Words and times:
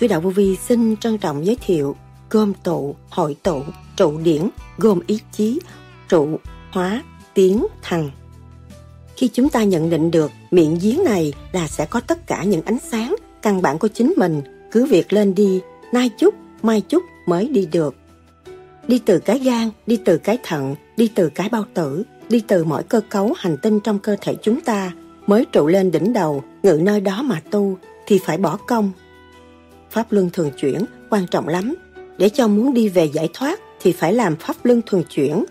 Sư 0.00 0.06
đạo 0.06 0.20
vô 0.20 0.30
vi 0.30 0.56
xin 0.56 0.96
trân 0.96 1.18
trọng 1.18 1.46
giới 1.46 1.56
thiệu 1.56 1.96
gom 2.30 2.52
tụ, 2.54 2.96
hội 3.10 3.36
tụ, 3.42 3.62
trụ 3.96 4.18
điển, 4.18 4.48
gồm 4.78 5.00
ý 5.06 5.18
chí, 5.32 5.60
trụ, 6.08 6.38
hóa, 6.70 7.02
tiến, 7.34 7.66
thằng. 7.82 8.10
Khi 9.16 9.28
chúng 9.28 9.48
ta 9.48 9.64
nhận 9.64 9.90
định 9.90 10.10
được 10.10 10.30
miệng 10.50 10.78
giếng 10.80 11.04
này 11.04 11.32
là 11.52 11.68
sẽ 11.68 11.86
có 11.86 12.00
tất 12.00 12.26
cả 12.26 12.44
những 12.44 12.62
ánh 12.62 12.78
sáng 12.90 13.14
căn 13.42 13.62
bản 13.62 13.78
của 13.78 13.88
chính 13.88 14.14
mình, 14.16 14.42
cứ 14.72 14.86
việc 14.86 15.12
lên 15.12 15.34
đi, 15.34 15.60
nay 15.92 16.10
chút, 16.18 16.34
mai 16.62 16.80
chút 16.80 17.04
mới 17.26 17.48
đi 17.48 17.66
được. 17.66 17.94
Đi 18.88 18.98
từ 18.98 19.18
cái 19.18 19.38
gan, 19.38 19.70
đi 19.86 19.98
từ 20.04 20.18
cái 20.18 20.38
thận, 20.42 20.74
đi 20.96 21.10
từ 21.14 21.30
cái 21.34 21.48
bao 21.48 21.64
tử, 21.74 22.02
đi 22.28 22.42
từ 22.48 22.64
mỗi 22.64 22.82
cơ 22.82 23.00
cấu 23.08 23.34
hành 23.38 23.56
tinh 23.56 23.80
trong 23.80 23.98
cơ 23.98 24.16
thể 24.20 24.36
chúng 24.42 24.60
ta, 24.60 24.92
mới 25.26 25.44
trụ 25.52 25.66
lên 25.66 25.90
đỉnh 25.90 26.12
đầu, 26.12 26.44
ngự 26.62 26.80
nơi 26.82 27.00
đó 27.00 27.22
mà 27.22 27.42
tu, 27.50 27.78
thì 28.06 28.20
phải 28.24 28.38
bỏ 28.38 28.56
công. 28.66 28.92
Pháp 29.90 30.12
luân 30.12 30.30
thường 30.30 30.50
chuyển, 30.50 30.84
quan 31.10 31.26
trọng 31.26 31.48
lắm. 31.48 31.74
Để 32.18 32.28
cho 32.28 32.48
muốn 32.48 32.74
đi 32.74 32.88
về 32.88 33.04
giải 33.04 33.28
thoát, 33.34 33.60
thì 33.80 33.92
phải 33.92 34.12
làm 34.12 34.36
pháp 34.36 34.56
luân 34.62 34.80
thường 34.86 35.02
chuyển. 35.10 35.44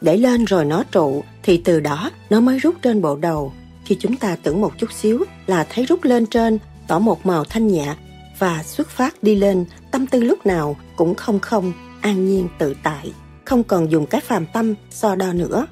Để 0.00 0.16
lên 0.16 0.44
rồi 0.44 0.64
nó 0.64 0.84
trụ, 0.92 1.24
thì 1.42 1.62
từ 1.64 1.80
đó 1.80 2.10
nó 2.30 2.40
mới 2.40 2.58
rút 2.58 2.74
trên 2.82 3.02
bộ 3.02 3.16
đầu. 3.16 3.52
Khi 3.84 3.96
chúng 4.00 4.16
ta 4.16 4.36
tưởng 4.42 4.60
một 4.60 4.72
chút 4.78 4.92
xíu 4.92 5.24
là 5.46 5.66
thấy 5.70 5.84
rút 5.84 6.04
lên 6.04 6.26
trên, 6.26 6.58
tỏ 6.88 6.98
một 6.98 7.26
màu 7.26 7.44
thanh 7.44 7.68
nhã 7.68 7.96
và 8.38 8.62
xuất 8.62 8.88
phát 8.88 9.22
đi 9.22 9.34
lên, 9.34 9.64
tâm 9.90 10.06
tư 10.06 10.20
lúc 10.20 10.46
nào 10.46 10.76
cũng 10.96 11.14
không 11.14 11.38
không, 11.38 11.72
an 12.00 12.26
nhiên 12.26 12.48
tự 12.58 12.74
tại, 12.82 13.12
không 13.44 13.64
còn 13.64 13.90
dùng 13.90 14.06
cái 14.06 14.20
phàm 14.20 14.46
tâm 14.46 14.74
so 14.90 15.14
đo 15.14 15.32
nữa. 15.32 15.66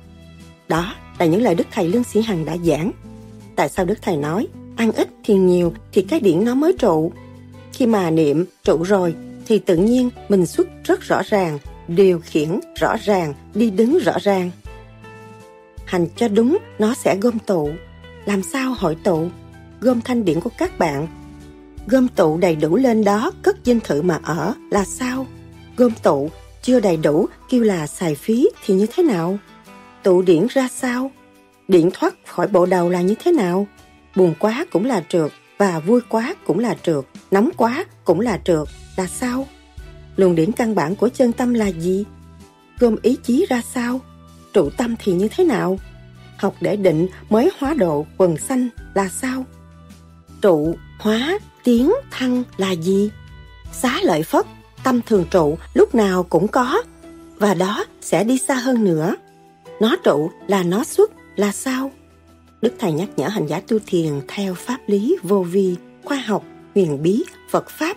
Đó 0.68 0.94
là 1.18 1.26
những 1.26 1.42
lời 1.42 1.54
Đức 1.54 1.66
Thầy 1.72 1.88
Lương 1.88 2.04
Sĩ 2.04 2.22
Hằng 2.22 2.44
đã 2.44 2.56
giảng. 2.64 2.92
Tại 3.56 3.68
sao 3.68 3.84
Đức 3.84 3.98
Thầy 4.02 4.16
nói, 4.16 4.46
ăn 4.76 4.92
ít 4.92 5.08
thì 5.24 5.34
nhiều 5.34 5.72
thì 5.92 6.02
cái 6.02 6.20
điển 6.20 6.44
nó 6.44 6.54
mới 6.54 6.72
trụ. 6.72 7.12
Khi 7.80 7.86
mà 7.86 8.10
niệm 8.10 8.44
trụ 8.64 8.82
rồi 8.82 9.14
thì 9.46 9.58
tự 9.58 9.76
nhiên 9.76 10.10
mình 10.28 10.46
xuất 10.46 10.68
rất 10.84 11.00
rõ 11.00 11.22
ràng, 11.22 11.58
điều 11.88 12.20
khiển 12.24 12.60
rõ 12.80 12.96
ràng, 13.04 13.34
đi 13.54 13.70
đứng 13.70 13.98
rõ 13.98 14.12
ràng. 14.22 14.50
Hành 15.84 16.06
cho 16.16 16.28
đúng 16.28 16.58
nó 16.78 16.94
sẽ 16.94 17.16
gom 17.16 17.38
tụ. 17.38 17.70
Làm 18.24 18.42
sao 18.42 18.74
hội 18.78 18.96
tụ? 19.04 19.28
Gom 19.80 20.00
thanh 20.00 20.24
điển 20.24 20.40
của 20.40 20.50
các 20.58 20.78
bạn. 20.78 21.06
Gom 21.86 22.08
tụ 22.08 22.38
đầy 22.38 22.56
đủ 22.56 22.76
lên 22.76 23.04
đó 23.04 23.30
cất 23.42 23.56
dinh 23.64 23.80
thự 23.80 24.02
mà 24.02 24.20
ở 24.22 24.54
là 24.70 24.84
sao? 24.84 25.26
Gom 25.76 25.92
tụ 26.02 26.30
chưa 26.62 26.80
đầy 26.80 26.96
đủ 26.96 27.26
kêu 27.48 27.62
là 27.62 27.86
xài 27.86 28.14
phí 28.14 28.48
thì 28.64 28.74
như 28.74 28.86
thế 28.94 29.02
nào? 29.02 29.38
Tụ 30.02 30.22
điển 30.22 30.46
ra 30.50 30.68
sao? 30.68 31.10
Điển 31.68 31.90
thoát 31.94 32.14
khỏi 32.26 32.46
bộ 32.46 32.66
đầu 32.66 32.88
là 32.88 33.00
như 33.00 33.14
thế 33.24 33.32
nào? 33.32 33.66
Buồn 34.16 34.34
quá 34.38 34.66
cũng 34.72 34.84
là 34.84 35.04
trượt 35.08 35.32
và 35.58 35.78
vui 35.78 36.00
quá 36.08 36.34
cũng 36.46 36.58
là 36.58 36.76
trượt, 36.82 37.04
nóng 37.30 37.50
quá 37.56 37.84
cũng 38.04 38.20
là 38.20 38.40
trượt, 38.44 38.68
là 38.96 39.06
sao? 39.06 39.46
Luồng 40.16 40.34
điển 40.34 40.52
căn 40.52 40.74
bản 40.74 40.96
của 40.96 41.08
chân 41.08 41.32
tâm 41.32 41.54
là 41.54 41.66
gì? 41.66 42.04
Gồm 42.78 42.96
ý 43.02 43.16
chí 43.22 43.46
ra 43.48 43.62
sao? 43.74 44.00
Trụ 44.52 44.70
tâm 44.76 44.94
thì 44.98 45.12
như 45.12 45.28
thế 45.36 45.44
nào? 45.44 45.78
Học 46.36 46.54
để 46.60 46.76
định 46.76 47.06
mới 47.30 47.50
hóa 47.58 47.74
độ 47.74 48.06
quần 48.16 48.36
xanh 48.36 48.68
là 48.94 49.08
sao? 49.08 49.44
Trụ, 50.42 50.74
hóa, 50.98 51.38
tiến, 51.64 51.92
thăng 52.10 52.42
là 52.56 52.70
gì? 52.70 53.10
Xá 53.72 53.98
lợi 54.02 54.22
phất, 54.22 54.46
tâm 54.84 55.00
thường 55.06 55.24
trụ 55.30 55.58
lúc 55.74 55.94
nào 55.94 56.22
cũng 56.22 56.48
có, 56.48 56.82
và 57.38 57.54
đó 57.54 57.84
sẽ 58.00 58.24
đi 58.24 58.38
xa 58.38 58.54
hơn 58.54 58.84
nữa. 58.84 59.16
Nó 59.80 59.96
trụ 60.04 60.30
là 60.46 60.62
nó 60.62 60.84
xuất 60.84 61.10
là 61.36 61.52
sao? 61.52 61.90
Đức 62.62 62.74
Thầy 62.78 62.92
nhắc 62.92 63.08
nhở 63.16 63.28
hành 63.28 63.46
giả 63.46 63.60
tu 63.68 63.78
thiền 63.86 64.20
theo 64.28 64.54
pháp 64.54 64.78
lý 64.86 65.16
vô 65.22 65.42
vi, 65.42 65.76
khoa 66.04 66.16
học, 66.16 66.44
huyền 66.74 67.02
bí, 67.02 67.24
Phật 67.50 67.68
Pháp, 67.68 67.96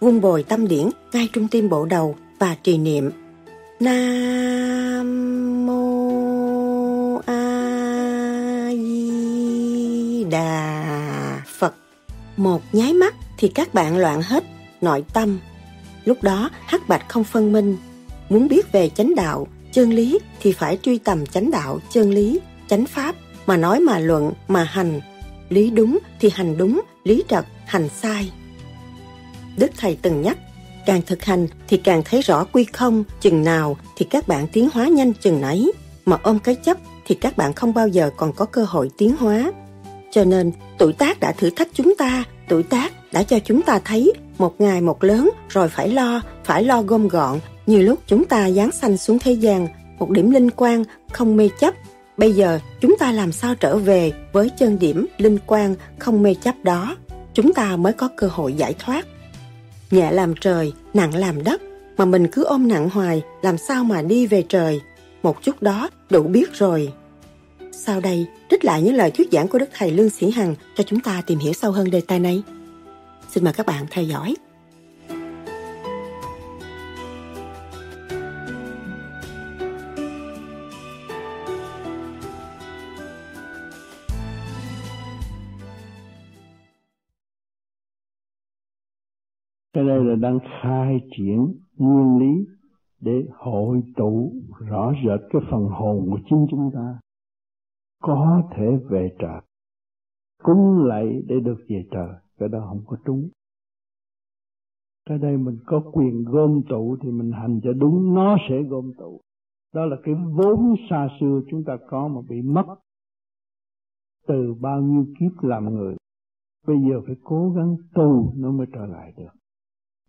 vung 0.00 0.20
bồi 0.20 0.42
tâm 0.42 0.68
điển 0.68 0.90
ngay 1.12 1.28
trung 1.32 1.48
tim 1.48 1.68
bộ 1.68 1.84
đầu 1.84 2.16
và 2.38 2.56
trì 2.62 2.78
niệm 2.78 3.10
Nam 3.80 5.66
Mô 5.66 7.20
A 7.26 8.70
Di 8.70 10.24
Đà 10.24 11.42
Phật. 11.58 11.74
Một 12.36 12.62
nháy 12.72 12.92
mắt 12.92 13.14
thì 13.38 13.48
các 13.48 13.74
bạn 13.74 13.96
loạn 13.96 14.22
hết 14.22 14.44
nội 14.80 15.04
tâm. 15.14 15.38
Lúc 16.04 16.22
đó 16.22 16.50
hắc 16.66 16.88
bạch 16.88 17.08
không 17.08 17.24
phân 17.24 17.52
minh. 17.52 17.76
Muốn 18.28 18.48
biết 18.48 18.72
về 18.72 18.88
chánh 18.88 19.14
đạo, 19.14 19.46
chân 19.72 19.92
lý 19.92 20.18
thì 20.40 20.52
phải 20.52 20.78
truy 20.82 20.98
tầm 20.98 21.26
chánh 21.26 21.50
đạo, 21.50 21.78
chân 21.90 22.10
lý, 22.10 22.40
chánh 22.68 22.86
pháp 22.86 23.14
mà 23.46 23.56
nói 23.56 23.80
mà 23.80 23.98
luận 23.98 24.32
mà 24.48 24.64
hành 24.64 25.00
lý 25.48 25.70
đúng 25.70 25.98
thì 26.20 26.30
hành 26.34 26.58
đúng 26.58 26.82
lý 27.04 27.22
trật, 27.28 27.44
hành 27.66 27.88
sai. 27.88 28.32
Đức 29.56 29.70
thầy 29.76 29.98
từng 30.02 30.22
nhắc, 30.22 30.38
càng 30.86 31.02
thực 31.06 31.24
hành 31.24 31.46
thì 31.68 31.76
càng 31.76 32.02
thấy 32.04 32.22
rõ 32.22 32.44
quy 32.44 32.64
không, 32.64 33.04
chừng 33.20 33.44
nào 33.44 33.76
thì 33.96 34.06
các 34.10 34.28
bạn 34.28 34.46
tiến 34.52 34.68
hóa 34.72 34.88
nhanh 34.88 35.12
chừng 35.12 35.40
nấy, 35.40 35.72
mà 36.06 36.18
ôm 36.22 36.38
cái 36.38 36.54
chấp 36.54 36.76
thì 37.06 37.14
các 37.14 37.36
bạn 37.36 37.52
không 37.52 37.74
bao 37.74 37.88
giờ 37.88 38.10
còn 38.16 38.32
có 38.32 38.44
cơ 38.44 38.64
hội 38.64 38.90
tiến 38.98 39.16
hóa. 39.16 39.52
Cho 40.10 40.24
nên, 40.24 40.52
tuổi 40.78 40.92
tác 40.92 41.20
đã 41.20 41.32
thử 41.32 41.50
thách 41.50 41.68
chúng 41.74 41.94
ta, 41.96 42.24
tuổi 42.48 42.62
tác 42.62 43.12
đã 43.12 43.22
cho 43.22 43.38
chúng 43.38 43.62
ta 43.62 43.78
thấy 43.84 44.12
một 44.38 44.60
ngày 44.60 44.80
một 44.80 45.04
lớn 45.04 45.30
rồi 45.48 45.68
phải 45.68 45.88
lo 45.88 46.20
phải 46.44 46.64
lo 46.64 46.82
gom 46.82 47.08
gọn. 47.08 47.38
Như 47.66 47.82
lúc 47.82 47.98
chúng 48.06 48.24
ta 48.24 48.50
giáng 48.50 48.70
sanh 48.72 48.96
xuống 48.96 49.18
thế 49.18 49.32
gian, 49.32 49.68
một 49.98 50.10
điểm 50.10 50.30
linh 50.30 50.50
quan 50.50 50.84
không 51.12 51.36
mê 51.36 51.48
chấp 51.60 51.74
Bây 52.16 52.32
giờ 52.32 52.58
chúng 52.80 52.96
ta 52.98 53.12
làm 53.12 53.32
sao 53.32 53.54
trở 53.54 53.76
về 53.76 54.12
với 54.32 54.50
chân 54.58 54.78
điểm 54.78 55.06
linh 55.18 55.38
quan 55.46 55.74
không 55.98 56.22
mê 56.22 56.34
chấp 56.34 56.54
đó, 56.62 56.96
chúng 57.34 57.54
ta 57.54 57.76
mới 57.76 57.92
có 57.92 58.08
cơ 58.16 58.28
hội 58.32 58.52
giải 58.52 58.74
thoát. 58.78 59.06
Nhẹ 59.90 60.10
làm 60.12 60.34
trời, 60.40 60.72
nặng 60.94 61.14
làm 61.14 61.44
đất, 61.44 61.62
mà 61.96 62.04
mình 62.04 62.26
cứ 62.32 62.44
ôm 62.44 62.68
nặng 62.68 62.90
hoài, 62.90 63.22
làm 63.42 63.58
sao 63.58 63.84
mà 63.84 64.02
đi 64.02 64.26
về 64.26 64.44
trời. 64.48 64.80
Một 65.22 65.42
chút 65.42 65.62
đó 65.62 65.90
đủ 66.10 66.22
biết 66.22 66.52
rồi. 66.52 66.92
Sau 67.72 68.00
đây, 68.00 68.26
trích 68.50 68.64
lại 68.64 68.82
những 68.82 68.94
lời 68.94 69.10
thuyết 69.10 69.28
giảng 69.32 69.48
của 69.48 69.58
Đức 69.58 69.68
Thầy 69.78 69.90
Lương 69.90 70.10
Sĩ 70.10 70.30
Hằng 70.30 70.54
cho 70.76 70.84
chúng 70.84 71.00
ta 71.00 71.22
tìm 71.26 71.38
hiểu 71.38 71.52
sâu 71.52 71.72
hơn 71.72 71.90
đề 71.90 72.00
tài 72.00 72.18
này. 72.18 72.42
Xin 73.30 73.44
mời 73.44 73.52
các 73.52 73.66
bạn 73.66 73.86
theo 73.90 74.04
dõi. 74.04 74.34
Cái 89.86 89.96
đây 89.96 90.04
là 90.04 90.14
đang 90.14 90.38
khai 90.62 91.00
triển 91.16 91.54
nguyên 91.76 92.18
lý 92.18 92.46
để 93.00 93.24
hội 93.32 93.82
tụ 93.96 94.32
rõ 94.58 94.92
rệt 95.04 95.20
cái 95.30 95.42
phần 95.50 95.68
hồn 95.68 96.08
của 96.10 96.18
chính 96.30 96.46
chúng 96.50 96.70
ta. 96.74 96.98
Có 98.02 98.42
thể 98.56 98.76
về 98.90 99.16
trời, 99.18 99.40
cúng 100.42 100.84
lạy 100.84 101.22
để 101.26 101.40
được 101.40 101.58
về 101.68 101.84
trời, 101.90 102.08
cái 102.38 102.48
đó 102.48 102.66
không 102.68 102.80
có 102.86 102.96
trúng. 103.04 103.28
Cái 105.06 105.18
đây 105.18 105.36
mình 105.36 105.58
có 105.66 105.82
quyền 105.92 106.24
gom 106.24 106.62
tụ 106.68 106.96
thì 107.02 107.10
mình 107.10 107.32
hành 107.32 107.60
cho 107.62 107.72
đúng, 107.72 108.14
nó 108.14 108.36
sẽ 108.48 108.62
gom 108.62 108.92
tụ. 108.98 109.20
Đó 109.74 109.86
là 109.86 109.96
cái 110.02 110.14
vốn 110.14 110.74
xa 110.90 111.08
xưa 111.20 111.40
chúng 111.50 111.64
ta 111.64 111.76
có 111.88 112.08
mà 112.08 112.20
bị 112.28 112.42
mất. 112.42 112.66
Từ 114.26 114.54
bao 114.60 114.80
nhiêu 114.80 115.06
kiếp 115.20 115.42
làm 115.42 115.74
người, 115.74 115.96
bây 116.66 116.76
giờ 116.80 117.00
phải 117.06 117.16
cố 117.24 117.50
gắng 117.56 117.76
tu 117.94 118.32
nó 118.36 118.50
mới 118.50 118.66
trở 118.72 118.86
lại 118.86 119.12
được 119.16 119.43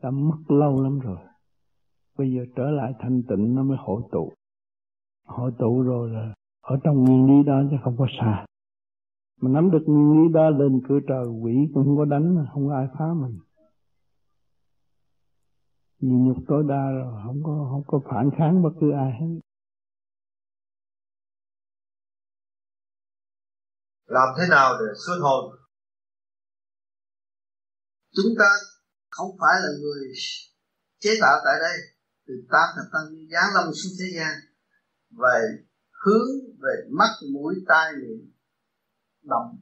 đã 0.06 0.12
mất 0.12 0.38
lâu 0.48 0.84
lắm 0.84 1.00
rồi. 1.00 1.18
Bây 2.18 2.34
giờ 2.34 2.42
trở 2.56 2.64
lại 2.64 2.94
thanh 3.00 3.24
tịnh 3.30 3.56
nó 3.56 3.64
mới 3.64 3.78
hội 3.80 4.02
tụ. 4.12 4.34
Hội 5.24 5.52
tụ 5.60 5.82
rồi 5.82 6.10
là 6.10 6.34
ở 6.62 6.78
trong 6.84 7.04
nguyên 7.04 7.28
lý 7.28 7.44
đó 7.48 7.62
chứ 7.72 7.78
không 7.84 7.96
có 7.98 8.08
xa. 8.20 8.46
Mà 9.42 9.50
nắm 9.50 9.72
được 9.72 9.84
nguyên 9.86 10.22
lý 10.22 10.34
đó 10.34 10.50
lên 10.50 10.82
cửa 10.88 11.00
trời, 11.08 11.26
quỷ 11.42 11.54
cũng 11.74 11.84
không 11.84 11.98
có 11.98 12.06
đánh, 12.06 12.46
không 12.54 12.68
có 12.68 12.76
ai 12.76 12.88
phá 13.00 13.06
mình. 13.22 13.40
Nhịn 16.00 16.28
nhục 16.28 16.38
tối 16.48 16.64
đa 16.68 16.92
rồi, 16.92 17.22
không 17.26 17.44
có 17.44 17.68
không 17.72 17.84
có 17.88 18.00
phản 18.10 18.30
kháng 18.38 18.64
bất 18.64 18.70
cứ 18.82 18.92
ai 18.92 19.12
hết. 19.20 19.40
Làm 24.06 24.28
thế 24.38 24.44
nào 24.50 24.74
để 24.80 24.86
xuất 25.06 25.16
hồn? 25.22 25.56
Chúng 28.12 28.34
ta 28.40 28.75
không 29.16 29.32
phải 29.42 29.56
là 29.64 29.70
người 29.82 30.14
chế 31.00 31.12
tạo 31.22 31.36
tại 31.46 31.56
đây. 31.60 31.78
Từ 32.28 32.34
tám 32.52 32.68
thập 32.76 32.88
tăng 32.94 33.08
giáng 33.32 33.54
lâm 33.56 33.74
xuống 33.74 33.94
thế 34.00 34.06
gian. 34.16 34.34
Về 35.22 35.40
hướng, 36.04 36.30
về 36.64 36.76
mắt, 36.92 37.12
mũi, 37.34 37.56
tai, 37.68 37.94
miệng, 38.02 38.32
lòng. 39.22 39.58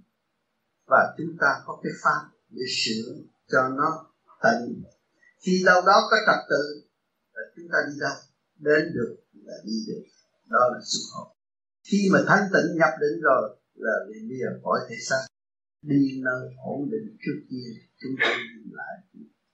Và 0.87 1.13
chúng 1.17 1.37
ta 1.41 1.47
có 1.65 1.79
cái 1.83 1.93
pháp 2.03 2.21
để 2.49 2.63
sửa 2.83 3.13
cho 3.47 3.67
nó 3.67 3.89
tận 4.43 4.83
khi 5.45 5.63
đâu 5.65 5.81
đó 5.85 6.07
có 6.11 6.17
trật 6.27 6.49
tự, 6.49 6.87
là 7.33 7.41
chúng 7.55 7.67
ta 7.71 7.77
đi 7.87 7.93
đâu? 7.99 8.15
Đến 8.55 8.93
được 8.93 9.15
là 9.33 9.53
đi 9.65 9.85
được. 9.87 10.03
Đó 10.49 10.59
là 10.73 10.79
sự 10.83 10.99
hồn 11.13 11.33
khi 11.83 12.09
mà 12.13 12.19
thanh 12.27 12.43
tịnh 12.53 12.77
nhập 12.79 12.93
định 13.01 13.21
rồi, 13.21 13.57
là 13.75 13.91
liền 14.07 14.29
đi 14.29 14.35
khỏi 14.63 14.79
thể 14.89 14.95
xác 15.09 15.23
đi 15.81 16.21
nơi 16.23 16.41
ổn 16.57 16.89
định 16.91 17.17
trước 17.25 17.39
kia, 17.49 17.67
chúng 17.97 18.15
ta 18.21 18.37
đi 18.37 18.71
lại 18.71 18.95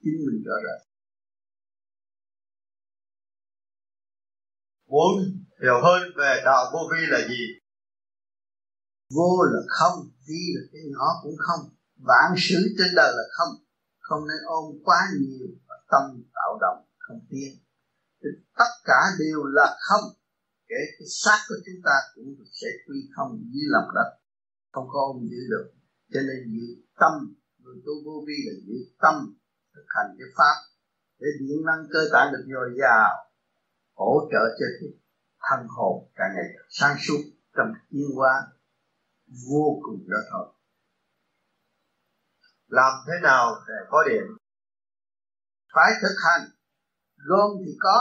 chính 0.04 0.18
mình 0.25 0.44
rõ 0.48 0.56
ràng 0.66 0.90
muốn 4.90 5.13
hiểu 5.62 5.78
hơn 5.84 6.01
về 6.18 6.42
đạo 6.46 6.66
vô 6.74 6.80
vi 6.92 7.01
là 7.07 7.19
gì? 7.30 7.44
Vô 9.16 9.44
là 9.51 9.62
không, 9.68 9.98
vi 10.28 10.44
là 10.56 10.62
cái 10.72 10.81
nhỏ 10.92 11.07
cũng 11.24 11.36
không. 11.38 11.60
Vạn 12.07 12.30
sự 12.38 12.60
trên 12.78 12.96
đời 12.96 13.12
là 13.18 13.24
không. 13.31 13.54
Không 14.00 14.28
nên 14.28 14.38
ôm 14.46 14.66
quá 14.84 15.00
nhiều 15.19 15.48
tâm 15.92 16.24
tạo 16.34 16.57
động, 16.62 16.86
không 16.98 17.19
tiến. 17.30 17.52
Tất 18.57 18.72
cả 18.84 19.00
đều 19.19 19.44
là 19.44 19.78
không. 19.80 20.06
Kể 20.68 20.81
cái 21.00 21.07
xác 21.07 21.40
của 21.48 21.56
chúng 21.66 21.81
ta 21.86 21.95
cũng 22.16 22.36
sẽ 22.62 22.68
quy 22.88 22.98
không 23.16 23.31
dưới 23.52 23.63
lòng 23.68 23.90
đất. 23.95 24.10
Không 24.72 24.88
có 24.88 25.00
ôm 25.13 25.28
giữ 25.31 25.42
được. 25.50 25.72
Cho 26.13 26.19
nên 26.22 26.54
giữ 26.54 26.66
tâm. 27.00 27.36
Người 27.57 27.75
tu 27.86 27.94
vô 28.06 28.24
vi 28.28 28.34
là 28.48 28.54
giữ 28.68 28.75
tâm 29.02 29.39
thực 29.80 29.88
hành 29.96 30.16
cái 30.20 30.28
pháp. 30.38 30.56
Để 31.20 31.28
điện 31.40 31.66
năng 31.66 31.88
cơ 31.94 32.00
tạng 32.14 32.31
được 32.34 32.44
dồi 32.54 32.70
dào, 32.81 33.10
hỗ 33.94 34.30
trợ 34.31 34.44
cho 34.60 34.66
cái 34.80 34.90
thân 35.50 35.68
hồn 35.68 36.12
càng 36.16 36.31
ngày 36.36 36.46
càng 36.54 36.68
sáng 36.70 36.98
suốt 37.00 37.22
trong 37.58 37.74
tiến 37.90 38.08
hóa 38.16 38.48
vô 39.50 39.80
cùng 39.84 40.06
đó 40.10 40.18
thôi. 40.31 40.48
Làm 42.68 42.94
thế 43.08 43.14
nào 43.24 43.56
để 43.68 43.74
có 43.90 44.04
điện? 44.10 44.24
Phải 45.74 45.92
thực 46.02 46.16
hành. 46.26 46.50
Gom 47.16 47.52
thì 47.66 47.72
có. 47.80 47.98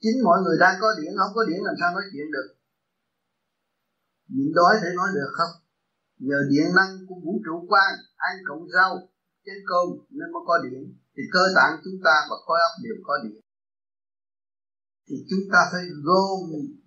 Chính 0.00 0.24
mọi 0.24 0.38
người 0.44 0.56
đang 0.60 0.76
có 0.80 0.88
điện, 1.00 1.12
không 1.18 1.32
có 1.34 1.42
điện 1.48 1.58
làm 1.64 1.74
sao 1.80 1.92
nói 1.92 2.02
chuyện 2.12 2.30
được? 2.32 2.48
Nhịn 4.28 4.52
đói 4.54 4.74
thể 4.82 4.88
nói 4.96 5.08
được 5.14 5.30
không? 5.32 5.62
Nhờ 6.18 6.36
điện 6.50 6.66
năng 6.76 7.06
của 7.08 7.14
vũ 7.24 7.40
trụ 7.44 7.66
quan 7.68 7.92
ăn 8.16 8.34
cộng 8.48 8.68
rau 8.74 9.08
trên 9.46 9.58
cơm 9.70 9.86
nên 10.18 10.28
mới 10.34 10.42
có 10.48 10.54
điện, 10.64 10.82
thì 11.14 11.22
cơ 11.34 11.44
tạng 11.56 11.72
chúng 11.84 11.98
ta 12.06 12.14
và 12.28 12.36
khối 12.44 12.58
óc 12.68 12.74
đều 12.84 12.96
có 13.08 13.14
điện. 13.24 13.40
Thì 15.06 15.16
chúng 15.30 15.44
ta 15.52 15.60
phải 15.72 15.84
gom 16.06 16.40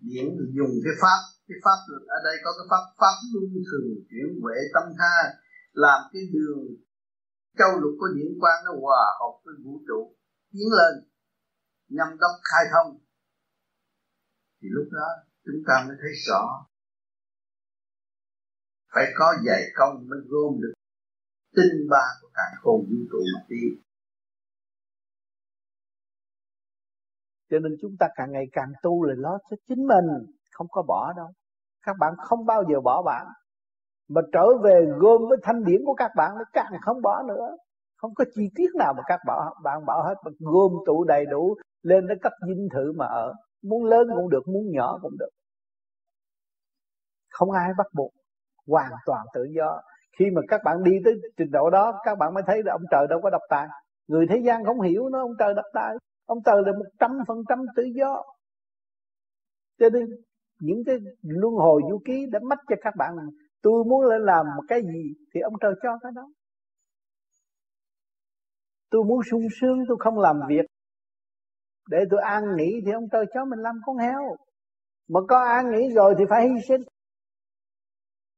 điện 0.09 0.27
dùng 0.57 0.73
cái 0.85 0.95
pháp. 1.01 1.19
Cái 1.47 1.59
pháp 1.65 1.79
ở 2.17 2.19
đây 2.27 2.35
có 2.43 2.51
cái 2.57 2.67
pháp 2.71 2.83
pháp 3.01 3.15
luân 3.33 3.49
thường, 3.67 3.89
chuyển 4.09 4.27
huệ 4.41 4.57
tâm 4.73 4.85
tha, 4.99 5.15
làm 5.83 5.99
cái 6.11 6.21
đường. 6.33 6.61
Châu 7.59 7.71
lục 7.81 7.93
của 7.99 8.09
điện 8.15 8.31
quang 8.41 8.59
nó 8.65 8.71
hòa 8.83 9.03
hợp 9.19 9.33
với 9.43 9.55
vũ 9.63 9.73
trụ, 9.87 10.01
tiến 10.51 10.69
lên 10.79 10.93
nhằm 11.97 12.07
đốc 12.21 12.35
khai 12.49 12.63
thông. 12.73 12.89
Thì 14.61 14.67
lúc 14.75 14.87
đó, 14.91 15.07
chúng 15.45 15.61
ta 15.67 15.75
mới 15.87 15.95
thấy 16.01 16.11
rõ. 16.27 16.43
Phải 18.93 19.05
có 19.17 19.27
dạy 19.45 19.61
công 19.75 20.07
mới 20.09 20.19
gom 20.29 20.61
được 20.61 20.73
tinh 21.55 21.87
ba 21.89 22.05
của 22.21 22.29
cả 22.33 22.43
khôn 22.61 22.81
vũ 22.81 22.97
trụ 23.11 23.17
mà 23.35 23.45
đi. 23.49 23.81
Cho 27.49 27.59
nên 27.59 27.75
chúng 27.81 27.91
ta 27.99 28.07
càng 28.15 28.31
ngày 28.31 28.45
càng 28.51 28.71
tu 28.83 29.03
là 29.03 29.13
lo 29.17 29.37
cho 29.49 29.57
chính 29.67 29.87
mình, 29.87 30.05
không 30.51 30.67
có 30.71 30.81
bỏ 30.87 31.13
đâu. 31.17 31.27
Các 31.81 31.95
bạn 31.99 32.13
không 32.17 32.45
bao 32.45 32.63
giờ 32.69 32.81
bỏ 32.81 33.03
bạn. 33.05 33.27
Mà 34.09 34.21
trở 34.33 34.45
về 34.63 34.85
gom 34.99 35.21
với 35.29 35.37
thanh 35.43 35.63
điển 35.63 35.81
của 35.85 35.93
các 35.93 36.11
bạn 36.15 36.31
nó 36.37 36.43
càng 36.53 36.71
không 36.81 37.01
bỏ 37.01 37.23
nữa. 37.27 37.57
Không 37.97 38.13
có 38.13 38.25
chi 38.35 38.49
tiết 38.55 38.67
nào 38.75 38.93
mà 38.97 39.03
các 39.05 39.19
bạn 39.27 39.37
bạn 39.63 39.85
bỏ 39.85 40.07
hết, 40.07 40.15
mà 40.25 40.31
gom 40.39 40.71
tụ 40.85 41.03
đầy 41.03 41.25
đủ, 41.25 41.55
lên 41.81 42.07
nó 42.07 42.15
cấp 42.21 42.33
dinh 42.47 42.67
thự 42.73 42.91
mà 42.95 43.05
ở. 43.05 43.33
Muốn 43.63 43.85
lớn 43.85 44.07
cũng 44.15 44.29
được, 44.29 44.47
muốn 44.47 44.63
nhỏ 44.71 44.99
cũng 45.01 45.17
được. 45.19 45.29
Không 47.29 47.51
ai 47.51 47.69
bắt 47.77 47.87
buộc. 47.93 48.11
Hoàn 48.67 48.91
toàn 49.05 49.25
tự 49.33 49.43
do 49.57 49.81
khi 50.19 50.25
mà 50.33 50.41
các 50.47 50.61
bạn 50.65 50.83
đi 50.83 50.91
tới 51.05 51.13
trình 51.37 51.51
độ 51.51 51.69
đó, 51.69 52.01
các 52.05 52.17
bạn 52.17 52.33
mới 52.33 52.43
thấy 52.47 52.63
là 52.65 52.73
ông 52.73 52.83
trời 52.91 53.07
đâu 53.09 53.19
có 53.23 53.29
độc 53.29 53.41
tài. 53.49 53.67
Người 54.07 54.25
thế 54.29 54.37
gian 54.45 54.65
không 54.65 54.81
hiểu 54.81 55.09
nó, 55.09 55.19
ông 55.19 55.33
trời 55.39 55.53
độc 55.53 55.65
tài. 55.73 55.95
Ông 56.25 56.37
trời 56.45 56.55
là 56.65 56.71
một 56.71 56.85
trăm 56.99 57.11
phần 57.27 57.37
trăm 57.49 57.59
tự 57.75 57.83
do. 57.95 58.23
Cho 59.79 59.89
nên, 59.89 60.05
những 60.59 60.83
cái 60.85 60.95
luân 61.21 61.53
hồi 61.53 61.81
vũ 61.91 61.99
ký 62.05 62.25
đã 62.31 62.39
mất 62.49 62.59
cho 62.69 62.75
các 62.81 62.93
bạn 62.97 63.15
tôi 63.61 63.83
muốn 63.83 64.05
lên 64.05 64.21
làm 64.21 64.45
một 64.55 64.63
cái 64.67 64.81
gì 64.81 65.13
thì 65.33 65.39
ông 65.41 65.53
trời 65.61 65.73
cho 65.83 65.97
cái 66.01 66.11
đó. 66.15 66.29
Tôi 68.89 69.03
muốn 69.03 69.19
sung 69.31 69.47
sướng, 69.61 69.77
tôi 69.87 69.97
không 69.99 70.19
làm 70.19 70.39
việc. 70.49 70.65
Để 71.89 71.97
tôi 72.11 72.19
an 72.21 72.43
nghỉ 72.57 72.81
thì 72.85 72.91
ông 72.91 73.09
trời 73.11 73.25
cho 73.33 73.45
mình 73.45 73.59
làm 73.59 73.75
con 73.85 73.97
heo. 73.97 74.35
Mà 75.09 75.19
có 75.27 75.43
an 75.43 75.71
nghỉ 75.71 75.93
rồi 75.95 76.15
thì 76.17 76.23
phải 76.29 76.47
hy 76.47 76.55
sinh. 76.67 76.81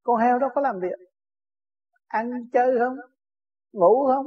Con 0.04 0.18
heo 0.18 0.40
đó 0.40 0.50
có 0.56 0.62
làm 0.62 0.80
việc 0.82 1.11
ăn 2.12 2.32
chơi 2.54 2.80
không? 2.80 2.96
Ngủ 3.74 4.06
không? 4.08 4.26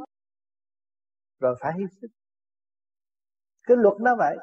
Rồi 1.40 1.56
phải 1.60 1.72
hy 1.78 1.84
sinh 2.00 2.10
cái 3.64 3.76
luật 3.76 3.94
nó 4.00 4.16
vậy. 4.16 4.36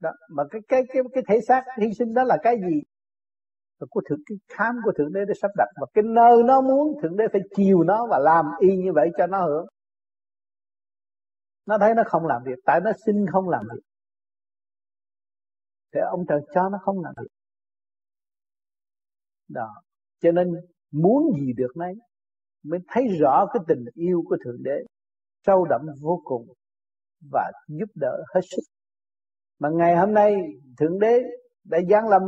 Đó, 0.00 0.10
mà 0.28 0.42
cái 0.50 0.60
cái 0.68 0.82
cái 0.88 1.02
cái 1.12 1.24
thể 1.28 1.40
xác 1.48 1.64
hy 1.80 1.86
sinh 1.98 2.14
đó 2.14 2.24
là 2.24 2.36
cái 2.42 2.56
gì? 2.56 2.82
Và 3.78 3.86
của 3.90 4.02
thượng, 4.08 4.18
cái 4.26 4.38
khám 4.48 4.76
của 4.84 4.92
thượng 4.98 5.12
đế 5.12 5.20
để 5.28 5.34
sắp 5.42 5.50
đặt. 5.56 5.68
Và 5.80 5.86
cái 5.94 6.04
nơi 6.06 6.42
nó 6.44 6.60
muốn, 6.60 7.02
thượng 7.02 7.16
đế 7.16 7.24
phải 7.32 7.40
chiều 7.56 7.82
nó 7.82 8.06
và 8.10 8.18
làm 8.18 8.46
y 8.60 8.76
như 8.76 8.92
vậy 8.94 9.10
cho 9.18 9.26
nó 9.26 9.46
hưởng. 9.46 9.66
Nó 11.66 11.78
thấy 11.78 11.94
nó 11.94 12.02
không 12.06 12.26
làm 12.26 12.42
việc. 12.44 12.58
Tại 12.64 12.80
nó 12.84 12.90
xin 13.06 13.26
không 13.32 13.48
làm 13.48 13.64
việc. 13.74 13.82
Thì 15.94 16.00
ông 16.10 16.24
trời 16.28 16.40
cho 16.54 16.68
nó 16.68 16.78
không 16.82 17.02
làm 17.04 17.14
việc. 17.20 17.28
Đó. 19.48 19.82
Cho 20.20 20.32
nên 20.32 20.54
muốn 20.90 21.22
gì 21.40 21.52
được 21.56 21.72
nấy 21.76 21.94
mới 22.64 22.80
thấy 22.88 23.04
rõ 23.20 23.46
cái 23.52 23.62
tình 23.68 23.84
yêu 23.94 24.22
của 24.28 24.36
thượng 24.44 24.62
đế, 24.62 24.84
sâu 25.46 25.64
đậm 25.64 25.80
vô 26.00 26.20
cùng 26.24 26.46
và 27.32 27.50
giúp 27.68 27.88
đỡ 27.94 28.22
hết 28.34 28.40
sức. 28.50 28.62
Mà 29.58 29.68
ngày 29.72 29.96
hôm 29.96 30.14
nay, 30.14 30.36
thượng 30.78 30.98
đế 30.98 31.18
đã 31.64 31.78
giáng 31.90 32.08
lâm 32.08 32.22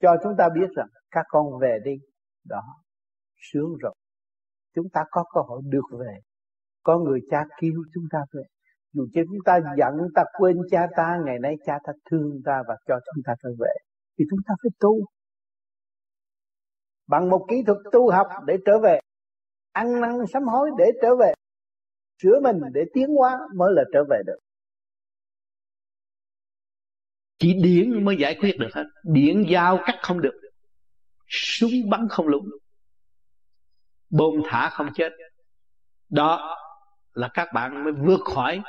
cho 0.00 0.16
chúng 0.22 0.32
ta 0.38 0.48
biết 0.54 0.70
rằng 0.76 0.88
các 1.10 1.26
con 1.28 1.58
về 1.60 1.78
đi, 1.84 1.92
đó, 2.44 2.62
sướng 3.36 3.76
rồi. 3.80 3.94
Chúng 4.74 4.86
ta 4.92 5.04
có 5.10 5.24
cơ 5.34 5.40
hội 5.40 5.62
được 5.64 5.98
về. 5.98 6.18
Có 6.82 6.98
người 6.98 7.20
cha 7.30 7.44
kêu 7.60 7.72
chúng 7.94 8.04
ta 8.12 8.18
về. 8.32 8.42
Dù 8.92 9.06
cho 9.14 9.22
chúng 9.28 9.38
ta 9.44 9.60
giận 9.78 9.94
ta 10.14 10.24
quên 10.38 10.56
cha 10.70 10.86
ta, 10.96 11.18
ngày 11.24 11.38
nay 11.38 11.56
cha 11.66 11.78
ta 11.84 11.92
thương 12.10 12.40
ta 12.44 12.62
và 12.68 12.76
cho 12.86 13.00
chúng 13.14 13.22
ta 13.26 13.34
trở 13.42 13.48
về, 13.58 13.74
thì 14.18 14.24
chúng 14.30 14.40
ta 14.46 14.54
phải 14.62 14.70
tu. 14.80 14.94
Bằng 17.06 17.28
một 17.28 17.46
kỹ 17.48 17.62
thuật 17.66 17.78
tu 17.92 18.10
học 18.10 18.26
để 18.46 18.56
trở 18.66 18.78
về 18.82 19.00
ăn 19.72 20.00
năn 20.00 20.10
sám 20.32 20.42
hối 20.42 20.70
để 20.78 20.84
trở 21.02 21.16
về. 21.16 21.32
Sửa 22.22 22.40
mình 22.42 22.56
để 22.72 22.80
tiến 22.94 23.08
hóa 23.08 23.38
mới 23.56 23.72
là 23.72 23.82
trở 23.92 24.04
về 24.10 24.16
được. 24.26 24.38
Chỉ 27.38 27.54
điện 27.62 28.04
mới 28.04 28.16
giải 28.16 28.36
quyết 28.40 28.58
được 28.58 28.68
hết. 28.74 28.84
Điện 29.04 29.44
giao 29.48 29.78
cắt 29.86 29.98
không 30.02 30.20
được. 30.20 30.40
Súng 31.28 31.90
bắn 31.90 32.08
không 32.10 32.28
lúng. 32.28 32.48
Bom 34.10 34.34
thả 34.44 34.70
không 34.70 34.88
chết. 34.94 35.12
Đó 36.08 36.58
là 37.12 37.28
các 37.34 37.48
bạn 37.54 37.84
mới 37.84 37.92
vượt 37.92 38.20
khỏi 38.34 38.62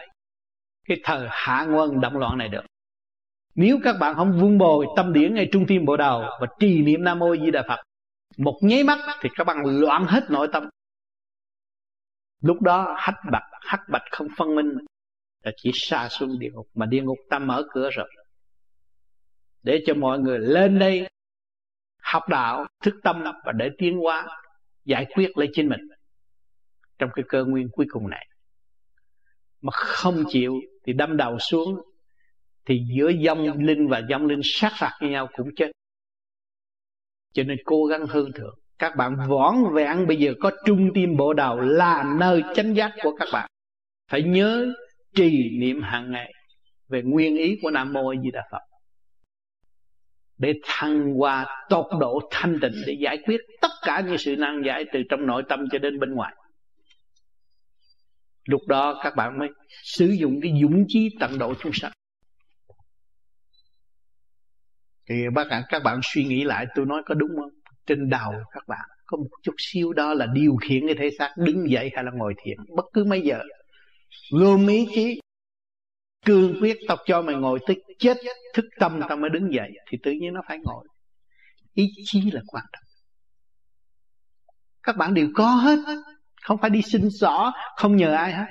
cái 0.88 0.98
thời 1.04 1.28
hạ 1.32 1.66
nguồn 1.70 2.02
động 2.02 2.18
loạn 2.18 2.38
này 2.38 2.50
được. 2.50 2.64
Nếu 3.56 3.80
các 3.84 3.96
bạn 4.00 4.16
không 4.16 4.40
vun 4.42 4.58
bồi 4.58 4.86
tâm 4.96 5.14
điển 5.14 5.36
ngay 5.36 5.50
trung 5.52 5.66
tim 5.68 5.86
bộ 5.86 5.98
đầu 5.98 6.22
và 6.42 6.48
trì 6.60 6.82
niệm 6.82 7.04
nam 7.04 7.20
mô 7.20 7.36
di 7.36 7.52
đà 7.52 7.64
phật, 7.68 7.84
một 8.38 8.60
nháy 8.62 8.84
mắt 8.84 9.00
thì 9.22 9.30
các 9.36 9.44
bạn 9.44 9.58
loạn 9.66 10.06
hết 10.06 10.24
nội 10.30 10.48
tâm 10.54 10.70
lúc 12.44 12.62
đó 12.62 12.96
hắc 12.98 13.16
bạch 13.32 13.44
hắc 13.62 13.80
bạch 13.90 14.04
không 14.12 14.28
phân 14.38 14.56
minh, 14.56 14.78
là 15.44 15.52
chỉ 15.58 15.72
xa 15.74 16.10
xuống 16.10 16.40
địa 16.40 16.50
ngục, 16.54 16.68
mà 16.74 16.86
địa 16.86 17.02
ngục 17.02 17.18
ta 17.30 17.40
mở 17.40 17.64
cửa 17.70 17.90
rồi. 17.94 18.10
Để 19.64 19.84
cho 19.86 19.94
mọi 19.94 20.20
người 20.20 20.40
lên 20.40 20.80
đây 20.80 21.08
học 22.02 22.24
đạo, 22.30 22.68
thức 22.84 22.96
tâm 23.04 23.24
và 23.46 23.52
để 23.52 23.70
tiến 23.78 23.98
hóa, 23.98 24.28
giải 24.86 25.06
quyết 25.16 25.38
lấy 25.38 25.50
chính 25.54 25.70
mình 25.70 25.80
trong 27.00 27.10
cái 27.16 27.26
cơ 27.28 27.46
nguyên 27.46 27.70
cuối 27.72 27.86
cùng 27.90 28.10
này. 28.10 28.28
Mà 29.62 29.72
không 29.74 30.24
chịu 30.30 30.54
thì 30.86 30.94
đâm 30.94 31.18
đầu 31.18 31.40
xuống, 31.40 31.82
thì 32.66 32.82
giữa 32.98 33.12
dông 33.26 33.64
linh 33.64 33.88
và 33.88 34.02
dông 34.10 34.26
linh 34.26 34.42
sát 34.44 34.72
phạt 34.80 34.98
với 35.02 35.10
nhau 35.10 35.30
cũng 35.34 35.50
chết. 35.56 35.72
Cho 37.34 37.44
nên 37.44 37.58
cố 37.66 37.86
gắng 37.86 38.06
hơn 38.08 38.32
thượng 38.36 38.60
các 38.84 38.96
bạn 38.96 39.18
võn 39.28 39.56
vẹn 39.74 40.08
bây 40.08 40.18
giờ 40.18 40.34
có 40.40 40.52
trung 40.66 40.90
tim 40.94 41.18
bộ 41.18 41.34
đầu 41.34 41.60
là 41.60 42.16
nơi 42.20 42.44
chánh 42.56 42.76
giác 42.76 42.92
của 43.04 43.16
các 43.20 43.28
bạn. 43.34 43.50
Phải 44.12 44.24
nhớ 44.24 44.74
trì 45.16 45.50
niệm 45.60 45.82
hàng 45.82 46.12
ngày 46.12 46.34
về 46.90 47.02
nguyên 47.02 47.38
ý 47.38 47.58
của 47.62 47.72
nam 47.72 47.94
mô 47.94 48.10
a 48.10 48.22
di 48.24 48.32
đà 48.32 48.42
phật. 48.52 48.62
Để 50.38 50.54
thăng 50.64 51.14
hoa 51.14 51.66
tột 51.70 51.86
độ 52.00 52.20
thanh 52.32 52.60
tịnh 52.62 52.72
để 52.88 52.96
giải 53.00 53.18
quyết 53.26 53.42
tất 53.62 53.72
cả 53.82 54.04
những 54.08 54.18
sự 54.18 54.36
nan 54.36 54.64
giải 54.66 54.86
từ 54.94 55.00
trong 55.10 55.26
nội 55.28 55.44
tâm 55.50 55.60
cho 55.72 55.80
đến 55.80 56.00
bên 56.00 56.14
ngoài. 56.14 56.36
Lúc 58.46 58.62
đó 58.68 59.00
các 59.04 59.16
bạn 59.16 59.40
mới 59.40 59.50
sử 59.84 60.06
dụng 60.06 60.40
cái 60.42 60.54
dũng 60.62 60.86
chí 60.88 61.10
tận 61.20 61.38
độ 61.40 61.54
chúng 61.60 61.74
sanh. 61.74 61.92
Thì 65.10 65.16
bác 65.36 65.48
bạn 65.50 65.64
các 65.70 65.84
bạn 65.84 66.00
suy 66.04 66.24
nghĩ 66.24 66.44
lại, 66.44 66.66
tôi 66.76 66.86
nói 66.86 67.02
có 67.06 67.16
đúng 67.16 67.32
không? 67.36 67.63
Trên 67.86 68.10
đầu 68.10 68.32
các 68.52 68.68
bạn. 68.68 68.90
Có 69.06 69.18
một 69.18 69.30
chút 69.44 69.56
xíu 69.58 69.94
đó 69.94 70.14
là 70.14 70.26
điều 70.26 70.56
khiển 70.56 70.88
cái 70.88 70.96
thể 71.00 71.10
xác, 71.20 71.34
đứng 71.38 71.70
dậy 71.70 71.92
hay 71.96 72.04
là 72.04 72.12
ngồi 72.16 72.34
thiền. 72.44 72.58
Bất 72.76 72.86
cứ 72.94 73.04
mấy 73.04 73.22
giờ. 73.22 73.40
Gồm 74.32 74.68
ý 74.68 74.88
chí 74.96 75.20
cương 76.26 76.62
quyết 76.62 76.78
tao 76.88 76.98
cho 77.06 77.22
mày 77.22 77.36
ngồi 77.36 77.60
tới 77.68 77.84
chết, 78.00 78.18
thức 78.54 78.66
tâm 78.80 79.02
tao 79.10 79.18
mới 79.18 79.30
đứng 79.30 79.54
dậy, 79.54 79.72
thì 79.90 79.98
tự 80.04 80.12
nhiên 80.12 80.34
nó 80.34 80.42
phải 80.48 80.58
ngồi. 80.64 80.88
Ý 81.74 81.90
chí 82.06 82.32
là 82.32 82.42
quan 82.48 82.66
trọng. 82.74 82.84
Các 84.84 84.98
bạn 84.98 85.14
đều 85.14 85.28
có 85.36 85.48
hết. 85.48 85.80
Không 86.42 86.58
phải 86.62 86.70
đi 86.70 86.82
xin 86.82 87.10
xỏ, 87.20 87.54
không 87.78 87.96
nhờ 87.96 88.14
ai 88.14 88.34
hết. 88.34 88.46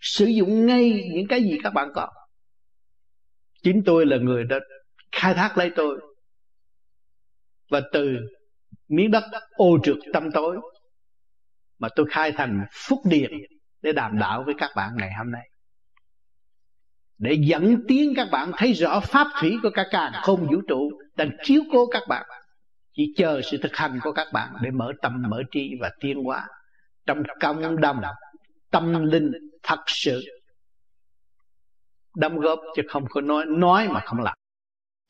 Sử 0.00 0.26
dụng 0.26 0.66
ngay 0.66 1.10
những 1.14 1.26
cái 1.28 1.42
gì 1.42 1.58
các 1.62 1.70
bạn 1.70 1.88
có 1.94 2.08
chính 3.62 3.82
tôi 3.86 4.06
là 4.06 4.16
người 4.16 4.44
đã 4.44 4.56
khai 5.12 5.34
thác 5.34 5.58
lấy 5.58 5.70
tôi. 5.76 6.00
Và 7.70 7.80
từ 7.92 8.16
miếng 8.88 9.10
đất 9.10 9.24
ô 9.56 9.78
trượt 9.82 9.96
tâm 10.12 10.30
tối 10.30 10.56
mà 11.78 11.88
tôi 11.96 12.06
khai 12.10 12.32
thành 12.32 12.66
phúc 12.72 12.98
điện 13.04 13.30
để 13.82 13.92
đàm 13.92 14.18
đạo 14.18 14.42
với 14.46 14.54
các 14.58 14.70
bạn 14.76 14.96
ngày 14.96 15.10
hôm 15.18 15.30
nay. 15.30 15.48
Để 17.18 17.38
dẫn 17.40 17.76
tiến 17.88 18.12
các 18.16 18.28
bạn 18.32 18.52
thấy 18.56 18.72
rõ 18.72 19.00
pháp 19.00 19.26
thủy 19.40 19.56
của 19.62 19.70
cả 19.74 19.86
càng 19.90 20.12
không 20.22 20.46
vũ 20.50 20.60
trụ 20.68 20.90
đang 21.16 21.30
chiếu 21.42 21.62
cố 21.72 21.86
các 21.86 22.02
bạn, 22.08 22.26
chỉ 22.94 23.14
chờ 23.16 23.40
sự 23.50 23.56
thực 23.62 23.76
hành 23.76 23.98
của 24.02 24.12
các 24.12 24.26
bạn 24.32 24.54
để 24.62 24.70
mở 24.70 24.92
tâm, 25.02 25.22
mở 25.28 25.42
trí 25.50 25.70
và 25.80 25.90
tiến 26.00 26.24
hóa 26.24 26.46
trong 27.06 27.22
cộng 27.40 27.80
đồng 27.80 28.00
tâm 28.70 29.04
linh 29.04 29.32
thật 29.62 29.80
sự. 29.86 30.22
Đóng 32.16 32.40
góp 32.40 32.60
chứ 32.76 32.82
không 32.88 33.04
có 33.10 33.20
nói 33.20 33.44
nói 33.48 33.88
mà 33.88 34.00
không 34.00 34.20
làm. 34.20 34.34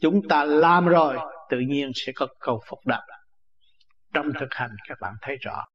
Chúng 0.01 0.29
ta 0.29 0.45
làm 0.45 0.87
rồi, 0.87 1.19
tự 1.51 1.59
nhiên 1.59 1.91
sẽ 1.95 2.13
có 2.15 2.27
câu 2.41 2.61
phục 2.67 2.79
đáp 2.87 3.03
trong 4.15 4.27
thực 4.41 4.49
hành 4.51 4.71
các 4.89 4.99
bạn 5.01 5.15
thấy 5.23 5.37
rõ 5.41 5.67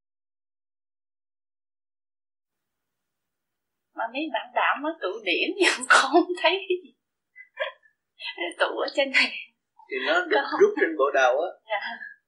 mà 3.95 4.05
mấy 4.13 4.23
bạn 4.33 4.47
đạo 4.55 4.75
mới 4.81 4.93
tụ 5.01 5.11
điển 5.23 5.49
nhưng 5.57 5.87
con 5.89 6.11
không 6.11 6.31
thấy 6.41 6.51
cái 6.67 6.77
gì 6.83 6.91
tụ 8.59 8.65
ở 8.85 8.87
trên 8.95 9.11
này 9.11 9.31
thì 9.89 9.97
nó 10.07 10.25
được 10.25 10.45
không? 10.51 10.59
rút 10.61 10.73
trên 10.81 10.97
bộ 10.97 11.11
đầu 11.13 11.33
á 11.47 11.49
dạ. 11.69 11.79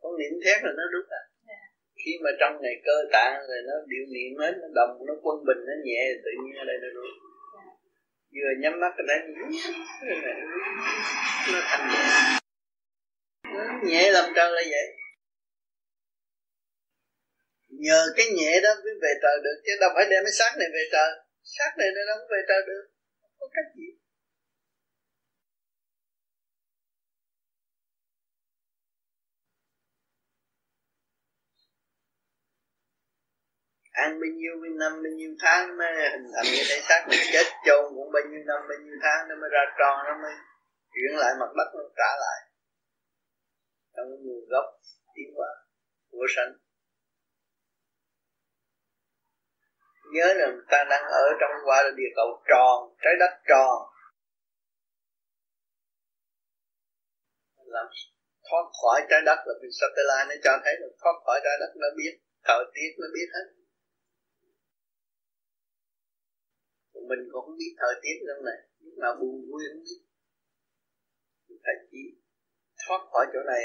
con 0.01 0.11
niệm 0.19 0.33
thét 0.45 0.57
là 0.63 0.71
nó 0.77 0.83
rút 0.93 1.05
à 1.09 1.21
dạ. 1.47 1.61
khi 2.01 2.11
mà 2.23 2.29
trong 2.39 2.61
này 2.61 2.75
cơ 2.85 2.95
tạng 3.11 3.33
rồi 3.49 3.59
nó 3.67 3.75
biểu 3.89 4.05
niệm 4.13 4.31
hết 4.39 4.53
nó 4.61 4.67
đồng 4.75 4.91
nó 5.07 5.13
quân 5.23 5.37
bình 5.47 5.61
nó 5.69 5.75
nhẹ 5.85 6.01
tự 6.23 6.31
nhiên 6.41 6.53
ở 6.61 6.65
đây 6.69 6.77
nó 6.83 6.89
rút 6.95 7.11
dạ. 7.55 7.63
vừa 8.35 8.51
nhắm 8.61 8.73
mắt 8.79 8.93
ở 9.01 9.03
đây 9.07 9.19
nó 11.53 11.59
thành 11.69 11.85
nhẹ 11.91 12.03
nó 13.43 13.63
nhẹ 13.89 14.11
làm 14.11 14.25
trời 14.35 14.51
là 14.51 14.61
vậy 14.73 14.98
nhờ 17.85 17.99
cái 18.17 18.25
nhẹ 18.37 18.51
đó 18.63 18.71
mới 18.83 18.93
về 19.03 19.11
trời 19.23 19.37
được, 19.43 19.57
chứ 19.65 19.71
đâu 19.81 19.89
phải 19.95 20.05
đem 20.11 20.21
cái 20.25 20.33
xác 20.39 20.51
này 20.59 20.69
về 20.75 20.83
trời. 20.93 21.09
Xác 21.55 21.71
này 21.77 21.87
nó 21.95 22.01
không 22.17 22.27
về 22.31 22.41
trời 22.49 22.61
được. 22.67 22.83
Không 23.21 23.31
có 23.39 23.47
cách 23.55 23.69
gì. 23.75 23.89
Ăn 33.91 34.11
bao 34.21 34.29
nhiêu, 34.37 34.53
bao 34.61 34.71
năm, 34.81 34.91
bao 35.03 35.11
nhiêu 35.19 35.31
tháng 35.43 35.77
mới 35.77 35.91
hình 36.13 36.27
thành 36.33 36.47
cái 36.53 36.63
thể 36.69 36.77
xác 36.87 37.01
mình 37.09 37.23
chết 37.33 37.47
chôn 37.65 37.83
cũng 37.95 38.11
bao 38.13 38.23
nhiêu 38.29 38.41
năm, 38.49 38.59
bao 38.69 38.77
nhiêu 38.83 38.97
tháng 39.03 39.19
nó 39.29 39.35
mới 39.41 39.49
ra 39.55 39.63
tròn, 39.79 39.95
nó 40.07 40.13
mới 40.23 40.33
chuyển 40.93 41.11
lại 41.21 41.31
mặt 41.39 41.51
đất, 41.57 41.69
nó 41.77 41.83
trả 41.99 42.11
lại. 42.23 42.39
Trong 43.95 44.07
nguồn 44.23 44.41
gốc 44.51 44.65
tiến 45.15 45.29
hóa 45.37 45.51
của 46.11 46.25
sanh. 46.35 46.51
Nhớ 50.13 50.27
rằng 50.39 50.53
ta 50.71 50.79
đang 50.89 51.03
ở 51.03 51.25
trong 51.39 51.51
quả 51.65 51.77
là 51.83 51.91
địa 51.95 52.11
cầu 52.15 52.29
tròn, 52.49 52.77
trái 53.03 53.13
đất 53.19 53.33
tròn. 53.49 53.77
Làm 57.75 57.87
thoát 58.49 58.65
khỏi 58.81 58.99
trái 59.09 59.21
đất 59.25 59.39
là 59.47 59.53
vì 59.61 59.69
satellite 59.79 60.25
nó 60.29 60.35
cho 60.43 60.53
thấy 60.63 60.73
được 60.79 60.93
thoát 61.01 61.15
khỏi 61.25 61.39
trái 61.43 61.55
đất 61.59 61.71
nó 61.75 61.87
biết, 61.97 62.13
thời 62.47 62.63
tiết 62.73 62.89
nó 63.01 63.07
biết 63.13 63.27
hết. 63.35 63.47
Mình 67.09 67.21
cũng 67.31 67.45
không 67.45 67.57
biết 67.57 67.73
thời 67.81 67.95
tiết 68.01 68.15
đâu 68.27 68.41
này 68.49 68.59
lúc 68.79 68.95
nào 69.03 69.13
buồn 69.19 69.35
vui 69.49 69.61
không 69.69 69.83
biết. 69.87 70.01
Phải 71.63 71.75
chỉ 71.91 72.03
thoát 72.87 73.01
khỏi 73.11 73.25
chỗ 73.33 73.39
này 73.53 73.63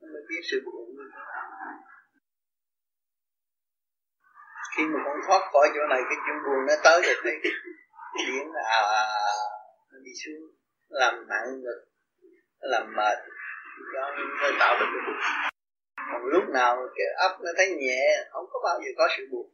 mới 0.00 0.22
biết 0.28 0.40
sự 0.50 0.56
buồn 0.64 0.86
vui 0.96 1.06
khi 4.76 4.84
mà 4.92 4.98
con 5.04 5.16
thoát 5.26 5.42
khỏi 5.52 5.68
chỗ 5.74 5.82
này 5.90 6.00
cái 6.08 6.18
chuyện 6.24 6.36
buồn 6.44 6.66
nó 6.68 6.74
tới 6.84 7.00
rồi 7.06 7.16
thấy 7.22 7.52
biển 8.26 8.46
à, 8.64 8.80
nó 9.90 9.98
đi 10.04 10.10
xuống 10.24 10.40
làm 10.88 11.28
nặng 11.28 11.60
ngực 11.62 11.86
làm 12.60 12.94
mệt. 12.96 13.18
Do 13.94 14.10
nó 14.40 14.50
tạo 14.60 14.76
được 14.80 14.86
cái 14.92 15.02
buồn. 15.06 15.18
Còn 16.12 16.22
lúc 16.24 16.44
nào 16.54 16.76
cái 16.96 17.06
ấp 17.16 17.38
nó 17.40 17.50
thấy 17.56 17.68
nhẹ 17.70 18.24
không 18.30 18.46
có 18.52 18.60
bao 18.64 18.80
giờ 18.84 18.90
có 18.96 19.08
sự 19.16 19.22
buồn. 19.30 19.50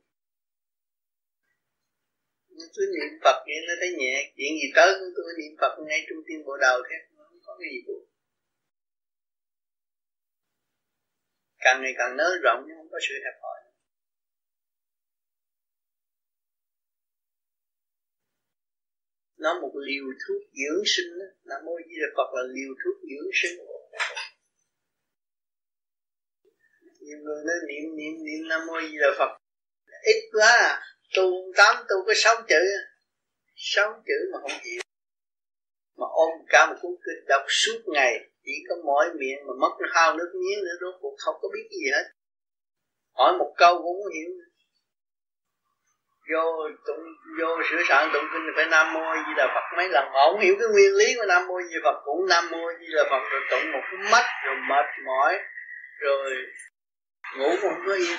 Tôi 2.77 2.87
niệm 2.95 3.21
Phật 3.25 3.45
nghe 3.47 3.57
nó 3.69 3.75
thấy 3.81 3.91
nhẹ. 3.99 4.33
Chuyện 4.37 4.53
gì 4.61 4.69
tới 4.75 4.95
tôi 5.17 5.25
niệm 5.39 5.53
Phật 5.61 5.77
ngay 5.89 6.07
trung 6.09 6.23
tim 6.27 6.45
bộ 6.47 6.57
đầu 6.57 6.83
thế 6.91 6.97
không 7.17 7.39
có 7.47 7.57
cái 7.61 7.69
gì 7.73 7.79
buồn. 7.87 8.05
Càng 11.59 11.83
ngày 11.83 11.93
càng 11.99 12.17
nới 12.17 12.39
rộng 12.43 12.65
nhưng 12.67 12.77
không 12.77 12.91
có 12.93 12.99
sự 13.09 13.15
hẹp 13.25 13.37
hòi. 13.43 13.62
Nó 19.43 19.61
một 19.61 19.73
liều 19.87 20.05
thuốc 20.23 20.43
dưỡng 20.59 20.83
sinh 20.87 21.19
đó. 21.19 21.25
nam 21.45 21.61
mô 21.65 21.73
di 21.87 21.95
đà 22.03 22.09
phật 22.17 22.29
là 22.35 22.43
liều 22.55 22.73
thuốc 22.85 22.97
dưỡng 23.11 23.31
sinh. 23.41 23.57
Nhiều 27.01 27.19
người 27.25 27.41
nói 27.47 27.57
niệm 27.69 27.97
niệm 27.97 28.15
niệm 28.27 28.49
nam 28.49 28.61
mô 28.67 28.81
di 28.81 28.97
đà 28.99 29.11
phật. 29.19 29.31
Ít 30.03 30.21
quá 30.33 30.53
à. 30.71 30.83
tu 31.17 31.53
tám, 31.57 31.75
tu 31.89 31.97
có 32.07 32.13
sáu 32.17 32.35
chữ. 32.49 32.63
Sáu 33.57 34.03
chữ 34.07 34.19
mà 34.33 34.39
không 34.43 34.61
chịu. 34.65 34.81
Mà 35.97 36.07
ôm 36.11 36.31
cả 36.49 36.67
một 36.71 36.77
cuốn 36.83 36.93
kinh 37.05 37.25
đọc 37.29 37.43
suốt 37.49 37.81
ngày. 37.87 38.15
Chỉ 38.45 38.53
có 38.69 38.75
mỏi 38.85 39.07
miệng 39.21 39.39
mà 39.47 39.53
mất 39.61 39.75
hao 39.93 40.17
nước 40.17 40.31
miếng 40.35 40.65
nữa, 40.65 40.77
rốt 40.81 40.95
cuộc 41.01 41.15
không 41.19 41.35
có 41.43 41.49
biết 41.55 41.69
gì 41.71 41.91
hết. 41.95 42.05
Hỏi 43.13 43.39
một 43.39 43.55
câu 43.57 43.83
cũng 43.83 44.03
không 44.03 44.13
hiểu 44.15 44.31
vô 46.33 46.69
tụng, 46.87 47.05
vô 47.41 47.49
sửa 47.71 47.83
soạn 47.89 48.11
tụng 48.13 48.25
kinh 48.33 48.43
phải 48.57 48.67
nam 48.71 48.95
mô 48.95 49.15
di 49.15 49.33
đà 49.37 49.47
phật. 49.55 49.77
Mấy 49.77 49.89
lần 49.89 50.05
họ 50.13 50.33
không 50.33 50.41
hiểu 50.41 50.57
cái 50.59 50.69
nguyên 50.69 50.93
lý 50.95 51.15
của 51.17 51.27
nam 51.29 51.47
mô 51.47 51.55
di 51.63 51.75
đà 51.75 51.81
phật, 51.85 52.01
cũng 52.05 52.27
nam 52.29 52.45
mô 52.51 52.73
di 52.81 52.87
đà 52.97 53.03
phật, 53.11 53.23
rồi 53.31 53.41
tụng 53.51 53.73
một 53.73 53.83
cái 53.91 54.11
mắt, 54.13 54.25
rồi 54.45 54.57
mệt 54.69 54.87
mỏi, 55.07 55.39
rồi 56.01 56.31
ngủ 57.37 57.49
cũng 57.63 57.71
không 57.75 57.83
có 57.87 57.95
yên. 57.95 58.19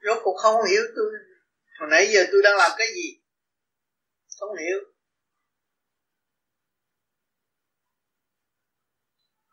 Rốt 0.00 0.18
cuộc 0.22 0.36
không 0.42 0.54
hiểu 0.70 0.82
tôi, 0.96 1.12
hồi 1.80 1.88
nãy 1.90 2.06
giờ 2.06 2.20
tôi 2.32 2.40
đang 2.44 2.56
làm 2.56 2.70
cái 2.78 2.86
gì? 2.94 3.20
Không 4.40 4.56
hiểu. 4.56 4.78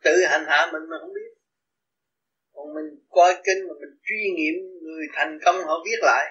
Tự 0.03 0.25
hành 0.29 0.45
hạ 0.47 0.69
mình 0.73 0.89
mà 0.89 0.97
không 0.99 1.13
biết 1.13 1.22
còn 2.63 2.73
mình 2.73 2.89
coi 3.09 3.33
kinh 3.45 3.67
mà 3.67 3.73
mình 3.81 3.93
truy 4.03 4.21
nghiệm 4.35 4.55
người 4.83 5.05
thành 5.13 5.39
công 5.45 5.55
họ 5.55 5.75
viết 5.85 5.99
lại. 6.01 6.25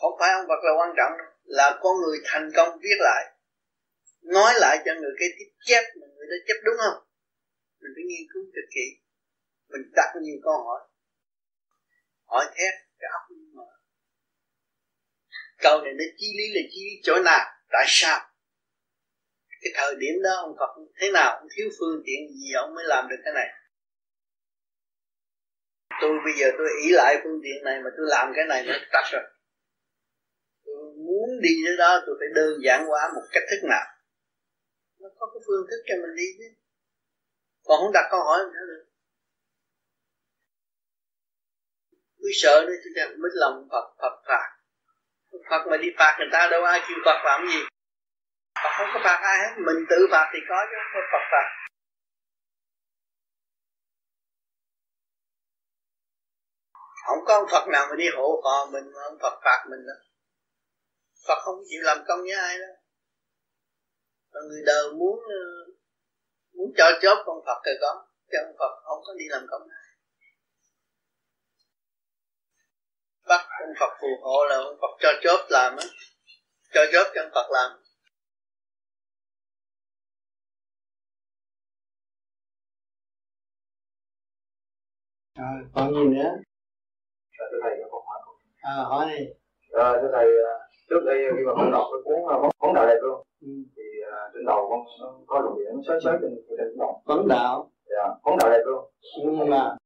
Không 0.00 0.12
phải 0.18 0.30
ông 0.32 0.46
Phật 0.48 0.60
là 0.64 0.72
quan 0.78 0.90
trọng 0.96 1.12
đâu, 1.18 1.26
là 1.44 1.78
con 1.82 1.96
người 2.02 2.18
thành 2.24 2.50
công 2.56 2.78
viết 2.82 2.98
lại. 2.98 3.24
Nói 4.22 4.52
lại 4.56 4.78
cho 4.84 4.94
người 4.94 5.14
cái 5.18 5.28
tiếp 5.38 5.50
chép 5.64 5.82
mà 6.00 6.06
người 6.16 6.26
đó 6.30 6.36
chép 6.46 6.54
đúng 6.64 6.74
không? 6.78 7.04
Mình 7.80 7.92
phải 7.96 8.04
nghiên 8.08 8.26
cứu 8.32 8.42
thật 8.54 8.66
kỹ. 8.74 8.86
Mình 9.68 9.82
đặt 9.96 10.10
nhiều 10.22 10.36
câu 10.44 10.56
hỏi. 10.64 10.80
Hỏi 12.24 12.44
thét, 12.56 12.74
cái 12.98 13.10
óc 13.12 13.36
mở. 13.54 13.70
Câu 15.58 15.80
này 15.84 15.92
nó 15.98 16.04
chi 16.16 16.26
lý 16.38 16.46
là 16.54 16.60
chi 16.70 16.80
lý 16.84 17.00
chỗ 17.02 17.22
nào? 17.24 17.44
Tại 17.70 17.84
sao? 17.88 18.20
Cái 19.60 19.72
thời 19.74 19.94
điểm 19.98 20.22
đó 20.22 20.30
ông 20.36 20.54
Phật 20.58 20.70
thế 21.00 21.10
nào? 21.12 21.36
Ông 21.36 21.48
thiếu 21.56 21.68
phương 21.78 22.02
tiện 22.06 22.20
gì 22.28 22.52
ông 22.56 22.74
mới 22.74 22.84
làm 22.84 23.08
được 23.08 23.16
cái 23.24 23.32
này? 23.34 23.48
Tôi 26.00 26.10
bây 26.24 26.34
giờ 26.38 26.46
tôi 26.58 26.68
ý 26.82 26.88
lại 26.90 27.20
phương 27.22 27.40
tiện 27.44 27.64
này 27.64 27.76
mà 27.84 27.90
tôi 27.96 28.06
làm 28.08 28.32
cái 28.36 28.44
này 28.48 28.64
nó 28.66 28.74
tắt 28.92 29.04
rồi. 29.12 29.22
Tôi 30.64 30.76
muốn 31.06 31.28
đi 31.42 31.50
tới 31.66 31.76
đó, 31.76 32.02
tôi 32.06 32.16
phải 32.20 32.28
đơn 32.34 32.52
giản 32.64 32.86
hóa 32.86 33.10
một 33.14 33.26
cách 33.32 33.42
thức 33.50 33.68
nào. 33.68 33.86
Nó 35.00 35.08
có 35.18 35.26
cái 35.34 35.40
phương 35.46 35.66
thức 35.70 35.80
cho 35.86 35.94
mình 36.02 36.16
đi 36.16 36.28
chứ. 36.38 36.48
Còn 37.64 37.80
không 37.80 37.92
đặt 37.94 38.06
câu 38.10 38.20
hỏi 38.20 38.38
nữa 38.52 38.64
được. 38.70 38.84
Tôi 42.20 42.32
sợ 42.34 42.64
nữa, 42.66 42.74
tôi 42.84 42.92
đang 42.96 43.20
mất 43.22 43.32
lòng 43.34 43.68
Phật 43.72 43.86
Phật 44.02 44.16
phạt. 44.28 44.48
Phật 45.50 45.62
mà 45.70 45.76
đi 45.76 45.88
phạt 45.98 46.16
người 46.18 46.28
ta 46.32 46.48
đâu 46.50 46.64
ai 46.64 46.80
kêu 46.88 46.98
Phật 47.04 47.18
làm 47.24 47.46
gì. 47.52 47.60
Phật 48.62 48.72
không 48.78 48.88
có 48.94 49.00
phạt 49.04 49.18
ai 49.22 49.38
hết, 49.38 49.52
mình 49.66 49.84
tự 49.90 50.06
phạt 50.10 50.30
thì 50.32 50.38
có 50.48 50.58
chứ, 50.70 50.76
không 50.80 50.92
có 50.94 51.00
Phật 51.12 51.24
phạt. 51.32 51.48
Không 57.06 57.18
có 57.26 57.34
ông 57.34 57.48
Phật 57.52 57.68
nào 57.68 57.86
mà 57.90 57.96
đi 57.96 58.04
hộ 58.16 58.40
họ 58.44 58.66
mình 58.72 58.84
mà 58.94 59.00
ông 59.04 59.18
Phật 59.22 59.34
phạt 59.44 59.66
mình 59.70 59.86
đó. 59.86 59.96
Phật 61.28 61.38
không 61.44 61.58
chịu 61.68 61.80
làm 61.82 61.98
công 62.08 62.20
với 62.22 62.32
ai 62.32 62.58
đó. 62.58 62.72
Còn 64.32 64.42
người 64.48 64.62
đời 64.66 64.92
muốn 64.92 65.18
ờ, 65.28 65.44
muốn 66.52 66.72
cho 66.76 66.84
chớp 67.02 67.22
ông 67.26 67.42
Phật 67.46 67.62
thì 67.66 67.72
có 67.80 68.06
chứ 68.30 68.38
ông 68.46 68.54
Phật 68.58 68.72
không 68.84 68.98
có 69.06 69.14
đi 69.18 69.24
làm 69.28 69.46
công 69.50 69.62
ai. 69.62 69.84
Bắt 73.28 73.46
ông 73.60 73.74
Phật 73.80 73.96
phù 74.00 74.08
hộ 74.22 74.44
là 74.48 74.56
ông 74.56 74.76
Phật 74.80 74.96
cho 75.00 75.08
chớp 75.22 75.46
làm 75.50 75.76
á. 75.76 75.86
Cho 76.72 76.80
chớp 76.92 77.12
cho 77.14 77.22
ông 77.22 77.30
Phật 77.34 77.50
làm. 77.50 77.70
À, 85.34 85.50
còn 85.74 85.94
gì 85.94 86.16
nữa? 86.16 86.30
Thưa 87.50 87.58
thầy 87.62 87.74
có 87.82 87.88
câu 87.90 88.02
hỏi 88.06 88.18
à, 88.62 88.74
hỏi 88.90 89.06
đi. 89.10 89.24
À, 89.72 89.92
thưa 90.00 90.10
thầy 90.12 90.26
à, 90.26 90.54
trước 90.90 91.00
đây 91.06 91.18
khi 91.36 91.44
mà 91.46 91.52
con 91.56 91.72
đọc 91.72 91.86
cái 91.92 92.00
cuốn 92.04 92.18
à, 92.32 92.36
phóng, 92.40 92.50
phóng 92.60 92.74
đạo 92.74 92.86
đẹp 92.86 92.98
luôn 93.02 93.22
ừ. 93.42 93.48
thì 93.76 93.82
uh, 94.02 94.30
trên 94.34 94.44
đầu 94.46 94.66
con 94.70 94.80
có 95.26 95.40
luồng 95.40 95.58
điện 95.58 95.82
xoáy 95.86 96.00
xoáy 96.04 96.16
trên 96.22 96.30
trên 96.58 96.78
đầu 96.78 97.02
phóng 97.06 97.28
đạo. 97.28 97.70
Dạ 97.90 98.08
phóng 98.24 98.36
đạo 98.38 98.50
đẹp 98.50 98.62
luôn. 98.66 98.84
Nhưng 99.24 99.50
mà 99.50 99.76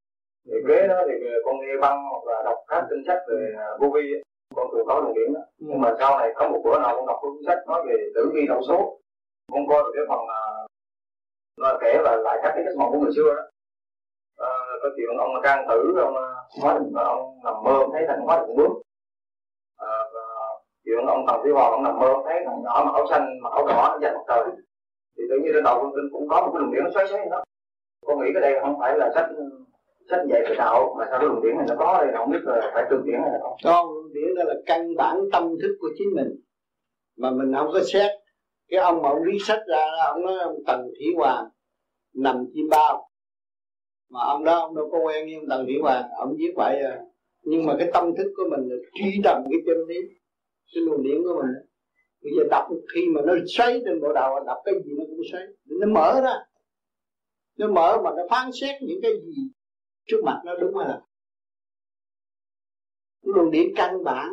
thì 0.46 0.56
ghế 0.68 0.86
đó 0.88 1.02
thì 1.08 1.14
con 1.44 1.60
nghe 1.60 1.76
băng 1.80 2.04
hoặc 2.10 2.24
là 2.26 2.42
đọc 2.44 2.58
các 2.68 2.84
tin 2.90 2.98
sách 3.06 3.18
về 3.28 3.54
vô 3.80 3.88
vi 3.94 4.22
con 4.56 4.66
thường 4.72 4.86
có 4.86 5.00
luồng 5.00 5.14
điện 5.14 5.34
đó. 5.34 5.40
Ừ. 5.40 5.66
nhưng 5.68 5.80
mà 5.80 5.94
sau 5.98 6.18
này 6.18 6.32
có 6.34 6.48
một 6.48 6.60
bữa 6.64 6.78
nào 6.78 6.96
con 6.96 7.06
đọc 7.06 7.18
cuốn 7.20 7.32
sách 7.46 7.58
nói 7.66 7.82
về 7.88 7.94
tử 8.14 8.30
vi 8.34 8.46
đầu 8.48 8.60
số 8.68 8.98
con 9.52 9.68
coi 9.68 9.82
được 9.82 9.92
cái 9.94 10.04
phần 10.08 10.18
nó 11.58 11.78
kể 11.80 11.98
là 12.04 12.16
lại 12.16 12.38
các 12.42 12.52
cái 12.54 12.64
giấc 12.64 12.76
mộng 12.76 12.92
của 12.92 12.98
người 12.98 13.12
xưa 13.16 13.34
đó. 13.34 13.42
à, 13.42 13.46
có 14.82 14.88
chuyện 14.96 15.16
ông 15.18 15.42
can 15.42 15.66
thử 15.68 16.00
ông 16.00 16.16
ờ, 16.16 16.34
hóa 16.60 16.78
định 16.78 16.92
ông 16.94 17.40
nằm 17.44 17.54
mơ 17.64 17.86
thấy 17.92 18.02
thành 18.08 18.20
hóa 18.20 18.38
định 18.40 18.56
bước. 18.56 18.72
À, 19.76 19.92
chuyện 20.84 21.06
ông 21.06 21.24
tần 21.26 21.40
tiểu 21.44 21.54
hoàng 21.54 21.72
ông 21.72 21.82
nằm 21.82 21.98
mơ 21.98 22.14
thấy 22.24 22.42
thằng 22.46 22.62
nhỏ 22.62 22.82
mặc 22.86 22.92
áo 22.94 23.06
xanh 23.10 23.26
mặc 23.42 23.52
áo 23.52 23.66
đỏ 23.66 23.88
nó 23.92 23.98
dành 24.02 24.14
mặt 24.14 24.24
trời. 24.28 24.44
Thì 25.16 25.24
tự 25.30 25.36
nhiên 25.42 25.52
trên 25.54 25.64
đầu 25.64 25.78
con 25.80 25.92
cũng 26.12 26.28
có 26.28 26.40
một 26.40 26.50
cái 26.52 26.60
luồng 26.60 26.72
điện 26.72 26.84
nó 26.84 26.90
xoáy 26.94 27.06
xoáy 27.08 27.26
đó. 27.30 27.44
Con 28.06 28.20
nghĩ 28.20 28.30
cái 28.34 28.42
đây 28.42 28.60
không 28.62 28.76
phải 28.80 28.98
là 28.98 29.10
sách 29.14 29.28
sách 30.10 30.20
dạy 30.30 30.42
cái 30.44 30.54
đạo 30.56 30.94
mà 30.98 31.04
sao 31.10 31.18
cái 31.18 31.28
luồng 31.28 31.42
điện 31.42 31.56
này 31.56 31.66
nó 31.68 31.74
có 31.78 32.04
đây 32.04 32.14
không 32.16 32.30
biết 32.30 32.42
là 32.42 32.70
phải 32.74 32.84
tương 32.90 33.04
điển 33.06 33.20
hay 33.22 33.32
là 33.32 33.38
không. 33.42 33.56
Con 33.64 33.86
luồng 33.94 34.12
điển 34.12 34.34
đó 34.36 34.42
là 34.46 34.54
căn 34.66 34.96
bản 34.96 35.16
tâm 35.32 35.42
thức 35.62 35.76
của 35.80 35.88
chính 35.98 36.08
mình. 36.16 36.40
Mà 37.18 37.30
mình 37.30 37.52
không 37.56 37.70
có 37.72 37.80
xét. 37.92 38.10
Cái 38.70 38.80
ông 38.80 39.02
mà 39.02 39.08
ông 39.08 39.22
lý 39.22 39.38
sách 39.38 39.60
ra 39.68 39.86
ông 40.06 40.26
nói 40.26 40.38
ông 40.38 40.56
tần 40.66 40.80
thủy 40.80 41.06
hoàng 41.16 41.48
nằm 42.14 42.46
chim 42.54 42.64
bao 42.70 43.07
mà 44.10 44.20
ông 44.20 44.44
đó, 44.44 44.60
ông 44.60 44.74
đâu 44.76 44.88
có 44.92 44.98
quen 44.98 45.24
với 45.26 45.34
ông 45.34 45.48
tần 45.48 45.66
thủy 45.66 45.76
hoàng, 45.82 46.04
ông 46.18 46.36
viết 46.38 46.52
vậy 46.56 46.80
à. 46.82 47.00
Nhưng 47.42 47.66
mà 47.66 47.74
cái 47.78 47.90
tâm 47.92 48.04
thức 48.16 48.32
của 48.36 48.44
mình 48.50 48.68
là 48.68 48.76
truy 48.94 49.20
tầm 49.24 49.42
cái 49.50 49.60
chân 49.66 49.76
lý, 49.88 50.00
cái 50.74 50.82
luồng 50.82 51.02
điển 51.02 51.22
của 51.22 51.42
mình 51.42 51.68
bây 52.22 52.32
giờ 52.36 52.48
đọc 52.50 52.68
khi 52.94 53.08
mà 53.14 53.20
nó 53.26 53.34
xoáy 53.46 53.80
trên 53.84 54.00
bộ 54.00 54.12
đầu, 54.12 54.44
đọc 54.46 54.58
cái 54.64 54.74
gì 54.84 54.90
nó 54.98 55.04
cũng 55.06 55.20
xoáy. 55.32 55.44
Nó 55.64 55.86
mở 55.86 56.20
ra. 56.20 56.34
Nó 57.58 57.68
mở 57.68 58.00
mà 58.04 58.10
nó 58.16 58.22
phán 58.30 58.50
xét 58.60 58.82
những 58.82 58.98
cái 59.02 59.12
gì 59.12 59.42
trước 60.06 60.20
mặt 60.24 60.40
nó 60.44 60.56
đúng 60.56 60.76
hay 60.76 60.88
là 60.88 61.00
cái 63.22 63.32
luồng 63.34 63.50
điển 63.50 63.66
căn 63.76 64.04
bản 64.04 64.28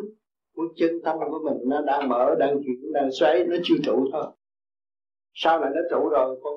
của 0.55 0.63
chân 0.75 1.01
tâm 1.03 1.17
của 1.19 1.39
mình 1.45 1.57
nó 1.65 1.81
đang 1.81 2.09
mở, 2.09 2.35
đang 2.39 2.57
chuyển, 2.65 2.93
đang 2.93 3.09
xoáy, 3.19 3.43
nó 3.43 3.55
chưa 3.63 3.75
trụ 3.83 4.09
thôi. 4.11 4.25
Sau 5.33 5.59
này 5.59 5.69
nó 5.75 5.81
trụ 5.91 6.09
rồi, 6.09 6.39
con 6.43 6.53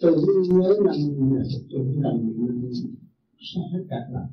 tôi 0.00 0.12
cứ 0.26 0.44
nhớ 0.48 0.76
năm 0.84 0.94
tôi 1.70 1.84
làm 1.96 2.16
năm 2.46 2.72
sao 3.40 3.62
hết 3.72 3.84
cả 3.90 3.96
là 4.10 4.28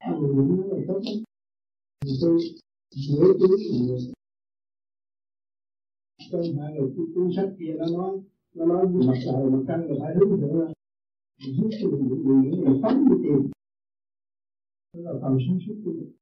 tôi 0.00 0.34
nói 0.34 0.68
là 0.70 0.84
tốt 0.88 1.00
lắm 1.04 1.24
thì 2.04 2.10
tôi 2.20 2.38
nhớ 3.08 3.24
tôi 3.40 3.48
là 3.88 3.98
không 6.30 6.40
phải 6.58 6.74
là 6.74 6.84
cái 6.96 7.06
cuốn 7.14 7.30
sách 7.36 7.48
kia 7.58 7.74
nó 7.78 7.86
nói 7.86 8.20
nó 8.54 8.66
nói 8.66 8.86
mặt 9.06 9.18
trời, 9.24 9.50
mặt 9.50 9.62
trăng 9.68 9.90
là 9.90 9.94
phải 10.00 10.14
hướng 10.14 10.40
thượng 10.40 10.58
ra 10.60 10.66
giúp 11.56 11.70
cho 11.80 11.88
mình 11.90 12.08
được 12.08 12.22
quyền 12.26 12.64
là 12.64 12.70
phóng 12.82 13.04
đi 13.08 13.16
tìm 13.24 13.50
đó 14.92 15.00
là 15.00 15.12
phần 15.22 15.38
sáng 15.46 15.58
suốt 15.66 15.74
của 15.84 15.92
mình. 15.92 16.12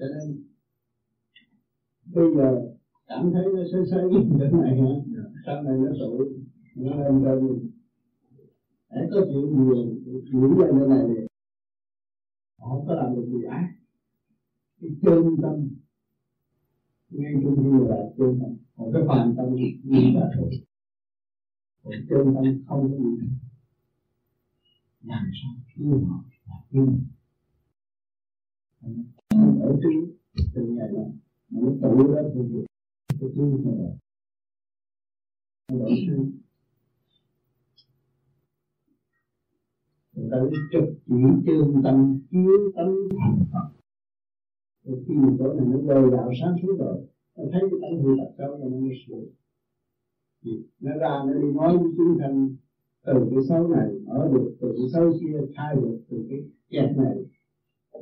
Cho 0.00 0.06
nên 0.08 0.44
bây 2.04 2.34
giờ 2.36 2.76
cảm 3.06 3.32
thấy 3.32 3.44
nó 3.54 3.62
sơ 3.72 3.84
sơ 3.90 4.08
cái 4.40 4.52
này 4.52 4.80
hả? 4.80 4.92
Sau 5.46 5.62
này 5.62 5.78
nó 5.78 5.90
tụ 6.00 6.24
nó 6.74 6.96
lên 6.96 7.22
trên. 7.24 7.70
Để 8.90 9.08
có 9.10 9.20
chuyện 9.28 9.64
nhiều 9.64 10.00
chuyển 10.30 10.42
lên 10.42 10.78
cái 10.78 10.88
này 10.88 11.04
thì 11.08 11.26
họ 12.58 12.84
có 12.86 12.94
làm 12.94 13.14
được 13.14 13.26
gì 13.26 13.44
ác. 13.44 13.72
Cái 14.80 14.90
chân 15.02 15.36
tâm 15.42 15.68
ngay 17.10 17.32
trong 17.42 17.56
khi 17.56 17.88
là 17.88 17.96
chân 18.18 18.38
tâm. 18.40 18.56
Còn 18.76 18.92
cái 18.92 19.02
phàm 19.08 19.34
tâm 19.36 19.54
như 19.84 20.00
đã 20.14 20.30
thôi. 20.36 20.50
Còn 21.82 21.92
chân 22.08 22.34
tâm 22.34 22.64
không 22.66 22.90
có 22.90 22.96
gì. 22.98 23.26
Làm 25.02 25.26
sao? 25.42 25.52
Yêu 25.76 26.04
họ 26.04 26.24
là 26.46 26.56
yêu 29.90 30.06
ở 30.36 30.42
từ 30.54 30.62
nhà 30.62 30.86
đó 30.92 31.02
là 31.50 31.60
nó 31.60 31.70
tụ 31.82 32.14
đó 32.14 32.22
thì 32.34 32.40
cái 33.20 33.46
nào 33.46 33.56
này 33.66 33.96
là 35.70 35.86
tự 40.30 40.50
trực 40.72 40.84
chỉ 41.06 41.14
trương 41.46 41.82
tâm 41.84 42.20
chiếu 42.30 42.72
tâm 42.76 43.08
thành 43.18 43.44
Phật 43.52 43.68
rồi 44.84 45.04
khi 45.06 45.14
mà 45.14 45.28
chỗ 45.38 45.52
này 45.52 45.66
nó 45.66 45.94
đời 45.94 46.10
đạo 46.10 46.30
sáng 46.40 46.56
suốt 46.62 46.76
rồi 46.78 46.96
nó 47.36 47.44
thấy 47.52 47.60
cái 47.60 47.78
tánh 47.82 48.02
hư 48.02 48.16
đặt 48.16 48.30
đâu 48.38 48.58
rồi 48.58 48.70
nó 48.70 48.76
mới 48.76 48.94
sửa 49.06 49.24
nó 50.80 50.92
ra 50.96 51.22
nó 51.26 51.32
đi 51.32 51.52
nói 51.52 51.78
với 51.78 51.92
chúng 51.96 52.18
thành 52.20 52.56
từ 53.06 53.12
cái 53.30 53.40
xấu 53.48 53.68
này 53.68 53.88
ở 54.06 54.30
được 54.32 54.56
từ 54.60 54.74
cái 54.78 54.88
xấu 54.92 55.12
kia 55.20 55.38
thay 55.56 55.76
được 55.76 56.00
từ 56.10 56.26
cái 56.30 56.38
kẹt 56.70 56.96
này 56.96 57.16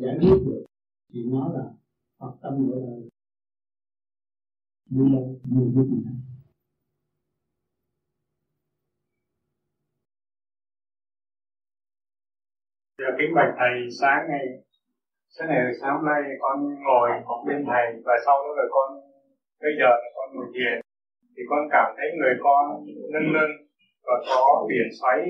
giải 0.01 0.19
quyết 0.21 0.39
được 0.47 0.65
thì 1.13 1.21
nó 1.33 1.53
là 1.55 1.65
Phật 2.19 2.33
tâm 2.43 2.53
của 2.59 2.75
đời 2.75 3.09
nhưng 4.91 5.13
mà 5.13 5.19
nhiều 5.45 5.71
giúp 5.75 5.87
mình 5.91 6.21
Giờ 12.99 13.11
kính 13.19 13.35
bạch 13.35 13.53
thầy, 13.59 13.75
sáng 14.01 14.23
ngày 14.29 14.47
sáng 15.35 15.49
ngày 15.49 15.63
sáng 15.81 15.93
hôm 15.97 16.05
nay 16.11 16.21
con 16.41 16.57
ngồi 16.87 17.09
học 17.29 17.41
bên 17.47 17.65
thầy 17.69 17.87
và 18.07 18.15
sau 18.25 18.37
đó 18.45 18.51
rồi 18.59 18.69
con, 18.71 18.89
bây 19.63 19.73
giờ 19.79 19.89
là 20.03 20.09
con 20.17 20.29
ngồi 20.35 20.49
thiền. 20.55 20.77
Thì 21.35 21.43
con 21.51 21.61
cảm 21.75 21.89
thấy 21.97 22.07
người 22.19 22.35
con 22.45 22.63
nâng 23.13 23.33
lưng 23.35 23.55
và 24.07 24.15
có 24.29 24.67
biển 24.69 24.89
xoáy 25.01 25.21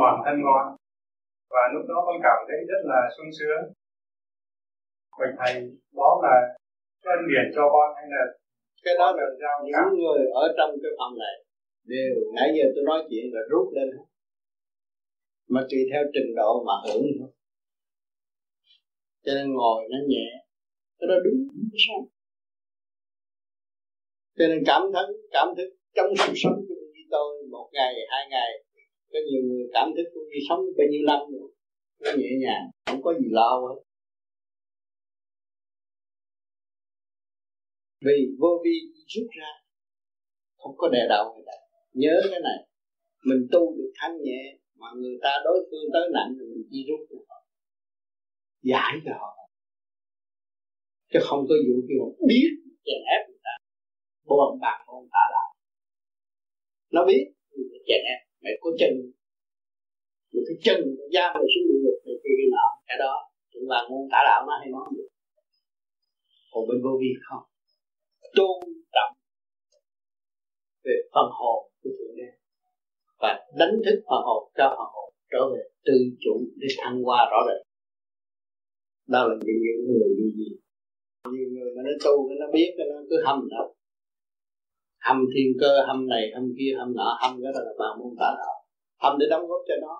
toàn 0.00 0.16
thân 0.24 0.36
con. 0.46 0.76
Và 1.50 1.62
lúc 1.74 1.82
đó 1.88 1.96
con 2.06 2.16
cảm 2.22 2.38
thấy 2.48 2.58
rất 2.70 2.82
là 2.92 3.00
sung 3.16 3.30
sướng 3.38 3.62
bạch 5.18 5.34
thầy 5.38 5.54
đó 5.98 6.10
là 6.24 6.36
ân 7.14 7.20
điển 7.28 7.46
cho 7.54 7.62
con 7.72 7.88
hay 7.96 8.06
là 8.14 8.22
cái 8.84 8.94
đó 8.98 9.12
là 9.16 9.24
những 9.64 9.98
người 10.00 10.22
ở 10.42 10.44
trong 10.56 10.70
cái 10.82 10.92
phòng 10.98 11.14
này. 11.18 11.36
Đều 11.84 12.14
nãy 12.36 12.48
giờ 12.56 12.64
tôi 12.74 12.84
nói 12.84 12.98
chuyện 13.10 13.24
là 13.34 13.40
rút 13.50 13.66
lên 13.74 13.88
mà 15.48 15.60
tùy 15.70 15.80
theo 15.92 16.02
trình 16.14 16.34
độ 16.36 16.64
mà 16.66 16.72
hưởng 16.84 17.02
thôi. 17.18 17.30
Cho 19.24 19.32
nên 19.34 19.52
ngồi 19.52 19.84
nó 19.90 19.98
nhẹ 20.08 20.28
cái 20.98 21.08
đó 21.08 21.14
đúng 21.24 21.48
sao? 21.86 22.08
Cho 24.38 24.44
nên 24.48 24.62
cảm 24.66 24.82
thấy 24.94 25.06
cảm 25.30 25.48
thức 25.56 25.70
trong 25.94 26.06
sự 26.18 26.32
sống 26.36 26.58
của 26.68 26.74
như 26.94 27.02
tôi 27.10 27.46
một 27.50 27.68
ngày 27.72 27.94
hai 28.10 28.26
ngày 28.30 28.50
có 29.12 29.18
nhiều 29.30 29.42
người 29.48 29.64
cảm 29.72 29.88
thức 29.96 30.10
cũng 30.14 30.24
như 30.30 30.38
sống 30.48 30.60
bao 30.78 30.86
nhiêu 30.90 31.02
năm 31.06 31.20
rồi 31.32 31.50
nó 32.02 32.10
nhẹ 32.18 32.30
nhàng 32.42 32.64
không 32.86 33.02
có 33.02 33.14
gì 33.20 33.28
lo 33.30 33.60
hết 33.68 33.80
vì 38.06 38.16
vô 38.40 38.62
vi 38.64 38.76
rút 39.12 39.28
ra, 39.40 39.50
không 40.60 40.74
có 40.76 40.88
đè 40.88 41.02
đầu 41.08 41.24
người 41.34 41.44
ta. 41.46 41.56
Nhớ 41.92 42.14
cái 42.30 42.40
này, 42.48 42.58
mình 43.28 43.42
tu 43.52 43.76
được 43.76 43.92
thanh 43.98 44.16
nhẹ, 44.22 44.42
mà 44.80 44.88
người 45.00 45.18
ta 45.22 45.32
đối 45.44 45.58
phương 45.70 45.86
tới 45.92 46.04
nặng 46.14 46.30
thì 46.36 46.44
mình 46.50 46.64
chỉ 46.70 46.78
rút 46.88 47.00
cho 47.10 47.16
họ 47.28 47.38
giải 48.62 48.92
cho 49.04 49.12
họ. 49.20 49.32
Chứ 51.12 51.18
không 51.22 51.42
có 51.48 51.54
vụ 51.66 51.76
kêu 51.88 52.02
biết 52.28 52.50
chèn 52.86 53.00
ép 53.16 53.22
người 53.28 53.42
ta. 53.46 53.54
Bồn 54.28 54.60
bạc 54.60 54.78
bồn 54.86 55.02
ta 55.14 55.22
là 55.34 55.44
nó 56.94 57.00
biết 57.06 57.24
chèn 57.88 58.00
ép. 58.14 58.20
Mày 58.42 58.52
có 58.60 58.70
chân. 58.80 58.92
Một 60.32 60.42
cái 60.48 60.56
chân 60.66 60.80
da 61.14 61.24
mày 61.34 61.44
xuống 61.52 61.64
địa 61.68 61.80
ngục 61.82 61.98
này 62.06 62.16
kia 62.22 62.48
nọ. 62.54 62.66
Cái 62.88 62.96
đó, 63.04 63.14
chúng 63.52 63.66
ta 63.70 63.78
ngôn 63.88 64.08
tả 64.12 64.20
đạo 64.28 64.40
nó 64.48 64.54
hay 64.60 64.68
nói 64.74 64.86
được. 64.96 65.08
Còn 66.52 66.62
bên 66.68 66.78
vô 66.84 66.92
vi 67.00 67.10
không? 67.28 67.44
Tôn 68.36 68.58
trọng 68.94 69.14
phần 71.14 71.28
hồn 71.38 71.70
của 71.82 71.90
thượng 71.98 72.16
đế 72.16 72.28
và 73.20 73.32
đánh 73.58 73.74
thức 73.84 73.96
phần 74.08 74.22
hồn 74.26 74.42
cho 74.58 74.66
phần 74.76 74.88
hồn 74.94 75.08
trở 75.32 75.42
về 75.52 75.62
tự 75.84 75.98
chủ 76.20 76.34
để 76.56 76.68
thăng 76.78 77.02
hoa 77.02 77.28
rõ 77.30 77.38
rệt. 77.48 77.60
Đó 79.08 79.20
là 79.28 79.34
những 79.46 79.60
người 79.86 80.08
như 80.18 80.28
gì? 80.38 80.50
Nhiều 81.32 81.48
người 81.54 81.70
mà 81.76 81.82
nó 81.86 81.90
tu 82.04 82.30
nó 82.40 82.46
biết 82.52 82.70
nó 82.78 83.00
cứ 83.10 83.16
hâm 83.26 83.48
đó. 83.50 83.74
Hâm 85.06 85.16
thiên 85.34 85.48
cơ, 85.60 85.86
hâm 85.86 86.06
này, 86.06 86.24
hâm 86.34 86.44
kia, 86.58 86.72
hâm 86.78 86.94
nọ, 86.96 87.18
hâm 87.22 87.32
cái 87.42 87.52
đó 87.54 87.60
là 87.66 87.72
bà 87.78 87.88
môn 87.98 88.12
tả 88.20 88.30
đạo. 88.38 88.56
Hâm 89.02 89.18
để 89.18 89.26
đóng 89.30 89.46
góp 89.48 89.62
cho 89.68 89.74
nó. 89.80 89.94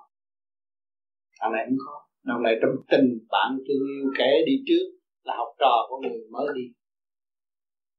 Thằng 1.39 1.51
này 1.51 1.65
cũng 1.69 1.77
có. 1.85 1.95
Thằng 2.27 2.43
này 2.43 2.55
trong 2.61 2.75
tình 2.91 3.07
bạn 3.31 3.49
thương 3.67 3.87
yêu 3.95 4.11
kẻ 4.17 4.31
đi 4.45 4.53
trước 4.67 4.85
là 5.23 5.33
học 5.37 5.47
trò 5.59 5.73
của 5.89 5.97
người 6.01 6.21
mới 6.31 6.47
đi 6.55 6.65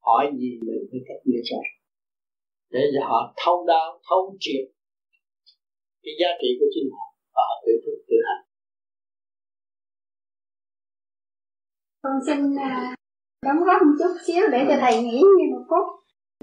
hỏi 0.06 0.24
gì 0.40 0.50
mình 0.66 0.82
phải 0.90 1.00
cách 1.08 1.22
nghĩa 1.24 1.42
cho 1.44 1.56
để 2.72 2.80
cho 2.94 3.06
họ 3.08 3.34
thâu 3.36 3.66
đáo 3.66 4.00
thâu 4.08 4.36
triệt 4.40 4.64
cái 6.02 6.14
giá 6.20 6.28
trị 6.40 6.48
của 6.58 6.66
chính 6.74 6.88
họ 6.94 7.06
và 7.34 7.42
họ 7.48 7.56
tự 7.64 7.72
thức 7.84 7.96
tự 8.08 8.16
hành. 8.26 8.44
Con 12.02 12.16
xin 12.26 12.40
uh, 12.66 12.94
đóng 13.46 13.60
góp 13.66 13.82
một 13.86 13.94
chút 13.98 14.14
xíu 14.26 14.42
để 14.52 14.60
cho 14.68 14.76
thầy 14.80 14.94
nghĩ 15.02 15.18
như 15.38 15.46
một 15.54 15.64
phút. 15.70 15.86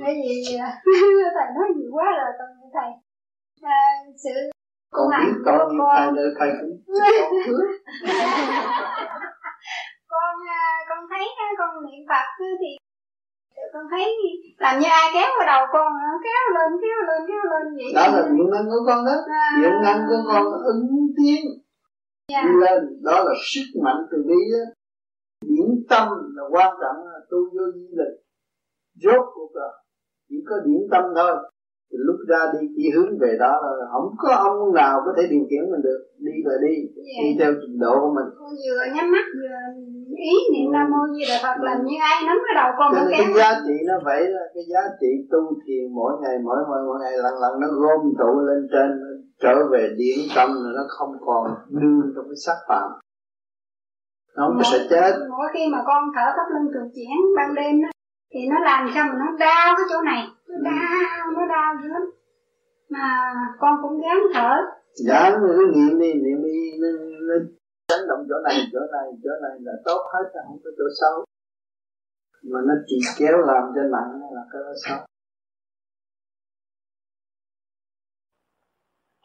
Bởi 0.01 0.13
vì 0.21 0.35
uh, 0.55 0.73
thầy 1.35 1.47
nói 1.55 1.67
nhiều 1.75 1.91
quá 1.95 2.05
rồi 2.19 2.31
con 2.39 2.49
thầy 2.75 2.89
uh, 3.71 4.15
sự 4.23 4.35
con 4.91 5.07
biết 5.09 5.33
con 5.45 5.57
như 5.71 5.79
thầy 5.95 6.07
đời 6.17 6.29
thầy 6.39 6.49
cũng 6.59 6.73
con 10.11 10.35
con 10.89 10.99
thấy 11.09 11.25
con 11.57 11.69
niệm 11.85 12.01
phật 12.09 12.25
thì 12.61 12.71
con 13.73 13.83
thấy 13.91 14.05
làm 14.57 14.79
như 14.79 14.87
ai 14.89 15.07
kéo 15.13 15.29
vào 15.37 15.47
đầu 15.51 15.61
con 15.73 15.87
kéo 16.23 16.41
lên 16.55 16.71
kéo 16.81 16.97
lên 17.07 17.21
kéo 17.27 17.43
lên 17.51 17.65
vậy 17.77 17.91
đó 17.95 18.03
là 18.13 18.21
điện 18.27 18.49
năng 18.53 18.65
của 18.71 18.81
con 18.87 19.05
đó. 19.05 19.15
À. 19.27 19.57
điện 19.61 19.75
năng 19.83 19.99
của 20.07 20.19
con 20.31 20.43
ứng 20.73 20.87
tiếng. 21.17 21.45
Yeah. 22.31 22.45
đi 22.45 22.51
lên 22.63 22.81
đó 23.03 23.23
là 23.25 23.33
sức 23.53 23.67
mạnh 23.83 24.01
từ 24.11 24.17
bi 24.27 24.39
đó. 24.53 24.63
Điển 25.41 25.67
tâm 25.89 26.07
là 26.35 26.43
quan 26.51 26.69
trọng 26.81 26.97
là 27.07 27.19
tu 27.29 27.37
vô 27.37 27.65
di 27.75 27.87
lịch 27.99 28.15
rốt 29.03 29.25
cuộc 29.33 29.51
là 29.53 29.69
chỉ 30.29 30.35
có 30.49 30.55
điển 30.65 30.81
tâm 30.91 31.03
thôi 31.15 31.31
thì 31.89 31.97
lúc 32.07 32.17
ra 32.31 32.41
đi 32.53 32.61
chỉ 32.75 32.85
hướng 32.95 33.11
về 33.21 33.31
đó 33.43 33.53
là 33.79 33.85
không 33.93 34.07
có 34.21 34.29
ông 34.49 34.73
nào 34.81 34.95
có 35.05 35.11
thể 35.17 35.23
điều 35.33 35.43
khiển 35.49 35.63
mình 35.71 35.83
được. 35.87 35.99
Đi 36.27 36.35
là 36.49 36.55
đi 36.65 36.75
yeah. 36.75 37.19
đi 37.23 37.29
theo 37.39 37.51
trình 37.61 37.77
độ 37.83 37.93
của 38.03 38.11
mình. 38.17 38.29
Vừa 38.63 38.83
nhắm 38.95 39.07
mắt 39.15 39.25
vừa 39.39 39.57
ý 40.31 40.35
niệm 40.53 40.67
nam 40.75 40.87
mô 40.93 41.01
di 41.13 41.23
đà 41.29 41.37
phật 41.43 41.57
làm 41.67 41.77
như 41.85 41.95
ai 42.11 42.17
nắm 42.27 42.37
cái 42.45 42.55
đầu 42.61 42.69
con 42.79 42.89
cái, 42.95 43.05
cái 43.11 43.27
giá 43.39 43.49
trị 43.65 43.75
nó 43.89 43.95
vậy 44.09 44.21
là 44.35 44.43
cái 44.53 44.63
giá 44.73 44.83
trị 44.99 45.11
tu 45.31 45.41
thiền 45.63 45.83
mỗi 45.99 46.13
ngày 46.21 46.35
mỗi 46.45 46.59
mỗi 46.69 46.81
mỗi 46.87 46.97
ngày 47.01 47.13
lần 47.25 47.35
lần 47.43 47.53
nó 47.61 47.67
gom 47.81 48.01
tụ 48.19 48.31
lên 48.47 48.61
trên 48.73 48.89
trở 49.43 49.55
về 49.71 49.83
điển 49.99 50.19
tâm 50.35 50.49
là 50.63 50.69
nó 50.77 50.83
không 50.95 51.13
còn 51.27 51.45
đương 51.79 52.01
trong 52.15 52.25
cái 52.29 52.39
sắc 52.45 52.59
phạm. 52.69 52.89
Nó 54.35 54.43
không 54.47 54.63
sẽ 54.71 54.79
chết. 54.89 55.11
mỗi 55.37 55.47
khi 55.53 55.63
mà 55.73 55.79
con 55.87 56.03
thở 56.15 56.27
pháp 56.35 56.47
luân 56.53 56.65
thường 56.73 56.89
chuyển 56.95 57.15
ban 57.37 57.55
đêm 57.55 57.73
đó, 57.83 57.89
thì 58.31 58.39
nó 58.51 58.55
làm 58.59 58.89
cho 58.95 59.01
mình 59.03 59.19
nó 59.23 59.37
đau 59.39 59.67
cái 59.77 59.85
chỗ 59.89 60.01
này? 60.01 60.23
Nó 60.47 60.55
ừ. 60.55 60.63
đau 60.65 61.31
nó 61.35 61.45
đau 61.55 61.75
dữ 61.81 61.87
lắm. 61.89 62.05
Mà 62.89 63.33
con 63.59 63.73
cũng 63.81 64.01
gắng 64.01 64.21
thở. 64.33 64.51
Dạ 65.07 65.31
cứ 65.41 65.71
niệm 65.75 65.99
đi 65.99 66.13
niệm 66.13 66.43
đi 66.43 66.57
nó, 66.81 66.87
nó 67.27 67.35
chấn 67.87 67.99
động 68.09 68.25
chỗ 68.29 68.35
này 68.43 68.55
chỗ 68.73 68.79
này 68.91 69.07
chỗ 69.23 69.29
này 69.41 69.55
là 69.59 69.73
tốt 69.85 70.01
hết 70.13 70.25
không 70.47 70.57
có 70.63 70.71
chỗ 70.77 70.85
xấu. 71.01 71.25
Mà 72.51 72.59
nó 72.67 72.73
chỉ 72.87 72.97
kéo 73.19 73.37
làm 73.37 73.63
cho 73.75 73.81
nặng 73.81 74.11
là 74.31 74.41
cái 74.51 74.61
đó 74.65 74.73
xấu. 74.85 74.97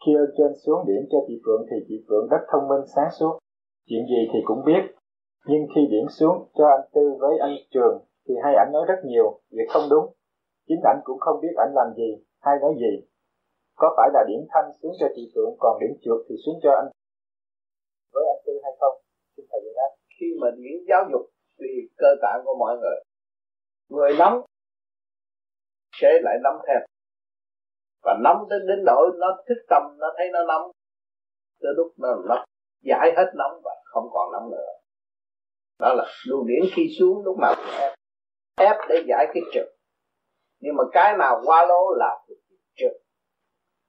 Khi 0.05 0.11
ơn 0.15 0.29
trên 0.37 0.51
xuống 0.65 0.85
điểm 0.87 1.03
cho 1.11 1.17
chị 1.27 1.41
Phượng 1.45 1.65
thì 1.69 1.77
chị 1.87 2.05
Phượng 2.07 2.27
rất 2.31 2.41
thông 2.51 2.67
minh 2.67 2.85
sáng 2.95 3.09
suốt. 3.19 3.39
Chuyện 3.87 4.03
gì 4.11 4.21
thì 4.33 4.39
cũng 4.45 4.65
biết. 4.65 4.83
Nhưng 5.47 5.63
khi 5.75 5.81
điểm 5.91 6.07
xuống 6.09 6.49
cho 6.57 6.65
anh 6.67 6.89
Tư 6.93 7.01
với 7.19 7.39
anh 7.39 7.55
Trường 7.71 8.05
thì 8.27 8.33
hai 8.43 8.53
ảnh 8.55 8.69
nói 8.73 8.85
rất 8.87 8.99
nhiều 9.03 9.41
việc 9.51 9.67
không 9.73 9.87
đúng. 9.89 10.05
Chính 10.67 10.81
ảnh 10.83 10.99
cũng 11.03 11.19
không 11.19 11.41
biết 11.41 11.53
ảnh 11.57 11.71
làm 11.75 11.87
gì, 11.97 12.09
hay 12.41 12.55
nói 12.61 12.73
gì. 12.83 12.93
Có 13.75 13.93
phải 13.97 14.09
là 14.13 14.23
điểm 14.27 14.41
thanh 14.51 14.71
xuống 14.81 14.93
cho 14.99 15.07
chị 15.15 15.31
Phượng 15.35 15.53
còn 15.59 15.79
điểm 15.81 15.93
chuột 16.01 16.19
thì 16.29 16.35
xuống 16.45 16.59
cho 16.63 16.71
anh 16.71 16.87
với 18.13 18.23
anh 18.33 18.41
Tư 18.45 18.53
hay 18.63 18.73
không? 18.79 18.95
Xin 19.37 19.45
thầy 19.51 19.59
giải 19.65 19.73
đáp. 19.75 19.91
Khi 20.19 20.25
mà 20.41 20.47
điểm 20.57 20.77
giáo 20.89 21.03
dục 21.11 21.21
tùy 21.57 21.69
cơ 21.97 22.07
tạng 22.21 22.41
của 22.45 22.55
mọi 22.59 22.77
người 22.77 22.97
người 23.89 24.11
nóng 24.19 24.41
sẽ 26.01 26.09
lại 26.23 26.37
nóng 26.43 26.57
theo. 26.67 26.79
Và 28.03 28.17
nóng 28.23 28.49
đến 28.49 28.61
đến 28.67 28.79
nỗi 28.85 29.05
nó 29.19 29.27
thức 29.47 29.59
tâm, 29.69 29.83
nó 29.97 30.13
thấy 30.17 30.27
nó 30.33 30.39
nóng 30.47 30.71
tới 31.61 31.73
lúc 31.77 31.87
nó 31.97 32.09
nó 32.29 32.45
giải 32.81 33.13
hết 33.17 33.31
nóng 33.35 33.61
và 33.63 33.71
không 33.85 34.07
còn 34.13 34.31
nóng 34.31 34.51
nữa. 34.51 34.67
Đó 35.79 35.93
là 35.93 36.05
luồng 36.27 36.47
điển 36.47 36.63
khi 36.75 36.83
xuống 36.99 37.23
lúc 37.25 37.37
nào 37.39 37.53
cũng 37.57 37.79
ép 37.79 37.94
ép 38.57 38.75
để 38.89 38.95
giải 39.07 39.27
cái 39.33 39.43
trực. 39.53 39.67
Nhưng 40.59 40.75
mà 40.75 40.83
cái 40.91 41.17
nào 41.17 41.41
quá 41.45 41.65
lố 41.69 41.95
là 41.97 42.25
trực. 42.75 42.91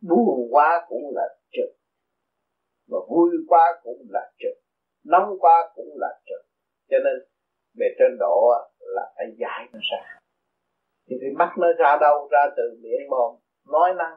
Buồn 0.08 0.48
quá 0.50 0.86
cũng 0.88 1.02
là 1.14 1.28
trực. 1.52 1.76
Mà 2.90 2.98
vui 3.08 3.30
quá 3.48 3.80
cũng 3.82 4.06
là 4.10 4.32
trực. 4.38 4.62
Nóng 5.04 5.38
quá 5.38 5.72
cũng 5.74 5.88
là 5.96 6.20
trực. 6.26 6.46
Cho 6.90 6.96
nên 7.04 7.14
về 7.78 7.86
trên 7.98 8.16
độ 8.18 8.50
là 8.78 9.12
phải 9.16 9.26
giải 9.38 9.68
nó 9.72 9.78
ra. 9.92 10.20
Thì 11.08 11.16
phải 11.20 11.30
bắt 11.38 11.54
nó 11.58 11.68
ra 11.78 11.96
đâu 12.00 12.28
ra 12.30 12.46
từ 12.56 12.62
miệng 12.82 13.08
mồm, 13.10 13.36
nói 13.72 13.94
năng, 13.98 14.16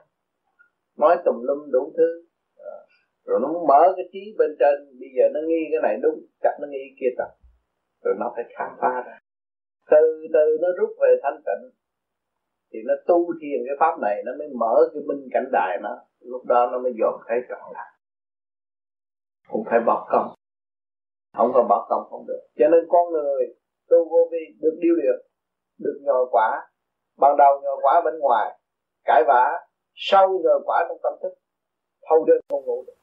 nói 0.97 1.17
tùm 1.25 1.35
lum 1.41 1.71
đủ 1.71 1.93
thứ. 1.97 2.25
À, 2.57 2.75
rồi 3.25 3.39
nó 3.41 3.47
mở 3.67 3.93
cái 3.95 4.05
trí 4.11 4.35
bên 4.37 4.49
trên. 4.59 4.99
Bây 4.99 5.09
giờ 5.17 5.23
nó 5.33 5.39
nghi 5.47 5.61
cái 5.71 5.81
này 5.83 5.97
đúng, 6.01 6.19
chắc 6.41 6.53
nó 6.61 6.67
nghi 6.67 6.95
kia 6.99 7.09
tập. 7.17 7.31
Rồi 8.03 8.15
nó 8.19 8.31
phải 8.35 8.43
khám 8.57 8.71
phá 8.81 9.03
ra 9.07 9.18
từ 9.91 10.27
từ 10.33 10.57
nó 10.61 10.67
rút 10.77 10.89
về 11.01 11.15
thanh 11.23 11.41
tịnh, 11.45 11.63
thì 12.71 12.79
nó 12.87 12.93
tu 13.07 13.33
thiền 13.41 13.59
cái 13.67 13.75
pháp 13.79 13.99
này 14.01 14.15
nó 14.25 14.31
mới 14.39 14.47
mở 14.59 14.75
cái 14.93 15.03
minh 15.07 15.27
cảnh 15.31 15.47
đại 15.51 15.77
nó. 15.81 15.93
Lúc 16.19 16.45
đó 16.45 16.69
nó 16.71 16.79
mới 16.79 16.93
dồn 16.99 17.21
thấy 17.27 17.37
trọn 17.49 17.73
lại. 17.73 17.91
Cũng 19.49 19.63
phải 19.69 19.79
bỏ 19.85 20.07
công. 20.11 20.27
Không 21.37 21.51
có 21.53 21.65
bỏ 21.69 21.87
công 21.89 22.03
không 22.09 22.25
được. 22.27 22.47
Cho 22.55 22.67
nên 22.67 22.85
con 22.89 23.11
người 23.11 23.55
tu 23.89 24.09
vô 24.09 24.29
vi 24.31 24.37
được 24.61 24.77
điêu 24.79 24.93
luyện, 24.95 25.15
được 25.79 25.99
nhồi 26.01 26.25
quả. 26.31 26.71
Ban 27.17 27.37
đầu 27.37 27.61
nhồi 27.63 27.77
quả 27.81 28.01
bên 28.05 28.19
ngoài, 28.19 28.59
cãi 29.05 29.23
vã. 29.27 29.45
Sau 29.93 30.27
nhồi 30.27 30.61
quả 30.65 30.85
trong 30.89 30.97
tâm 31.03 31.13
thức 31.21 31.33
thâu 32.09 32.25
đêm 32.25 32.41
không 32.49 32.65
ngủ 32.65 32.83
được. 32.87 32.93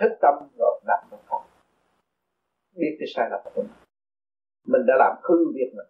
Thức 0.00 0.12
tâm 0.22 0.34
rồi 0.58 0.80
nằm 0.86 0.98
trong 1.10 1.20
phòng. 1.28 1.42
Biết 2.74 2.96
cái 2.98 3.06
sai 3.14 3.28
lầm 3.30 3.40
của 3.44 3.62
mình 3.62 3.81
mình 4.64 4.82
đã 4.86 4.94
làm 4.98 5.16
hư 5.22 5.36
việc 5.54 5.70
mình 5.76 5.86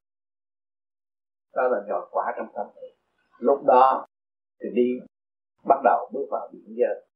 đó 1.54 1.68
là 1.68 1.78
nhồi 1.88 2.08
quả 2.10 2.34
trong 2.36 2.46
tâm 2.54 2.66
thể 2.74 2.88
lúc 3.38 3.64
đó 3.66 4.06
thì 4.60 4.68
đi 4.74 4.88
bắt 5.64 5.80
đầu 5.84 6.10
bước 6.12 6.26
vào 6.30 6.48
biển 6.52 6.64
giới. 6.66 7.06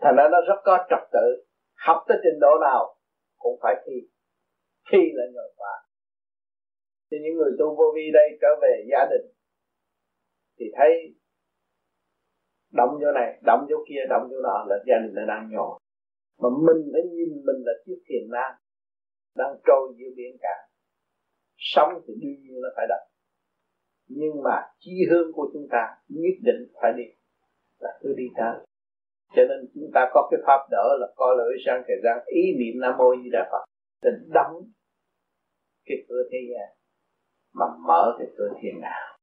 Thành 0.00 0.14
ra 0.16 0.28
nó 0.32 0.38
rất 0.48 0.60
có 0.64 0.86
trật 0.90 1.08
tự. 1.12 1.44
Học 1.74 2.04
tới 2.08 2.18
trình 2.22 2.40
độ 2.40 2.58
nào 2.60 2.96
cũng 3.38 3.58
phải 3.62 3.74
thi. 3.86 3.92
Thi 4.90 4.98
là 5.12 5.24
nhồi 5.34 5.52
quả 5.56 5.82
thì 7.12 7.18
những 7.22 7.36
người 7.36 7.52
tu 7.58 7.76
vô 7.76 7.84
vi 7.94 8.10
đây 8.12 8.38
trở 8.40 8.48
về 8.62 8.84
gia 8.90 9.04
đình 9.10 9.26
thì 10.58 10.66
thấy 10.76 10.92
động 12.72 12.90
vô 13.00 13.12
này 13.14 13.40
động 13.42 13.66
vô 13.70 13.76
kia 13.88 14.02
động 14.10 14.28
vô 14.30 14.36
nọ 14.42 14.64
là 14.68 14.76
gia 14.86 14.96
đình 15.02 15.14
là 15.14 15.24
đang 15.28 15.50
nhỏ, 15.50 15.78
mà 16.42 16.48
mình 16.66 16.90
phải 16.92 17.02
nhìn 17.02 17.30
mình 17.46 17.60
là 17.66 17.72
chiếc 17.84 17.98
thiền 18.06 18.24
nam 18.30 18.52
đang 19.34 19.56
trôi 19.66 19.94
giữa 19.98 20.10
biển 20.16 20.36
cả. 20.40 20.68
Sống 21.56 21.90
thì 22.06 22.14
đương 22.20 22.42
nhiên 22.42 22.60
nó 22.62 22.68
phải 22.76 22.86
động 22.88 23.12
nhưng 24.14 24.42
mà 24.44 24.56
chi 24.78 24.92
hướng 25.10 25.32
của 25.32 25.50
chúng 25.52 25.66
ta 25.70 25.96
nhất 26.08 26.36
định 26.42 26.72
phải 26.82 26.92
đi, 26.96 27.04
là 27.78 27.98
cứ 28.00 28.14
đi 28.16 28.24
tới. 28.36 28.66
Cho 29.34 29.42
nên 29.48 29.70
chúng 29.74 29.90
ta 29.94 30.10
có 30.14 30.28
cái 30.30 30.40
pháp 30.46 30.60
đỡ 30.70 30.96
là 31.00 31.06
co 31.16 31.34
lưỡi 31.34 31.56
sang 31.66 31.82
thời 31.86 31.96
gian. 32.04 32.24
Ý 32.26 32.42
niệm 32.58 32.80
nam 32.80 32.94
mô 32.98 33.16
di 33.22 33.30
đà 33.32 33.48
phật 33.52 33.64
để 34.02 34.10
đóng 34.28 34.54
cái 35.84 35.96
cửa 36.08 36.22
thế 36.32 36.38
gian, 36.50 36.76
mà 37.54 37.66
mở 37.86 38.16
cái 38.18 38.28
cửa 38.36 38.48
thiên 38.60 38.80
đàng 38.80 39.18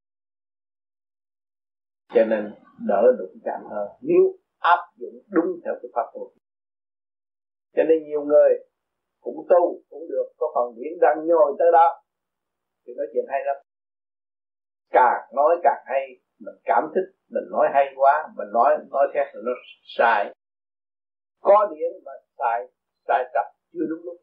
cho 2.13 2.25
nên 2.25 2.53
đỡ 2.87 3.15
đụng 3.19 3.39
chạm 3.43 3.61
hơn. 3.69 3.87
Nếu 4.01 4.37
áp 4.59 4.79
dụng 4.95 5.23
đúng 5.27 5.59
theo 5.65 5.73
cái 5.81 5.89
pháp 5.93 6.05
luật. 6.13 6.31
Cho 7.75 7.83
nên 7.83 8.03
nhiều 8.03 8.25
người 8.25 8.68
cũng 9.21 9.45
tu, 9.49 9.81
cũng 9.89 10.05
được, 10.09 10.27
có 10.37 10.47
phần 10.55 10.75
điển 10.75 10.93
đang 11.01 11.27
nhồi 11.27 11.55
tới 11.59 11.67
đó. 11.71 12.01
Thì 12.87 12.93
nói 12.97 13.07
chuyện 13.13 13.25
hay 13.29 13.41
lắm. 13.45 13.57
Càng 14.89 15.21
nói 15.35 15.55
càng 15.63 15.83
hay, 15.85 16.03
mình 16.39 16.55
cảm 16.63 16.83
thích, 16.95 17.07
mình 17.29 17.47
nói 17.51 17.67
hay 17.73 17.85
quá, 17.95 18.27
mình 18.37 18.47
nói 18.53 18.69
nói 18.91 19.07
theo 19.13 19.23
là 19.33 19.41
nó 19.45 19.51
sai. 19.97 20.33
Có 21.41 21.67
điển 21.71 21.91
mà 22.05 22.11
sai 22.37 22.67
sai 23.07 23.23
tập 23.33 23.47
chưa 23.73 23.85
đúng 23.89 24.03
lúc. 24.05 24.17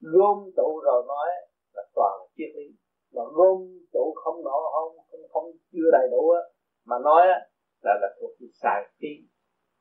Gom 0.00 0.38
tụ 0.56 0.80
rồi 0.84 1.04
nói 1.08 1.28
là 1.74 1.82
toàn 1.94 2.16
triết 2.36 2.50
lý. 2.56 2.66
Mà 3.14 3.22
gom 3.36 3.58
tụ 3.92 4.14
không 4.24 4.44
nọ, 4.44 4.58
không 4.72 4.96
không 5.32 5.44
chưa 5.72 5.90
đầy 5.92 6.08
đủ 6.10 6.30
á, 6.30 6.40
mà 6.84 6.96
nói 7.04 7.22
á, 7.26 7.38
là 7.82 7.94
là 8.02 8.08
thuộc 8.20 8.30
về 8.40 8.46
xài 8.62 8.82
trí. 9.00 9.28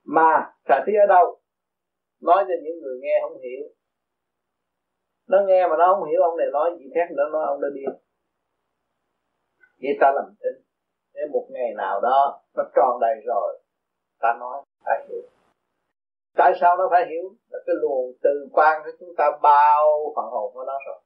Mà 0.06 0.54
sai 0.68 0.82
trí 0.86 0.92
ở 1.04 1.08
đâu? 1.16 1.40
Nói 2.22 2.46
cho 2.48 2.56
những 2.64 2.78
người 2.82 2.98
nghe 3.02 3.16
không 3.22 3.38
hiểu 3.42 3.64
nó 5.28 5.38
nghe 5.48 5.68
mà 5.68 5.76
nó 5.78 5.96
không 5.96 6.10
hiểu 6.10 6.22
ông 6.22 6.38
này 6.38 6.48
nói 6.54 6.70
gì 6.80 6.86
khác 6.96 7.08
nữa 7.18 7.24
nó 7.32 7.40
ông 7.46 7.62
đã 7.62 7.68
điên 7.74 7.90
vậy 9.82 9.98
ta 10.02 10.12
làm 10.16 10.26
tin 10.40 10.68
để 11.18 11.22
một 11.34 11.48
ngày 11.50 11.74
nào 11.78 12.02
đó 12.02 12.42
nó 12.56 12.64
tròn 12.76 13.00
đầy 13.02 13.16
rồi, 13.26 13.60
ta 14.20 14.38
nói 14.40 14.64
ta 14.86 14.92
hiểu. 15.10 15.22
Tại 16.36 16.54
sao 16.62 16.78
nó 16.78 16.88
phải 16.92 17.06
hiểu? 17.10 17.36
Là 17.50 17.60
cái 17.66 17.76
luồng 17.82 18.12
từ 18.24 18.50
quan 18.52 18.82
của 18.86 18.92
chúng 19.00 19.10
ta 19.18 19.26
bao 19.42 20.14
phần 20.16 20.26
hồn 20.26 20.54
của 20.54 20.64
nó 20.68 20.74
rồi. 20.88 21.00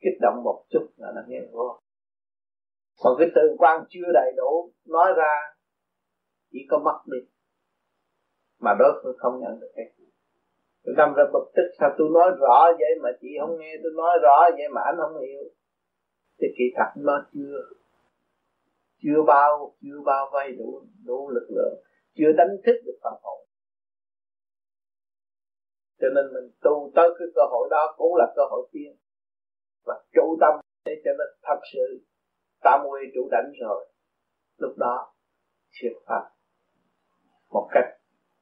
Kích 0.00 0.18
động 0.20 0.42
một 0.44 0.64
chút 0.70 0.88
là 0.96 1.12
nó 1.14 1.20
nghe 1.26 1.40
vô. 1.52 1.78
Còn 3.02 3.14
cái 3.18 3.28
từ 3.34 3.56
quan 3.58 3.84
chưa 3.88 4.12
đầy 4.14 4.32
đủ, 4.36 4.72
nói 4.86 5.12
ra, 5.16 5.54
chỉ 6.52 6.58
có 6.70 6.78
mất 6.78 7.00
đi. 7.06 7.18
Mà 8.60 8.74
đối 8.78 9.00
phương 9.02 9.16
không 9.18 9.40
nhận 9.40 9.60
được 9.60 9.72
cái 9.76 9.84
tôi 10.86 10.94
đâm 10.98 11.14
ra 11.16 11.24
bực 11.32 11.46
tức 11.56 11.68
sao 11.78 11.90
tôi 11.98 12.08
nói 12.14 12.30
rõ 12.40 12.58
vậy 12.78 12.92
mà 13.02 13.10
chị 13.20 13.28
không 13.40 13.58
nghe, 13.58 13.72
tôi 13.82 13.92
nói 13.96 14.18
rõ 14.22 14.36
vậy 14.56 14.68
mà 14.74 14.80
anh 14.84 14.96
không 14.98 15.20
hiểu. 15.20 15.42
Thì 16.38 16.46
kỳ 16.58 16.64
thật 16.76 16.90
nó 16.96 17.26
chưa 17.34 17.56
chưa 19.02 19.22
bao 19.26 19.74
chưa 19.82 20.00
bao 20.06 20.30
vây 20.32 20.52
đủ 20.58 20.80
đủ 21.06 21.30
lực 21.30 21.46
lượng, 21.56 21.74
chưa 22.14 22.32
đánh 22.38 22.56
thức 22.64 22.76
được 22.84 22.98
phần 23.02 23.14
hồn 23.22 23.46
cho 26.00 26.08
nên 26.14 26.24
mình 26.34 26.50
tu 26.62 26.92
tới 26.94 27.08
cái 27.18 27.28
cơ 27.34 27.42
hội 27.50 27.68
đó 27.70 27.94
cũng 27.96 28.14
là 28.14 28.26
cơ 28.36 28.42
hội 28.50 28.68
tiên. 28.72 28.96
Và 29.86 29.94
chủ 30.12 30.36
tâm 30.40 30.60
để 30.84 30.92
cho 31.04 31.10
nó 31.18 31.24
thật 31.42 31.60
sự 31.72 32.04
tam 32.62 32.80
quy 32.90 33.00
trụ 33.14 33.28
đánh 33.30 33.52
rồi. 33.60 33.88
Lúc 34.58 34.72
đó 34.78 35.14
thiệt 35.80 35.92
pháp 36.06 36.30
một 37.50 37.68
cách 37.72 37.84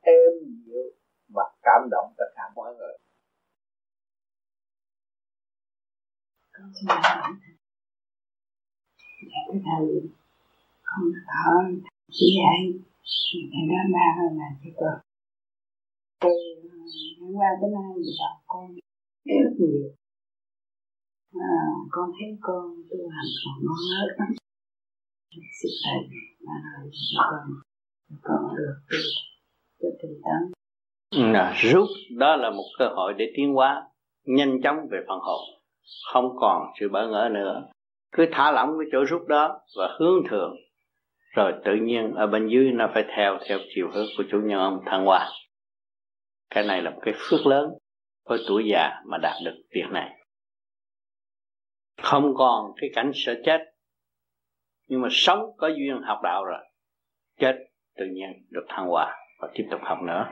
êm 0.00 0.33
dịu 0.66 0.90
và 1.34 1.44
cảm 1.62 1.88
động 1.90 2.14
tất 2.18 2.28
cả 2.36 2.42
mọi 2.54 2.74
người. 2.76 2.96
Con 6.52 6.72
xin 6.74 6.86
hỏi 6.88 7.32
dạ 9.30 9.40
thưa 9.46 9.58
thầy 9.64 10.10
con 10.82 11.04
thở. 11.28 11.50
Chỉ 12.12 12.26
dạy 12.38 12.58
thầy 13.52 13.64
đó 13.70 13.80
ba 13.94 14.06
hơn 14.18 14.38
là 14.38 14.48
cho 14.64 14.70
cơ 14.80 14.92
từ 16.20 16.30
tháng 17.18 17.36
qua 17.36 17.48
tới 17.60 17.70
nay 17.70 17.92
thì 17.96 18.10
đọc 18.20 18.36
con 18.46 18.74
rất 19.24 19.50
nhiều. 19.58 19.90
À, 21.34 21.56
con 21.90 22.10
thấy 22.16 22.38
con 22.40 22.62
tu 22.90 23.08
hành 23.08 23.30
còn 23.44 23.56
non 23.66 23.80
nớt 23.90 24.10
lắm. 24.18 24.28
Xin 25.58 25.72
thầy 25.84 26.00
mà 26.46 26.52
nói 26.64 26.90
con 27.30 27.44
con 28.22 28.56
được 28.56 28.76
tu 28.90 28.98
cho 29.80 29.88
tinh 30.02 30.20
tấn 30.24 30.53
là 31.16 31.55
rút 31.57 31.88
đó 32.18 32.37
là 32.37 32.50
một 32.50 32.64
cơ 32.79 32.88
hội 32.88 33.14
để 33.16 33.33
tiến 33.37 33.53
hóa, 33.53 33.83
nhanh 34.24 34.61
chóng 34.62 34.77
về 34.90 34.98
phần 35.09 35.18
hồn. 35.18 35.40
Không 36.12 36.37
còn 36.37 36.62
sự 36.81 36.88
bỡ 36.88 37.09
ngỡ 37.09 37.29
nữa. 37.33 37.66
Cứ 38.12 38.27
thả 38.33 38.53
lỏng 38.53 38.70
cái 38.79 38.88
chỗ 38.92 39.05
rút 39.05 39.29
đó 39.29 39.61
và 39.77 39.96
hướng 39.98 40.29
thượng. 40.31 40.57
Rồi 41.35 41.53
tự 41.64 41.74
nhiên 41.74 42.14
ở 42.14 42.27
bên 42.27 42.48
dưới 42.48 42.72
nó 42.72 42.90
phải 42.94 43.05
theo 43.16 43.38
theo 43.48 43.59
chiều 43.74 43.90
hướng 43.92 44.07
của 44.16 44.24
chủ 44.31 44.40
nhân 44.44 44.61
ông 44.61 44.81
thăng 44.87 45.05
hoa. 45.05 45.31
Cái 46.50 46.66
này 46.66 46.83
là 46.83 46.90
một 46.90 47.00
cái 47.03 47.14
phước 47.16 47.46
lớn 47.46 47.70
với 48.24 48.38
tuổi 48.48 48.64
già 48.72 48.90
mà 49.07 49.18
đạt 49.18 49.37
được 49.44 49.57
việc 49.74 49.90
này. 49.90 50.11
Không 52.03 52.35
còn 52.35 52.72
cái 52.77 52.90
cảnh 52.94 53.11
sợ 53.14 53.35
chết, 53.44 53.61
nhưng 54.88 55.00
mà 55.00 55.09
sống 55.11 55.40
có 55.57 55.68
duyên 55.68 56.03
học 56.03 56.18
đạo 56.22 56.44
rồi, 56.44 56.61
chết 57.38 57.57
tự 57.96 58.05
nhiên 58.12 58.31
được 58.50 58.64
thăng 58.68 58.87
hoa 58.87 59.16
và 59.40 59.48
tiếp 59.55 59.64
tục 59.70 59.81
học 59.83 59.98
nữa. 60.03 60.27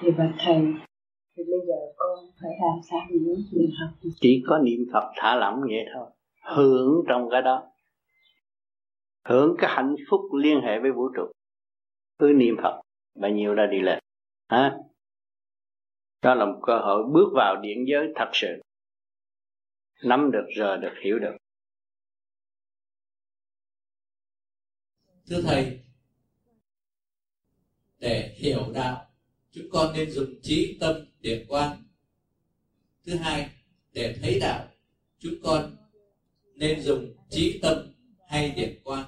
Thì 0.00 0.10
bạch 0.10 0.34
thầy 0.38 0.56
thì 1.36 1.42
bây 1.44 1.60
giờ 1.68 1.74
con 1.96 2.18
phải 2.42 2.50
làm 2.60 2.80
sao 2.90 3.00
nữa 3.10 3.34
niệm 3.52 3.70
Phật 3.80 4.08
chỉ 4.20 4.42
có 4.46 4.58
niệm 4.58 4.86
Phật 4.92 5.12
thả 5.16 5.36
lỏng 5.36 5.60
vậy 5.60 5.86
thôi 5.94 6.10
hưởng 6.56 7.04
trong 7.08 7.28
cái 7.30 7.42
đó. 7.42 7.72
Hưởng 9.24 9.56
cái 9.58 9.70
hạnh 9.74 9.96
phúc 10.10 10.20
liên 10.34 10.60
hệ 10.60 10.78
với 10.80 10.92
vũ 10.92 11.08
trụ. 11.16 11.32
Cứ 12.18 12.32
niệm 12.36 12.56
Phật 12.62 12.80
bao 13.14 13.30
nhiêu 13.30 13.54
đã 13.54 13.66
đi 13.66 13.80
lên. 13.80 13.98
Hả 14.48 14.76
đó 16.22 16.34
là 16.34 16.44
một 16.44 16.60
cơ 16.66 16.78
hội 16.78 17.02
bước 17.12 17.28
vào 17.34 17.56
điện 17.56 17.84
giới 17.88 18.12
thật 18.14 18.30
sự. 18.32 18.60
Nắm 20.04 20.30
được 20.32 20.46
giờ 20.56 20.76
được 20.76 20.94
hiểu 21.04 21.18
được. 21.18 21.36
Thưa 25.30 25.42
thầy 25.42 25.80
để 27.98 28.34
hiểu 28.36 28.60
đạo 28.74 29.07
chúng 29.58 29.70
con 29.70 29.92
nên 29.92 30.10
dùng 30.10 30.34
trí 30.42 30.76
tâm 30.80 30.96
để 31.20 31.44
quan. 31.48 31.82
Thứ 33.06 33.14
hai, 33.14 33.50
để 33.92 34.16
thấy 34.22 34.40
đạo. 34.40 34.68
Chúng 35.18 35.34
con 35.42 35.76
nên 36.54 36.82
dùng 36.82 37.14
trí 37.30 37.58
tâm 37.58 37.94
hay 38.28 38.50
điểm 38.50 38.80
quan. 38.84 39.04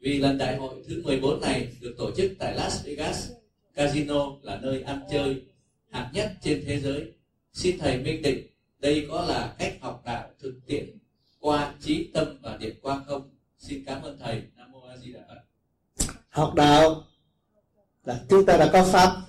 Vì 0.00 0.18
lần 0.18 0.38
đại 0.38 0.56
hội 0.56 0.84
thứ 0.88 1.02
14 1.04 1.40
này 1.40 1.68
được 1.80 1.94
tổ 1.98 2.10
chức 2.16 2.32
tại 2.38 2.54
Las 2.54 2.84
Vegas 2.84 3.30
casino 3.74 4.26
là 4.42 4.60
nơi 4.62 4.82
ăn 4.82 5.00
chơi 5.10 5.42
hạng 5.90 6.12
nhất 6.12 6.32
trên 6.42 6.64
thế 6.66 6.80
giới. 6.80 7.12
Xin 7.52 7.78
thầy 7.78 7.98
minh 7.98 8.22
định, 8.22 8.46
đây 8.78 9.06
có 9.10 9.26
là 9.26 9.54
cách 9.58 9.78
học 9.80 10.02
đạo 10.04 10.28
thực 10.40 10.54
tiễn 10.66 10.98
qua 11.40 11.74
trí 11.80 12.10
tâm 12.14 12.38
và 12.42 12.56
điểm 12.56 12.74
quan 12.82 13.02
không? 13.06 13.30
Xin 13.58 13.84
cảm 13.86 14.02
ơn 14.02 14.18
thầy. 14.18 14.42
Nam 14.56 14.72
mô 14.72 14.80
a 14.80 14.96
di 14.96 15.12
đà 15.12 15.20
phật. 15.28 15.42
Học 16.28 16.54
đạo 16.54 17.04
là 18.04 18.20
chúng 18.28 18.46
ta 18.46 18.56
đã 18.56 18.70
có 18.72 18.84
pháp 18.84 19.27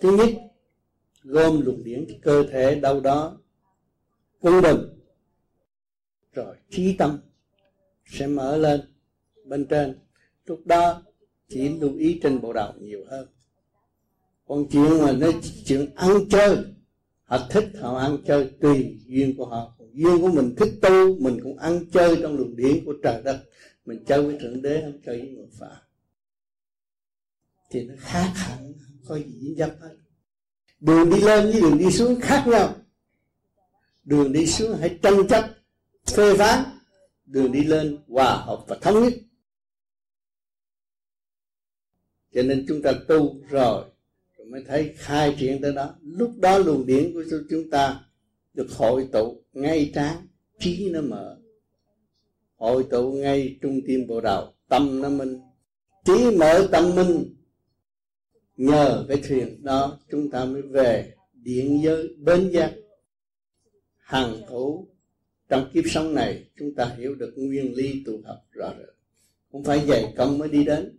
thứ 0.00 0.16
nhất, 0.16 0.28
gom 1.22 1.60
luồng 1.60 1.84
điển 1.84 2.06
cơ 2.22 2.44
thể 2.52 2.80
đâu 2.80 3.00
đó 3.00 3.38
quân 4.40 4.62
bình 4.62 4.78
rồi 6.32 6.56
trí 6.70 6.96
tâm 6.96 7.18
sẽ 8.04 8.26
mở 8.26 8.56
lên 8.56 8.80
bên 9.44 9.66
trên. 9.66 9.98
Lúc 10.46 10.66
đó 10.66 11.02
chỉ 11.48 11.68
lưu 11.68 11.96
ý 11.96 12.20
trên 12.22 12.40
bộ 12.40 12.52
đầu 12.52 12.72
nhiều 12.80 13.04
hơn. 13.10 13.28
Còn 14.46 14.66
chuyện 14.70 15.02
mà 15.02 15.12
nó 15.12 15.26
chuyện 15.64 15.94
ăn 15.94 16.10
chơi, 16.30 16.56
họ 17.24 17.46
thích 17.50 17.68
họ 17.80 17.98
ăn 17.98 18.18
chơi, 18.26 18.50
tùy 18.60 18.98
duyên 19.06 19.36
của 19.36 19.46
họ. 19.46 19.74
Còn 19.78 19.88
duyên 19.92 20.20
của 20.20 20.28
mình 20.28 20.54
thích 20.56 20.72
tu, 20.82 21.20
mình 21.20 21.40
cũng 21.42 21.58
ăn 21.58 21.84
chơi 21.92 22.18
trong 22.22 22.36
luồng 22.36 22.56
điển 22.56 22.84
của 22.84 22.94
trời 23.02 23.22
đất. 23.22 23.44
Mình 23.86 24.04
chơi 24.06 24.22
với 24.22 24.38
thượng 24.38 24.62
đế 24.62 24.82
không 24.82 25.00
chơi 25.04 25.18
với 25.18 25.28
người 25.28 25.48
phạm 25.58 25.76
thì 27.70 27.84
nó 27.84 27.94
khác 27.98 28.32
hẳn 28.34 28.72
có 29.06 29.16
gì 29.16 29.38
dính 29.40 29.58
hết 29.58 29.96
đường 30.80 31.10
đi 31.10 31.20
lên 31.20 31.50
với 31.50 31.60
đường 31.60 31.78
đi 31.78 31.90
xuống 31.90 32.20
khác 32.20 32.44
nhau. 32.46 32.76
Đường 34.04 34.32
đi 34.32 34.46
xuống 34.46 34.76
hãy 34.80 34.98
tranh 35.02 35.28
chấp, 35.28 35.50
phê 36.06 36.36
phán. 36.36 36.64
Đường 37.26 37.52
đi 37.52 37.64
lên 37.64 37.98
hòa 38.08 38.36
hợp 38.36 38.64
và 38.68 38.78
thống 38.80 39.02
nhất. 39.02 39.12
Cho 42.34 42.42
nên 42.42 42.64
chúng 42.68 42.82
ta 42.82 42.92
tu 43.08 43.40
rồi 43.48 43.84
rồi 44.36 44.46
mới 44.46 44.64
thấy 44.68 44.94
khai 44.96 45.36
triển 45.38 45.62
tới 45.62 45.72
đó. 45.72 45.94
Lúc 46.02 46.32
đó 46.36 46.58
luồng 46.58 46.86
điển 46.86 47.12
của 47.14 47.24
chúng 47.50 47.70
ta 47.70 48.04
được 48.54 48.70
hội 48.70 49.08
tụ 49.12 49.42
ngay 49.52 49.90
trán, 49.94 50.16
trí 50.58 50.90
nó 50.90 51.00
mở. 51.00 51.38
Hội 52.56 52.86
tụ 52.90 53.12
ngay 53.12 53.58
trung 53.62 53.80
tim 53.86 54.06
bộ 54.06 54.20
đầu 54.20 54.52
tâm 54.68 55.02
nó 55.02 55.08
minh. 55.08 55.40
Trí 56.04 56.36
mở 56.36 56.68
tâm 56.72 56.94
minh 56.94 57.34
nhờ 58.60 59.04
cái 59.08 59.22
thuyền 59.28 59.64
đó, 59.64 59.98
chúng 60.10 60.30
ta 60.30 60.44
mới 60.44 60.62
về 60.62 61.14
điện 61.32 61.80
giới 61.84 62.14
bến 62.18 62.50
giác 62.52 62.74
hàng 63.96 64.34
thủ 64.48 64.88
trong 65.48 65.70
kiếp 65.72 65.84
sống 65.86 66.14
này, 66.14 66.50
chúng 66.56 66.74
ta 66.74 66.94
hiểu 66.98 67.14
được 67.14 67.34
nguyên 67.36 67.74
lý 67.74 68.02
tu 68.06 68.22
học 68.24 68.38
rõ 68.50 68.74
rệt. 68.78 68.94
Không 69.52 69.64
phải 69.64 69.86
dày 69.86 70.14
công 70.16 70.38
mới 70.38 70.48
đi 70.48 70.64
đến. 70.64 70.98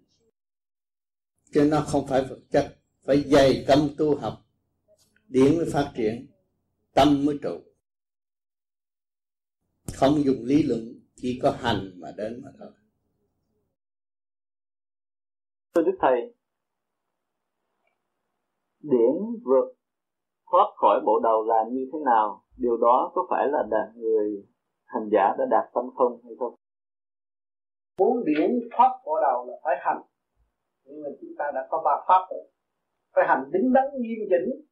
Chứ 1.53 1.67
nó 1.71 1.81
không 1.81 2.07
phải 2.07 2.23
vật 2.23 2.39
chất. 2.51 2.77
Phải 3.03 3.23
dày 3.23 3.65
công 3.67 3.89
tu 3.97 4.15
học 4.15 4.45
điển 5.27 5.57
mới 5.57 5.69
phát 5.69 5.91
triển, 5.95 6.27
tâm 6.93 7.25
mới 7.25 7.37
trụ. 7.41 7.61
Không 9.93 10.23
dùng 10.25 10.45
lý 10.45 10.63
luận, 10.63 10.99
chỉ 11.15 11.39
có 11.41 11.51
hành 11.51 11.91
mà 11.95 12.11
đến 12.17 12.41
mà 12.43 12.49
thôi. 12.59 12.71
Thưa 15.73 15.81
đức 15.81 15.97
thầy 16.01 16.40
điển 18.83 19.15
vượt 19.45 19.73
thoát 20.51 20.73
khỏi 20.75 20.99
bộ 21.05 21.19
đầu 21.19 21.43
là 21.43 21.63
như 21.71 21.89
thế 21.93 21.99
nào? 22.05 22.43
Điều 22.57 22.77
đó 22.77 23.11
có 23.15 23.27
phải 23.29 23.47
là 23.47 23.63
đạt 23.69 23.95
người 23.95 24.45
hành 24.85 25.09
giả 25.11 25.35
đã 25.37 25.45
đạt 25.49 25.65
tâm 25.73 25.85
không 25.95 26.19
hay 26.23 26.33
không? 26.39 26.55
Muốn 27.99 28.23
điển 28.25 28.59
thoát 28.71 28.99
bộ 29.05 29.19
đầu 29.21 29.45
là 29.47 29.53
phải 29.63 29.75
hành. 29.79 30.01
Nhưng 30.85 31.03
mà 31.03 31.09
chúng 31.21 31.31
ta 31.37 31.45
đã 31.53 31.67
có 31.69 31.81
ba 31.85 31.91
pháp 32.07 32.27
rồi. 32.29 32.43
Phải 33.15 33.25
hành 33.27 33.43
đứng 33.51 33.73
đắn 33.73 33.85
nghiêm 33.99 34.19
chỉnh 34.29 34.65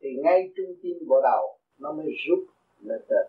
thì 0.00 0.08
ngay 0.24 0.52
trung 0.56 0.76
tim 0.82 0.96
bộ 1.08 1.20
đầu 1.22 1.58
nó 1.78 1.92
mới 1.92 2.06
rút 2.28 2.38
lên 2.80 3.00
trên. 3.08 3.26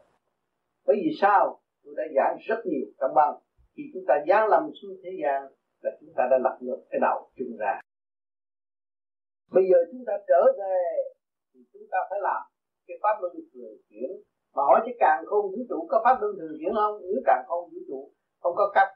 Bởi 0.88 0.96
vì 1.04 1.12
sao? 1.22 1.60
Tôi 1.84 1.94
đã 1.98 2.04
giảng 2.16 2.38
rất 2.48 2.66
nhiều 2.66 2.86
trong 3.00 3.12
băng 3.16 3.36
khi 3.76 3.84
chúng 3.94 4.04
ta 4.08 4.16
giáng 4.28 4.48
lâm 4.50 4.72
xuống 4.82 4.98
thế 5.04 5.10
gian 5.24 5.44
là 5.82 5.92
chúng 6.00 6.10
ta 6.16 6.24
đã 6.32 6.38
lật 6.38 6.58
ngược 6.62 6.82
cái 6.90 7.00
đầu 7.02 7.30
chung 7.36 7.58
ra 7.58 7.80
bây 9.56 9.64
giờ 9.70 9.78
chúng 9.92 10.04
ta 10.08 10.14
trở 10.30 10.42
về, 10.60 10.80
thì 11.54 11.60
chúng 11.74 11.88
ta 11.92 12.00
phải 12.10 12.20
làm 12.28 12.42
cái 12.88 12.98
pháp 13.04 13.16
luân 13.22 13.34
thường 13.54 13.76
chuyển. 13.90 14.10
Mà 14.56 14.62
hỏi 14.70 14.80
cái 14.86 14.96
càng 15.04 15.20
không 15.30 15.46
vũ 15.52 15.62
trụ 15.70 15.78
có 15.92 15.98
pháp 16.04 16.16
luân 16.22 16.34
thường 16.40 16.56
chuyển 16.60 16.74
không? 16.80 16.96
Nếu 17.02 17.22
càng 17.30 17.44
không 17.48 17.64
vũ 17.72 17.80
trụ, 17.88 18.00
không 18.42 18.56
có 18.60 18.66
cách 18.76 18.92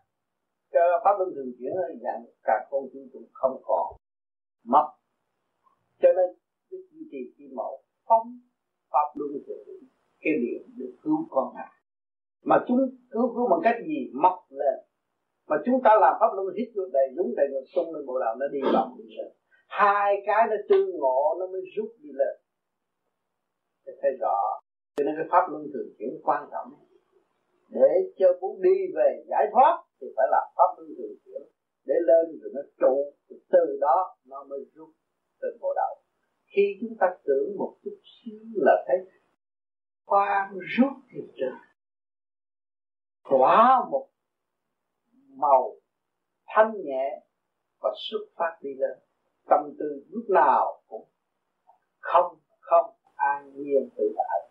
cho 0.74 0.84
pháp 1.04 1.14
luân 1.18 1.30
thường 1.36 1.52
chuyển 1.58 1.74
dạng 2.04 2.22
càng 2.48 2.64
không 2.70 2.84
vũ 2.94 3.02
trụ, 3.14 3.22
không 3.34 3.56
còn 3.68 3.86
mất 4.74 4.88
cho 6.02 6.10
nên 6.18 6.30
đức 6.72 6.82
duy 6.92 7.02
trì 7.12 7.22
chi 7.38 7.46
mẫu 7.56 7.74
phóng 8.08 8.28
pháp 8.92 9.08
luân 9.16 9.32
thường, 9.48 9.68
cái 10.22 10.34
điểm 10.44 10.62
được 10.78 10.94
cứu 11.04 11.18
con 11.30 11.54
ngài 11.56 11.78
mà 12.50 12.66
chúng 12.68 12.80
cứu 13.12 13.26
cứu 13.36 13.48
bằng 13.52 13.60
cách 13.64 13.76
gì? 13.88 14.00
Mất 14.14 14.38
lên. 14.50 14.78
Mà 15.50 15.56
chúng 15.66 15.82
ta 15.84 15.92
làm 16.02 16.14
pháp 16.20 16.32
luân 16.36 16.48
hít 16.58 16.68
vô 16.76 16.84
đầy, 16.94 17.08
đúng 17.18 17.36
đầy 17.38 17.48
ngực 17.52 17.66
tung 17.76 17.94
lên 17.94 18.06
bộ 18.06 18.20
đạo, 18.20 18.36
nó 18.40 18.48
đi 18.48 18.60
vào. 18.74 18.96
đi 18.98 19.16
lên 19.18 19.32
hai 19.68 20.16
cái 20.26 20.48
nó 20.50 20.56
tương 20.70 20.90
ngộ, 21.00 21.36
nó 21.40 21.48
mới 21.48 21.62
rút 21.76 21.90
đi 22.00 22.10
lên. 22.14 22.36
Để 23.86 23.94
thấy 24.02 24.12
rõ. 24.22 24.38
Cho 24.98 25.04
nên 25.06 25.16
cái 25.18 25.26
pháp 25.32 25.44
luân 25.50 25.64
thường 25.74 25.90
chuyển 25.98 26.20
quan 26.24 26.50
trọng. 26.52 26.74
Để 27.70 27.90
cho 28.18 28.28
muốn 28.42 28.62
đi 28.62 28.78
về 28.96 29.24
giải 29.30 29.46
thoát 29.54 29.84
thì 30.02 30.08
phải 30.16 30.28
làm 30.32 30.44
pháp 30.58 30.70
luân 30.78 30.90
thường 30.98 31.16
chuyển. 31.26 31.42
Để 31.86 31.96
lên 32.08 32.40
rồi 32.42 32.52
nó 32.56 32.62
trụ 32.80 33.14
từ 33.52 33.78
đó 33.82 34.18
nó 34.26 34.44
mới 34.44 34.60
rút 34.74 34.90
trên 35.42 35.60
bộ 35.62 35.74
đầu. 35.76 35.96
Khi 36.46 36.78
chúng 36.82 36.98
ta 37.00 37.08
tưởng 37.24 37.58
một 37.58 37.76
chút 37.84 37.98
xíu 38.04 38.40
là 38.56 38.86
thấy 38.88 38.98
khoan 40.06 40.58
rút 40.60 40.94
thì 41.12 41.20
trời 41.36 41.52
tỏa 43.30 43.86
một 43.92 44.08
màu 45.30 45.76
thanh 46.48 46.74
nhẹ 46.84 47.22
và 47.82 47.90
xuất 48.10 48.26
phát 48.36 48.58
đi 48.62 48.70
lên 48.74 49.00
tâm 49.50 49.62
tư 49.80 50.06
lúc 50.10 50.26
nào 50.30 50.82
cũng 50.88 51.06
không 52.00 52.38
không 52.60 52.86
an 53.16 53.52
nhiên 53.56 53.90
tự 53.98 54.14
tại. 54.18 54.50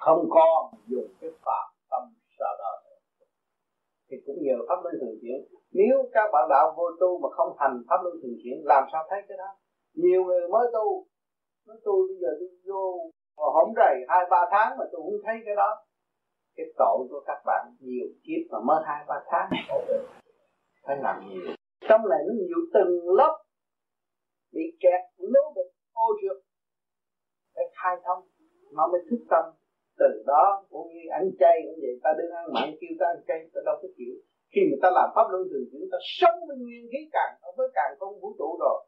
Không 0.00 0.28
còn 0.30 0.74
dùng 0.86 1.08
cái 1.20 1.30
phạm 1.44 1.68
tâm 1.90 2.02
sợ 2.38 2.56
đời 2.58 2.98
thì 4.10 4.16
cũng 4.26 4.36
nhờ 4.40 4.56
pháp 4.68 4.78
luân 4.82 4.94
thường 5.00 5.18
chuyển. 5.22 5.38
Nếu 5.72 5.96
các 6.12 6.26
bạn 6.32 6.48
đạo 6.50 6.74
vô 6.76 6.84
tu 7.00 7.18
mà 7.18 7.28
không 7.36 7.56
thành 7.58 7.82
pháp 7.88 7.96
luân 8.02 8.16
thường 8.22 8.36
chuyển, 8.42 8.56
làm 8.64 8.84
sao 8.92 9.06
thấy 9.10 9.20
cái 9.28 9.38
đó? 9.38 9.50
Nhiều 9.94 10.24
người 10.24 10.48
mới 10.48 10.66
tu 10.72 11.06
nói 11.66 11.76
tôi 11.84 12.08
bây 12.08 12.16
giờ 12.22 12.28
tôi 12.40 12.48
vô, 12.66 13.10
mà 13.36 13.44
hổng 13.56 13.72
rầy 13.76 13.94
hai, 14.08 14.20
ba 14.30 14.40
tháng 14.50 14.78
mà 14.78 14.84
tôi 14.92 15.02
không 15.02 15.20
thấy 15.24 15.36
cái 15.44 15.54
đó. 15.56 15.84
Cái 16.56 16.66
tội 16.78 16.98
của 17.10 17.22
các 17.26 17.42
bạn 17.46 17.76
nhiều 17.80 18.06
kiếp 18.24 18.50
mà 18.50 18.58
mới 18.66 18.82
hai, 18.86 19.04
ba 19.08 19.24
tháng. 19.30 19.50
Phải 20.86 20.96
làm 21.02 21.28
nhiều 21.28 21.54
trong 21.88 22.02
này 22.12 22.20
nó 22.26 22.32
nhiều 22.46 22.60
từng 22.74 22.92
lớp 23.18 23.34
bị 24.52 24.64
kẹt 24.80 25.02
lố 25.32 25.42
bịch 25.56 25.72
ô 25.92 26.08
trượt, 26.20 26.38
phải 27.54 27.64
khai 27.78 27.94
thông. 28.04 28.22
Nó 28.76 28.88
mới 28.92 29.00
thức 29.10 29.22
tâm. 29.30 29.44
Từ 29.98 30.22
đó 30.26 30.64
cũng 30.70 30.88
như 30.94 31.04
ăn 31.18 31.24
chay 31.40 31.56
cũng 31.66 31.78
vậy, 31.82 31.94
ta 32.04 32.10
đứng 32.18 32.30
ăn 32.40 32.44
mặn 32.54 32.68
kêu 32.80 32.92
ta 33.00 33.06
ăn 33.14 33.20
chay, 33.28 33.38
ta 33.54 33.60
đâu 33.66 33.76
có 33.82 33.88
chịu. 33.96 34.14
Khi 34.52 34.60
mà 34.70 34.76
ta 34.82 34.88
làm 34.96 35.08
pháp 35.14 35.26
luân 35.32 35.42
thường 35.50 35.66
chuyển 35.70 35.82
ta 35.92 35.98
sống 36.20 36.38
với 36.46 36.56
nguyên 36.56 36.84
khí 36.90 37.00
càng 37.12 37.32
với 37.56 37.68
càng 37.74 37.92
không 37.98 38.20
vũ 38.20 38.28
trụ 38.38 38.48
rồi, 38.60 38.78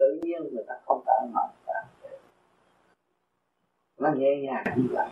tự 0.00 0.08
nhiên 0.22 0.38
người 0.52 0.64
ta 0.68 0.74
không 0.86 1.00
ta 1.06 1.12
ăn 1.22 1.28
mặn 1.36 1.48
nó 4.04 4.10
nhẹ 4.16 4.30
nhàng 4.42 4.64
như 4.76 4.88
vậy. 4.92 5.08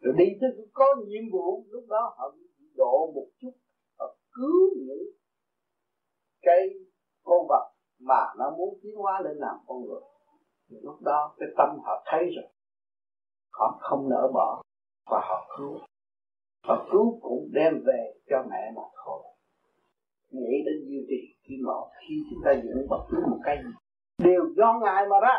Rồi 0.00 0.14
đi 0.18 0.24
tới 0.40 0.50
có 0.72 0.84
nhiệm 1.06 1.24
vụ, 1.32 1.64
lúc 1.68 1.84
đó 1.88 2.14
họ 2.16 2.34
độ 2.76 3.12
một 3.14 3.26
chút, 3.40 3.52
họ 3.98 4.16
cứu 4.32 4.60
những 4.86 5.04
cái 6.46 6.60
con 7.24 7.46
vật 7.48 7.64
mà 8.00 8.22
nó 8.38 8.50
muốn 8.58 8.78
tiến 8.82 8.96
hóa 8.96 9.20
lên 9.24 9.36
làm 9.36 9.56
con 9.66 9.78
người. 9.84 10.00
Thì 10.68 10.76
lúc 10.82 11.02
đó 11.02 11.34
cái 11.38 11.48
tâm 11.58 11.68
họ 11.84 12.04
thấy 12.06 12.22
rồi 12.36 12.48
họ 13.58 13.78
không 13.80 14.08
nỡ 14.08 14.28
bỏ 14.34 14.62
và 15.10 15.20
họ 15.28 15.56
cứu. 15.58 15.78
Họ 16.64 16.86
cứu 16.92 17.18
cũng 17.22 17.48
đem 17.52 17.74
về 17.86 18.14
cho 18.30 18.36
mẹ 18.50 18.72
mà 18.76 18.82
thôi. 19.04 19.22
Nghĩ 20.30 20.62
đến 20.66 20.88
duy 20.88 21.06
trì 21.08 21.20
khi 21.42 21.54
mà 21.66 21.72
khi 22.00 22.14
chúng 22.30 22.40
ta 22.44 22.52
dựng 22.52 22.86
bất 22.90 23.06
cứ 23.10 23.16
một 23.30 23.40
cái 23.44 23.56
gì, 23.64 23.70
đều 24.24 24.42
do 24.56 24.80
ngài 24.82 25.06
mà 25.06 25.16
ra. 25.22 25.36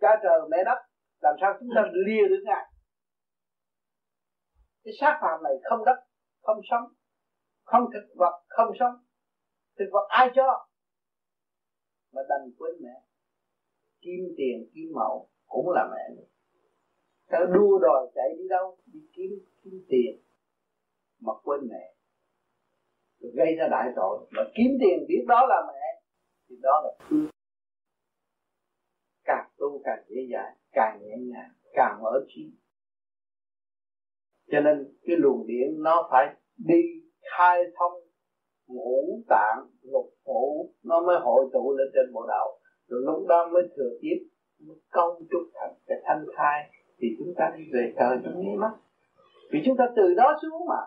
Cha 0.00 0.08
trời, 0.22 0.40
mẹ 0.50 0.56
đất, 0.64 0.78
làm 1.20 1.34
sao 1.40 1.54
chúng 1.60 1.68
ta 1.74 1.82
lìa 2.06 2.28
được 2.28 2.42
ngài? 2.44 2.64
Cái 4.84 4.94
xác 5.00 5.18
phàm 5.22 5.42
này 5.42 5.52
không 5.70 5.84
đất, 5.84 5.96
không 6.42 6.60
sống, 6.70 6.84
không 7.64 7.84
thực 7.92 8.14
vật, 8.16 8.42
không 8.48 8.72
sống 8.80 8.94
thực 9.78 9.88
vật 9.92 10.06
ai 10.08 10.30
cho? 10.34 10.66
Mà 12.12 12.22
đành 12.28 12.52
quên 12.58 12.74
mẹ. 12.80 13.02
Kim 14.00 14.34
tiền, 14.36 14.70
kim 14.74 14.92
mẫu 14.94 15.28
cũng 15.46 15.70
là 15.70 15.88
mẹ 15.92 16.14
nữa 16.16 16.32
đua 17.54 17.78
đòi 17.78 18.10
chạy 18.14 18.28
đi 18.38 18.48
đâu? 18.48 18.78
Đi 18.86 19.00
kiếm 19.12 19.30
kiếm 19.64 19.84
tiền. 19.88 20.22
Mà 21.20 21.32
quên 21.42 21.60
mẹ. 21.68 21.94
Rồi 23.20 23.32
gây 23.34 23.54
ra 23.58 23.68
đại 23.70 23.92
tội. 23.96 24.26
Mà 24.30 24.42
kiếm 24.54 24.70
tiền 24.80 25.04
biết 25.08 25.24
đó 25.28 25.46
là 25.48 25.62
mẹ, 25.68 26.02
thì 26.48 26.56
đó 26.62 26.82
là 26.84 27.06
thương 27.08 27.26
càng 29.24 29.50
tu 29.58 29.82
càng 29.84 30.04
dễ 30.08 30.16
dàng 30.32 30.56
càng 30.72 31.00
nhẹ 31.02 31.16
nhàng, 31.16 31.50
càng 31.72 31.98
mở 32.02 32.24
trí. 32.28 32.50
Cho 34.46 34.60
nên 34.60 34.96
cái 35.06 35.16
luồng 35.16 35.46
điển 35.46 35.82
nó 35.82 36.08
phải 36.10 36.36
đi 36.56 36.82
khai 37.36 37.62
thông 37.78 37.92
ngũ 38.72 39.22
tạng 39.28 39.66
lục 39.82 40.10
phủ, 40.24 40.74
nó 40.82 41.00
mới 41.06 41.16
hội 41.20 41.50
tụ 41.52 41.74
lên 41.78 41.88
trên 41.94 42.12
bộ 42.12 42.26
đầu. 42.28 42.58
Rồi 42.88 43.00
lúc 43.04 43.26
đó 43.28 43.48
mới 43.52 43.62
thừa 43.76 43.90
tiếp, 44.00 44.18
mới 44.58 44.76
công 44.90 45.14
trúc 45.30 45.42
thành 45.54 45.74
cái 45.86 45.98
thanh 46.04 46.24
thai, 46.36 46.70
thì 46.98 47.08
chúng 47.18 47.34
ta 47.38 47.52
đi 47.56 47.64
về 47.72 47.92
trời 47.98 48.18
trong 48.24 48.34
nháy 48.40 48.56
mắt. 48.56 48.72
Vì 49.50 49.58
chúng 49.66 49.76
ta 49.78 49.84
từ 49.96 50.14
đó 50.16 50.38
xuống 50.42 50.66
mà. 50.68 50.82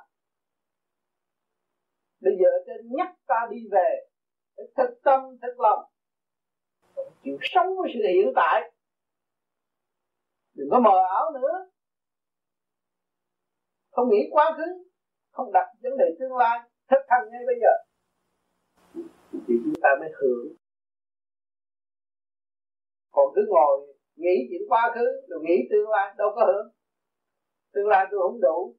Bây 2.22 2.34
giờ 2.40 2.50
trên 2.66 2.92
nhắc 2.98 3.16
ta 3.28 3.48
đi 3.52 3.58
về 3.72 4.08
thực 4.78 5.02
tâm 5.04 5.22
thực 5.42 5.60
lòng. 5.60 5.80
Chịu 7.24 7.38
sống 7.42 7.68
với 7.78 7.92
sự 7.94 8.00
hiện 8.14 8.34
tại. 8.36 8.72
Đừng 10.56 10.68
có 10.72 10.80
mờ 10.80 11.00
ảo 11.10 11.32
nữa. 11.34 11.70
Không 13.92 14.10
nghĩ 14.10 14.30
quá 14.32 14.54
khứ, 14.58 14.86
không 15.32 15.52
đặt 15.52 15.68
vấn 15.84 15.98
đề 15.98 16.06
tương 16.20 16.38
lai 16.38 16.60
thức 16.90 17.02
thành 17.10 17.30
ngay 17.32 17.44
bây 17.50 17.58
giờ. 17.64 17.74
Thì 19.48 19.54
chúng 19.64 19.82
ta 19.84 19.90
mới 20.00 20.10
hưởng. 20.20 20.48
Còn 23.12 23.28
cứ 23.36 23.42
ngồi 23.48 23.96
nghĩ 24.16 24.36
chuyện 24.50 24.62
quá 24.70 24.92
khứ, 24.96 25.06
rồi 25.30 25.40
nghĩ 25.44 25.58
tương 25.70 25.90
lai, 25.90 26.16
đâu 26.18 26.30
có 26.36 26.46
hưởng. 26.46 26.68
Tương 27.74 27.88
lai 27.88 28.06
tôi 28.12 28.20
không 28.24 28.42
đủ. 28.42 28.76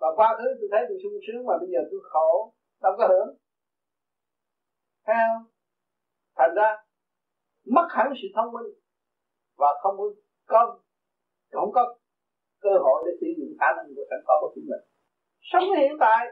Và 0.00 0.08
quá 0.16 0.34
khứ 0.38 0.48
tôi 0.60 0.68
thấy 0.72 0.80
tôi 0.88 0.98
sung 1.02 1.12
sướng 1.26 1.46
mà 1.46 1.54
bây 1.60 1.68
giờ 1.72 1.80
tôi 1.90 2.00
khổ, 2.02 2.54
đâu 2.82 2.92
có 2.98 3.08
hưởng. 3.08 3.36
Thấy 5.06 5.16
không? 5.28 5.44
Thành 6.36 6.54
ra, 6.56 6.76
mất 7.66 7.86
hẳn 7.90 8.06
sự 8.22 8.28
thông 8.34 8.52
minh 8.52 8.72
và 9.56 9.68
không 9.82 9.96
có 10.46 10.80
không 11.52 11.70
có 11.72 11.96
cơ 12.60 12.70
hội 12.84 13.02
để 13.06 13.12
sử 13.20 13.26
dụng 13.38 13.56
khả 13.60 13.66
năng 13.76 13.86
của 13.96 14.04
sẵn 14.10 14.18
có 14.26 14.34
của 14.40 14.52
chính 14.54 14.64
mình. 14.70 14.84
Sống 15.40 15.64
hiện 15.78 15.92
tại 16.00 16.26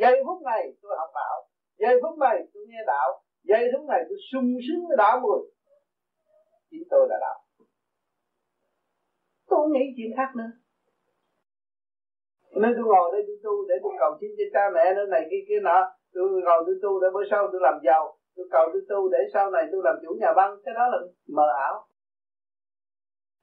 giây 0.00 0.22
phút 0.26 0.42
này 0.42 0.62
tôi 0.82 0.92
học 0.98 1.10
đạo, 1.14 1.36
giây 1.78 1.94
phút 2.02 2.18
này 2.18 2.36
tôi 2.54 2.62
nghe 2.68 2.80
đạo, 2.86 3.08
giây 3.42 3.64
phút 3.72 3.84
này 3.88 4.00
tôi 4.08 4.18
sung 4.32 4.48
sướng 4.66 4.82
với 4.88 4.96
đạo 4.96 5.20
mười 5.24 5.40
chính 6.70 6.84
tôi 6.90 7.06
là 7.10 7.16
đạo. 7.20 7.38
Tôi 9.48 9.56
không 9.60 9.72
nghĩ 9.72 9.84
chuyện 9.96 10.10
khác 10.16 10.30
nữa. 10.36 10.50
Nên 12.62 12.72
tôi 12.76 12.84
ngồi 12.90 13.06
đây 13.12 13.22
tôi 13.26 13.38
tu 13.44 13.54
để 13.68 13.74
tôi 13.82 13.92
cầu 13.98 14.10
xin 14.20 14.30
cho 14.38 14.46
cha 14.54 14.62
mẹ 14.74 14.84
nữa, 14.94 15.06
này 15.14 15.22
kia 15.30 15.42
kia 15.48 15.60
nọ. 15.62 15.78
Tôi 16.14 16.28
ngồi 16.46 16.60
tôi 16.66 16.76
tu 16.82 17.00
để 17.00 17.08
bữa 17.14 17.24
sau 17.30 17.48
tôi 17.52 17.60
làm 17.66 17.76
giàu. 17.86 18.02
Tôi 18.36 18.46
cầu 18.50 18.64
tôi 18.72 18.82
tu 18.90 19.08
để 19.14 19.18
sau 19.34 19.50
này 19.50 19.64
tôi 19.72 19.80
làm 19.84 19.96
chủ 20.02 20.10
nhà 20.20 20.30
băng. 20.36 20.52
Cái 20.64 20.74
đó 20.78 20.84
là 20.92 20.98
mờ 21.36 21.46
ảo. 21.68 21.74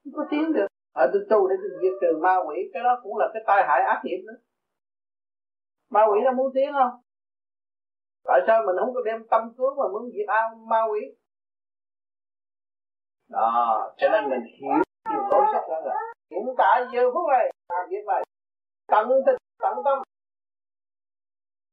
Không 0.03 0.13
có 0.17 0.23
tiếng 0.31 0.53
được. 0.53 0.67
Ở 0.93 1.09
tôi 1.13 1.21
tu 1.29 1.47
để 1.49 1.55
tôi 1.61 1.71
diệt 1.81 1.95
trừ 2.01 2.11
ma 2.25 2.35
quỷ. 2.47 2.57
Cái 2.73 2.83
đó 2.83 2.99
cũng 3.03 3.17
là 3.17 3.27
cái 3.33 3.43
tai 3.47 3.63
hại 3.67 3.81
ác 3.93 4.01
nghiệp 4.03 4.21
nữa 4.27 4.37
ma 5.93 6.01
quỷ 6.09 6.19
nó 6.25 6.31
muốn 6.31 6.51
tiếng 6.55 6.71
không? 6.73 6.93
Tại 8.23 8.39
sao 8.47 8.63
mình 8.65 8.75
không 8.79 8.93
có 8.93 9.01
đem 9.05 9.27
tâm 9.31 9.53
cứu 9.57 9.69
mà 9.79 9.85
muốn 9.93 10.03
diệt 10.13 10.27
ao 10.27 10.55
ma 10.55 10.81
quỷ 10.91 11.01
đó, 13.29 13.93
cho 13.97 14.07
nên 14.11 14.29
mình 14.29 14.43
hiểu 14.59 14.83
điều 15.09 15.21
lối 15.31 15.45
sắc 15.53 15.63
đó 15.69 15.79
là 15.85 15.95
hiện 16.31 16.45
tại 16.57 16.85
giờ 16.93 17.01
phút 17.13 17.25
này, 17.29 17.45
làm 17.69 17.89
việc 17.89 18.05
này, 18.07 18.23
tận 18.87 19.07
tình, 19.25 19.35
tận 19.59 19.73
tâm 19.85 19.97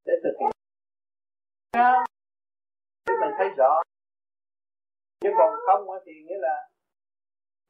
để 0.05 0.13
thực 0.25 0.37
hiện. 0.41 0.51
Để 3.07 3.15
mình 3.21 3.35
thấy 3.39 3.49
rõ, 3.57 3.83
chứ 5.21 5.29
còn 5.39 5.55
không 5.67 5.87
thì 6.07 6.13
nghĩa 6.13 6.39
là 6.39 6.69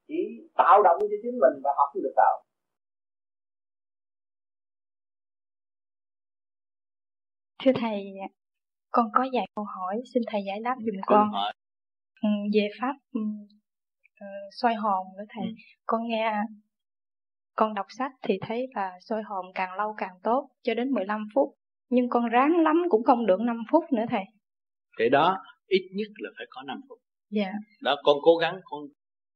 chỉ 0.09 0.49
tạo 0.57 0.83
động 0.83 0.99
cho 1.01 1.17
chính 1.23 1.39
mình 1.43 1.63
và 1.65 1.71
học 1.77 1.89
được 1.95 2.13
tạo 2.17 2.43
thưa 7.65 7.73
thầy 7.75 8.05
con 8.91 9.07
có 9.15 9.21
vài 9.33 9.47
câu 9.55 9.65
hỏi 9.65 10.03
xin 10.15 10.23
thầy 10.27 10.41
giải 10.47 10.61
đáp 10.65 10.75
giùm 10.79 10.95
con. 11.07 11.31
hỏi. 11.31 11.53
Ừ, 12.23 12.29
về 12.55 12.69
pháp 12.81 12.95
uh, 13.19 13.25
soi 14.53 14.75
hồn 14.75 15.07
nữa 15.19 15.25
thầy. 15.29 15.47
Ừ. 15.47 15.53
con 15.87 16.09
nghe 16.09 16.33
con 17.57 17.75
đọc 17.75 17.87
sách 17.99 18.13
thì 18.23 18.39
thấy 18.41 18.67
là 18.75 18.93
soi 19.01 19.23
hồn 19.23 19.47
càng 19.55 19.75
lâu 19.77 19.95
càng 19.99 20.15
tốt 20.23 20.49
cho 20.63 20.75
đến 20.75 20.91
15 20.91 21.27
phút. 21.35 21.55
Nhưng 21.91 22.09
con 22.09 22.29
ráng 22.29 22.57
lắm 22.57 22.83
cũng 22.89 23.05
không 23.05 23.27
được 23.27 23.41
5 23.41 23.63
phút 23.71 23.85
nữa 23.93 24.05
thầy. 24.11 24.25
Cái 24.97 25.09
đó 25.09 25.39
ít 25.67 25.91
nhất 25.95 26.09
là 26.17 26.31
phải 26.39 26.47
có 26.51 26.63
5 26.63 26.81
phút. 26.89 26.99
Dạ. 27.31 27.53
Đó 27.83 27.97
con 28.03 28.17
cố 28.23 28.37
gắng 28.37 28.61
con 28.65 28.81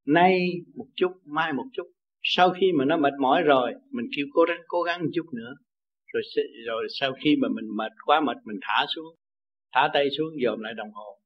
nay 0.07 0.41
một 0.77 0.87
chút 0.97 1.13
mai 1.25 1.53
một 1.53 1.65
chút. 1.73 1.85
Sau 2.23 2.51
khi 2.51 2.73
mà 2.79 2.85
nó 2.85 2.97
mệt 2.97 3.13
mỏi 3.21 3.43
rồi 3.43 3.73
mình 3.91 4.07
kêu 4.17 4.27
cố 4.33 4.43
gắng 4.49 4.61
cố 4.67 4.83
gắng 4.83 5.01
một 5.01 5.11
chút 5.15 5.27
nữa 5.33 5.55
rồi 6.15 6.23
rồi 6.67 6.87
sau 7.01 7.13
khi 7.25 7.37
mà 7.37 7.49
mình 7.49 7.77
mệt 7.77 7.93
quá 8.07 8.21
mệt 8.21 8.37
mình 8.45 8.59
thả 8.63 8.87
xuống 8.95 9.15
thả 9.75 9.91
tay 9.95 10.09
xuống 10.19 10.29
dòm 10.45 10.61
lại 10.61 10.73
đồng 10.77 10.91
hồ. 10.93 11.19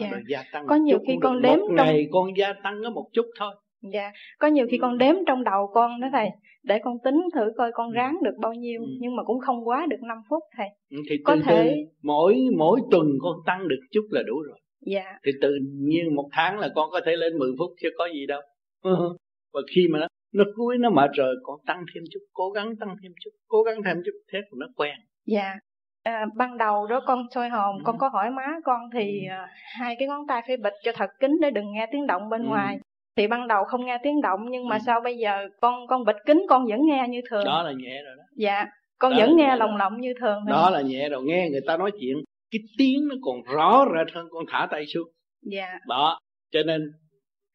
Dạ. 0.00 0.08
rồi 0.10 0.20
gia 0.28 0.42
tăng 0.52 0.66
có 0.68 0.76
nhiều 0.76 0.98
khi 1.06 1.12
con 1.22 1.42
đếm 1.42 1.58
một 1.58 1.66
trong... 1.66 1.76
ngày 1.76 2.08
con 2.10 2.36
gia 2.36 2.52
tăng 2.52 2.80
có 2.84 2.90
một 2.90 3.06
chút 3.12 3.26
thôi. 3.38 3.54
Dạ 3.92 4.12
có 4.38 4.48
nhiều 4.48 4.66
khi 4.70 4.78
con 4.78 4.98
đếm 4.98 5.14
trong 5.26 5.44
đầu 5.44 5.70
con 5.74 6.00
đó 6.00 6.08
thầy 6.12 6.28
để 6.62 6.78
con 6.84 6.94
tính 7.04 7.20
thử 7.34 7.52
coi 7.56 7.70
con 7.74 7.90
ừ. 7.90 7.94
ráng 7.94 8.16
được 8.22 8.34
bao 8.40 8.54
nhiêu 8.54 8.80
ừ. 8.80 8.88
nhưng 9.00 9.16
mà 9.16 9.22
cũng 9.24 9.40
không 9.40 9.68
quá 9.68 9.86
được 9.90 9.96
5 10.08 10.18
phút 10.30 10.42
thầy. 10.56 10.68
Ừ, 10.90 10.98
thì 11.10 11.16
có 11.24 11.36
từ 11.36 11.42
thể 11.44 11.74
từ 11.76 11.92
mỗi 12.02 12.36
mỗi 12.56 12.80
tuần 12.90 13.06
con 13.20 13.36
tăng 13.46 13.68
được 13.68 13.80
chút 13.92 14.06
là 14.10 14.22
đủ 14.26 14.40
rồi. 14.42 14.58
Dạ. 14.80 15.18
Thì 15.24 15.32
tự 15.40 15.58
nhiên 15.78 16.14
một 16.14 16.28
tháng 16.32 16.58
là 16.58 16.68
con 16.74 16.90
có 16.90 17.00
thể 17.06 17.12
lên 17.16 17.38
10 17.38 17.50
phút 17.58 17.70
chứ 17.80 17.88
có 17.98 18.08
gì 18.14 18.26
đâu. 18.26 18.40
Và 19.52 19.60
khi 19.74 19.88
mà 19.90 19.98
nó 19.98 20.06
nó 20.32 20.44
cuối 20.56 20.78
nó 20.78 20.90
mệt 20.90 21.10
rồi 21.14 21.34
con 21.42 21.60
tăng 21.66 21.84
thêm 21.94 22.04
chút 22.10 22.20
cố 22.32 22.50
gắng 22.50 22.76
tăng 22.80 22.96
thêm 23.02 23.12
chút 23.24 23.30
cố 23.48 23.62
gắng 23.62 23.82
thêm 23.84 23.96
chút 24.04 24.12
thế 24.32 24.38
nó 24.56 24.66
quen 24.76 24.94
dạ 25.26 25.54
à, 26.02 26.26
ban 26.36 26.58
đầu 26.58 26.86
đó 26.86 27.00
con 27.06 27.26
soi 27.34 27.48
hồn 27.48 27.76
ừ. 27.78 27.82
con 27.84 27.98
có 27.98 28.08
hỏi 28.08 28.30
má 28.30 28.46
con 28.64 28.80
thì 28.94 29.20
ừ. 29.28 29.30
à, 29.30 29.48
hai 29.78 29.96
cái 29.98 30.08
ngón 30.08 30.26
tay 30.28 30.42
phải 30.46 30.56
bịt 30.56 30.72
cho 30.84 30.92
thật 30.94 31.10
kín 31.20 31.30
để 31.40 31.50
đừng 31.50 31.72
nghe 31.72 31.86
tiếng 31.92 32.06
động 32.06 32.28
bên 32.28 32.42
ừ. 32.42 32.48
ngoài 32.48 32.78
thì 33.16 33.26
ban 33.26 33.48
đầu 33.48 33.64
không 33.64 33.86
nghe 33.86 33.98
tiếng 34.02 34.20
động 34.20 34.40
nhưng 34.50 34.68
mà 34.68 34.76
ừ. 34.76 34.80
sao 34.86 35.00
bây 35.00 35.16
giờ 35.16 35.48
con 35.60 35.86
con 35.86 36.04
bịt 36.04 36.16
kín 36.26 36.42
con 36.48 36.66
vẫn 36.66 36.80
nghe 36.86 37.06
như 37.08 37.20
thường 37.30 37.44
đó 37.44 37.62
là 37.62 37.72
nhẹ 37.72 38.02
rồi 38.04 38.16
đó 38.16 38.22
dạ 38.36 38.66
con 38.98 39.12
đó 39.12 39.18
vẫn 39.18 39.36
nghe 39.36 39.56
lồng 39.56 39.76
lộng 39.76 40.00
như 40.00 40.14
thường 40.20 40.44
đó 40.46 40.62
thôi. 40.62 40.72
là 40.72 40.88
nhẹ 40.88 41.08
rồi 41.08 41.22
nghe 41.24 41.48
người 41.50 41.62
ta 41.66 41.76
nói 41.76 41.90
chuyện 42.00 42.16
cái 42.50 42.60
tiếng 42.78 43.08
nó 43.08 43.14
còn 43.22 43.42
rõ 43.42 43.84
rệt 43.98 44.14
hơn 44.14 44.26
con 44.30 44.44
thả 44.48 44.68
tay 44.70 44.86
xuống 44.86 45.08
dạ 45.42 45.78
đó 45.88 46.18
cho 46.52 46.60
nên 46.66 46.80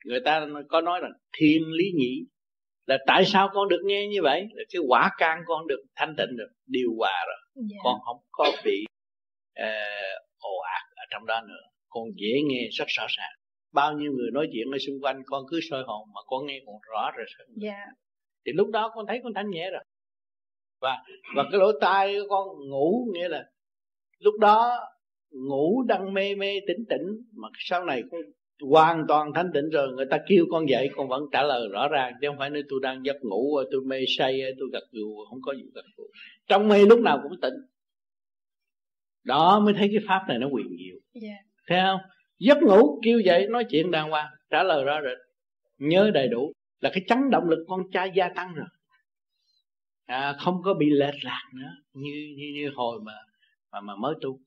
người 0.05 0.19
ta 0.25 0.47
có 0.69 0.81
nói 0.81 0.99
là 1.01 1.09
thiên 1.37 1.61
lý 1.71 1.85
nhị 1.95 2.25
là 2.85 2.97
tại 3.07 3.25
sao 3.25 3.49
con 3.53 3.69
được 3.69 3.81
nghe 3.85 4.07
như 4.07 4.21
vậy? 4.21 4.47
Là 4.53 4.63
cái 4.69 4.81
quả 4.87 5.11
can 5.17 5.41
con 5.45 5.67
được 5.67 5.83
thanh 5.95 6.15
tịnh 6.17 6.37
được 6.37 6.49
điều 6.65 6.89
hòa 6.97 7.25
rồi. 7.27 7.37
Dạ. 7.55 7.77
con 7.83 7.99
không 8.05 8.17
có 8.31 8.51
bị 8.65 8.85
uh, 9.59 10.23
ồ 10.37 10.57
ạt 10.57 10.83
ở 10.95 11.03
trong 11.09 11.25
đó 11.25 11.41
nữa. 11.41 11.63
Con 11.89 12.03
dễ 12.15 12.41
nghe 12.45 12.67
rất 12.71 12.85
rõ 12.87 13.05
ràng. 13.09 13.31
Bao 13.73 13.93
nhiêu 13.93 14.11
người 14.11 14.31
nói 14.31 14.47
chuyện 14.53 14.67
ở 14.71 14.77
xung 14.77 15.01
quanh 15.01 15.23
con 15.25 15.43
cứ 15.49 15.59
soi 15.69 15.83
hồn 15.83 16.09
mà 16.13 16.21
con 16.25 16.45
nghe 16.45 16.59
còn 16.65 16.75
rõ 16.91 17.11
rồi 17.15 17.25
dạ. 17.55 17.85
thì 18.45 18.51
lúc 18.51 18.69
đó 18.69 18.91
con 18.95 19.05
thấy 19.07 19.19
con 19.23 19.33
thanh 19.33 19.49
nhẹ 19.49 19.69
rồi. 19.71 19.83
Và 20.81 20.97
và 21.35 21.43
cái 21.51 21.59
lỗ 21.59 21.71
tai 21.81 22.15
con 22.29 22.47
ngủ 22.69 23.07
nghĩa 23.13 23.27
là 23.27 23.45
lúc 24.19 24.33
đó 24.39 24.79
ngủ 25.31 25.83
đang 25.87 26.13
mê 26.13 26.35
mê 26.35 26.59
tỉnh 26.67 26.85
tỉnh 26.89 27.07
mà 27.31 27.47
sau 27.59 27.85
này 27.85 28.03
con 28.11 28.21
hoàn 28.61 29.05
toàn 29.07 29.33
thanh 29.35 29.51
tịnh 29.53 29.69
rồi 29.69 29.93
người 29.93 30.05
ta 30.05 30.17
kêu 30.27 30.45
con 30.51 30.69
dậy 30.69 30.89
con 30.95 31.07
vẫn 31.07 31.23
trả 31.31 31.43
lời 31.43 31.67
rõ 31.71 31.87
ràng 31.87 32.13
chứ 32.21 32.27
không 32.27 32.37
phải 32.37 32.49
nói 32.49 32.63
tôi 32.69 32.79
đang 32.83 33.05
giấc 33.05 33.17
ngủ 33.21 33.59
tôi 33.71 33.81
mê 33.85 33.97
say 34.17 34.41
tôi 34.59 34.69
gật 34.71 34.83
gù 34.91 35.25
không 35.29 35.39
có 35.41 35.53
gì 35.53 35.63
gật 35.73 35.85
gù. 35.97 36.03
Trong 36.47 36.67
mê 36.67 36.85
lúc 36.85 36.99
nào 36.99 37.19
cũng 37.23 37.41
tỉnh. 37.41 37.53
Đó 39.23 39.59
mới 39.59 39.73
thấy 39.73 39.89
cái 39.93 40.03
pháp 40.07 40.25
này 40.27 40.37
nó 40.37 40.47
quyền 40.47 40.67
diệu. 40.67 41.23
Yeah. 41.29 41.39
thấy 41.67 41.79
không? 41.81 41.99
Giấc 42.39 42.57
ngủ 42.63 42.99
kêu 43.03 43.19
dậy 43.19 43.47
nói 43.49 43.65
chuyện 43.69 43.91
đàng 43.91 44.09
hoàng 44.09 44.31
trả 44.49 44.63
lời 44.63 44.83
rõ 44.83 45.01
rệt. 45.01 45.17
Nhớ 45.77 46.11
đầy 46.13 46.27
đủ 46.27 46.53
là 46.79 46.89
cái 46.93 47.03
chấn 47.07 47.29
động 47.29 47.49
lực 47.49 47.65
con 47.67 47.81
trai 47.91 48.11
gia 48.15 48.29
tăng 48.29 48.53
rồi. 48.53 48.67
À, 50.05 50.35
không 50.39 50.61
có 50.63 50.73
bị 50.73 50.89
lệch 50.89 51.23
lạc 51.23 51.43
nữa 51.53 51.71
như 51.93 52.33
như, 52.37 52.51
như 52.55 52.71
hồi 52.75 52.99
mà 53.03 53.13
mà 53.71 53.81
mà 53.81 53.95
mới 53.95 54.13
tu. 54.21 54.39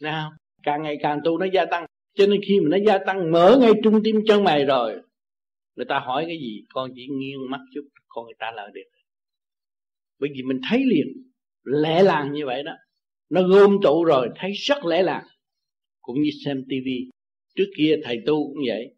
Nào 0.00 0.32
càng 0.62 0.82
ngày 0.82 0.96
càng 1.02 1.20
tu 1.24 1.38
nó 1.38 1.46
gia 1.52 1.64
tăng 1.64 1.86
cho 2.18 2.26
nên 2.26 2.40
khi 2.46 2.60
mà 2.60 2.68
nó 2.70 2.76
gia 2.86 2.98
tăng, 3.06 3.32
mở 3.32 3.58
ngay 3.60 3.72
trung 3.84 4.00
tim 4.04 4.16
chân 4.26 4.44
mày 4.44 4.64
rồi, 4.64 5.00
người 5.76 5.86
ta 5.88 5.98
hỏi 5.98 6.24
cái 6.26 6.38
gì? 6.38 6.64
Con 6.68 6.90
chỉ 6.94 7.06
nghiêng 7.06 7.50
mắt 7.50 7.60
chút, 7.74 7.88
con 8.08 8.24
người 8.24 8.34
ta 8.38 8.50
lời 8.56 8.70
được. 8.74 8.90
Bởi 10.18 10.30
vì 10.34 10.42
mình 10.42 10.60
thấy 10.70 10.84
liền 10.86 11.06
lẽ 11.64 12.02
làng 12.02 12.32
như 12.32 12.46
vậy 12.46 12.62
đó. 12.62 12.72
Nó 13.30 13.42
gom 13.42 13.76
tụ 13.82 14.04
rồi, 14.04 14.28
thấy 14.36 14.52
rất 14.52 14.84
lẽ 14.84 15.02
làng. 15.02 15.26
Cũng 16.00 16.22
như 16.22 16.30
xem 16.44 16.64
tivi 16.68 17.10
trước 17.56 17.70
kia 17.76 17.96
thầy 18.04 18.16
tu 18.26 18.48
cũng 18.48 18.62
vậy. 18.68 18.94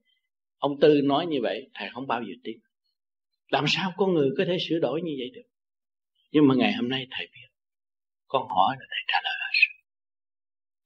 Ông 0.59 0.81
tư 0.81 1.01
nói 1.05 1.27
như 1.27 1.39
vậy, 1.43 1.71
thầy 1.75 1.89
không 1.93 2.07
bao 2.07 2.23
giờ 2.23 2.35
tin. 2.45 2.59
Làm 3.49 3.65
sao 3.69 3.93
con 3.97 4.15
người 4.15 4.31
có 4.39 4.45
thể 4.47 4.57
sửa 4.69 4.79
đổi 4.79 5.03
như 5.03 5.13
vậy 5.19 5.31
được? 5.35 5.49
Nhưng 6.33 6.49
mà 6.49 6.55
ngày 6.55 6.73
hôm 6.73 6.89
nay 6.89 7.07
thầy 7.11 7.27
biết. 7.27 7.49
Con 8.29 8.49
hỏi 8.49 8.77
là 8.79 8.87
thầy 8.91 9.05
trả 9.09 9.21
lời 9.25 9.35
hết 9.41 9.81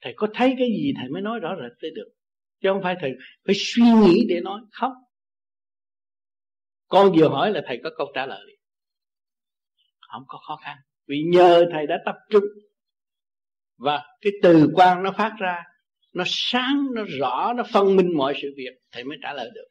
thầy 0.04 0.12
có 0.16 0.28
thấy 0.34 0.54
cái 0.58 0.68
gì 0.68 0.92
thầy 0.96 1.08
mới 1.08 1.22
nói 1.22 1.38
rõ 1.40 1.56
rệt 1.62 1.72
tới 1.80 1.90
được? 1.94 2.08
Chứ 2.64 2.70
không 2.72 2.82
phải 2.82 2.96
thầy 3.00 3.12
phải 3.46 3.54
suy 3.58 3.82
nghĩ 3.82 4.26
để 4.28 4.40
nói. 4.40 4.60
Không. 4.70 4.92
Con 6.88 7.12
vừa 7.18 7.28
hỏi 7.28 7.50
là 7.50 7.62
thầy 7.66 7.80
có 7.84 7.90
câu 7.96 8.12
trả 8.14 8.26
lời. 8.26 8.56
Không 10.00 10.22
có 10.26 10.38
khó 10.48 10.56
khăn. 10.64 10.76
Vì 11.08 11.22
nhờ 11.32 11.64
thầy 11.72 11.86
đã 11.86 11.96
tập 12.04 12.14
trung. 12.30 12.44
Và 13.78 14.02
cái 14.20 14.32
từ 14.42 14.68
quan 14.74 15.02
nó 15.02 15.12
phát 15.12 15.32
ra, 15.38 15.62
nó 16.14 16.24
sáng, 16.26 16.86
nó 16.94 17.02
rõ, 17.18 17.52
nó 17.56 17.64
phân 17.72 17.96
minh 17.96 18.16
mọi 18.16 18.34
sự 18.42 18.54
việc, 18.56 18.74
thầy 18.92 19.04
mới 19.04 19.18
trả 19.22 19.32
lời 19.32 19.50
được. 19.54 19.66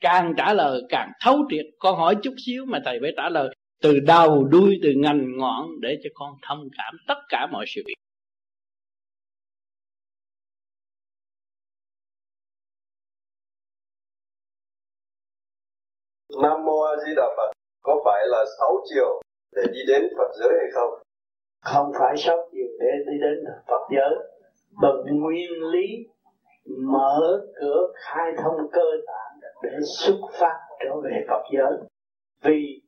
Càng 0.00 0.32
trả 0.36 0.54
lời, 0.54 0.82
càng 0.88 1.10
thấu 1.20 1.38
triệt. 1.50 1.66
Con 1.78 1.98
hỏi 1.98 2.16
chút 2.22 2.34
xíu 2.46 2.64
mà 2.66 2.78
thầy 2.84 2.98
phải 3.00 3.12
trả 3.16 3.28
lời. 3.28 3.54
Từ 3.82 4.00
đầu 4.00 4.44
đuôi, 4.44 4.78
từ 4.82 4.92
ngành 4.96 5.36
ngọn 5.36 5.66
để 5.80 5.98
cho 6.02 6.10
con 6.14 6.34
thông 6.48 6.68
cảm 6.78 6.96
tất 7.08 7.18
cả 7.28 7.46
mọi 7.52 7.64
sự 7.68 7.82
việc. 7.86 7.94
Nam 16.42 16.64
Mô 16.64 16.80
A 16.80 16.92
Di 17.06 17.14
Đà 17.16 17.28
Phật, 17.36 17.50
có 17.82 18.02
phải 18.04 18.26
là 18.26 18.44
sáu 18.58 18.76
chiều 18.84 19.22
để 19.56 19.62
đi 19.72 19.80
đến 19.88 20.02
Phật 20.18 20.30
giới 20.40 20.52
hay 20.58 20.70
không? 20.74 20.90
Không 21.60 21.92
phải 21.98 22.14
sáu 22.16 22.36
chiều 22.52 22.66
để 22.80 22.90
đi 23.06 23.18
đến 23.20 23.44
Phật 23.68 23.82
giới. 23.90 24.14
Bằng 24.82 25.20
nguyên 25.20 25.50
lý 25.72 25.86
mở 26.66 27.42
cửa 27.60 27.92
khai 27.94 28.32
thông 28.42 28.56
cơ 28.72 28.82
tạng 29.06 29.50
để 29.62 29.70
xuất 29.98 30.18
phát 30.40 30.58
trở 30.80 31.00
về 31.04 31.24
Phật 31.28 31.42
giới. 31.52 31.72
Vì 32.42 32.82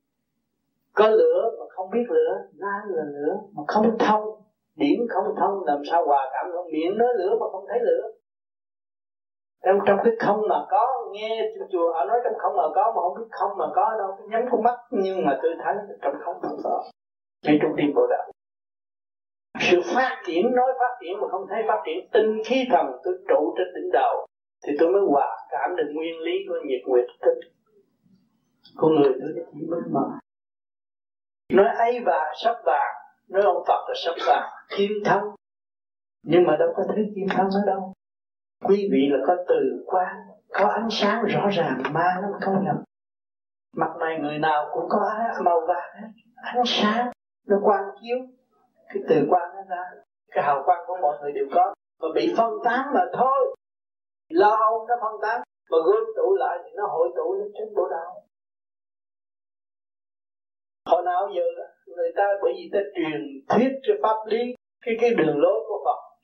có 0.95 1.09
lửa 1.09 1.51
mà 1.59 1.65
không 1.69 1.91
biết 1.91 2.05
lửa 2.09 2.35
nan 2.55 2.89
là 2.89 3.03
lửa 3.05 3.35
mà 3.53 3.63
không 3.67 3.99
thông 3.99 4.43
điểm 4.77 5.07
không 5.09 5.35
thông, 5.41 5.65
làm 5.67 5.83
sao 5.91 6.07
hòa 6.07 6.31
cảm 6.33 6.51
không? 6.53 6.67
Miệng 6.73 6.99
nói 6.99 7.09
lửa 7.19 7.37
mà 7.41 7.47
không 7.53 7.65
thấy 7.69 7.79
lửa 7.83 8.11
trong 9.69 9.79
trong 9.87 9.99
cái 10.05 10.13
không 10.21 10.41
mà 10.49 10.67
có, 10.71 11.11
nghe 11.13 11.53
chùa 11.73 11.93
họ 11.93 12.05
nói 12.05 12.19
trong 12.25 12.39
không 12.39 12.57
mà 12.57 12.63
có, 12.75 12.93
mà 12.97 13.01
không 13.03 13.15
biết 13.19 13.29
không 13.31 13.51
mà 13.59 13.65
có 13.75 13.97
đâu 13.99 14.29
nhắm 14.29 14.43
con 14.51 14.63
mắt. 14.63 14.79
Nhưng 14.91 15.27
mà 15.27 15.39
tôi 15.43 15.55
thấy 15.65 15.75
trong 16.03 16.15
không 16.25 16.37
không 16.43 16.59
có 16.65 16.85
ngay 17.45 17.59
trong 17.63 17.73
tim 17.77 17.93
bộ 17.95 18.07
đạo. 18.11 18.31
Sự 19.61 19.81
phát 19.95 20.23
triển, 20.27 20.55
nói 20.55 20.73
phát 20.81 20.97
triển 21.01 21.21
mà 21.21 21.29
không 21.31 21.47
thấy 21.51 21.63
phát 21.69 21.83
triển, 21.87 22.09
tinh 22.13 22.43
khí 22.47 22.65
thần 22.71 22.87
tôi 23.05 23.15
trụ 23.29 23.55
trên 23.59 23.67
đỉnh 23.75 23.91
đầu, 23.93 24.27
thì 24.67 24.73
tôi 24.79 24.89
mới 24.89 25.03
hòa 25.11 25.37
cảm 25.51 25.77
được 25.77 25.89
nguyên 25.95 26.21
lý 26.21 26.33
của 26.49 26.55
nhiệt 26.65 26.81
nguyệt 26.87 27.07
tinh. 27.21 27.53
Con 28.77 28.95
người 28.95 29.13
tôi 29.21 29.45
chỉ 29.53 29.67
mới 29.71 29.81
mở 29.91 30.19
nói 31.53 31.67
ấy 31.79 32.01
và 32.07 32.33
sắp 32.45 32.57
vàng, 32.65 32.95
nói 33.29 33.43
ông 33.43 33.63
Phật 33.67 33.85
là 33.89 33.95
sắp 34.05 34.15
vàng, 34.27 34.51
kim 34.77 34.91
thân. 35.05 35.23
Nhưng 36.23 36.45
mà 36.47 36.57
đâu 36.57 36.69
có 36.77 36.83
thấy 36.89 37.13
kim 37.15 37.27
thân 37.29 37.47
ở 37.47 37.61
đâu 37.67 37.93
quý 38.65 38.89
vị 38.93 39.09
là 39.11 39.19
có 39.27 39.37
từ 39.49 39.85
quan 39.87 40.17
có 40.49 40.69
ánh 40.69 40.89
sáng 40.91 41.25
rõ 41.25 41.49
ràng, 41.53 41.83
ma 41.93 42.19
nó 42.23 42.29
không 42.41 42.65
nhập 42.65 42.77
mặt 43.79 43.97
này 44.01 44.19
người 44.21 44.39
nào 44.39 44.71
cũng 44.75 44.89
có 44.89 45.11
màu 45.45 45.61
vàng 45.69 45.91
hết, 46.01 46.09
ánh 46.35 46.63
sáng, 46.67 47.11
nó 47.47 47.57
quang 47.65 47.85
chiếu. 48.01 48.19
Cái 48.89 49.03
từ 49.09 49.27
quan 49.31 49.49
nó 49.55 49.63
ra, 49.69 49.85
cái 50.31 50.45
hào 50.45 50.63
quang 50.65 50.81
của 50.87 50.97
mọi 51.03 51.19
người 51.21 51.33
đều 51.33 51.47
có. 51.55 51.75
Mà 52.01 52.09
bị 52.15 52.35
phân 52.37 52.53
tán 52.65 52.87
mà 52.95 53.01
thôi. 53.13 53.57
Lo 54.29 54.51
âu 54.51 54.87
nó 54.89 54.95
phân 55.03 55.21
tán, 55.23 55.41
mà 55.71 55.79
gom 55.85 56.05
tụ 56.17 56.37
lại 56.39 56.59
thì 56.65 56.71
nó 56.77 56.87
hội 56.87 57.09
tụ 57.17 57.35
lên 57.35 57.49
trên 57.59 57.75
bộ 57.75 57.89
đạo. 57.89 58.23
Hồi 60.87 61.03
nào 61.05 61.29
giờ, 61.37 61.43
người 61.87 62.13
ta 62.17 62.25
bởi 62.43 62.53
vì 62.57 62.71
ta 62.73 62.79
truyền 62.95 63.21
thuyết 63.49 63.73
cho 63.83 63.95
pháp 64.03 64.17
lý, 64.27 64.55
cái 64.81 64.97
cái 65.01 65.11
đường 65.15 65.39
lối 65.39 65.65
của 65.69 65.83
Phật. 65.85 66.17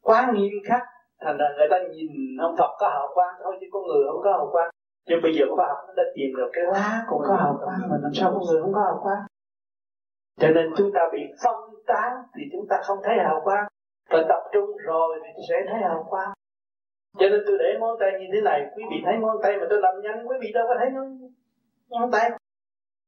Quá 0.00 0.32
nghiêm 0.34 0.52
khắc 0.68 0.82
thành 1.24 1.36
ra 1.40 1.46
người 1.56 1.68
ta 1.70 1.78
nhìn 1.90 2.10
ông 2.40 2.54
Phật 2.58 2.72
có 2.78 2.88
hào 2.88 3.08
quang 3.14 3.34
thôi 3.42 3.54
chứ 3.60 3.66
con 3.72 3.82
người 3.86 4.04
không 4.12 4.22
có 4.24 4.30
hào 4.32 4.48
quang. 4.52 4.70
Nhưng 5.06 5.20
bây 5.22 5.32
giờ 5.34 5.44
khoa 5.56 5.66
học 5.68 5.78
nó 5.86 5.92
đã 5.96 6.02
tìm 6.14 6.30
được 6.36 6.50
cái 6.52 6.64
lá 6.72 7.04
cũng 7.08 7.22
có 7.28 7.34
hào 7.42 7.54
quang 7.64 7.80
mà 7.90 7.96
làm 8.02 8.12
sao 8.14 8.30
con 8.34 8.42
người 8.46 8.62
không 8.62 8.72
có 8.74 8.80
hào 8.80 8.98
quang? 9.02 9.22
Cho 10.40 10.48
nên 10.48 10.66
chúng 10.76 10.90
ta 10.94 11.00
bị 11.12 11.22
phân 11.44 11.56
tán 11.86 12.12
thì 12.34 12.42
chúng 12.52 12.66
ta 12.70 12.76
không 12.82 12.98
thấy 13.04 13.16
hào 13.18 13.40
quang. 13.44 13.64
Phải 14.10 14.24
tập 14.28 14.42
trung 14.52 14.70
rồi 14.86 15.20
thì 15.22 15.42
sẽ 15.48 15.54
thấy 15.68 15.80
hào 15.82 16.06
quang. 16.10 16.32
Cho 17.18 17.28
nên 17.28 17.40
tôi 17.46 17.56
để 17.58 17.78
ngón 17.80 17.96
tay 18.00 18.10
như 18.20 18.26
thế 18.32 18.40
này 18.40 18.60
quý 18.76 18.84
vị 18.90 18.96
thấy 19.04 19.14
ngón 19.20 19.36
tay 19.42 19.52
mà 19.60 19.66
tôi 19.70 19.80
làm 19.82 19.94
nhanh 20.02 20.28
quý 20.28 20.36
vị 20.40 20.52
đâu 20.54 20.64
có 20.68 20.74
thấy 20.78 20.90
ngón 21.88 22.10
tay. 22.12 22.30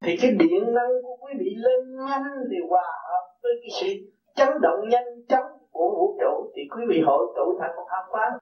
Thì 0.05 0.17
cái 0.23 0.31
điện 0.31 0.75
năng 0.75 0.93
của 1.03 1.17
quý 1.21 1.33
vị 1.39 1.51
lên 1.57 1.97
nhanh 2.07 2.25
thì 2.51 2.57
hòa 2.69 2.89
hợp 3.09 3.27
với 3.43 3.53
cái 3.62 3.71
sự 3.81 3.89
chấn 4.35 4.49
động 4.62 4.89
nhanh 4.89 5.27
chóng 5.29 5.47
của 5.75 5.89
vũ 5.97 6.07
trụ, 6.20 6.35
thì 6.55 6.62
quý 6.72 6.83
vị 6.91 6.99
hội 7.07 7.25
tụ 7.37 7.47
thành 7.61 7.77
một 7.77 7.87
hào 7.91 8.05
quang 8.11 8.33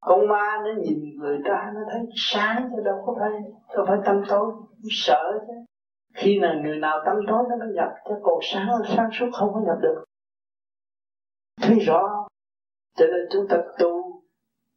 con 0.00 0.28
ma 0.28 0.58
nó 0.64 0.70
nhìn 0.82 0.98
người 1.20 1.38
ta, 1.44 1.72
nó 1.74 1.80
thấy 1.90 2.00
sáng 2.16 2.70
chứ 2.70 2.82
đâu 2.84 2.96
có 3.06 3.16
phải, 3.20 3.30
đâu 3.74 3.84
phải 3.88 3.98
tâm 4.04 4.22
tối 4.28 4.52
sợ 4.90 5.22
chứ. 5.46 5.52
Khi 6.14 6.38
nào 6.38 6.54
người 6.64 6.78
nào 6.78 6.98
tâm 7.06 7.16
tối, 7.28 7.44
nó 7.50 7.56
mới 7.56 7.68
nhập 7.74 7.88
cái 8.04 8.18
cột 8.22 8.42
sáng 8.52 8.68
sáng 8.96 9.10
suốt 9.12 9.26
không 9.32 9.50
có 9.54 9.60
nhập 9.66 9.78
được. 9.82 10.04
Thấy 11.62 11.78
rõ 11.78 12.28
cho 12.96 13.06
nên 13.06 13.26
chúng 13.30 13.48
ta 13.48 13.56
tu 13.78 14.22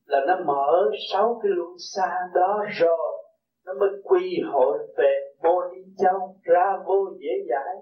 là 0.06 0.20
nó 0.28 0.36
mở 0.46 0.90
sáu 1.12 1.40
cái 1.44 1.52
luân 1.56 1.70
xa 1.96 2.30
đó 2.34 2.66
rồi, 2.70 3.24
nó 3.66 3.74
mới 3.80 3.90
quy 4.04 4.42
hội 4.52 4.78
về 4.98 5.34
mô 5.44 5.62
đi 5.74 5.82
châu 5.98 6.36
ra 6.42 6.78
vô 6.86 7.10
dễ 7.20 7.30
giải 7.50 7.76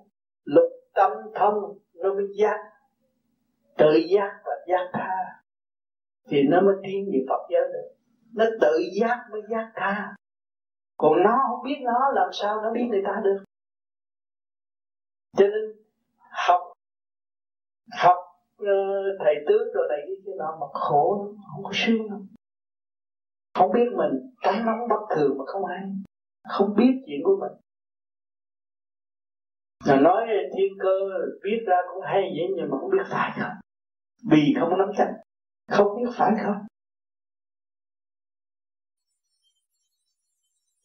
lục 0.46 0.72
tâm 0.96 1.12
thông, 1.36 1.78
nó 1.94 2.14
mới 2.14 2.26
giác 2.40 2.69
tự 3.80 3.92
giác 4.10 4.42
và 4.46 4.52
giác 4.68 4.90
tha 4.94 5.42
thì 6.30 6.44
nó 6.44 6.62
mới 6.62 6.76
tiến 6.84 7.10
về 7.14 7.26
Phật 7.30 7.48
giới 7.50 7.62
được. 7.74 7.96
Nó 8.34 8.46
tự 8.62 8.80
giác 9.02 9.28
mới 9.32 9.42
giác 9.50 9.72
tha. 9.76 10.16
Còn 10.98 11.24
nó 11.24 11.40
không 11.48 11.64
biết 11.64 11.80
nó 11.84 12.12
làm 12.14 12.30
sao 12.32 12.62
nó 12.62 12.72
biết 12.74 12.88
người 12.90 13.02
ta 13.06 13.22
được. 13.24 13.44
Cho 15.38 15.46
nên 15.48 15.76
học 16.48 16.62
học 17.92 18.18
ờ, 18.58 18.76
thầy 19.20 19.36
tướng 19.48 19.74
rồi 19.74 19.88
này 19.90 20.00
cái 20.26 20.36
nọ 20.38 20.58
mà 20.62 20.68
khổ 20.74 21.28
không 21.54 21.64
có 21.64 21.72
sướng 21.74 22.12
lắm. 22.12 22.28
Không 23.54 23.72
biết 23.74 23.90
mình 23.98 24.32
cái 24.42 24.62
nóng 24.66 24.88
bất 24.90 25.16
thường 25.16 25.38
mà 25.38 25.44
không 25.48 25.66
ai 25.66 25.82
không 26.50 26.76
biết 26.78 27.04
chuyện 27.06 27.22
của 27.24 27.38
mình. 27.40 27.52
Là 29.86 30.00
nói 30.00 30.28
thiên 30.58 30.74
cơ 30.80 31.00
biết 31.44 31.64
ra 31.68 31.78
cũng 31.94 32.04
hay 32.04 32.22
vậy 32.22 32.48
nhưng 32.56 32.70
mà 32.70 32.78
không 32.80 32.90
biết 32.90 33.04
phải 33.10 33.32
không 33.40 33.69
vì 34.32 34.54
không 34.60 34.70
nắm 34.78 34.90
chắc 34.98 35.08
không 35.70 35.88
biết 35.98 36.10
phải 36.18 36.32
không? 36.44 36.60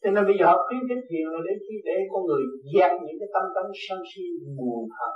Cho 0.03 0.11
nên 0.11 0.25
bây 0.25 0.35
giờ 0.39 0.45
họ 0.45 0.57
khuyến 0.67 0.81
khích 0.89 1.03
thiền 1.09 1.25
là 1.33 1.39
để 1.45 1.53
chi 1.65 1.75
để 1.85 1.97
con 2.11 2.21
người 2.25 2.43
dẹp 2.73 2.91
những 3.05 3.17
cái 3.19 3.29
tâm 3.33 3.43
tâm 3.55 3.65
sân 3.83 3.99
si 4.09 4.23
buồn 4.57 4.89
hận. 4.97 5.13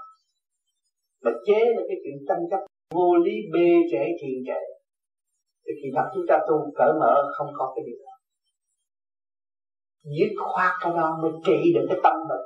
Mà 1.24 1.32
chế 1.48 1.60
là 1.76 1.82
cái 1.88 1.98
chuyện 2.04 2.18
tranh 2.28 2.44
chấp, 2.52 2.62
vô 2.96 3.16
lý 3.26 3.36
bê 3.54 3.70
trễ 3.92 4.04
thiền 4.20 4.38
trệ 4.48 4.62
thì 5.64 5.72
khi 5.80 5.90
thật 5.96 6.08
chúng 6.14 6.26
ta 6.30 6.38
tu 6.48 6.56
cởi 6.76 6.92
mở 7.02 7.14
không 7.38 7.48
có 7.58 7.74
cái 7.76 7.84
điều 7.88 8.00
đó. 8.06 8.16
Dứt 10.18 10.32
khoát 10.38 10.72
cái 10.82 10.94
đó 10.98 11.20
mới 11.22 11.32
trị 11.46 11.74
được 11.76 11.86
cái 11.90 12.00
tâm 12.04 12.14
bệnh. 12.30 12.46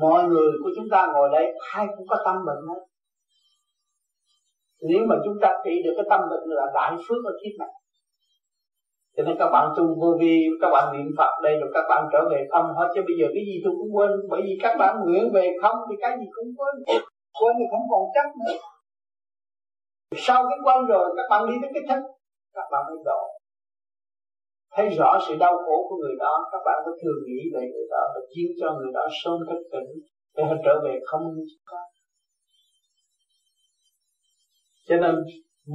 Mọi 0.00 0.24
người 0.28 0.50
của 0.62 0.70
chúng 0.76 0.88
ta 0.90 1.06
ngồi 1.12 1.28
đây, 1.32 1.46
ai 1.74 1.86
cũng 1.96 2.06
có 2.10 2.16
tâm 2.26 2.36
bệnh 2.46 2.62
hết 2.68 2.80
nếu 4.88 5.02
mà 5.08 5.16
chúng 5.24 5.36
ta 5.42 5.48
trị 5.64 5.74
được 5.84 5.94
cái 5.96 6.06
tâm 6.10 6.20
bệnh 6.30 6.44
là 6.58 6.66
đại 6.74 6.92
phước 7.04 7.20
ở 7.30 7.32
kiếp 7.40 7.54
này, 7.58 7.72
cho 9.16 9.22
nên 9.26 9.36
các 9.38 9.48
bạn 9.54 9.66
tu 9.76 9.84
vô 10.00 10.10
vi, 10.20 10.36
các 10.62 10.70
bạn 10.74 10.84
niệm 10.92 11.08
phật 11.18 11.32
đây 11.42 11.54
rồi 11.60 11.70
các 11.74 11.84
bạn 11.90 12.02
trở 12.12 12.20
về 12.30 12.40
không 12.52 12.66
hết. 12.78 12.88
Chứ 12.94 13.00
bây 13.08 13.16
giờ 13.20 13.26
cái 13.34 13.44
gì 13.48 13.56
tôi 13.64 13.72
cũng 13.78 13.92
quên, 13.96 14.10
bởi 14.30 14.40
vì 14.46 14.54
các 14.64 14.74
bạn 14.80 14.92
nguyện 15.04 15.24
về 15.34 15.46
không 15.62 15.76
thì 15.88 15.96
cái 16.02 16.12
gì 16.20 16.26
cũng 16.36 16.50
quên. 16.58 16.74
Quên 17.40 17.52
thì 17.58 17.64
không 17.72 17.84
còn 17.90 18.02
chắc 18.14 18.28
nữa. 18.40 18.56
Sau 20.26 20.40
cái 20.50 20.58
quên 20.64 20.86
rồi, 20.92 21.06
các 21.16 21.26
bạn 21.30 21.40
đi 21.48 21.54
đến 21.62 21.70
cái 21.74 21.84
thân, 21.88 22.00
các 22.56 22.66
bạn 22.72 22.82
mới 22.88 22.98
độ 23.04 23.20
thấy 24.74 24.88
rõ 24.98 25.10
sự 25.28 25.34
đau 25.44 25.54
khổ 25.64 25.76
của 25.88 25.96
người 25.96 26.16
đó, 26.18 26.34
các 26.52 26.62
bạn 26.66 26.78
mới 26.84 26.94
thường 27.02 27.20
nghĩ 27.26 27.42
về 27.54 27.62
người 27.72 27.86
đó 27.90 28.02
và 28.14 28.20
chiếu 28.32 28.48
cho 28.60 28.68
người 28.78 28.92
đó 28.94 29.04
sớm 29.24 29.38
thức 29.48 29.60
tỉnh 29.72 29.90
để 30.36 30.44
họ 30.44 30.56
trở 30.64 30.74
về 30.84 30.94
không. 31.08 31.22
như 31.36 31.44
chúng 31.50 31.66
ta 31.72 31.80
cho 34.88 34.96
nên 34.96 35.14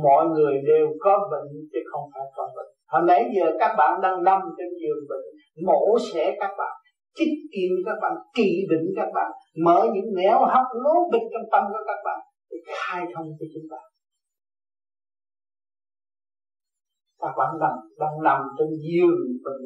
mọi 0.03 0.25
người 0.25 0.53
đều 0.67 0.87
có 0.99 1.29
bệnh 1.31 1.49
chứ 1.71 1.79
không 1.91 2.09
phải 2.13 2.25
có 2.35 2.43
bệnh. 2.55 2.71
Hồi 2.87 3.01
nãy 3.07 3.21
giờ 3.35 3.45
các 3.59 3.75
bạn 3.77 4.01
đang 4.01 4.23
nằm 4.23 4.41
trên 4.57 4.69
giường 4.81 5.03
bệnh, 5.09 5.25
mổ 5.67 5.97
xẻ 6.13 6.35
các 6.39 6.51
bạn, 6.57 6.73
chích 7.15 7.33
kim 7.53 7.71
các 7.85 7.97
bạn, 8.01 8.13
kỳ 8.35 8.49
định 8.69 8.87
các 8.95 9.09
bạn, 9.15 9.31
mở 9.65 9.87
những 9.93 10.15
nẻo 10.15 10.39
hấp 10.39 10.65
lố 10.83 10.95
bịch 11.11 11.27
trong 11.33 11.49
tâm 11.51 11.63
của 11.71 11.83
các 11.87 11.99
bạn 12.05 12.19
để 12.51 12.57
khai 12.65 13.05
thông 13.15 13.27
cho 13.39 13.45
chúng 13.53 13.67
ta. 13.71 13.77
Các 17.21 17.33
bạn 17.37 17.49
nằm, 17.61 17.75
đang 17.99 18.23
nằm 18.23 18.41
trên 18.57 18.67
giường 18.67 19.19
bệnh 19.45 19.63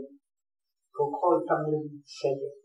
của 0.93 1.11
khối 1.21 1.45
tâm 1.49 1.57
linh, 1.71 2.01
xây 2.05 2.31
dựng. 2.41 2.59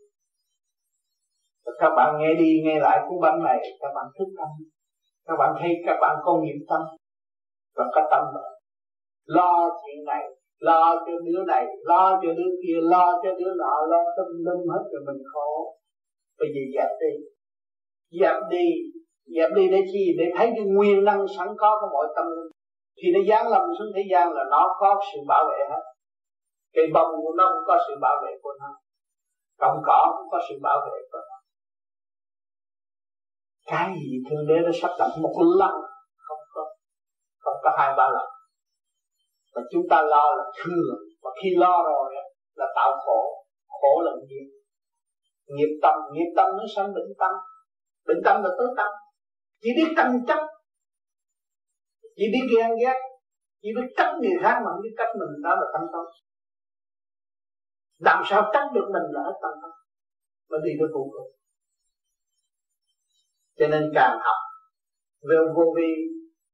Các 1.79 1.91
bạn 1.97 2.15
nghe 2.19 2.33
đi 2.33 2.61
nghe 2.63 2.79
lại 2.79 2.99
cuốn 3.09 3.19
bánh 3.21 3.43
này, 3.43 3.59
các 3.79 3.91
bạn 3.95 4.05
thức 4.19 4.25
tâm 4.37 4.47
các 5.29 5.35
bạn 5.39 5.51
thấy 5.59 5.71
các 5.85 5.97
bạn 6.01 6.15
có 6.23 6.31
nghiệp 6.41 6.59
tâm 6.69 6.81
và 7.75 7.85
có 7.95 8.01
tâm 8.11 8.23
đó. 8.35 8.41
lo 9.25 9.69
chuyện 9.81 10.05
này, 10.05 10.23
lo 10.59 10.95
cho 11.05 11.11
đứa 11.25 11.43
này, 11.47 11.65
lo 11.81 12.19
cho 12.21 12.29
đứa 12.37 12.51
kia, 12.63 12.79
lo 12.81 13.05
cho 13.23 13.29
đứa 13.39 13.53
nọ, 13.57 13.73
lo 13.91 14.03
tâm 14.17 14.27
lum 14.45 14.69
hết 14.73 14.83
rồi 14.91 15.01
mình 15.07 15.23
khổ. 15.33 15.75
Bây 16.39 16.49
giờ 16.53 16.61
dẹp 16.75 16.91
đi. 17.01 17.11
Dẹp 18.19 18.37
đi. 18.49 18.67
Dẹp 19.35 19.49
đi 19.55 19.67
để 19.71 19.81
chi? 19.91 20.15
Để 20.19 20.25
thấy 20.37 20.47
cái 20.55 20.65
nguyên 20.65 21.03
năng 21.03 21.25
sẵn 21.37 21.47
có 21.57 21.77
của 21.81 21.89
mọi 21.93 22.07
tâm 22.15 22.25
linh. 22.25 22.51
Khi 23.01 23.07
nó 23.13 23.19
giáng 23.29 23.51
lâm 23.51 23.61
xuống 23.79 23.91
thế 23.95 24.01
gian 24.11 24.33
là 24.33 24.43
nó 24.51 24.75
có 24.79 25.01
sự 25.13 25.19
bảo 25.27 25.43
vệ 25.49 25.59
hết. 25.69 25.83
Cây 26.73 26.87
bông 26.93 27.11
của 27.23 27.33
nó 27.37 27.45
cũng 27.53 27.65
có 27.67 27.77
sự 27.87 27.93
bảo 28.01 28.15
vệ 28.25 28.31
của 28.41 28.53
nó. 28.59 28.69
Cọng 29.59 29.77
cỏ 29.85 30.15
cũng 30.17 30.29
có 30.31 30.39
sự 30.49 30.55
bảo 30.61 30.79
vệ 30.85 30.99
của 31.11 31.19
nó 31.29 31.38
cái 33.69 33.93
gì 33.99 34.11
thương 34.29 34.47
đế 34.47 34.55
nó 34.65 34.71
sắp 34.81 34.91
đặt 34.99 35.11
một 35.21 35.35
lần 35.59 35.73
không 36.27 36.43
có 36.53 36.63
không 37.39 37.57
có 37.63 37.69
hai 37.77 37.93
ba 37.97 38.07
lần. 38.15 38.29
Và 39.53 39.61
chúng 39.71 39.83
ta 39.89 40.01
lo 40.01 40.25
là 40.37 40.43
thừa. 40.57 40.89
Và 41.21 41.31
khi 41.43 41.49
lo 41.57 41.83
rồi 41.83 42.15
là 42.55 42.65
tạo 42.75 42.91
khổ. 43.05 43.45
Khổ 43.67 44.01
là 44.05 44.11
nghiệp. 44.27 44.47
Nghiệp 45.45 45.79
tâm. 45.81 45.95
Nghiệp 46.13 46.31
tâm 46.37 46.47
nó 46.57 46.63
sanh 46.75 46.93
bệnh 46.93 47.11
tâm. 47.19 47.31
Bệnh 48.07 48.21
tâm 48.25 48.43
là 48.43 48.49
tứ 48.59 48.65
tâm. 48.77 48.91
Chỉ 49.61 49.69
biết 49.77 49.93
tâm 49.97 50.07
chấp. 50.27 50.39
Chỉ 52.15 52.25
biết 52.33 52.45
ghen 52.55 52.71
ghét. 52.81 52.99
Chỉ 53.61 53.69
biết 53.75 53.87
trách 53.97 54.13
người 54.21 54.37
khác 54.41 54.55
mà 54.65 54.71
không 54.71 54.81
biết 54.83 54.95
trách 54.97 55.11
mình. 55.19 55.41
Đó 55.43 55.49
là 55.49 55.67
tâm 55.73 55.81
tâm. 55.93 56.05
Làm 57.99 58.23
sao 58.29 58.49
trách 58.53 58.67
được 58.73 58.87
mình 58.93 59.07
là 59.15 59.21
hết 59.23 59.37
tâm 59.41 59.51
tâm. 59.61 59.71
Mà 60.49 60.57
đi 60.63 60.71
tới 60.79 60.87
vô 60.93 61.03
cùng 61.13 61.38
cho 63.59 63.67
nên 63.67 63.91
càng 63.95 64.17
học 64.19 64.39
về 65.21 65.35
vô 65.55 65.73
vi, 65.75 65.91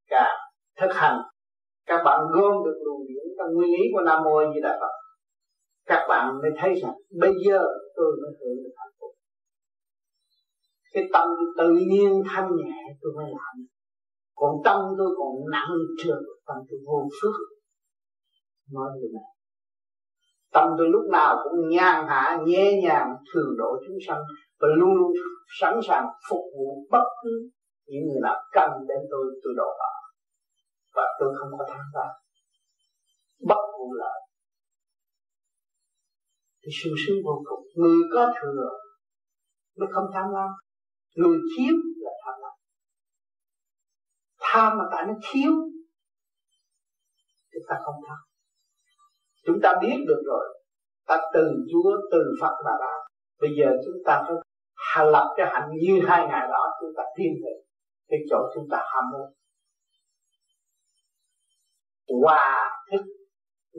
càng 0.07 0.35
thực 0.79 0.93
hành, 0.93 1.17
các 1.85 2.01
bạn 2.05 2.19
gom 2.33 2.65
được 2.65 2.79
luồng 2.85 3.07
điển 3.07 3.23
trong 3.37 3.53
nguyên 3.53 3.69
lý 3.69 3.83
của 3.93 4.01
nam 4.05 4.23
mô 4.23 4.53
di 4.53 4.61
đà 4.63 4.77
phật, 4.79 4.93
các 5.85 6.05
bạn 6.09 6.33
mới 6.41 6.51
thấy 6.57 6.73
rằng 6.81 6.93
bây 7.19 7.33
giờ 7.47 7.63
tôi 7.95 8.05
mới 8.21 8.31
hưởng 8.39 8.63
được 8.63 8.73
hạnh 8.77 8.93
phúc. 8.99 9.11
Cái 10.93 11.03
tâm 11.13 11.27
tự 11.57 11.69
nhiên 11.89 12.23
thanh 12.29 12.49
nhẹ 12.55 12.75
tôi 13.01 13.11
mới 13.15 13.25
làm. 13.25 13.65
Còn 14.35 14.51
tâm 14.65 14.81
tôi 14.97 15.07
còn 15.17 15.33
nặng 15.51 15.71
trược 15.97 16.19
tâm 16.45 16.57
tôi 16.69 16.79
vô 16.87 17.09
phước. 17.21 17.35
Nói 18.71 18.89
như 18.95 19.07
này, 19.13 19.29
tâm 20.53 20.69
tôi 20.77 20.87
lúc 20.89 21.01
nào 21.11 21.35
cũng 21.43 21.69
nhàn 21.69 22.05
hạ, 22.07 22.37
nhẹ 22.45 22.81
nhàng, 22.83 23.15
thường 23.33 23.55
độ 23.57 23.75
chúng 23.87 23.97
sanh 24.07 24.21
và 24.59 24.67
luôn 24.79 24.93
luôn 24.95 25.11
sẵn 25.59 25.73
sàng 25.87 26.05
phục 26.29 26.43
vụ 26.57 26.87
bất 26.91 27.05
cứ 27.23 27.49
những 27.85 28.03
người 28.07 28.21
nào 28.23 28.35
cần 28.51 28.69
đến 28.87 28.97
tôi 29.11 29.25
tôi 29.43 29.53
độ 29.57 29.69
họ 29.79 29.93
và 30.95 31.03
tôi 31.19 31.33
không 31.37 31.49
có 31.57 31.65
tham 31.69 31.85
lam 31.93 32.11
bất 33.39 33.61
vụ 33.77 33.93
lợi 33.93 34.21
thì 36.65 36.71
sung 36.83 36.93
sướng 37.07 37.17
vô 37.25 37.43
cùng. 37.45 37.63
Người 37.75 38.01
có 38.13 38.33
thừa 38.41 38.69
mới 39.77 39.87
không 39.93 40.05
tham 40.13 40.25
lam. 40.33 40.49
Người 41.15 41.37
thiếu 41.51 41.73
là 42.03 42.11
tham 42.25 42.35
lam. 42.41 42.55
Tham 44.39 44.77
mà 44.77 44.83
tại 44.91 45.03
nó 45.07 45.13
thiếu 45.31 45.51
chúng 47.51 47.63
ta 47.67 47.75
không 47.85 47.95
tham. 48.07 48.17
Chúng 49.45 49.59
ta 49.63 49.73
biết 49.81 49.97
được 50.07 50.21
rồi. 50.25 50.45
Ta 51.07 51.17
từ 51.33 51.51
Chúa 51.71 51.91
từ 52.11 52.19
Phật 52.41 52.55
mà 52.65 52.71
ra. 52.81 52.93
Bây 53.41 53.49
giờ 53.59 53.67
chúng 53.85 54.01
ta 54.05 54.23
phải 54.27 54.35
hà 54.95 55.03
lập 55.03 55.33
cái 55.37 55.45
hạnh 55.53 55.69
như 55.81 56.01
hai 56.07 56.27
ngày 56.27 56.47
đó 56.51 56.77
chúng 56.81 56.93
ta 56.97 57.03
tiến 57.15 57.33
về 57.43 57.51
cái 58.07 58.19
chỗ 58.29 58.37
chúng 58.55 58.67
ta 58.71 58.77
ham 58.77 59.03
muốn. 59.11 59.33
Hòa 62.21 62.69
thức 62.91 63.01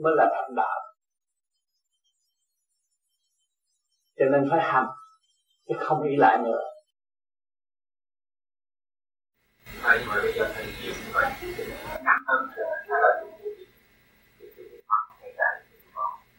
mới 0.03 0.13
là 0.17 0.29
thành 0.35 0.55
đạo. 0.55 0.79
Cho 4.17 4.25
nên 4.31 4.47
phải 4.51 4.59
hành 4.61 4.87
chứ 5.67 5.75
không 5.79 6.03
ý 6.03 6.15
lại 6.15 6.37
nữa. 6.43 6.63
Thầy 9.81 10.05
mà 10.07 10.15
bây 10.21 10.33
giờ 10.33 10.51
thầy 10.55 10.65
chịu 10.81 10.93
như 10.93 11.11
vậy 11.13 11.31
nặng 12.03 12.23
hơn 12.27 12.47
hay 12.55 12.61
là 15.33 15.61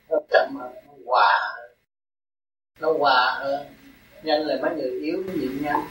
nó 0.08 0.18
chậm 0.30 0.56
hơn 0.56 0.72
nó 0.86 0.92
hòa 1.06 1.56
nó 2.80 2.92
hòa 2.98 3.38
hơn 3.40 3.77
nhân 4.28 4.46
là 4.46 4.58
mấy 4.62 4.76
người 4.76 4.90
yếu 4.90 5.24
nó 5.26 5.32
nhịn 5.32 5.62
nhanh 5.62 5.88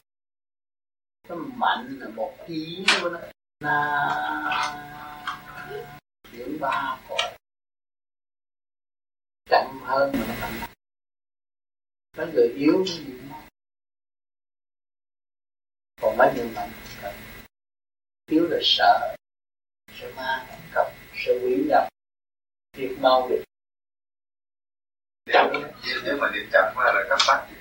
nó 1.29 1.35
mạnh 1.35 1.97
là 1.99 2.09
một 2.09 2.37
khí 2.45 2.85
của 3.01 3.09
nó. 3.09 3.19
Na. 3.59 3.97
Điểm 6.31 6.57
ba 6.59 6.99
cõi 7.09 7.37
chậm 9.49 9.79
hơn 9.83 10.11
mà 10.13 10.25
nó 10.27 10.33
mạnh. 10.41 10.69
Mấy 12.17 12.27
người 12.33 12.49
yếu 12.55 12.73
nó 12.77 12.83
nhịn 12.83 13.29
còn 16.01 16.17
mấy 16.17 16.33
người 16.35 16.49
mạnh 16.55 16.71
cần. 17.01 17.15
Yếu 18.25 18.47
là 18.49 18.59
sợ. 18.61 19.15
Sợ 19.99 20.11
ma 20.15 20.45
ăn 20.49 20.61
cắp 20.73 20.85
sợ 21.15 21.31
quỷ 21.43 21.65
nhập. 21.69 21.89
Việc 22.73 22.97
mau 22.99 23.29
được. 23.29 23.43
Chậm. 25.25 25.47
Nếu 26.03 26.17
mà 26.21 26.31
điểm 26.33 26.49
chậm 26.51 26.73
là 26.77 27.05
các 27.09 27.19
bác 27.27 27.47
thì 27.49 27.56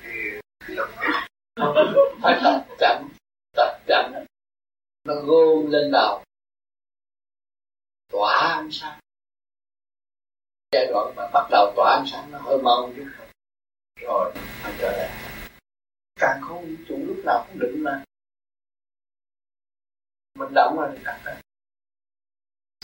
phải 2.21 2.39
tập 2.43 2.65
chậm 2.79 3.09
tập 3.53 3.79
chậm 3.87 4.13
nó 5.03 5.13
gom 5.13 5.71
lên 5.71 5.91
đầu 5.91 6.23
tỏa 8.11 8.55
ánh 8.55 8.69
sáng 8.71 8.99
giai 10.71 10.85
đoạn 10.89 11.13
mà 11.15 11.29
bắt 11.33 11.47
đầu 11.51 11.73
tỏa 11.75 11.97
ánh 11.99 12.05
sáng 12.11 12.31
nó 12.31 12.39
hơi 12.39 12.57
mau 12.63 12.91
chứ. 12.95 13.11
Không 13.17 13.27
rồi 14.01 14.33
nó 14.63 14.69
trở 14.79 14.91
lại 14.91 15.09
càng 16.15 16.41
không 16.41 16.65
vũ 16.65 16.83
trụ 16.87 16.97
lúc 17.07 17.17
nào 17.25 17.45
cũng 17.47 17.59
định 17.59 17.83
mà 17.83 18.03
mình 20.39 20.53
động 20.53 20.79
là 20.79 20.87
mình 20.93 21.03
đặt 21.03 21.21
ra 21.25 21.41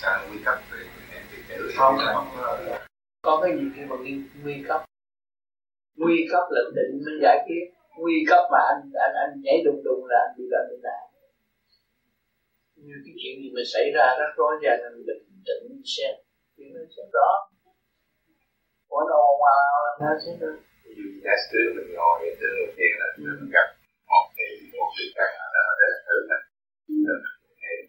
càng 0.01 0.29
nguy 0.29 0.43
cấp 0.45 0.59
về 0.71 0.89
không. 1.77 1.97
Có 3.21 3.41
cái 3.43 3.57
gì 3.57 3.71
khi 3.75 3.81
mà 3.85 3.95
nguy, 3.95 4.21
nguy 4.43 4.63
cấp 4.67 4.85
nguy 6.01 6.17
cấp 6.31 6.43
là 6.53 6.61
định 6.77 6.91
mới 7.05 7.15
giải 7.23 7.37
quyết. 7.45 7.63
Nguy 8.01 8.17
cấp 8.29 8.43
mà 8.51 8.59
anh 8.71 8.81
anh 9.05 9.15
anh 9.23 9.31
nhảy 9.43 9.57
đùng 9.65 9.83
đùng 9.83 10.05
là 10.05 10.17
anh 10.25 10.33
bị 10.37 10.43
bệnh 10.51 10.67
bệnh 10.69 10.81
nạn 10.87 11.03
như 12.87 12.95
cái 13.05 13.13
chuyện 13.19 13.33
gì 13.41 13.47
mà 13.55 13.63
xảy 13.73 13.85
ra 13.95 14.05
rắc 14.19 14.31
rối 14.37 14.53
ra 14.63 14.71
anh 14.87 14.97
bình 15.07 15.23
tĩnh 15.47 15.65
xem 15.93 16.13
chuyện 16.55 16.69
nó 16.75 16.81
sẽ 16.95 17.03
rõ. 17.15 17.29
Có 18.89 18.99
nó 19.09 19.19
hoa 19.41 19.57
nó 20.01 20.11
sẽ 20.23 20.31
được. 20.41 20.57
Dù 20.97 21.07
giả 21.23 21.35
sử 21.49 21.61
mình 21.75 21.89
ngồi 21.95 22.15
ở 22.29 22.31
trên 22.39 22.51
đầu 22.57 22.69
tiên 22.77 22.91
là 22.99 23.07
mình 23.17 23.51
gặp 23.55 23.67
một 24.11 24.25
cái 24.35 24.49
một 24.79 24.89
cái 24.95 25.07
căn 25.15 25.29
là 25.55 25.63
đây 25.79 25.91
thử 26.05 26.17
mình 26.29 26.43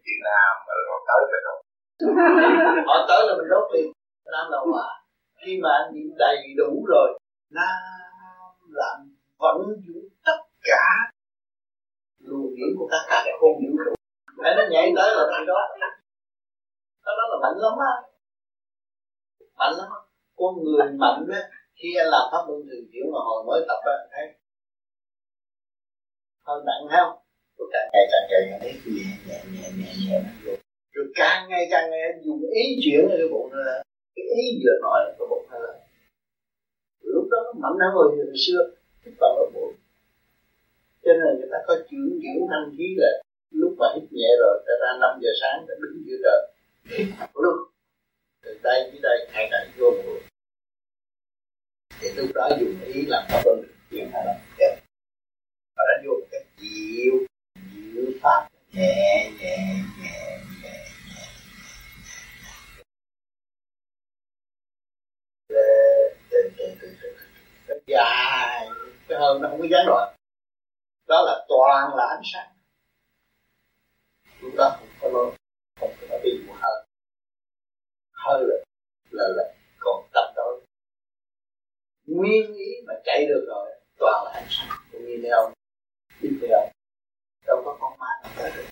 Việt 0.07 0.21
Nam 0.29 0.51
mà 0.67 0.73
rồi 0.89 1.01
tới 1.09 1.21
rồi 1.31 1.41
đâu 1.47 1.57
họ 2.89 2.97
tới 3.09 3.21
là 3.27 3.33
mình 3.39 3.49
đốt 3.53 3.67
liền. 3.73 3.87
Nam 4.35 4.47
là 4.53 4.59
quả 4.73 4.89
khi 5.41 5.53
mà 5.63 5.71
anh 5.81 5.89
niệm 5.95 6.09
đầy 6.25 6.37
đủ 6.61 6.85
rồi 6.93 7.09
nam 7.51 7.77
làm 8.69 9.17
vận 9.39 9.57
dụng 9.87 10.09
tất 10.25 10.39
cả 10.63 10.85
luồng 12.19 12.55
điển 12.57 12.69
của 12.79 12.89
tất 12.91 13.03
cả 13.09 13.23
các 13.25 13.35
không 13.41 13.57
vũ 13.61 13.77
trụ 13.85 13.95
để 14.45 14.51
nó 14.57 14.63
nhảy 14.71 14.93
tới 14.97 15.09
là 15.17 15.25
từ 15.31 15.45
đó. 15.45 15.61
Đó 17.05 17.13
đó 17.19 17.25
là 17.31 17.37
mạnh 17.43 17.59
lắm 17.59 17.73
á. 17.79 17.93
Mạnh 19.59 19.73
lắm 19.79 19.89
con 20.37 20.55
người 20.65 20.93
mạnh 20.93 21.27
á, 21.33 21.41
khi 21.75 21.89
anh 21.99 22.09
làm 22.09 22.25
pháp 22.33 22.43
luân 22.49 22.61
thường 22.67 22.85
chuyển 22.93 23.05
mà 23.13 23.19
hồi 23.27 23.45
mới 23.47 23.65
tập 23.69 23.81
á 23.85 23.97
thấy 24.13 24.27
hơi 26.47 26.63
nặng 26.67 26.85
không? 26.91 27.19
Rồi 27.59 27.69
càng 27.73 27.89
ngày 27.93 28.07
càng 28.13 28.25
ngày 28.29 28.59
thấy 28.63 28.73
nhẹ 28.87 29.05
nhẹ 29.27 29.39
nhẹ 29.53 29.69
nhẹ 29.79 29.91
nhẹ 30.09 30.21
rồi 30.45 30.57
rồi 30.95 31.07
càng 31.15 31.49
ngày 31.49 31.69
càng 31.71 31.91
ngày 31.91 32.01
dùng 32.25 32.41
ý 32.51 32.63
chuyển 32.85 33.09
cái 33.09 33.29
bụng 33.33 33.49
nó 33.53 33.59
là 33.59 33.83
cái 34.17 34.25
ý 34.25 34.45
vừa 34.63 34.77
nói 34.83 35.01
là 35.05 35.13
cái 35.19 35.27
bụng 35.31 35.47
nó 35.51 35.59
là 35.59 35.73
lúc 37.15 37.27
đó 37.31 37.39
nó 37.45 37.53
mạnh 37.62 37.79
hơn 37.81 37.91
hồi, 37.95 38.09
hồi 38.17 38.39
xưa 38.47 38.61
hít 39.03 39.15
vào 39.21 39.33
ở 39.43 39.47
bụi, 39.55 39.73
cho 41.03 41.12
nên 41.12 41.23
là 41.27 41.33
người 41.39 41.49
ta 41.53 41.59
có 41.67 41.75
chuyển 41.89 42.19
chuyển 42.23 42.39
thanh 42.51 42.67
khí 42.77 42.87
là 42.97 43.11
lúc 43.51 43.73
mà 43.79 43.87
hít 43.95 44.05
nhẹ 44.12 44.29
rồi 44.41 44.55
ta 44.67 44.73
ra 44.81 44.91
5 45.01 45.21
giờ 45.23 45.31
sáng 45.41 45.65
ta 45.69 45.75
đứng 45.81 46.03
giữa 46.07 46.17
trời 46.25 46.41
hít 46.85 47.07
luôn 47.35 47.59
từ 48.43 48.59
đây 48.62 48.91
tới 48.91 49.01
đây 49.03 49.19
hai 49.33 49.49
đại 49.51 49.69
vô 49.79 49.91
bụi, 49.91 50.21
thì 52.01 52.09
lúc 52.17 52.31
đó 52.35 52.49
dùng 52.61 52.81
ý 52.95 53.07
làm 53.07 53.23
pháp 53.29 53.43
luân 53.45 53.59
chuyển 53.91 54.11
hay 54.12 54.23
động, 54.27 54.41
đẹp. 54.59 54.81
Và 55.77 55.83
nó 55.89 55.95
vô 56.05 56.12
một 56.21 56.27
cách 56.31 56.47
dịu 56.59 57.12
dịu 57.75 58.05
pháp 58.23 58.49
nhẹ 58.73 59.31
nhẹ 59.41 59.57
nhẹ 60.01 60.39
nhẹ 60.62 60.79
nó 67.69 67.74
dài, 67.87 68.68
cái 69.09 69.18
hơi 69.18 69.39
nó 69.41 69.49
không 69.49 69.61
có 69.61 69.66
gián 69.70 69.87
đoạn 69.87 70.14
đó 71.09 71.22
là 71.26 71.45
toàn 71.49 71.97
là 71.97 72.07
ánh 72.16 72.22
sáng. 72.32 72.49
Lúc 74.41 74.53
đó 74.57 74.76
không 74.78 74.89
có 75.01 75.09
lo 75.09 75.30
không 75.80 75.93
có 76.11 76.18
bị 76.24 76.45
một 76.47 76.55
hơi. 76.61 76.87
Hơi 78.12 78.43
là 78.47 78.57
là 79.11 79.24
là 79.37 79.55
còn 79.78 80.09
tập 80.12 80.32
đó 80.37 80.43
nguyên 82.07 82.55
ý 82.55 82.80
mà 82.87 82.95
chạy 83.05 83.26
được 83.26 83.45
rồi, 83.49 83.70
toàn 83.99 84.24
là 84.24 84.30
ánh 84.30 84.47
sáng. 84.51 84.68
Cũng 84.93 85.07
như 85.07 85.28
ông 85.28 85.53
thế 86.20 86.49
không 86.51 86.70
đâu? 87.47 87.62
Có 87.64 87.76
con 87.80 87.99
ma 87.99 88.07
nào 88.22 88.32
tới 88.37 88.53
được. 88.57 88.64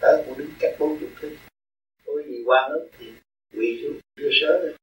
Tới 0.00 0.22
cũng 0.26 0.38
đứng 0.38 0.50
cách 0.60 0.76
bốn 0.78 0.98
chục 1.00 1.10
thước. 1.20 1.36
Có 2.06 2.12
gì 2.26 2.42
qua 2.46 2.68
nước 2.70 2.88
thì 2.98 3.12
quỳ 3.52 3.82
xuống, 3.82 4.00
đưa 4.16 4.30
sớ 4.40 4.58
lên. 4.62 4.76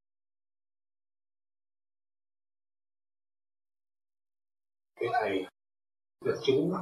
Cái 5.01 5.09
thầy 5.13 5.45
được 6.25 6.41
chứng 6.43 6.73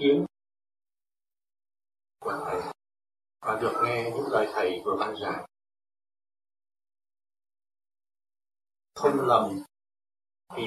kiến. 0.00 0.26
Của 2.20 2.42
thầy 2.44 2.60
và 3.40 3.58
được 3.60 3.82
nghe 3.84 4.10
những 4.14 4.26
lời 4.30 4.48
thầy 4.54 4.82
vừa 4.84 4.96
ban 5.00 5.14
giảng. 5.22 5.46
Không 8.94 9.20
lầm 9.20 9.62
thì 10.56 10.62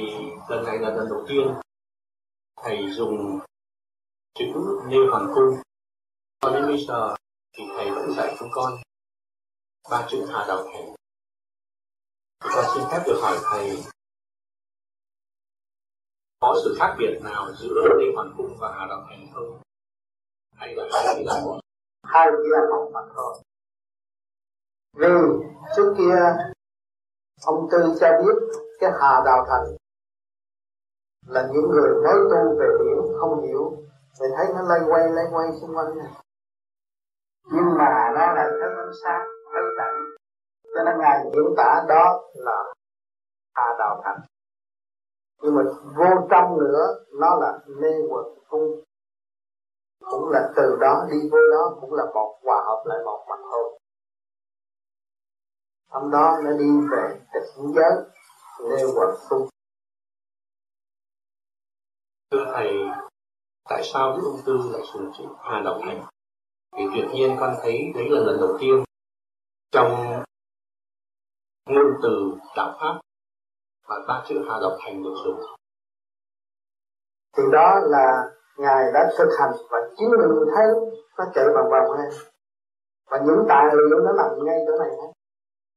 lần 0.49 0.65
này 0.65 0.79
là 0.79 0.89
lần 0.89 1.09
đầu 1.09 1.25
tiên 1.27 1.53
thầy 2.55 2.77
dùng 2.91 3.39
chữ 4.34 4.45
như 4.88 4.97
hoàng 5.11 5.31
cung. 5.36 5.61
Cho 6.41 6.49
đến 6.49 6.67
bây 6.67 6.86
giờ 6.88 7.15
thì 7.57 7.63
thầy 7.77 7.91
vẫn 7.91 8.13
dạy 8.17 8.36
chúng 8.39 8.49
con 8.51 8.73
ba 9.89 10.07
chữ 10.09 10.25
hà 10.29 10.45
đạo 10.47 10.63
thầy 10.63 10.84
thì 12.39 12.49
con 12.55 12.65
xin 12.75 12.84
phép 12.91 13.03
được 13.07 13.19
hỏi 13.21 13.39
thầy 13.43 13.92
có 16.43 16.55
sự 16.63 16.75
khác 16.79 16.95
biệt 16.99 17.19
nào 17.23 17.47
giữa 17.55 17.75
Lê 17.99 18.05
Hoàn 18.15 18.33
Cung 18.37 18.57
và 18.59 18.71
Hà 18.77 18.85
Đạo 18.89 19.01
Thành 19.09 19.27
không? 19.33 19.59
Hay 20.55 20.75
là 20.75 20.83
hai 20.93 21.15
chỉ 21.17 21.23
là 21.23 21.41
một? 21.45 21.59
hai 22.03 22.27
chỉ 22.31 22.49
là 22.49 22.59
một 22.69 22.91
mà 22.93 22.99
thôi. 23.15 23.33
Vì 24.97 25.07
trước 25.75 25.95
kia, 25.97 26.15
ông 27.45 27.67
Tư 27.71 27.95
cho 27.99 28.07
biết 28.07 28.57
cái 28.79 28.91
Hà 28.91 29.21
Đạo 29.25 29.45
Thành 29.49 29.75
là 31.27 31.49
những 31.53 31.69
người 31.71 31.89
mới 32.03 32.15
tu 32.31 32.59
về 32.59 32.67
biển 32.79 33.17
không 33.19 33.41
hiểu 33.47 33.77
thì 34.19 34.25
thấy 34.37 34.45
nó 34.55 34.61
lây 34.61 34.79
quay 34.89 35.09
lây 35.09 35.25
quay 35.31 35.47
xung 35.61 35.75
quanh 35.75 35.97
này 35.97 36.11
nhưng 37.51 37.77
mà 37.77 38.11
nó 38.15 38.33
là 38.33 38.49
thấy 38.59 38.69
ánh 38.77 38.93
sáng 39.03 39.27
thấy 39.53 39.63
tận 39.77 39.93
cho 40.75 40.83
nên 40.83 40.99
ngài 40.99 41.19
diễn 41.23 41.53
tả 41.57 41.83
đó 41.87 42.21
là 42.33 42.73
Hà 43.55 43.75
Đạo 43.79 44.01
Thành 44.03 44.19
nhưng 45.43 45.55
mà 45.55 45.61
vô 45.97 46.27
trong 46.31 46.57
nữa, 46.59 47.05
nó 47.19 47.35
là 47.41 47.59
mê 47.81 47.89
quật 48.09 48.25
cung 48.49 48.83
cũng 49.99 50.29
là 50.29 50.51
từ 50.55 50.77
đó 50.81 51.05
đi 51.11 51.29
vô 51.31 51.37
đó, 51.51 51.77
cũng 51.81 51.93
là 51.93 52.03
một 52.13 52.39
hòa 52.43 52.63
hợp 52.65 52.83
lại 52.85 52.97
một 53.05 53.25
mặt 53.29 53.39
thôi. 53.51 53.79
Hôm 55.89 56.11
đó 56.11 56.37
nó 56.43 56.51
đi 56.51 56.69
về 56.91 57.19
tịch 57.33 57.49
giới, 57.75 57.91
mê 58.69 58.83
quật 58.95 59.09
cung 59.29 59.47
thưa 62.31 62.45
thầy, 62.53 62.69
tại 63.69 63.81
sao 63.83 64.11
cái 64.11 64.21
ông 64.25 64.41
tư 64.45 64.57
lại 64.71 64.81
sử 64.93 64.99
dụng 65.17 65.35
hà 65.39 65.61
động 65.65 65.85
này 65.85 66.01
thì 66.77 66.83
tuyệt 66.93 67.05
nhiên 67.13 67.37
con 67.39 67.55
thấy 67.61 67.91
đấy 67.95 68.09
là 68.09 68.19
lần 68.19 68.37
đầu 68.39 68.57
tiên 68.59 68.83
trong 69.71 70.23
ngôn 71.65 71.93
từ 72.03 72.33
đạo 72.55 72.77
pháp 72.79 73.02
và 73.93 73.99
ba 74.07 74.23
chữ 74.27 74.35
hạ 74.49 74.55
độc 74.61 74.73
thành 74.85 75.03
được 75.03 75.15
dùng 75.25 75.39
từ 77.37 77.43
đó 77.51 77.79
là 77.83 78.31
ngài 78.57 78.91
đã 78.93 79.09
thực 79.17 79.29
hành 79.39 79.51
và 79.71 79.79
chứng 79.97 80.09
mình 80.11 80.53
thấy 80.55 80.65
nó 81.17 81.25
chạy 81.35 81.45
bằng 81.55 81.69
vòng 81.71 81.97
lên 81.97 82.09
và 83.11 83.17
những 83.25 83.45
tài 83.49 83.65
liệu 83.89 83.99
nó 83.99 84.11
nằm 84.11 84.45
ngay 84.45 84.59
chỗ 84.67 84.77
này 84.77 84.89
hết. 84.89 85.11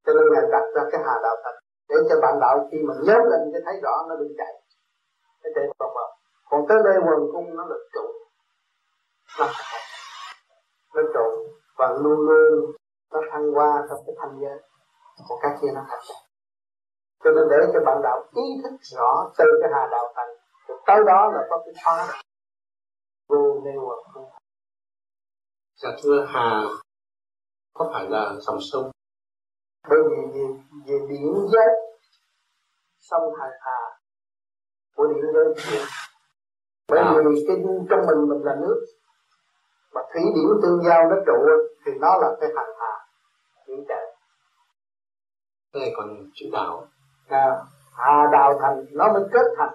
Cho 0.06 0.12
nên 0.12 0.24
ngài 0.32 0.42
đặt 0.52 0.64
ra 0.74 0.82
cái 0.92 1.00
hà 1.06 1.14
đạo 1.22 1.36
thành 1.44 1.54
để 1.88 1.96
cho 2.08 2.20
bạn 2.22 2.40
đạo 2.40 2.68
khi 2.70 2.78
mà 2.88 2.94
nhớ 3.02 3.18
lên 3.30 3.40
cái 3.52 3.62
thấy 3.64 3.80
rõ 3.82 4.06
nó 4.08 4.16
đừng 4.16 4.34
chạy. 4.38 4.62
Nó 5.44 5.50
chạy 5.54 5.64
vòng 5.78 5.94
vòng. 5.94 6.10
Còn 6.50 6.66
tới 6.68 6.78
đây 6.84 6.96
quần 7.06 7.32
cung 7.32 7.56
nó 7.56 7.64
là 7.66 7.76
trụ. 7.94 8.06
Nó 9.38 9.46
và 11.78 11.88
luôn 12.02 12.20
luôn 12.20 12.72
nó 13.12 13.20
thăng 13.32 13.56
qua 13.56 13.86
trong 13.88 13.98
cái 14.06 14.14
thanh 14.18 14.38
giới 14.40 14.58
của 15.28 15.38
các 15.42 15.58
kia 15.62 15.68
nó 15.74 15.80
thành 15.88 16.25
cho 17.24 17.30
nên 17.30 17.44
để 17.50 17.56
cho 17.72 17.80
bạn 17.86 17.98
đạo 18.02 18.24
ý 18.34 18.42
thức 18.62 18.76
rõ 18.96 19.30
từ 19.38 19.44
cái 19.60 19.70
hà 19.74 19.88
đạo 19.90 20.12
thành 20.16 20.28
tới 20.86 20.96
đó 21.06 21.30
là 21.34 21.46
có 21.50 21.62
cái 21.64 21.74
thoát 21.84 22.06
vô 23.28 23.60
nêu 23.64 23.88
và 23.88 24.12
không. 24.12 24.30
Dạ 25.82 25.90
thưa 26.02 26.26
hà 26.28 26.64
có 27.74 27.90
phải 27.92 28.10
là 28.10 28.34
dòng 28.40 28.58
sông? 28.60 28.90
Bởi 29.88 29.98
vì 30.10 30.16
về, 30.34 30.46
về 30.86 31.06
điển 31.08 31.32
giới 31.52 31.68
sông 32.98 33.34
hà 33.40 33.46
hà 33.60 33.98
của 34.96 35.06
điển 35.06 35.24
giới 35.34 35.54
kia 35.56 35.84
bởi 36.88 37.00
à. 37.00 37.14
vì 37.14 37.44
cái 37.48 37.56
trong 37.90 38.00
mình 38.06 38.28
mình 38.28 38.42
là 38.44 38.56
nước 38.60 38.84
mà 39.94 40.00
thủy 40.12 40.22
điển 40.34 40.62
tương 40.62 40.82
giao 40.84 41.02
nó 41.10 41.16
trụ 41.26 41.32
thì 41.86 41.92
nó 42.00 42.18
là 42.20 42.36
cái 42.40 42.50
hành 42.56 42.70
hà 42.78 43.06
trời 43.88 44.06
cái 45.72 45.80
này 45.80 45.92
còn 45.96 46.30
chữ 46.34 46.46
đạo 46.52 46.88
à, 47.28 47.44
à 47.96 48.28
đào 48.32 48.58
thành 48.62 48.84
nó 48.92 49.12
mới 49.12 49.22
kết 49.32 49.46
thành. 49.56 49.74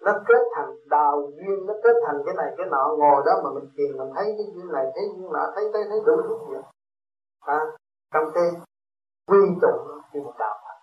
Nó 0.00 0.12
kết 0.28 0.42
thành 0.56 0.70
đào 0.86 1.30
duyên 1.36 1.66
nó 1.66 1.74
kết 1.84 1.96
thành 2.06 2.16
cái 2.26 2.34
này 2.34 2.54
cái 2.56 2.66
nọ. 2.70 2.96
Ngồi 2.98 3.22
đó 3.26 3.32
mà 3.44 3.50
mình 3.54 3.70
thiền 3.76 3.98
mình 3.98 4.10
thấy 4.14 4.24
cái 4.24 4.46
duyên 4.54 4.72
này 4.72 4.84
thấy 4.94 5.04
duyên 5.16 5.32
nọ 5.32 5.44
thấy 5.54 5.64
thấy 5.72 5.82
thấy 5.88 5.98
đủ 6.06 6.16
thứ 6.22 6.34
chuyện 6.48 6.62
à, 7.40 7.58
trong 8.12 8.24
cái 8.34 8.44
quy 9.26 9.38
tụ 9.62 9.72
khi 10.12 10.20
một 10.20 10.34
đạo 10.38 10.56
thành. 10.64 10.82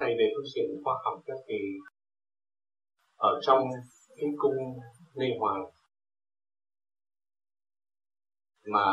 Thầy 0.00 0.10
về 0.18 0.26
phương 0.36 0.50
diện 0.54 0.82
khoa 0.84 0.94
học 1.04 1.20
các 1.26 1.36
thì 1.48 1.58
ở 3.16 3.40
trong 3.42 3.62
cái 4.16 4.30
cung 4.38 4.56
Lê 5.14 5.26
Hoàng 5.40 5.64
mà 8.70 8.84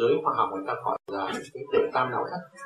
giới 0.00 0.12
khoa 0.24 0.34
học 0.36 0.48
người 0.52 0.64
ta 0.66 0.74
gọi 0.84 0.98
là 1.06 1.32
cái 1.54 1.62
tiểu 1.72 1.82
tam 1.92 2.10
não 2.10 2.24
thất 2.30 2.60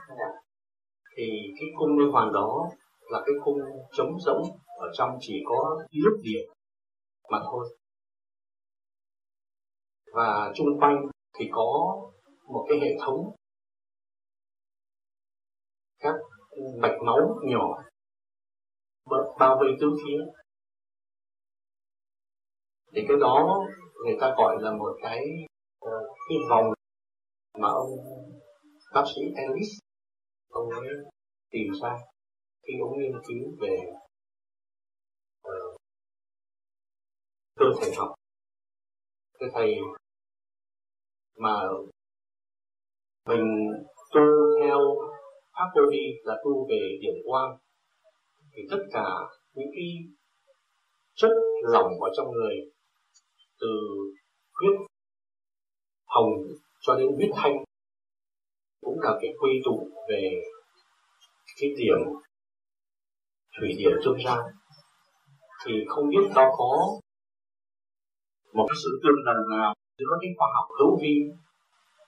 thì 1.17 1.25
cái 1.61 1.69
cung 1.79 1.99
Lê 1.99 2.13
Hoàng 2.13 2.33
đó 2.33 2.71
là 3.11 3.23
cái 3.27 3.35
cung 3.45 3.59
trống 3.93 4.21
rỗng, 4.21 4.43
ở 4.79 4.87
trong 4.95 5.19
chỉ 5.21 5.43
có 5.47 5.85
lúc 5.93 6.21
điện 6.23 6.49
mà 7.31 7.39
thôi. 7.45 7.77
Và 10.13 10.53
chung 10.55 10.81
quanh 10.81 11.07
thì 11.39 11.49
có 11.53 12.01
một 12.47 12.67
cái 12.69 12.79
hệ 12.81 12.97
thống 13.01 13.35
các 15.99 16.15
mạch 16.83 16.97
máu 17.07 17.39
nhỏ 17.43 17.83
bao 19.39 19.59
vây 19.61 19.69
tứ 19.81 19.87
phía. 20.05 20.25
Thì 22.93 23.05
cái 23.09 23.17
đó 23.21 23.65
người 24.05 24.17
ta 24.21 24.35
gọi 24.37 24.57
là 24.61 24.73
một 24.73 24.97
cái 25.03 25.21
cái 26.29 26.39
vòng 26.51 26.73
mà 27.59 27.69
ông 27.69 27.91
bác 28.95 29.05
sĩ 29.15 29.23
Ellis 29.37 29.79
ông 30.49 30.71
ấy 30.71 30.89
tìm 31.51 31.73
ra 31.83 31.99
khi 32.63 32.73
ông 32.81 32.99
nghiên 32.99 33.13
cứu 33.29 33.57
về 33.61 33.77
uh, 35.49 35.77
cơ 37.57 37.67
thể 37.81 37.93
học. 37.97 38.15
Cái 39.39 39.49
thầy 39.55 39.77
mà 41.37 41.61
mình 43.27 43.73
tu 44.15 44.21
theo 44.61 44.79
pháp 45.53 45.71
vô 45.75 45.91
đi 45.91 46.05
là 46.23 46.35
tu 46.45 46.69
về 46.69 46.99
điểm 47.01 47.15
quan. 47.25 47.57
Thì 48.53 48.63
tất 48.71 48.79
cả 48.93 49.07
những 49.55 49.69
cái 49.75 49.89
chất 51.15 51.31
lỏng 51.63 52.01
ở 52.01 52.11
trong 52.17 52.31
người 52.31 52.57
từ 53.61 53.69
huyết 54.53 54.81
hồng 56.15 56.31
cho 56.81 56.95
đến 56.99 57.09
huyết 57.17 57.31
thanh 57.37 57.57
cũng 58.81 59.01
là 59.01 59.19
cái 59.21 59.31
quy 59.41 59.51
tụ 59.65 59.89
về 60.09 60.23
cái 61.61 61.71
điểm 61.79 61.99
thủy 63.59 63.69
điểm 63.79 63.93
trung 64.05 64.19
gian 64.25 64.39
thì 65.67 65.73
không 65.89 66.09
biết 66.09 66.27
nó 66.35 66.43
có 66.59 66.71
một 68.53 68.67
cái 68.69 68.77
sự 68.85 68.91
tương 69.03 69.25
đồng 69.27 69.59
nào 69.59 69.75
giữa 69.99 70.15
cái 70.21 70.31
khoa 70.39 70.49
học 70.57 70.69
hữu 70.79 70.99
vi 71.03 71.17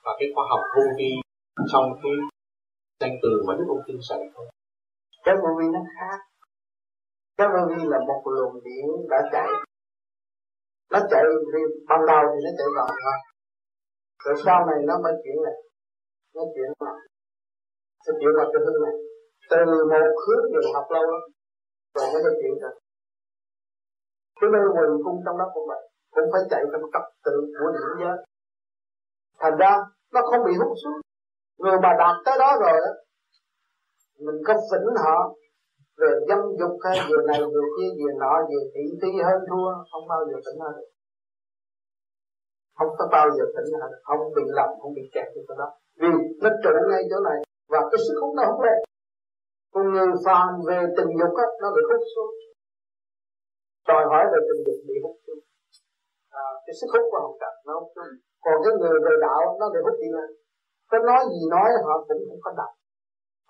và 0.05 0.13
cái 0.19 0.29
khoa 0.35 0.45
học 0.51 0.61
vô 0.77 0.83
vi 0.99 1.11
trong 1.73 1.85
cái 2.03 2.13
danh 3.01 3.17
từ 3.23 3.43
mà 3.47 3.55
Đức 3.59 3.65
ông 3.69 3.83
tin 3.87 3.97
sẵn 4.09 4.19
không? 4.35 4.47
Cái 5.25 5.35
vô 5.43 5.49
vi 5.59 5.67
nó 5.75 5.81
khác. 5.95 6.19
Cái 7.37 7.49
vô 7.53 7.63
vi 7.69 7.83
là 7.93 7.99
một 8.09 8.23
luồng 8.35 8.65
điện 8.65 8.87
đã 9.11 9.19
chạy. 9.33 9.49
Nó 10.93 10.99
chạy 11.11 11.25
ban 11.89 12.01
đầu 12.07 12.23
thì 12.33 12.39
nó 12.45 12.51
chạy 12.59 12.69
vòng 12.77 12.91
vòng 13.05 13.36
rồi 14.27 14.37
sau 14.45 14.59
này 14.69 14.79
nó 14.89 14.95
mới 15.05 15.15
chuyển 15.23 15.39
này, 15.47 15.57
Nó 16.35 16.43
chuyển 16.55 16.71
lại. 16.87 17.01
Nó 18.05 18.13
chuyển 18.19 18.33
vào 18.39 18.47
cái 18.53 18.61
hư 18.67 18.73
này. 18.85 18.95
Từ 19.51 19.59
một 19.91 20.15
hướng 20.25 20.45
rồi 20.55 20.65
học 20.75 20.87
lâu 20.95 21.03
lắm. 21.13 21.23
Rồi 21.95 22.07
nó 22.13 22.19
mới 22.25 22.35
chuyển 22.41 22.55
được 22.63 22.77
Cái 24.41 24.49
mê 24.53 24.61
quần 24.77 24.91
cung 25.05 25.19
trong 25.25 25.39
đó 25.41 25.47
cũng 25.55 25.67
vậy. 25.71 25.83
Cũng 26.15 26.29
phải 26.33 26.43
chạy 26.51 26.63
trong 26.73 26.91
trật 26.93 27.05
tự 27.25 27.37
của 27.59 27.69
điểm 27.75 27.91
giới. 28.01 28.17
Thành 29.41 29.57
ra 29.63 29.73
nó 30.15 30.21
không 30.31 30.45
bị 30.47 30.53
hút 30.61 30.73
xuống 30.83 30.99
người 31.59 31.79
mà 31.83 31.91
đạt 31.99 32.17
tới 32.25 32.37
đó 32.39 32.51
rồi 32.61 32.77
đó 32.85 32.93
mình 34.25 34.39
có 34.47 34.55
phỉnh 34.71 34.89
họ 35.05 35.35
về 36.01 36.11
dâm 36.29 36.39
dục 36.59 36.75
hay 36.85 36.99
về 37.11 37.17
này 37.27 37.41
về 37.41 37.65
kia 37.77 37.91
về 37.99 38.11
nọ 38.21 38.35
về 38.51 38.61
thị 38.75 38.85
phi 39.03 39.09
hơn 39.25 39.41
thua 39.49 39.69
không 39.93 40.09
bao 40.09 40.21
giờ 40.29 40.37
tỉnh 40.45 40.61
hơn. 40.61 40.73
được 40.77 40.96
không 42.77 42.91
có 42.99 43.05
bao 43.15 43.27
giờ 43.37 43.45
tỉnh 43.55 43.69
lại. 43.81 43.89
Được 43.93 44.03
không 44.09 44.21
bị 44.37 44.45
lầm 44.59 44.71
không 44.81 44.93
bị 44.99 45.05
kẹt 45.15 45.29
như 45.35 45.43
cái 45.49 45.57
đó. 45.61 45.69
Vì 46.01 46.11
nó 46.43 46.51
trụ 46.63 46.73
ngay 46.91 47.03
chỗ 47.11 47.19
này. 47.29 47.39
Và 47.73 47.81
cái 47.91 47.99
sức 48.05 48.17
hút 48.21 48.33
nó 48.37 48.43
không 48.49 48.63
lên 48.67 48.79
con 49.75 49.85
người 49.93 50.11
phàm 50.25 50.49
về 50.69 50.79
tình 50.97 51.11
dục 51.21 51.33
á 51.45 51.47
nó 51.63 51.69
bị 51.77 51.83
hút 51.91 52.03
xuống. 52.13 52.33
Đòi 53.89 54.03
hỏi 54.11 54.25
về 54.33 54.41
tình 54.49 54.61
dục 54.67 54.79
bị 54.89 54.97
hút 55.05 55.17
xuống. 55.25 55.41
À, 56.43 56.47
cái 56.65 56.75
sức 56.79 56.89
hút 56.93 57.05
của 57.11 57.21
hồng 57.25 57.37
trần 57.41 57.55
nó 57.67 57.73
hút 57.81 57.91
xuống 57.95 58.13
còn 58.45 58.57
cái 58.65 58.73
người 58.81 58.99
về 59.07 59.15
đạo 59.27 59.43
nó 59.61 59.67
bị 59.75 59.81
hút 59.87 59.97
đi 60.03 60.09
lên. 60.17 60.31
Có 60.91 60.99
nói 61.09 61.21
gì 61.33 61.41
nói 61.55 61.69
họ 61.87 61.95
cũng 62.09 62.23
không 62.29 62.43
có 62.45 62.53
đọc 62.61 62.73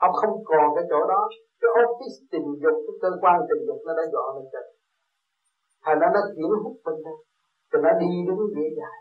họ 0.00 0.08
không 0.20 0.34
còn 0.50 0.66
cái 0.76 0.84
chỗ 0.90 1.00
đó. 1.12 1.20
Cái 1.60 1.70
office 1.80 2.18
tình 2.32 2.46
dục 2.62 2.76
cái 2.86 2.94
cơ 3.02 3.10
quan 3.22 3.36
tình 3.48 3.62
dục 3.66 3.80
nó 3.86 3.92
đã 3.98 4.04
dọn 4.12 4.28
lên 4.36 4.46
trên. 4.52 4.66
Thành 5.84 5.98
ra 6.00 6.08
nó 6.14 6.20
chuyển 6.34 6.50
hút 6.62 6.76
bên 6.84 6.96
đây 7.06 7.18
thì 7.70 7.78
nó 7.84 7.90
đi 8.02 8.10
đúng 8.28 8.42
dễ 8.54 8.66
dàng 8.78 9.00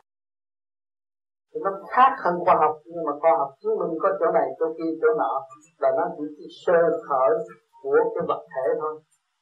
nó 1.63 1.71
khác 1.93 2.11
hơn 2.23 2.35
khoa 2.45 2.55
học, 2.63 2.73
nhưng 2.91 3.03
mà 3.07 3.13
khoa 3.21 3.31
học 3.39 3.49
chứng 3.61 3.77
minh 3.79 3.93
có 4.03 4.09
chỗ 4.19 4.27
này, 4.37 4.47
chỗ 4.59 4.65
kia, 4.77 4.91
chỗ 5.01 5.09
nọ, 5.21 5.33
là 5.81 5.89
nó 5.97 6.03
chỉ 6.37 6.45
sơ 6.63 6.79
khởi 7.07 7.33
của 7.81 7.99
cái 8.13 8.23
vật 8.29 8.41
thể 8.53 8.65
thôi. 8.81 8.93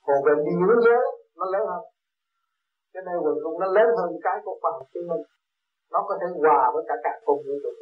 Còn 0.05 0.17
về 0.25 0.33
điển 0.45 0.67
giới, 0.85 1.03
nó 1.37 1.45
lớn 1.53 1.63
hơn. 1.71 1.83
Cái 2.93 3.03
này 3.07 3.15
quần 3.23 3.35
cũng 3.43 3.59
nó 3.61 3.67
lớn 3.75 3.87
hơn 3.97 4.09
cái 4.25 4.37
của 4.45 4.55
khoa 4.61 4.71
học 4.75 4.85
chứng 4.93 5.07
minh. 5.09 5.23
Nó 5.93 5.99
có 6.07 6.13
thể 6.19 6.27
hòa 6.41 6.61
với 6.73 6.83
cả 6.89 6.95
cả 7.03 7.13
cùng 7.25 7.41
như 7.47 7.55
được. 7.63 7.77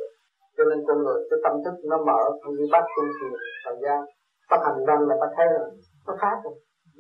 Cho 0.58 0.64
nên 0.70 0.80
con 0.88 0.98
người, 1.04 1.20
cái 1.30 1.40
tâm 1.44 1.54
thức 1.64 1.76
nó 1.92 1.98
mở 2.08 2.22
không 2.42 2.54
như 2.58 2.66
bắt 2.74 2.84
tu 2.96 3.04
thiền 3.18 3.34
thời 3.66 3.78
gian 3.84 4.00
bắt 4.50 4.60
hành 4.66 4.80
văn 4.88 5.00
là 5.10 5.16
bắt 5.22 5.32
thấy 5.38 5.48
rồi. 5.58 5.70
Nó 6.08 6.14
khác 6.22 6.38
rồi. 6.44 6.56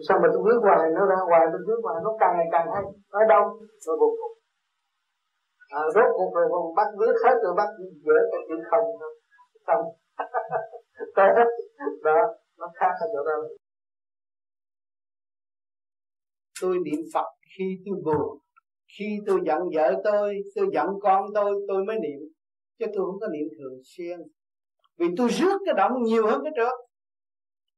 Sao 0.07 0.17
mà 0.21 0.27
tôi 0.33 0.41
viết 0.45 0.59
hoài 0.65 0.83
nó 0.97 1.03
ra 1.11 1.19
hoài 1.29 1.43
tôi 1.51 1.61
viết 1.67 1.79
hoài 1.85 1.97
nó 2.05 2.11
càng 2.21 2.33
ngày 2.37 2.49
càng 2.51 2.67
hay, 2.73 2.83
nó 3.13 3.19
đâu 3.33 3.43
nó 3.87 3.93
vô 3.99 4.09
cùng 4.19 4.33
à, 5.77 5.81
rốt 5.95 6.09
cuộc 6.15 6.31
rồi 6.35 6.47
còn 6.51 6.75
bắt 6.75 6.87
nước, 6.99 7.15
hết 7.23 7.35
rồi 7.43 7.53
bắt 7.57 7.69
dễ 8.05 8.17
cái 8.31 8.41
chuyện 8.47 8.59
không 8.71 8.85
thôi 8.99 9.13
xong. 9.67 9.83
Đó. 12.03 12.19
Nó 12.57 12.71
khác 12.75 12.91
ở 12.99 13.07
chỗ 13.13 13.23
đó 13.25 13.33
tôi 16.61 16.77
niệm 16.85 16.99
Phật 17.13 17.25
khi 17.57 17.63
tôi 17.85 17.95
buồn. 18.05 18.37
Khi 18.97 19.19
tôi 19.27 19.39
giận 19.45 19.59
vợ 19.75 20.01
tôi 20.03 20.35
tôi 20.55 20.67
giận 20.73 20.87
con 21.01 21.25
tôi 21.33 21.53
tôi 21.67 21.85
mới 21.85 21.99
niệm. 21.99 22.19
Chứ 22.79 22.85
tôi 22.95 23.05
không 23.05 23.19
có 23.19 23.27
niệm 23.27 23.47
thường 23.59 23.81
xuyên. 23.83 24.19
Vì 24.97 25.07
tôi 25.17 25.29
rước 25.29 25.59
cái 25.65 25.73
động 25.77 25.91
nhiều 26.03 26.27
hơn 26.27 26.41
cái 26.43 26.53
trước. 26.55 26.73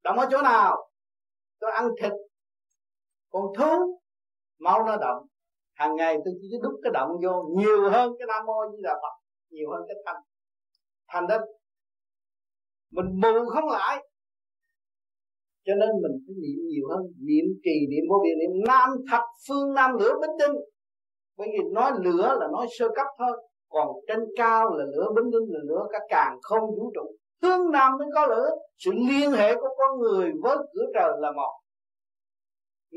Động 0.03 0.19
ở 0.19 0.27
chỗ 0.31 0.41
nào? 0.41 0.89
Tôi 1.59 1.71
ăn 1.71 1.89
thịt. 2.01 2.11
Còn 3.29 3.43
thú 3.57 3.99
máu 4.59 4.83
nó 4.85 4.97
động 4.97 5.27
hàng 5.73 5.95
ngày 5.95 6.17
tôi 6.25 6.33
chỉ 6.41 6.47
đúc 6.63 6.73
cái 6.83 6.91
động 6.93 7.09
vô, 7.23 7.43
nhiều 7.57 7.89
hơn 7.89 8.11
cái 8.19 8.27
nam 8.27 8.45
mô 8.45 8.53
như 8.71 8.77
là 8.81 8.93
phật, 8.93 9.15
nhiều 9.49 9.71
hơn 9.71 9.81
cái 9.87 9.95
thanh. 10.05 10.21
Thành 11.07 11.27
đó 11.27 11.37
mình 12.91 13.05
mù 13.21 13.49
không 13.53 13.69
lại. 13.69 14.07
Cho 15.65 15.73
nên 15.75 15.89
mình 15.89 16.15
phải 16.27 16.35
niệm 16.41 16.59
nhiều 16.69 16.85
hơn, 16.89 17.01
niệm 17.27 17.45
trì, 17.63 17.77
niệm 17.89 18.03
vô 18.09 18.15
biên, 18.23 18.35
niệm 18.39 18.63
nam 18.67 18.89
thập 19.11 19.23
phương 19.47 19.73
nam 19.73 19.91
lửa 19.99 20.13
bính 20.21 20.35
tinh. 20.39 20.55
Bởi 21.37 21.47
vì 21.51 21.59
nói 21.71 21.91
lửa 22.03 22.37
là 22.39 22.47
nói 22.51 22.67
sơ 22.79 22.87
cấp 22.95 23.07
thôi, 23.17 23.47
còn 23.69 23.87
trên 24.07 24.19
cao 24.37 24.69
là 24.77 24.85
lửa 24.85 25.07
bính 25.15 25.31
tinh, 25.31 25.47
là 25.49 25.59
lửa 25.63 25.87
cả 25.91 25.99
càng 26.09 26.37
không 26.41 26.61
vũ 26.61 26.91
trụ. 26.95 27.15
Hướng 27.41 27.71
nam 27.71 27.97
mới 27.97 28.07
có 28.13 28.27
lửa, 28.27 28.49
sự 28.77 28.91
liên 29.09 29.31
hệ 29.31 29.55
của 29.55 29.69
con 29.77 29.99
người 29.99 30.31
với 30.43 30.57
cửa 30.73 30.85
trời 30.93 31.11
là 31.19 31.31
một. 31.31 31.53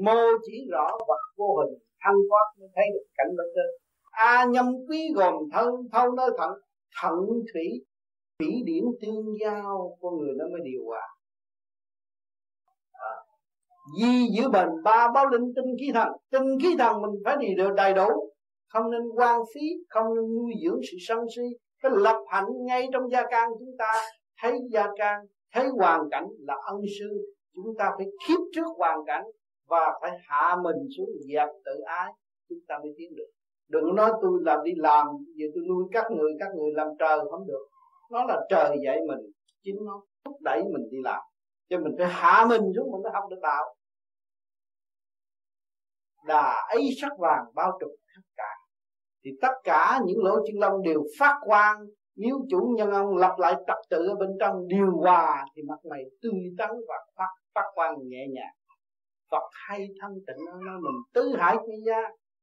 Mô 0.04 0.20
chỉ 0.46 0.66
rõ 0.70 0.90
vật 1.08 1.20
vô 1.36 1.56
hình 1.56 1.78
thăng 2.06 2.20
thoát 2.28 2.46
mới 2.58 2.68
thấy 2.74 2.86
được 2.94 3.06
cảnh 3.18 3.30
bên 3.38 3.46
trên 3.54 3.70
a 4.16 4.44
nhâm 4.44 4.66
quý 4.88 5.12
gồm 5.14 5.34
thân, 5.52 5.68
thâu 5.92 6.12
nơi 6.12 6.30
thận 6.38 6.50
thận 7.02 7.14
thủy 7.52 7.84
thủy 8.38 8.62
điển 8.64 8.84
tương 9.00 9.26
giao, 9.40 9.98
con 10.00 10.16
người 10.18 10.34
nó 10.38 10.44
mới 10.52 10.60
điều 10.64 10.80
hòa. 10.86 11.02
À. 12.92 13.14
di 14.00 14.28
giữ 14.36 14.48
bền 14.48 14.68
ba 14.84 15.08
báo 15.14 15.26
linh 15.26 15.52
tinh 15.56 15.76
khí 15.80 15.90
thần. 15.94 16.08
Tinh 16.30 16.58
khí 16.62 16.76
thần 16.78 17.02
mình 17.02 17.10
phải 17.24 17.36
đi 17.40 17.46
được 17.56 17.74
đầy 17.76 17.94
đủ, 17.94 18.08
không 18.68 18.90
nên 18.90 19.02
quan 19.16 19.40
phí, 19.54 19.60
không 19.88 20.14
nên 20.14 20.24
nuôi 20.34 20.52
dưỡng 20.64 20.80
sự 20.90 20.96
sân 21.08 21.18
si. 21.36 21.42
Cái 21.82 21.92
lập 21.94 22.24
hạnh 22.28 22.48
ngay 22.66 22.88
trong 22.92 23.10
gia 23.10 23.22
can 23.30 23.50
chúng 23.58 23.76
ta, 23.78 23.92
thấy 24.42 24.58
gia 24.72 24.86
can, 24.98 25.20
thấy 25.54 25.66
hoàn 25.78 26.00
cảnh 26.10 26.26
là 26.38 26.54
ân 26.66 26.80
sư. 27.00 27.34
Chúng 27.54 27.74
ta 27.78 27.90
phải 27.96 28.06
khiếp 28.28 28.38
trước 28.54 28.66
hoàn 28.78 28.98
cảnh 29.06 29.24
và 29.68 29.98
phải 30.00 30.10
hạ 30.24 30.56
mình 30.62 30.76
xuống 30.96 31.08
dẹp 31.34 31.48
tự 31.64 31.80
ái. 31.86 32.12
Chúng 32.48 32.58
ta 32.68 32.78
mới 32.78 32.94
tiến 32.98 33.14
được. 33.16 33.30
Đừng 33.68 33.94
nói 33.94 34.12
tôi 34.22 34.40
làm 34.42 34.58
đi 34.64 34.72
làm, 34.76 35.06
giờ 35.34 35.46
tôi 35.54 35.64
nuôi 35.68 35.84
các 35.92 36.04
người 36.10 36.32
các 36.40 36.48
người 36.54 36.72
làm 36.74 36.88
trời 36.98 37.18
không 37.30 37.46
được. 37.46 37.66
Nó 38.10 38.24
là 38.24 38.46
trời 38.48 38.76
dạy 38.84 38.98
mình, 39.08 39.32
chính 39.62 39.76
nó 39.84 40.02
thúc 40.24 40.36
đẩy 40.40 40.62
mình 40.64 40.88
đi 40.90 40.98
làm. 41.04 41.22
Cho 41.68 41.78
mình 41.78 41.94
phải 41.98 42.06
hạ 42.08 42.46
mình 42.48 42.62
xuống 42.76 42.92
mình 42.92 43.02
mới 43.02 43.12
học 43.12 43.24
được 43.30 43.38
đạo. 43.42 43.74
Đà 46.26 46.66
ấy 46.68 46.88
sắc 47.00 47.12
vàng 47.18 47.44
bao 47.54 47.78
trùm 47.80 47.90
tất 48.16 48.22
cả. 48.36 48.50
Thì 49.24 49.30
tất 49.42 49.52
cả 49.64 50.00
những 50.06 50.24
lỗ 50.24 50.36
chân 50.46 50.58
lông 50.58 50.82
đều 50.82 51.02
phát 51.18 51.40
quang. 51.44 51.76
Nếu 52.16 52.36
chủ 52.50 52.74
nhân 52.76 52.90
ông 52.90 53.16
lập 53.16 53.34
lại 53.38 53.54
trật 53.66 53.76
tự 53.90 54.06
ở 54.08 54.14
bên 54.14 54.30
trong 54.40 54.68
điều 54.68 54.90
hòa, 54.96 55.46
thì 55.54 55.62
mặt 55.62 55.78
mày 55.90 56.02
tươi 56.22 56.40
tắn 56.58 56.70
và 56.88 56.94
phát 57.16 57.28
phát 57.54 57.70
quang 57.74 57.94
nhẹ 58.08 58.26
nhàng. 58.34 58.54
Phật 59.30 59.42
hay 59.68 59.88
thân 60.00 60.12
tịnh 60.26 60.44
nó 60.46 60.52
nói 60.52 60.80
mình. 60.80 60.98
Tứ 61.14 61.36
hải 61.38 61.56
quy 61.56 61.74
gia, 61.86 62.00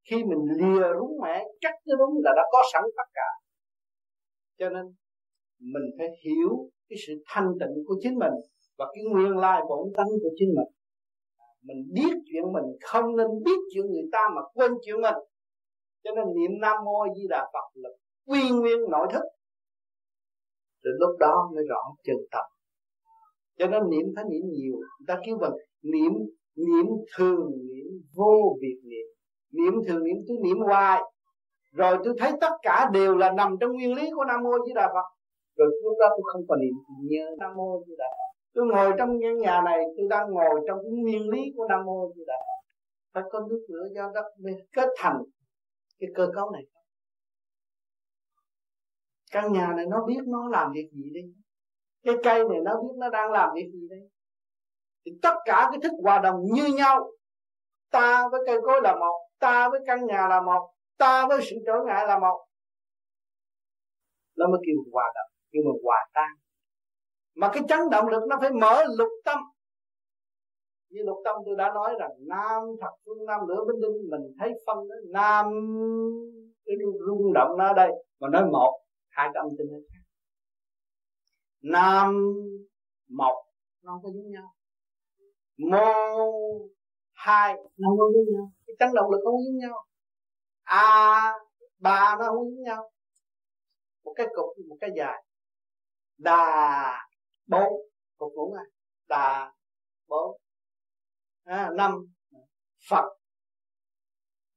khi 0.09 0.23
mình 0.23 0.39
lìa 0.57 0.87
đúng 0.99 1.17
mẹ, 1.23 1.45
chắc 1.61 1.73
cái 1.85 1.95
đúng 1.99 2.13
là 2.23 2.31
đã 2.35 2.43
có 2.51 2.63
sẵn 2.73 2.83
tất 2.97 3.09
cả. 3.13 3.29
Cho 4.59 4.69
nên, 4.69 4.85
mình 5.59 5.83
phải 5.97 6.07
hiểu 6.25 6.69
cái 6.89 6.97
sự 7.07 7.13
thanh 7.27 7.53
tịnh 7.59 7.83
của 7.87 7.95
chính 8.01 8.15
mình 8.19 8.33
và 8.77 8.85
cái 8.95 9.03
nguyên 9.11 9.37
lai 9.37 9.61
bổn 9.69 9.93
tánh 9.97 10.11
của 10.23 10.29
chính 10.39 10.49
mình. 10.49 10.67
Mình 11.61 11.77
biết 11.93 12.13
chuyện 12.25 12.43
mình, 12.53 12.65
không 12.81 13.15
nên 13.15 13.27
biết 13.45 13.59
chuyện 13.73 13.85
người 13.85 14.09
ta 14.11 14.19
mà 14.35 14.41
quên 14.53 14.71
chuyện 14.85 15.01
mình. 15.01 15.15
Cho 16.03 16.11
nên 16.15 16.25
niệm 16.35 16.51
nam 16.61 16.75
mô 16.85 17.05
di 17.15 17.27
đà 17.29 17.49
phật 17.53 17.67
là 17.73 17.89
quy 18.27 18.49
nguyên 18.49 18.79
nội 18.91 19.07
thức. 19.13 19.23
Rồi 20.83 20.93
lúc 20.99 21.19
đó 21.19 21.49
mới 21.55 21.63
rõ 21.69 21.81
chân 22.03 22.17
tâm. 22.31 22.45
Cho 23.57 23.67
nên 23.67 23.81
niệm 23.89 24.05
phải 24.15 24.23
niệm 24.23 24.41
nhiều. 24.51 24.73
Người 24.73 25.05
ta 25.07 25.19
kêu 25.25 25.37
bằng 25.41 25.51
niệm 25.81 26.11
niệm 26.55 26.85
thường 27.17 27.51
niệm 27.69 27.87
vô 28.15 28.57
việc 28.61 28.79
niệm. 28.83 29.07
Niệm 29.51 29.73
thường 29.87 30.03
niệm 30.03 30.17
tôi 30.27 30.37
niệm 30.43 30.57
hoài. 30.57 31.01
Rồi 31.71 31.97
tôi 32.03 32.13
thấy 32.19 32.31
tất 32.41 32.51
cả 32.61 32.89
đều 32.93 33.17
là 33.17 33.31
nằm 33.31 33.55
trong 33.59 33.71
nguyên 33.71 33.93
lý 33.93 34.09
của 34.15 34.25
nam 34.25 34.43
mô 34.43 34.51
di 34.67 34.73
đà 34.73 34.87
phật. 34.93 35.07
Rồi 35.57 35.67
lúc 35.83 35.93
đó 35.99 36.07
tôi 36.09 36.23
không 36.33 36.41
còn 36.47 36.59
niệm 36.59 36.73
nhớ 36.99 37.35
nam 37.39 37.51
mô 37.55 37.83
di 37.87 37.93
đà 37.97 38.05
phật. 38.09 38.33
Tôi 38.53 38.65
ngồi 38.65 38.93
trong 38.97 39.09
căn 39.21 39.37
nhà 39.37 39.61
này, 39.65 39.79
tôi 39.97 40.07
đang 40.09 40.31
ngồi 40.31 40.61
trong 40.67 40.77
cái 40.83 40.91
nguyên 40.91 41.29
lý 41.29 41.41
của 41.55 41.67
nam 41.69 41.85
mô 41.85 42.11
di 42.15 42.23
đà 42.27 42.35
phật. 42.39 42.73
Phải 43.13 43.23
có 43.31 43.39
nước 43.49 43.65
lửa 43.67 43.87
do 43.95 44.11
đất 44.13 44.25
mới 44.43 44.53
kết 44.71 44.89
thành 44.97 45.17
cái 45.99 46.09
cơ 46.15 46.29
cấu 46.35 46.51
này. 46.51 46.63
Căn 49.31 49.53
nhà 49.53 49.73
này 49.75 49.85
nó 49.85 50.05
biết 50.07 50.21
nó 50.27 50.49
làm 50.49 50.71
việc 50.73 50.89
gì 50.91 51.09
đi 51.13 51.33
cái 52.03 52.15
cây 52.23 52.43
này 52.49 52.59
nó 52.63 52.81
biết 52.81 52.95
nó 52.97 53.09
đang 53.09 53.31
làm 53.31 53.49
việc 53.55 53.69
gì 53.73 53.87
đây? 53.89 53.99
Thì 55.05 55.11
tất 55.21 55.33
cả 55.45 55.67
cái 55.71 55.79
thức 55.83 55.91
hòa 56.03 56.19
đồng 56.19 56.35
như 56.53 56.67
nhau. 56.67 57.11
Ta 57.91 58.27
với 58.31 58.41
cây 58.45 58.57
cối 58.65 58.81
là 58.83 58.95
một, 58.95 59.29
ta 59.39 59.69
với 59.69 59.79
căn 59.87 60.05
nhà 60.05 60.27
là 60.29 60.41
một, 60.41 60.69
ta 60.97 61.27
với 61.27 61.39
sự 61.41 61.55
trở 61.65 61.73
ngại 61.85 62.07
là 62.07 62.19
một. 62.19 62.45
Nó 64.37 64.47
mới 64.47 64.59
kêu 64.65 64.75
hòa 64.93 65.11
đồng, 65.15 65.31
kêu 65.51 65.63
mà 65.65 65.71
hòa 65.83 65.97
tan. 66.13 66.29
Mà 67.35 67.49
cái 67.53 67.63
chấn 67.69 67.79
động 67.91 68.07
lực 68.07 68.23
nó 68.29 68.37
phải 68.41 68.51
mở 68.51 68.83
lục 68.97 69.09
tâm. 69.25 69.39
Như 70.89 70.99
lục 71.05 71.17
tâm 71.25 71.35
tôi 71.45 71.55
đã 71.57 71.71
nói 71.73 71.93
rằng, 71.99 72.11
nam 72.19 72.63
thật 72.81 72.91
phương 73.05 73.25
nam 73.25 73.47
lửa 73.47 73.63
bên 73.67 73.81
đinh 73.81 74.09
mình 74.11 74.21
thấy 74.39 74.51
phân 74.65 74.77
đó, 74.77 74.95
nam, 75.09 75.45
cái 76.65 76.75
rung 77.07 77.33
động 77.33 77.57
nó 77.57 77.67
ở 77.67 77.73
đây, 77.73 77.91
mà 78.19 78.27
nói 78.29 78.45
một, 78.51 78.79
hai 79.09 79.29
cái 79.33 79.41
âm 79.41 79.47
tinh 79.57 79.67
nó 79.71 79.77
khác. 79.89 80.03
Nam, 81.61 82.33
một, 83.09 83.45
nó 83.83 83.91
không 83.91 84.03
có 84.03 84.09
giống 84.09 84.31
nhau 84.31 84.53
mô 85.57 85.77
hai 87.13 87.55
nó 87.77 87.89
không 87.89 88.13
giống 88.13 88.33
nhau. 88.33 88.51
Cái 88.67 88.75
chấn 88.79 88.89
động 88.93 89.11
lực 89.11 89.19
không 89.23 89.43
giống 89.45 89.57
nhau. 89.57 89.85
A 90.63 91.33
ba 91.79 92.15
nó 92.19 92.25
không 92.25 92.49
giống 92.51 92.63
nhau. 92.63 92.91
Một 94.03 94.13
cái 94.15 94.27
cục 94.35 94.65
một 94.69 94.77
cái 94.81 94.89
dài. 94.97 95.23
Đà 96.17 97.07
bốn. 97.47 97.73
Cục 98.17 98.33
ngủ 98.33 98.53
à 98.53 98.63
đà 99.07 99.53
bốn. 100.07 100.37
À, 101.43 101.69
năm. 101.73 101.91
Phật. 102.89 103.17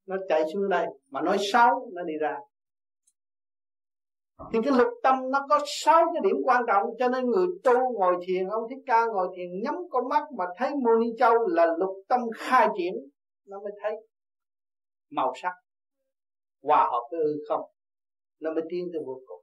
Nó 0.05 0.15
chạy 0.29 0.43
xuống 0.53 0.69
đây. 0.69 0.87
Mà 1.09 1.21
nói 1.21 1.37
sáu 1.53 1.89
nó 1.93 2.03
đi 2.03 2.13
ra 2.21 2.37
thì 4.53 4.59
cái 4.63 4.73
lục 4.77 4.87
tâm 5.03 5.31
nó 5.31 5.45
có 5.49 5.59
sáu 5.65 6.05
cái 6.13 6.21
điểm 6.23 6.35
quan 6.45 6.63
trọng, 6.67 6.83
cho 6.99 7.07
nên 7.07 7.25
người 7.25 7.47
tu 7.63 7.73
ngồi 7.93 8.15
thiền, 8.27 8.47
ông 8.47 8.63
thích 8.69 8.83
ca 8.85 9.05
ngồi 9.05 9.27
thiền 9.35 9.61
nhắm 9.63 9.75
con 9.89 10.09
mắt 10.09 10.23
mà 10.37 10.45
thấy 10.57 10.69
mô 10.75 10.95
ni 11.01 11.07
châu 11.17 11.47
là 11.47 11.65
lục 11.77 11.95
tâm 12.07 12.21
khai 12.35 12.67
triển, 12.77 12.93
nó 13.47 13.59
mới 13.59 13.71
thấy 13.81 13.95
màu 15.11 15.33
sắc, 15.35 15.53
hòa 16.63 16.89
hợp 16.91 17.07
với 17.11 17.19
hư 17.19 17.33
không, 17.49 17.61
nó 18.41 18.53
mới 18.53 18.63
tiến 18.69 18.89
tới 18.93 19.01
vô 19.05 19.19
cùng. 19.27 19.41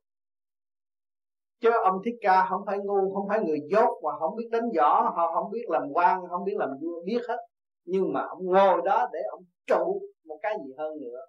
Chứ 1.60 1.70
ông 1.84 2.02
thích 2.04 2.14
ca 2.20 2.46
không 2.50 2.62
phải 2.66 2.78
ngu, 2.78 3.14
không 3.14 3.28
phải 3.28 3.40
người 3.40 3.58
dốt 3.70 3.88
và 4.02 4.12
không 4.18 4.36
biết 4.36 4.48
đánh 4.50 4.68
võ, 4.76 5.12
họ 5.16 5.32
không 5.34 5.50
biết 5.52 5.64
làm 5.68 5.82
quan, 5.92 6.20
không 6.30 6.44
biết 6.44 6.56
làm 6.56 6.70
vua, 6.82 7.02
biết 7.04 7.20
hết. 7.28 7.36
Nhưng 7.84 8.12
mà 8.12 8.20
ông 8.28 8.44
ngồi 8.44 8.80
đó 8.84 9.08
để 9.12 9.18
ông 9.30 9.44
trụ 9.66 10.02
một 10.24 10.38
cái 10.42 10.56
gì 10.64 10.72
hơn 10.78 11.00
nữa. 11.00 11.20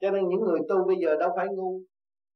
Cho 0.00 0.10
nên 0.10 0.28
những 0.28 0.40
người 0.40 0.60
tu 0.68 0.84
bây 0.86 0.96
giờ 0.96 1.16
đâu 1.16 1.30
phải 1.36 1.46
ngu 1.50 1.80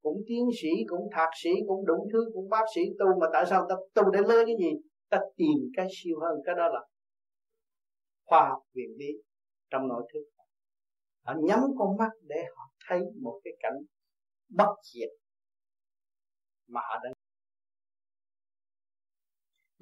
cũng 0.05 0.23
tiến 0.27 0.49
sĩ, 0.63 0.69
cũng 0.87 1.09
thạc 1.13 1.29
sĩ, 1.43 1.51
cũng 1.69 1.87
đủ 1.87 2.09
thứ, 2.13 2.31
cũng 2.35 2.49
bác 2.49 2.65
sĩ 2.75 2.81
tu, 2.99 3.07
mà 3.21 3.27
tại 3.33 3.45
sao 3.51 3.67
ta 3.69 3.75
tu 3.95 4.11
để 4.11 4.21
lấy 4.29 4.45
cái 4.47 4.55
gì? 4.59 4.71
Ta 5.11 5.19
tìm 5.37 5.59
cái 5.77 5.87
siêu 5.91 6.17
hơn, 6.21 6.41
cái 6.47 6.55
đó 6.55 6.69
là 6.69 6.81
khoa 8.27 8.49
học 8.49 8.63
viện 8.75 8.91
lý 8.99 9.07
trong 9.71 9.89
nội 9.89 10.03
thức. 10.13 10.25
Họ 11.23 11.35
nhắm 11.43 11.61
con 11.79 11.97
mắt 11.97 12.11
để 12.23 12.45
họ 12.57 12.71
thấy 12.89 13.01
một 13.23 13.41
cái 13.45 13.53
cảnh 13.61 13.77
bất 14.49 14.75
diệt 14.83 15.09
mà 16.69 16.81
họ 16.81 17.01
đang 17.05 17.13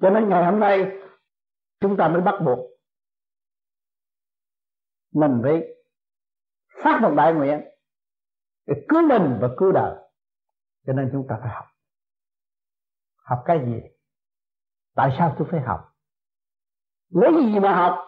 cho 0.01 0.09
nên 0.09 0.29
ngày 0.29 0.45
hôm 0.51 0.59
nay, 0.59 0.91
chúng 1.79 1.95
ta 1.97 2.07
mới 2.07 2.21
bắt 2.21 2.39
buộc 2.45 2.59
mình 5.11 5.39
phải 5.43 5.61
phát 6.83 6.99
một 7.01 7.13
đại 7.17 7.33
nguyện 7.33 7.61
để 8.65 8.73
cứu 8.89 9.01
mình 9.01 9.37
và 9.41 9.49
cứu 9.57 9.71
đời 9.71 10.02
cho 10.85 10.93
nên 10.93 11.09
chúng 11.11 11.27
ta 11.29 11.37
phải 11.41 11.49
học. 11.49 11.65
Học 13.15 13.43
cái 13.45 13.65
gì? 13.65 13.81
Tại 14.95 15.15
sao 15.17 15.35
tôi 15.37 15.47
phải 15.51 15.61
học? 15.61 15.93
Lấy 17.09 17.33
gì 17.33 17.59
mà 17.59 17.75
học? 17.75 17.99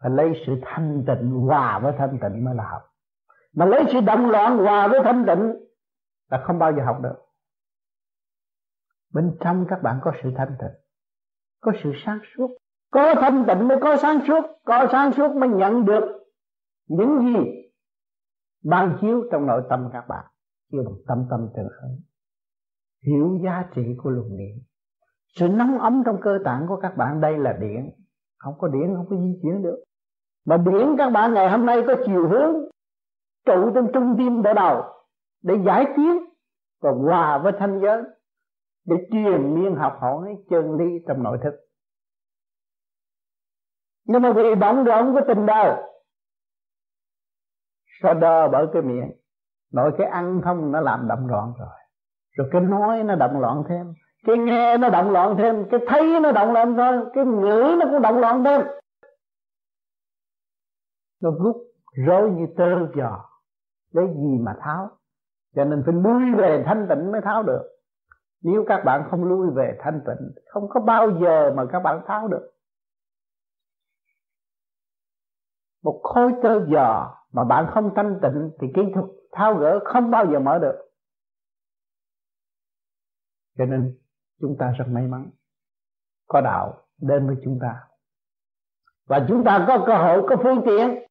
Phải 0.00 0.10
lấy 0.10 0.42
sự 0.46 0.52
thanh 0.62 1.04
tịnh, 1.06 1.30
hòa 1.30 1.78
với 1.78 1.92
thanh 1.98 2.18
tịnh 2.22 2.44
mới 2.44 2.54
là 2.54 2.64
học. 2.70 2.82
Mà 3.52 3.64
lấy 3.66 3.84
sự 3.92 4.00
động 4.00 4.30
loạn, 4.30 4.58
hòa 4.58 4.88
với 4.88 5.00
thanh 5.04 5.24
tịnh 5.26 5.52
là 6.30 6.44
không 6.46 6.58
bao 6.58 6.72
giờ 6.72 6.84
học 6.84 6.98
được. 7.02 7.16
Bên 9.12 9.36
trong 9.40 9.66
các 9.68 9.82
bạn 9.82 10.00
có 10.02 10.12
sự 10.22 10.32
thanh 10.36 10.56
tịnh, 10.60 10.80
có 11.60 11.72
sự 11.82 11.92
sáng 12.04 12.18
suốt. 12.36 12.50
Có 12.90 13.14
thanh 13.20 13.44
tịnh 13.48 13.68
mới 13.68 13.78
có 13.82 13.96
sáng 13.96 14.18
suốt, 14.26 14.42
có 14.64 14.88
sáng 14.92 15.12
suốt 15.12 15.36
mới 15.36 15.48
nhận 15.48 15.84
được 15.84 16.04
những 16.86 17.18
gì? 17.20 17.63
Ban 18.64 18.98
chiếu 19.00 19.24
trong 19.32 19.46
nội 19.46 19.62
tâm 19.70 19.88
các 19.92 20.04
bạn. 20.08 20.24
Kêu 20.72 20.82
bằng 20.84 20.94
tâm 21.06 21.26
tâm 21.30 21.48
từ 21.56 21.62
khởi 21.80 21.90
hiểu 23.06 23.38
giá 23.44 23.64
trị 23.74 23.82
của 24.02 24.10
luồng 24.10 24.38
điện. 24.38 24.58
Sự 25.26 25.48
nóng 25.48 25.78
ấm 25.78 26.02
trong 26.06 26.20
cơ 26.22 26.38
tạng 26.44 26.66
của 26.68 26.76
các 26.76 26.96
bạn, 26.96 27.20
đây 27.20 27.38
là 27.38 27.52
điện. 27.60 27.90
Không 28.38 28.54
có 28.58 28.68
điện, 28.68 28.94
không 28.96 29.06
có 29.10 29.16
di 29.16 29.38
chuyển 29.42 29.62
được. 29.62 29.84
Mà 30.46 30.56
điện 30.56 30.94
các 30.98 31.10
bạn, 31.10 31.34
ngày 31.34 31.50
hôm 31.50 31.66
nay 31.66 31.82
có 31.86 31.94
chiều 32.06 32.28
hướng. 32.28 32.54
Trụ 33.46 33.70
trong 33.74 33.88
trung 33.94 34.14
tim 34.18 34.42
đỡ 34.42 34.54
đầu. 34.54 34.82
Để 35.42 35.54
giải 35.66 35.86
tiến 35.96 36.18
và 36.82 36.90
hòa 36.90 37.38
với 37.38 37.52
thanh 37.58 37.80
giới. 37.80 38.02
Để 38.86 38.96
truyền 39.12 39.54
miên 39.54 39.74
học 39.74 39.96
hỏi 40.00 40.36
chân 40.50 40.76
lý 40.76 40.84
trong 41.08 41.22
nội 41.22 41.38
thức. 41.42 41.54
Nhưng 44.06 44.22
mà 44.22 44.32
bị 44.32 44.54
bỗng 44.60 44.84
rộn 44.84 45.12
với 45.12 45.22
tình 45.28 45.46
đời 45.46 45.82
sao 48.02 48.14
đơ 48.14 48.48
bởi 48.48 48.66
cái 48.72 48.82
miệng. 48.82 49.12
Nội 49.72 49.92
cái 49.98 50.06
ăn 50.06 50.40
không 50.44 50.72
nó 50.72 50.80
làm 50.80 51.08
động 51.08 51.26
loạn 51.26 51.52
rồi. 51.58 51.68
Rồi 52.36 52.48
cái 52.52 52.60
nói 52.60 53.02
nó 53.04 53.14
động 53.14 53.40
loạn 53.40 53.62
thêm. 53.68 53.94
Cái 54.26 54.38
nghe 54.38 54.78
nó 54.78 54.88
động 54.88 55.10
loạn 55.10 55.34
thêm. 55.38 55.64
Cái 55.70 55.80
thấy 55.88 56.20
nó 56.20 56.32
động 56.32 56.52
loạn 56.52 56.74
thêm. 56.76 57.04
Cái 57.14 57.24
ngữ 57.24 57.76
nó 57.80 57.86
cũng 57.90 58.02
động 58.02 58.18
loạn 58.18 58.44
thêm. 58.44 58.60
Nó 61.22 61.30
rút 61.30 61.56
rối 62.06 62.30
như 62.30 62.46
tơ 62.56 62.86
giò. 62.96 63.24
Lấy 63.92 64.06
gì 64.06 64.38
mà 64.42 64.56
tháo? 64.60 64.90
Cho 65.54 65.64
nên 65.64 65.82
phải 65.86 65.94
lui 65.94 66.34
về 66.36 66.62
thanh 66.66 66.86
tịnh 66.88 67.12
mới 67.12 67.20
tháo 67.20 67.42
được. 67.42 67.62
Nếu 68.42 68.64
các 68.68 68.82
bạn 68.84 69.08
không 69.10 69.24
lui 69.24 69.50
về 69.50 69.78
thanh 69.80 70.00
tịnh, 70.06 70.44
không 70.46 70.68
có 70.68 70.80
bao 70.80 71.10
giờ 71.20 71.52
mà 71.56 71.64
các 71.72 71.80
bạn 71.80 72.00
tháo 72.06 72.28
được. 72.28 72.50
Một 75.82 76.00
khối 76.02 76.32
tơ 76.42 76.66
giò 76.66 77.16
mà 77.34 77.44
bạn 77.44 77.66
không 77.74 77.90
thanh 77.96 78.18
tịnh 78.22 78.50
thì 78.60 78.66
kỹ 78.74 78.82
thuật 78.94 79.06
thao 79.32 79.54
gỡ 79.54 79.80
không 79.84 80.10
bao 80.10 80.26
giờ 80.32 80.38
mở 80.38 80.58
được. 80.58 80.76
Cho 83.58 83.64
nên 83.64 83.98
chúng 84.40 84.56
ta 84.58 84.72
rất 84.78 84.84
may 84.88 85.06
mắn, 85.06 85.30
có 86.28 86.40
đạo 86.40 86.86
đến 87.00 87.26
với 87.26 87.36
chúng 87.44 87.58
ta. 87.62 87.84
Và 89.06 89.26
chúng 89.28 89.44
ta 89.44 89.64
có 89.68 89.84
cơ 89.86 89.94
hội, 89.94 90.26
có 90.28 90.36
phương 90.42 90.62
tiện 90.66 91.06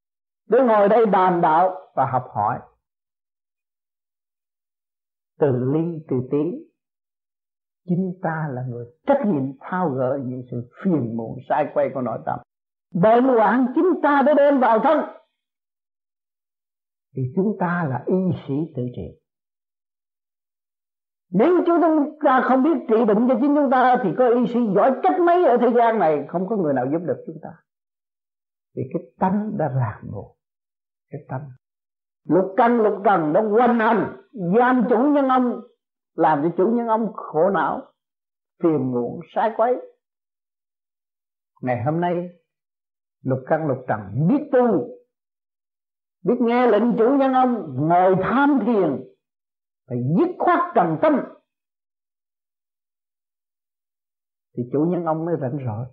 để 0.49 0.59
ngồi 0.67 0.89
đây 0.89 1.05
bàn 1.05 1.41
đạo 1.41 1.91
và 1.95 2.05
học 2.11 2.25
hỏi. 2.29 2.59
Từ 5.39 5.47
ly 5.73 6.05
từ 6.09 6.15
tiến 6.31 6.63
chính 7.87 8.19
ta 8.21 8.47
là 8.51 8.61
người 8.69 8.85
trách 9.07 9.21
nhiệm 9.25 9.43
thao 9.59 9.89
gỡ 9.89 10.19
những 10.25 10.41
sự 10.51 10.69
phiền 10.83 11.17
muộn, 11.17 11.37
sai 11.49 11.71
quay 11.73 11.89
của 11.93 12.01
nội 12.01 12.19
tâm. 12.25 12.39
Bệnh 12.93 13.23
hoạn 13.23 13.67
chính 13.75 14.01
ta 14.03 14.21
đã 14.25 14.33
đem 14.33 14.59
vào 14.59 14.79
thân 14.79 15.22
thì 17.15 17.21
chúng 17.35 17.57
ta 17.59 17.87
là 17.89 18.03
y 18.05 18.15
sĩ 18.47 18.53
tự 18.75 18.83
trị. 18.95 19.19
Nếu 21.31 21.63
chúng 21.65 21.81
ta 22.23 22.41
không 22.43 22.63
biết 22.63 22.85
trị 22.89 23.05
bệnh 23.07 23.27
cho 23.29 23.35
chính 23.41 23.55
chúng 23.55 23.69
ta 23.71 23.97
thì 24.03 24.09
có 24.17 24.29
y 24.29 24.53
sĩ 24.53 24.59
giỏi 24.75 24.99
cách 25.03 25.19
mấy 25.19 25.45
ở 25.45 25.57
thế 25.61 25.67
gian 25.75 25.99
này, 25.99 26.25
không 26.27 26.47
có 26.49 26.55
người 26.55 26.73
nào 26.73 26.85
giúp 26.91 26.99
được 27.05 27.23
chúng 27.27 27.37
ta. 27.41 27.49
Vì 28.75 28.83
cái 28.93 29.03
tánh 29.19 29.57
đã 29.57 29.67
ràng 29.67 30.11
buộc, 30.11 30.37
cái 31.09 31.21
tánh 31.27 31.49
lục 32.23 32.53
căn, 32.57 32.77
lục 32.81 33.01
trần 33.05 33.33
nó 33.33 33.41
quanh 33.57 33.79
hành, 33.79 34.21
giam 34.57 34.85
chủ 34.89 34.97
nhân 34.97 35.27
ông, 35.27 35.61
làm 36.15 36.43
cho 36.43 36.49
chủ 36.57 36.67
nhân 36.67 36.87
ông 36.87 37.13
khổ 37.13 37.49
não, 37.49 37.81
phiền 38.63 38.91
muộn, 38.91 39.19
sai 39.35 39.53
quấy. 39.57 39.75
Ngày 41.61 41.83
hôm 41.83 42.01
nay, 42.01 42.29
lục 43.23 43.39
căn, 43.47 43.67
lục 43.67 43.77
trần 43.87 44.27
biết 44.27 44.49
tu 44.51 44.87
biết 46.23 46.35
nghe 46.39 46.67
lệnh 46.67 46.97
chủ 46.97 47.15
nhân 47.19 47.33
ông, 47.33 47.75
ngồi 47.89 48.15
tham 48.23 48.59
thiền, 48.65 49.03
phải 49.87 49.97
dứt 50.17 50.35
khoát 50.39 50.59
trầm 50.75 50.97
tâm. 51.01 51.13
Thì 54.57 54.63
chủ 54.73 54.85
nhân 54.89 55.05
ông 55.05 55.25
mới 55.25 55.35
rảnh 55.41 55.57
rỗi. 55.65 55.85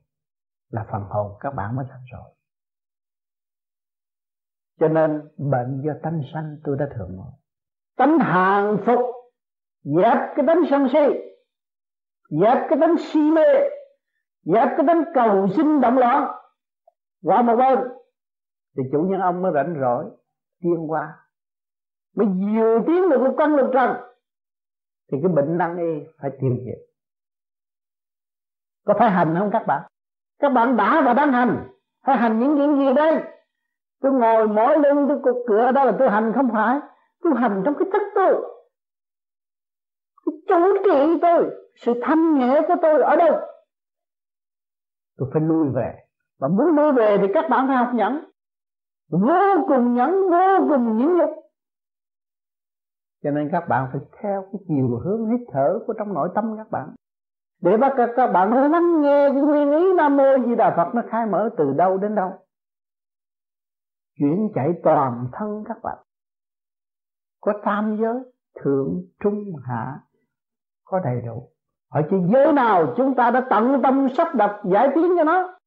Là 0.70 0.86
phần 0.92 1.02
hồn 1.02 1.36
các 1.40 1.54
bạn 1.54 1.76
mới 1.76 1.86
rảnh 1.88 2.04
rỗi. 2.12 2.34
Cho 4.80 4.88
nên 4.88 5.28
bệnh 5.36 5.82
do 5.86 5.92
tánh 6.02 6.20
sanh 6.32 6.56
tôi 6.64 6.76
đã 6.78 6.88
thường 6.94 7.16
nói. 7.16 7.32
Tánh 7.96 8.18
hàng 8.18 8.76
phục, 8.86 9.00
dẹp 9.82 10.18
cái 10.36 10.46
tánh 10.46 10.62
sân 10.70 10.88
si, 10.92 11.18
dẹp 12.30 12.58
cái 12.68 12.78
tánh 12.80 12.94
si 12.98 13.20
mê, 13.30 13.46
dẹp 14.42 14.68
cái 14.76 14.86
tánh 14.86 15.04
cầu 15.14 15.48
sinh 15.56 15.80
động 15.80 15.98
loạn. 15.98 16.30
Qua 17.22 17.42
một 17.42 17.56
bên, 17.56 17.78
thì 18.76 18.82
chủ 18.92 19.02
nhân 19.02 19.20
ông 19.20 19.42
mới 19.42 19.52
rảnh 19.54 19.74
rỗi 19.80 20.04
tiên 20.62 20.90
qua 20.90 21.16
mới 22.16 22.26
vừa 22.26 22.78
tiến 22.86 23.08
được 23.10 23.22
lục 23.22 23.34
căn 23.38 23.56
lục 23.56 23.70
trần, 23.72 23.96
thì 25.12 25.18
cái 25.22 25.32
bệnh 25.32 25.58
năng 25.58 25.76
y 25.76 26.06
phải 26.20 26.30
tiêu 26.40 26.56
diệt 26.64 26.90
có 28.90 28.94
phải 28.98 29.10
hành 29.10 29.34
không 29.38 29.50
các 29.52 29.66
bạn? 29.66 29.82
Các 30.38 30.48
bạn 30.48 30.76
đã 30.76 31.02
và 31.04 31.12
đang 31.14 31.32
hành. 31.32 31.68
Phải 32.06 32.16
hành 32.16 32.40
những 32.40 32.56
chuyện 32.56 32.76
gì 32.76 32.94
đây? 32.94 33.22
Tôi 34.00 34.12
ngồi 34.12 34.48
mỗi 34.48 34.78
lưng, 34.78 35.06
tôi 35.08 35.18
cục 35.22 35.44
cửa 35.48 35.72
đó 35.72 35.84
là 35.84 35.92
tôi 35.98 36.10
hành 36.10 36.32
không 36.34 36.48
phải. 36.52 36.80
Tôi 37.22 37.32
hành 37.36 37.62
trong 37.64 37.74
cái 37.78 37.88
thức 37.92 38.02
tôi. 38.14 38.34
Cái 40.26 40.34
chủ 40.48 40.76
trị 40.84 41.18
tôi. 41.22 41.50
Sự 41.74 41.92
thanh 42.02 42.38
nhẹ 42.38 42.60
của 42.68 42.74
tôi 42.82 43.02
ở 43.02 43.16
đâu? 43.16 43.40
Tôi 45.18 45.28
phải 45.32 45.42
lui 45.42 45.68
về. 45.74 45.94
Và 46.38 46.48
muốn 46.48 46.76
lui 46.76 46.92
về 46.92 47.18
thì 47.20 47.26
các 47.34 47.50
bạn 47.50 47.68
phải 47.68 47.76
học 47.76 47.90
nhẫn 47.94 48.29
vô 49.10 49.64
cùng 49.68 49.94
nhẫn 49.94 50.30
vô 50.30 50.68
cùng 50.68 50.98
nhẫn 50.98 51.16
nhục 51.16 51.30
cho 53.22 53.30
nên 53.30 53.48
các 53.52 53.68
bạn 53.68 53.88
phải 53.92 54.00
theo 54.22 54.42
cái 54.52 54.60
chiều 54.68 55.00
hướng 55.04 55.30
hít 55.30 55.40
thở 55.52 55.78
của 55.86 55.92
trong 55.98 56.14
nội 56.14 56.28
tâm 56.34 56.54
các 56.56 56.70
bạn. 56.70 56.94
Để 57.62 57.76
bắt 57.76 57.92
các, 57.96 58.10
các 58.16 58.26
bạn 58.26 58.70
lắng 58.72 59.00
nghe 59.00 59.28
cái 59.32 59.42
nguyên 59.42 59.70
lý 59.70 59.92
nam 59.96 60.16
mô 60.16 60.38
di 60.46 60.54
đà 60.54 60.74
phật 60.76 60.94
nó 60.94 61.02
khai 61.10 61.26
mở 61.26 61.50
từ 61.58 61.72
đâu 61.72 61.98
đến 61.98 62.14
đâu. 62.14 62.30
Chuyển 64.18 64.48
chạy 64.54 64.68
toàn 64.84 65.26
thân 65.32 65.64
các 65.68 65.76
bạn. 65.82 65.98
Có 67.40 67.52
tam 67.64 67.96
giới 68.00 68.14
thượng 68.60 69.02
trung 69.20 69.52
hạ. 69.64 70.00
Có 70.84 71.00
đầy 71.04 71.20
đủ. 71.26 71.48
Ở 71.90 72.02
trên 72.10 72.28
giới 72.32 72.52
nào 72.52 72.94
chúng 72.96 73.14
ta 73.14 73.30
đã 73.30 73.46
tận 73.50 73.80
tâm 73.82 74.08
sắp 74.16 74.34
đặt 74.34 74.62
giải 74.72 74.88
tiến 74.94 75.12
cho 75.18 75.24
nó? 75.24 75.58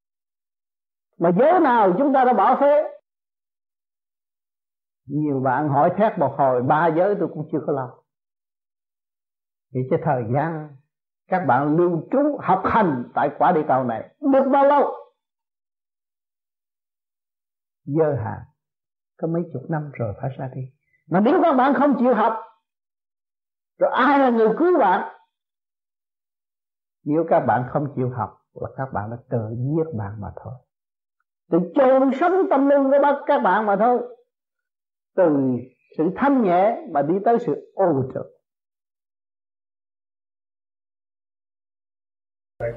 Mà 1.19 1.31
giới 1.39 1.59
nào 1.59 1.93
chúng 1.97 2.13
ta 2.13 2.23
đã 2.23 2.33
bỏ 2.33 2.57
phế? 2.59 2.92
Nhiều 5.05 5.39
bạn 5.39 5.69
hỏi 5.69 5.91
thét 5.97 6.19
một 6.19 6.35
hồi, 6.37 6.61
ba 6.61 6.87
giới 6.87 7.15
tôi 7.19 7.29
cũng 7.33 7.49
chưa 7.51 7.59
có 7.67 7.73
lâu 7.73 8.03
vì 9.73 9.81
cái 9.89 9.99
thời 10.03 10.23
gian 10.33 10.69
các 11.27 11.45
bạn 11.47 11.77
lưu 11.77 12.07
trú 12.11 12.37
học 12.41 12.61
hành 12.65 13.11
tại 13.13 13.29
quả 13.37 13.51
địa 13.51 13.63
cầu 13.67 13.83
này 13.83 14.15
được 14.19 14.49
bao 14.51 14.65
lâu? 14.65 14.91
Dơ 17.85 18.15
hạn. 18.23 18.39
Có 19.17 19.27
mấy 19.27 19.43
chục 19.53 19.61
năm 19.69 19.91
rồi 19.93 20.13
phải 20.21 20.29
ra 20.37 20.49
đi. 20.55 20.61
Mà 21.09 21.19
nếu 21.19 21.39
các 21.43 21.53
bạn 21.53 21.73
không 21.73 21.95
chịu 21.99 22.13
học, 22.13 22.33
rồi 23.79 23.91
ai 23.93 24.19
là 24.19 24.29
người 24.29 24.49
cứu 24.59 24.79
bạn? 24.79 25.15
Nếu 27.05 27.25
các 27.29 27.39
bạn 27.39 27.69
không 27.69 27.93
chịu 27.95 28.09
học 28.09 28.41
là 28.53 28.69
các 28.77 28.93
bạn 28.93 29.09
đã 29.11 29.17
tự 29.29 29.49
giết 29.49 29.97
bạn 29.97 30.21
mà 30.21 30.27
thôi. 30.35 30.53
Tự 31.51 31.59
chôn 31.75 32.11
sống 32.19 32.33
tâm 32.49 32.69
linh 32.69 32.83
của 32.83 33.23
các 33.25 33.39
bạn 33.43 33.65
mà 33.65 33.75
thôi 33.79 34.15
từ 35.15 35.23
sự 35.97 36.03
thanh 36.15 36.43
nhẹ 36.43 36.77
mà 36.91 37.01
đi 37.01 37.13
tới 37.25 37.37
sự 37.45 37.71
ô 37.73 37.85
trực 38.13 38.33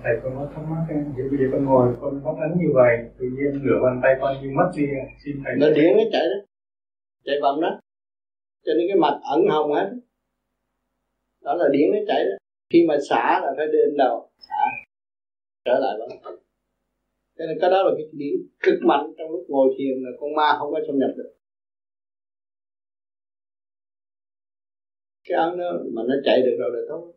thầy 0.02 0.14
con 0.22 0.32
có 0.36 0.48
thắc 0.54 0.64
mắc 0.70 0.86
em, 0.88 1.12
vậy 1.16 1.26
bây 1.30 1.38
giờ 1.38 1.46
con 1.52 1.64
ngồi 1.64 1.96
con 2.00 2.20
phóng 2.24 2.40
ấn 2.40 2.50
như 2.58 2.68
vậy, 2.74 2.96
tự 3.18 3.24
nhiên 3.36 3.50
nửa 3.64 3.78
bàn 3.82 4.00
tay 4.02 4.16
con 4.20 4.42
như 4.42 4.48
mất 4.56 4.70
đi, 4.76 4.84
xin 5.24 5.36
thầy. 5.44 5.54
Nó 5.56 5.66
điện 5.76 5.90
nó 5.96 6.02
chạy 6.12 6.24
đó, 6.32 6.38
chạy 7.24 7.36
vòng 7.42 7.60
đó, 7.60 7.80
cho 8.64 8.72
nên 8.76 8.86
cái 8.88 8.96
mạch 8.96 9.18
ẩn 9.34 9.40
hồng 9.50 9.72
hết, 9.72 9.90
đó 11.42 11.54
là 11.54 11.68
điện 11.72 11.90
nó 11.92 11.98
chạy 12.08 12.24
đó. 12.24 12.36
Khi 12.72 12.86
mà 12.88 12.94
xả 13.08 13.40
là 13.42 13.54
phải 13.56 13.66
đến 13.66 13.96
đầu, 13.98 14.30
xả. 14.38 14.62
Trở 15.64 15.78
lại 15.78 15.96
bằng 16.00 16.36
cho 17.38 17.44
nên 17.46 17.58
cái 17.60 17.70
đó 17.70 17.82
là 17.82 17.90
cái 17.96 18.06
điểm 18.12 18.34
cực 18.60 18.78
mạnh 18.82 19.12
trong 19.18 19.30
lúc 19.30 19.44
ngồi 19.48 19.74
thiền 19.78 20.02
là 20.02 20.10
con 20.20 20.34
ma 20.34 20.56
không 20.58 20.72
có 20.72 20.80
xâm 20.86 20.98
nhập 20.98 21.10
được 21.16 21.32
cái 25.26 25.38
ấn 25.38 25.58
đó 25.58 25.70
mà 25.92 26.02
nó 26.08 26.14
chạy 26.24 26.42
được 26.42 26.56
rồi 26.58 26.70
là 26.74 26.82
tốt. 26.88 27.12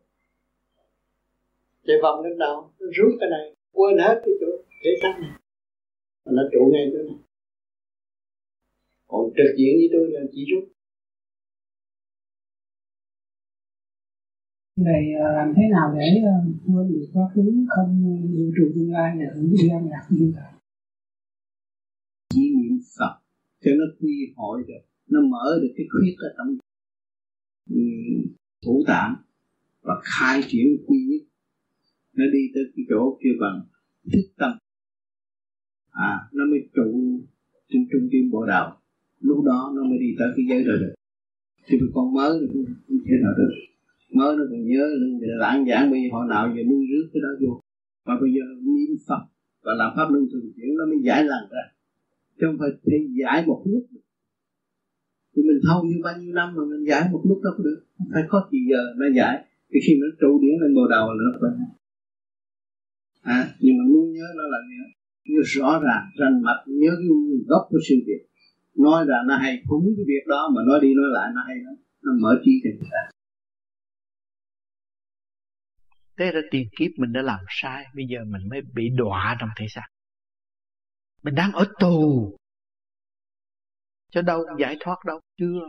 Chạy 1.86 1.96
vòng 2.02 2.24
đến 2.24 2.38
đâu 2.38 2.70
nó 2.80 2.86
rút 2.96 3.12
cái 3.20 3.30
này 3.30 3.54
quên 3.72 3.98
hết 3.98 4.22
cái 4.24 4.34
chỗ 4.40 4.46
thể 4.84 4.90
xác 5.02 5.14
này. 5.20 5.30
Mà 6.24 6.32
nó 6.34 6.42
trụ 6.52 6.70
ngay 6.72 6.90
chỗ 6.92 6.98
này. 6.98 7.18
Còn 9.06 9.30
trực 9.36 9.56
diện 9.58 9.72
với 9.78 9.88
tôi 9.92 10.10
là 10.10 10.20
chỉ 10.32 10.44
rút. 10.50 10.64
Vậy 14.76 15.04
ờ, 15.24 15.32
làm 15.32 15.52
thế 15.56 15.62
nào 15.70 15.94
để 15.98 16.06
ờ, 16.24 16.36
quên 16.66 16.92
được 16.92 17.06
quá 17.12 17.30
khứ 17.34 17.66
không 17.68 17.90
dự 18.32 18.44
trụ 18.56 18.72
tương 18.74 18.92
lai 18.92 19.16
để 19.20 19.26
hưởng 19.34 19.50
đi 19.50 19.68
ăn 19.68 19.88
lạc 19.90 20.06
như 20.10 20.32
vậy? 20.34 20.52
Chỉ 22.34 22.40
niệm 22.40 22.78
Phật 22.98 23.14
cho 23.62 23.70
nó 23.78 23.84
quy 24.00 24.32
hội 24.36 24.62
được, 24.68 24.84
nó 25.10 25.20
mở 25.20 25.58
được 25.62 25.72
cái 25.76 25.86
khuyết 25.90 26.14
ở 26.18 26.28
trong 26.38 26.58
thủ 28.62 28.84
tạng 28.86 29.14
và 29.82 29.94
khai 30.02 30.40
triển 30.48 30.66
quy 30.86 30.98
nhất. 31.08 31.26
Nó 32.14 32.24
đi 32.32 32.50
tới 32.54 32.64
cái 32.76 32.84
chỗ 32.88 33.18
kia 33.22 33.30
bằng 33.40 33.60
thức 34.12 34.32
tâm. 34.36 34.52
À 35.90 36.18
nó 36.32 36.44
mới 36.46 36.68
trụ 36.74 37.20
trên 37.68 37.86
trung 37.92 38.08
tâm 38.12 38.30
bộ 38.30 38.46
đạo. 38.46 38.80
Lúc 39.20 39.44
đó 39.44 39.72
nó 39.76 39.84
mới 39.84 39.98
đi 39.98 40.14
tới 40.18 40.28
cái 40.36 40.46
giới 40.48 40.64
rồi 40.64 40.78
được 40.78 40.94
thì 41.70 41.78
con 41.94 42.14
mới 42.14 42.40
nó 42.40 42.46
cũng 42.52 42.64
không 42.64 42.98
thể 43.06 43.14
nào 43.22 43.32
được. 43.38 43.52
Mới 44.12 44.36
nó 44.36 44.44
còn 44.50 44.66
nhớ 44.66 44.86
nên 45.00 45.38
lãng 45.38 45.66
giảng 45.68 45.90
bây 45.90 46.00
giờ 46.02 46.08
họ 46.12 46.24
nào 46.24 46.54
giờ 46.56 46.62
nuôi 46.70 46.86
rước 46.90 47.08
cái 47.12 47.20
đó 47.22 47.28
vô. 47.40 47.60
Và 48.06 48.14
bây 48.20 48.30
giờ 48.34 48.44
niệm 48.62 48.96
phật 49.08 49.22
và 49.64 49.72
làm 49.74 49.92
pháp 49.96 50.10
luân 50.10 50.26
thường 50.32 50.52
chuyển 50.56 50.76
nó 50.78 50.86
mới 50.86 50.98
giải 51.02 51.24
lần 51.24 51.42
ra. 51.50 51.64
Chứ 52.36 52.46
không 52.46 52.58
phải 52.58 52.70
thì 52.84 52.96
giải 53.20 53.46
một 53.46 53.62
lúc 53.64 53.86
thì 55.32 55.42
mình 55.48 55.60
thâu 55.66 55.78
như 55.84 55.96
bao 56.04 56.14
nhiêu 56.18 56.32
năm 56.34 56.48
mà 56.56 56.62
mình 56.70 56.82
giải 56.88 57.02
một 57.12 57.22
lúc 57.28 57.38
đâu 57.44 57.52
có 57.56 57.62
được. 57.64 57.80
Phải 58.12 58.22
có 58.28 58.48
gì 58.52 58.58
giờ 58.70 58.82
mới 58.98 59.10
giải. 59.16 59.44
Thì 59.70 59.78
khi 59.86 59.92
nó 60.00 60.06
trụ 60.20 60.40
điển 60.42 60.54
lên 60.62 60.74
bồ 60.74 60.84
đầu 60.94 61.04
là 61.12 61.22
nó 61.26 61.38
quên 61.40 61.52
à, 63.22 63.54
nhưng 63.60 63.78
mà 63.78 63.84
muốn 63.92 64.12
nhớ 64.12 64.26
nó 64.36 64.42
là 64.52 64.58
nhớ. 64.70 64.84
Nhớ 65.24 65.40
rõ 65.44 65.80
ràng 65.86 66.04
rành 66.20 66.42
mạch 66.42 66.62
nhớ 66.66 66.90
cái 66.98 67.08
gốc 67.46 67.62
của 67.70 67.78
sự 67.88 67.94
việc. 68.06 68.22
Nói 68.78 69.04
ra 69.08 69.16
nó 69.26 69.36
hay 69.36 69.62
cũng 69.68 69.84
cái 69.96 70.04
việc 70.08 70.24
đó 70.28 70.50
mà 70.54 70.60
nói 70.66 70.78
đi 70.82 70.94
nói 70.94 71.06
lại 71.12 71.30
nó 71.34 71.40
hay 71.46 71.56
lắm. 71.56 71.74
Nó 72.02 72.12
mở 72.22 72.40
trí 72.44 72.52
cho 72.64 72.70
người 72.70 72.88
ta. 72.92 73.10
Thế 76.18 76.30
ra 76.34 76.40
tiền 76.50 76.68
kiếp 76.78 76.90
mình 76.96 77.12
đã 77.12 77.22
làm 77.22 77.38
sai 77.48 77.84
bây 77.96 78.04
giờ 78.10 78.18
mình 78.26 78.48
mới 78.50 78.60
bị 78.74 78.88
đọa 78.96 79.36
trong 79.40 79.48
thể 79.56 79.66
xác. 79.68 79.86
Mình 81.22 81.34
đang 81.34 81.52
ở 81.52 81.64
tù 81.80 82.36
cho 84.10 84.22
đâu 84.22 84.44
giải 84.58 84.76
thoát 84.80 84.96
đâu 85.06 85.20
chưa 85.38 85.60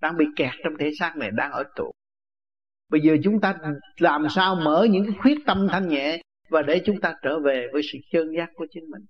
đang 0.00 0.16
bị 0.16 0.24
kẹt 0.36 0.52
trong 0.64 0.72
thể 0.78 0.90
xác 0.98 1.16
này, 1.16 1.30
đang 1.30 1.52
ở 1.52 1.64
tù. 1.76 1.92
Bây 2.88 3.00
giờ 3.00 3.16
chúng 3.24 3.40
ta 3.40 3.54
làm 3.98 4.26
sao 4.30 4.54
mở 4.54 4.86
những 4.90 5.06
cái 5.06 5.14
khuyết 5.22 5.38
tâm 5.46 5.66
thanh 5.70 5.88
nhẹ 5.88 6.22
và 6.48 6.62
để 6.62 6.82
chúng 6.86 7.00
ta 7.00 7.14
trở 7.22 7.38
về 7.40 7.66
với 7.72 7.82
sự 7.92 7.98
chân 8.12 8.26
giác 8.36 8.48
của 8.54 8.66
chính 8.70 8.84
mình? 8.90 9.02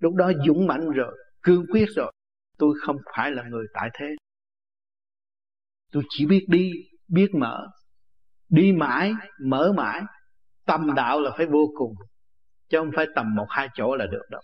Lúc 0.00 0.14
đó 0.14 0.32
dũng 0.46 0.66
mạnh 0.66 0.90
rồi, 0.90 1.18
cương 1.42 1.66
quyết 1.72 1.86
rồi, 1.96 2.12
tôi 2.58 2.74
không 2.80 2.96
phải 3.16 3.30
là 3.30 3.42
người 3.42 3.66
tại 3.74 3.90
thế. 3.94 4.06
Tôi 5.92 6.02
chỉ 6.08 6.26
biết 6.26 6.46
đi, 6.48 6.70
biết 7.08 7.28
mở. 7.34 7.66
Đi 8.48 8.72
mãi, 8.72 9.12
mở 9.44 9.72
mãi, 9.76 10.02
tâm 10.66 10.94
đạo 10.94 11.20
là 11.20 11.30
phải 11.36 11.46
vô 11.46 11.70
cùng, 11.76 11.94
chứ 12.68 12.78
không 12.78 12.90
phải 12.96 13.06
tầm 13.14 13.34
một, 13.34 13.46
hai 13.48 13.68
chỗ 13.74 13.96
là 13.96 14.06
được 14.06 14.22
đâu 14.30 14.40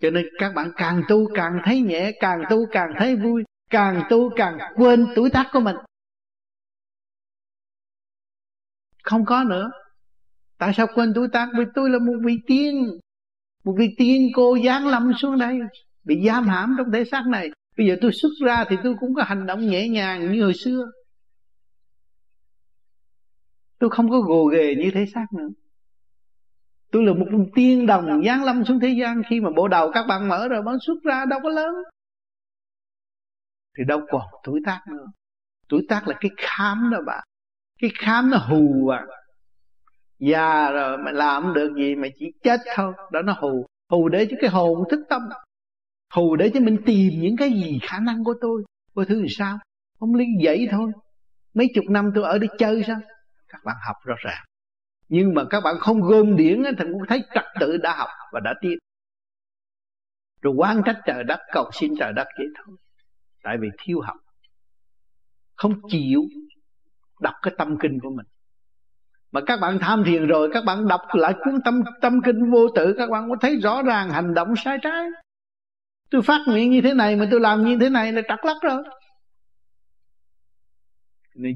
cho 0.00 0.10
nên 0.10 0.26
các 0.38 0.54
bạn 0.54 0.70
càng 0.76 1.02
tu 1.08 1.28
càng 1.34 1.60
thấy 1.64 1.80
nhẹ, 1.80 2.12
càng 2.20 2.42
tu 2.50 2.66
càng 2.72 2.92
thấy 2.98 3.16
vui, 3.16 3.44
càng 3.70 4.02
tu 4.10 4.30
càng 4.36 4.58
quên 4.76 5.06
tuổi 5.16 5.30
tác 5.30 5.46
của 5.52 5.60
mình. 5.60 5.76
Không 9.02 9.24
có 9.24 9.44
nữa. 9.44 9.70
Tại 10.58 10.72
sao 10.76 10.86
quên 10.94 11.12
tuổi 11.14 11.28
tác? 11.32 11.48
Vì 11.58 11.64
tôi 11.74 11.90
là 11.90 11.98
một 11.98 12.16
vị 12.24 12.38
tiên. 12.46 12.98
Một 13.64 13.74
vị 13.78 13.94
tiên 13.98 14.28
cô 14.34 14.58
giáng 14.64 14.86
lâm 14.86 15.12
xuống 15.18 15.38
đây, 15.38 15.58
bị 16.04 16.26
giam 16.26 16.48
hãm 16.48 16.74
trong 16.78 16.92
thể 16.92 17.04
xác 17.04 17.26
này. 17.26 17.50
Bây 17.78 17.86
giờ 17.86 17.96
tôi 18.00 18.12
xuất 18.12 18.28
ra 18.44 18.64
thì 18.68 18.76
tôi 18.82 18.94
cũng 19.00 19.14
có 19.14 19.22
hành 19.22 19.46
động 19.46 19.66
nhẹ 19.66 19.88
nhàng 19.88 20.32
như 20.32 20.42
hồi 20.42 20.54
xưa. 20.54 20.90
Tôi 23.78 23.90
không 23.90 24.10
có 24.10 24.20
gồ 24.20 24.44
ghề 24.44 24.74
như 24.74 24.90
thể 24.94 25.06
xác 25.14 25.26
nữa 25.32 25.48
tôi 26.96 27.04
là 27.04 27.12
một 27.12 27.46
tiên 27.54 27.86
đồng 27.86 28.24
giáng 28.24 28.44
lâm 28.44 28.64
xuống 28.64 28.80
thế 28.80 28.88
gian. 28.88 29.22
Khi 29.30 29.40
mà 29.40 29.50
bộ 29.56 29.68
đầu 29.68 29.90
các 29.92 30.06
bạn 30.08 30.28
mở 30.28 30.48
rồi, 30.48 30.62
bạn 30.62 30.76
xuất 30.86 30.94
ra 31.04 31.24
đâu 31.24 31.40
có 31.42 31.48
lớn. 31.48 31.74
Thì 33.78 33.84
đâu 33.84 34.00
còn 34.10 34.22
tuổi 34.44 34.60
tác 34.66 34.80
nữa. 34.88 35.04
Tuổi 35.68 35.86
tác 35.88 36.08
là 36.08 36.16
cái 36.20 36.30
khám 36.36 36.90
đó 36.92 36.98
bạn. 37.06 37.24
Cái 37.80 37.90
khám 37.98 38.30
nó 38.30 38.36
hù 38.36 38.88
à. 38.88 39.06
Già 40.18 40.70
rồi 40.70 40.98
mà 40.98 41.10
làm 41.12 41.54
được 41.54 41.74
gì 41.76 41.94
mà 41.94 42.08
chỉ 42.18 42.26
chết 42.42 42.60
thôi. 42.74 42.92
Đó 43.12 43.22
nó 43.22 43.32
hù. 43.38 43.66
Hù 43.90 44.08
để 44.08 44.26
cho 44.30 44.36
cái 44.40 44.50
hồn 44.50 44.78
thức 44.90 45.00
tâm. 45.08 45.22
Hù 46.14 46.36
để 46.36 46.50
cho 46.54 46.60
mình 46.60 46.78
tìm 46.86 47.12
những 47.20 47.36
cái 47.36 47.50
gì 47.50 47.78
khả 47.82 47.98
năng 47.98 48.24
của 48.24 48.34
tôi. 48.40 48.64
Của 48.94 49.04
thứ 49.04 49.22
thì 49.22 49.28
sao? 49.38 49.58
Không 50.00 50.14
lý 50.14 50.24
vậy 50.42 50.68
thôi. 50.70 50.92
Mấy 51.54 51.66
chục 51.74 51.84
năm 51.88 52.10
tôi 52.14 52.24
ở 52.24 52.38
đây 52.38 52.48
chơi 52.58 52.82
sao? 52.86 53.00
Các 53.48 53.60
bạn 53.64 53.76
học 53.86 53.96
rõ 54.04 54.14
ràng 54.18 54.44
nhưng 55.08 55.34
mà 55.34 55.42
các 55.50 55.60
bạn 55.60 55.76
không 55.78 56.00
gom 56.00 56.36
điển 56.36 56.62
thì 56.78 56.84
cũng 56.92 57.02
thấy 57.08 57.22
trật 57.34 57.44
tự 57.60 57.76
đã 57.76 57.96
học 57.96 58.08
và 58.32 58.40
đã 58.40 58.54
tiến 58.60 58.78
rồi 60.46 60.54
quan 60.56 60.82
trách 60.86 61.00
trời 61.06 61.24
đất, 61.24 61.40
cầu 61.52 61.70
xin 61.72 61.92
trời 61.98 62.12
đất 62.12 62.26
vậy 62.38 62.46
thôi. 62.54 62.76
Tại 63.42 63.56
vì 63.60 63.68
thiếu 63.78 64.00
học. 64.00 64.16
Không 65.56 65.72
chịu 65.88 66.22
đọc 67.20 67.34
cái 67.42 67.54
tâm 67.58 67.76
kinh 67.80 67.98
của 68.02 68.10
mình. 68.10 68.26
Mà 69.32 69.40
các 69.46 69.60
bạn 69.60 69.78
tham 69.80 70.04
thiền 70.06 70.26
rồi, 70.26 70.50
các 70.52 70.64
bạn 70.64 70.88
đọc 70.88 71.00
lại 71.12 71.34
cuốn 71.44 71.60
tâm 71.64 71.82
tâm 72.00 72.20
kinh 72.24 72.50
vô 72.50 72.68
tự, 72.74 72.94
các 72.98 73.10
bạn 73.10 73.28
có 73.28 73.36
thấy 73.40 73.56
rõ 73.62 73.82
ràng 73.82 74.10
hành 74.10 74.34
động 74.34 74.56
sai 74.56 74.78
trái. 74.82 75.06
Tôi 76.10 76.22
phát 76.22 76.40
nguyện 76.46 76.70
như 76.70 76.80
thế 76.80 76.94
này 76.94 77.16
mà 77.16 77.28
tôi 77.30 77.40
làm 77.40 77.64
như 77.64 77.78
thế 77.80 77.88
này 77.88 78.12
là 78.12 78.22
trật 78.28 78.38
lắc 78.42 78.56
rồi. 78.62 78.82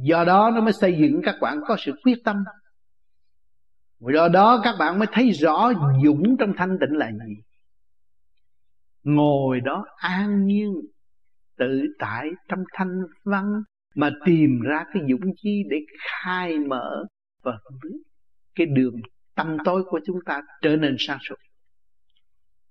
Do 0.02 0.24
đó 0.24 0.50
nó 0.54 0.60
mới 0.60 0.72
xây 0.72 0.96
dựng 1.00 1.20
các 1.24 1.34
bạn 1.40 1.60
có 1.66 1.76
sự 1.78 1.92
quyết 2.04 2.18
tâm 2.24 2.44
do 4.00 4.28
đó 4.28 4.60
các 4.64 4.74
bạn 4.78 4.98
mới 4.98 5.08
thấy 5.12 5.30
rõ 5.30 5.72
dũng 6.04 6.36
trong 6.38 6.52
thanh 6.56 6.78
tịnh 6.80 6.96
là 6.98 7.10
gì. 7.12 7.34
Ngồi 9.02 9.60
đó 9.60 9.84
an 9.96 10.46
nhiên, 10.46 10.74
tự 11.58 11.82
tại 11.98 12.28
trong 12.48 12.64
thanh 12.72 13.02
văn, 13.24 13.62
mà 13.94 14.10
tìm 14.26 14.60
ra 14.62 14.84
cái 14.94 15.02
dũng 15.10 15.30
chi 15.36 15.62
để 15.70 15.76
khai 15.98 16.58
mở 16.58 17.04
và 17.42 17.58
cái 18.54 18.66
đường 18.66 19.00
tâm 19.34 19.56
tối 19.64 19.84
của 19.90 20.00
chúng 20.06 20.18
ta 20.26 20.42
trở 20.62 20.76
nên 20.76 20.96
sáng 20.98 21.18
suốt. 21.20 21.34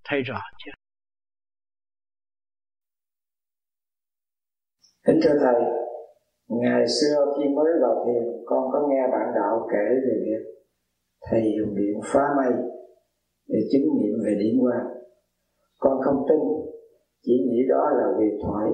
Thấy 0.03 0.21
rõ 0.21 0.41
chưa? 0.65 0.71
Kính 5.07 5.19
thưa 5.23 5.39
thầy, 5.39 5.61
ngày 6.47 6.87
xưa 6.87 7.25
khi 7.37 7.49
mới 7.55 7.71
vào 7.81 8.05
thiền, 8.05 8.43
con 8.45 8.71
có 8.71 8.87
nghe 8.89 9.01
bạn 9.11 9.27
đạo 9.35 9.67
kể 9.71 9.95
về 10.05 10.21
việc 10.25 10.58
thầy 11.21 11.41
dùng 11.57 11.75
điện 11.75 11.99
phá 12.03 12.23
mây 12.37 12.53
để 13.47 13.59
chứng 13.71 13.87
nghiệm 13.95 14.15
về 14.25 14.35
điển 14.39 14.59
quang. 14.61 14.87
Con 15.79 16.01
không 16.05 16.25
tin, 16.29 16.39
chỉ 17.21 17.33
nghĩ 17.47 17.59
đó 17.69 17.89
là 17.97 18.05
huyền 18.17 18.39
thoại. 18.43 18.71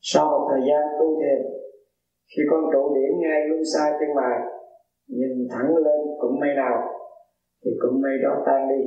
Sau 0.00 0.30
một 0.30 0.48
thời 0.50 0.60
gian 0.68 0.82
tu 1.00 1.20
thiền 1.20 1.40
khi 2.36 2.42
con 2.50 2.64
trụ 2.72 2.94
điểm 2.94 3.12
ngay 3.20 3.40
luôn 3.48 3.62
xa 3.74 3.84
chân 4.00 4.08
mày 4.16 4.38
nhìn 5.06 5.48
thẳng 5.50 5.76
lên 5.76 6.00
cũng 6.20 6.40
mây 6.40 6.50
nào, 6.56 6.76
thì 7.64 7.70
cũng 7.82 8.00
mây 8.02 8.12
đó 8.22 8.42
tan 8.46 8.68
đi. 8.68 8.82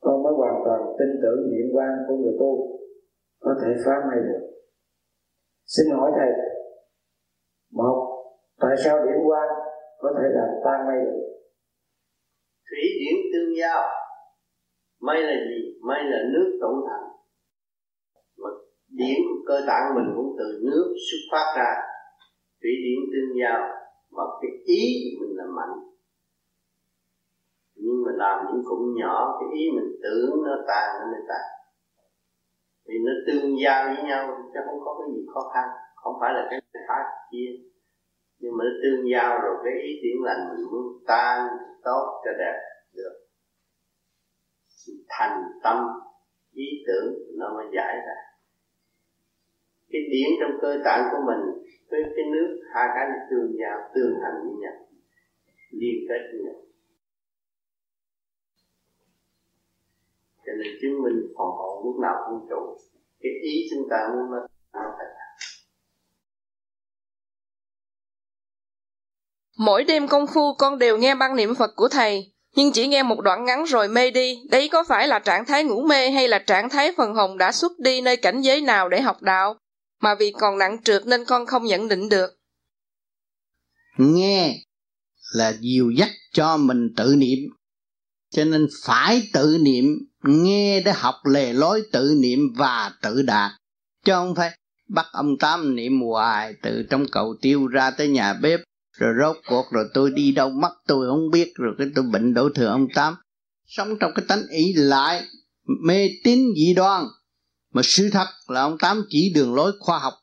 Con 0.00 0.22
mới 0.22 0.32
hoàn 0.36 0.62
toàn 0.64 0.80
tin 0.98 1.08
tưởng 1.22 1.50
điện 1.50 1.76
quan 1.76 1.92
của 2.08 2.16
người 2.16 2.36
tu 2.40 2.80
có 3.40 3.54
thể 3.62 3.70
phá 3.84 3.92
mây 4.08 4.18
được. 4.24 4.46
Xin 5.66 5.86
hỏi 5.96 6.10
thầy, 6.16 6.30
một, 7.72 7.96
tại 8.60 8.76
sao 8.84 8.98
điện 9.06 9.28
quan 9.28 9.48
có 10.00 10.08
thể 10.16 10.26
làm 10.38 10.48
tan 10.64 10.86
mây 10.86 10.98
được. 11.06 11.26
Thủy 12.68 12.82
điển 13.00 13.16
tương 13.32 13.56
giao. 13.60 13.82
Mây 15.00 15.22
là 15.22 15.36
gì? 15.48 15.78
Mây 15.88 16.00
là 16.04 16.18
nước 16.32 16.58
tổng 16.60 16.78
thành 16.88 17.06
mà 18.36 18.50
điển 18.88 19.18
của 19.28 19.38
cơ 19.48 19.60
tạng 19.66 19.94
mình 19.94 20.08
cũng 20.16 20.36
từ 20.38 20.44
nước 20.62 20.94
xuất 21.06 21.22
phát 21.32 21.46
ra. 21.58 21.70
Thủy 22.60 22.72
điển 22.84 22.98
tương 23.12 23.30
giao. 23.40 23.60
Mà 24.10 24.22
cái 24.40 24.50
ý 24.64 24.82
mình 25.20 25.36
là 25.36 25.44
mạnh. 25.56 25.76
Nhưng 27.74 28.02
mà 28.04 28.12
làm 28.14 28.46
những 28.46 28.62
cũng 28.68 28.94
nhỏ, 29.00 29.38
cái 29.40 29.58
ý 29.58 29.64
mình 29.76 29.90
tưởng 30.02 30.30
nó 30.46 30.54
tàn 30.68 30.88
nó 31.00 31.06
mới 31.12 31.20
tàn 31.28 31.56
vì 32.88 32.94
nó 33.06 33.12
tương 33.26 33.60
giao 33.62 33.84
với 33.86 34.04
nhau, 34.08 34.22
chứ 34.54 34.60
không 34.66 34.80
có 34.84 34.90
cái 34.98 35.14
gì 35.14 35.22
khó 35.34 35.40
khăn. 35.54 35.68
Không 35.96 36.14
phải 36.20 36.32
là 36.34 36.46
cái 36.50 36.60
khác 36.88 37.04
kia 37.30 37.48
nhưng 38.38 38.52
mà 38.56 38.64
nó 38.64 38.70
tương 38.82 39.10
giao 39.12 39.38
rồi, 39.42 39.56
cái 39.64 39.72
ý 39.82 39.90
tiếng 40.02 40.22
lành 40.22 40.48
mình 40.48 40.66
muốn 40.72 41.02
tan 41.06 41.48
tốt 41.84 42.22
cho 42.24 42.30
đẹp 42.38 42.56
được. 42.94 43.14
Thành 45.08 45.42
tâm, 45.62 45.78
ý 46.52 46.64
tưởng 46.86 47.14
nó 47.38 47.54
mới 47.54 47.66
giải 47.76 47.96
ra. 48.06 48.16
Cái 49.90 50.02
điển 50.10 50.28
trong 50.40 50.58
cơ 50.62 50.78
tạng 50.84 51.08
của 51.12 51.22
mình 51.26 51.64
với 51.90 52.00
cái 52.16 52.24
nước, 52.32 52.60
hai 52.74 52.88
cái 52.94 53.04
nó 53.08 53.26
tương 53.30 53.56
giao, 53.60 53.90
tương 53.94 54.20
hành 54.22 54.34
với 54.44 54.54
nhau, 54.60 54.72
liên 55.70 56.06
kết 56.08 56.20
với 56.32 56.40
nhau. 56.44 56.60
Cho 60.46 60.52
nên 60.58 60.72
chứng 60.82 61.02
minh 61.02 61.32
phòng 61.38 61.50
hộ 61.58 61.82
lúc 61.84 61.96
nào 62.02 62.14
cũng 62.26 62.46
trụ 62.50 62.76
cái 63.20 63.32
ý 63.42 63.68
chúng 63.70 63.88
ta 63.90 63.96
muốn 64.12 64.30
nó 64.30 64.46
phải 64.72 65.06
Mỗi 69.56 69.84
đêm 69.84 70.08
công 70.08 70.26
phu 70.26 70.54
con 70.54 70.78
đều 70.78 70.98
nghe 70.98 71.14
băng 71.14 71.36
niệm 71.36 71.54
Phật 71.54 71.70
của 71.76 71.88
thầy, 71.88 72.32
nhưng 72.56 72.72
chỉ 72.72 72.86
nghe 72.86 73.02
một 73.02 73.20
đoạn 73.20 73.44
ngắn 73.44 73.64
rồi 73.64 73.88
mê 73.88 74.10
đi. 74.10 74.38
Đấy 74.50 74.68
có 74.68 74.84
phải 74.84 75.08
là 75.08 75.18
trạng 75.18 75.44
thái 75.44 75.64
ngủ 75.64 75.82
mê 75.82 76.10
hay 76.10 76.28
là 76.28 76.38
trạng 76.38 76.68
thái 76.68 76.92
phần 76.96 77.14
hồn 77.14 77.38
đã 77.38 77.52
xuất 77.52 77.72
đi 77.78 78.00
nơi 78.00 78.16
cảnh 78.16 78.40
giới 78.40 78.60
nào 78.60 78.88
để 78.88 79.00
học 79.00 79.22
đạo? 79.22 79.56
mà 80.00 80.14
vì 80.14 80.32
còn 80.38 80.58
nặng 80.58 80.76
trượt 80.84 81.06
nên 81.06 81.24
con 81.24 81.46
không 81.46 81.64
nhận 81.64 81.88
định 81.88 82.08
được. 82.08 82.30
Nghe 83.98 84.62
là 85.32 85.56
dìu 85.60 85.90
dắt 85.90 86.10
cho 86.32 86.56
mình 86.56 86.94
tự 86.96 87.14
niệm, 87.16 87.38
cho 88.30 88.44
nên 88.44 88.66
phải 88.84 89.22
tự 89.32 89.58
niệm, 89.60 89.84
nghe 90.22 90.80
để 90.80 90.92
học 90.92 91.14
lề 91.24 91.52
lối 91.52 91.82
tự 91.92 92.14
niệm 92.20 92.38
và 92.56 92.92
tự 93.02 93.22
đạt, 93.22 93.52
chứ 94.04 94.12
không 94.12 94.34
phải 94.34 94.58
bắt 94.88 95.06
ông 95.12 95.38
Tám 95.40 95.76
niệm 95.76 96.00
hoài 96.00 96.54
từ 96.62 96.82
trong 96.90 97.06
cầu 97.12 97.36
tiêu 97.42 97.66
ra 97.66 97.90
tới 97.90 98.08
nhà 98.08 98.34
bếp 98.34 98.60
rồi 98.98 99.14
rốt 99.20 99.36
cuộc 99.48 99.66
rồi 99.70 99.84
tôi 99.94 100.10
đi 100.10 100.32
đâu 100.32 100.50
mất 100.50 100.72
tôi 100.86 101.06
không 101.06 101.30
biết, 101.32 101.52
rồi 101.54 101.74
cái 101.78 101.86
tôi 101.94 102.04
bệnh 102.12 102.34
đổ 102.34 102.48
thừa 102.54 102.66
ông 102.66 102.86
Tám. 102.94 103.14
Sống 103.66 103.98
trong 104.00 104.12
cái 104.14 104.24
tánh 104.28 104.42
ý 104.50 104.72
lại, 104.72 105.22
mê 105.86 106.08
tín 106.24 106.40
dị 106.56 106.74
đoan. 106.74 107.04
Mà 107.72 107.82
sự 107.84 108.10
thật 108.10 108.26
là 108.48 108.60
ông 108.60 108.78
tám 108.78 109.02
chỉ 109.08 109.32
đường 109.34 109.54
lối 109.54 109.72
khoa 109.80 109.98
học. 109.98 110.14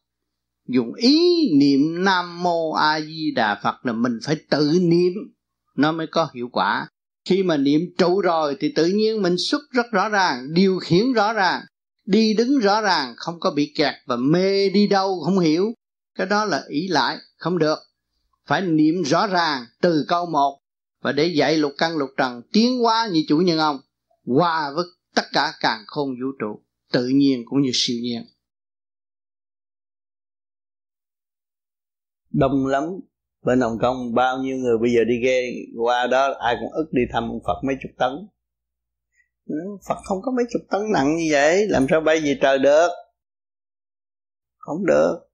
Dùng 0.67 0.93
ý 0.93 1.19
niệm 1.59 2.03
nam 2.03 2.43
mô 2.43 2.71
a 2.71 3.01
di 3.01 3.31
đà 3.35 3.59
phật 3.63 3.75
là 3.83 3.93
mình 3.93 4.19
phải 4.23 4.35
tự 4.49 4.79
niệm, 4.81 5.13
nó 5.75 5.91
mới 5.91 6.07
có 6.07 6.29
hiệu 6.33 6.49
quả. 6.51 6.87
Khi 7.29 7.43
mà 7.43 7.57
niệm 7.57 7.81
trụ 7.97 8.21
rồi 8.21 8.57
thì 8.59 8.73
tự 8.75 8.85
nhiên 8.85 9.21
mình 9.21 9.35
xuất 9.37 9.61
rất 9.71 9.85
rõ 9.91 10.09
ràng, 10.09 10.53
điều 10.53 10.79
khiển 10.79 11.13
rõ 11.13 11.33
ràng, 11.33 11.61
đi 12.05 12.33
đứng 12.33 12.59
rõ 12.59 12.81
ràng, 12.81 13.13
không 13.17 13.39
có 13.39 13.51
bị 13.51 13.73
kẹt 13.75 13.93
và 14.05 14.15
mê 14.15 14.69
đi 14.69 14.87
đâu, 14.87 15.21
không 15.25 15.39
hiểu. 15.39 15.73
Cái 16.17 16.27
đó 16.27 16.45
là 16.45 16.63
ý 16.67 16.87
lại, 16.87 17.17
không 17.37 17.57
được 17.57 17.79
phải 18.45 18.61
niệm 18.61 19.03
rõ 19.03 19.27
ràng 19.27 19.65
từ 19.81 20.05
câu 20.07 20.25
một 20.25 20.59
và 21.01 21.11
để 21.11 21.25
dạy 21.25 21.57
lục 21.57 21.71
căn 21.77 21.97
lục 21.97 22.09
trần 22.17 22.41
tiến 22.53 22.79
hóa 22.79 23.09
như 23.11 23.23
chủ 23.27 23.37
nhân 23.37 23.57
ông, 23.59 23.79
hòa 24.25 24.71
với 24.75 24.85
tất 25.15 25.25
cả 25.33 25.53
càng 25.59 25.83
khôn 25.87 26.09
vũ 26.09 26.27
trụ, 26.39 26.63
tự 26.91 27.07
nhiên 27.07 27.43
cũng 27.45 27.61
như 27.61 27.69
siêu 27.73 27.97
nhiên. 28.01 28.25
Đông 32.31 32.67
lắm. 32.67 32.83
Bên 33.45 33.61
Hồng 33.61 33.77
Kông 33.81 34.13
bao 34.13 34.37
nhiêu 34.37 34.57
người 34.57 34.77
bây 34.81 34.91
giờ 34.93 35.03
đi 35.07 35.13
ghe 35.23 35.41
qua 35.77 36.07
đó, 36.07 36.33
ai 36.39 36.55
cũng 36.59 36.71
ức 36.71 36.85
đi 36.91 37.01
thăm 37.13 37.23
Phật 37.45 37.63
mấy 37.63 37.75
chục 37.81 37.91
tấn. 37.97 38.11
Ừ, 39.45 39.55
Phật 39.87 39.95
không 40.03 40.17
có 40.21 40.31
mấy 40.31 40.45
chục 40.53 40.61
tấn 40.69 40.81
nặng 40.93 41.15
như 41.15 41.27
vậy, 41.31 41.67
làm 41.67 41.85
sao 41.89 42.01
bay 42.01 42.19
về 42.19 42.37
trời 42.41 42.59
được? 42.59 42.89
Không 44.57 44.85
được. 44.85 45.32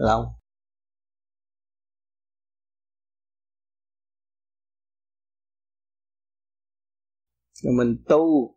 Lòng 0.00 0.24
rồi 7.62 7.74
mình 7.78 7.96
tu 8.08 8.54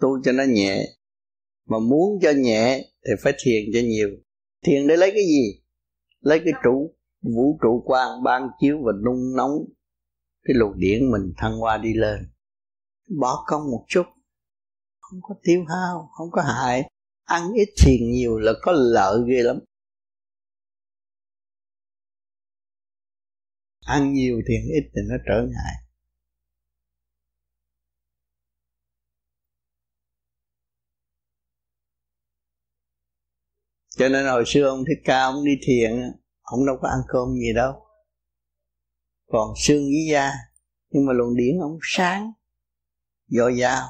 tu 0.00 0.22
cho 0.22 0.32
nó 0.32 0.44
nhẹ. 0.48 0.84
Mà 1.68 1.78
muốn 1.78 2.18
cho 2.22 2.30
nhẹ 2.30 2.90
thì 3.06 3.12
phải 3.22 3.32
thiền 3.38 3.64
cho 3.72 3.80
nhiều. 3.84 4.08
Thiền 4.66 4.86
để 4.86 4.96
lấy 4.96 5.10
cái 5.10 5.24
gì? 5.26 5.62
Lấy 6.20 6.40
cái 6.44 6.52
trụ, 6.64 6.94
vũ 7.22 7.58
trụ 7.62 7.82
quang, 7.86 8.22
ban 8.22 8.48
chiếu 8.60 8.78
và 8.84 8.92
nung 9.04 9.36
nóng. 9.36 9.52
Cái 10.42 10.54
luồng 10.54 10.78
điển 10.78 11.10
mình 11.10 11.32
thăng 11.36 11.58
hoa 11.58 11.78
đi 11.78 11.94
lên. 11.94 12.18
Bỏ 13.20 13.44
công 13.46 13.70
một 13.70 13.84
chút. 13.88 14.06
Không 15.00 15.20
có 15.22 15.34
tiêu 15.42 15.64
hao, 15.68 16.10
không 16.12 16.30
có 16.30 16.42
hại. 16.42 16.90
Ăn 17.24 17.52
ít 17.52 17.68
thiền 17.84 18.10
nhiều 18.10 18.38
là 18.38 18.52
có 18.62 18.72
lợi 18.72 19.20
ghê 19.28 19.42
lắm. 19.42 19.58
Ăn 23.86 24.12
nhiều 24.12 24.42
thiền 24.48 24.60
ít 24.74 24.90
thì 24.94 25.00
nó 25.08 25.16
trở 25.26 25.42
ngại. 25.42 25.74
Cho 33.96 34.08
nên 34.08 34.26
hồi 34.26 34.44
xưa 34.46 34.68
ông 34.68 34.84
thích 34.84 35.02
ca, 35.04 35.22
ông 35.22 35.44
đi 35.44 35.52
thiền 35.62 35.92
ông 36.42 36.66
đâu 36.66 36.76
có 36.82 36.88
ăn 36.88 36.98
cơm 37.08 37.28
gì 37.34 37.52
đâu. 37.54 37.72
Còn 39.26 39.54
xương 39.56 39.82
với 39.84 40.06
da 40.12 40.32
nhưng 40.90 41.06
mà 41.06 41.12
luồng 41.12 41.36
điển 41.36 41.58
ông 41.60 41.78
sáng, 41.82 42.32
dồi 43.28 43.56
dào. 43.56 43.88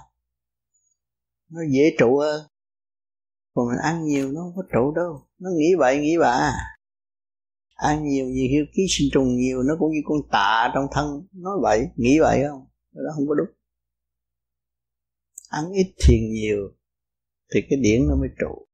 Nó 1.48 1.60
dễ 1.70 1.96
trụ 1.98 2.18
hơn. 2.18 2.46
Còn 3.54 3.68
mình 3.68 3.78
ăn 3.82 4.04
nhiều 4.04 4.32
nó 4.32 4.40
không 4.40 4.52
có 4.56 4.62
trụ 4.72 4.92
đâu. 4.94 5.26
Nó 5.38 5.50
nghĩ 5.58 5.74
vậy, 5.78 5.98
nghĩ 5.98 6.18
bạ 6.18 6.52
ăn 7.76 8.04
nhiều 8.04 8.26
nhiều 8.26 8.48
hiếu 8.50 8.64
ký 8.72 8.86
sinh 8.88 9.08
trùng 9.12 9.36
nhiều, 9.36 9.62
nó 9.62 9.76
cũng 9.78 9.92
như 9.92 10.00
con 10.04 10.18
tạ 10.30 10.70
trong 10.74 10.84
thân. 10.92 11.26
Nói 11.32 11.58
vậy, 11.62 11.86
nghĩ 11.96 12.18
vậy 12.20 12.42
không? 12.48 12.66
Đó 12.92 13.10
không 13.14 13.28
có 13.28 13.34
đúng. 13.34 13.48
Ăn 15.48 15.72
ít 15.72 15.94
thiền 15.98 16.30
nhiều 16.30 16.76
thì 17.54 17.60
cái 17.70 17.78
điển 17.82 18.08
nó 18.08 18.16
mới 18.16 18.28
trụ. 18.38 18.66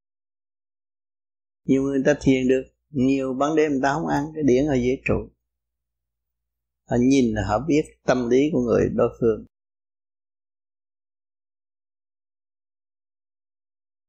Nhiều 1.65 1.83
người 1.83 2.01
ta 2.05 2.15
thiền 2.21 2.47
được 2.47 2.63
nhiều, 2.89 3.33
ban 3.33 3.55
đêm 3.55 3.71
người 3.71 3.81
ta 3.83 3.93
không 3.93 4.07
ăn, 4.07 4.25
cái 4.35 4.43
điển 4.43 4.65
là 4.65 4.75
dễ 4.75 5.01
trụ. 5.05 5.29
Họ 6.89 6.97
nhìn 6.99 7.33
là 7.33 7.47
họ 7.47 7.59
biết 7.67 7.83
tâm 8.03 8.29
lý 8.29 8.49
của 8.51 8.61
người 8.61 8.89
đối 8.95 9.09
phương. 9.19 9.45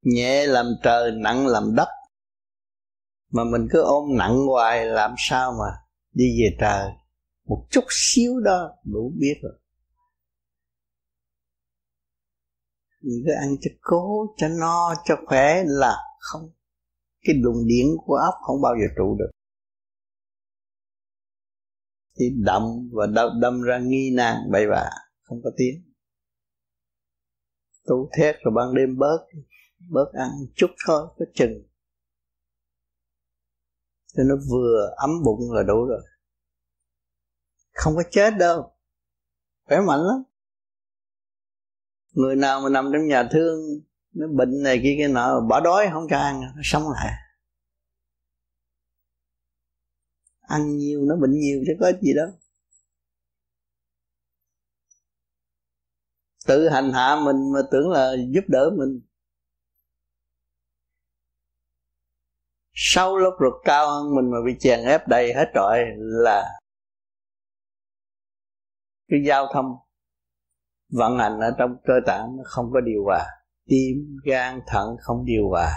Nhẹ 0.03 0.47
làm 0.47 0.67
trời, 0.83 1.13
nặng 1.13 1.47
làm 1.47 1.75
đất 1.77 1.89
mà 3.35 3.45
mình 3.45 3.69
cứ 3.71 3.83
ôm 3.83 4.17
nặng 4.19 4.47
hoài 4.47 4.87
làm 4.87 5.15
sao 5.19 5.53
mà 5.53 5.77
đi 6.13 6.25
về 6.41 6.57
trời? 6.61 6.93
Một 7.49 7.67
chút 7.71 7.85
xíu 7.91 8.41
đó 8.41 8.71
đủ 8.85 9.13
biết 9.19 9.35
rồi. 9.43 9.53
Mình 13.03 13.23
cứ 13.27 13.33
ăn 13.33 13.57
cho 13.61 13.71
cố 13.81 14.35
cho 14.37 14.49
no 14.49 14.95
cho 15.05 15.15
khỏe 15.27 15.63
là 15.67 15.97
không. 16.19 16.51
Cái 17.23 17.37
luồng 17.39 17.67
điện 17.67 17.87
của 18.07 18.15
óc 18.15 18.35
không 18.43 18.63
bao 18.63 18.75
giờ 18.75 18.95
trụ 18.97 19.17
được. 19.19 19.31
Thì 22.19 22.25
đậm 22.45 22.63
và 22.93 23.07
đâm, 23.07 23.41
đâm 23.41 23.63
ra 23.63 23.79
nghi 23.79 24.11
nan 24.17 24.37
bậy 24.53 24.67
bạ 24.67 24.91
không 25.23 25.41
có 25.45 25.51
tiếng. 25.57 25.93
Tu 27.87 28.11
thét 28.19 28.35
rồi 28.45 28.55
ban 28.57 28.75
đêm 28.75 28.99
bớt 28.99 29.19
bớt 29.91 30.13
ăn 30.13 30.31
chút 30.55 30.71
thôi 30.87 31.09
có 31.19 31.25
chừng 31.35 31.74
cho 34.17 34.23
nó 34.23 34.35
vừa 34.51 34.95
ấm 34.97 35.11
bụng 35.25 35.53
là 35.53 35.63
đủ 35.63 35.85
rồi. 35.85 36.03
Không 37.73 37.97
có 37.97 38.03
chết 38.11 38.31
đâu. 38.39 38.73
Khỏe 39.65 39.81
mạnh 39.81 40.01
lắm. 40.01 40.23
Người 42.13 42.37
nào 42.37 42.61
mà 42.61 42.69
nằm 42.69 42.91
trong 42.93 43.07
nhà 43.07 43.29
thương, 43.33 43.61
nó 44.13 44.27
bệnh 44.37 44.63
này 44.63 44.81
kia 44.83 44.95
cái 44.99 45.09
nọ, 45.09 45.41
bỏ 45.41 45.61
đói 45.61 45.89
không 45.93 46.07
cho 46.11 46.19
ăn, 46.19 46.41
nó 46.41 46.63
sống 46.65 46.83
lại. 46.91 47.13
Ăn 50.41 50.77
nhiều 50.77 51.01
nó 51.03 51.17
bệnh 51.17 51.41
nhiều 51.41 51.63
chứ 51.67 51.73
có 51.81 51.93
gì 52.03 52.13
đâu. 52.17 52.29
Tự 56.47 56.69
hành 56.69 56.93
hạ 56.93 57.17
mình 57.25 57.53
mà 57.53 57.61
tưởng 57.71 57.91
là 57.91 58.15
giúp 58.35 58.45
đỡ 58.49 58.71
mình. 58.79 59.01
Sâu 62.75 63.17
lốc 63.19 63.35
ruột 63.41 63.65
cao 63.65 63.91
hơn 63.91 64.15
mình 64.15 64.31
mà 64.31 64.39
bị 64.47 64.53
chèn 64.61 64.85
ép 64.85 65.09
đầy 65.09 65.33
hết 65.35 65.47
trọi 65.55 65.79
là 65.97 66.45
cái 69.09 69.21
giao 69.27 69.47
thông 69.53 69.67
vận 70.93 71.19
hành 71.19 71.41
ở 71.41 71.51
trong 71.59 71.71
cơ 71.85 71.95
tạng 72.07 72.37
nó 72.37 72.43
không 72.47 72.71
có 72.73 72.81
điều 72.81 73.05
hòa. 73.05 73.27
Tim 73.67 74.19
gan, 74.25 74.61
thận 74.67 74.97
không 75.01 75.25
điều 75.25 75.49
hòa 75.49 75.75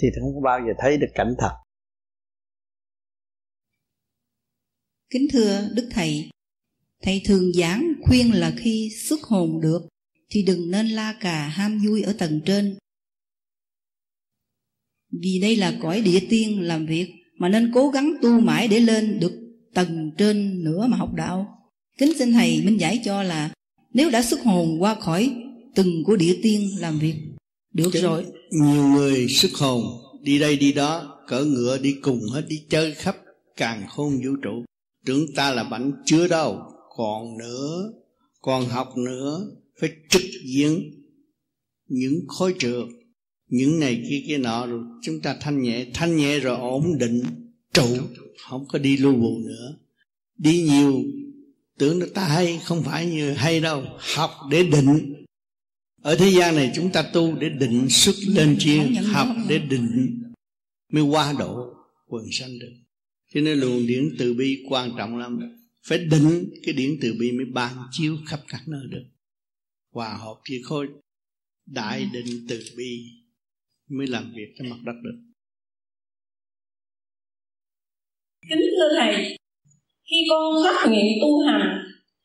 thì 0.00 0.08
không 0.20 0.34
có 0.34 0.40
bao 0.44 0.60
giờ 0.60 0.72
thấy 0.78 0.96
được 0.96 1.10
cảnh 1.14 1.34
thật. 1.38 1.52
Kính 5.10 5.26
thưa 5.32 5.68
đức 5.74 5.88
thầy 5.92 6.30
thầy 7.02 7.22
thường 7.26 7.52
giảng 7.52 7.92
khuyên 8.02 8.34
là 8.34 8.52
khi 8.58 8.90
xuất 9.08 9.22
hồn 9.22 9.60
được 9.60 9.88
thì 10.30 10.42
đừng 10.46 10.70
nên 10.70 10.86
la 10.86 11.14
cà 11.20 11.48
ham 11.48 11.78
vui 11.86 12.02
ở 12.02 12.14
tầng 12.18 12.40
trên 12.46 12.78
vì 15.22 15.38
đây 15.42 15.56
là 15.56 15.78
cõi 15.82 16.00
địa 16.00 16.20
tiên 16.30 16.60
làm 16.60 16.86
việc 16.86 17.06
mà 17.38 17.48
nên 17.48 17.70
cố 17.74 17.88
gắng 17.88 18.14
tu 18.22 18.40
mãi 18.40 18.68
để 18.68 18.80
lên 18.80 19.20
được 19.20 19.32
tầng 19.74 20.10
trên 20.18 20.64
nữa 20.64 20.86
mà 20.88 20.96
học 20.96 21.14
đạo. 21.14 21.58
Kính 21.98 22.12
xin 22.18 22.32
thầy 22.32 22.62
minh 22.62 22.80
giải 22.80 23.00
cho 23.04 23.22
là 23.22 23.50
nếu 23.92 24.10
đã 24.10 24.22
xuất 24.22 24.42
hồn 24.42 24.82
qua 24.82 24.94
khỏi 24.94 25.34
từng 25.74 26.04
của 26.04 26.16
địa 26.16 26.36
tiên 26.42 26.70
làm 26.78 26.98
việc 26.98 27.14
được 27.74 27.90
Chứ 27.92 28.00
rồi. 28.00 28.24
nhiều 28.50 28.82
người 28.88 29.28
xuất 29.28 29.54
hồn 29.54 29.82
đi 30.22 30.38
đây 30.38 30.56
đi 30.56 30.72
đó 30.72 31.18
cỡ 31.28 31.44
ngựa 31.44 31.78
đi 31.78 31.94
cùng 32.02 32.20
hết 32.32 32.44
đi 32.48 32.62
chơi 32.68 32.94
khắp 32.94 33.16
càng 33.56 33.86
khôn 33.88 34.20
vũ 34.24 34.36
trụ. 34.42 34.64
Tưởng 35.06 35.26
ta 35.34 35.52
là 35.54 35.64
bảnh 35.64 35.92
chưa 36.04 36.28
đâu 36.28 36.58
còn 36.96 37.38
nữa 37.38 37.92
còn 38.42 38.66
học 38.68 38.96
nữa 38.96 39.46
phải 39.80 39.90
trực 40.10 40.22
diện 40.44 40.90
những 41.88 42.20
khối 42.28 42.54
trường 42.58 42.88
những 43.48 43.80
này 43.80 44.04
kia 44.08 44.22
kia 44.26 44.38
nọ 44.38 44.66
rồi 44.66 44.84
chúng 45.02 45.20
ta 45.20 45.36
thanh 45.40 45.62
nhẹ 45.62 45.86
thanh 45.94 46.16
nhẹ 46.16 46.40
rồi 46.40 46.58
ổn 46.58 46.98
định 46.98 47.22
trụ 47.72 47.96
không 48.48 48.66
có 48.68 48.78
đi 48.78 48.96
lưu 48.96 49.14
bù 49.14 49.38
nữa. 49.38 49.78
Đi 50.38 50.62
nhiều 50.62 51.04
tưởng 51.78 51.98
nó 51.98 52.06
ta 52.14 52.24
hay 52.24 52.60
không 52.64 52.82
phải 52.82 53.06
như 53.06 53.32
hay 53.32 53.60
đâu 53.60 53.84
học 54.14 54.30
để 54.50 54.62
định. 54.62 55.14
Ở 56.02 56.16
thế 56.16 56.30
gian 56.30 56.56
này 56.56 56.72
chúng 56.74 56.92
ta 56.92 57.02
tu 57.02 57.36
để 57.36 57.48
định 57.48 57.86
xuất 57.90 58.14
lên 58.28 58.56
chiên 58.58 58.94
học 58.94 59.28
để 59.48 59.58
định 59.58 60.22
mới 60.92 61.02
qua 61.02 61.34
độ 61.38 61.74
quần 62.06 62.24
sanh 62.32 62.58
được. 62.58 62.72
Cho 63.34 63.40
nên 63.40 63.58
luồng 63.58 63.86
điển 63.86 64.14
từ 64.18 64.34
bi 64.34 64.64
quan 64.68 64.90
trọng 64.98 65.16
lắm. 65.16 65.38
Phải 65.82 65.98
định 65.98 66.50
cái 66.64 66.74
điển 66.74 66.98
từ 67.00 67.14
bi 67.18 67.32
mới 67.32 67.46
ban 67.46 67.76
chiếu 67.90 68.16
khắp 68.26 68.40
các 68.48 68.68
nơi 68.68 68.82
được. 68.90 69.04
Hòa 69.92 70.16
hợp 70.16 70.40
với 70.50 70.62
khối 70.62 70.86
đại 71.66 72.08
định 72.12 72.46
từ 72.48 72.62
bi 72.76 73.00
mới 73.90 74.06
làm 74.06 74.32
việc 74.36 74.54
trên 74.58 74.70
mặt 74.70 74.76
đất 74.84 74.92
được. 75.04 75.18
Kính 78.50 78.60
thưa 78.76 78.98
thầy 78.98 79.36
khi 80.10 80.16
con 80.30 80.64
phát 80.64 80.88
nguyện 80.88 81.18
tu 81.22 81.40
hành 81.46 81.82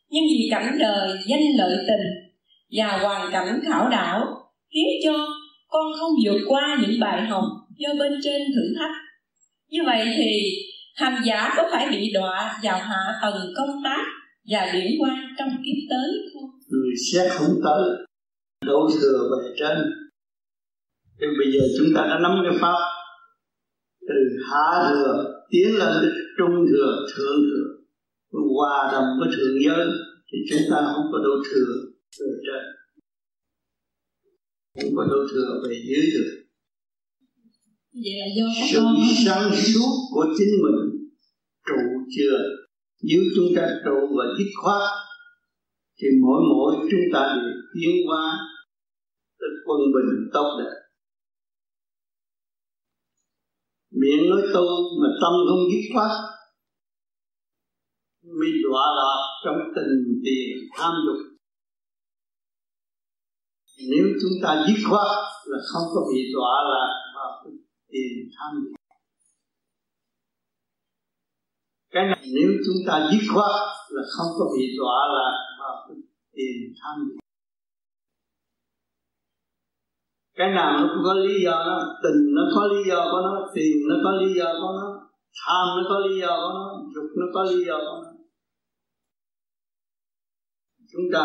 nhưng 0.10 0.24
vì 0.30 0.48
cảnh 0.52 0.78
đời 0.80 1.18
danh 1.28 1.44
lợi 1.58 1.78
tình 1.88 2.34
và 2.72 2.98
hoàn 2.98 3.32
cảnh 3.32 3.60
khảo 3.68 3.90
đảo 3.90 4.26
khiến 4.74 4.88
cho 5.04 5.28
con 5.68 5.86
không 6.00 6.12
vượt 6.26 6.40
qua 6.48 6.78
những 6.82 7.00
bài 7.00 7.22
học 7.22 7.44
do 7.78 7.90
bên 8.00 8.14
trên 8.24 8.42
thử 8.56 8.76
thách. 8.80 8.96
Như 9.70 9.80
vậy 9.86 10.06
thì 10.18 10.42
hành 10.96 11.22
giả 11.26 11.54
có 11.58 11.70
phải 11.72 11.88
bị 11.92 12.12
đọa 12.14 12.60
vào 12.64 12.80
hạ 12.80 13.20
tầng 13.22 13.54
công 13.58 13.84
tác 13.84 14.04
và 14.50 14.72
điển 14.74 14.92
qua 15.00 15.30
trong 15.38 15.50
kiếp 15.50 15.90
tới 15.90 16.10
không? 16.34 16.50
Người 16.70 16.94
xét 17.12 17.32
không 17.32 17.56
tới 17.64 18.06
đổ 18.66 18.90
thừa 19.02 19.30
về 19.32 19.54
trên 19.60 19.78
thì 21.22 21.28
bây 21.38 21.52
giờ 21.54 21.62
chúng 21.78 21.88
ta 21.96 22.02
đã 22.10 22.20
nắm 22.24 22.32
cái 22.44 22.58
pháp 22.62 22.80
từ 24.08 24.16
hạ 24.50 24.90
thừa 24.90 25.42
tiến 25.50 25.76
lên 25.80 25.94
trung 26.38 26.66
thừa 26.70 27.06
thượng 27.16 27.40
thừa. 27.42 27.68
Hòa 28.56 28.90
đồng 28.92 29.06
với 29.20 29.30
thượng 29.36 29.56
giới 29.66 29.88
thì 30.32 30.38
chúng 30.50 30.62
ta 30.72 30.78
không 30.96 31.06
có 31.12 31.18
đổ 31.18 31.36
thừa 31.50 31.74
về 32.20 32.34
trên. 32.46 32.64
Không 34.76 34.96
có 34.96 35.04
đổ 35.06 35.28
thừa 35.32 35.62
về 35.68 35.82
dưới 35.88 36.06
được. 36.14 36.32
Vậy 37.94 38.14
là 38.20 38.28
do 38.38 38.46
các 38.60 38.68
sự 38.72 38.80
con 38.80 38.96
sáng 39.26 39.52
suốt 39.56 39.92
của 40.14 40.26
chính 40.38 40.54
mình 40.64 41.10
trụ 41.68 41.82
chưa? 42.18 42.38
Nếu 43.04 43.22
chúng 43.36 43.48
ta 43.56 43.70
trụ 43.86 43.98
và 44.18 44.26
dứt 44.38 44.50
khoát 44.62 44.82
thì 46.02 46.08
mỗi 46.22 46.42
mỗi 46.50 46.76
chúng 46.92 47.06
ta 47.14 47.36
đều 47.36 47.54
tiến 47.74 47.92
qua 48.08 48.38
tới 49.40 49.50
quân 49.66 49.80
bình 49.94 50.30
tốt 50.34 50.58
đẹp 50.60 50.81
miệng 54.02 54.30
nói 54.30 54.42
tu 54.54 54.68
mà 55.02 55.10
tâm 55.22 55.34
không 55.50 55.64
dứt 55.72 55.84
khoát. 55.94 56.12
Bị 58.40 58.52
đọa 58.64 58.86
lạc 58.98 59.20
trong 59.44 59.60
tình 59.76 60.22
tiền 60.26 60.50
tham 60.78 60.94
dục. 61.06 61.20
Nếu 63.92 64.06
chúng 64.22 64.36
ta 64.44 64.66
dứt 64.68 64.80
khoát 64.90 65.12
là 65.46 65.60
không 65.72 65.88
có 65.96 66.02
bị 66.14 66.20
đọa 66.34 66.56
lạc 66.72 66.92
vào 67.16 67.44
tiền 67.92 68.14
tham 68.38 68.52
dục. 68.64 68.74
Cái 71.92 72.04
này 72.06 72.26
nếu 72.36 72.50
chúng 72.66 72.80
ta 72.88 73.10
dứt 73.12 73.24
khoát 73.34 73.56
là 73.90 74.04
không 74.18 74.32
có 74.40 74.46
bị 74.58 74.66
đọa 74.78 75.00
lạc 75.16 75.36
vào 75.60 75.88
tiền 76.36 76.74
tham 76.82 76.96
dục. 77.08 77.21
Cái 80.42 80.52
nào 80.60 80.72
nó 80.80 80.86
cũng 80.94 81.04
có 81.08 81.14
lý 81.14 81.36
do 81.46 81.56
nó 81.68 81.78
tình 82.04 82.22
nó 82.36 82.44
có 82.56 82.62
lý 82.74 82.82
do 82.90 83.00
của 83.12 83.22
nó, 83.28 83.34
tiền 83.56 83.76
nó 83.90 83.96
có 84.04 84.12
lý 84.22 84.30
do 84.40 84.48
của 84.62 84.72
nó, 84.80 84.88
tham 85.42 85.66
nó 85.78 85.84
có 85.90 85.98
lý 86.06 86.14
do 86.22 86.34
của 86.42 86.54
nó, 86.58 86.66
dục 86.94 87.10
nó 87.20 87.26
có 87.34 87.44
lý 87.44 87.60
do 87.68 87.78
của 87.78 87.98
nó. 88.04 88.10
Chúng 90.92 91.08
ta 91.14 91.24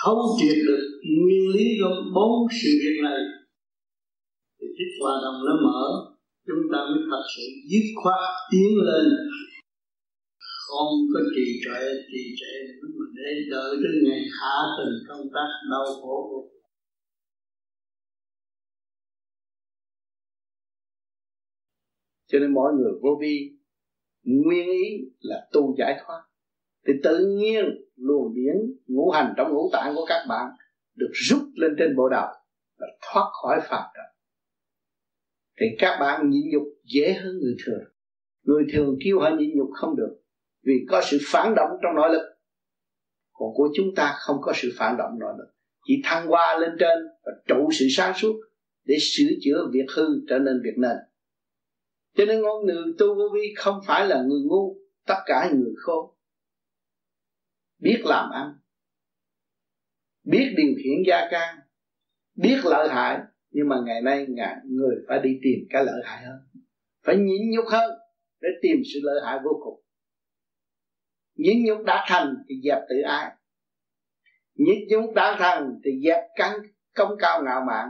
thấu 0.00 0.16
triệt 0.38 0.56
được 0.68 0.84
nguyên 1.18 1.44
lý 1.54 1.66
của 1.80 1.94
bốn 2.14 2.32
sự 2.62 2.70
việc 2.82 2.96
này. 3.02 3.20
Thì 4.58 4.66
thích 4.76 4.92
hòa 5.00 5.14
đồng 5.24 5.38
nó 5.46 5.54
mở, 5.66 5.82
chúng 6.46 6.64
ta 6.72 6.78
mới 6.90 7.02
thật 7.10 7.24
sự 7.34 7.44
dứt 7.70 7.86
khoát 8.02 8.22
tiến 8.50 8.70
lên. 8.88 9.06
Không 10.66 10.92
có 11.12 11.20
trì 11.34 11.46
trệ 11.64 11.80
trì 12.10 12.22
trệ 12.40 12.54
mà 12.98 13.06
để 13.16 13.30
đợi 13.50 13.72
đến 13.82 13.94
ngày 14.04 14.22
hạ 14.38 14.56
tình 14.76 14.94
công 15.08 15.26
tác, 15.34 15.48
đau 15.70 15.86
khổ 16.00 16.16
của 16.30 16.42
cho 22.32 22.38
nên 22.38 22.54
mọi 22.54 22.72
người 22.72 22.92
vô 23.02 23.18
vi, 23.20 23.50
nguyên 24.22 24.66
ý 24.66 25.10
là 25.20 25.48
tu 25.52 25.74
giải 25.78 26.00
thoát. 26.04 26.22
Thì 26.86 26.92
tự 27.02 27.18
nhiên 27.18 27.64
luồng 27.96 28.34
điển 28.34 28.54
ngũ 28.86 29.10
hành 29.10 29.34
trong 29.36 29.52
ngũ 29.52 29.70
tạng 29.72 29.94
của 29.94 30.04
các 30.08 30.26
bạn 30.28 30.50
được 30.94 31.10
rút 31.12 31.42
lên 31.54 31.70
trên 31.78 31.96
bộ 31.96 32.08
đầu 32.08 32.26
và 32.78 32.86
thoát 33.02 33.30
khỏi 33.42 33.60
phạm 33.62 33.82
trần. 33.94 34.06
Thì 35.60 35.66
các 35.78 35.98
bạn 36.00 36.30
nhịn 36.30 36.42
nhục 36.52 36.62
dễ 36.94 37.12
hơn 37.12 37.38
người 37.38 37.56
thường. 37.66 37.82
Người 38.42 38.62
thường 38.72 38.96
kêu 39.04 39.20
họ 39.20 39.30
nhịn 39.38 39.50
nhục 39.56 39.68
không 39.72 39.96
được 39.96 40.20
vì 40.64 40.74
có 40.88 41.00
sự 41.10 41.18
phản 41.32 41.54
động 41.56 41.70
trong 41.82 41.94
nội 41.94 42.12
lực. 42.12 42.22
Còn 43.32 43.48
của 43.54 43.68
chúng 43.74 43.94
ta 43.96 44.14
không 44.18 44.36
có 44.42 44.52
sự 44.54 44.70
phản 44.78 44.96
động 44.98 45.18
nội 45.20 45.34
lực. 45.38 45.54
Chỉ 45.84 46.02
thăng 46.04 46.26
hoa 46.26 46.58
lên 46.58 46.70
trên 46.78 46.98
và 47.24 47.32
trụ 47.48 47.68
sự 47.72 47.86
sáng 47.90 48.12
suốt 48.16 48.40
để 48.84 48.94
sửa 49.00 49.30
chữa 49.40 49.68
việc 49.72 49.86
hư 49.96 50.04
trở 50.28 50.38
nên 50.38 50.60
việc 50.64 50.78
nền 50.78 50.96
cho 52.14 52.24
nên 52.24 52.42
con 52.42 52.66
người 52.66 52.84
tu 52.98 53.14
vô 53.14 53.24
vi 53.34 53.54
không 53.56 53.80
phải 53.86 54.08
là 54.08 54.22
người 54.22 54.40
ngu, 54.44 54.76
tất 55.06 55.18
cả 55.26 55.50
người 55.54 55.72
khôn. 55.76 56.14
Biết 57.78 58.02
làm 58.04 58.30
ăn, 58.30 58.52
biết 60.24 60.54
điều 60.56 60.74
khiển 60.76 61.02
gia 61.06 61.28
can, 61.30 61.58
biết 62.34 62.60
lợi 62.64 62.88
hại, 62.88 63.18
nhưng 63.50 63.68
mà 63.68 63.76
ngày 63.84 64.02
nay 64.02 64.26
ngài, 64.28 64.56
người 64.64 64.96
phải 65.08 65.20
đi 65.22 65.38
tìm 65.42 65.58
cái 65.70 65.84
lợi 65.84 66.02
hại 66.04 66.24
hơn, 66.24 66.38
phải 67.04 67.16
nhịn 67.16 67.50
nhục 67.50 67.64
hơn 67.68 67.90
để 68.40 68.48
tìm 68.62 68.76
sự 68.94 69.00
lợi 69.02 69.20
hại 69.24 69.38
vô 69.44 69.60
cùng. 69.64 69.82
Nhịn 71.34 71.64
nhục 71.64 71.84
đã 71.84 72.04
thành 72.08 72.34
thì 72.48 72.54
dẹp 72.64 72.78
tự 72.88 72.96
ái. 73.06 73.32
Nhịn 74.54 74.78
nhục 74.88 75.14
đã 75.14 75.36
thành 75.38 75.80
thì 75.84 75.90
dẹp 76.04 76.24
căng, 76.36 76.56
công 76.94 77.10
cao 77.18 77.42
ngạo 77.44 77.60
mạn. 77.66 77.88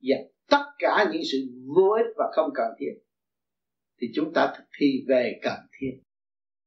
Dẹp 0.00 0.20
tất 0.50 0.64
cả 0.78 1.10
những 1.12 1.22
sự 1.32 1.38
vô 1.76 1.88
ích 1.88 2.14
và 2.16 2.24
không 2.32 2.50
cần 2.54 2.66
thiết 2.78 3.03
thì 4.00 4.06
chúng 4.14 4.32
ta 4.34 4.54
thực 4.56 4.64
thi 4.78 5.04
về 5.08 5.38
cần 5.42 5.58
thiết. 5.78 5.92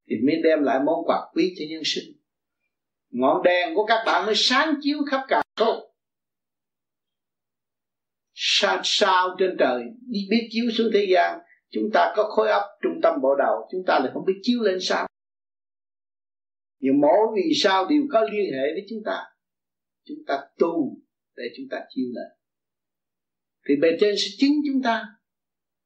Thì 0.10 0.16
mới 0.26 0.36
đem 0.44 0.64
lại 0.64 0.80
món 0.86 1.06
quà 1.06 1.18
quý 1.34 1.56
cho 1.60 1.66
nhân 1.70 1.82
sinh. 1.86 2.14
Ngọn 3.10 3.44
đèn 3.44 3.76
của 3.76 3.86
các 3.86 4.04
bạn 4.06 4.26
mới 4.26 4.36
sáng 4.38 4.74
chiếu 4.82 4.98
khắp 5.12 5.22
cả 5.28 5.42
không 5.56 5.88
sao 8.40 8.82
sao 8.84 9.36
trên 9.40 9.56
trời, 9.60 9.84
đi 10.08 10.20
biết 10.30 10.48
chiếu 10.52 10.66
xuống 10.72 10.88
thế 10.94 11.08
gian, 11.10 11.40
chúng 11.70 11.90
ta 11.94 12.14
có 12.16 12.24
khối 12.24 12.50
óc 12.50 12.64
trung 12.84 13.00
tâm 13.04 13.22
bộ 13.22 13.36
đầu, 13.36 13.68
chúng 13.72 13.82
ta 13.88 14.00
lại 14.00 14.12
không 14.14 14.26
biết 14.26 14.40
chiếu 14.42 14.62
lên 14.62 14.78
sao. 14.82 15.08
Nhưng 16.80 17.02
mỗi 17.02 17.28
vì 17.36 17.52
sao 17.56 17.88
đều 17.90 18.02
có 18.10 18.22
liên 18.22 18.54
hệ 18.54 18.74
với 18.74 18.86
chúng 18.90 19.00
ta 19.06 19.24
chúng 20.08 20.18
ta 20.28 20.42
tu 20.60 20.98
để 21.36 21.44
chúng 21.58 21.66
ta 21.72 21.78
chiêu 21.90 22.06
lên. 22.16 22.32
Thì 23.68 23.76
bề 23.82 23.88
trên 24.00 24.16
sẽ 24.18 24.28
chứng 24.40 24.56
chúng 24.68 24.82
ta 24.84 25.06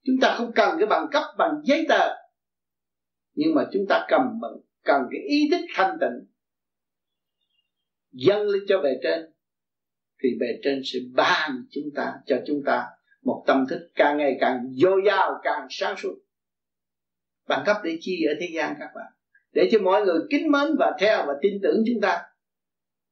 chúng 0.03 0.15
ta 0.21 0.35
không 0.37 0.51
cần 0.55 0.75
cái 0.79 0.87
bằng 0.87 1.07
cấp, 1.11 1.23
bằng 1.37 1.61
giấy 1.63 1.85
tờ. 1.89 2.15
Nhưng 3.33 3.55
mà 3.55 3.65
chúng 3.73 3.85
ta 3.89 4.05
cầm 4.09 4.21
bằng, 4.41 4.53
cần 4.83 5.01
cái 5.11 5.21
ý 5.27 5.49
thức 5.51 5.65
thanh 5.75 5.97
tịnh. 6.01 6.27
Dâng 8.11 8.47
lên 8.47 8.61
cho 8.67 8.81
bề 8.81 8.89
trên, 9.03 9.33
thì 10.23 10.29
bề 10.39 10.47
trên 10.63 10.81
sẽ 10.85 10.99
ban 11.13 11.51
chúng 11.71 11.89
ta, 11.95 12.13
cho 12.25 12.35
chúng 12.47 12.61
ta 12.65 12.87
một 13.23 13.43
tâm 13.47 13.65
thức 13.69 13.89
càng 13.95 14.17
ngày 14.17 14.37
càng 14.39 14.69
dồi 14.71 15.01
dào, 15.05 15.39
càng 15.43 15.67
sáng 15.69 15.95
suốt. 15.97 16.15
Bằng 17.47 17.63
cấp 17.65 17.77
để 17.83 17.97
chi 18.01 18.25
ở 18.25 18.33
thế 18.39 18.47
gian 18.53 18.75
các 18.79 18.89
bạn? 18.95 19.11
Để 19.53 19.69
cho 19.71 19.79
mọi 19.79 20.05
người 20.05 20.19
kính 20.29 20.51
mến 20.51 20.75
và 20.79 20.91
theo 20.99 21.25
và 21.27 21.33
tin 21.41 21.53
tưởng 21.63 21.83
chúng 21.85 22.01
ta. 22.01 22.23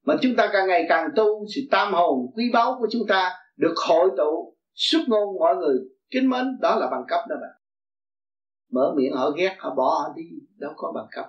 Mà 0.06 0.16
chúng 0.22 0.36
ta 0.36 0.49
càng 0.53 0.68
ngày 0.68 0.86
càng 0.90 1.10
tu, 1.16 1.45
sự 1.56 1.61
tam 1.72 1.94
hồn 1.94 2.32
quý 2.36 2.44
báu 2.53 2.76
của 2.80 2.88
chúng 2.91 3.07
ta 3.07 3.32
được 3.57 3.74
hội 3.88 4.10
tụ, 4.18 4.57
xuất 4.74 4.99
ngôn 5.07 5.40
mọi 5.40 5.56
người 5.56 5.76
kính 6.10 6.30
mến, 6.30 6.57
đó 6.61 6.76
là 6.76 6.90
bằng 6.91 7.03
cấp 7.07 7.19
đó 7.30 7.36
bạn. 7.41 7.61
Mở 8.72 8.94
miệng 8.98 9.14
họ 9.14 9.30
ghét, 9.30 9.56
họ 9.60 9.76
bỏ 9.76 9.84
họ 9.84 10.14
đi. 10.15 10.30
Đâu 10.57 10.73
có 10.76 10.91
bằng 10.95 11.07
cấp. 11.11 11.26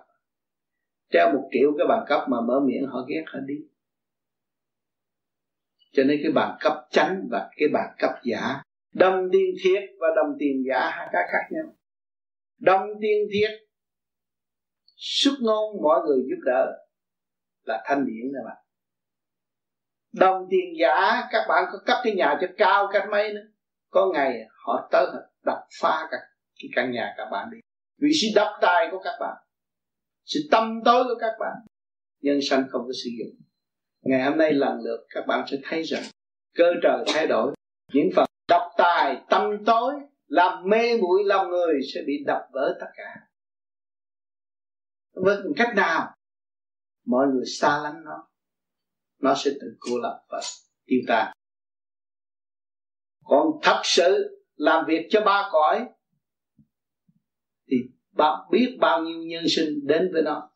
Treo 1.11 1.33
một 1.33 1.49
triệu 1.53 1.73
cái 1.79 1.87
bằng 1.89 2.05
cấp 2.09 2.21
mà 2.29 2.41
mở 2.41 2.61
miệng 2.61 2.87
họ 2.87 3.05
ghét 3.09 3.25
họ 3.27 3.39
đi. 3.47 3.55
Cho 5.93 6.05
nên 6.05 6.21
cái 6.23 6.33
bằng 6.33 6.57
cấp 6.61 6.73
chánh 6.91 7.29
và 7.31 7.51
cái 7.57 7.69
bằng 7.73 7.95
cấp 7.99 8.11
giả 8.25 8.63
đồng 8.95 9.29
tiền 9.33 9.55
thiệt 9.65 9.83
và 10.01 10.07
đồng 10.17 10.37
tiền 10.39 10.65
giả 10.69 10.91
hai 10.91 11.09
cái 11.13 11.23
khác 11.33 11.49
nhau. 11.51 11.65
Đồng 12.59 12.89
tiền 13.01 13.29
thiệt, 13.33 13.51
xuất 14.97 15.33
ngôn 15.41 15.83
mọi 15.83 16.01
người 16.07 16.19
giúp 16.31 16.43
đỡ 16.45 16.87
là 17.63 17.83
thanh 17.87 18.07
điển 18.07 18.33
nè 18.33 18.39
bạn. 18.45 18.57
Đồng 20.13 20.47
tiền 20.51 20.75
giả, 20.81 21.29
các 21.31 21.47
bạn 21.49 21.65
có 21.73 21.79
cấp 21.87 21.97
cái 22.05 22.15
nhà 22.15 22.39
cho 22.41 22.47
cao 22.57 22.89
cách 22.93 23.09
mấy 23.11 23.33
nữa 23.35 23.50
có 23.91 24.11
ngày 24.15 24.41
họ 24.65 24.89
tới 24.93 25.07
đập 25.45 25.59
phá 25.81 26.09
cả 26.11 26.17
cái 26.55 26.71
căn 26.75 26.93
nhà 26.93 27.15
các 27.17 27.29
bạn 27.33 27.49
đi. 27.53 27.59
Vì 27.99 28.11
sự 28.13 28.27
đập 28.35 28.59
tài 28.61 28.89
của 28.91 29.01
các 29.05 29.15
bạn, 29.21 29.37
sự 30.25 30.41
tâm 30.51 30.81
tối 30.85 31.05
của 31.05 31.19
các 31.21 31.33
bạn, 31.41 31.57
nhân 32.21 32.39
sanh 32.51 32.65
không 32.71 32.83
có 32.87 32.93
sử 33.05 33.11
dụng. 33.19 33.41
Ngày 34.03 34.23
hôm 34.23 34.39
nay 34.39 34.53
lần 34.53 34.81
lượt 34.81 35.07
các 35.11 35.27
bạn 35.27 35.45
sẽ 35.51 35.57
thấy 35.65 35.83
rằng 35.83 36.03
cơ 36.55 36.73
trời 36.83 37.05
thay 37.07 37.27
đổi. 37.27 37.55
Những 37.93 38.09
phần 38.17 38.27
độc 38.49 38.73
tài, 38.79 39.25
tâm 39.31 39.65
tối 39.67 39.95
làm 40.27 40.69
mê 40.69 40.97
muội 41.01 41.25
lòng 41.25 41.51
người 41.51 41.75
sẽ 41.95 42.01
bị 42.07 42.25
đập 42.27 42.43
vỡ 42.53 42.77
tất 42.81 42.87
cả. 42.97 43.17
Với 45.15 45.37
cách 45.57 45.73
nào, 45.77 46.15
mọi 47.07 47.27
người 47.27 47.45
xa 47.47 47.81
lánh 47.83 48.05
nó 48.05 48.27
nó 49.21 49.35
sẽ 49.37 49.51
tự 49.61 49.77
cô 49.81 49.99
lập 50.03 50.25
và 50.29 50.41
tiêu 50.87 51.01
tan 51.09 51.33
còn 53.25 53.47
thật 53.63 53.81
sự 53.85 54.41
làm 54.55 54.85
việc 54.89 55.07
cho 55.11 55.21
ba 55.21 55.49
cõi, 55.53 55.87
thì 57.71 57.77
bạn 58.17 58.39
biết 58.51 58.77
bao 58.81 59.03
nhiêu 59.03 59.23
nhân 59.23 59.45
sinh 59.49 59.87
đến 59.87 60.11
với 60.13 60.23
nó, 60.23 60.51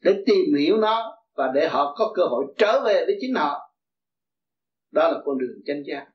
để 0.00 0.22
tìm 0.26 0.54
hiểu 0.58 0.76
nó 0.76 1.16
và 1.34 1.52
để 1.54 1.68
họ 1.68 1.94
có 1.98 2.12
cơ 2.16 2.22
hội 2.22 2.44
trở 2.58 2.82
về 2.86 3.04
với 3.06 3.16
chính 3.20 3.34
họ. 3.34 3.74
Đó 4.90 5.08
là 5.08 5.18
con 5.24 5.38
đường 5.38 5.58
chân 5.66 5.82
giác. 5.86 6.06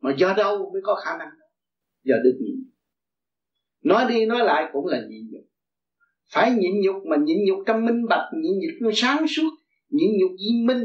Mà 0.00 0.14
do 0.18 0.34
đâu 0.36 0.70
mới 0.72 0.82
có 0.84 0.94
khả 0.94 1.18
năng? 1.18 1.28
Do 2.04 2.14
được 2.24 2.38
nhịn. 2.40 2.70
Nói 3.84 4.06
đi 4.08 4.26
nói 4.26 4.44
lại 4.44 4.70
cũng 4.72 4.86
là 4.86 5.00
nhịn 5.08 5.30
nhục. 5.30 5.44
Phải 6.32 6.50
nhịn 6.50 6.80
nhục 6.80 6.96
mà 7.06 7.16
nhịn 7.16 7.38
nhục 7.46 7.58
trong 7.66 7.84
minh 7.84 8.06
bạch, 8.08 8.30
nhịn 8.42 8.52
nhục 8.80 8.92
sáng 8.94 9.26
suốt, 9.28 9.50
nhịn 9.88 10.10
nhục 10.20 10.30
di 10.38 10.64
minh. 10.64 10.84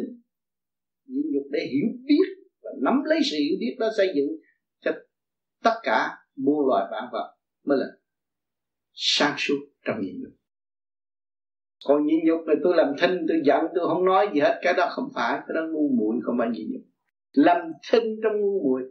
Nhịn 1.05 1.23
nhục 1.33 1.43
để 1.51 1.59
hiểu 1.71 1.87
biết 2.07 2.34
nắm 2.81 3.03
lấy 3.05 3.19
sự 3.31 3.37
hiểu 3.37 3.57
biết 3.59 3.75
đó 3.79 3.87
xây 3.97 4.13
dựng 4.15 4.27
cho 4.81 4.91
tất 5.63 5.75
cả 5.83 6.17
muôn 6.35 6.67
loài 6.67 6.85
vạn 6.91 7.03
vật 7.11 7.35
mới 7.65 7.77
là 7.77 7.87
sáng 8.93 9.35
suốt 9.37 9.57
trong 9.85 10.01
nhịn 10.01 10.21
nhục 10.21 10.33
còn 11.87 12.05
nhịn 12.05 12.19
nhục 12.25 12.47
là 12.47 12.55
tôi 12.63 12.75
làm 12.75 12.93
thinh, 13.01 13.25
tôi 13.27 13.41
giận, 13.45 13.65
tôi 13.75 13.87
không 13.87 14.05
nói 14.05 14.29
gì 14.33 14.39
hết, 14.39 14.59
cái 14.61 14.73
đó 14.73 14.87
không 14.89 15.09
phải, 15.15 15.39
cái 15.47 15.55
đó 15.55 15.61
ngu 15.71 15.89
muội, 15.97 16.15
không 16.23 16.35
phải 16.39 16.47
nhịn 16.49 16.67
nhục. 16.71 16.81
Làm 17.31 17.57
thinh 17.91 18.03
trong 18.23 18.41
ngu 18.41 18.63
muội 18.63 18.81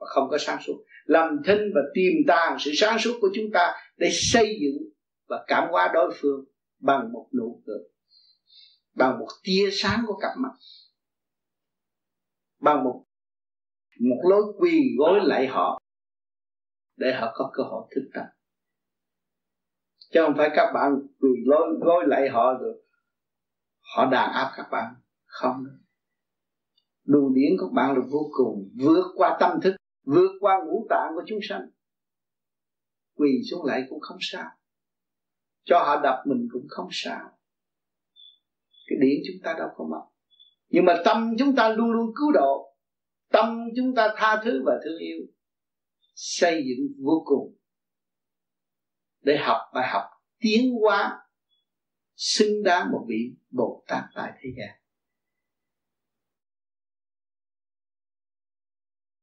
và 0.00 0.06
không 0.08 0.28
có 0.30 0.38
sáng 0.38 0.58
suốt. 0.66 0.84
Làm 1.04 1.38
thinh 1.46 1.60
và 1.74 1.80
tiềm 1.94 2.12
tàng 2.26 2.56
sự 2.58 2.70
sáng 2.74 2.98
suốt 2.98 3.18
của 3.20 3.28
chúng 3.34 3.50
ta 3.52 3.74
để 3.96 4.08
xây 4.12 4.58
dựng 4.60 4.88
và 5.28 5.44
cảm 5.46 5.68
hóa 5.70 5.90
đối 5.94 6.14
phương 6.20 6.44
bằng 6.80 7.12
một 7.12 7.28
nụ 7.38 7.62
cười, 7.66 7.78
bằng 8.94 9.18
một 9.18 9.28
tia 9.42 9.68
sáng 9.72 10.00
của 10.06 10.16
cặp 10.16 10.30
mắt 10.38 10.50
bằng 12.60 12.84
một 12.84 13.04
một 14.00 14.20
lối 14.30 14.42
quỳ 14.58 14.94
gối 14.98 15.20
lại 15.22 15.46
họ 15.46 15.80
để 16.96 17.14
họ 17.14 17.32
có 17.34 17.50
cơ 17.54 17.62
hội 17.62 17.88
thức 17.94 18.10
tâm 18.14 18.24
chứ 20.10 20.20
không 20.26 20.34
phải 20.36 20.50
các 20.54 20.72
bạn 20.74 20.92
quỳ 21.20 21.30
lối, 21.44 21.66
gối 21.80 22.04
lại 22.06 22.28
họ 22.28 22.54
rồi 22.60 22.82
họ 23.80 24.10
đàn 24.10 24.32
áp 24.32 24.52
các 24.56 24.68
bạn. 24.70 24.94
Không. 25.24 25.64
Đường 27.04 27.34
điển 27.34 27.52
của 27.60 27.68
bạn 27.74 27.96
là 27.96 28.02
vô 28.10 28.30
cùng 28.32 28.70
vượt 28.84 29.04
qua 29.16 29.36
tâm 29.40 29.60
thức, 29.60 29.76
vượt 30.06 30.30
qua 30.40 30.58
ngũ 30.66 30.86
tạng 30.90 31.12
của 31.14 31.22
chúng 31.26 31.38
sanh. 31.48 31.68
Quỳ 33.16 33.30
xuống 33.50 33.64
lại 33.64 33.82
cũng 33.90 34.00
không 34.00 34.18
sao. 34.20 34.50
Cho 35.64 35.78
họ 35.78 36.00
đập 36.02 36.22
mình 36.26 36.48
cũng 36.52 36.66
không 36.68 36.88
sao. 36.90 37.30
Cái 38.86 38.98
điển 39.00 39.20
chúng 39.26 39.42
ta 39.42 39.54
đâu 39.58 39.68
có 39.76 39.84
mất 39.84 40.06
nhưng 40.68 40.84
mà 40.84 41.02
tâm 41.04 41.34
chúng 41.38 41.56
ta 41.56 41.68
luôn 41.68 41.90
luôn 41.90 42.06
cứu 42.16 42.32
độ. 42.32 42.76
Tâm 43.32 43.68
chúng 43.76 43.94
ta 43.94 44.14
tha 44.16 44.40
thứ 44.44 44.62
và 44.66 44.72
thương 44.84 44.98
yêu. 44.98 45.18
Xây 46.14 46.64
dựng 46.66 47.04
vô 47.04 47.22
cùng. 47.24 47.56
Để 49.20 49.36
học 49.36 49.60
bài 49.74 49.88
học 49.92 50.02
tiến 50.38 50.74
hóa, 50.80 51.28
xứng 52.16 52.62
đáng 52.64 52.92
một 52.92 53.04
vị 53.08 53.36
bồ 53.50 53.84
tát 53.88 54.04
tại 54.14 54.32
thế 54.40 54.50
gian. 54.58 54.80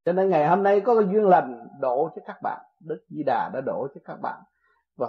Cho 0.05 0.13
nên 0.13 0.29
ngày 0.29 0.47
hôm 0.47 0.63
nay 0.63 0.81
có 0.85 0.95
cái 0.95 1.05
duyên 1.13 1.27
lành 1.27 1.67
đổ 1.79 2.09
cho 2.15 2.21
các 2.25 2.37
bạn. 2.43 2.61
Đức 2.79 3.05
di 3.09 3.23
đà 3.25 3.49
đã 3.53 3.61
đổ 3.65 3.87
cho 3.95 4.01
các 4.05 4.17
bạn. 4.21 4.41
Và 4.95 5.07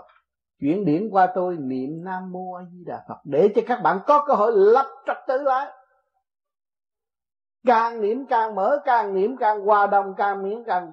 chuyển 0.60 0.84
điển 0.84 1.08
qua 1.10 1.32
tôi 1.34 1.56
niệm 1.56 2.04
nam 2.04 2.32
mô 2.32 2.52
a 2.52 2.64
di 2.72 2.84
đà 2.86 3.04
phật 3.08 3.20
để 3.24 3.52
cho 3.54 3.62
các 3.66 3.80
bạn 3.82 3.98
có 4.06 4.24
cơ 4.26 4.34
hội 4.34 4.52
lập 4.56 4.86
trật 5.06 5.16
tự 5.28 5.42
lại 5.42 5.72
càng 7.66 8.00
niệm 8.00 8.26
càng 8.26 8.54
mở, 8.54 8.78
càng 8.84 9.14
niệm 9.14 9.36
càng 9.36 9.60
hòa 9.60 9.86
đồng, 9.86 10.14
càng 10.16 10.48
niệm 10.48 10.64
càng 10.66 10.92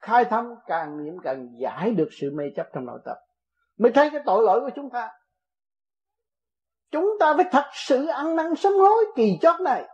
khai 0.00 0.24
thông 0.24 0.54
càng 0.66 1.04
niệm 1.04 1.14
càng 1.22 1.48
giải 1.58 1.90
được 1.90 2.08
sự 2.20 2.30
mê 2.34 2.44
chấp 2.56 2.66
trong 2.72 2.84
nội 2.86 3.00
tâm. 3.04 3.16
Mới 3.78 3.92
thấy 3.92 4.10
cái 4.10 4.20
tội 4.24 4.42
lỗi 4.42 4.60
của 4.60 4.70
chúng 4.74 4.90
ta. 4.90 5.10
Chúng 6.90 7.10
ta 7.20 7.34
phải 7.36 7.44
thật 7.52 7.64
sự 7.72 8.06
ăn 8.06 8.36
năn 8.36 8.54
sám 8.56 8.72
hối 8.72 9.04
kỳ 9.16 9.38
chót 9.42 9.60
này. 9.60 9.84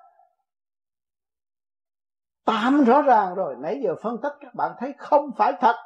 Tạm 2.45 2.85
rõ 2.85 3.03
ràng 3.03 3.35
rồi. 3.35 3.55
Nãy 3.59 3.81
giờ 3.85 3.95
phân 4.03 4.17
tích 4.23 4.33
các 4.41 4.55
bạn 4.55 4.73
thấy 4.79 4.95
không 4.99 5.31
phải 5.39 5.53
thật. 5.61 5.77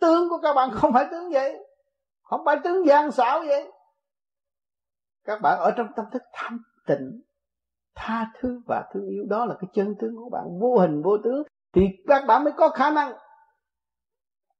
Tướng 0.00 0.28
của 0.28 0.38
các 0.42 0.54
bạn 0.54 0.70
không 0.72 0.92
phải 0.92 1.06
tướng 1.10 1.30
vậy. 1.32 1.66
Không 2.22 2.40
phải 2.44 2.56
tướng 2.64 2.86
gian 2.86 3.12
xảo 3.12 3.42
vậy. 3.46 3.72
Các 5.24 5.40
bạn 5.42 5.58
ở 5.58 5.70
trong 5.76 5.86
tâm 5.96 6.06
thức 6.12 6.22
thanh 6.32 6.58
tịnh 6.86 7.22
tha 7.94 8.32
thứ 8.40 8.60
và 8.66 8.84
thương 8.92 9.08
yêu. 9.08 9.24
Đó 9.28 9.44
là 9.44 9.54
cái 9.60 9.70
chân 9.74 9.94
tướng 10.00 10.16
của 10.16 10.28
bạn, 10.28 10.44
vô 10.60 10.78
hình, 10.78 11.02
vô 11.02 11.18
tướng. 11.24 11.42
Thì 11.72 11.82
các 12.08 12.24
bạn 12.26 12.44
mới 12.44 12.52
có 12.52 12.68
khả 12.68 12.90
năng. 12.90 13.12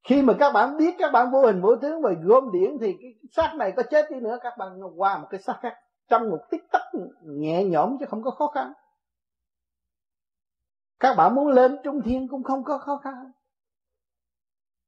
Khi 0.09 0.23
mà 0.23 0.35
các 0.39 0.53
bạn 0.53 0.77
biết 0.77 0.95
các 0.99 1.13
bạn 1.13 1.31
vô 1.31 1.43
hình, 1.43 1.61
vô 1.61 1.77
tướng 1.77 2.03
và 2.03 2.11
gom 2.23 2.53
điển 2.53 2.79
thì 2.81 2.97
cái 3.01 3.15
xác 3.31 3.55
này 3.55 3.73
có 3.77 3.83
chết 3.91 4.11
đi 4.11 4.21
nữa, 4.21 4.39
các 4.43 4.53
bạn 4.59 4.69
qua 4.97 5.19
một 5.19 5.27
cái 5.31 5.41
xác 5.41 5.59
khác 5.61 5.75
trong 6.09 6.31
một 6.31 6.39
tích 6.51 6.63
tắc 6.73 6.83
nhẹ 7.23 7.65
nhõm 7.65 7.97
chứ 8.01 8.07
không 8.09 8.23
có 8.23 8.31
khó 8.31 8.47
khăn. 8.47 8.73
Các 11.01 11.15
bạn 11.15 11.35
muốn 11.35 11.49
lên 11.49 11.79
trung 11.85 12.03
thiên 12.05 12.29
cũng 12.29 12.43
không 12.43 12.65
có 12.65 12.79
khó 12.79 12.97
khăn. 12.97 13.33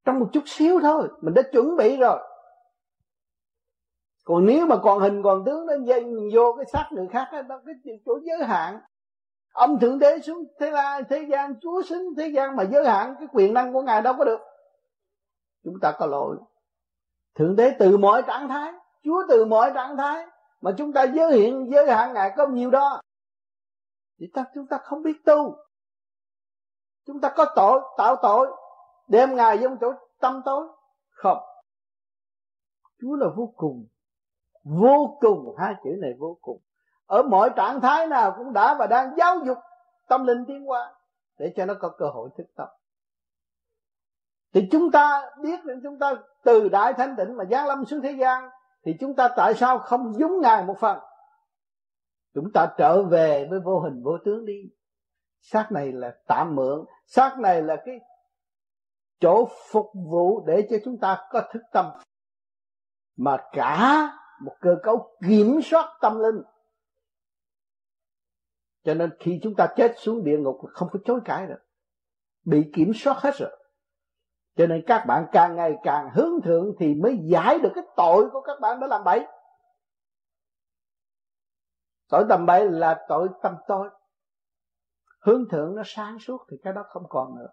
Trong 0.04 0.20
một 0.20 0.28
chút 0.32 0.42
xíu 0.46 0.80
thôi, 0.80 1.08
mình 1.20 1.34
đã 1.34 1.42
chuẩn 1.52 1.76
bị 1.76 1.96
rồi 1.96 2.20
còn 4.24 4.46
nếu 4.46 4.66
mà 4.66 4.76
còn 4.82 4.98
hình 5.00 5.22
còn 5.22 5.44
tướng 5.44 5.66
nó 5.66 5.74
dây 5.84 6.04
vô 6.34 6.54
cái 6.56 6.66
xác 6.72 6.88
người 6.90 7.08
khác 7.12 7.28
đó, 7.48 7.60
cái 7.66 7.98
chỗ 8.06 8.18
giới 8.22 8.44
hạn. 8.44 8.80
Ông 9.52 9.78
thượng 9.80 9.98
đế 9.98 10.18
xuống 10.18 10.44
thế 10.60 10.70
la 10.70 11.00
thế 11.08 11.26
gian, 11.30 11.60
chúa 11.60 11.82
sinh 11.82 12.14
thế 12.16 12.28
gian 12.28 12.56
mà 12.56 12.62
giới 12.62 12.88
hạn 12.88 13.14
cái 13.18 13.28
quyền 13.32 13.54
năng 13.54 13.72
của 13.72 13.82
ngài 13.82 14.02
đâu 14.02 14.14
có 14.18 14.24
được. 14.24 14.40
Chúng 15.64 15.80
ta 15.82 15.92
có 15.98 16.06
lỗi. 16.06 16.36
Thượng 17.34 17.56
đế 17.56 17.70
từ 17.78 17.96
mọi 17.96 18.22
trạng 18.22 18.48
thái, 18.48 18.72
chúa 19.04 19.22
từ 19.28 19.44
mọi 19.44 19.70
trạng 19.74 19.96
thái 19.96 20.26
mà 20.60 20.74
chúng 20.78 20.92
ta 20.92 21.04
giới 21.04 21.32
hiện, 21.32 21.70
giới 21.72 21.86
hạn 21.86 22.14
ngài 22.14 22.32
có 22.36 22.46
nhiều 22.46 22.70
đó. 22.70 23.00
Thì 24.20 24.26
ta, 24.34 24.44
chúng 24.54 24.66
ta 24.66 24.78
không 24.78 25.02
biết 25.02 25.24
tu. 25.24 25.56
Chúng 27.06 27.20
ta 27.20 27.32
có 27.36 27.46
tội, 27.56 27.80
tạo 27.96 28.16
tội, 28.22 28.56
đem 29.08 29.36
ngài 29.36 29.58
vô 29.58 29.68
chỗ 29.80 29.92
tâm 30.20 30.42
tối. 30.44 30.66
Không. 31.10 31.38
Chúa 33.00 33.14
là 33.16 33.26
vô 33.36 33.52
cùng 33.56 33.86
vô 34.64 35.16
cùng, 35.20 35.54
hai 35.58 35.74
chữ 35.84 35.90
này 36.00 36.14
vô 36.18 36.38
cùng. 36.42 36.60
Ở 37.06 37.22
mọi 37.22 37.50
trạng 37.56 37.80
thái 37.80 38.06
nào 38.06 38.34
cũng 38.38 38.52
đã 38.52 38.74
và 38.78 38.86
đang 38.86 39.14
giáo 39.16 39.38
dục 39.44 39.58
tâm 40.08 40.24
linh 40.24 40.44
tiến 40.46 40.64
hóa 40.64 40.94
để 41.38 41.52
cho 41.56 41.66
nó 41.66 41.74
có 41.80 41.88
cơ 41.88 42.06
hội 42.06 42.30
thức 42.36 42.46
tâm. 42.56 42.68
Thì 44.52 44.68
chúng 44.72 44.90
ta 44.90 45.30
biết 45.42 45.64
rằng 45.64 45.80
chúng 45.82 45.98
ta 45.98 46.14
từ 46.44 46.68
đại 46.68 46.92
thanh 46.92 47.16
tịnh 47.16 47.36
mà 47.36 47.44
giáng 47.44 47.66
lâm 47.66 47.84
xuống 47.84 48.00
thế 48.00 48.12
gian, 48.12 48.50
thì 48.84 48.96
chúng 49.00 49.14
ta 49.14 49.28
tại 49.36 49.54
sao 49.54 49.78
không 49.78 50.12
giống 50.14 50.40
ngài 50.40 50.64
một 50.64 50.78
phần? 50.78 50.98
Chúng 52.34 52.52
ta 52.54 52.74
trở 52.78 53.02
về 53.02 53.46
với 53.50 53.60
vô 53.60 53.80
hình, 53.80 54.02
vô 54.02 54.18
tướng 54.24 54.44
đi. 54.44 54.62
Xác 55.40 55.72
này 55.72 55.92
là 55.92 56.14
tạm 56.26 56.54
mượn, 56.54 56.84
xác 57.06 57.38
này 57.38 57.62
là 57.62 57.76
cái 57.86 58.00
chỗ 59.20 59.48
phục 59.70 59.90
vụ 59.94 60.44
để 60.46 60.66
cho 60.70 60.76
chúng 60.84 60.98
ta 60.98 61.26
có 61.30 61.42
thức 61.52 61.62
tâm. 61.72 61.86
Mà 63.16 63.36
cả 63.52 64.08
một 64.40 64.56
cơ 64.60 64.76
cấu 64.82 65.16
kiểm 65.28 65.60
soát 65.62 65.98
tâm 66.00 66.18
linh. 66.18 66.42
Cho 68.84 68.94
nên 68.94 69.10
khi 69.20 69.40
chúng 69.42 69.54
ta 69.54 69.66
chết 69.76 69.94
xuống 69.98 70.24
địa 70.24 70.38
ngục, 70.38 70.60
không 70.72 70.88
có 70.92 70.98
chối 71.04 71.20
cãi 71.24 71.46
được 71.46 71.60
bị 72.44 72.70
kiểm 72.74 72.92
soát 72.94 73.16
hết 73.18 73.34
rồi. 73.34 73.50
Cho 74.56 74.66
nên 74.66 74.84
các 74.86 75.04
bạn 75.06 75.26
càng 75.32 75.56
ngày 75.56 75.76
càng 75.82 76.10
hướng 76.14 76.40
thượng 76.44 76.74
thì 76.78 76.94
mới 76.94 77.18
giải 77.24 77.58
được 77.58 77.70
cái 77.74 77.84
tội 77.96 78.30
của 78.30 78.40
các 78.40 78.60
bạn 78.60 78.80
đã 78.80 78.86
làm 78.86 79.04
bậy. 79.04 79.26
Tội 82.08 82.24
tầm 82.28 82.46
bậy 82.46 82.70
là 82.70 83.04
tội 83.08 83.28
tâm 83.42 83.54
tối. 83.68 83.90
Hướng 85.20 85.48
thượng 85.48 85.76
nó 85.76 85.82
sáng 85.86 86.18
suốt 86.18 86.46
thì 86.50 86.56
cái 86.62 86.72
đó 86.72 86.84
không 86.88 87.02
còn 87.08 87.38
nữa. 87.38 87.48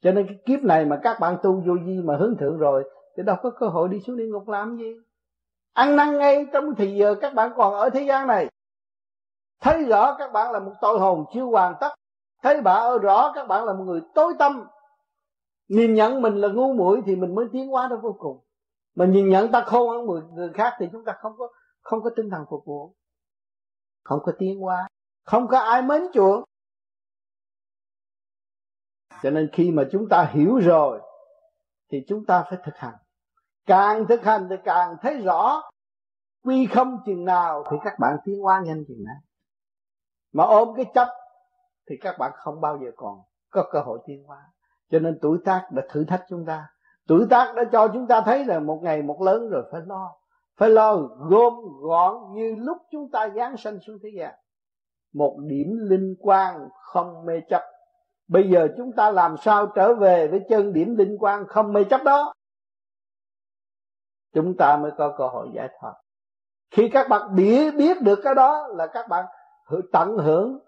Cho 0.00 0.12
nên 0.12 0.26
cái 0.26 0.38
kiếp 0.46 0.64
này 0.64 0.84
mà 0.84 1.00
các 1.02 1.20
bạn 1.20 1.36
tu 1.42 1.60
vô 1.60 1.74
vi 1.84 2.02
mà 2.04 2.16
hướng 2.16 2.36
thượng 2.36 2.58
rồi, 2.58 2.90
thì 3.16 3.22
đâu 3.22 3.36
có 3.42 3.50
cơ 3.50 3.66
hội 3.66 3.88
đi 3.88 4.00
xuống 4.00 4.16
địa 4.16 4.26
ngục 4.26 4.48
làm 4.48 4.76
gì 4.76 4.94
ăn 5.80 5.96
năn 5.96 6.18
ngay 6.18 6.46
trong 6.52 6.74
thì 6.74 6.96
giờ 6.96 7.14
các 7.20 7.34
bạn 7.34 7.52
còn 7.56 7.74
ở 7.74 7.90
thế 7.90 8.02
gian 8.02 8.26
này. 8.26 8.48
Thấy 9.60 9.84
rõ 9.84 10.16
các 10.18 10.32
bạn 10.32 10.52
là 10.52 10.58
một 10.58 10.72
tội 10.80 10.98
hồn 10.98 11.24
chưa 11.34 11.44
hoàn 11.44 11.74
tất. 11.80 11.94
Thấy 12.42 12.60
bà 12.60 12.72
ở 12.72 12.98
rõ 12.98 13.32
các 13.34 13.48
bạn 13.48 13.64
là 13.64 13.72
một 13.72 13.84
người 13.84 14.00
tối 14.14 14.34
tâm. 14.38 14.66
Nhìn 15.68 15.94
nhận 15.94 16.22
mình 16.22 16.34
là 16.34 16.48
ngu 16.48 16.72
muội 16.72 17.02
thì 17.06 17.16
mình 17.16 17.34
mới 17.34 17.46
tiến 17.52 17.68
hóa 17.68 17.88
đến 17.88 18.00
vô 18.00 18.16
cùng. 18.18 18.44
Mà 18.94 19.06
nhìn 19.06 19.28
nhận 19.28 19.52
ta 19.52 19.64
khôn 19.66 19.90
hơn 19.90 20.06
người, 20.06 20.22
người 20.32 20.50
khác 20.54 20.72
thì 20.78 20.86
chúng 20.92 21.04
ta 21.04 21.12
không 21.20 21.32
có 21.38 21.48
không 21.80 22.02
có 22.02 22.10
tinh 22.16 22.30
thần 22.30 22.44
phục 22.50 22.64
vụ. 22.64 22.94
Không 24.04 24.20
có 24.22 24.32
tiến 24.38 24.60
hóa. 24.60 24.88
Không 25.24 25.48
có 25.48 25.58
ai 25.58 25.82
mến 25.82 26.02
chuộng. 26.12 26.44
Cho 29.22 29.30
nên 29.30 29.50
khi 29.52 29.70
mà 29.70 29.82
chúng 29.92 30.08
ta 30.10 30.30
hiểu 30.32 30.58
rồi 30.58 31.00
thì 31.90 32.04
chúng 32.08 32.26
ta 32.26 32.44
phải 32.50 32.58
thực 32.64 32.76
hành. 32.76 32.94
Càng 33.66 34.06
thực 34.08 34.24
hành 34.24 34.46
thì 34.50 34.56
càng 34.64 34.96
thấy 35.02 35.18
rõ 35.18 35.69
quy 36.42 36.66
không 36.66 36.98
chừng 37.06 37.24
nào 37.24 37.64
thì 37.70 37.76
các 37.84 37.98
bạn 37.98 38.16
tiến 38.24 38.40
hóa 38.40 38.62
nhanh 38.64 38.84
chừng 38.88 39.04
nào. 39.04 39.20
Mà 40.32 40.44
ôm 40.44 40.68
cái 40.76 40.84
chấp 40.94 41.08
thì 41.88 41.96
các 42.00 42.18
bạn 42.18 42.32
không 42.34 42.60
bao 42.60 42.78
giờ 42.78 42.90
còn 42.96 43.22
có 43.50 43.68
cơ 43.70 43.80
hội 43.80 43.98
tiến 44.06 44.24
hóa. 44.24 44.38
Cho 44.90 44.98
nên 44.98 45.18
tuổi 45.22 45.38
tác 45.44 45.68
đã 45.72 45.82
thử 45.90 46.04
thách 46.04 46.24
chúng 46.28 46.46
ta. 46.46 46.68
Tuổi 47.06 47.26
tác 47.30 47.52
đã 47.56 47.62
cho 47.72 47.88
chúng 47.88 48.06
ta 48.06 48.20
thấy 48.20 48.44
là 48.44 48.60
một 48.60 48.80
ngày 48.82 49.02
một 49.02 49.22
lớn 49.22 49.48
rồi 49.50 49.62
phải 49.72 49.80
lo. 49.86 50.16
Phải 50.56 50.70
lo 50.70 50.96
gom 51.18 51.54
gọn 51.80 52.34
như 52.34 52.54
lúc 52.58 52.78
chúng 52.90 53.10
ta 53.10 53.28
giáng 53.28 53.56
sanh 53.56 53.78
xuống 53.80 53.98
thế 54.02 54.08
gian. 54.18 54.34
Một 55.12 55.36
điểm 55.46 55.76
linh 55.80 56.14
quang 56.20 56.68
không 56.82 57.24
mê 57.26 57.40
chấp. 57.48 57.62
Bây 58.28 58.50
giờ 58.50 58.68
chúng 58.76 58.92
ta 58.92 59.10
làm 59.10 59.36
sao 59.36 59.66
trở 59.66 59.94
về 59.94 60.28
với 60.28 60.40
chân 60.48 60.72
điểm 60.72 60.96
linh 60.96 61.18
quang 61.18 61.44
không 61.48 61.72
mê 61.72 61.84
chấp 61.84 62.00
đó? 62.04 62.32
Chúng 64.32 64.56
ta 64.58 64.76
mới 64.76 64.90
có 64.98 65.14
cơ 65.18 65.28
hội 65.28 65.48
giải 65.54 65.68
thoát 65.80 65.94
khi 66.70 66.88
các 66.92 67.08
bạn 67.08 67.34
biết 67.36 67.74
biết 67.78 68.02
được 68.02 68.20
cái 68.22 68.34
đó 68.34 68.68
là 68.76 68.86
các 68.86 69.08
bạn 69.08 69.24
tận 69.92 70.16
hưởng 70.16 70.58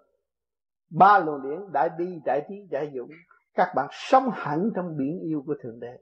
ba 0.90 1.18
luồng 1.18 1.42
điển 1.42 1.72
đại 1.72 1.88
bi, 1.98 2.20
đại 2.24 2.46
trí, 2.48 2.54
đại 2.70 2.92
dũng. 2.94 3.10
Các 3.54 3.72
bạn 3.74 3.88
sống 3.90 4.30
hẳn 4.32 4.70
trong 4.74 4.96
biển 4.96 5.20
yêu 5.20 5.42
của 5.46 5.54
thượng 5.62 5.80
đế. 5.80 5.98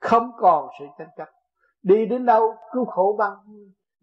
Không 0.00 0.30
còn 0.38 0.68
sự 0.78 0.84
tranh 0.98 1.08
chấp. 1.16 1.28
Đi 1.82 2.06
đến 2.06 2.26
đâu 2.26 2.54
cứu 2.72 2.84
khổ 2.84 3.16
băng. 3.18 3.36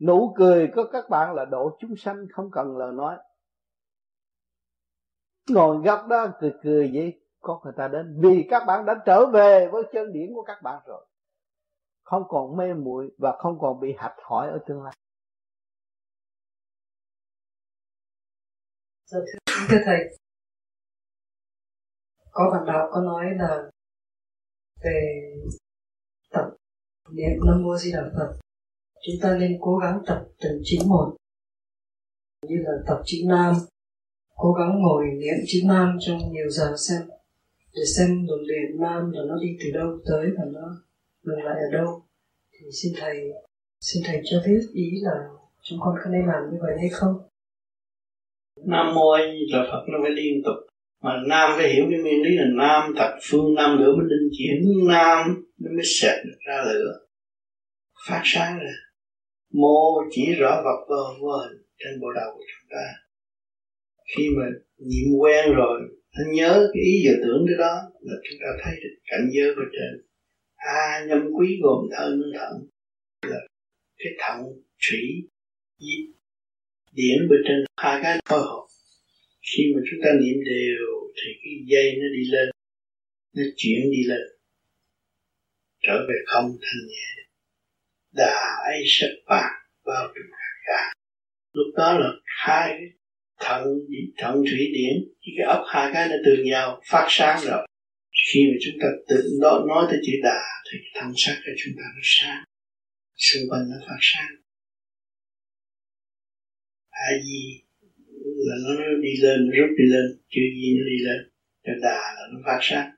Nụ 0.01 0.33
cười 0.37 0.71
của 0.75 0.83
các 0.91 1.09
bạn 1.09 1.33
là 1.33 1.45
độ 1.45 1.77
chúng 1.79 1.95
sanh 1.97 2.25
không 2.31 2.51
cần 2.51 2.77
lời 2.77 2.91
nói. 2.93 3.17
Ngồi 5.49 5.77
góc 5.77 6.07
đó 6.07 6.27
cười 6.39 6.53
cười 6.63 6.91
vậy, 6.93 7.21
có 7.41 7.61
người 7.63 7.73
ta 7.77 7.87
đến. 7.87 8.19
Vì 8.21 8.47
các 8.49 8.63
bạn 8.67 8.85
đã 8.85 8.95
trở 9.05 9.25
về 9.25 9.67
với 9.67 9.83
chân 9.93 10.13
điển 10.13 10.33
của 10.33 10.43
các 10.43 10.61
bạn 10.63 10.81
rồi 10.85 11.05
không 12.03 12.23
còn 12.29 12.57
mê 12.57 12.73
muội 12.73 13.11
và 13.17 13.35
không 13.39 13.59
còn 13.59 13.79
bị 13.79 13.93
hạch 13.97 14.15
hỏi 14.23 14.47
ở 14.49 14.59
tương 14.67 14.83
lai. 14.83 14.93
Dạ 19.05 19.19
thưa 19.69 19.77
thầy 19.85 20.17
có 22.31 22.49
bạn 22.51 22.65
đạo 22.67 22.89
có 22.91 23.01
nói 23.01 23.25
là 23.37 23.71
về 24.83 25.29
tập 26.31 26.45
niệm 27.11 27.31
nam 27.45 27.63
mô 27.63 27.77
di 27.77 27.91
đà 27.91 28.03
phật, 28.17 28.39
chúng 29.05 29.15
ta 29.21 29.37
nên 29.37 29.57
cố 29.61 29.77
gắng 29.77 30.01
tập 30.07 30.25
từng 30.41 30.61
chính 30.63 30.89
một, 30.89 31.15
như 32.47 32.55
là 32.63 32.71
tập 32.87 33.01
chữ 33.05 33.17
nam. 33.27 33.55
Cố 34.35 34.53
gắng 34.53 34.81
ngồi 34.81 35.05
niệm 35.05 35.37
chữ 35.47 35.59
nam 35.65 35.97
trong 35.99 36.17
nhiều 36.31 36.49
giờ 36.49 36.75
xem, 36.77 37.01
để 37.73 37.81
xem 37.97 38.27
luồng 38.27 38.47
điện 38.47 38.81
nam 38.81 39.11
là 39.11 39.21
nó 39.27 39.35
đi 39.41 39.57
từ 39.59 39.79
đâu 39.79 39.99
tới 40.05 40.27
và 40.37 40.45
nó 40.45 40.83
mình 41.23 41.45
lại 41.45 41.55
ở 41.71 41.77
đâu? 41.77 42.05
Thì 42.51 42.65
xin 42.81 42.93
thầy 42.97 43.15
xin 43.81 44.03
thầy 44.05 44.21
cho 44.23 44.37
biết 44.45 44.61
ý 44.73 44.91
là 45.01 45.11
chúng 45.61 45.79
con 45.81 45.95
có 46.03 46.09
nên 46.09 46.25
làm 46.25 46.43
như 46.51 46.57
vậy 46.61 46.75
hay 46.79 46.89
không? 46.89 47.15
Nam 48.65 48.95
mô 48.95 49.17
là 49.51 49.67
phật, 49.71 49.83
nó 49.91 49.97
phải 50.01 50.11
liên 50.11 50.43
tục. 50.45 50.55
Mà 51.03 51.11
nam 51.27 51.51
phải 51.57 51.73
hiểu 51.73 51.85
cái 51.89 51.99
nguyên 51.99 52.21
lý 52.23 52.29
là 52.37 52.45
nam 52.55 52.93
thật 52.97 53.17
phương, 53.21 53.55
nam 53.55 53.77
lửa 53.79 53.95
mới 53.97 54.05
linh 54.09 54.29
chuyển, 54.37 54.87
nam 54.87 55.43
nó 55.59 55.71
mới 55.71 55.85
sệt 55.85 56.17
ra 56.47 56.63
lửa. 56.73 56.99
Phát 58.07 58.21
sáng 58.23 58.59
ra. 58.59 58.73
Mô 59.53 60.03
chỉ 60.11 60.35
rõ 60.35 60.61
vật 60.65 60.85
vô 60.89 61.03
vô 61.21 61.37
hình 61.37 61.57
trên 61.77 62.01
bộ 62.01 62.07
đầu 62.13 62.31
của 62.33 62.43
chúng 62.47 62.69
ta. 62.69 62.85
Khi 64.17 64.23
mà 64.37 64.45
nhiễm 64.77 65.19
quen 65.19 65.53
rồi, 65.55 65.81
nó 66.17 66.31
nhớ 66.33 66.69
cái 66.73 66.83
ý 66.83 67.03
giờ 67.05 67.11
tưởng 67.23 67.45
cái 67.47 67.57
đó 67.59 67.75
là 68.01 68.15
chúng 68.23 68.39
ta 68.41 68.49
thấy 68.63 68.73
được 68.83 68.95
cảnh 69.05 69.27
giới 69.33 69.55
bên 69.55 69.67
trên 69.71 70.05
a 70.63 71.05
nhâm 71.07 71.19
quý 71.37 71.59
gồm 71.63 71.85
thân 71.97 72.21
thận 72.33 72.67
là 73.21 73.39
cái 73.97 74.13
thận 74.19 74.43
thủy 74.89 75.29
điển 76.91 77.29
bên 77.29 77.39
trên 77.47 77.65
hai 77.77 77.99
cái 78.03 78.19
phối 78.29 78.39
hợp 78.39 78.67
khi 79.41 79.63
mà 79.75 79.81
chúng 79.91 79.99
ta 80.03 80.09
niệm 80.21 80.43
đều 80.45 80.87
thì 81.15 81.31
cái 81.43 81.53
dây 81.65 81.95
nó 81.95 82.07
đi 82.17 82.31
lên, 82.31 82.49
nó 83.35 83.43
chuyển 83.55 83.91
đi 83.91 84.03
lên, 84.07 84.21
trở 85.81 86.05
về 86.07 86.15
không 86.25 86.45
thanh 86.61 86.87
nhẹ. 86.87 87.23
Đà 88.11 88.63
ấy 88.65 88.83
sắc 88.85 89.11
bạc 89.27 89.49
bao 89.85 90.07
trùm 90.15 90.25
cả 90.65 90.93
lúc 91.53 91.67
đó 91.77 91.99
là 91.99 92.09
hai 92.25 92.69
cái 92.69 92.87
thận 93.39 93.63
thận 94.17 94.35
thủy 94.35 94.71
điển 94.73 95.13
cái 95.37 95.45
ốc 95.47 95.63
hai 95.67 95.91
cái 95.93 96.07
nó 96.09 96.15
tương 96.25 96.43
nhau 96.43 96.81
phát 96.91 97.05
sáng 97.09 97.39
rồi 97.43 97.67
khi 98.27 98.39
mà 98.49 98.57
chúng 98.63 98.77
ta 98.81 98.87
tự 99.09 99.21
đó 99.41 99.65
nói 99.67 99.87
tới 99.89 99.99
chữ 100.05 100.13
đà 100.23 100.41
thì 100.71 100.77
thân 100.93 101.11
sắc 101.15 101.35
của 101.45 101.51
chúng 101.57 101.73
ta 101.77 101.83
nó 101.95 102.01
sáng, 102.03 102.43
xung 103.15 103.43
quanh 103.49 103.69
nó 103.69 103.77
phát 103.87 104.01
sáng. 104.01 104.31
Tại 106.91 107.13
vì 107.23 107.63
là 108.47 108.55
nó 108.65 108.73
đi 109.01 109.13
lên, 109.21 109.37
nó 109.45 109.51
rút 109.59 109.69
đi 109.77 109.85
lên, 109.93 110.05
chữ 110.29 110.41
gì 110.57 110.67
nó 110.77 110.83
đi 110.91 110.97
lên 111.07 111.19
cho 111.65 111.73
đà 111.81 112.01
là 112.15 112.23
nó 112.33 112.39
phát 112.45 112.59
sáng. 112.61 112.89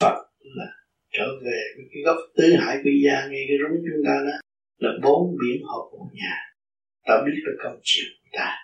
Phật 0.00 0.16
là 0.40 0.66
trở 1.12 1.26
về 1.44 1.60
với 1.76 1.84
cái 1.92 2.02
gốc 2.04 2.16
tứ 2.36 2.52
hải 2.58 2.76
quy 2.84 3.02
gia 3.04 3.28
ngay 3.28 3.44
cái 3.48 3.56
rúng 3.62 3.78
chúng 3.86 4.02
ta 4.06 4.14
đó, 4.26 4.36
là 4.78 4.90
bốn 5.02 5.36
biển 5.40 5.62
hợp 5.62 5.84
một 5.98 6.10
nhà. 6.14 6.36
Ta 7.06 7.22
biết 7.26 7.32
được 7.46 7.56
công 7.62 7.80
chuyện 7.82 8.06
của 8.22 8.28
ta. 8.32 8.56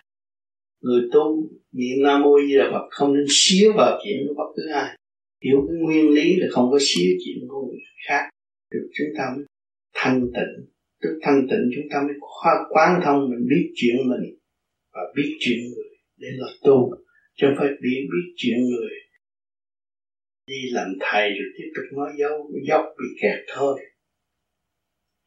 Người 0.81 1.01
tu 1.13 1.49
niệm 1.71 2.03
nam 2.03 2.21
mô 2.21 2.39
di 2.47 2.57
đà 2.57 2.69
phật 2.71 2.87
không 2.89 3.13
nên 3.13 3.25
xíu 3.29 3.73
vào 3.75 3.99
chuyện 4.03 4.17
của 4.27 4.33
bất 4.37 4.53
cứ 4.55 4.71
ai 4.73 4.96
hiểu 5.43 5.57
cái 5.67 5.77
nguyên 5.81 6.09
lý 6.09 6.35
là 6.35 6.47
không 6.51 6.71
có 6.71 6.77
xíu 6.81 7.11
chuyện 7.25 7.47
của 7.47 7.65
người 7.65 7.79
khác. 8.07 8.29
Được 8.71 8.89
chúng 8.93 9.07
ta 9.17 9.23
mới 9.35 9.45
thanh 9.93 10.21
tịnh. 10.21 10.65
Tức 11.01 11.19
thanh 11.21 11.47
tịnh 11.49 11.69
chúng 11.75 11.85
ta 11.91 12.01
mới 12.07 12.15
khoa 12.19 12.53
quán 12.69 13.01
thông, 13.03 13.29
mình 13.29 13.47
biết 13.49 13.71
chuyện 13.75 13.95
mình 14.09 14.37
và 14.93 15.01
biết 15.15 15.37
chuyện 15.39 15.59
người 15.59 15.89
để 16.17 16.27
là 16.31 16.47
tu, 16.63 16.93
chứ 17.35 17.47
không 17.47 17.55
phải 17.59 17.69
biết 17.81 18.07
biết 18.11 18.33
chuyện 18.35 18.57
người. 18.69 18.89
Đi 20.47 20.69
làm 20.71 20.87
thầy 20.99 21.29
rồi 21.29 21.49
tiếp 21.57 21.69
tục 21.75 21.97
nói 21.97 22.09
dấu, 22.17 22.51
dốc 22.67 22.85
bị 22.97 23.05
kẹt 23.21 23.39
thôi. 23.55 23.79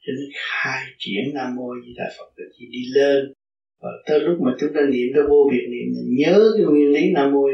Cho 0.02 0.12
nên 0.16 0.30
hai 0.34 0.84
chuyển 0.98 1.34
nam 1.34 1.56
mô 1.56 1.68
di 1.84 1.94
đà 1.96 2.04
phật 2.18 2.32
là 2.36 2.46
chỉ 2.58 2.66
đi 2.70 2.82
lên. 2.94 3.32
Và 3.80 3.88
tới 4.06 4.20
lúc 4.20 4.38
mà 4.40 4.56
chúng 4.60 4.70
ta 4.74 4.80
niệm 4.80 5.08
tới 5.14 5.24
vô 5.28 5.50
việc 5.52 5.66
niệm, 5.70 5.88
nhớ 6.18 6.52
cái 6.56 6.66
nguyên 6.66 6.92
lý 6.92 7.12
nam 7.12 7.32
mô 7.32 7.48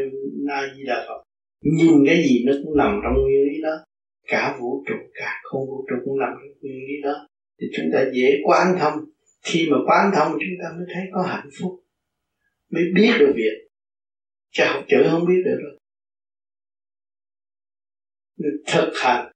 na 0.47 0.75
di 0.77 0.85
đà 0.85 1.05
phật 1.09 1.26
nhìn 1.61 2.07
cái 2.07 2.23
gì 2.23 2.45
nó 2.47 2.53
cũng 2.65 2.77
nằm 2.77 3.01
trong 3.05 3.23
nguyên 3.23 3.43
lý 3.43 3.63
đó. 3.63 3.85
Cả 4.27 4.57
vũ 4.61 4.85
trụ, 4.89 4.95
cả 5.15 5.41
không 5.43 5.67
vũ 5.67 5.87
trụ 5.89 5.97
cũng 6.05 6.19
nằm 6.19 6.31
trong 6.33 6.59
nguyên 6.61 6.87
lý 6.89 7.03
đó. 7.03 7.29
Thì 7.61 7.67
chúng 7.77 7.87
ta 7.93 8.05
dễ 8.15 8.41
quán 8.45 8.77
thông. 8.79 8.95
Khi 9.43 9.69
mà 9.71 9.77
quán 9.87 10.11
thông, 10.15 10.33
chúng 10.33 10.57
ta 10.63 10.77
mới 10.77 10.87
thấy 10.95 11.03
có 11.13 11.23
hạnh 11.23 11.49
phúc. 11.61 11.85
Mới 12.71 12.83
biết 12.95 13.13
được 13.19 13.33
việc. 13.37 13.69
Chứ 14.51 14.65
học 14.67 14.85
chữ 14.89 14.97
không 15.11 15.27
biết 15.29 15.43
được 15.45 15.59
đâu. 15.63 15.79
Thực 18.67 18.93
hành. 18.95 19.33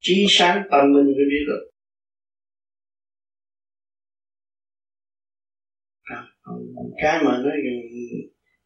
Trí 0.00 0.26
sáng 0.28 0.62
tâm 0.70 0.92
mình 0.92 1.04
mới 1.04 1.24
biết 1.30 1.44
được. 1.46 1.70
À, 6.02 6.26
cái 7.02 7.24
mà 7.24 7.38
nói 7.42 7.52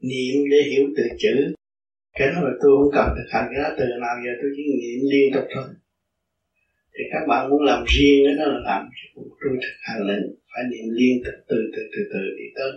niệm 0.00 0.44
để 0.50 0.62
hiểu 0.70 0.88
từ 0.96 1.02
chữ 1.18 1.54
cái 2.18 2.28
đó 2.32 2.40
là 2.46 2.52
tôi 2.62 2.70
không 2.76 2.92
cần 2.96 3.06
thực 3.16 3.28
hành 3.34 3.46
cái 3.52 3.60
đó, 3.64 3.70
từ 3.78 3.84
nào 4.00 4.16
giờ 4.24 4.32
tôi 4.40 4.50
chỉ 4.56 4.62
niệm 4.80 5.00
liên 5.12 5.26
tục 5.34 5.46
thôi. 5.54 5.68
Thì 6.94 7.02
các 7.12 7.22
bạn 7.28 7.50
muốn 7.50 7.62
làm 7.62 7.84
riêng 7.92 8.20
cái 8.26 8.34
đó 8.38 8.44
là 8.52 8.58
làm 8.68 8.88
tôi 9.14 9.24
thực 9.64 9.76
hành 9.86 10.00
là 10.06 10.14
phải 10.52 10.64
niệm 10.70 10.86
liên 10.98 11.14
tục, 11.24 11.34
từ 11.48 11.56
từ 11.72 11.82
từ 11.92 12.00
từ 12.12 12.20
đi 12.38 12.44
tới 12.56 12.70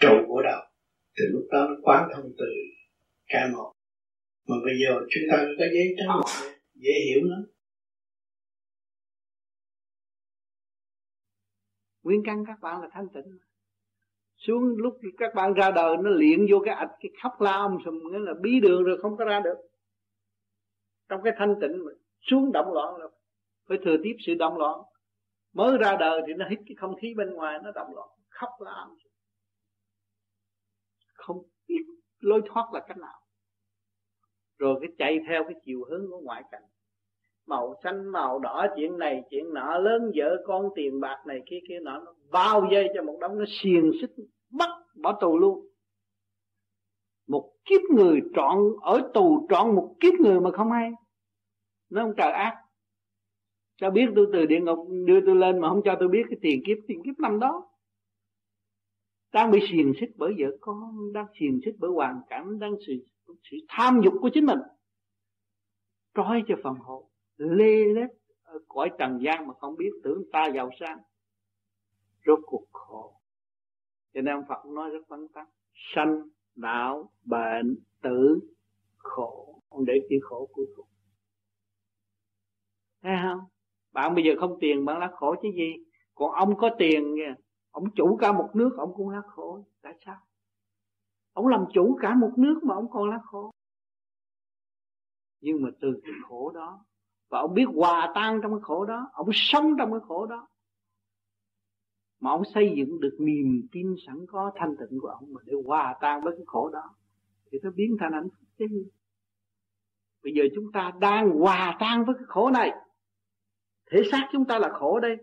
trụ 0.00 0.14
của 0.28 0.42
đầu. 0.42 0.60
Từ 1.16 1.24
lúc 1.32 1.44
đó 1.52 1.66
nó 1.68 1.76
quán 1.82 2.08
thông 2.14 2.32
từ 2.38 2.46
cái 3.26 3.48
một. 3.52 3.72
Mà 4.48 4.56
bây 4.64 4.74
giờ 4.82 4.90
chúng 5.10 5.22
ta 5.30 5.36
có 5.58 5.64
giấy 5.74 5.94
trắng, 5.98 6.20
dễ 6.74 6.92
hiểu 7.06 7.20
lắm. 7.24 7.42
Nguyên 12.02 12.22
căn 12.26 12.44
các 12.46 12.58
bạn 12.62 12.80
là 12.82 12.88
thanh 12.92 13.08
tịnh 13.14 13.38
xuống 14.36 14.76
lúc 14.76 14.98
các 15.18 15.34
bạn 15.34 15.54
ra 15.54 15.70
đời, 15.70 15.96
nó 15.96 16.10
luyện 16.10 16.46
vô 16.50 16.58
cái 16.64 16.74
ạch, 16.74 16.90
cái 17.00 17.10
khóc 17.22 17.40
la 17.40 17.52
ông 17.52 17.78
sùm, 17.84 17.94
nghĩa 18.12 18.18
là 18.18 18.32
bí 18.40 18.60
đường 18.60 18.84
rồi 18.84 18.98
không 19.02 19.16
có 19.16 19.24
ra 19.24 19.40
được. 19.40 19.56
Trong 21.08 21.20
cái 21.24 21.32
thanh 21.36 21.54
tịnh 21.60 21.84
mà 21.84 21.92
xuống 22.20 22.52
động 22.52 22.72
loạn 22.72 22.96
là 22.96 23.06
phải 23.68 23.78
thừa 23.84 23.96
tiếp 24.02 24.16
sự 24.26 24.34
động 24.34 24.56
loạn. 24.58 24.80
Mới 25.52 25.78
ra 25.78 25.96
đời 26.00 26.20
thì 26.26 26.32
nó 26.34 26.48
hít 26.48 26.58
cái 26.66 26.74
không 26.78 26.96
khí 26.96 27.14
bên 27.16 27.34
ngoài, 27.34 27.58
nó 27.64 27.70
động 27.70 27.94
loạn, 27.94 28.08
khóc 28.28 28.50
la 28.60 28.72
ông 28.72 28.96
không 31.26 31.42
biết 31.68 31.84
lối 32.20 32.42
thoát 32.46 32.72
là 32.72 32.80
cách 32.88 32.98
nào. 32.98 33.20
Rồi 34.58 34.78
cái 34.80 34.90
chạy 34.98 35.18
theo 35.28 35.44
cái 35.44 35.54
chiều 35.64 35.84
hướng 35.84 36.06
của 36.10 36.20
ngoại 36.20 36.42
cảnh 36.50 36.62
màu 37.46 37.74
xanh, 37.84 38.12
màu 38.12 38.38
đỏ, 38.38 38.66
chuyện 38.76 38.98
này, 38.98 39.22
chuyện 39.30 39.54
nọ, 39.54 39.78
lớn 39.78 40.12
vợ 40.16 40.42
con, 40.46 40.68
tiền 40.74 41.00
bạc 41.00 41.22
này, 41.26 41.42
kia 41.46 41.58
kia 41.68 41.78
nọ. 41.82 41.98
Nó 41.98 42.14
bao 42.30 42.68
dây 42.72 42.88
cho 42.94 43.02
một 43.02 43.18
đống, 43.20 43.38
nó 43.38 43.44
xiềng 43.48 43.92
xích, 44.00 44.10
bắt, 44.50 44.70
bỏ 45.02 45.18
tù 45.20 45.38
luôn. 45.38 45.66
Một 47.28 47.52
kiếp 47.64 47.80
người 47.96 48.20
trọn, 48.34 48.58
ở 48.80 49.10
tù 49.14 49.46
trọn 49.50 49.74
một 49.74 49.94
kiếp 50.00 50.14
người 50.14 50.40
mà 50.40 50.50
không 50.50 50.70
hay 50.70 50.90
nó 51.90 52.02
không 52.02 52.14
trời 52.16 52.32
ác. 52.32 52.62
Sao 53.80 53.90
biết 53.90 54.06
tôi 54.16 54.26
từ 54.32 54.46
địa 54.46 54.60
ngục 54.60 54.88
đưa 55.06 55.20
tôi 55.26 55.36
lên 55.36 55.60
mà 55.60 55.68
không 55.68 55.80
cho 55.84 55.96
tôi 56.00 56.08
biết 56.08 56.22
cái 56.30 56.38
tiền 56.42 56.62
kiếp 56.66 56.78
tiền 56.86 57.02
kiếp 57.04 57.18
năm 57.18 57.38
đó. 57.40 57.68
Đang 59.32 59.50
bị 59.50 59.60
xiềng 59.70 59.92
xích 60.00 60.10
bởi 60.16 60.34
vợ 60.38 60.56
con, 60.60 61.12
đang 61.12 61.26
xiềng 61.40 61.60
xích 61.64 61.74
bởi 61.78 61.90
hoàn 61.90 62.20
cảnh, 62.28 62.58
đang 62.58 62.74
sự 62.86 62.92
sự 63.50 63.56
tham 63.68 64.00
dục 64.04 64.14
của 64.20 64.30
chính 64.34 64.46
mình. 64.46 64.58
Trói 66.14 66.42
cho 66.48 66.54
phần 66.62 66.74
hồn 66.74 67.08
lê 67.36 67.84
lết 67.84 68.10
ở 68.42 68.58
cõi 68.68 68.90
trần 68.98 69.18
gian 69.22 69.46
mà 69.46 69.54
không 69.54 69.76
biết, 69.76 69.90
tưởng 70.02 70.22
ta 70.32 70.46
giàu 70.54 70.70
sang. 70.80 70.98
Rốt 72.26 72.38
cuộc 72.46 72.66
khổ. 72.72 73.20
Cho 74.14 74.20
nên 74.20 74.36
Phật 74.48 74.66
nói 74.66 74.90
rất 74.90 75.08
vắn 75.08 75.28
tắt. 75.34 75.48
Sanh 75.74 76.22
đạo 76.54 77.10
bệnh, 77.24 77.76
tử, 78.02 78.40
khổ. 78.96 79.62
Ông 79.68 79.84
để 79.84 79.94
chữ 80.10 80.16
khổ 80.22 80.48
cuối 80.52 80.66
cùng. 80.76 80.88
Thấy 83.02 83.16
không? 83.22 83.40
Bạn 83.92 84.14
bây 84.14 84.24
giờ 84.24 84.32
không 84.40 84.56
tiền, 84.60 84.84
bạn 84.84 84.98
lắc 84.98 85.10
khổ 85.14 85.34
chứ 85.42 85.48
gì? 85.56 85.72
Còn 86.14 86.32
ông 86.32 86.56
có 86.56 86.70
tiền 86.78 87.14
nha 87.14 87.34
ông 87.70 87.84
chủ 87.94 88.16
cả 88.20 88.32
một 88.32 88.50
nước, 88.54 88.70
ông 88.78 88.92
cũng 88.96 89.08
lắc 89.08 89.26
khổ. 89.26 89.64
Tại 89.82 89.94
sao? 90.04 90.16
Ông 91.32 91.46
làm 91.46 91.64
chủ 91.72 91.98
cả 92.00 92.14
một 92.14 92.32
nước 92.36 92.60
mà 92.62 92.74
ông 92.74 92.90
còn 92.90 93.10
lắc 93.10 93.20
khổ. 93.24 93.50
Nhưng 95.40 95.62
mà 95.62 95.68
từ 95.80 96.00
cái 96.02 96.12
khổ 96.28 96.50
đó 96.50 96.84
và 97.28 97.38
ông 97.38 97.54
biết 97.54 97.64
hòa 97.74 98.12
tan 98.14 98.40
trong 98.42 98.52
cái 98.52 98.60
khổ 98.62 98.84
đó, 98.84 99.10
ông 99.12 99.28
sống 99.32 99.74
trong 99.78 99.90
cái 99.90 100.00
khổ 100.08 100.26
đó. 100.26 100.48
Mà 102.20 102.30
ông 102.30 102.42
xây 102.54 102.74
dựng 102.76 103.00
được 103.00 103.16
niềm 103.18 103.68
tin 103.72 103.94
sẵn 104.06 104.26
có, 104.28 104.52
thanh 104.56 104.76
tịnh 104.76 105.00
của 105.00 105.08
ông 105.08 105.32
mà 105.32 105.40
để 105.44 105.52
hòa 105.64 105.96
tan 106.00 106.20
với 106.20 106.32
cái 106.36 106.44
khổ 106.46 106.68
đó, 106.68 106.94
thì 107.50 107.58
nó 107.62 107.70
biến 107.70 107.96
thành 108.00 108.12
hạnh 108.12 108.28
phúc 108.28 108.48
chứ. 108.58 108.66
Bây 110.24 110.32
giờ 110.32 110.42
chúng 110.54 110.72
ta 110.72 110.92
đang 111.00 111.30
hòa 111.30 111.76
tan 111.80 112.04
với 112.04 112.14
cái 112.14 112.24
khổ 112.26 112.50
này. 112.50 112.70
Thể 113.90 114.02
xác 114.10 114.28
chúng 114.32 114.44
ta 114.44 114.58
là 114.58 114.68
khổ 114.68 115.00
đây. 115.00 115.16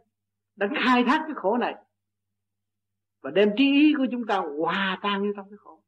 Đang 0.56 0.74
khai 0.86 1.04
thác 1.04 1.24
cái 1.28 1.36
khổ 1.36 1.58
này. 1.58 1.76
Và 3.22 3.32
đem 3.32 3.50
trí 3.58 3.64
ý 3.64 3.94
của 3.98 4.06
chúng 4.12 4.26
ta 4.26 4.44
hòa 4.60 5.00
tan 5.02 5.24
như 5.24 5.34
trong 5.36 5.50
cái 5.50 5.58
khổ. 5.58 5.84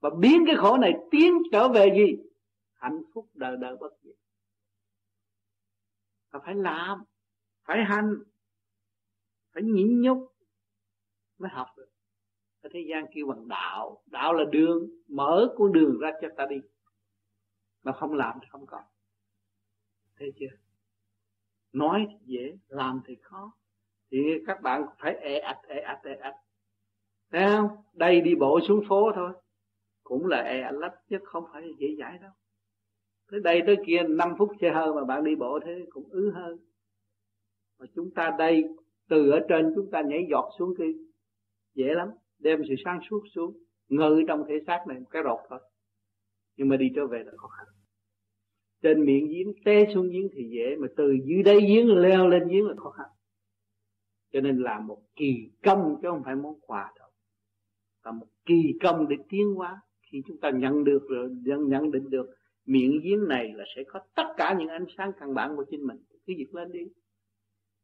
Và 0.00 0.10
biến 0.18 0.44
cái 0.46 0.56
khổ 0.56 0.78
này 0.78 0.92
tiến 1.10 1.34
trở 1.52 1.68
về 1.68 1.94
gì? 1.96 2.16
Hạnh 2.74 3.02
phúc 3.14 3.28
đời 3.34 3.56
đời 3.56 3.76
bất 3.80 3.92
diệt 4.02 4.14
là 6.36 6.42
phải 6.44 6.54
làm, 6.54 7.04
phải 7.64 7.84
hành, 7.84 8.14
phải 9.52 9.62
nhịn 9.62 10.00
nhục 10.00 10.32
mới 11.38 11.50
học 11.50 11.66
được. 11.76 11.88
Ở 12.60 12.68
thế 12.72 12.86
gian 12.88 13.06
kêu 13.14 13.26
bằng 13.26 13.48
đạo 13.48 14.02
đạo 14.06 14.32
là 14.32 14.44
đường, 14.44 14.90
mở 15.08 15.54
con 15.58 15.72
đường 15.72 15.98
ra 15.98 16.10
cho 16.22 16.28
ta 16.36 16.46
đi. 16.46 16.56
Mà 17.82 17.92
không 17.92 18.12
làm 18.12 18.38
thì 18.42 18.46
không 18.50 18.66
còn 18.66 18.84
thấy 20.18 20.32
chưa? 20.38 20.56
Nói 21.72 22.06
thì 22.10 22.16
dễ, 22.24 22.58
làm 22.68 23.00
thì 23.06 23.16
khó. 23.22 23.52
Thì 24.10 24.18
các 24.46 24.62
bạn 24.62 24.86
phải 24.98 25.14
e 25.14 25.38
ạch 25.38 25.60
e 25.68 25.80
ạch 25.80 26.00
e 26.04 26.14
ạch. 26.14 26.36
Thấy 27.30 27.46
không? 27.46 27.68
Đây 27.92 28.20
đi 28.20 28.34
bộ 28.34 28.60
xuống 28.68 28.84
phố 28.88 29.12
thôi. 29.14 29.32
Cũng 30.02 30.26
là 30.26 30.42
e 30.42 30.60
ạch 30.60 30.74
lắm, 30.74 30.90
chứ 31.08 31.18
không 31.24 31.44
phải 31.52 31.74
dễ 31.78 31.88
dãi 31.98 32.18
đâu 32.18 32.30
tới 33.30 33.40
đây 33.40 33.62
tới 33.66 33.76
kia 33.86 34.02
5 34.08 34.34
phút 34.38 34.52
xe 34.60 34.70
hơi 34.70 34.92
mà 34.94 35.04
bạn 35.04 35.24
đi 35.24 35.34
bộ 35.34 35.60
thế 35.64 35.86
cũng 35.90 36.08
ứ 36.10 36.30
hơn. 36.34 36.58
Mà 37.78 37.86
chúng 37.94 38.10
ta 38.10 38.34
đây 38.38 38.64
từ 39.08 39.30
ở 39.30 39.40
trên 39.48 39.72
chúng 39.74 39.90
ta 39.90 40.02
nhảy 40.02 40.26
giọt 40.30 40.50
xuống 40.58 40.74
kia 40.78 40.92
dễ 41.74 41.94
lắm. 41.94 42.08
Đem 42.38 42.62
sự 42.68 42.74
sáng 42.84 43.00
suốt 43.10 43.20
xuống 43.34 43.58
ngự 43.88 44.22
trong 44.28 44.44
thể 44.48 44.54
xác 44.66 44.84
này 44.88 44.98
một 44.98 45.06
cái 45.10 45.22
rột 45.24 45.38
thôi. 45.48 45.60
Nhưng 46.56 46.68
mà 46.68 46.76
đi 46.76 46.86
trở 46.96 47.06
về 47.06 47.22
là 47.26 47.32
khó 47.36 47.48
khăn. 47.48 47.66
Trên 48.82 49.04
miệng 49.04 49.28
giếng 49.28 49.52
té 49.64 49.84
xuống 49.94 50.08
giếng 50.08 50.28
thì 50.32 50.48
dễ 50.50 50.76
mà 50.76 50.86
từ 50.96 51.16
dưới 51.24 51.42
đáy 51.42 51.60
giếng 51.60 51.96
leo 51.96 52.28
lên 52.28 52.48
giếng 52.48 52.66
là 52.66 52.74
khó 52.76 52.90
khăn. 52.90 53.06
Cho 54.32 54.40
nên 54.40 54.58
là 54.58 54.80
một 54.80 55.02
kỳ 55.16 55.50
công 55.62 55.98
chứ 56.02 56.08
không 56.10 56.22
phải 56.24 56.34
món 56.36 56.60
quà 56.60 56.92
đâu. 56.98 57.08
Là 58.04 58.12
một 58.12 58.26
kỳ 58.44 58.78
công 58.82 59.08
để 59.08 59.16
tiến 59.28 59.54
hóa. 59.54 59.80
Khi 60.12 60.22
chúng 60.26 60.40
ta 60.40 60.50
nhận 60.50 60.84
được 60.84 61.06
rồi 61.08 61.30
nhận, 61.44 61.68
nhận 61.68 61.90
định 61.90 62.10
được 62.10 62.26
miệng 62.66 63.00
giếng 63.02 63.28
này 63.28 63.52
là 63.54 63.64
sẽ 63.76 63.84
có 63.86 64.00
tất 64.14 64.34
cả 64.36 64.56
những 64.58 64.68
ánh 64.68 64.84
sáng 64.96 65.12
căn 65.20 65.34
bản 65.34 65.56
của 65.56 65.64
chính 65.70 65.86
mình. 65.86 65.96
Cứ 66.26 66.34
việc 66.36 66.54
lên 66.54 66.72
đi. 66.72 66.80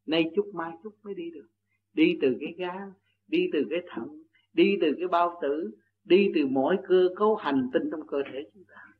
Nay 0.05 0.31
chút, 0.35 0.51
mai 0.53 0.71
chút 0.83 0.95
mới 1.03 1.13
đi 1.13 1.31
được. 1.31 1.47
Đi 1.93 2.17
từ 2.21 2.37
cái 2.39 2.53
gan, 2.57 2.91
đi 3.27 3.49
từ 3.53 3.67
cái 3.69 3.79
thận, 3.87 4.23
đi 4.53 4.77
từ 4.81 4.93
cái 4.97 5.07
bao 5.07 5.39
tử, 5.41 5.71
đi 6.03 6.31
từ 6.35 6.47
mỗi 6.47 6.77
cơ 6.87 7.09
cấu 7.15 7.35
hành 7.35 7.69
tinh 7.73 7.83
trong 7.91 8.07
cơ 8.07 8.17
thể 8.31 8.49
chúng 8.53 8.63
ta. 8.63 8.93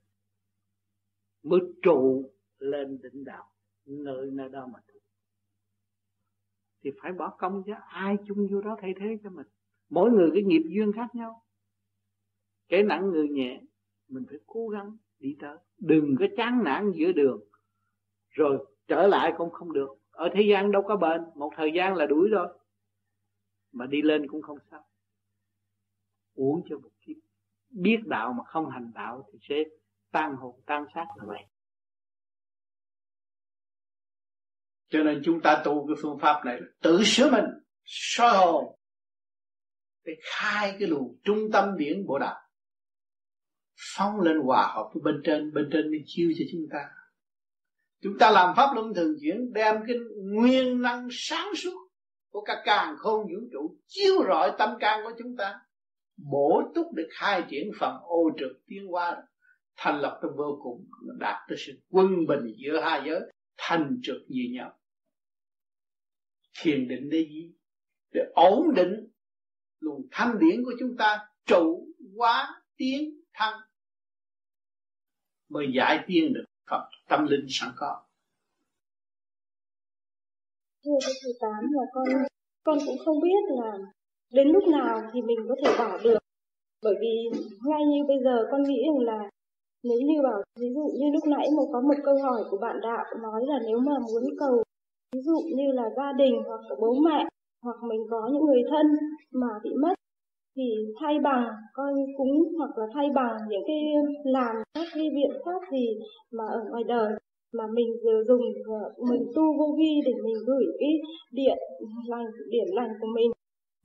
Mới 1.44 1.60
trụ 1.82 2.32
lên 2.60 3.00
đỉnh 3.04 3.24
đạo, 3.24 3.46
nơi 3.86 4.32
nơi 4.32 4.50
đó 4.50 4.68
mà 4.74 4.80
thôi 4.88 4.94
thì 6.84 6.92
phải 7.02 7.14
bỏ 7.14 7.36
công 7.40 7.64
cho 7.66 7.74
ai 7.88 8.16
chung 8.28 8.48
vô 8.52 8.62
đó 8.62 8.78
thay 8.82 8.94
thế 9.00 9.18
cho 9.24 9.30
mình? 9.30 9.48
Mỗi 9.90 10.12
người 10.12 10.30
cái 10.34 10.44
nghiệp 10.44 10.64
duyên 10.68 10.92
khác 10.92 11.16
nhau. 11.16 11.44
Kẻ 12.68 12.84
nặng 12.84 13.10
người 13.10 13.28
nhẹ, 13.30 13.62
mình 14.08 14.24
phải 14.30 14.40
cố 14.46 14.68
gắng 14.68 14.98
đi 15.24 15.38
tới. 15.40 15.58
Đừng 15.78 16.16
có 16.20 16.26
chán 16.38 16.64
nản 16.64 16.92
giữa 16.96 17.12
đường. 17.12 17.42
Rồi 18.30 18.66
trở 18.88 19.08
lại 19.08 19.34
cũng 19.38 19.50
không 19.52 19.74
được. 19.74 19.90
Ở 20.12 20.30
thế 20.34 20.42
gian 20.50 20.72
đâu 20.72 20.84
có 20.88 20.96
bệnh 20.96 21.22
một 21.36 21.52
thời 21.56 21.72
gian 21.76 21.96
là 21.96 22.06
đuổi 22.06 22.30
rồi 22.30 22.48
mà 23.72 23.86
đi 23.86 24.02
lên 24.02 24.28
cũng 24.28 24.42
không 24.42 24.58
sao. 24.72 24.86
Uống 26.34 26.62
cho 26.70 26.80
một 26.80 26.90
kiếp. 27.02 27.16
Biết 27.70 27.98
đạo 28.06 28.34
mà 28.34 28.44
không 28.44 28.70
hành 28.70 28.92
đạo 28.96 29.30
thì 29.32 29.40
sẽ 29.42 29.56
tan 30.12 30.36
hồn, 30.36 30.62
tan 30.66 30.86
xác 30.96 31.06
là 31.16 31.26
vậy. 31.28 31.44
Cho 34.90 35.04
nên 35.04 35.22
chúng 35.26 35.42
ta 35.42 35.62
tu 35.66 35.88
cái 35.88 35.96
phương 36.02 36.20
pháp 36.20 36.46
này 36.46 36.60
tự 36.82 37.04
sửa 37.04 37.32
mình, 37.32 37.46
soi 37.86 38.38
hồn 38.38 38.80
để 40.04 40.14
khai 40.22 40.76
cái 40.80 40.88
luồng 40.88 41.18
trung 41.24 41.40
tâm 41.54 41.78
điển 41.78 42.06
bộ 42.06 42.20
đạo 42.20 42.43
phóng 43.96 44.20
lên 44.20 44.38
hòa 44.38 44.74
hợp 44.76 44.90
với 44.94 45.02
bên 45.04 45.22
trên 45.24 45.54
bên 45.54 45.70
trên 45.74 45.92
mới 45.92 46.04
chiêu 46.06 46.32
cho 46.40 46.46
chúng 46.52 46.68
ta. 46.72 46.90
Chúng 48.02 48.18
ta 48.20 48.32
làm 48.32 48.56
pháp 48.56 48.76
luân 48.76 48.94
thường 48.94 49.16
chuyển, 49.22 49.54
đem 49.54 49.76
cái 49.88 49.96
nguyên 50.24 50.82
năng 50.82 51.08
sáng 51.12 51.56
suốt 51.56 51.90
của 52.30 52.42
các 52.42 52.62
càng 52.66 52.96
khôn 52.98 53.22
vũ 53.22 53.40
trụ 53.52 53.78
chiếu 53.88 54.24
rọi 54.28 54.52
tâm 54.58 54.70
can 54.80 55.00
của 55.04 55.12
chúng 55.18 55.36
ta, 55.38 55.60
bổ 56.32 56.62
túc 56.76 56.94
để 56.94 57.04
khai 57.12 57.44
triển 57.50 57.72
phần 57.80 57.96
ô 58.04 58.32
trực 58.40 58.52
tiến 58.68 58.88
hóa, 58.88 59.24
thành 59.78 60.00
lập 60.00 60.20
trong 60.22 60.32
vô 60.38 60.60
cùng, 60.64 60.86
đạt 61.20 61.36
tới 61.50 61.58
sự 61.66 61.74
quân 61.90 62.08
bình 62.28 62.54
giữa 62.58 62.82
hai 62.82 63.02
giới, 63.06 63.22
thành 63.58 64.00
trực 64.04 64.22
như 64.28 64.44
nhau. 64.52 64.80
Thiền 66.62 66.88
định 66.88 67.10
để 67.10 67.18
gì? 67.18 67.54
Để 68.12 68.22
ổn 68.34 68.74
định 68.76 69.08
luồng 69.80 70.08
thanh 70.12 70.40
điển 70.40 70.64
của 70.66 70.74
chúng 70.80 70.98
ta, 70.98 71.20
trụ, 71.46 71.88
hóa, 72.18 72.62
tiến 72.78 73.23
thăng 73.34 73.60
mới 75.50 75.66
giải 75.76 76.04
tiên 76.08 76.34
được 76.34 76.46
Phật 76.70 76.90
tâm 77.10 77.28
linh 77.30 77.46
sẵn 77.50 77.70
có. 77.76 78.02
Thưa 80.86 80.98
cái 81.02 81.14
thầy 81.24 81.34
tám 81.42 81.72
là 81.72 81.84
con 81.94 82.08
con 82.64 82.78
cũng 82.86 82.98
không 83.06 83.20
biết 83.24 83.42
là 83.50 83.78
đến 84.32 84.48
lúc 84.48 84.64
nào 84.68 85.02
thì 85.14 85.22
mình 85.22 85.40
có 85.50 85.56
thể 85.64 85.72
bỏ 85.80 85.98
được. 86.04 86.18
Bởi 86.84 86.96
vì 87.02 87.40
ngay 87.66 87.82
như 87.92 88.04
bây 88.08 88.18
giờ 88.24 88.48
con 88.52 88.64
nghĩ 88.64 88.84
rằng 88.88 89.00
là 89.00 89.30
nếu 89.84 89.98
như 90.08 90.22
bảo, 90.24 90.44
ví 90.60 90.68
dụ 90.76 90.86
như 91.00 91.06
lúc 91.14 91.24
nãy 91.28 91.48
một 91.56 91.70
có 91.74 91.82
một 91.82 92.00
câu 92.06 92.16
hỏi 92.24 92.44
của 92.52 92.58
bạn 92.58 92.82
đạo 92.82 93.06
nói 93.22 93.42
là 93.48 93.60
nếu 93.68 93.80
mà 93.80 93.94
muốn 94.00 94.24
cầu, 94.40 94.64
ví 95.16 95.22
dụ 95.22 95.40
như 95.58 95.72
là 95.74 95.84
gia 95.98 96.12
đình 96.18 96.36
hoặc 96.48 96.62
là 96.70 96.76
bố 96.82 96.94
mẹ 97.06 97.28
hoặc 97.64 97.78
mình 97.90 98.02
có 98.12 98.30
những 98.34 98.46
người 98.46 98.64
thân 98.70 98.86
mà 99.32 99.48
bị 99.64 99.70
mất 99.82 99.94
thì 100.56 100.64
thay 101.00 101.20
bằng, 101.24 101.48
coi 101.74 101.94
cúng 102.18 102.38
hoặc 102.58 102.78
là 102.78 102.86
thay 102.94 103.08
bằng 103.16 103.38
những 103.50 103.64
cái 103.68 103.82
làm 104.24 104.56
các 104.74 104.88
cái 104.94 105.10
biện 105.16 105.32
pháp 105.46 105.60
gì 105.72 105.88
mà 106.32 106.44
ở 106.48 106.60
ngoài 106.70 106.84
đời 106.88 107.12
mà 107.54 107.64
mình 107.74 107.88
vừa 108.04 108.24
dùng 108.28 108.42
mình 109.10 109.24
tu 109.36 109.44
vô 109.58 109.76
vi 109.78 110.02
để 110.06 110.12
mình 110.24 110.36
gửi 110.48 110.66
cái 110.80 110.94
điện 111.32 111.58
lành 112.08 112.26
điện 112.50 112.68
lành 112.74 112.90
của 113.02 113.08
mình. 113.16 113.32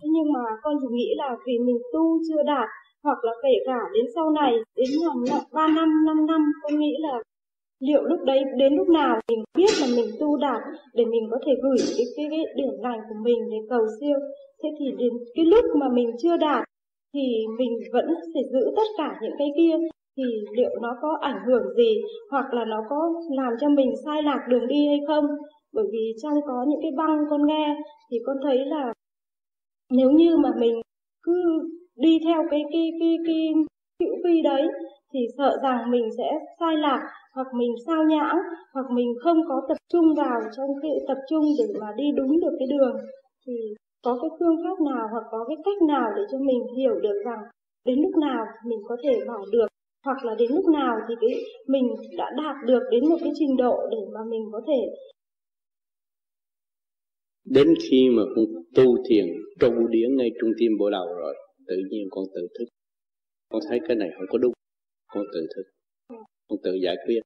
Thế 0.03 0.09
nhưng 0.15 0.33
mà 0.33 0.45
con 0.63 0.75
chỉ 0.81 0.87
nghĩ 0.91 1.09
là 1.17 1.37
vì 1.47 1.59
mình 1.67 1.79
tu 1.93 2.19
chưa 2.29 2.43
đạt 2.43 2.69
hoặc 3.05 3.19
là 3.25 3.33
kể 3.43 3.55
cả 3.67 3.81
đến 3.95 4.05
sau 4.15 4.31
này, 4.31 4.53
đến 4.77 4.89
hàng 5.05 5.41
ba 5.53 5.67
năm 5.69 5.89
năm 6.07 6.27
năm, 6.27 6.41
con 6.63 6.79
nghĩ 6.79 6.93
là 6.99 7.23
liệu 7.81 8.03
lúc 8.03 8.21
đấy 8.25 8.41
đến 8.57 8.75
lúc 8.75 8.89
nào 8.89 9.21
mình 9.29 9.45
biết 9.59 9.71
là 9.81 9.87
mình 9.97 10.11
tu 10.21 10.37
đạt 10.37 10.63
để 10.95 11.05
mình 11.05 11.29
có 11.31 11.39
thể 11.47 11.53
gửi 11.63 11.79
cái 11.97 12.07
cái, 12.17 12.27
cái 12.31 12.41
điểm 12.57 12.75
lành 12.81 13.01
của 13.09 13.15
mình 13.23 13.39
để 13.51 13.59
cầu 13.71 13.87
siêu. 14.01 14.19
Thế 14.63 14.69
thì 14.79 14.87
đến 14.99 15.13
cái 15.35 15.45
lúc 15.45 15.65
mà 15.81 15.89
mình 15.89 16.11
chưa 16.23 16.37
đạt 16.37 16.65
thì 17.15 17.27
mình 17.59 17.73
vẫn 17.93 18.07
phải 18.35 18.43
giữ 18.53 18.73
tất 18.77 18.89
cả 18.99 19.19
những 19.23 19.35
cái 19.39 19.49
kia. 19.57 19.77
Thì 20.17 20.25
liệu 20.57 20.71
nó 20.83 20.97
có 21.03 21.19
ảnh 21.21 21.41
hưởng 21.47 21.75
gì 21.77 22.03
hoặc 22.31 22.55
là 22.55 22.65
nó 22.65 22.83
có 22.89 23.13
làm 23.31 23.53
cho 23.61 23.69
mình 23.69 23.91
sai 24.05 24.23
lạc 24.23 24.47
đường 24.49 24.67
đi 24.67 24.87
hay 24.87 25.01
không? 25.07 25.25
Bởi 25.73 25.85
vì 25.93 26.13
trong 26.23 26.35
có 26.47 26.65
những 26.69 26.81
cái 26.83 26.91
băng 26.97 27.19
con 27.31 27.47
nghe 27.47 27.77
thì 28.11 28.17
con 28.27 28.37
thấy 28.43 28.59
là 28.59 28.93
nếu 29.91 30.11
như 30.11 30.37
mà 30.37 30.51
mình 30.59 30.81
cứ 31.23 31.43
đi 31.97 32.19
theo 32.25 32.43
cái 32.51 32.61
cái 32.73 32.91
cái 33.01 33.17
cái 33.27 33.47
hữu 34.01 34.15
vi 34.25 34.43
đấy 34.43 34.69
thì 35.13 35.21
sợ 35.39 35.59
rằng 35.63 35.91
mình 35.91 36.09
sẽ 36.19 36.31
sai 36.61 36.77
lạc, 36.77 37.01
hoặc 37.35 37.47
mình 37.55 37.73
sao 37.87 38.05
nhãng, 38.05 38.37
hoặc 38.75 38.87
mình 38.91 39.09
không 39.23 39.39
có 39.49 39.63
tập 39.69 39.77
trung 39.93 40.15
vào 40.17 40.41
trong 40.57 40.71
cái 40.83 40.93
tập 41.09 41.19
trung 41.31 41.45
để 41.59 41.65
mà 41.81 41.87
đi 41.97 42.05
đúng 42.17 42.41
được 42.41 42.57
cái 42.59 42.69
đường. 42.71 42.97
Thì 43.47 43.53
có 44.05 44.19
cái 44.23 44.31
phương 44.39 44.57
pháp 44.65 44.85
nào 44.85 45.09
hoặc 45.13 45.25
có 45.31 45.45
cái 45.49 45.57
cách 45.65 45.83
nào 45.89 46.11
để 46.17 46.23
cho 46.33 46.39
mình 46.39 46.61
hiểu 46.77 46.95
được 47.03 47.23
rằng 47.25 47.43
đến 47.85 47.99
lúc 48.03 48.17
nào 48.21 48.45
mình 48.67 48.79
có 48.89 48.97
thể 49.05 49.21
bỏ 49.29 49.39
được, 49.53 49.67
hoặc 50.05 50.25
là 50.25 50.35
đến 50.39 50.51
lúc 50.55 50.65
nào 50.73 50.97
thì 51.09 51.15
cái 51.21 51.31
mình 51.69 51.87
đã 52.19 52.31
đạt 52.37 52.57
được 52.67 52.83
đến 52.91 53.09
một 53.09 53.17
cái 53.21 53.33
trình 53.39 53.57
độ 53.57 53.77
để 53.91 53.99
mà 54.15 54.21
mình 54.31 54.45
có 54.53 54.61
thể 54.67 54.81
đến 57.45 57.69
khi 57.91 58.09
mà 58.17 58.23
con 58.37 58.45
tu 58.75 58.97
thiền 59.09 59.27
trụ 59.61 59.87
điển 59.91 60.17
ngay 60.17 60.31
trung 60.41 60.51
tim 60.59 60.73
bộ 60.79 60.91
đầu 60.91 61.07
rồi, 61.07 61.35
tự 61.67 61.77
nhiên 61.91 62.09
con 62.11 62.25
tự 62.35 62.49
thức. 62.59 62.65
Con 63.51 63.63
thấy 63.69 63.81
cái 63.89 63.97
này 63.97 64.09
không 64.17 64.27
có 64.31 64.39
đúng 64.39 64.53
con 65.09 65.25
tự 65.35 65.47
thức. 65.57 65.63
Con 66.49 66.59
tự 66.63 66.75
giải 66.75 66.97
quyết. 67.07 67.21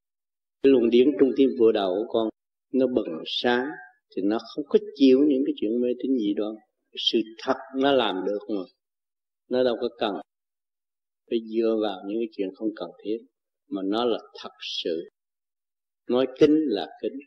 Cái 0.62 0.72
luồng 0.72 0.90
điển 0.90 1.09
trung 1.20 1.30
tim 1.36 1.50
vừa 1.59 1.72
đầu 1.72 1.94
của 1.94 2.12
con, 2.12 2.28
nó 2.72 2.86
bừng 2.86 3.22
sáng, 3.26 3.66
thì 4.16 4.22
nó 4.22 4.38
không 4.54 4.64
có 4.68 4.78
chịu 4.94 5.18
những 5.28 5.42
cái 5.46 5.54
chuyện 5.56 5.80
mê 5.80 5.88
tín 6.02 6.16
gì 6.16 6.34
đó 6.34 6.54
sự 6.96 7.18
thật 7.38 7.56
nó 7.76 7.92
làm 7.92 8.24
được 8.26 8.38
mà. 8.48 8.62
Nó 9.48 9.64
đâu 9.64 9.76
có 9.80 9.88
cần 9.98 10.14
phải 11.30 11.38
dựa 11.44 11.76
vào 11.82 11.98
những 12.06 12.18
cái 12.18 12.28
chuyện 12.36 12.48
không 12.54 12.68
cần 12.76 12.90
thiết, 13.04 13.18
mà 13.68 13.82
nó 13.84 14.04
là 14.04 14.18
thật 14.42 14.52
sự. 14.60 15.09
Nói 16.09 16.26
kính 16.38 16.56
là 16.68 16.88
kính, 17.02 17.18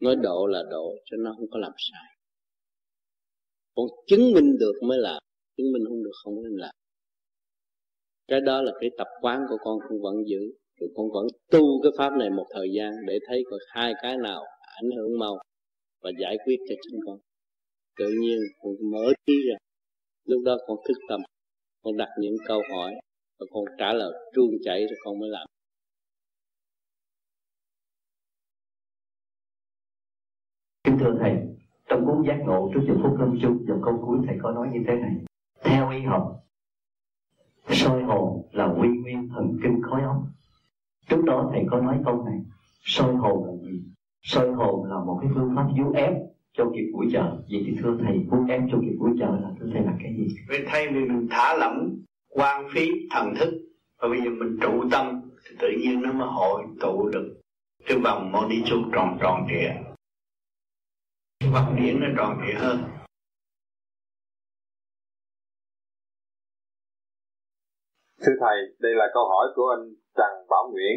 nói 0.00 0.16
độ 0.16 0.46
là 0.46 0.62
độ 0.70 0.94
cho 1.04 1.16
nó 1.16 1.34
không 1.38 1.50
có 1.50 1.58
làm 1.58 1.72
sai. 1.78 2.16
Còn 3.74 3.86
chứng 4.06 4.32
minh 4.32 4.56
được 4.58 4.74
mới 4.82 4.98
làm, 4.98 5.22
chứng 5.56 5.72
minh 5.72 5.84
không 5.88 6.04
được 6.04 6.14
không 6.24 6.42
nên 6.42 6.52
làm 6.56 6.74
cái 8.28 8.40
đó 8.40 8.62
là 8.62 8.72
cái 8.80 8.90
tập 8.98 9.06
quán 9.20 9.40
của 9.48 9.56
con 9.64 9.78
con 9.88 10.02
vẫn 10.02 10.14
giữ. 10.26 10.52
Rồi 10.80 10.90
con 10.96 11.06
vẫn 11.14 11.26
tu 11.50 11.82
cái 11.82 11.92
pháp 11.98 12.12
này 12.18 12.30
một 12.30 12.46
thời 12.54 12.68
gian 12.76 12.92
để 13.06 13.18
thấy 13.28 13.44
có 13.50 13.56
hai 13.68 13.92
cái 14.02 14.16
nào 14.16 14.42
ảnh 14.82 14.90
hưởng 14.96 15.18
mau 15.18 15.38
và 16.02 16.10
giải 16.20 16.38
quyết 16.44 16.56
cho 16.68 16.74
chính 16.82 17.00
con. 17.06 17.18
Tự 17.98 18.08
nhiên 18.20 18.38
con 18.62 18.72
mở 18.92 19.12
trí 19.26 19.32
ra. 19.50 19.56
Lúc 20.24 20.42
đó 20.44 20.56
con 20.66 20.76
thức 20.88 20.98
tâm, 21.08 21.20
con 21.82 21.96
đặt 21.96 22.08
những 22.20 22.36
câu 22.46 22.62
hỏi 22.72 22.94
và 23.38 23.46
con 23.50 23.64
trả 23.78 23.92
lời 23.92 24.12
truôn 24.34 24.50
chảy 24.64 24.86
rồi 24.86 24.98
con 25.04 25.18
mới 25.18 25.28
làm. 25.28 25.46
Kính 30.84 30.98
thưa 31.00 31.16
thầy, 31.20 31.32
trong 31.88 32.06
cuốn 32.06 32.24
giác 32.28 32.38
ngộ 32.46 32.70
trước 32.74 32.80
giờ 32.88 32.94
phút 33.02 33.20
lâm 33.20 33.38
chung 33.42 33.64
dòng 33.68 33.80
câu 33.84 34.02
cuối 34.06 34.18
thầy 34.26 34.36
có 34.42 34.52
nói 34.52 34.68
như 34.72 34.80
thế 34.88 34.94
này. 34.94 35.12
Theo 35.64 35.90
y 35.90 36.00
học 36.00 36.45
soi 37.68 38.02
hồn 38.02 38.48
là 38.52 38.66
quy 38.66 38.88
nguyên 38.88 39.28
thần 39.28 39.58
kinh 39.62 39.82
khối 39.82 40.02
óc. 40.02 40.16
Trước 41.08 41.24
đó 41.24 41.50
thầy 41.52 41.64
có 41.70 41.80
nói 41.80 41.98
câu 42.04 42.24
này, 42.24 42.40
soi 42.82 43.14
hồn 43.14 43.46
là 43.46 43.52
gì? 43.62 43.82
Soi 44.22 44.52
hồn 44.52 44.84
là 44.84 44.96
một 44.98 45.18
cái 45.22 45.30
phương 45.34 45.52
pháp 45.56 45.66
yếu 45.76 45.92
ép 45.92 46.12
cho 46.52 46.64
việc 46.64 46.90
buổi 46.92 47.08
chợ 47.12 47.36
vậy 47.50 47.62
thì 47.66 47.76
thưa 47.82 47.98
thầy 48.04 48.26
vuốt 48.30 48.44
ép 48.48 48.62
cho 48.70 48.78
việc 48.78 48.96
buổi 48.98 49.10
chợ 49.18 49.38
là, 49.42 49.50
thưa 49.60 49.66
thầy, 49.72 49.82
là 49.82 49.92
cái 50.02 50.14
gì? 50.16 50.36
Vì 50.48 50.58
thay 50.66 50.88
vì 50.88 51.04
mình 51.04 51.26
thả 51.30 51.54
lỏng 51.54 51.96
quan 52.28 52.66
phí, 52.74 52.90
thần 53.10 53.34
thức, 53.38 53.52
và 54.02 54.08
bây 54.08 54.18
giờ 54.18 54.30
mình 54.30 54.58
trụ 54.60 54.88
tâm, 54.90 55.20
thì 55.44 55.56
tự 55.60 55.68
nhiên 55.80 56.02
nó 56.02 56.12
mới 56.12 56.28
hội 56.28 56.62
tụ 56.80 57.08
được 57.08 57.40
cái 57.86 57.98
vòng 57.98 58.32
moni 58.32 58.62
chung 58.66 58.90
tròn 58.92 59.18
tròn 59.20 59.46
trịa. 59.48 59.70
Cái 61.40 61.50
vật 61.50 61.66
điển 61.78 62.00
nó 62.00 62.06
tròn 62.16 62.38
trịa 62.46 62.58
hơn. 62.58 62.82
Thưa 68.26 68.32
Thầy, 68.40 68.58
đây 68.78 68.92
là 68.94 69.06
câu 69.14 69.24
hỏi 69.28 69.46
của 69.56 69.68
anh 69.76 69.94
Trần 70.16 70.32
Bảo 70.50 70.70
Nguyễn. 70.72 70.96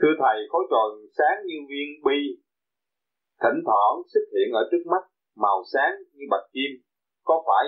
Thưa 0.00 0.14
Thầy, 0.20 0.36
khối 0.50 0.64
tròn 0.70 0.90
sáng 1.18 1.46
như 1.46 1.54
viên 1.68 1.88
bi, 2.04 2.20
thỉnh 3.42 3.58
thoảng 3.66 3.94
xuất 4.14 4.20
hiện 4.32 4.52
ở 4.52 4.68
trước 4.70 4.82
mắt, 4.86 5.02
màu 5.36 5.62
sáng 5.72 5.92
như 6.12 6.24
bạch 6.30 6.46
kim, 6.52 6.70
có 7.24 7.44
phải 7.46 7.64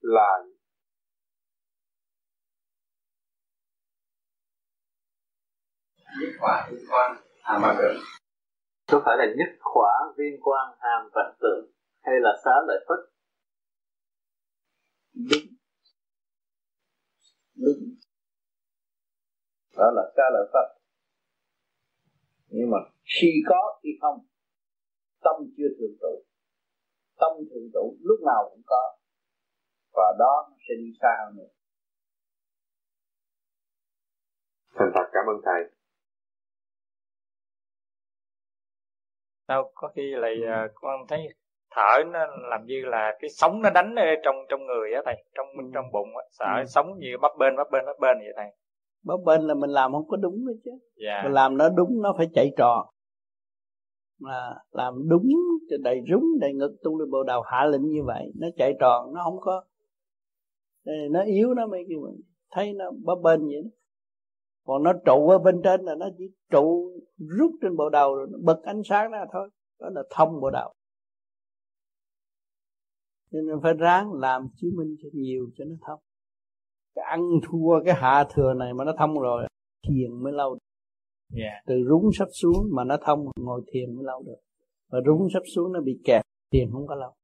là 0.00 0.44
nhất 6.20 6.30
khỏa 6.40 6.68
viên 6.70 6.84
quang 6.90 7.16
hàm 7.42 7.62
vạn 7.62 7.76
tượng. 7.78 7.96
Có 8.88 9.02
phải 9.04 9.16
là 9.18 9.24
nhất 9.36 9.48
khỏa 9.60 10.12
viên 10.16 10.40
quang 10.40 10.74
hàm 10.80 11.10
vạn 11.14 11.34
tượng 11.40 11.70
hay 12.02 12.14
là 12.20 12.30
xá 12.44 12.52
lợi 12.66 12.84
phất? 12.88 12.98
Đúng 15.14 15.57
đúng. 17.64 17.94
Đó 19.76 19.90
là 19.94 20.02
xá 20.16 20.22
lợi 20.32 20.46
phất 20.52 20.78
nhưng 22.50 22.70
mà 22.70 22.78
khi 23.04 23.28
có 23.48 23.80
khi 23.82 23.88
không. 24.00 24.26
Tâm 25.20 25.36
chưa 25.56 25.68
thường 25.78 25.96
trụ. 26.00 26.24
Tâm 27.16 27.32
thường 27.50 27.70
trụ 27.72 27.96
lúc 28.00 28.20
nào 28.26 28.50
cũng 28.50 28.62
có. 28.66 28.98
Và 29.92 30.14
đó 30.18 30.48
nó 30.50 30.56
sẽ 30.68 30.74
đi 30.78 30.92
xa 31.00 31.16
hơn 31.24 31.36
nữa. 31.36 31.52
Thành 34.74 34.90
thật 34.94 35.10
cảm 35.12 35.24
ơn 35.26 35.36
thầy. 35.44 35.62
Đâu 39.48 39.72
có 39.74 39.92
khi 39.96 40.02
lại 40.16 40.34
uh, 40.66 40.70
con 40.74 41.06
thấy 41.08 41.34
thở 41.70 42.04
nó 42.12 42.26
làm 42.50 42.64
như 42.66 42.82
là 42.84 43.12
cái 43.20 43.30
sống 43.30 43.62
nó 43.62 43.70
đánh 43.70 43.94
ở 43.94 44.04
trong 44.24 44.36
trong 44.48 44.66
người 44.66 44.92
á 44.92 45.02
thầy 45.04 45.24
trong 45.34 45.46
ừ. 45.58 45.70
trong 45.74 45.84
bụng 45.92 46.08
á 46.16 46.22
sợ 46.30 46.60
ừ. 46.60 46.64
sống 46.66 46.86
như 46.98 47.18
bắp 47.22 47.32
bên 47.38 47.56
bắp 47.56 47.70
bên 47.70 47.84
bắp 47.86 47.98
bên 48.00 48.18
vậy 48.18 48.32
thầy 48.36 48.46
bắp 49.04 49.20
bên 49.24 49.42
là 49.42 49.54
mình 49.54 49.70
làm 49.70 49.92
không 49.92 50.08
có 50.08 50.16
đúng 50.16 50.46
đó 50.46 50.52
chứ 50.64 50.70
dạ. 50.96 51.20
mình 51.24 51.32
làm 51.32 51.56
nó 51.56 51.68
đúng 51.68 52.02
nó 52.02 52.14
phải 52.16 52.26
chạy 52.34 52.50
tròn 52.56 52.86
mà 54.20 54.54
làm 54.70 54.94
đúng 55.08 55.28
cho 55.70 55.76
đầy 55.80 56.00
rúng 56.10 56.24
đầy 56.40 56.54
ngực 56.54 56.76
tung 56.82 56.98
lên 56.98 57.10
bộ 57.10 57.22
đầu 57.22 57.42
hạ 57.42 57.64
lệnh 57.64 57.88
như 57.88 58.02
vậy 58.04 58.32
nó 58.40 58.48
chạy 58.56 58.74
tròn 58.80 59.14
nó 59.14 59.20
không 59.24 59.40
có 59.40 59.64
nó 61.10 61.22
yếu 61.22 61.54
nó 61.54 61.66
mới 61.66 61.84
kêu 61.88 61.98
mình 62.00 62.20
thấy 62.50 62.72
nó 62.72 62.90
bắp 63.04 63.18
bên 63.22 63.40
vậy 63.46 63.62
đó 63.62 63.70
còn 64.64 64.82
nó 64.82 64.92
trụ 65.06 65.28
ở 65.28 65.38
bên 65.38 65.60
trên 65.64 65.80
là 65.80 65.94
nó 65.94 66.06
chỉ 66.18 66.24
trụ 66.50 66.92
rút 67.38 67.50
trên 67.62 67.76
bộ 67.76 67.88
đầu 67.88 68.14
rồi 68.14 68.26
nó 68.30 68.38
bật 68.42 68.62
ánh 68.64 68.82
sáng 68.84 69.10
ra 69.10 69.24
thôi 69.32 69.48
đó 69.80 69.88
là 69.92 70.02
thông 70.10 70.40
bộ 70.40 70.50
đầu 70.50 70.72
cho 73.32 73.38
nên 73.40 73.56
phải 73.62 73.72
ráng 73.74 74.12
làm 74.12 74.48
chứng 74.56 74.70
minh 74.76 74.96
cho 75.02 75.08
nhiều 75.12 75.46
cho 75.56 75.64
nó 75.64 75.74
thông. 75.86 76.00
Cái 76.94 77.04
ăn 77.04 77.20
thua 77.48 77.84
cái 77.84 77.94
hạ 77.94 78.24
thừa 78.34 78.54
này 78.54 78.74
mà 78.74 78.84
nó 78.84 78.92
thông 78.98 79.20
rồi 79.20 79.46
thiền 79.88 80.22
mới 80.22 80.32
lâu 80.32 80.48
yeah. 80.48 81.52
Dạ. 81.52 81.62
từ 81.66 81.74
rúng 81.88 82.10
sắp 82.18 82.28
xuống 82.32 82.68
mà 82.72 82.84
nó 82.84 82.96
thông 83.04 83.26
ngồi 83.36 83.62
thiền 83.72 83.96
mới 83.96 84.04
lâu 84.04 84.22
được. 84.26 84.38
Và 84.90 84.98
rúng 85.06 85.28
sắp 85.34 85.42
xuống 85.54 85.72
nó 85.72 85.80
bị 85.80 86.00
kẹt 86.04 86.22
thiền 86.52 86.70
không 86.72 86.86
có 86.86 86.94
lâu. 86.94 87.14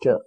Trượt 0.00 0.20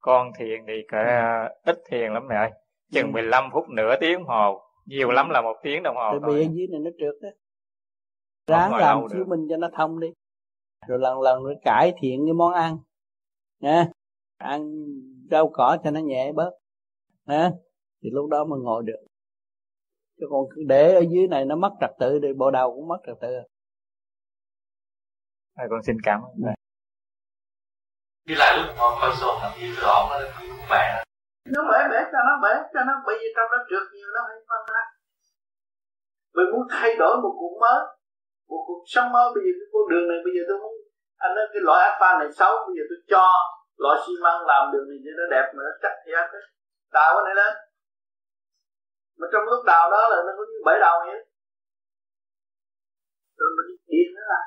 con 0.00 0.30
thiền 0.38 0.60
thì 0.66 0.72
cả 0.88 1.48
ít 1.64 1.78
thiền 1.90 2.12
lắm 2.12 2.22
mẹ 2.28 2.36
ơi. 2.36 2.50
Chừng 2.92 3.12
15 3.12 3.44
phút 3.52 3.64
nửa 3.68 3.94
tiếng 4.00 4.24
hồ. 4.24 4.60
Nhiều 4.86 5.10
lắm 5.10 5.30
là 5.30 5.42
một 5.42 5.56
tiếng 5.62 5.82
đồng 5.82 5.96
hồ 5.96 6.18
Tại 6.22 6.30
vì 6.34 6.44
ở 6.44 6.48
dưới 6.52 6.66
này 6.66 6.80
nó 6.80 6.90
trượt 6.98 7.14
đó 7.22 7.30
ráng 8.46 8.74
làm 8.74 8.98
chiếu 9.12 9.24
minh 9.24 9.46
cho 9.48 9.56
nó 9.56 9.68
thông 9.76 10.00
đi 10.00 10.08
rồi 10.88 10.98
lần 10.98 11.20
lần 11.20 11.42
rồi 11.42 11.56
cải 11.62 11.92
thiện 12.00 12.26
cái 12.26 12.32
món 12.32 12.52
ăn. 12.52 12.78
Nha. 13.60 13.86
Ăn 14.38 14.84
rau 15.30 15.50
cỏ 15.52 15.76
cho 15.84 15.90
nó 15.90 16.00
nhẹ 16.00 16.32
bớt. 16.32 16.50
Nha. 17.26 17.50
Thì 18.02 18.10
lúc 18.12 18.30
đó 18.30 18.44
mới 18.44 18.60
ngồi 18.60 18.82
được. 18.86 19.06
Chứ 20.20 20.26
còn 20.30 20.66
để 20.66 20.94
ở 20.94 21.00
dưới 21.10 21.28
này 21.28 21.44
nó 21.44 21.56
mất 21.56 21.70
trật 21.80 21.90
tự 21.98 22.18
thì 22.22 22.28
bộ 22.32 22.50
đầu 22.50 22.74
cũng 22.74 22.88
mất 22.88 22.98
trật 23.06 23.16
tự. 23.20 23.36
À, 25.54 25.64
con 25.70 25.82
xin 25.82 25.96
cảm 26.02 26.20
ơn 26.22 26.32
thầy. 26.44 26.54
Đi 28.24 28.34
lại 28.34 28.56
lúc 28.56 28.76
ngồi 28.78 28.92
coi 29.00 29.12
sổ 29.20 29.38
làm 29.42 29.52
gì 29.60 29.72
rõ 29.82 30.08
nó 30.10 30.16
cũng 30.40 30.56
khỏe 30.68 31.04
nó 31.44 31.62
bể 31.70 31.78
bể 31.90 32.00
cho 32.12 32.18
nó 32.28 32.34
bể 32.42 32.54
cho 32.74 32.80
nó 32.88 32.92
bởi 33.06 33.16
vì 33.20 33.28
trong 33.36 33.48
nó 33.52 33.58
trượt 33.68 33.84
nhiều 33.94 34.08
nó 34.14 34.20
phải 34.26 34.36
phân 34.48 34.62
ra 34.74 34.82
mình 36.34 36.48
muốn 36.52 36.66
thay 36.70 36.90
đổi 36.98 37.16
một 37.22 37.34
cuộc 37.40 37.54
mới 37.60 37.80
một 38.54 38.64
cuộc 38.68 38.82
sống 38.94 39.08
mới 39.14 39.26
bây 39.34 39.42
giờ 39.46 39.52
cái 39.58 39.68
con 39.72 39.84
đường 39.90 40.06
này 40.10 40.18
bây 40.26 40.32
giờ 40.34 40.42
tôi 40.48 40.56
muốn 40.62 40.74
anh 41.24 41.32
nói 41.36 41.46
cái 41.52 41.62
loại 41.66 41.78
alpha 41.88 42.10
này 42.20 42.28
xấu 42.38 42.52
bây 42.66 42.74
giờ 42.76 42.84
tôi 42.90 42.98
cho 43.12 43.24
loại 43.82 43.96
xi 44.04 44.12
măng 44.24 44.40
làm 44.50 44.62
đường 44.72 44.86
này 44.90 44.98
cho 45.04 45.12
nó 45.18 45.24
đẹp 45.34 45.46
mà 45.54 45.60
nó 45.66 45.72
chắc 45.82 45.94
thì 46.02 46.10
anh 46.22 46.30
đào 46.96 47.10
cái 47.16 47.24
này 47.26 47.34
lên. 47.40 47.52
Mà 49.18 49.26
trong 49.32 49.44
lúc 49.50 49.60
đào 49.72 49.84
đó 49.94 50.02
là 50.12 50.18
nó 50.26 50.32
có 50.38 50.44
như 50.50 50.58
bể 50.66 50.74
đầu 50.86 50.96
vậy. 51.08 51.20
Rồi 53.38 53.50
mình 53.56 53.68
điên 53.90 54.08
nó 54.16 54.22
là 54.32 54.40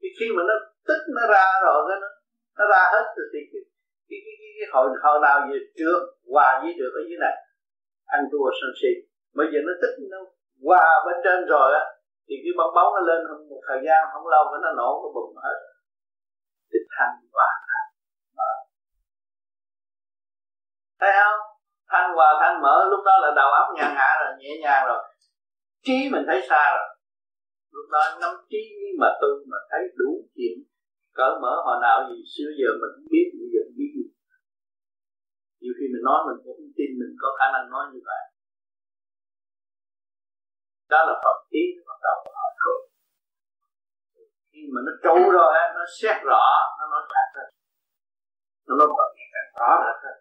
thì 0.00 0.08
khi 0.18 0.26
mà 0.36 0.42
nó 0.48 0.54
tích 0.88 1.04
nó 1.16 1.24
ra 1.34 1.46
rồi 1.66 1.78
cái 1.88 1.98
nó 2.02 2.08
nó 2.58 2.64
ra 2.72 2.82
hết 2.94 3.04
rồi 3.16 3.26
thì 3.32 3.40
cái 3.52 3.62
cái 4.08 4.18
cái, 4.24 4.34
cái, 4.40 4.50
cái 4.58 4.68
hồi 4.72 4.86
hồi 5.04 5.18
nào 5.26 5.36
về 5.48 5.58
trước 5.78 6.00
hòa 6.32 6.48
với 6.62 6.72
được 6.80 6.92
ở 7.00 7.02
dưới 7.08 7.18
này 7.24 7.34
ăn 8.16 8.20
thua 8.30 8.48
sân 8.60 8.70
si. 8.80 8.92
Bây 9.38 9.46
giờ 9.52 9.58
nó 9.68 9.72
tích 9.82 9.96
nó 10.12 10.18
hòa 10.66 10.86
bên 11.06 11.16
trên 11.24 11.38
rồi 11.52 11.68
á 11.80 11.84
thì 12.28 12.34
cái 12.44 12.52
bong 12.58 12.72
bóng 12.76 12.90
nó 12.96 13.00
lên 13.08 13.20
một 13.50 13.60
thời 13.68 13.80
gian, 13.86 14.00
không 14.12 14.26
lâu 14.34 14.42
cái 14.50 14.60
nó 14.64 14.70
nổ 14.80 14.90
nó 15.02 15.08
bùng 15.16 15.34
hết. 15.44 15.58
Thì 16.70 16.78
thanh 16.94 17.16
hòa 17.34 17.50
thanh 17.68 17.90
mở. 18.38 18.52
Thấy 21.00 21.12
không? 21.20 21.40
Thanh 21.90 22.08
hòa 22.16 22.30
thanh 22.40 22.56
mở, 22.64 22.74
lúc 22.90 23.00
đó 23.08 23.14
là 23.22 23.30
đầu 23.40 23.50
óc 23.60 23.68
nhàn 23.76 23.90
hạ 23.98 24.10
rồi, 24.20 24.32
nhẹ 24.40 24.52
nhàng 24.62 24.82
rồi. 24.88 25.00
Trí 25.84 25.98
mình 26.12 26.24
thấy 26.28 26.38
xa 26.48 26.62
rồi. 26.76 26.88
Lúc 27.74 27.86
đó 27.94 28.02
nắm 28.20 28.34
trí 28.50 28.62
mà 29.00 29.08
tư 29.20 29.30
mà 29.50 29.58
thấy 29.70 29.82
đủ 30.00 30.10
chuyện. 30.34 30.56
Cỡ 31.18 31.28
mở 31.42 31.52
hồi 31.66 31.76
nào 31.82 31.96
gì, 32.08 32.18
xưa 32.34 32.50
giờ 32.58 32.70
mình 32.80 32.92
không 32.94 33.08
biết, 33.14 33.26
bây 33.38 33.48
giờ 33.52 33.62
biết 33.78 33.90
gì. 33.96 34.06
Nhiều 35.60 35.74
khi 35.78 35.86
mình 35.92 36.04
nói 36.08 36.18
mình 36.26 36.38
cũng 36.42 36.56
không 36.58 36.72
tin 36.78 36.90
mình 37.00 37.12
có 37.22 37.28
khả 37.38 37.46
năng 37.54 37.70
nói 37.74 37.84
như 37.92 38.00
vậy 38.10 38.22
đó 40.92 40.98
là 41.08 41.14
phật 41.24 41.38
trí 41.50 41.62
bắt 41.88 41.98
đầu 42.06 42.16
họ 42.36 42.46
thường 42.60 42.82
khi 44.50 44.60
mà 44.72 44.80
nó 44.86 44.92
trụ 45.04 45.16
rồi 45.38 45.52
nó 45.76 45.84
xét 46.00 46.16
rõ 46.30 46.44
nó 46.78 46.84
nói 46.92 47.02
thật 47.12 47.28
hơn 47.36 47.50
nó 48.66 48.72
nói 48.78 48.88
bật 48.96 49.10
càng 49.34 49.48
rõ 49.60 49.70
rệt 49.84 49.98
hơn 50.04 50.18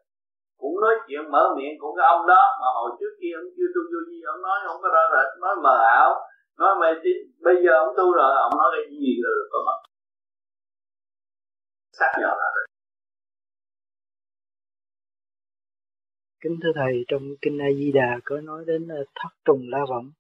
cũng 0.62 0.76
nói 0.84 0.96
chuyện 1.08 1.22
mở 1.34 1.44
miệng 1.58 1.76
của 1.82 1.92
cái 1.98 2.06
ông 2.16 2.28
đó 2.28 2.42
mà 2.62 2.68
hồi 2.78 2.90
trước 3.00 3.14
kia 3.22 3.34
ông 3.42 3.50
chưa 3.56 3.70
tu 3.74 3.82
vô 3.92 4.00
gì 4.10 4.20
ông 4.34 4.42
nói 4.48 4.58
không 4.66 4.80
có 4.84 4.90
rõ 4.96 5.04
rệt 5.14 5.30
nói 5.44 5.56
mờ 5.64 5.76
ảo 6.00 6.10
nói 6.62 6.76
mày 6.82 6.94
tín. 7.04 7.18
Bây 7.46 7.56
giờ 7.64 7.72
ông 7.86 7.94
tu 7.98 8.14
rồi 8.14 8.32
ông 8.48 8.54
nói 8.60 8.70
cái 8.76 8.86
gì 9.02 9.12
rồi 9.24 9.36
có 9.52 9.60
mặt, 9.68 9.80
xác 12.00 12.12
nhận 12.20 12.34
là 12.42 12.50
rồi 12.56 12.66
kính 16.42 16.60
thưa 16.64 16.72
thầy 16.76 16.94
trong 17.08 17.22
kinh 17.42 17.58
A 17.62 17.70
Di 17.80 17.92
Đà 17.92 18.20
có 18.26 18.42
nói 18.42 18.64
đến 18.68 18.88
ờ, 18.88 19.04
thất 19.16 19.30
trùng 19.46 19.62
la 19.70 19.80
vọng 19.90 20.12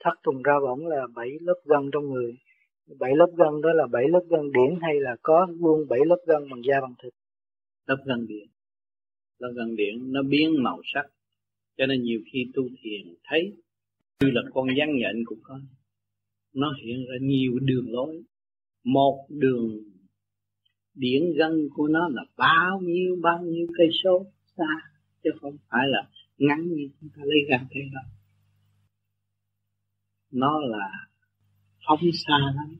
thất 0.00 0.14
trùng 0.22 0.42
ra 0.42 0.52
võng 0.62 0.86
là 0.86 1.06
bảy 1.14 1.30
lớp 1.40 1.60
gân 1.64 1.90
trong 1.92 2.10
người. 2.10 2.36
Bảy 2.98 3.12
lớp 3.16 3.30
gân 3.36 3.60
đó 3.62 3.72
là 3.72 3.86
bảy 3.86 4.04
lớp 4.08 4.22
gân 4.30 4.40
điển 4.52 4.80
hay 4.82 5.00
là 5.00 5.16
có 5.22 5.46
luôn 5.60 5.88
bảy 5.88 6.00
lớp 6.06 6.18
gân 6.26 6.42
bằng 6.50 6.60
da 6.64 6.80
bằng 6.80 6.94
thịt? 7.02 7.12
Lớp 7.86 7.96
gân 8.04 8.26
điển. 8.26 8.48
Lớp 9.38 9.52
gân 9.56 9.76
điển 9.76 10.12
nó 10.12 10.22
biến 10.22 10.62
màu 10.62 10.80
sắc, 10.94 11.06
cho 11.76 11.86
nên 11.86 12.02
nhiều 12.02 12.20
khi 12.32 12.46
tu 12.54 12.62
thiền 12.82 13.14
thấy 13.24 13.52
như 14.20 14.30
là 14.30 14.42
con 14.54 14.66
rắn 14.78 14.96
nhện 14.96 15.24
cũng 15.24 15.38
có. 15.42 15.60
Nó 16.54 16.74
hiện 16.82 17.06
ra 17.08 17.16
nhiều 17.20 17.58
đường 17.62 17.92
lối. 17.92 18.22
Một 18.84 19.26
đường 19.28 19.78
điển 20.94 21.22
gân 21.36 21.68
của 21.74 21.88
nó 21.88 22.08
là 22.08 22.22
bao 22.36 22.80
nhiêu 22.80 23.16
bao 23.22 23.42
nhiêu 23.42 23.66
cây 23.78 23.88
số 24.04 24.26
xa, 24.56 24.90
chứ 25.24 25.30
không 25.40 25.56
phải 25.70 25.88
là 25.88 26.08
ngắn 26.38 26.68
như 26.68 26.88
chúng 27.00 27.10
ta 27.16 27.22
lấy 27.24 27.38
gan 27.48 27.60
thấy 27.70 27.82
đâu 27.94 28.04
nó 30.32 30.60
là 30.60 30.90
phóng 31.86 32.00
xa 32.26 32.38
lắm 32.56 32.76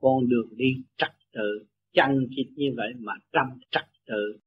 con 0.00 0.28
đường 0.28 0.48
đi 0.56 0.74
trật 0.96 1.12
tự 1.32 1.66
chằng 1.92 2.26
chịt 2.36 2.46
như 2.56 2.66
vậy 2.76 2.92
mà 2.98 3.12
trăm 3.32 3.46
trật 3.70 3.84
tự 4.06 4.38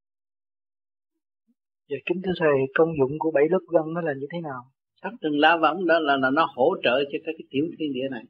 Dạ 1.90 1.98
kính 2.06 2.22
thưa 2.26 2.32
thầy, 2.40 2.57
công 2.73 2.90
dụng 2.99 3.19
của 3.19 3.32
bảy 3.32 3.44
lớp 3.49 3.60
gân 3.73 3.94
nó 3.94 4.02
là 4.02 4.14
như 4.19 4.27
thế 4.32 4.40
nào? 4.41 4.61
Sắc 5.02 5.14
từng 5.22 5.40
lá 5.40 5.57
võng 5.57 5.86
đó 5.86 5.99
là, 5.99 6.18
là 6.18 6.30
nó 6.30 6.48
hỗ 6.56 6.76
trợ 6.84 7.03
cho 7.03 7.18
cái, 7.26 7.34
cái 7.38 7.48
tiểu 7.49 7.65
thiên 7.80 7.94
địa 7.94 8.07
này. 8.11 8.23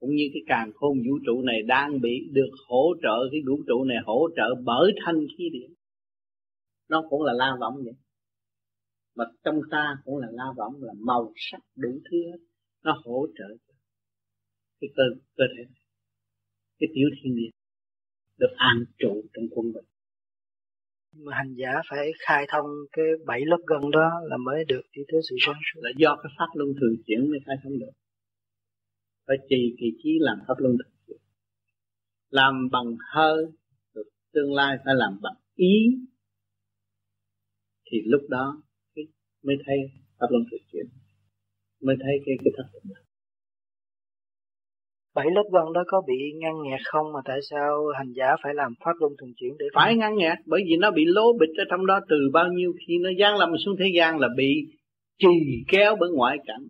Cũng 0.00 0.10
như 0.14 0.24
cái 0.34 0.42
càng 0.46 0.70
khôn 0.74 0.98
vũ 0.98 1.18
trụ 1.26 1.42
này 1.42 1.62
đang 1.66 2.00
bị 2.00 2.28
được 2.32 2.50
hỗ 2.68 2.94
trợ, 3.02 3.28
cái 3.32 3.40
vũ 3.46 3.62
trụ 3.66 3.84
này 3.84 3.96
hỗ 4.04 4.28
trợ 4.36 4.54
bởi 4.64 4.92
thanh 5.04 5.26
khí 5.38 5.50
điển. 5.52 5.70
Nó 6.88 7.02
cũng 7.10 7.22
là 7.22 7.32
la 7.32 7.56
võng 7.60 7.74
vậy. 7.84 7.94
Mà 9.18 9.24
trong 9.44 9.60
ta 9.70 9.84
cũng 10.04 10.16
là 10.22 10.28
la 10.38 10.48
võng 10.56 10.82
là 10.82 10.92
màu 10.98 11.32
sắc 11.36 11.60
đủ 11.76 11.92
thứ 12.10 12.16
hết. 12.26 12.38
Nó 12.84 12.92
hỗ 13.04 13.26
trợ 13.38 13.48
cái 14.80 14.88
cơ, 14.96 15.02
cơ 15.36 15.44
thể 15.56 15.62
này. 15.64 15.82
Cái 16.78 16.88
tiểu 16.94 17.08
thiên 17.16 17.36
địa 17.36 17.50
được 18.38 18.52
an 18.56 18.76
trụ 18.98 19.22
trong 19.34 19.44
quân 19.54 19.72
bình 19.74 19.84
mà 21.12 21.36
hành 21.36 21.54
giả 21.54 21.70
phải 21.90 22.10
khai 22.18 22.46
thông 22.48 22.66
cái 22.92 23.04
bảy 23.26 23.40
lớp 23.46 23.58
gân 23.66 23.90
đó 23.90 24.10
là 24.24 24.36
mới 24.36 24.64
được 24.64 24.82
đi 24.92 25.02
tới 25.12 25.20
sự 25.28 25.36
sáng 25.40 25.60
suốt 25.64 25.80
là 25.82 25.90
do 25.96 26.16
cái 26.22 26.32
pháp 26.38 26.46
luân 26.54 26.68
thường 26.80 26.96
chuyển 27.06 27.30
mới 27.30 27.40
khai 27.46 27.56
thông 27.62 27.78
được 27.78 27.90
phải 29.26 29.36
trì 29.48 29.74
kỳ 29.78 29.86
trí 30.02 30.10
làm 30.20 30.38
pháp 30.48 30.54
luân 30.58 30.76
thường 30.78 30.92
chuyển 31.06 31.18
làm 32.30 32.68
bằng 32.72 32.96
hơi 33.14 33.44
được 33.94 34.08
tương 34.32 34.54
lai 34.54 34.76
phải 34.84 34.94
làm 34.96 35.18
bằng 35.22 35.34
ý 35.54 35.74
thì 37.90 37.98
lúc 38.04 38.22
đó 38.28 38.62
mới 39.44 39.56
thấy 39.66 39.78
pháp 40.18 40.26
luân 40.30 40.42
thường 40.50 40.64
chuyển. 40.72 40.86
Mới 41.82 41.96
thấy 42.02 42.14
cái 42.26 42.34
cái 42.44 42.52
thật 42.56 42.64
thực 42.72 42.94
bảy 45.18 45.26
lớp 45.34 45.46
gân 45.52 45.72
đó 45.74 45.82
có 45.86 46.02
bị 46.08 46.18
ngăn 46.40 46.54
nghẹt 46.62 46.80
không? 46.84 47.06
Mà 47.12 47.20
tại 47.24 47.38
sao 47.50 47.86
hành 47.98 48.12
giả 48.16 48.26
phải 48.42 48.54
làm 48.54 48.72
pháp 48.84 48.92
luân 49.00 49.12
thường 49.20 49.32
chuyển 49.36 49.52
để 49.58 49.66
phải 49.74 49.96
ngăn 49.96 50.16
nghẹt 50.16 50.38
bởi 50.46 50.60
vì 50.66 50.76
nó 50.76 50.90
bị 50.90 51.04
lố 51.06 51.32
bịch 51.40 51.54
ở 51.58 51.64
trong 51.70 51.86
đó 51.86 52.00
từ 52.08 52.16
bao 52.32 52.46
nhiêu 52.52 52.72
khi 52.86 52.98
nó 52.98 53.10
giáng 53.20 53.38
lâm 53.38 53.50
xuống 53.64 53.76
thế 53.78 53.86
gian 53.96 54.18
là 54.18 54.28
bị 54.36 54.50
trì 55.18 55.64
kéo 55.68 55.96
bởi 56.00 56.10
ngoại 56.10 56.36
cảnh 56.46 56.64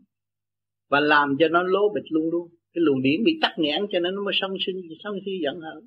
và 0.91 1.01
làm 1.01 1.37
cho 1.39 1.49
nó 1.49 1.63
lố 1.63 1.95
bịch 1.95 2.09
luôn 2.11 2.31
luôn. 2.31 2.49
Cái 2.75 2.83
luồng 2.85 3.03
điển 3.03 3.25
bị 3.25 3.39
tắc 3.43 3.53
nghẽn 3.59 3.83
cho 3.91 4.01
nên 4.01 4.15
nó 4.15 4.25
mới 4.25 4.35
sân 4.41 4.51
sinh 4.67 4.77
sân 5.03 5.13
si 5.25 5.33
giận 5.43 5.61
hờn. 5.61 5.85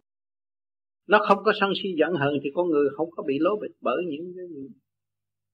Nó 1.08 1.20
không 1.28 1.38
có 1.44 1.54
sân 1.60 1.74
si 1.84 1.90
giận 2.00 2.14
hờn 2.14 2.34
thì 2.44 2.50
con 2.54 2.70
người 2.70 2.90
không 2.98 3.10
có 3.12 3.24
bị 3.28 3.38
lố 3.40 3.60
bịch 3.62 3.72
bởi 3.82 4.04
những 4.08 4.34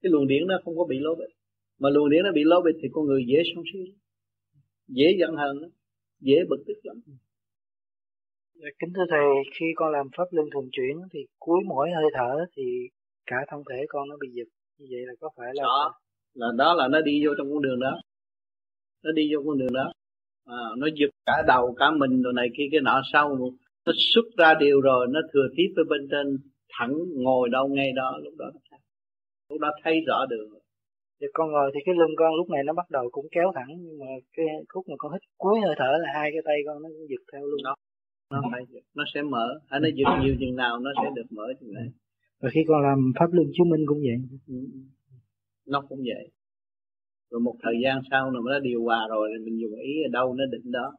cái, 0.02 0.10
luồng 0.12 0.28
điển 0.28 0.48
nó 0.48 0.60
không 0.64 0.78
có 0.78 0.86
bị 0.86 0.98
lố 1.00 1.16
bịch 1.16 1.34
mà 1.80 1.90
luồng 1.90 2.10
điển 2.10 2.24
nó 2.24 2.32
bị 2.32 2.42
lố 2.46 2.62
bịch 2.62 2.76
thì 2.82 2.88
con 2.92 3.06
người 3.06 3.26
dễ 3.28 3.40
sân 3.56 3.64
si 3.74 3.80
dễ 4.88 5.16
giận 5.20 5.36
hờn 5.36 5.58
dễ 6.20 6.36
bực 6.50 6.64
tức 6.68 6.80
lắm 6.84 6.98
dạ, 8.54 8.68
Kính 8.80 8.94
thưa 8.96 9.06
Thầy, 9.10 9.26
khi 9.60 9.66
con 9.76 9.92
làm 9.92 10.08
pháp 10.18 10.26
luân 10.32 10.48
thường 10.54 10.70
chuyển 10.72 10.98
thì 11.14 11.20
cuối 11.40 11.60
mỗi 11.66 11.90
hơi 11.96 12.06
thở 12.14 12.46
thì 12.56 12.64
cả 13.26 13.36
thân 13.48 13.64
thể 13.70 13.86
con 13.90 14.10
nó 14.10 14.16
bị 14.20 14.28
giật. 14.32 14.48
Như 14.78 14.86
vậy 14.92 15.02
là 15.06 15.14
có 15.20 15.30
phải 15.38 15.48
là... 15.54 15.64
Đó, 15.64 15.94
là 16.34 16.48
đó 16.58 16.74
là 16.74 16.88
nó 16.88 17.02
đi 17.02 17.26
vô 17.26 17.32
trong 17.38 17.54
con 17.54 17.62
đường 17.62 17.80
đó. 17.80 18.02
Nó 19.04 19.12
đi 19.12 19.34
vô 19.34 19.42
con 19.46 19.58
đường 19.58 19.74
đó. 19.74 19.92
À, 20.46 20.58
nó 20.78 20.88
giật 20.96 21.10
cả 21.26 21.44
đầu, 21.48 21.76
cả 21.78 21.92
mình 21.92 22.22
rồi 22.22 22.34
này 22.34 22.48
kia 22.58 22.64
cái 22.72 22.82
nọ 22.82 23.02
sau. 23.14 23.38
Nó 23.86 23.94
xuất 24.14 24.26
ra 24.38 24.54
điều 24.60 24.82
rồi, 24.82 25.08
nó 25.10 25.20
thừa 25.34 25.48
tiếp 25.56 25.74
ở 25.76 25.84
bên 25.90 26.08
trên 26.12 26.38
thẳng 26.70 26.94
ngồi 27.14 27.50
đâu 27.50 27.68
ngay 27.68 27.92
đó 27.96 28.20
lúc 28.24 28.34
đó 28.38 28.52
lúc 29.50 29.60
đó 29.60 29.72
thấy 29.84 30.02
rõ 30.08 30.26
đường 30.30 30.50
thì 31.22 31.28
con 31.34 31.52
ngồi 31.52 31.72
thì 31.74 31.80
cái 31.86 31.96
lưng 31.96 32.16
con 32.18 32.36
lúc 32.36 32.50
này 32.50 32.64
nó 32.64 32.74
bắt 32.74 32.90
đầu 32.90 33.10
cũng 33.12 33.28
kéo 33.32 33.52
thẳng 33.56 33.72
nhưng 33.80 34.00
mà 34.00 34.06
cái 34.36 34.46
khúc 34.70 34.90
mà 34.90 34.96
con 34.98 35.14
hít 35.14 35.22
cuối 35.38 35.60
hơi 35.66 35.76
thở 35.78 35.92
là 36.02 36.10
hai 36.14 36.30
cái 36.34 36.42
tay 36.46 36.58
con 36.66 36.84
nó 36.84 36.90
giật 37.10 37.24
theo 37.34 37.42
luôn. 37.42 37.64
Đó. 37.64 37.76
Nó 38.32 38.42
phải 38.52 38.62
nó 38.96 39.04
sẽ 39.14 39.22
mở. 39.22 39.60
Hay 39.68 39.80
nó 39.80 39.90
giật 39.96 40.10
nhiều 40.22 40.36
chừng 40.40 40.56
nào 40.56 40.80
nó 40.80 40.92
sẽ 41.04 41.10
được 41.16 41.28
mở 41.30 41.44
chừng 41.60 41.74
này 41.74 41.88
và 42.42 42.50
khi 42.54 42.62
con 42.68 42.82
làm 42.84 43.12
pháp 43.20 43.34
luân 43.34 43.48
chứng 43.54 43.70
minh 43.70 43.86
cũng 43.88 44.00
vậy. 44.00 44.18
Ừ. 44.48 44.56
nó 45.66 45.82
cũng 45.90 46.00
vậy. 46.00 46.32
Rồi 47.32 47.42
một 47.42 47.56
thời 47.64 47.74
gian 47.84 48.02
sau 48.12 48.32
nó 48.32 48.60
điều 48.60 48.84
hòa 48.84 49.08
rồi 49.10 49.30
mình 49.46 49.60
dùng 49.62 49.76
ý 49.76 50.04
ở 50.04 50.10
đâu 50.12 50.34
nó 50.34 50.46
định 50.46 50.72
đó. 50.72 50.94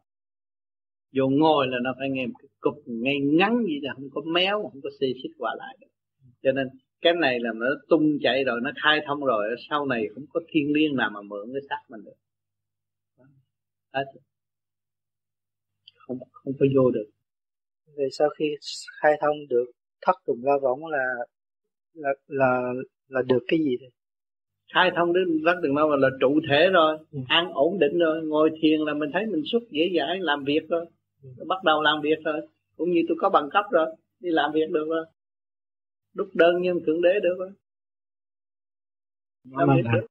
Vô 1.17 1.29
ngồi 1.29 1.67
là 1.69 1.79
nó 1.83 1.95
phải 1.99 2.11
nghe 2.11 2.27
một 2.27 2.35
cái 2.39 2.49
cục 2.61 2.75
ngay 2.87 3.21
ngắn 3.21 3.65
gì 3.67 3.81
là 3.83 3.95
không 3.95 4.09
có 4.15 4.23
méo 4.35 4.63
không 4.63 4.81
có 4.83 4.91
xê 5.01 5.07
xích 5.23 5.33
qua 5.39 5.55
lại 5.59 5.77
được. 5.81 5.87
Cho 6.43 6.53
nên 6.53 6.69
cái 7.01 7.13
này 7.21 7.41
là 7.41 7.51
nó 7.55 7.67
tung 7.89 8.19
chạy 8.23 8.45
rồi 8.45 8.61
nó 8.63 8.71
khai 8.83 9.01
thông 9.07 9.25
rồi 9.25 9.57
sau 9.71 9.87
này 9.87 10.05
không 10.15 10.25
có 10.33 10.41
thiên 10.49 10.73
liêng 10.73 10.97
nào 10.97 11.11
mà 11.11 11.21
mượn 11.23 11.53
cái 11.53 11.63
xác 11.69 11.83
mình 11.89 12.05
được 12.05 12.17
Hết. 13.93 14.05
không 15.95 16.19
không 16.33 16.53
có 16.61 16.67
vô 16.77 16.91
được 16.91 17.07
về 17.97 18.09
sau 18.13 18.29
khi 18.39 18.45
khai 19.03 19.13
thông 19.21 19.37
được 19.49 19.65
thất 20.07 20.17
trùng 20.27 20.41
la 20.45 20.53
võng 20.63 20.87
là 20.87 21.05
là 21.95 22.11
là 22.27 22.73
là 23.09 23.23
được 23.23 23.45
cái 23.49 23.59
gì 23.59 23.77
thôi 23.81 23.91
khai 24.75 24.91
thông 24.97 25.13
đến 25.13 25.43
rất 25.45 25.53
từng 25.63 25.77
lâu 25.77 25.97
là 25.97 26.09
trụ 26.21 26.41
thể 26.51 26.69
rồi 26.73 26.99
ừ. 27.13 27.19
ăn 27.29 27.53
ổn 27.53 27.79
định 27.79 27.99
rồi 27.99 28.23
ngồi 28.25 28.51
thiền 28.63 28.81
là 28.81 28.95
mình 28.95 29.11
thấy 29.13 29.27
mình 29.27 29.43
xuất 29.53 29.63
dễ 29.71 29.91
dãi 29.99 30.19
làm 30.21 30.45
việc 30.45 30.69
rồi 30.69 30.85
ừ. 31.23 31.45
bắt 31.47 31.65
đầu 31.65 31.83
làm 31.83 32.01
việc 32.03 32.19
rồi 32.25 32.41
cũng 32.77 32.91
như 32.91 33.01
tôi 33.09 33.17
có 33.21 33.31
bằng 33.31 33.49
cấp 33.53 33.65
rồi 33.71 33.87
đi 34.21 34.31
làm 34.31 34.53
việc 34.53 34.71
được 34.71 34.87
rồi 34.89 35.05
đúc 36.19 36.29
đơn 36.41 36.55
nhân 36.63 36.77
thượng 36.87 37.03
đế 37.03 37.15
được 37.25 37.37
không? 37.39 37.55
Làm 39.45 39.69
được. 39.93 40.07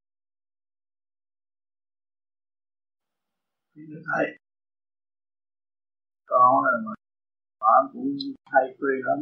Thầy, 4.09 4.25
con 6.25 6.53
là 6.65 6.73
mà 6.85 6.93
con 7.59 7.81
cũng 7.93 8.09
hay 8.53 8.65
quên 8.79 8.97
lắm. 9.07 9.19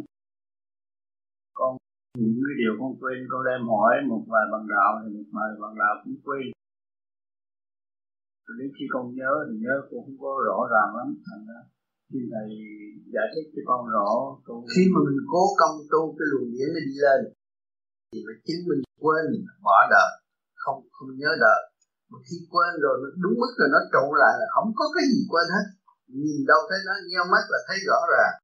Con 1.53 1.77
những 2.17 2.39
cái 2.45 2.55
điều 2.61 2.73
con 2.79 2.91
quên 2.99 3.17
con 3.31 3.41
đem 3.47 3.61
hỏi 3.67 3.93
một 4.09 4.23
vài 4.31 4.45
bằng 4.51 4.65
đạo 4.75 4.91
thì 5.01 5.07
một 5.15 5.27
vài 5.35 5.49
bằng 5.61 5.75
đạo 5.81 5.93
cũng 6.03 6.17
quên. 6.25 6.45
Rồi 8.45 8.55
đến 8.59 8.69
khi 8.75 8.85
con 8.93 9.05
nhớ 9.15 9.31
thì 9.47 9.53
nhớ 9.63 9.75
cũng 9.89 10.01
không 10.05 10.17
có 10.23 10.31
rõ 10.47 10.57
ràng 10.73 10.89
lắm. 10.97 11.07
Thành 11.27 11.43
ra 11.47 11.59
thì 12.09 12.19
thầy 12.31 12.47
giải 13.13 13.27
thích 13.33 13.47
cho 13.53 13.61
con 13.69 13.81
rõ 13.95 14.09
con... 14.45 14.57
khi 14.71 14.83
mà 14.93 14.99
mình 15.07 15.19
cố 15.33 15.43
công 15.61 15.75
tu 15.91 16.01
cái 16.17 16.27
luồng 16.31 16.49
điển 16.53 16.67
nó 16.75 16.81
đi 16.89 16.95
lên, 17.05 17.19
thì 18.09 18.17
phải 18.25 18.37
chính 18.47 18.61
mình 18.69 18.81
quên 19.03 19.25
bỏ 19.67 19.77
đời, 19.95 20.11
không 20.63 20.79
không 20.95 21.09
nhớ 21.21 21.31
đời. 21.45 21.61
Mà 22.09 22.17
khi 22.27 22.37
quên 22.51 22.71
rồi, 22.83 22.95
nó 23.01 23.07
đúng 23.23 23.35
mức 23.41 23.51
rồi, 23.59 23.69
nó 23.75 23.79
trụ 23.93 24.05
lại 24.21 24.33
là 24.41 24.47
không 24.55 24.69
có 24.79 24.85
cái 24.95 25.03
gì 25.11 25.21
quên 25.31 25.47
hết. 25.55 25.65
Nhìn 26.21 26.37
đâu 26.51 26.61
thấy 26.69 26.79
nó, 26.87 26.93
nheo 27.09 27.25
mắt 27.33 27.43
là 27.53 27.59
thấy 27.67 27.77
rõ 27.89 27.99
ràng. 28.13 28.35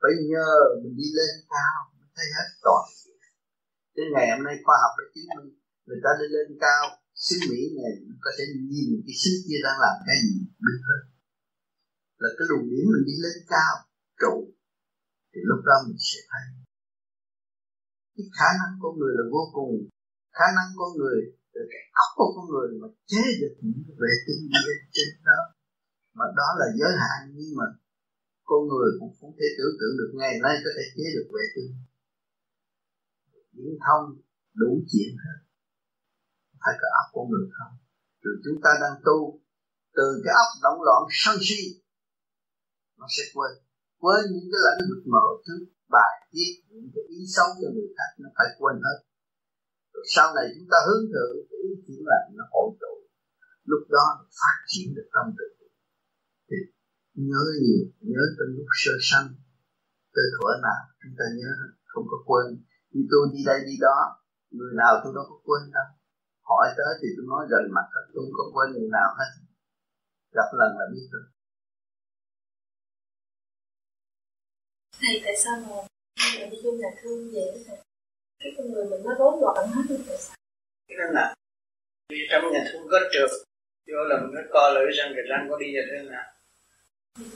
Phải 0.00 0.12
nhờ 0.30 0.48
mình 0.82 0.94
đi 1.00 1.08
lên 1.18 1.34
cao, 1.54 1.78
mới 1.98 2.08
thấy 2.16 2.28
hết 2.36 2.48
toàn 2.66 2.84
đến 3.96 4.06
ngày 4.14 4.26
hôm 4.32 4.42
nay 4.46 4.54
khoa 4.64 4.76
học 4.82 4.92
đã 4.98 5.04
chứng 5.14 5.28
minh, 5.36 5.48
người 5.86 6.00
ta 6.04 6.10
đi 6.20 6.26
lên 6.34 6.48
cao, 6.64 6.82
xứ 7.24 7.36
Mỹ 7.50 7.60
này 7.78 7.92
có 8.24 8.30
thể 8.36 8.44
nhìn 8.72 8.88
cái 9.06 9.14
xứ 9.22 9.32
kia 9.46 9.60
đang 9.66 9.78
làm 9.84 9.96
cái 10.06 10.16
gì, 10.24 10.34
biết 10.64 10.78
hết 10.88 11.02
là 12.22 12.28
cái 12.36 12.44
luồng 12.48 12.66
điển 12.70 12.84
mình 12.92 13.04
đi 13.08 13.16
lên 13.24 13.36
cao, 13.54 13.74
trụ, 14.20 14.34
thì 15.30 15.40
lúc 15.48 15.60
đó 15.68 15.76
mình 15.86 16.00
sẽ 16.08 16.20
thấy. 16.30 16.44
Cái 18.14 18.26
khả 18.38 18.48
năng 18.60 18.72
con 18.82 18.92
người 18.98 19.12
là 19.18 19.24
vô 19.34 19.42
cùng. 19.56 19.72
Khả 20.38 20.46
năng 20.56 20.68
con 20.80 20.90
người, 20.98 21.18
từ 21.54 21.60
cái 21.72 21.82
óc 22.02 22.10
của 22.18 22.30
con 22.36 22.46
người 22.52 22.68
mà 22.80 22.88
chế 23.10 23.24
được 23.40 23.54
những 23.62 23.80
vệ 24.00 24.12
tinh 24.26 24.42
đi 24.52 24.58
lên 24.68 24.80
trên 24.94 25.08
đó. 25.28 25.40
Mà 26.18 26.26
đó 26.40 26.48
là 26.60 26.66
giới 26.78 26.92
hạn, 27.02 27.20
nhưng 27.36 27.52
mà 27.58 27.66
con 28.50 28.60
người 28.70 28.90
cũng 28.98 29.12
không 29.18 29.32
thể 29.38 29.46
tưởng 29.56 29.76
tượng 29.78 29.94
được 30.00 30.10
ngày 30.20 30.34
nay 30.44 30.54
có 30.64 30.70
thể 30.76 30.84
chế 30.96 31.06
được 31.16 31.28
vệ 31.34 31.44
tinh. 31.54 31.70
Viễn 33.56 33.74
thông 33.84 34.04
đủ 34.60 34.70
chuyện 34.90 35.10
hết. 35.24 35.38
Phải 36.62 36.74
có 36.80 36.88
óc 37.00 37.06
của 37.14 37.26
người 37.30 37.46
không? 37.56 37.74
Rồi 38.22 38.34
chúng 38.44 38.58
ta 38.64 38.70
đang 38.82 38.96
tu, 39.06 39.18
từ 39.96 40.06
cái 40.24 40.34
óc 40.44 40.50
động 40.64 40.78
loạn 40.86 41.02
sân 41.22 41.36
si 41.48 41.60
nó 42.98 43.06
sẽ 43.16 43.24
quên. 43.34 43.52
Quên 44.02 44.22
những 44.32 44.48
cái 44.52 44.60
lãnh 44.66 44.80
vực 44.90 45.02
mở 45.14 45.26
trước 45.44 45.60
bài 45.96 46.12
viết, 46.32 46.52
những 46.70 46.90
cái 46.94 47.04
ý 47.16 47.20
xấu 47.34 47.48
cho 47.60 47.68
người 47.74 47.90
khác, 47.96 48.10
nó 48.22 48.28
phải 48.36 48.48
quên 48.58 48.76
hết. 48.86 48.98
Rồi 49.92 50.04
sau 50.14 50.26
này 50.36 50.46
chúng 50.54 50.68
ta 50.72 50.78
hướng 50.86 51.04
thượng 51.12 51.34
cái 51.48 51.58
ý 51.68 51.70
chuyển 51.84 52.02
là 52.10 52.18
nó 52.38 52.44
hội 52.54 52.68
tụ 52.82 52.94
lúc 53.70 53.82
đó 53.96 54.04
phát 54.40 54.56
triển 54.70 54.86
được 54.96 55.08
tâm 55.14 55.26
tự 55.38 55.48
thì 56.48 56.58
nhớ 57.28 57.42
nhiều, 57.62 57.84
nhớ 58.10 58.22
từ 58.38 58.44
lúc 58.56 58.68
sơ 58.82 58.94
sanh 59.10 59.28
từ 60.14 60.22
thuở 60.34 60.50
nào 60.66 60.82
chúng 61.00 61.14
ta 61.18 61.26
nhớ 61.38 61.50
không 61.92 62.06
có 62.12 62.18
quên. 62.28 62.46
Như 62.92 63.02
tôi 63.10 63.22
đi 63.32 63.40
đây 63.50 63.58
đi 63.68 63.74
đó, 63.86 63.98
người 64.56 64.74
nào 64.82 64.92
tôi 65.02 65.12
đâu 65.16 65.24
có 65.30 65.36
quên 65.46 65.62
đâu. 65.76 65.88
Hỏi 66.50 66.66
tới 66.78 66.92
thì 67.00 67.08
tôi 67.16 67.24
nói 67.32 67.42
gần 67.52 67.64
mặt 67.76 67.86
tôi 68.12 68.22
không 68.24 68.36
có 68.38 68.44
quên 68.54 68.68
người 68.72 68.90
nào 68.98 69.10
hết. 69.18 69.30
Gặp 70.36 70.48
lần 70.60 70.70
là 70.78 70.86
biết 70.92 71.06
rồi. 71.12 71.26
Thầy 75.00 75.22
tại 75.24 75.34
sao 75.44 75.56
mà 75.60 75.76
mình 76.38 76.50
đi 76.50 76.56
vô 76.64 76.72
nhà 76.72 76.88
thương 77.02 77.30
vậy 77.32 77.64
thầy 77.66 77.76
cái 78.38 78.52
con 78.56 78.72
người 78.72 78.84
mình 78.90 79.00
nó 79.04 79.14
rối 79.18 79.32
loạn 79.40 79.68
hết 79.74 79.82
rồi 79.88 79.98
tại 80.08 80.16
sao? 80.18 80.36
Cái 80.88 80.96
là 81.12 81.34
đi 82.08 82.18
trong 82.30 82.52
nhà 82.52 82.64
thương 82.72 82.88
có 82.90 82.98
trượt 83.12 83.30
vô 83.86 84.04
là 84.04 84.16
mình 84.22 84.34
nó 84.34 84.40
co 84.50 84.70
lưỡi 84.74 84.92
răng 84.92 85.12
cái 85.16 85.24
răng 85.28 85.46
có 85.50 85.58
đi 85.58 85.66
vào 85.76 85.84
thế 85.90 86.10
nào? 86.10 86.24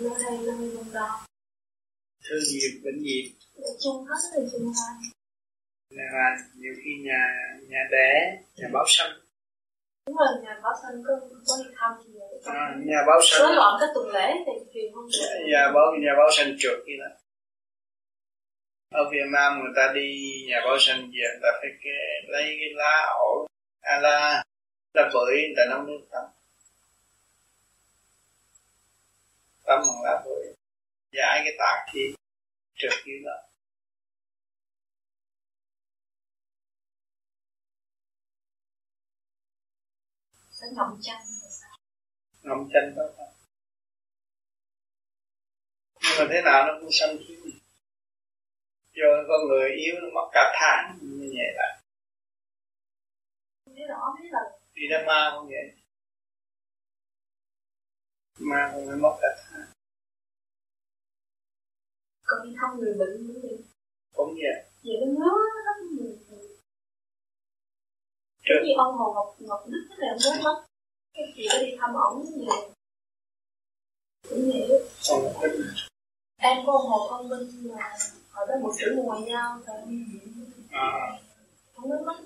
Nó 0.00 0.14
hay 0.22 0.38
nó 0.46 0.52
không 0.76 0.92
đau 0.92 1.20
thương 2.24 2.40
gì 2.40 2.60
bệnh 2.84 2.98
gì? 3.02 3.34
Chung 3.80 4.04
hết 4.04 4.20
rồi 4.34 4.48
chung 4.52 4.66
hết 4.66 5.10
là 5.90 6.36
nhiều 6.56 6.74
khi 6.84 6.90
nhà 7.04 7.20
nhà 7.68 7.78
đẻ 7.90 8.38
nhà 8.56 8.68
báo 8.72 8.84
sanh. 8.88 9.12
Đúng 10.06 10.16
rồi 10.16 10.28
nhà 10.42 10.60
báo 10.62 10.72
sanh 10.82 11.02
có 11.06 11.20
có 11.46 11.54
đi 11.64 11.70
thăm 11.76 11.92
thì 12.04 12.10
à, 12.44 12.76
nhà 12.84 13.00
báo 13.06 13.20
sanh. 13.22 13.42
Rối 13.42 13.54
loạn 13.54 13.76
cái 13.80 13.88
tuần 13.94 14.08
lễ 14.08 14.32
thì 14.46 14.52
truyền 14.74 14.92
không 14.94 15.06
được 15.12 15.46
nhà 15.46 15.72
báo 15.74 15.86
nhà 16.00 16.12
báo 16.18 16.30
sanh 16.36 16.56
trượt 16.58 16.78
kia 16.86 16.96
đó 17.00 17.19
ở 18.90 19.10
Việt 19.10 19.26
Nam 19.32 19.60
người 19.60 19.72
ta 19.76 19.92
đi 19.94 20.44
nhà 20.48 20.60
báo 20.64 20.76
sanh 20.78 21.00
về 21.00 21.28
người 21.30 21.40
ta 21.42 21.48
phải 21.60 21.70
cái, 21.82 21.92
lấy 22.28 22.44
cái 22.60 22.70
lá 22.74 23.06
ổi 23.18 23.48
à 23.80 24.00
la. 24.00 24.44
Lá 24.94 25.10
bưởi 25.14 25.34
người 25.34 25.54
ta 25.56 25.62
nấu 25.70 25.82
nước 25.82 26.06
tắm. 26.10 26.24
Tắm 29.64 29.78
bằng 29.80 30.02
lá 30.04 30.22
bưởi. 30.24 30.54
Giải 31.12 31.40
cái 31.44 31.54
tạc 31.58 31.92
khí 31.92 32.00
trượt 32.74 32.92
kia 33.04 33.18
đó. 33.24 33.36
Ngậm 40.76 41.00
chanh 41.02 41.22
ngậm 42.42 42.68
chanh 42.72 42.94
đó. 42.96 43.04
Nhưng 46.02 46.12
mà 46.18 46.26
thế 46.30 46.42
nào 46.42 46.66
nó 46.66 46.78
cũng 46.80 46.90
sanh 46.92 47.16
khí 47.28 47.59
cho 49.00 49.08
con 49.28 49.48
người 49.48 49.70
yếu 49.70 49.94
nó 50.02 50.08
mất 50.14 50.28
cả 50.32 50.52
tháng 50.60 50.98
như 51.00 51.28
vậy 51.38 51.50
là. 51.58 51.68
Đi 54.74 54.82
đám 54.90 55.06
ma 55.06 55.30
không 55.34 55.46
vậy. 55.46 55.66
Ma 58.38 58.70
không 58.72 58.86
phải 58.86 58.96
mất 58.96 59.16
cả 59.20 59.28
tháng 59.38 59.70
còn 62.30 62.40
đi 62.44 62.56
thăm 62.60 62.78
người 62.78 62.94
bệnh 62.98 63.26
cũng 63.26 63.42
vậy 63.42 63.58
cũng 64.14 64.34
vậy. 64.34 64.56
Vậy 64.84 64.96
nó 65.00 65.06
ngứa 65.06 65.38
lắm 65.66 65.76
người 65.96 66.18
cái 68.44 68.56
gì 68.64 68.72
ông 68.76 68.94
hồ 68.94 69.12
ngọc 69.14 69.36
ngọc 69.38 69.60
đức 69.66 69.86
cái 69.88 69.98
này 70.00 70.10
mới 70.24 70.44
mất. 70.44 70.66
Cái 71.14 71.24
chị 71.36 71.48
có 71.52 71.58
đi 71.60 71.76
thăm 71.80 71.90
ổng 71.94 72.24
nhiều 72.36 72.54
cũng 74.28 74.50
vậy. 74.50 74.86
Em 76.36 76.58
có 76.66 76.72
ông 76.72 76.86
hồ 76.90 77.06
công 77.10 77.28
minh 77.28 77.68
mà 77.68 77.96
hồi 78.30 78.46
đó 78.48 78.54
một 78.62 78.72
trưởng 78.78 78.96
ngoại 78.96 79.20
giao 79.28 79.58
thôi. 79.66 79.76
À. 80.70 81.18
không 81.74 81.90
biết 81.90 81.96
mất. 82.06 82.16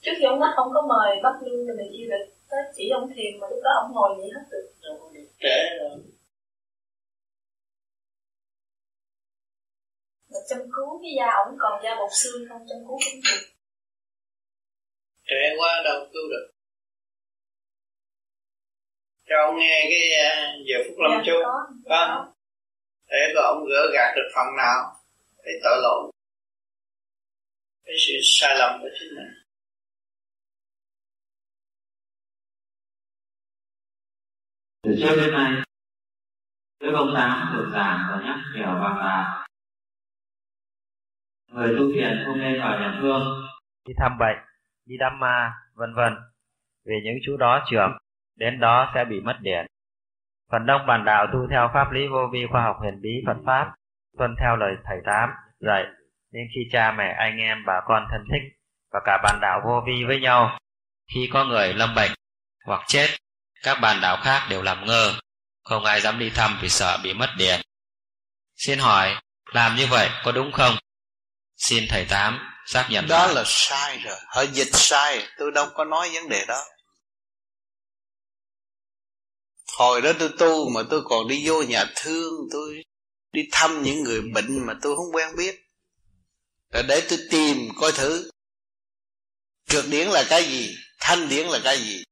Trước 0.00 0.12
khi 0.18 0.24
ông 0.24 0.40
mất 0.40 0.52
không 0.56 0.72
có 0.74 0.82
mời 0.88 1.16
bắt 1.22 1.34
lương 1.42 1.66
rồi 1.66 1.76
này 1.76 1.88
kia 1.92 2.06
được 2.10 2.32
tới 2.50 2.60
chỉ 2.76 2.88
ông 2.88 3.10
thiền 3.14 3.40
mà 3.40 3.46
lúc 3.50 3.58
đó 3.64 3.70
ông 3.82 3.92
ngồi 3.92 4.14
vậy 4.18 4.30
hết 4.34 4.44
được. 4.50 4.72
Trẻ 5.40 5.76
rồi. 5.78 5.98
Mà 10.30 10.38
chăm 10.48 10.58
cứu 10.58 11.02
cái 11.02 11.10
da 11.18 11.26
ổng 11.44 11.56
còn 11.58 11.82
da 11.84 11.94
bột 11.98 12.10
xương 12.12 12.48
không 12.48 12.66
chăm 12.68 12.78
cứu 12.78 12.98
không 13.04 13.20
được. 13.24 13.48
Trẻ 15.24 15.54
quá 15.58 15.82
đâu 15.84 16.06
cứu 16.12 16.22
được. 16.30 16.50
Cho 19.28 19.36
ông 19.46 19.58
nghe 19.58 19.86
cái 19.90 20.02
uh, 20.26 20.66
giờ 20.68 20.76
phút 20.86 20.96
lâm 20.98 21.12
dạ, 21.12 21.22
chung 21.26 21.42
có, 21.44 21.66
có 21.88 22.32
để 23.08 23.32
có 23.34 23.42
ông 23.42 23.64
gỡ 23.68 23.90
gạt 23.92 24.12
được 24.16 24.28
phần 24.34 24.56
nào 24.56 24.96
cái 25.44 25.54
tội 25.64 25.78
lỗi. 25.82 26.12
Cái 27.84 27.94
sự 27.98 28.12
sai 28.22 28.58
lầm 28.58 28.80
của 28.80 28.88
chính 29.00 29.16
mình. 29.16 29.32
Từ 34.82 34.90
trước 35.00 35.16
đến 35.16 35.32
nay 35.32 35.62
Đức 36.80 36.92
Ông 36.96 37.12
Tám 37.14 37.56
được 37.56 37.70
giảng 37.72 38.08
và 38.10 38.22
nhắc 38.24 38.38
nhở 38.54 38.64
rằng 38.64 38.98
là 38.98 39.46
người 41.46 41.74
tu 41.78 41.92
thiền 41.94 42.22
không 42.26 42.38
nên 42.38 42.60
vào 42.60 42.78
nhà 42.80 42.98
thương. 43.00 43.22
Đi 43.84 43.94
thăm 43.98 44.18
bệnh 44.18 44.36
đi 44.86 44.96
đám 44.98 45.20
ma 45.20 45.52
vân 45.74 45.94
vân. 45.94 46.16
Vì 46.84 46.94
những 47.04 47.18
chú 47.24 47.36
đó 47.36 47.66
trưởng 47.70 47.90
đến 48.36 48.60
đó 48.60 48.92
sẽ 48.94 49.04
bị 49.04 49.20
mất 49.20 49.36
điển 49.40 49.66
phần 50.52 50.66
đông 50.66 50.86
bản 50.86 51.04
đạo 51.04 51.26
tu 51.32 51.38
theo 51.50 51.70
pháp 51.74 51.92
lý 51.92 52.00
vô 52.12 52.28
vi 52.32 52.46
khoa 52.50 52.62
học 52.62 52.76
huyền 52.80 53.00
bí 53.02 53.10
Phật 53.26 53.36
pháp 53.46 53.66
tuân 54.18 54.34
theo 54.40 54.56
lời 54.56 54.72
thầy 54.84 54.98
tám 55.06 55.30
dạy 55.60 55.82
nên 56.32 56.42
khi 56.54 56.60
cha 56.72 56.92
mẹ 56.92 57.14
anh 57.18 57.38
em 57.38 57.58
bà 57.66 57.80
con 57.86 58.06
thân 58.10 58.20
thích 58.30 58.58
và 58.92 59.00
cả 59.04 59.18
bản 59.22 59.38
đạo 59.40 59.60
vô 59.64 59.82
vi 59.86 60.04
với 60.06 60.20
nhau. 60.20 60.58
Khi 61.14 61.30
có 61.32 61.44
người 61.44 61.74
lâm 61.74 61.94
bệnh 61.94 62.10
hoặc 62.66 62.80
chết 62.86 63.08
các 63.62 63.78
bản 63.82 63.98
đạo 64.02 64.16
khác 64.22 64.46
đều 64.50 64.62
làm 64.62 64.86
ngơ 64.86 65.12
không 65.64 65.84
ai 65.84 66.00
dám 66.00 66.18
đi 66.18 66.30
thăm 66.30 66.58
vì 66.62 66.68
sợ 66.68 66.98
bị 67.04 67.14
mất 67.14 67.28
điển 67.38 67.60
xin 68.58 68.78
hỏi 68.78 69.16
làm 69.52 69.76
như 69.76 69.86
vậy 69.86 70.10
có 70.24 70.32
đúng 70.32 70.52
không? 70.52 70.74
Xin 71.56 71.84
thầy 71.88 72.04
tám 72.04 72.52
xác 72.66 72.86
nhận 72.90 73.08
đó 73.08 73.26
là 73.26 73.42
sai 73.46 73.98
rồi. 73.98 74.16
Họ 74.26 74.42
dịch 74.42 74.68
sai 74.72 75.26
tôi 75.38 75.50
đâu 75.54 75.66
có 75.74 75.84
nói 75.84 76.10
vấn 76.14 76.28
đề 76.28 76.44
đó 76.48 76.60
hồi 79.78 80.00
đó 80.00 80.12
tôi 80.18 80.28
tu 80.38 80.68
mà 80.68 80.80
tôi 80.90 81.02
còn 81.04 81.28
đi 81.28 81.48
vô 81.48 81.62
nhà 81.62 81.92
thương 81.96 82.32
tôi 82.52 82.82
đi 83.32 83.42
thăm 83.52 83.82
những 83.82 84.02
người 84.02 84.20
bệnh 84.34 84.66
mà 84.66 84.74
tôi 84.82 84.96
không 84.96 85.06
quen 85.12 85.36
biết. 85.36 85.56
Rồi 86.72 86.82
để 86.88 87.06
tôi 87.08 87.18
tìm 87.30 87.68
coi 87.80 87.92
thử. 87.92 88.30
Trượt 89.68 89.84
điển 89.90 90.08
là 90.08 90.24
cái 90.28 90.44
gì? 90.44 90.76
Thanh 91.00 91.28
điển 91.28 91.46
là 91.46 91.60
cái 91.64 91.78
gì? 91.78 92.04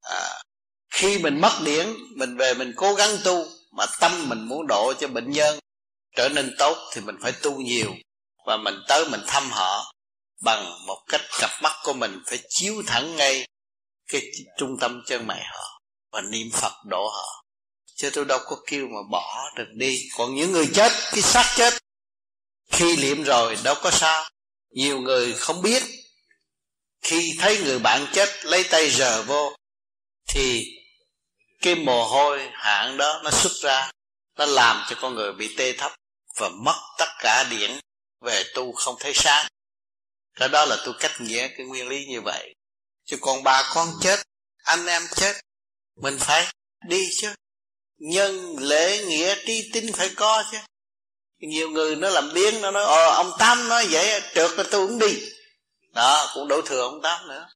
À, 0.00 0.42
khi 0.90 1.18
mình 1.18 1.40
mất 1.40 1.60
điển 1.64 1.86
mình 2.16 2.36
về 2.36 2.54
mình 2.54 2.72
cố 2.76 2.94
gắng 2.94 3.10
tu 3.24 3.46
mà 3.70 3.86
tâm 4.00 4.28
mình 4.28 4.48
muốn 4.48 4.66
độ 4.66 4.94
cho 5.00 5.08
bệnh 5.08 5.30
nhân 5.30 5.58
trở 6.16 6.28
nên 6.28 6.54
tốt 6.58 6.90
thì 6.92 7.00
mình 7.00 7.16
phải 7.22 7.32
tu 7.42 7.60
nhiều 7.60 7.94
và 8.46 8.56
mình 8.56 8.74
tới 8.88 9.08
mình 9.10 9.20
thăm 9.26 9.50
họ 9.50 9.92
bằng 10.44 10.86
một 10.86 11.04
cách 11.08 11.20
cặp 11.40 11.50
mắt 11.62 11.72
của 11.84 11.92
mình 11.92 12.22
phải 12.26 12.38
chiếu 12.48 12.82
thẳng 12.86 13.16
ngay 13.16 13.46
cái 14.08 14.22
trung 14.58 14.76
tâm 14.80 15.02
chân 15.06 15.26
mày 15.26 15.42
họ 15.52 15.69
và 16.12 16.20
niệm 16.20 16.50
Phật 16.52 16.72
độ 16.84 17.08
họ. 17.08 17.44
Chứ 17.94 18.10
tôi 18.10 18.24
đâu 18.24 18.38
có 18.46 18.56
kêu 18.66 18.86
mà 18.86 19.00
bỏ 19.10 19.50
được 19.56 19.68
đi. 19.72 20.08
Còn 20.16 20.34
những 20.34 20.52
người 20.52 20.68
chết, 20.74 20.92
cái 21.12 21.22
xác 21.22 21.54
chết, 21.56 21.74
khi 22.72 22.96
niệm 22.96 23.22
rồi 23.22 23.56
đâu 23.64 23.74
có 23.82 23.90
sao. 23.90 24.24
Nhiều 24.70 25.00
người 25.00 25.32
không 25.32 25.62
biết. 25.62 25.82
Khi 27.02 27.36
thấy 27.38 27.58
người 27.58 27.78
bạn 27.78 28.06
chết, 28.12 28.28
lấy 28.44 28.64
tay 28.64 28.90
rờ 28.90 29.22
vô, 29.22 29.56
thì 30.28 30.66
cái 31.60 31.74
mồ 31.74 32.04
hôi 32.04 32.50
hạn 32.52 32.96
đó 32.96 33.20
nó 33.24 33.30
xuất 33.30 33.52
ra, 33.52 33.90
nó 34.36 34.46
làm 34.46 34.86
cho 34.90 34.96
con 35.00 35.14
người 35.14 35.32
bị 35.32 35.56
tê 35.56 35.72
thấp 35.72 35.92
và 36.36 36.48
mất 36.48 36.80
tất 36.98 37.08
cả 37.18 37.44
điển 37.50 37.80
về 38.20 38.44
tu 38.54 38.72
không 38.72 38.96
thấy 39.00 39.12
sáng. 39.14 39.46
Cái 40.34 40.48
đó 40.48 40.64
là 40.64 40.76
tôi 40.84 40.94
cách 41.00 41.20
nghĩa 41.20 41.48
cái 41.48 41.66
nguyên 41.66 41.88
lý 41.88 42.06
như 42.06 42.20
vậy. 42.20 42.54
Chứ 43.04 43.16
còn 43.20 43.42
bà 43.42 43.70
con 43.74 43.88
chết, 44.02 44.22
anh 44.64 44.86
em 44.86 45.02
chết 45.16 45.36
mình 46.00 46.18
phải 46.20 46.46
đi 46.86 47.10
chứ. 47.20 47.34
Nhân 47.98 48.56
lễ 48.58 49.04
nghĩa 49.04 49.34
tri 49.46 49.70
tín 49.72 49.92
phải 49.92 50.10
có 50.16 50.44
chứ. 50.52 50.58
Nhiều 51.38 51.70
người 51.70 51.96
nó 51.96 52.10
làm 52.10 52.32
biến 52.34 52.60
nó 52.60 52.70
nói 52.70 52.84
ờ 52.84 53.10
ông 53.14 53.32
tám 53.38 53.68
nói 53.68 53.86
vậy 53.90 54.22
trượt 54.34 54.50
là 54.50 54.64
tôi 54.70 54.86
cũng 54.86 54.98
đi. 54.98 55.18
Đó 55.92 56.30
cũng 56.34 56.48
đổ 56.48 56.62
thừa 56.62 56.80
ông 56.80 57.02
tám 57.02 57.28
nữa. 57.28 57.48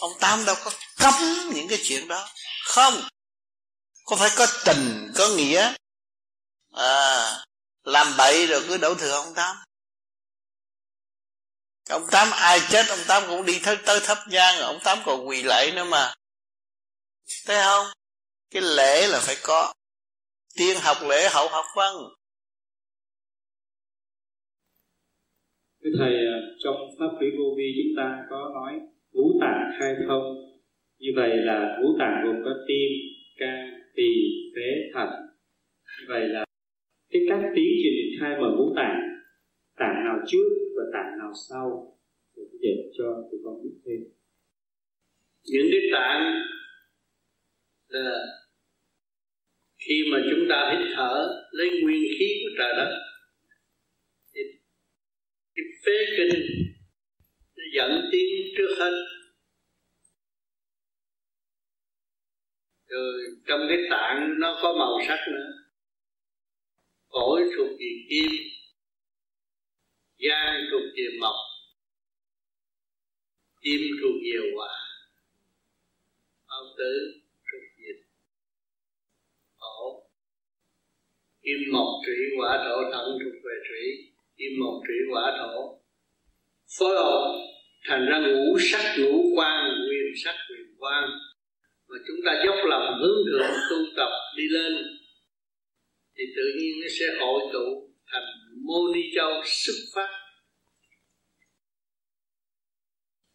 Ông 0.00 0.12
tám 0.20 0.44
đâu 0.44 0.56
có 0.64 0.70
cấm 0.96 1.14
những 1.54 1.68
cái 1.68 1.78
chuyện 1.84 2.08
đó. 2.08 2.28
Không. 2.64 3.08
Có 4.04 4.16
phải 4.16 4.30
có 4.36 4.46
tình 4.64 5.12
có 5.16 5.28
nghĩa? 5.28 5.74
À 6.72 7.44
làm 7.82 8.16
bậy 8.16 8.46
rồi 8.46 8.64
cứ 8.68 8.76
đổ 8.76 8.94
thừa 8.94 9.10
ông 9.10 9.34
tám. 9.34 9.56
Ông 11.88 12.06
tám 12.10 12.30
ai 12.30 12.60
chết 12.70 12.86
ông 12.88 13.04
tám 13.06 13.22
cũng 13.26 13.46
đi 13.46 13.58
tới, 13.64 13.76
tới 13.86 14.00
thấp 14.00 14.18
nhang 14.28 14.58
ông 14.60 14.80
tám 14.84 14.98
còn 15.06 15.28
quỳ 15.28 15.42
lạy 15.42 15.70
nữa 15.70 15.84
mà 15.84 16.14
thấy 17.46 17.56
không 17.64 17.86
cái 18.50 18.62
lễ 18.62 19.08
là 19.08 19.20
phải 19.22 19.36
có 19.42 19.72
tiên 20.56 20.76
học 20.82 20.96
lễ 21.08 21.28
hậu 21.32 21.48
học 21.48 21.64
văn 21.76 21.94
Thưa 25.84 25.90
Thầy, 25.98 26.14
à, 26.14 26.38
trong 26.64 26.76
Pháp 26.98 27.12
lý 27.20 27.26
vô 27.38 27.54
vi 27.56 27.64
chúng 27.76 27.96
ta 27.96 28.26
có 28.30 28.50
nói 28.54 28.80
ngũ 29.12 29.38
tạng 29.40 29.70
khai 29.78 29.94
thông. 30.08 30.22
Như 30.98 31.08
vậy 31.16 31.36
là 31.36 31.78
ngũ 31.80 31.88
tạng 31.98 32.22
gồm 32.24 32.36
có 32.44 32.50
tim, 32.68 32.90
can, 33.36 33.80
tỳ, 33.96 34.08
phế, 34.54 34.68
thận. 34.94 35.08
Như 35.98 36.04
vậy 36.08 36.28
là 36.28 36.44
cái 37.10 37.22
cách 37.28 37.40
tiến 37.56 37.70
truyền 37.82 38.20
khai 38.20 38.36
mở 38.40 38.48
ngũ 38.56 38.72
tạng, 38.76 39.00
tạng 39.76 40.04
nào 40.04 40.18
trước 40.26 40.48
và 40.76 40.82
tạng 40.92 41.18
nào 41.18 41.32
sau 41.48 41.96
để 42.60 42.90
cho 42.98 43.04
tụi 43.30 43.40
con 43.44 43.62
biết 43.62 43.74
thêm. 43.84 44.00
Những 45.44 45.66
cái 45.72 45.80
tạng 45.92 46.42
là 47.92 48.26
khi 49.78 50.04
mà 50.12 50.18
chúng 50.30 50.46
ta 50.48 50.72
hít 50.72 50.92
thở, 50.96 51.44
lấy 51.50 51.70
nguyên 51.82 52.02
khí 52.18 52.42
của 52.42 52.50
trời 52.58 52.72
đất, 52.76 53.00
thì 54.34 54.40
cái 55.54 55.64
phế 55.86 56.16
kinh 56.16 56.40
nó 57.56 57.62
dẫn 57.76 58.08
tiếng 58.12 58.54
trước 58.56 58.74
hết. 58.78 59.06
Rồi 62.86 63.22
trong 63.46 63.60
cái 63.68 63.78
tạng 63.90 64.34
nó 64.38 64.58
có 64.62 64.74
màu 64.78 64.98
sắc 65.08 65.18
nữa. 65.32 65.52
Phổi 67.12 67.42
thuộc 67.56 67.68
về 67.68 67.92
kim, 68.10 68.30
gan 70.18 70.68
thuộc 70.70 70.82
về 70.96 71.18
mộc, 71.20 71.36
tim 73.62 73.80
thuộc 74.02 74.14
về 74.24 74.50
hỏa 74.56 74.78
bao 76.48 76.74
tử 76.78 77.21
kim 81.44 81.72
mộc 81.72 81.88
thủy 82.06 82.16
hỏa 82.38 82.64
thổ 82.64 82.76
thẳng 82.92 83.08
thuộc 83.20 83.36
về 83.44 83.54
thủy. 83.68 83.84
Kim 84.38 84.52
mộc 84.60 84.74
thủy 84.86 84.96
hỏa 85.10 85.38
thổ. 85.38 85.78
Phối 86.78 86.94
hợp 86.96 87.38
thành 87.88 88.06
ra 88.06 88.18
ngũ 88.18 88.58
sắc, 88.58 88.96
ngũ 88.98 89.36
quan 89.36 89.70
quyền 89.88 90.06
sắc 90.24 90.34
quyền 90.50 90.66
quan. 90.78 91.04
Mà 91.88 91.96
chúng 92.06 92.16
ta 92.26 92.42
dốc 92.46 92.56
lòng 92.64 92.98
hướng 93.00 93.18
thượng 93.26 93.50
tu 93.70 93.76
tập 93.96 94.10
đi 94.36 94.44
lên, 94.48 94.72
thì 96.16 96.24
tự 96.36 96.42
nhiên 96.58 96.80
nó 96.82 96.88
sẽ 96.98 97.06
hội 97.20 97.40
tụ 97.52 97.92
thành 98.12 98.22
mô 98.66 98.94
ni 98.94 99.00
châu 99.16 99.30
xuất 99.44 99.74
phát. 99.94 100.08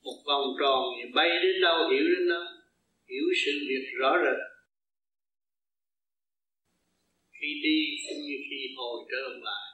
Một 0.04 0.24
vòng 0.28 0.48
tròn 0.60 0.84
thì 0.98 1.12
bay 1.16 1.30
đến 1.44 1.62
đâu, 1.62 1.90
hiểu 1.90 2.06
đến 2.18 2.30
đó, 2.30 2.48
hiểu 3.10 3.26
sự 3.46 3.52
việc 3.70 3.86
rõ 4.00 4.18
rệt 4.24 4.57
khi 7.42 7.48
đi 7.64 7.78
cũng 8.06 8.22
như 8.28 8.38
khi 8.50 8.74
hồi 8.78 9.06
trở 9.12 9.24
lại. 9.44 9.68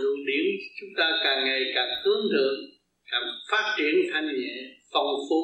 Luồng 0.00 0.26
điển 0.26 0.44
chúng 0.80 0.88
ta 0.98 1.20
càng 1.24 1.44
ngày 1.44 1.60
càng 1.74 1.88
hướng 2.04 2.26
thượng, 2.32 2.58
càng 3.10 3.22
phát 3.50 3.74
triển 3.78 3.94
thanh 4.12 4.26
nhẹ, 4.26 4.56
phong 4.92 5.16
phú. 5.30 5.42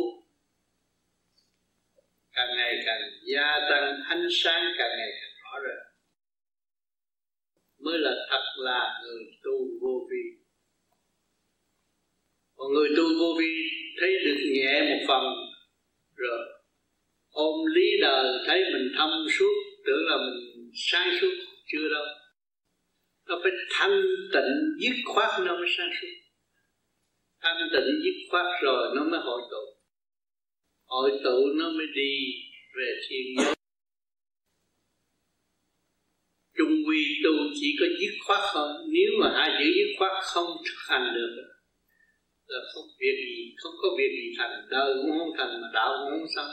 Càng 2.32 2.48
ngày 2.56 2.74
càng 2.86 3.01
gia 3.35 3.59
tăng 3.70 4.02
ánh 4.09 4.27
sáng, 4.31 4.62
càng 4.78 4.90
ngày 4.98 5.11
càng 5.20 5.35
rõ 5.43 5.59
rệt. 5.65 5.82
Mới 7.78 7.98
là 7.98 8.11
thật 8.31 8.44
là 8.56 9.01
người 9.02 9.24
tu 9.43 9.52
vô 9.81 10.09
vi. 10.11 10.24
Còn 12.56 12.73
người 12.73 12.89
tu 12.97 13.05
vô 13.19 13.35
vi 13.39 13.55
thấy 14.01 14.11
được 14.24 14.40
nhẹ 14.55 14.81
một 14.81 15.05
phần, 15.09 15.24
rồi 16.16 16.40
ôm 17.31 17.66
lý 17.74 17.86
đời, 18.01 18.44
thấy 18.47 18.61
mình 18.73 18.93
thâm 18.97 19.11
suốt 19.39 19.64
tưởng 19.86 20.02
là 20.09 20.16
mình 20.16 20.70
sáng 20.74 21.09
suốt, 21.20 21.35
chưa 21.73 21.89
đâu. 21.89 22.05
Nó 23.28 23.40
phải 23.43 23.52
thanh 23.70 24.02
tịnh, 24.32 24.52
dứt 24.81 24.97
khoát 25.05 25.31
nó 25.47 25.56
mới 25.56 25.69
sáng 25.77 25.90
suốt. 26.01 26.09
Thanh 27.43 27.56
tịnh, 27.73 28.02
dứt 28.05 28.28
khoát 28.31 28.47
rồi 28.62 28.97
nó 28.97 29.05
mới 29.05 29.20
hội 29.20 29.43
tụ. 29.51 29.65
Hội 30.85 31.11
tụ 31.24 31.47
nó 31.55 31.70
mới 31.70 31.86
đi 31.94 32.12
về 32.77 33.01
thiên 33.09 33.27
giới. 33.39 33.55
Trung 36.59 36.74
quy 36.89 37.05
tu 37.24 37.32
chỉ 37.61 37.77
có 37.81 37.86
dứt 38.01 38.15
khoát 38.27 38.40
thôi. 38.55 38.69
Nếu 38.89 39.11
mà 39.20 39.32
hai 39.36 39.51
chữ 39.59 39.65
dứt 39.65 39.94
khoát 39.98 40.12
không 40.24 40.47
thực 40.65 40.78
hành 40.89 41.15
được, 41.15 41.43
là 42.47 42.59
không 42.74 42.85
việc 43.01 43.16
gì, 43.27 43.55
không 43.62 43.73
có 43.82 43.89
việc 43.98 44.11
gì 44.19 44.35
thành. 44.39 44.66
Đời 44.70 44.94
cũng 45.02 45.19
không 45.19 45.32
thành 45.39 45.61
mà 45.62 45.69
đạo 45.74 45.90
cũng 45.98 46.11
không 46.11 46.28
xong. 46.36 46.51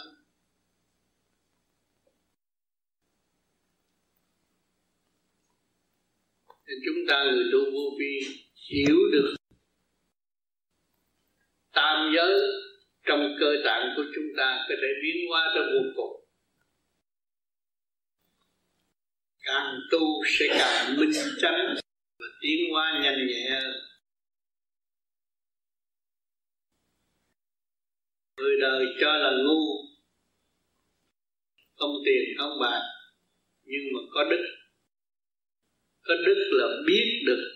Nên 6.71 6.79
chúng 6.85 7.05
ta 7.07 7.23
người 7.23 7.45
tu 7.51 7.59
vô 7.73 7.97
vi 7.99 8.19
hiểu 8.69 8.97
được 9.11 9.35
tam 11.73 12.13
giới 12.15 12.41
trong 13.03 13.35
cơ 13.39 13.55
tạng 13.65 13.93
của 13.95 14.03
chúng 14.15 14.27
ta 14.37 14.65
có 14.69 14.75
thể 14.81 14.87
biến 15.03 15.29
hóa 15.29 15.51
tới 15.55 15.63
vô 15.73 15.89
cùng. 15.95 16.25
Càng 19.43 19.79
tu 19.91 20.23
sẽ 20.25 20.45
càng 20.49 20.97
minh 20.99 21.11
chánh 21.41 21.75
và 22.19 22.25
tiến 22.41 22.71
hóa 22.71 23.01
nhanh 23.03 23.27
nhẹ 23.27 23.61
người 28.37 28.57
đời 28.61 28.85
cho 29.01 29.17
là 29.17 29.31
ngu, 29.43 29.63
không 31.75 31.95
tiền 32.05 32.37
không 32.37 32.59
bạc, 32.61 32.81
nhưng 33.63 33.83
mà 33.93 33.99
có 34.13 34.23
đức 34.23 34.60
có 36.11 36.17
đức 36.25 36.49
là 36.51 36.67
biết 36.85 37.23
được 37.25 37.51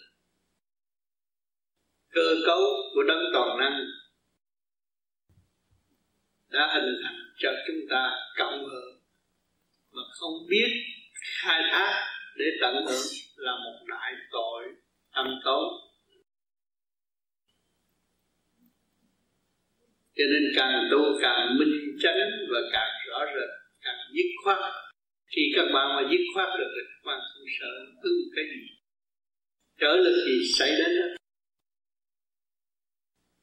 cơ 2.10 2.36
cấu 2.45 2.61
của 2.94 3.03
đấng 3.07 3.23
toàn 3.34 3.57
năng 3.57 3.86
đã 6.49 6.72
hình 6.73 6.95
thành 7.03 7.19
cho 7.38 7.49
chúng 7.68 7.80
ta 7.90 8.11
cộng 8.38 8.65
hưởng 8.69 8.99
mà 9.91 10.02
không 10.19 10.34
biết 10.49 10.68
khai 11.41 11.61
thác 11.72 12.03
để 12.38 12.45
tận 12.61 12.76
hưởng 12.76 13.07
là 13.36 13.52
một 13.52 13.86
đại 13.88 14.14
tội 14.32 14.64
âm 15.11 15.27
tốn 15.45 15.64
cho 20.15 20.23
nên 20.34 20.52
càng 20.56 20.88
tu 20.91 20.98
càng 21.22 21.57
minh 21.60 21.98
chánh 22.02 22.30
và 22.52 22.60
càng 22.73 22.91
rõ 23.07 23.26
rệt, 23.26 23.49
càng 23.82 23.98
dứt 24.14 24.30
khoát 24.44 24.85
khi 25.36 25.41
các 25.56 25.66
bạn 25.74 25.88
mà 25.95 26.10
dứt 26.12 26.24
khoát 26.34 26.49
được 26.60 26.72
thì 26.76 26.82
các 26.91 27.02
bạn 27.06 27.20
không 27.34 27.45
sợ 27.60 27.72
hư 28.03 28.10
cái 28.36 28.45
gì. 28.45 28.62
Trở 29.80 29.95
lực 29.95 30.26
gì 30.26 30.53
xảy 30.57 30.70
đến 30.70 30.91
đó, 30.99 31.07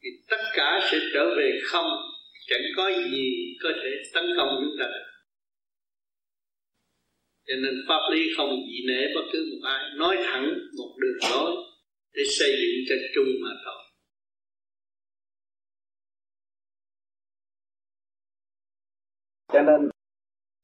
thì 0.03 0.09
tất 0.31 0.43
cả 0.55 0.89
sẽ 0.91 0.99
trở 1.15 1.35
về 1.37 1.61
không. 1.65 1.91
Chẳng 2.47 2.61
có 2.77 2.91
gì 3.11 3.57
có 3.63 3.71
thể 3.83 3.91
tấn 4.15 4.25
công 4.37 4.49
chúng 4.61 4.77
ta 4.81 4.87
được. 4.87 5.09
Cho 7.47 7.55
nên 7.63 7.75
pháp 7.89 8.01
lý 8.13 8.21
không 8.37 8.51
dị 8.69 8.87
nể 8.89 9.15
bất 9.15 9.23
cứ 9.33 9.49
một 9.51 9.69
ai. 9.69 9.91
Nói 9.97 10.17
thẳng 10.25 10.45
một 10.79 10.97
đường 11.01 11.31
lối 11.31 11.53
để 12.13 12.23
xây 12.39 12.51
dựng 12.51 12.85
cho 12.89 12.95
chung 13.15 13.29
mà 13.43 13.51
thôi. 13.65 13.83
Cho 19.53 19.63
nên 19.63 19.92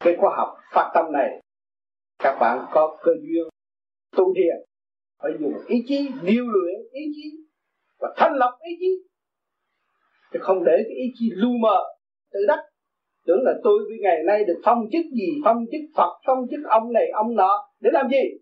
cái 0.01 0.16
khóa 0.20 0.37
học 0.37 0.49
phát 0.73 0.91
tâm 0.95 1.12
này, 1.12 1.43
các 2.19 2.39
bạn 2.41 2.66
có 2.73 2.99
cơ 3.03 3.12
duyên 3.23 3.49
tu 4.16 4.35
thiền, 4.35 4.57
phải 5.23 5.31
dùng 5.41 5.53
ý 5.66 5.85
chí 5.87 6.09
điều 6.23 6.45
luyện 6.49 6.77
ý 6.93 7.01
chí 7.15 7.37
và 7.99 8.15
thanh 8.16 8.33
lọc 8.35 8.53
ý 8.61 8.77
chí. 8.81 9.09
Chứ 10.33 10.39
không 10.43 10.65
để 10.65 10.77
cái 10.77 10.97
ý 10.97 11.12
chí 11.15 11.31
lu 11.35 11.49
mờ 11.61 11.79
tự 12.33 12.41
đắc. 12.49 12.59
Tưởng 13.27 13.43
là 13.43 13.53
tôi 13.65 13.79
vì 13.91 13.97
ngày 14.01 14.16
nay 14.27 14.45
được 14.45 14.61
phong 14.65 14.79
chức 14.93 15.05
gì, 15.12 15.41
phong 15.45 15.65
chức 15.73 15.81
phật, 15.97 16.20
phong 16.27 16.47
chức 16.51 16.61
ông 16.69 16.93
này, 16.93 17.05
ông 17.15 17.35
nọ, 17.35 17.69
để 17.81 17.91
làm 17.93 18.09
gì? 18.11 18.39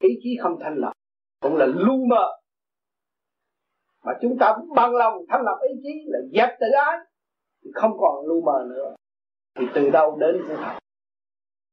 Ý 0.00 0.08
chí 0.22 0.36
không 0.42 0.58
thanh 0.60 0.74
lọc, 0.76 0.92
cũng 1.40 1.56
là 1.56 1.66
lu 1.66 2.04
mờ. 2.04 2.26
Mà 4.04 4.12
chúng 4.22 4.36
ta 4.40 4.56
bằng 4.76 4.94
lòng 4.94 5.14
thanh 5.28 5.42
lọc 5.44 5.58
ý 5.60 5.74
chí 5.82 5.90
là 6.06 6.18
dẹp 6.32 6.58
tự 6.60 6.66
ái, 6.84 6.98
thì 7.64 7.70
không 7.74 7.92
còn 7.98 8.26
lu 8.26 8.40
mờ 8.40 8.66
nữa 8.68 8.94
thì 9.58 9.66
từ 9.74 9.90
đâu 9.90 10.16
đến 10.20 10.44
cũng 10.48 10.56
học 10.56 10.80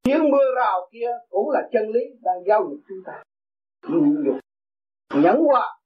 tiếng 0.07 0.31
mưa 0.31 0.55
rào 0.55 0.89
kia 0.91 1.09
cũng 1.29 1.49
là 1.49 1.61
chân 1.71 1.89
lý 1.89 2.01
đang 2.21 2.43
giáo 2.47 2.63
dục 2.69 2.79
chúng 2.87 2.97
ta. 3.05 3.23
Nhịn 3.87 4.23
nhục, 4.23 4.35
nhẫn 5.23 5.43
hòa, 5.43 5.77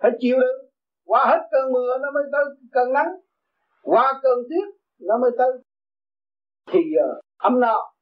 phải 0.00 0.10
chịu 0.18 0.36
đựng. 0.40 0.70
Qua 1.04 1.26
hết 1.26 1.48
cơn 1.50 1.72
mưa 1.72 1.98
nó 1.98 2.10
mới 2.10 2.22
tới 2.32 2.44
cơn 2.72 2.92
nắng. 2.92 3.06
Qua 3.82 4.12
cơn 4.22 4.38
tuyết 4.48 4.74
nó 5.00 5.18
mới 5.18 5.30
tới. 5.38 5.52
Thì 6.72 6.78
giờ 6.96 7.20
âm 7.38 7.60
nào? 7.60 7.92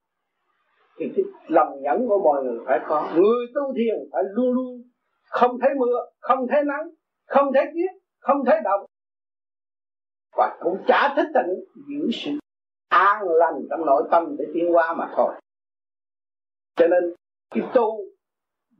Thì 0.98 1.06
cái 1.16 1.24
lòng 1.48 1.82
nhẫn 1.82 2.08
của 2.08 2.20
mọi 2.24 2.44
người 2.44 2.58
phải 2.66 2.80
có. 2.88 3.12
Người 3.14 3.46
tu 3.54 3.72
thiền 3.76 4.10
phải 4.12 4.22
luôn 4.34 4.52
luôn 4.52 4.82
không 5.24 5.58
thấy 5.60 5.70
mưa, 5.78 6.06
không 6.20 6.46
thấy 6.50 6.64
nắng, 6.64 6.90
không 7.26 7.52
thấy 7.54 7.64
tuyết, 7.74 8.02
không 8.18 8.44
thấy 8.46 8.60
động 8.64 8.80
và 10.36 10.58
cũng 10.60 10.78
chả 10.86 11.14
thích 11.16 11.28
tình 11.34 11.64
giữ 11.88 12.10
sự 12.12 12.30
an 12.88 13.28
lành 13.28 13.54
trong 13.70 13.86
nội 13.86 14.08
tâm 14.10 14.36
để 14.38 14.44
tiến 14.54 14.74
qua 14.74 14.94
mà 14.94 15.12
thôi. 15.16 15.34
Cho 16.76 16.86
nên, 16.88 17.14
cái 17.50 17.64
tu 17.74 18.00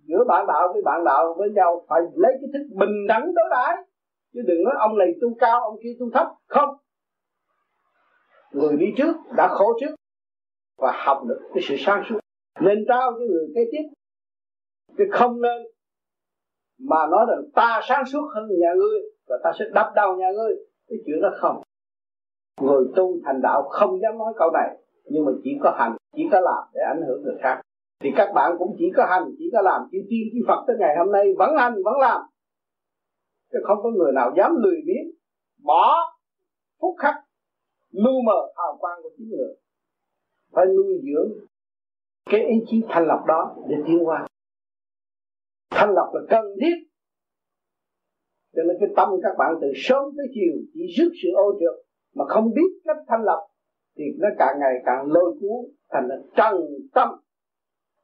giữa 0.09 0.25
bạn 0.29 0.47
đạo 0.47 0.69
với 0.73 0.83
bạn 0.83 1.05
đạo 1.05 1.35
với 1.39 1.51
nhau 1.51 1.85
phải 1.89 2.01
lấy 2.15 2.33
cái 2.41 2.51
thức 2.53 2.77
bình 2.77 3.07
đẳng 3.09 3.35
đối 3.35 3.45
đãi. 3.51 3.77
Chứ 4.35 4.41
đừng 4.47 4.65
nói 4.65 4.75
ông 4.79 4.99
này 4.99 5.09
tu 5.21 5.35
cao, 5.39 5.61
ông 5.61 5.77
kia 5.83 5.97
tu 6.01 6.11
thấp. 6.11 6.27
Không. 6.47 6.77
Người 8.53 8.77
đi 8.77 8.87
trước 8.97 9.13
đã 9.37 9.49
khổ 9.49 9.79
trước 9.81 9.95
và 10.79 10.93
học 11.05 11.23
được 11.29 11.41
cái 11.55 11.63
sự 11.69 11.75
sáng 11.79 12.03
suốt. 12.09 12.19
Nên 12.61 12.85
trao 12.89 13.13
cho 13.13 13.19
người 13.19 13.47
kế 13.55 13.61
tiếp. 13.73 13.89
Chứ 14.99 15.05
không 15.13 15.43
nên 15.43 15.63
mà 16.79 17.07
nói 17.11 17.27
rằng 17.29 17.43
ta 17.55 17.81
sáng 17.89 18.05
suốt 18.07 18.29
hơn 18.35 18.49
nhà 18.49 18.73
ngươi 18.77 19.01
và 19.29 19.37
ta 19.45 19.53
sẽ 19.59 19.65
đập 19.75 19.93
đầu 19.95 20.17
nhà 20.17 20.31
ngươi 20.37 20.55
cái 20.91 20.99
chuyện 21.07 21.23
đó 21.23 21.31
không. 21.37 21.63
Người 22.61 22.85
tu 22.97 23.19
thành 23.25 23.41
đạo 23.43 23.69
không 23.71 24.01
dám 24.03 24.19
nói 24.19 24.33
câu 24.37 24.51
này, 24.51 24.77
nhưng 25.05 25.25
mà 25.25 25.33
chỉ 25.45 25.51
có 25.63 25.75
hành, 25.79 25.97
chỉ 26.17 26.23
có 26.33 26.41
làm 26.41 26.65
để 26.75 26.81
ảnh 26.95 27.03
hưởng 27.07 27.23
người 27.23 27.37
khác. 27.43 27.61
Thì 28.01 28.11
các 28.17 28.33
bạn 28.35 28.57
cũng 28.59 28.77
chỉ 28.79 28.85
có 28.97 29.07
hành, 29.07 29.25
chỉ 29.39 29.51
có 29.53 29.61
làm. 29.63 29.83
Chỉ 29.91 29.99
tiên, 30.09 30.21
chỉ 30.33 30.39
phật 30.49 30.65
tới 30.67 30.77
ngày 30.81 30.97
hôm 30.99 31.13
nay 31.13 31.25
vẫn 31.39 31.57
hành, 31.57 31.75
vẫn 31.85 31.95
làm. 32.01 32.21
Chứ 33.53 33.59
không 33.65 33.79
có 33.83 33.91
người 33.91 34.13
nào 34.13 34.33
dám 34.37 34.57
lười 34.57 34.77
biếng, 34.87 35.11
bỏ 35.65 35.95
phút 36.81 36.95
khắc, 36.99 37.15
lu 37.91 38.23
mờ 38.25 38.53
hào 38.57 38.77
quang 38.81 38.99
của 39.03 39.11
chính 39.19 39.29
người. 39.29 39.55
Phải 40.53 40.67
nuôi 40.67 41.01
dưỡng 41.03 41.33
cái 42.31 42.41
ý 42.41 42.55
chí 42.67 42.83
thành 42.89 43.07
lập 43.07 43.25
đó 43.27 43.57
để 43.69 43.77
tiến 43.87 43.99
qua 44.05 44.27
thành 45.71 45.91
lập 45.95 46.11
là 46.15 46.21
cần 46.31 46.45
thiết 46.61 46.90
cho 48.61 48.65
nên 48.69 48.77
cái 48.81 48.89
tâm 48.97 49.09
các 49.23 49.35
bạn 49.39 49.55
từ 49.61 49.69
sớm 49.75 50.05
tới 50.17 50.27
chiều 50.35 50.55
chỉ 50.75 50.81
rước 50.97 51.11
sự 51.23 51.29
ô 51.35 51.53
trượt 51.61 51.87
mà 52.15 52.25
không 52.29 52.55
biết 52.55 52.71
cách 52.85 52.97
thanh 53.09 53.25
lập 53.25 53.47
thì 53.97 54.05
nó 54.19 54.29
càng 54.39 54.59
ngày 54.61 54.75
càng 54.87 55.07
lôi 55.07 55.35
cuốn, 55.41 55.75
thành 55.91 56.09
là 56.09 56.17
trần 56.37 56.55
tâm, 56.95 57.09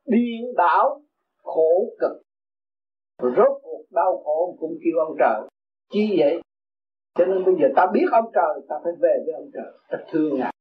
điên 0.06 0.54
đảo, 0.56 1.02
khổ 1.42 1.94
cực. 2.00 2.22
Rốt 3.22 3.60
cuộc 3.62 3.84
đau 3.90 4.22
khổ 4.24 4.56
cũng 4.60 4.78
kêu 4.84 5.04
ông 5.06 5.16
trời, 5.18 5.40
chi 5.92 6.16
vậy? 6.18 6.40
Cho 7.14 7.24
nên 7.24 7.44
bây 7.44 7.54
giờ 7.60 7.68
ta 7.76 7.86
biết 7.94 8.06
ông 8.12 8.30
trời, 8.34 8.66
ta 8.68 8.76
phải 8.84 8.92
về 9.00 9.22
với 9.26 9.34
ông 9.34 9.50
trời. 9.54 9.72
Ta 9.90 9.98
thương 10.10 10.38
ngài, 10.38 10.54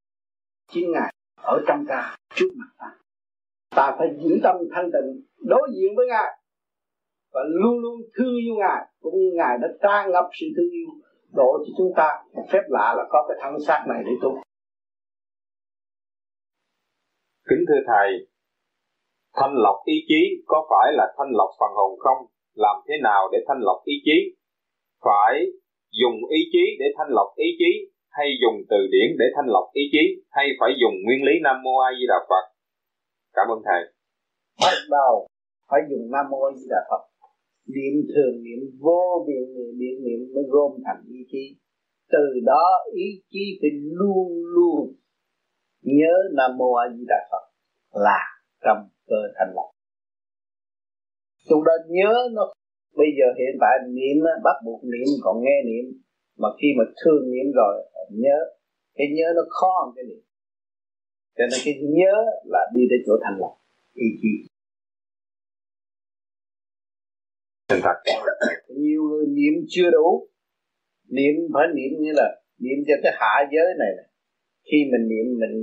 chính 0.72 0.92
ngài 0.92 1.14
ở 1.42 1.62
trong 1.68 1.86
ta, 1.88 2.16
trước 2.36 2.50
mặt 2.56 2.70
ta. 2.78 2.98
Ta 3.76 3.96
phải 3.98 4.08
giữ 4.24 4.40
tâm 4.44 4.56
thanh 4.72 4.90
tịnh, 4.94 5.22
đối 5.38 5.70
diện 5.76 5.96
với 5.96 6.08
ngài 6.08 6.40
và 7.36 7.42
luôn 7.62 7.80
luôn 7.80 7.96
thương 8.16 8.36
yêu 8.44 8.56
ngài 8.62 8.82
cũng 9.02 9.16
như 9.20 9.30
ngài 9.40 9.58
đã 9.62 9.68
tràn 9.84 10.12
ngập 10.12 10.28
sự 10.40 10.48
thương 10.56 10.72
yêu 10.80 10.90
độ 11.40 11.50
cho 11.64 11.72
chúng 11.78 11.92
ta. 11.96 12.10
Phép 12.52 12.64
lạ 12.68 12.94
là 12.98 13.04
có 13.10 13.26
cái 13.28 13.38
thân 13.42 13.54
xác 13.68 13.86
này 13.90 14.04
để 14.06 14.12
tu. 14.22 14.30
Kính 17.50 17.64
thưa 17.68 17.82
thầy 17.88 18.10
thanh 19.38 19.54
lọc 19.66 19.78
ý 19.86 19.98
chí 20.08 20.22
có 20.46 20.68
phải 20.70 20.88
là 20.94 21.06
thanh 21.18 21.32
lọc 21.40 21.50
phần 21.60 21.72
hồn 21.78 22.00
không? 22.00 22.20
Làm 22.54 22.76
thế 22.88 22.96
nào 23.04 23.30
để 23.32 23.40
thanh 23.48 23.62
lọc 23.68 23.80
ý 23.86 23.94
chí? 24.06 24.18
Phải 25.06 25.46
dùng 26.02 26.18
ý 26.30 26.40
chí 26.52 26.64
để 26.80 26.86
thanh 26.98 27.10
lọc 27.10 27.30
ý 27.36 27.48
chí 27.60 27.72
hay 28.10 28.28
dùng 28.42 28.58
từ 28.70 28.78
điển 28.92 29.10
để 29.20 29.26
thanh 29.36 29.48
lọc 29.48 29.68
ý 29.74 29.84
chí 29.92 30.04
hay 30.30 30.46
phải 30.60 30.72
dùng 30.82 30.94
nguyên 31.04 31.22
lý 31.28 31.34
nam 31.44 31.56
mô 31.64 31.78
a 31.88 31.90
di 32.00 32.06
đà 32.08 32.20
phật? 32.30 32.46
Cảm 33.34 33.48
ơn 33.54 33.60
thầy. 33.66 33.82
Bắt 34.62 34.76
đầu 34.90 35.28
phải 35.70 35.82
dùng 35.90 36.12
nam 36.12 36.26
mô 36.32 36.40
a 36.50 36.52
di 36.56 36.68
đà 36.70 36.82
phật 36.90 37.15
niệm 37.68 37.94
thường, 38.16 38.44
niệm 38.44 38.60
vô 38.80 39.26
biện, 39.28 39.54
niệm 39.56 39.72
niệm 39.80 39.96
niệm 40.06 40.20
mới 40.34 40.44
gom 40.48 40.72
thành 40.86 41.04
ý 41.10 41.20
chí. 41.32 41.56
Từ 42.12 42.40
đó 42.46 42.66
ý 42.94 43.22
chí 43.30 43.44
phải 43.62 43.70
luôn 43.74 44.28
luôn 44.56 44.96
nhớ 45.82 46.14
nam 46.38 46.58
mô 46.58 46.74
a 46.74 46.86
di 46.96 47.04
đà 47.08 47.20
phật 47.32 47.46
là 48.06 48.20
trong 48.64 48.90
cơ 49.08 49.22
thành 49.38 49.52
lập. 49.56 49.70
Chúng 51.50 51.64
ta 51.66 51.72
nhớ 51.88 52.14
nó. 52.34 52.54
Bây 52.96 53.08
giờ 53.18 53.28
hiện 53.40 53.54
tại 53.62 53.74
niệm 53.98 54.18
bắt 54.44 54.58
buộc 54.66 54.82
niệm, 54.84 55.08
còn 55.22 55.36
nghe 55.44 55.58
niệm. 55.66 55.86
Mà 56.38 56.50
khi 56.62 56.68
mà 56.78 56.84
thương 57.00 57.24
niệm 57.32 57.48
rồi, 57.56 57.74
nhớ. 58.12 58.38
Cái 58.96 59.08
nhớ 59.16 59.28
nó 59.36 59.42
khó 59.50 59.72
hơn 59.80 59.94
cái 59.96 60.06
niệm. 60.10 60.24
Cho 61.38 61.44
nên 61.52 61.60
cái 61.66 61.76
nhớ 61.98 62.16
là 62.46 62.60
đi 62.76 62.82
đến 62.90 63.00
chỗ 63.08 63.14
thành 63.24 63.38
lập, 63.42 63.54
ý 63.94 64.08
chí. 64.22 64.55
Thành 67.68 67.80
thật. 67.84 67.98
Nhiều 68.68 69.02
người 69.04 69.26
niệm 69.28 69.54
chưa 69.70 69.92
đủ 69.92 70.28
niệm 71.10 71.36
phải 71.54 71.68
niệm 71.76 71.92
như 72.00 72.12
là 72.20 72.28
niệm 72.60 72.78
cho 72.88 72.94
cái 73.04 73.14
hạ 73.20 73.34
giới 73.54 73.70
này, 73.80 73.92
này. 73.98 74.08
khi 74.68 74.78
mình 74.92 75.08
niệm 75.12 75.26
mình 75.42 75.56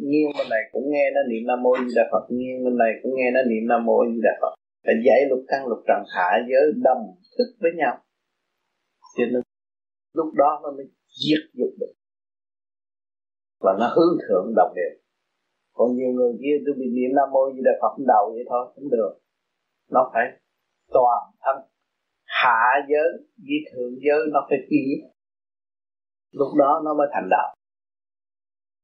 nghiêng 0.00 0.30
bên 0.38 0.46
này 0.50 0.62
cũng 0.72 0.86
nghe 0.92 1.04
nó 1.14 1.20
niệm 1.30 1.42
nam 1.46 1.62
mô 1.62 1.72
di 1.82 1.94
đà 1.96 2.04
phật 2.12 2.24
nghiêng 2.36 2.64
bên 2.64 2.76
này 2.82 2.92
cũng 3.02 3.12
nghe 3.16 3.30
nó 3.34 3.40
niệm 3.50 3.64
nam 3.70 3.84
mô 3.84 3.98
di 4.12 4.20
đà 4.22 4.34
phật. 4.40 4.52
Để 4.86 4.92
dạy 5.06 5.20
lục 5.30 5.42
căn 5.48 5.66
lục 5.66 5.78
trần 5.88 6.00
hạ 6.14 6.28
giới 6.50 6.64
đồng 6.86 7.02
thức 7.38 7.48
với 7.60 7.72
nhau. 7.76 7.94
Cho 9.16 9.24
nên 9.32 9.42
lúc 10.14 10.34
đó 10.34 10.60
nó 10.62 10.70
mới 10.76 10.86
diệt 11.22 11.42
dục 11.58 11.72
được. 11.80 11.92
Và 13.60 13.72
nó 13.80 13.86
hướng 13.96 14.18
thượng 14.22 14.52
đồng 14.56 14.72
đều. 14.76 14.92
Còn 15.72 15.96
nhiều 15.96 16.10
người 16.16 16.32
kia 16.40 16.56
tôi 16.66 16.74
bị 16.78 16.86
niệm 16.96 17.10
nam 17.16 17.28
mô 17.32 17.52
di 17.54 17.60
đà 17.64 17.72
phật 17.82 17.94
đầu 18.06 18.24
vậy 18.34 18.44
thôi 18.48 18.72
cũng 18.74 18.90
được. 18.90 19.12
Nó 19.90 20.10
phải 20.12 20.24
toàn 20.88 21.22
thân. 21.40 21.56
Hạ 22.24 22.86
giới 22.88 23.08
với 23.36 23.58
thượng 23.72 23.94
giới 24.04 24.20
nó 24.32 24.46
phải 24.48 24.58
phi 24.70 24.82
lúc 26.30 26.48
đó 26.58 26.82
nó 26.84 26.94
mới 26.94 27.08
thành 27.12 27.28
đạo. 27.30 27.54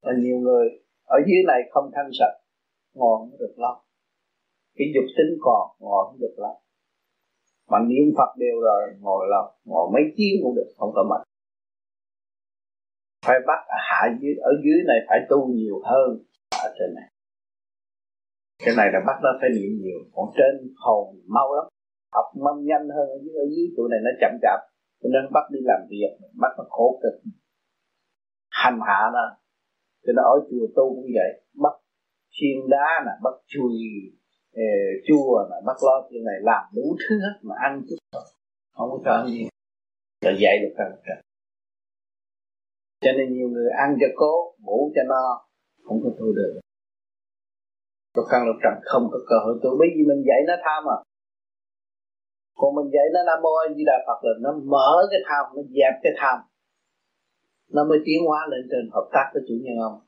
Và 0.03 0.11
nhiều 0.19 0.37
người 0.37 0.65
ở 1.03 1.17
dưới 1.27 1.41
này 1.47 1.59
không 1.71 1.91
thanh 1.95 2.09
sạch, 2.19 2.35
ngồi 2.93 3.17
không 3.19 3.39
được 3.39 3.53
lâu. 3.57 3.75
Cái 4.75 4.87
dục 4.95 5.05
tính 5.17 5.37
còn 5.41 5.63
ngồi 5.79 6.05
không 6.07 6.19
được 6.19 6.35
lâu. 6.37 6.55
Mà 7.69 7.79
niệm 7.79 8.13
phật 8.17 8.31
đều 8.37 8.61
rồi 8.61 8.81
ngồi 8.99 9.25
lâu, 9.29 9.45
ngồi 9.65 9.89
mấy 9.93 10.03
tiếng 10.17 10.35
cũng 10.43 10.55
được, 10.55 10.69
không 10.77 10.91
có 10.95 11.03
mệt. 11.09 11.23
Phải 13.25 13.39
bắt 13.47 13.59
hạ 13.69 14.01
dưới, 14.21 14.33
ở 14.35 14.51
dưới 14.63 14.79
này 14.87 14.97
phải 15.07 15.19
tu 15.29 15.47
nhiều 15.47 15.81
hơn 15.83 16.09
ở 16.63 16.69
trên 16.79 16.95
này. 16.95 17.09
Cái 18.65 18.73
này 18.77 18.89
là 18.93 18.99
bắt 19.07 19.19
nó 19.23 19.29
phải 19.41 19.49
niệm 19.49 19.71
nhiều, 19.81 19.99
còn 20.13 20.25
trên 20.37 20.73
hồn 20.77 21.15
mau 21.27 21.55
lắm 21.55 21.65
học 22.13 22.27
mâm 22.45 22.65
nhanh 22.69 22.85
hơn 22.95 23.07
ở 23.15 23.17
dưới, 23.23 23.35
ở 23.43 23.45
dưới 23.51 23.65
tụi 23.77 23.87
này 23.91 23.99
nó 24.05 24.11
chậm 24.21 24.33
chạp. 24.41 24.59
Cho 25.01 25.07
nên 25.13 25.23
bắt 25.35 25.45
đi 25.53 25.59
làm 25.63 25.81
việc 25.89 26.11
bắt 26.41 26.51
nó 26.57 26.63
khổ 26.69 26.99
cực. 27.03 27.15
Hành 28.49 28.79
hạ 28.87 28.99
nó. 29.13 29.25
Cho 30.03 30.11
nên 30.15 30.23
ở 30.33 30.35
chùa 30.49 30.65
tu 30.75 30.95
cũng 30.95 31.09
vậy. 31.19 31.31
Bắt 31.63 31.75
chiên 32.35 32.57
đá 32.69 32.87
nè 33.05 33.13
bắt 33.23 33.35
chùi 33.51 33.73
ờ, 34.53 34.61
eh, 34.61 35.03
chua 35.07 35.47
nè 35.49 35.57
bắt 35.65 35.77
lo 35.85 36.07
chuyện 36.09 36.23
này 36.23 36.35
làm 36.41 36.63
đủ 36.75 36.95
thứ 37.01 37.15
hết 37.23 37.35
mà 37.41 37.55
ăn 37.67 37.81
chút. 37.89 38.19
Không 38.73 38.89
có 38.91 38.99
cho 39.05 39.11
ăn 39.11 39.27
gì. 39.27 39.47
Là 40.21 40.31
dạy 40.41 40.55
được 40.61 40.73
cả 40.77 40.83
một 40.89 41.01
cho 43.03 43.11
nên 43.17 43.33
nhiều 43.33 43.49
người 43.49 43.69
ăn 43.69 43.89
cho 44.01 44.07
cố 44.15 44.33
ngủ 44.65 44.91
cho 44.95 45.01
no 45.07 45.45
không 45.83 45.99
có 46.03 46.09
tu 46.19 46.33
được. 46.33 46.59
Lục 48.15 48.25
căn 48.31 48.47
lục 48.47 48.55
trần 48.63 48.73
không 48.83 49.07
có 49.11 49.19
cơ 49.29 49.35
hội 49.45 49.59
tu. 49.63 49.69
Bởi 49.79 49.87
vì 49.95 50.03
mình 50.07 50.23
dạy 50.27 50.39
nó 50.47 50.53
tham 50.65 50.83
à 50.95 50.97
còn 52.63 52.75
mình 52.75 52.89
dạy 52.95 53.05
nó, 53.13 53.19
nam 53.27 53.39
mô 53.43 53.51
a 53.63 53.65
di 53.75 53.83
đà 53.89 53.97
phật 54.07 54.19
là 54.25 54.33
nó 54.45 54.51
mở 54.73 54.91
cái 55.11 55.21
tham 55.27 55.43
nó 55.55 55.61
dẹp 55.77 55.93
cái 56.03 56.13
tham 56.21 56.37
nó 57.75 57.83
mới 57.89 57.99
tiến 58.05 58.19
hóa 58.27 58.47
lên 58.51 58.61
trên 58.71 58.89
hợp 58.93 59.07
tác 59.13 59.25
với 59.33 59.43
chủ 59.47 59.53
nhân 59.63 59.77
ông. 59.89 59.99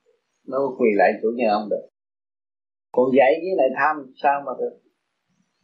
Nó 0.48 0.58
mới 0.60 0.72
quỳ 0.80 0.90
lại 0.96 1.12
chủ 1.22 1.28
nhân 1.36 1.50
ông 1.50 1.70
được. 1.70 1.86
Còn 2.92 3.06
dạy 3.18 3.32
với 3.44 3.54
lại 3.58 3.70
tham 3.78 3.96
sao 4.16 4.42
mà 4.46 4.52
được? 4.60 4.76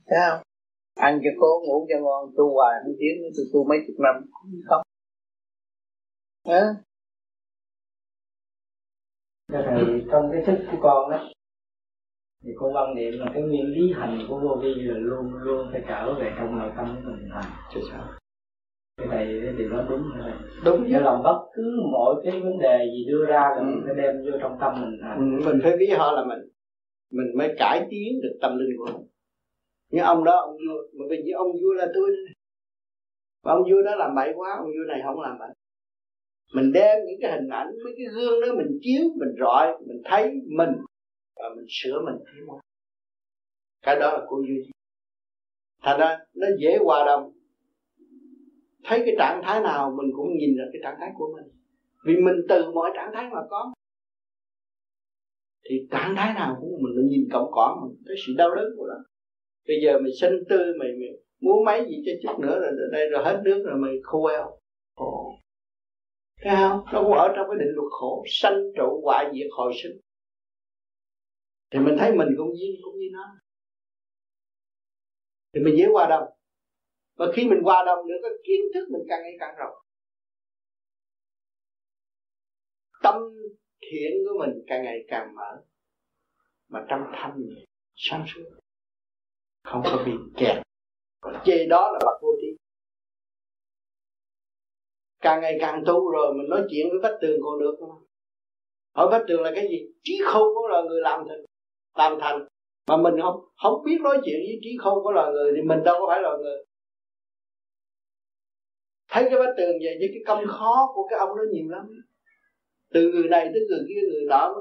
Thấy 0.08 0.20
không? 0.30 0.40
Ăn 0.96 1.20
cho 1.24 1.30
cố, 1.40 1.52
ngủ 1.66 1.88
cho 1.90 2.00
ngon, 2.00 2.34
tu 2.38 2.54
hoài 2.54 2.74
không 2.84 2.96
tiến 3.00 3.14
tôi 3.36 3.46
tu 3.54 3.64
mấy 3.70 3.78
chục 3.88 3.96
năm, 4.00 4.16
không 4.68 4.82
Hả? 6.48 6.62
Thầy 9.52 9.84
trong 10.12 10.30
cái 10.32 10.42
thức 10.46 10.66
của 10.72 10.78
con 10.82 11.12
đó 11.12 11.20
thì 12.44 12.52
con 12.56 12.76
quan 12.76 12.96
niệm 12.96 13.14
là 13.20 13.26
cái 13.34 13.44
nguyên 13.44 13.66
lý 13.66 13.94
hành 13.94 14.20
của 14.30 14.40
vô 14.40 14.60
vi 14.64 14.74
là 14.74 14.98
luôn 14.98 15.34
luôn 15.34 15.68
phải 15.72 15.82
trở 15.88 16.14
về 16.14 16.32
trong 16.38 16.60
nội 16.60 16.72
tâm 16.78 16.96
của 16.96 17.12
mình 17.12 17.30
hành. 17.32 17.52
Chứ 17.74 17.80
sao? 17.92 18.04
Cái 18.98 19.08
này 19.08 19.54
thì 19.58 19.66
nó 19.66 19.84
đúng 19.90 20.04
rồi 20.18 20.32
đúng 20.66 20.84
chứ. 20.90 21.00
làm 21.00 21.24
bất 21.24 21.40
cứ 21.54 21.80
mọi 21.92 22.16
cái 22.24 22.42
vấn 22.42 22.60
đề 22.60 22.86
gì 22.94 23.06
đưa 23.08 23.26
ra 23.26 23.40
là 23.40 23.58
ừ. 23.58 23.64
mình 23.64 23.82
phải 23.86 23.96
đem 23.96 24.16
vô 24.26 24.38
trong 24.42 24.58
tâm 24.60 24.74
mình 24.82 25.00
hành. 25.04 25.40
Ừ, 25.40 25.46
mình 25.46 25.60
phải 25.64 25.78
biết 25.78 25.94
họ 25.98 26.12
là 26.12 26.26
mình. 26.26 26.40
Mình 27.12 27.28
mới 27.38 27.56
cải 27.58 27.88
tiến 27.90 28.22
được 28.24 28.38
tâm 28.42 28.58
linh 28.58 28.78
của 28.78 28.86
mình. 28.86 29.08
Nhưng 29.92 30.04
ông 30.04 30.24
đó 30.24 30.38
ông 30.38 30.54
vua 30.54 30.82
mà 30.94 31.16
giờ 31.26 31.38
ông 31.38 31.52
vua 31.52 31.74
là 31.74 31.88
tôi. 31.96 32.10
Và 33.44 33.54
ông 33.54 33.64
vua 33.64 33.82
đó 33.82 33.96
làm 33.96 34.16
bậy 34.16 34.34
quá 34.36 34.56
ông 34.58 34.66
vua 34.66 34.86
này 34.88 35.02
không 35.06 35.22
làm 35.22 35.40
bậy. 35.40 35.50
Mình 36.56 36.72
đem 36.74 36.98
những 37.08 37.20
cái 37.22 37.32
hình 37.32 37.50
ảnh 37.50 37.68
mấy 37.84 37.94
cái 37.98 38.06
gương 38.16 38.42
đó 38.42 38.48
mình 38.58 38.80
chiếu 38.82 39.04
mình 39.20 39.30
rọi 39.40 39.78
mình 39.88 40.02
thấy 40.06 40.32
mình 40.58 40.70
và 41.42 41.50
mình 41.56 41.66
sửa 41.70 42.02
mình 42.06 42.16
tiến 42.26 42.48
hóa 42.48 42.62
cái 43.82 43.96
đó 44.00 44.12
là 44.14 44.26
của 44.28 44.44
duy 44.48 44.72
thành 45.84 46.00
ra 46.00 46.18
nó 46.34 46.48
dễ 46.60 46.78
hòa 46.86 47.06
đồng. 47.06 47.32
Thấy 48.84 49.02
cái 49.06 49.16
trạng 49.18 49.42
thái 49.44 49.62
nào 49.62 49.94
mình 49.98 50.12
cũng 50.16 50.38
nhìn 50.38 50.58
ra 50.58 50.64
cái 50.74 50.82
trạng 50.84 50.96
thái 51.00 51.10
của 51.16 51.36
mình. 51.36 51.52
Vì 52.06 52.14
mình 52.16 52.36
từ 52.50 52.72
mọi 52.72 52.92
trạng 52.96 53.12
thái 53.14 53.26
mà 53.34 53.40
có. 53.50 53.74
Thì 55.70 55.88
trạng 55.92 56.16
thái 56.18 56.34
nào 56.34 56.58
cũng 56.62 56.70
mình 56.82 57.08
nhìn 57.08 57.28
cộng 57.32 57.50
cỏ 57.52 57.82
mình 57.84 57.98
thấy 58.08 58.16
sự 58.28 58.34
đau 58.38 58.56
đớn 58.56 58.66
của 58.78 58.86
nó. 58.88 59.04
Bây 59.68 59.78
giờ 59.84 60.00
mình 60.04 60.14
sinh 60.22 60.34
tư 60.50 60.58
mày, 60.80 60.90
mày 61.00 61.10
muốn 61.42 61.66
mấy 61.66 61.86
gì 61.86 62.04
cho 62.06 62.12
chút 62.24 62.40
nữa 62.42 62.60
rồi 62.60 62.72
đây 62.92 63.10
rồi 63.10 63.24
hết 63.24 63.42
nước 63.44 63.64
rồi 63.66 63.78
mày 63.78 63.94
khô 64.04 64.26
eo. 64.26 64.58
Khổ. 64.96 65.34
Thấy 66.42 66.56
không? 66.56 66.80
Nó 66.94 67.04
cũng 67.04 67.14
ở 67.14 67.34
trong 67.36 67.48
cái 67.50 67.58
định 67.60 67.76
luật 67.76 67.88
khổ. 67.92 68.24
Sanh 68.28 68.72
trụ 68.78 69.02
hoại 69.04 69.32
diệt 69.34 69.48
hồi 69.52 69.74
sinh 69.84 69.92
thì 71.72 71.80
mình 71.80 71.96
thấy 72.00 72.12
mình 72.16 72.28
cũng 72.38 72.54
như 72.54 72.68
cũng 72.84 73.00
như 73.00 73.08
nó. 73.12 73.24
Thì 75.54 75.62
mình 75.62 75.76
dễ 75.78 75.86
qua 75.94 76.08
đồng. 76.10 76.24
Và 77.16 77.26
khi 77.36 77.50
mình 77.50 77.60
qua 77.64 77.84
đồng 77.86 78.08
nữa, 78.08 78.16
cái 78.22 78.32
kiến 78.48 78.62
thức 78.74 78.88
mình 78.90 79.02
càng 79.10 79.22
ngày 79.24 79.34
càng 79.40 79.56
rộng. 79.58 79.76
Tâm 83.04 83.16
thiện 83.82 84.12
của 84.28 84.40
mình 84.40 84.64
càng 84.68 84.84
ngày 84.84 85.00
càng 85.08 85.36
mở. 85.36 85.64
Mà 86.68 86.86
trong 86.90 87.02
thanh 87.14 87.38
sáng 87.96 88.26
suốt. 88.28 88.44
Không 89.64 89.82
có 89.86 90.04
bị 90.06 90.12
kẹt. 90.38 90.64
Còn 91.22 91.34
chê 91.46 91.66
đó 91.70 91.92
là 91.94 92.00
bậc 92.06 92.22
vô 92.22 92.30
trí. 92.42 92.62
càng 95.22 95.42
ngày 95.42 95.58
càng 95.60 95.84
tu 95.86 96.12
rồi 96.12 96.34
mình 96.34 96.50
nói 96.50 96.62
chuyện 96.70 96.88
với 96.90 97.00
vách 97.04 97.20
tường 97.22 97.40
còn 97.44 97.60
được 97.60 97.76
không 97.80 97.90
hỏi 98.96 99.08
vách 99.12 99.22
tường 99.28 99.42
là 99.42 99.52
cái 99.56 99.68
gì? 99.70 99.94
Trí 100.04 100.22
khôn 100.26 100.56
của 100.56 100.68
là 100.68 100.82
người 100.82 101.02
làm 101.02 101.20
thành 101.30 101.46
tam 101.94 102.18
thành 102.22 102.48
mà 102.88 102.98
mình 102.98 103.14
không 103.22 103.40
không 103.64 103.84
biết 103.86 103.98
nói 104.02 104.18
chuyện 104.26 104.40
với 104.48 104.60
trí 104.64 104.78
không 104.80 104.98
có 105.04 105.12
là 105.12 105.30
người 105.32 105.54
thì 105.56 105.62
mình 105.62 105.84
đâu 105.84 105.96
có 106.00 106.06
phải 106.08 106.22
là 106.22 106.30
người. 106.42 106.64
Thấy 109.10 109.24
cái 109.30 109.40
bát 109.40 109.54
tường 109.58 109.76
vậy 109.84 109.98
những 110.00 110.12
cái 110.14 110.22
công 110.26 110.48
khó 110.48 110.92
của 110.96 111.08
cái 111.10 111.20
ông 111.20 111.30
đó 111.30 111.44
nhiều 111.54 111.70
lắm. 111.70 111.86
Từ 112.94 113.12
người 113.12 113.30
này 113.30 113.50
tới 113.54 113.62
người 113.70 113.86
kia 113.88 114.02
người 114.12 114.26
đó 114.30 114.54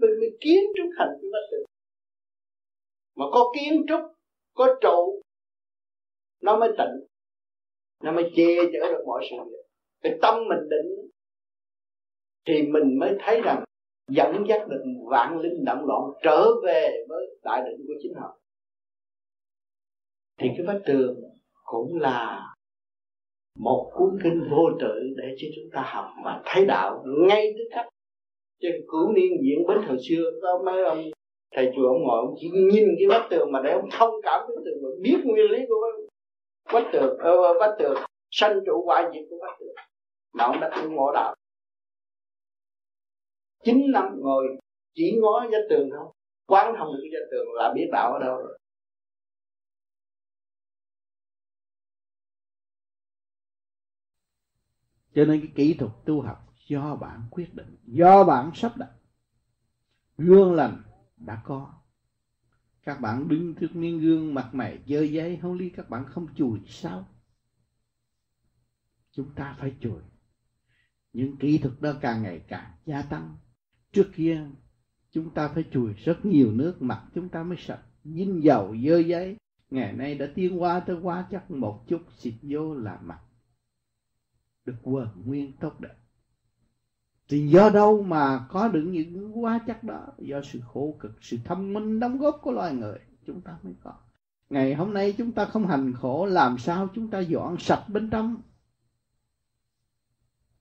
mới, 0.00 0.10
mới 0.20 0.30
kiến 0.40 0.60
trúc 0.76 0.86
thành 0.98 1.08
cái 1.08 1.28
bát 1.32 1.46
tường. 1.50 1.64
Mà 3.16 3.24
có 3.32 3.52
kiến 3.54 3.84
trúc 3.88 4.00
có 4.54 4.78
trụ 4.80 5.22
nó 6.42 6.58
mới 6.58 6.68
tịnh 6.78 7.06
nó 8.02 8.12
mới 8.12 8.30
che 8.36 8.56
chở 8.72 8.92
được 8.92 9.02
mọi 9.06 9.24
sự. 9.30 9.36
Việc 10.02 10.10
cái 10.10 10.18
tâm 10.22 10.34
mình 10.48 10.68
định 10.68 11.10
thì 12.46 12.62
mình 12.62 12.98
mới 12.98 13.12
thấy 13.20 13.40
rằng 13.40 13.64
dẫn 14.08 14.44
dắt 14.48 14.68
được 14.68 14.82
vạn 15.10 15.38
linh 15.38 15.64
động 15.64 15.84
loạn 15.86 16.02
trở 16.22 16.46
về 16.64 17.04
với 17.08 17.26
đại 17.42 17.62
định 17.66 17.86
của 17.86 17.94
chính 18.02 18.14
họ. 18.14 18.38
Thì 20.40 20.48
cái 20.56 20.66
vách 20.66 20.82
tường 20.86 21.16
cũng 21.64 21.98
là 22.00 22.40
một 23.58 23.90
cuốn 23.94 24.18
kinh 24.24 24.48
vô 24.50 24.70
tự 24.80 24.94
để 25.16 25.34
cho 25.38 25.48
chúng 25.56 25.70
ta 25.72 25.82
học 25.94 26.06
và 26.24 26.42
thấy 26.44 26.66
đạo 26.66 27.04
ngay 27.28 27.54
tức 27.58 27.64
khắc. 27.74 27.86
Trên 28.60 28.72
cửu 28.88 29.12
niên 29.12 29.32
diễn 29.42 29.66
bến 29.68 29.78
thời 29.88 29.96
xưa 30.08 30.30
có 30.42 30.62
mấy 30.64 30.84
ông 30.84 31.04
thầy 31.54 31.72
chùa 31.76 31.88
ông 31.88 32.02
ngồi 32.02 32.18
ông 32.18 32.34
chỉ 32.40 32.48
nhìn 32.48 32.88
cái 32.98 33.06
vách 33.08 33.30
tường 33.30 33.52
mà 33.52 33.60
để 33.64 33.72
ông 33.72 33.88
thông 33.98 34.14
cảm 34.22 34.40
với 34.48 34.56
tường 34.64 34.82
mà 34.82 34.88
biết 35.00 35.18
nguyên 35.24 35.50
lý 35.50 35.58
của 35.68 35.74
vách 36.72 36.86
tường 36.92 37.18
ờ, 37.18 37.58
vách 37.60 37.74
tường 37.78 37.94
sanh 38.30 38.60
trụ 38.66 38.84
hoại 38.86 39.04
diệt 39.12 39.22
của 39.30 39.36
vách 39.40 39.56
tường. 39.60 39.74
Mà 40.34 40.44
ông 40.44 40.60
đã 40.60 40.70
tu 40.76 40.90
ngộ 40.90 41.12
đạo 41.14 41.34
chín 43.64 43.92
năm 43.92 44.04
ngồi 44.20 44.46
chỉ 44.94 45.18
ngó 45.22 45.40
vách 45.50 45.64
tường 45.70 45.90
không 45.90 46.12
quán 46.46 46.74
không 46.78 46.92
được 46.92 46.98
cái 47.02 47.20
vách 47.20 47.28
tường 47.30 47.46
là 47.54 47.72
biết 47.74 47.88
đạo 47.92 48.12
ở 48.12 48.18
đâu 48.18 48.36
rồi. 48.36 48.58
Cho 55.14 55.24
nên 55.24 55.40
cái 55.40 55.52
kỹ 55.54 55.74
thuật 55.74 55.92
tu 56.06 56.20
học 56.20 56.54
do 56.68 56.96
bạn 56.96 57.22
quyết 57.30 57.54
định, 57.54 57.76
do 57.86 58.24
bạn 58.24 58.50
sắp 58.54 58.76
đặt. 58.76 58.90
Gương 60.18 60.54
lành 60.54 60.82
đã 61.16 61.42
có. 61.44 61.74
Các 62.82 63.00
bạn 63.00 63.28
đứng 63.28 63.54
trước 63.54 63.68
miếng 63.72 64.00
gương 64.00 64.34
mặt 64.34 64.50
mày 64.52 64.78
dơ 64.86 65.02
giấy 65.02 65.38
không 65.42 65.54
lý 65.54 65.70
các 65.70 65.90
bạn 65.90 66.04
không 66.08 66.26
chùi 66.34 66.60
sao? 66.66 67.08
Chúng 69.10 69.34
ta 69.34 69.56
phải 69.60 69.74
chùi. 69.80 70.02
Những 71.12 71.36
kỹ 71.36 71.58
thuật 71.58 71.74
đó 71.80 71.92
càng 72.00 72.22
ngày 72.22 72.44
càng 72.48 72.72
gia 72.86 73.02
tăng 73.02 73.36
trước 73.92 74.10
kia, 74.14 74.46
chúng 75.12 75.30
ta 75.30 75.48
phải 75.48 75.64
chùi 75.70 75.92
rất 75.92 76.24
nhiều 76.24 76.52
nước, 76.52 76.82
mặt 76.82 77.02
chúng 77.14 77.28
ta 77.28 77.42
mới 77.42 77.58
sạch. 77.58 77.82
Dinh 78.04 78.42
dầu, 78.42 78.76
dơ 78.86 78.98
giấy. 78.98 79.36
Ngày 79.70 79.92
nay 79.92 80.14
đã 80.14 80.26
tiến 80.34 80.62
qua 80.62 80.80
tới 80.80 80.96
quá 81.02 81.26
chắc 81.30 81.50
một 81.50 81.84
chút 81.88 82.02
xịt 82.16 82.34
vô 82.42 82.74
là 82.74 82.98
mặt. 83.02 83.20
Được 84.64 84.76
quần 84.82 85.08
nguyên 85.24 85.52
tốt 85.52 85.80
đẹp 85.80 85.94
thì 87.28 87.48
do 87.48 87.70
đâu 87.70 88.02
mà 88.02 88.46
có 88.48 88.68
được 88.68 88.82
những 88.82 89.32
hóa 89.32 89.60
chất 89.66 89.84
đó? 89.84 90.06
Do 90.18 90.42
sự 90.42 90.60
khổ 90.72 90.96
cực, 91.00 91.18
sự 91.20 91.36
thông 91.44 91.72
minh 91.72 92.00
đóng 92.00 92.18
góp 92.18 92.38
của 92.42 92.52
loài 92.52 92.74
người 92.74 92.98
chúng 93.26 93.40
ta 93.40 93.58
mới 93.62 93.74
có. 93.82 93.92
Ngày 94.50 94.74
hôm 94.74 94.94
nay 94.94 95.14
chúng 95.18 95.32
ta 95.32 95.44
không 95.44 95.66
hành 95.66 95.92
khổ, 95.92 96.26
làm 96.26 96.58
sao 96.58 96.88
chúng 96.94 97.10
ta 97.10 97.18
dọn 97.18 97.56
sạch 97.58 97.84
bên 97.88 98.10
trong? 98.10 98.36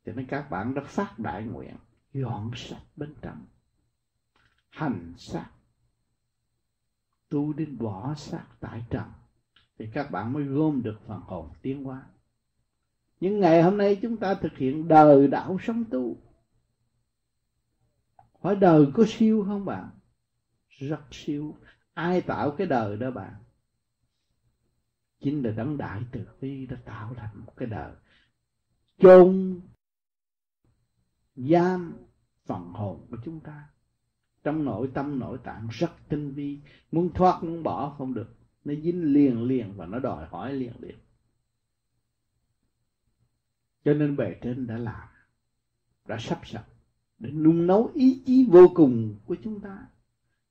Cho 0.05 0.13
nên 0.13 0.25
các 0.25 0.49
bạn 0.49 0.73
đã 0.73 0.81
phát 0.83 1.19
đại 1.19 1.43
nguyện 1.43 1.75
dọn 2.13 2.51
sạch 2.55 2.83
bên 2.95 3.15
trong. 3.21 3.45
Hành 4.69 5.13
sát 5.17 5.49
tu 7.29 7.53
đến 7.53 7.77
bỏ 7.77 8.15
xác 8.15 8.45
tại 8.59 8.83
trần. 8.89 9.05
Thì 9.79 9.89
các 9.93 10.11
bạn 10.11 10.33
mới 10.33 10.43
gom 10.43 10.83
được 10.83 10.99
phần 11.07 11.21
hồn 11.21 11.49
tiến 11.61 11.83
hóa. 11.83 12.03
Nhưng 13.19 13.39
ngày 13.39 13.63
hôm 13.63 13.77
nay 13.77 13.99
chúng 14.01 14.17
ta 14.17 14.33
thực 14.33 14.57
hiện 14.57 14.87
đời 14.87 15.27
đạo 15.27 15.57
sống 15.61 15.83
tu. 15.91 16.17
Hỏi 18.41 18.55
đời 18.55 18.85
có 18.93 19.03
siêu 19.07 19.43
không 19.47 19.65
bạn? 19.65 19.89
Rất 20.69 21.01
siêu. 21.11 21.57
Ai 21.93 22.21
tạo 22.21 22.51
cái 22.51 22.67
đời 22.67 22.97
đó 22.97 23.11
bạn? 23.11 23.33
Chính 25.19 25.43
là 25.45 25.51
đấng 25.51 25.77
đại 25.77 26.01
từ 26.11 26.25
bi 26.41 26.65
đã 26.65 26.77
tạo 26.85 27.13
thành 27.17 27.45
một 27.45 27.53
cái 27.57 27.67
đời 27.67 27.93
chôn 28.97 29.61
giam 31.37 31.93
phần 32.45 32.63
hồn 32.73 33.07
của 33.09 33.17
chúng 33.25 33.39
ta. 33.39 33.63
Trong 34.43 34.65
nội 34.65 34.89
tâm, 34.93 35.19
nội 35.19 35.37
tạng 35.43 35.67
rất 35.71 35.91
tinh 36.09 36.31
vi. 36.31 36.59
Muốn 36.91 37.13
thoát, 37.13 37.43
muốn 37.43 37.63
bỏ 37.63 37.95
không 37.97 38.13
được. 38.13 38.35
Nó 38.65 38.73
dính 38.83 39.13
liền 39.13 39.43
liền 39.43 39.73
và 39.77 39.85
nó 39.85 39.99
đòi 39.99 40.25
hỏi 40.25 40.53
liền 40.53 40.73
liền 40.79 40.95
cho 43.87 43.93
nên 43.93 44.15
bề 44.15 44.35
trên 44.41 44.67
đã 44.67 44.77
làm, 44.77 45.07
đã 46.07 46.17
sắp 46.19 46.39
sẵn 46.45 46.63
để 47.19 47.31
nung 47.31 47.67
nấu 47.67 47.91
ý 47.93 48.23
chí 48.25 48.47
vô 48.51 48.67
cùng 48.75 49.15
của 49.25 49.35
chúng 49.43 49.59
ta. 49.59 49.77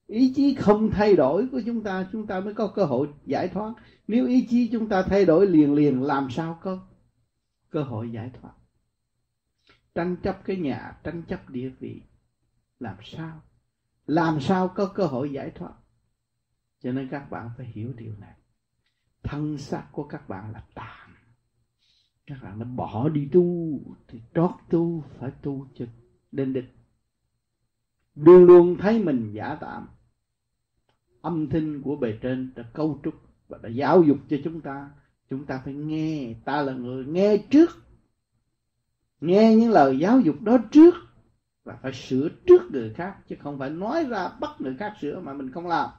Ý 0.06 0.32
chí 0.34 0.54
không 0.54 0.90
thay 0.90 1.16
đổi 1.16 1.48
của 1.52 1.60
chúng 1.66 1.82
ta 1.82 2.08
chúng 2.12 2.26
ta 2.26 2.40
mới 2.40 2.54
có 2.54 2.72
cơ 2.74 2.84
hội 2.84 3.08
giải 3.26 3.48
thoát. 3.48 3.74
Nếu 4.08 4.26
ý 4.26 4.46
chí 4.50 4.68
chúng 4.72 4.88
ta 4.88 5.02
thay 5.02 5.24
đổi 5.24 5.46
liền 5.46 5.74
liền, 5.74 6.02
làm 6.02 6.28
sao 6.30 6.58
có 6.62 6.78
cơ 7.70 7.82
hội 7.82 8.10
giải 8.12 8.30
thoát? 8.40 8.52
Tranh 9.97 10.16
chấp 10.23 10.44
cái 10.44 10.56
nhà, 10.56 10.98
tranh 11.05 11.23
chấp 11.28 11.51
địa 11.51 11.68
vị. 11.68 12.02
Làm 12.81 12.97
sao? 13.02 13.40
Làm 14.06 14.40
sao 14.40 14.68
có 14.68 14.86
cơ 14.86 15.06
hội 15.06 15.32
giải 15.32 15.51
thoát? 15.51 15.74
Cho 16.81 16.93
nên 16.93 17.09
các 17.09 17.31
bạn 17.31 17.51
phải 17.56 17.66
hiểu 17.66 17.93
điều 17.97 18.12
này. 18.18 18.35
Thân 19.23 19.59
xác 19.59 19.86
của 19.93 20.05
các 20.05 20.28
bạn 20.28 20.52
là 20.52 20.64
tạm 20.74 21.06
các 22.27 22.43
bạn 22.43 22.59
đã 22.59 22.64
bỏ 22.64 23.09
đi 23.09 23.28
tu, 23.32 23.81
thì 24.09 24.20
trót 24.35 24.51
tu, 24.70 25.05
phải 25.18 25.31
tu 25.43 25.66
cho 25.74 25.86
đến 26.32 26.52
đích. 26.52 26.64
Luôn 28.14 28.44
luôn 28.44 28.77
thấy 28.78 29.05
mình 29.05 29.32
giả 29.32 29.59
tạm. 29.60 29.89
Âm 31.20 31.48
thanh 31.48 31.82
của 31.82 31.97
bề 31.97 32.18
trên 32.23 32.52
đã 32.56 32.64
câu 32.73 33.01
trúc 33.05 33.14
và 33.48 33.59
đã 33.62 33.68
giáo 33.68 34.02
dục 34.02 34.18
cho 34.28 34.36
chúng 34.44 34.60
ta. 34.60 34.90
Chúng 35.31 35.47
ta 35.47 35.62
phải 35.64 35.74
nghe. 35.74 36.35
Ta 36.44 36.62
là 36.62 36.73
người 36.73 37.05
nghe 37.05 37.36
trước 37.51 37.70
nghe 39.20 39.55
những 39.55 39.70
lời 39.70 39.98
giáo 39.98 40.20
dục 40.20 40.43
đó 40.43 40.59
trước 40.70 40.94
và 41.64 41.78
phải 41.82 41.93
sửa 41.93 42.28
trước 42.47 42.62
người 42.70 42.94
khác, 42.94 43.16
chứ 43.28 43.36
không 43.40 43.59
phải 43.59 43.70
nói 43.70 44.05
ra 44.05 44.28
bắt 44.28 44.51
người 44.59 44.76
khác 44.78 44.94
sửa 45.01 45.20
mà 45.20 45.32
mình 45.32 45.51
không 45.52 45.66
làm. 45.66 45.90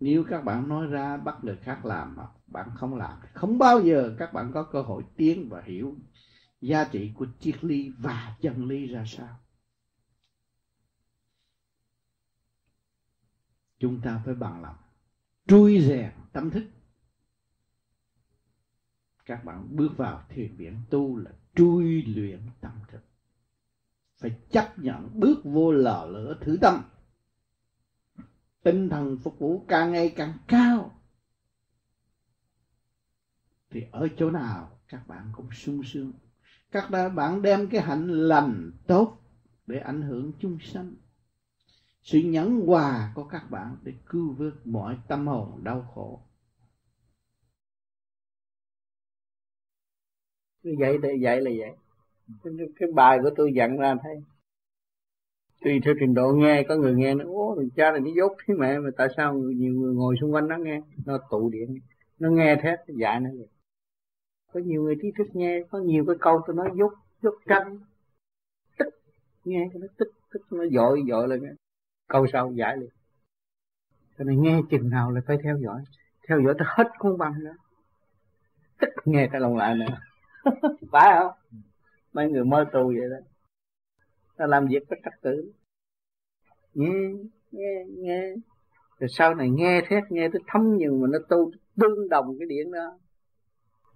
Nếu 0.00 0.24
các 0.24 0.44
bạn 0.44 0.68
nói 0.68 0.86
ra 0.86 1.16
bắt 1.16 1.36
người 1.42 1.56
khác 1.56 1.84
làm 1.84 2.16
mà 2.16 2.26
bạn 2.46 2.68
không 2.74 2.94
làm, 2.94 3.18
không 3.34 3.58
bao 3.58 3.80
giờ 3.80 4.16
các 4.18 4.32
bạn 4.32 4.50
có 4.54 4.62
cơ 4.62 4.82
hội 4.82 5.02
tiến 5.16 5.48
và 5.48 5.62
hiểu 5.62 5.96
giá 6.60 6.84
trị 6.84 7.12
của 7.14 7.26
triết 7.40 7.64
lý 7.64 7.92
và 7.98 8.36
chân 8.40 8.64
lý 8.66 8.86
ra 8.86 9.04
sao. 9.06 9.38
Chúng 13.78 14.00
ta 14.00 14.22
phải 14.24 14.34
bằng 14.34 14.62
lòng, 14.62 14.76
trui 15.46 15.80
rèn 15.80 16.10
tâm 16.32 16.50
thức 16.50 16.64
các 19.24 19.44
bạn 19.44 19.76
bước 19.76 19.96
vào 19.96 20.22
thiền 20.28 20.56
viện 20.56 20.80
tu 20.90 21.16
là 21.16 21.30
trui 21.54 22.02
luyện 22.02 22.40
tâm 22.60 22.72
thức. 22.88 23.04
Phải 24.16 24.40
chấp 24.50 24.78
nhận 24.78 25.20
bước 25.20 25.44
vô 25.44 25.72
lò 25.72 26.04
lửa 26.06 26.38
thử 26.40 26.58
tâm. 26.60 26.82
Tinh 28.62 28.88
thần 28.88 29.18
phục 29.18 29.38
vụ 29.38 29.64
càng 29.68 29.92
ngày 29.92 30.14
càng 30.16 30.38
cao. 30.48 31.00
Thì 33.70 33.86
ở 33.92 34.08
chỗ 34.16 34.30
nào 34.30 34.78
các 34.88 35.08
bạn 35.08 35.32
cũng 35.32 35.50
sung 35.52 35.82
sướng. 35.84 36.12
Các 36.70 36.90
bạn 37.14 37.42
đem 37.42 37.66
cái 37.66 37.80
hạnh 37.80 38.08
lành 38.08 38.70
tốt 38.86 39.18
để 39.66 39.78
ảnh 39.78 40.02
hưởng 40.02 40.32
chúng 40.38 40.58
sanh. 40.60 40.94
Sự 42.02 42.18
nhẫn 42.18 42.66
hòa 42.66 43.12
của 43.14 43.24
các 43.24 43.50
bạn 43.50 43.76
để 43.82 43.92
cứu 44.06 44.32
vớt 44.32 44.66
mọi 44.66 44.98
tâm 45.08 45.26
hồn 45.26 45.64
đau 45.64 45.82
khổ. 45.94 46.22
Vậy 50.64 50.98
thì 51.02 51.08
vậy 51.22 51.40
là 51.40 51.50
vậy. 51.58 51.70
Cái, 52.44 52.52
cái 52.76 52.88
bài 52.94 53.18
của 53.22 53.30
tôi 53.36 53.52
dặn 53.54 53.76
ra 53.78 53.94
thấy 54.02 54.22
tùy 55.64 55.80
theo 55.84 55.94
trình 56.00 56.14
độ 56.14 56.32
nghe 56.32 56.62
có 56.68 56.76
người 56.76 56.94
nghe 56.94 57.14
nó 57.14 57.24
ố 57.24 57.54
thằng 57.58 57.70
cha 57.76 57.90
này 57.90 58.00
nó 58.00 58.10
dốt 58.16 58.32
thế 58.46 58.54
mẹ 58.54 58.78
mà 58.78 58.90
tại 58.96 59.08
sao 59.16 59.34
nhiều 59.34 59.74
người 59.74 59.94
ngồi 59.94 60.16
xung 60.20 60.34
quanh 60.34 60.48
nó 60.48 60.56
nghe? 60.56 60.80
Nó 61.06 61.18
tụ 61.30 61.50
điện 61.50 61.78
nó 62.18 62.30
nghe 62.30 62.56
thế 62.62 62.76
dạy 62.86 63.20
nó 63.20 63.30
vậy. 63.38 63.48
Có 64.52 64.60
nhiều 64.60 64.82
người 64.82 64.96
trí 65.02 65.12
thức 65.18 65.26
nghe 65.32 65.62
có 65.70 65.78
nhiều 65.78 66.04
cái 66.06 66.16
câu 66.20 66.40
tôi 66.46 66.56
nói 66.56 66.70
dốt 66.74 66.92
dốt 67.22 67.34
tranh. 67.46 67.78
Tức 68.78 68.88
nghe 69.44 69.68
cái 69.72 69.80
nó 69.80 69.86
tức 69.96 70.12
tức 70.32 70.42
nó 70.50 70.64
dội 70.66 71.02
dội 71.08 71.28
lên. 71.28 71.56
Câu 72.08 72.26
sau 72.32 72.52
giải 72.52 72.76
liền. 72.76 72.90
Cho 74.18 74.24
nên 74.24 74.42
nghe 74.42 74.60
chừng 74.70 74.90
nào 74.90 75.10
là 75.10 75.20
phải 75.26 75.36
theo 75.42 75.58
dõi. 75.58 75.84
Theo 76.28 76.40
dõi 76.40 76.54
tới 76.58 76.68
hết 76.70 76.90
cuốn 76.98 77.18
băng 77.18 77.44
nữa 77.44 77.54
tức 78.84 78.90
nghe 79.04 79.28
cái 79.32 79.40
lòng 79.40 79.56
lại 79.56 79.74
nữa. 79.74 79.86
phải 80.92 81.18
không? 81.18 81.32
Mấy 82.12 82.30
người 82.30 82.44
mơ 82.44 82.64
tù 82.72 82.86
vậy 82.86 83.10
đó. 83.10 83.16
Ta 84.36 84.46
làm 84.46 84.66
việc 84.66 84.82
có 84.90 84.96
trật 85.04 85.14
tự. 85.22 85.52
Nghe 86.74 87.12
nghe 87.50 87.84
nghe. 87.88 88.34
Rồi 88.98 89.08
sau 89.08 89.34
này 89.34 89.50
nghe 89.50 89.80
thét, 89.88 90.04
nghe 90.10 90.28
tới 90.32 90.42
thấm 90.46 90.76
nhưng 90.76 91.00
mà 91.00 91.08
nó 91.10 91.18
tu 91.28 91.50
tương 91.76 92.08
đồng 92.08 92.38
cái 92.38 92.48
điện 92.48 92.72
đó. 92.72 92.98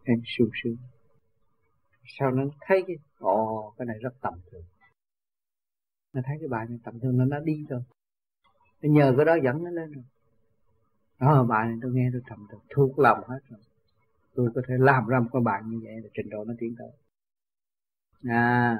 Em 0.04 0.22
sung 0.38 0.48
sướng. 0.62 0.76
Sau 2.18 2.30
nó 2.30 2.44
thấy 2.60 2.84
cái, 2.86 2.96
ồ, 3.18 3.74
cái 3.78 3.86
này 3.86 3.96
rất 4.00 4.14
tầm 4.20 4.34
thường. 4.50 4.62
Nó 6.12 6.22
thấy 6.24 6.36
cái 6.40 6.48
bài 6.48 6.66
này 6.68 6.78
tầm 6.84 7.00
thường 7.00 7.18
nó 7.18 7.24
nó 7.24 7.38
đi 7.40 7.66
rồi. 7.68 7.82
Nó 8.82 8.88
nhờ 8.92 9.14
cái 9.16 9.24
đó 9.24 9.36
dẫn 9.44 9.64
nó 9.64 9.70
lên 9.70 9.92
rồi. 9.92 10.04
Đó 11.20 11.44
bài 11.48 11.68
này 11.68 11.78
tôi 11.82 11.92
nghe 11.94 12.08
tôi 12.12 12.22
tầm 12.28 12.46
thường 12.50 12.60
thuộc 12.70 12.98
lòng 12.98 13.18
hết 13.28 13.40
rồi 13.48 13.60
tôi 14.38 14.50
có 14.54 14.60
thể 14.68 14.74
làm 14.78 15.06
ra 15.06 15.20
một 15.20 15.28
cái 15.32 15.42
bài 15.44 15.62
như 15.64 15.80
vậy 15.84 15.92
là 16.02 16.08
trình 16.14 16.30
độ 16.30 16.44
nó 16.44 16.54
tiến 16.58 16.74
tới. 16.78 16.88
À 18.30 18.78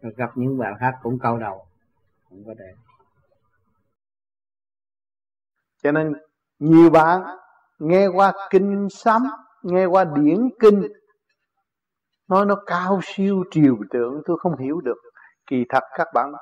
rồi 0.00 0.12
gặp 0.16 0.30
những 0.34 0.58
bạn 0.58 0.74
khác 0.80 0.94
cũng 1.02 1.18
cao 1.18 1.38
đầu 1.38 1.66
cũng 2.30 2.44
có 2.46 2.54
thể 2.58 2.72
cho 5.82 5.92
nên 5.92 6.12
nhiều 6.58 6.90
bạn 6.90 7.22
nghe 7.78 8.06
qua 8.06 8.32
kinh 8.50 8.88
sấm, 8.90 9.26
nghe 9.62 9.86
qua 9.86 10.04
điển 10.04 10.48
kinh, 10.60 10.82
nói 12.28 12.46
nó 12.46 12.56
cao 12.66 13.00
siêu 13.02 13.44
triều 13.50 13.76
tượng, 13.90 14.22
tôi 14.24 14.36
không 14.40 14.58
hiểu 14.58 14.80
được. 14.80 14.98
Kỳ 15.46 15.64
thật 15.68 15.82
các 15.96 16.08
bạn, 16.14 16.32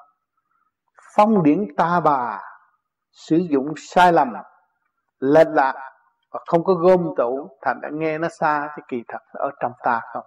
phong 1.17 1.43
điển 1.43 1.67
ta 1.77 2.01
bà 2.01 2.41
sử 3.13 3.37
dụng 3.37 3.75
sai 3.77 4.13
lầm, 4.13 4.29
lệch 5.19 5.49
lạc 5.49 5.94
và 6.35 6.41
không 6.47 6.65
có 6.65 6.75
gom 6.75 7.15
tụ 7.17 7.49
thành 7.63 7.81
đã 7.81 7.89
nghe 7.93 8.19
nó 8.19 8.29
xa 8.29 8.69
thì 8.77 8.83
kỳ 8.89 9.03
thật 9.09 9.19
ở 9.33 9.51
trong 9.61 9.73
ta 9.83 10.01
không. 10.13 10.25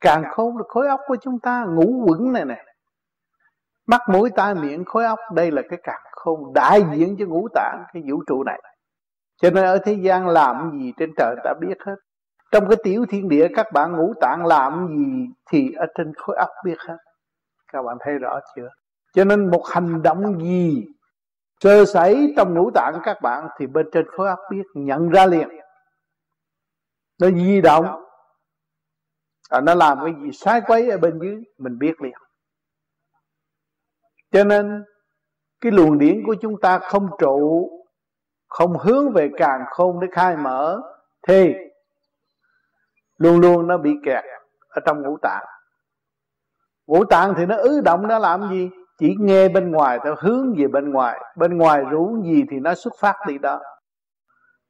Càng 0.00 0.24
khôn 0.30 0.56
là 0.56 0.62
khối 0.68 0.88
óc 0.88 1.00
của 1.06 1.16
chúng 1.22 1.38
ta 1.40 1.64
ngủ 1.64 2.04
quẩn 2.06 2.32
này 2.32 2.44
nè. 2.44 2.64
Mắt, 3.86 4.00
mũi, 4.08 4.30
tai, 4.36 4.54
miệng, 4.54 4.84
khối 4.84 5.04
óc, 5.04 5.18
đây 5.34 5.50
là 5.50 5.62
cái 5.70 5.78
càng 5.82 6.00
khôn 6.12 6.52
đại 6.54 6.84
diện 6.94 7.16
cho 7.18 7.26
ngũ 7.26 7.48
tạng, 7.54 7.84
cái 7.92 8.02
vũ 8.10 8.22
trụ 8.26 8.42
này. 8.44 8.60
Cho 9.42 9.50
nên 9.50 9.64
ở 9.64 9.78
thế 9.78 9.92
gian 9.92 10.28
làm 10.28 10.70
gì 10.80 10.92
trên 10.96 11.10
trời 11.16 11.36
ta 11.44 11.52
biết 11.60 11.76
hết. 11.86 11.96
Trong 12.52 12.68
cái 12.68 12.76
tiểu 12.82 13.06
thiên 13.08 13.28
địa, 13.28 13.48
các 13.56 13.66
bạn 13.72 13.92
ngũ 13.96 14.14
tạng 14.20 14.46
làm 14.46 14.88
gì 14.88 15.26
thì 15.50 15.72
ở 15.72 15.86
trên 15.98 16.12
khối 16.14 16.36
óc 16.36 16.50
biết 16.64 16.80
hết. 16.88 16.96
Các 17.72 17.82
bạn 17.82 17.96
thấy 18.00 18.14
rõ 18.18 18.40
chưa? 18.56 18.68
Cho 19.12 19.24
nên 19.24 19.50
một 19.50 19.62
hành 19.70 20.02
động 20.02 20.40
gì 20.40 20.84
sơ 21.60 21.84
sẩy 21.84 22.34
trong 22.36 22.54
ngũ 22.54 22.70
tạng 22.70 23.00
các 23.04 23.22
bạn 23.22 23.48
thì 23.58 23.66
bên 23.66 23.86
trên 23.92 24.06
khối 24.10 24.28
óc 24.28 24.38
biết 24.50 24.62
nhận 24.74 25.08
ra 25.08 25.26
liền. 25.26 25.48
Nó 27.20 27.30
di 27.30 27.60
động. 27.60 28.04
À, 29.50 29.60
nó 29.60 29.74
làm 29.74 29.98
cái 30.04 30.14
gì 30.22 30.32
sai 30.32 30.60
quấy 30.66 30.90
ở 30.90 30.98
bên 30.98 31.18
dưới 31.22 31.44
mình 31.58 31.78
biết 31.78 32.00
liền. 32.02 32.14
Cho 34.30 34.44
nên 34.44 34.84
cái 35.60 35.72
luồng 35.72 35.98
điển 35.98 36.22
của 36.26 36.36
chúng 36.40 36.60
ta 36.60 36.78
không 36.78 37.08
trụ 37.18 37.70
không 38.48 38.78
hướng 38.78 39.12
về 39.12 39.30
càng 39.38 39.64
khôn 39.70 40.00
để 40.00 40.06
khai 40.12 40.36
mở 40.36 40.80
thì 41.28 41.54
luôn 43.16 43.40
luôn 43.40 43.66
nó 43.66 43.78
bị 43.78 43.90
kẹt 44.04 44.24
ở 44.68 44.80
trong 44.86 45.02
ngũ 45.02 45.16
tạng. 45.22 45.44
Ngũ 46.86 47.04
tạng 47.04 47.34
thì 47.36 47.46
nó 47.46 47.56
ứ 47.56 47.80
động 47.80 48.08
nó 48.08 48.18
làm 48.18 48.48
gì? 48.50 48.70
Chỉ 48.98 49.14
nghe 49.20 49.48
bên 49.48 49.70
ngoài 49.70 49.98
theo 50.04 50.14
hướng 50.18 50.54
về 50.58 50.66
bên 50.68 50.90
ngoài. 50.90 51.20
Bên 51.36 51.58
ngoài 51.58 51.84
rủ 51.90 52.22
gì 52.24 52.44
thì 52.50 52.56
nó 52.60 52.74
xuất 52.74 52.92
phát 53.00 53.14
đi 53.28 53.38
đó. 53.38 53.60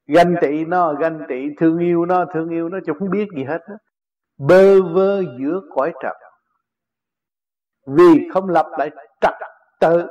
Ganh 0.07 0.35
tị 0.41 0.65
nó, 0.65 0.93
ganh 0.93 1.19
tị. 1.29 1.47
Thương 1.59 1.79
yêu 1.79 2.05
nó, 2.05 2.25
thương 2.33 2.49
yêu 2.49 2.69
nó 2.69 2.79
chứ 2.85 2.93
không 2.99 3.09
biết 3.09 3.27
gì 3.37 3.43
hết 3.43 3.59
bơ 4.37 4.81
vơ 4.93 5.21
giữa 5.39 5.61
cõi 5.75 5.93
trần. 6.03 6.15
Vì 7.87 8.29
không 8.33 8.49
lập 8.49 8.65
lại 8.77 8.89
trật 9.21 9.33
tự, 9.79 10.07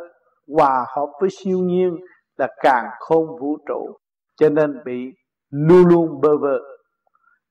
hòa 0.57 0.87
hợp 0.97 1.07
với 1.21 1.31
siêu 1.31 1.59
nhiên 1.59 1.97
là 2.37 2.49
càng 2.63 2.87
khôn 2.99 3.27
vũ 3.41 3.57
trụ, 3.69 3.99
cho 4.37 4.49
nên 4.49 4.85
bị 4.85 5.13
luôn 5.51 5.87
luôn 5.87 6.21
bơ 6.21 6.39
vơ. 6.39 6.59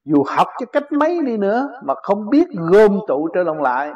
Dù 0.05 0.23
học 0.27 0.47
cho 0.59 0.65
cách 0.65 0.91
mấy 0.91 1.21
đi 1.25 1.37
nữa 1.37 1.69
mà 1.83 1.93
không 2.03 2.29
biết 2.29 2.47
gom 2.71 2.99
tụ 3.07 3.29
trở 3.33 3.43
lòng 3.43 3.61
lại 3.61 3.93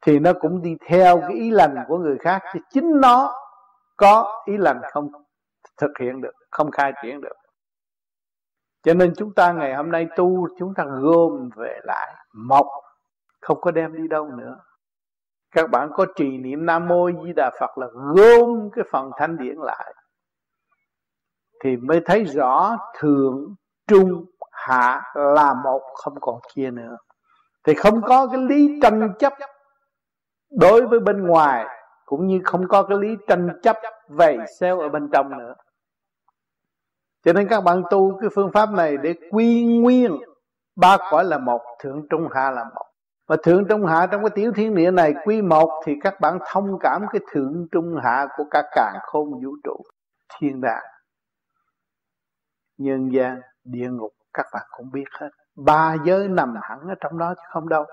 thì 0.00 0.18
nó 0.18 0.32
cũng 0.40 0.62
đi 0.62 0.76
theo 0.86 1.20
cái 1.20 1.32
ý 1.32 1.50
lành 1.50 1.76
của 1.88 1.98
người 1.98 2.18
khác 2.18 2.42
thì 2.52 2.60
chính 2.70 3.00
nó 3.00 3.34
có 3.96 4.42
ý 4.46 4.56
lành 4.56 4.80
không 4.92 5.08
thực 5.76 5.90
hiện 6.00 6.20
được, 6.20 6.32
không 6.50 6.70
khai 6.70 6.92
triển 7.02 7.20
được. 7.20 7.36
Cho 8.82 8.94
nên 8.94 9.12
chúng 9.16 9.34
ta 9.34 9.52
ngày 9.52 9.74
hôm 9.74 9.90
nay 9.90 10.06
tu, 10.16 10.48
chúng 10.58 10.74
ta 10.74 10.84
gom 10.84 11.50
về 11.56 11.78
lại 11.82 12.14
mộc 12.34 12.66
không 13.40 13.60
có 13.60 13.70
đem 13.70 13.96
đi 13.96 14.08
đâu 14.08 14.26
nữa. 14.26 14.56
Các 15.50 15.70
bạn 15.70 15.90
có 15.94 16.06
trì 16.16 16.38
niệm 16.38 16.66
nam 16.66 16.88
mô 16.88 17.10
di 17.10 17.32
đà 17.36 17.50
phật 17.60 17.78
là 17.78 17.86
gom 17.92 18.70
cái 18.72 18.84
phần 18.90 19.10
thanh 19.16 19.36
điển 19.36 19.56
lại, 19.56 19.94
thì 21.64 21.76
mới 21.76 22.00
thấy 22.04 22.24
rõ 22.24 22.76
thượng, 22.98 23.54
trung, 23.86 24.24
hạ 24.52 25.02
là 25.14 25.54
một, 25.64 25.82
không 25.94 26.14
còn 26.20 26.40
chia 26.54 26.70
nữa. 26.70 26.96
Thì 27.64 27.74
không 27.74 28.02
có 28.02 28.26
cái 28.26 28.40
lý 28.40 28.80
tranh 28.82 29.12
chấp 29.18 29.32
đối 30.50 30.86
với 30.86 31.00
bên 31.00 31.26
ngoài, 31.26 31.66
cũng 32.04 32.26
như 32.26 32.40
không 32.44 32.68
có 32.68 32.82
cái 32.82 32.98
lý 32.98 33.16
tranh 33.28 33.48
chấp 33.62 33.76
vầy 34.08 34.38
xeo 34.60 34.80
ở 34.80 34.88
bên 34.88 35.08
trong 35.12 35.38
nữa. 35.38 35.54
Cho 37.24 37.32
nên 37.32 37.48
các 37.48 37.60
bạn 37.60 37.82
tu 37.90 38.18
cái 38.20 38.30
phương 38.34 38.50
pháp 38.52 38.70
này 38.70 38.96
để 38.96 39.14
quy 39.30 39.64
nguyên, 39.64 40.16
ba 40.76 40.96
cõi 41.10 41.24
là 41.24 41.38
một, 41.38 41.60
thượng 41.78 42.06
trung 42.10 42.28
hạ 42.34 42.50
là 42.50 42.64
một. 42.64 42.84
Và 43.26 43.36
thượng 43.42 43.64
trung 43.68 43.86
hạ 43.86 44.06
trong 44.06 44.22
cái 44.22 44.30
tiểu 44.34 44.52
thiên 44.54 44.74
địa 44.74 44.90
này 44.90 45.14
quy 45.24 45.42
một 45.42 45.82
thì 45.84 45.94
các 46.02 46.20
bạn 46.20 46.38
thông 46.52 46.78
cảm 46.80 47.06
cái 47.12 47.20
thượng 47.32 47.66
trung 47.72 47.96
hạ 48.02 48.26
của 48.36 48.44
cả 48.50 48.62
càng 48.72 48.94
khôn 49.02 49.30
vũ 49.30 49.50
trụ, 49.64 49.76
thiên 50.38 50.60
đàng, 50.60 50.84
nhân 52.78 53.12
gian, 53.12 53.40
địa 53.64 53.88
ngục, 53.90 54.12
các 54.32 54.46
bạn 54.52 54.66
cũng 54.70 54.90
biết 54.92 55.04
hết. 55.20 55.28
Ba 55.56 55.96
giới 56.04 56.28
nằm 56.28 56.54
hẳn 56.62 56.78
ở 56.88 56.94
trong 57.00 57.18
đó 57.18 57.34
chứ 57.36 57.42
không 57.50 57.68
đâu 57.68 57.84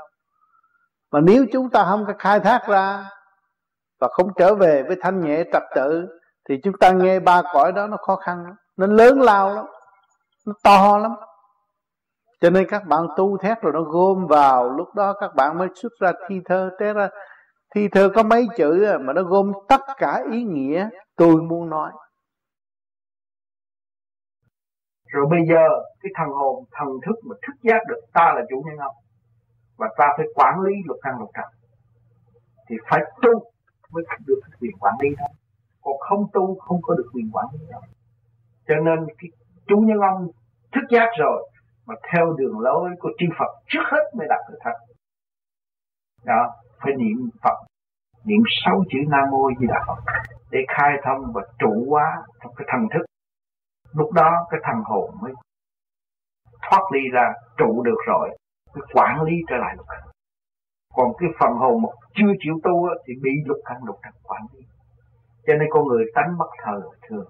mà 1.16 1.22
nếu 1.22 1.46
chúng 1.52 1.70
ta 1.70 1.86
không 1.90 2.06
có 2.08 2.14
khai 2.20 2.40
thác 2.40 2.62
ra 2.68 3.10
và 4.00 4.08
không 4.12 4.28
trở 4.38 4.56
về 4.56 4.84
với 4.88 4.98
thanh 5.02 5.22
nhẹ 5.22 5.44
trật 5.54 5.64
tự, 5.76 6.08
thì 6.50 6.56
chúng 6.64 6.74
ta 6.80 6.92
nghe 6.92 7.20
ba 7.20 7.42
cõi 7.54 7.72
đó 7.72 7.88
nó 7.88 7.98
khó 7.98 8.16
khăn 8.16 8.44
lắm, 8.44 8.56
nó 8.78 8.88
lớn 8.88 9.22
lao 9.22 9.54
lắm, 9.54 9.66
nó 10.46 10.54
to 10.64 10.98
lắm. 10.98 11.12
Cho 12.42 12.50
nên 12.50 12.68
các 12.70 12.84
bạn 12.88 13.08
tu 13.18 13.38
thét 13.38 13.62
rồi 13.62 13.74
nó 13.74 13.82
gom 13.82 14.28
vào, 14.28 14.70
lúc 14.70 14.88
đó 14.96 15.14
các 15.20 15.36
bạn 15.36 15.58
mới 15.58 15.68
xuất 15.76 15.92
ra 16.00 16.12
thi 16.30 16.36
thơ, 16.46 16.70
té 16.80 16.94
ra. 16.94 17.10
Thi 17.76 17.88
thơ 17.92 18.10
có 18.16 18.24
mấy 18.24 18.48
chữ 18.58 18.98
mà 19.02 19.14
nó 19.14 19.24
gom 19.24 19.52
tất 19.70 19.82
cả 19.98 20.24
ý 20.32 20.44
nghĩa 20.44 20.90
tôi 21.16 21.36
muốn 21.36 21.70
nói. 21.70 21.92
Rồi 25.08 25.26
bây 25.30 25.40
giờ, 25.50 25.68
cái 26.04 26.12
thần 26.16 26.28
hồn, 26.28 26.66
thần 26.72 26.88
thức 27.06 27.16
mà 27.30 27.36
thức 27.48 27.54
giác 27.64 27.80
được, 27.88 28.02
ta 28.14 28.34
là 28.36 28.42
chủ 28.50 28.64
nhân 28.66 28.78
ông 28.78 28.96
và 29.78 29.88
ta 29.98 30.06
phải 30.18 30.26
quản 30.36 30.62
lý 30.62 30.74
luật 30.86 31.00
căn 31.04 31.14
luật 31.18 31.30
trần 31.34 31.50
thì 32.70 32.76
phải 32.90 33.02
tu 33.22 33.32
mới 33.92 34.04
được 34.28 34.40
quyền 34.60 34.78
quản 34.80 34.96
lý 35.02 35.10
đó. 35.18 35.26
Còn 35.82 35.98
không 36.00 36.28
tu, 36.34 36.60
không 36.60 36.80
có 36.82 36.96
được 36.96 37.10
quyền 37.14 37.30
quản 37.32 37.46
lý 37.54 37.66
đâu 37.72 37.82
cho 38.68 38.76
nên 38.76 39.00
cái 39.18 39.30
chủ 39.68 39.78
nhân 39.78 39.98
ông 40.00 40.28
thức 40.74 40.82
giác 40.90 41.10
rồi, 41.20 41.50
mà 41.86 41.96
theo 42.14 42.34
đường 42.38 42.60
lối 42.60 42.90
của 43.00 43.10
chư 43.18 43.26
Phật 43.40 43.52
trước 43.68 43.84
hết 43.92 44.04
mới 44.18 44.28
đạt 44.30 44.40
được 44.50 44.58
thật. 44.62 44.74
Đó, 46.24 46.52
phải 46.80 46.94
niệm 46.98 47.30
Phật, 47.44 47.58
niệm 48.26 48.42
sáu 48.66 48.84
chữ 48.90 48.98
Nam 49.08 49.24
Mô 49.32 49.50
Di 49.60 49.68
Đà 49.68 49.84
Phật 49.88 50.14
để 50.52 50.60
khai 50.68 50.92
thông 51.04 51.34
và 51.34 51.42
trụ 51.60 51.86
hóa 51.90 52.24
trong 52.44 52.54
cái 52.56 52.68
thần 52.72 52.82
thức. 52.94 53.06
Lúc 53.92 54.12
đó 54.12 54.48
cái 54.50 54.60
thần 54.64 54.84
hồn 54.86 55.12
mới 55.22 55.34
thoát 56.62 56.82
ly 56.94 57.00
ra, 57.14 57.34
trụ 57.58 57.84
được 57.84 57.98
rồi 58.08 58.38
mới 58.76 58.84
quản 58.94 59.22
lý 59.22 59.34
trở 59.50 59.58
lại 59.58 59.74
lục 59.78 59.86
căn 59.90 60.02
còn 60.96 61.12
cái 61.18 61.30
phần 61.40 61.54
hồn 61.54 61.82
một 61.82 61.94
chưa 62.16 62.32
chịu 62.40 62.60
tu 62.64 62.88
thì 63.08 63.14
bị 63.24 63.32
lục 63.46 63.58
căn 63.66 63.78
lục 63.84 63.96
trần 64.04 64.14
quản 64.24 64.42
lý. 64.54 64.66
Cho 65.48 65.54
nên 65.54 65.68
con 65.72 65.88
người 65.88 66.06
tánh 66.16 66.38
bất 66.38 66.50
thờ 66.64 66.82
thường. 67.10 67.26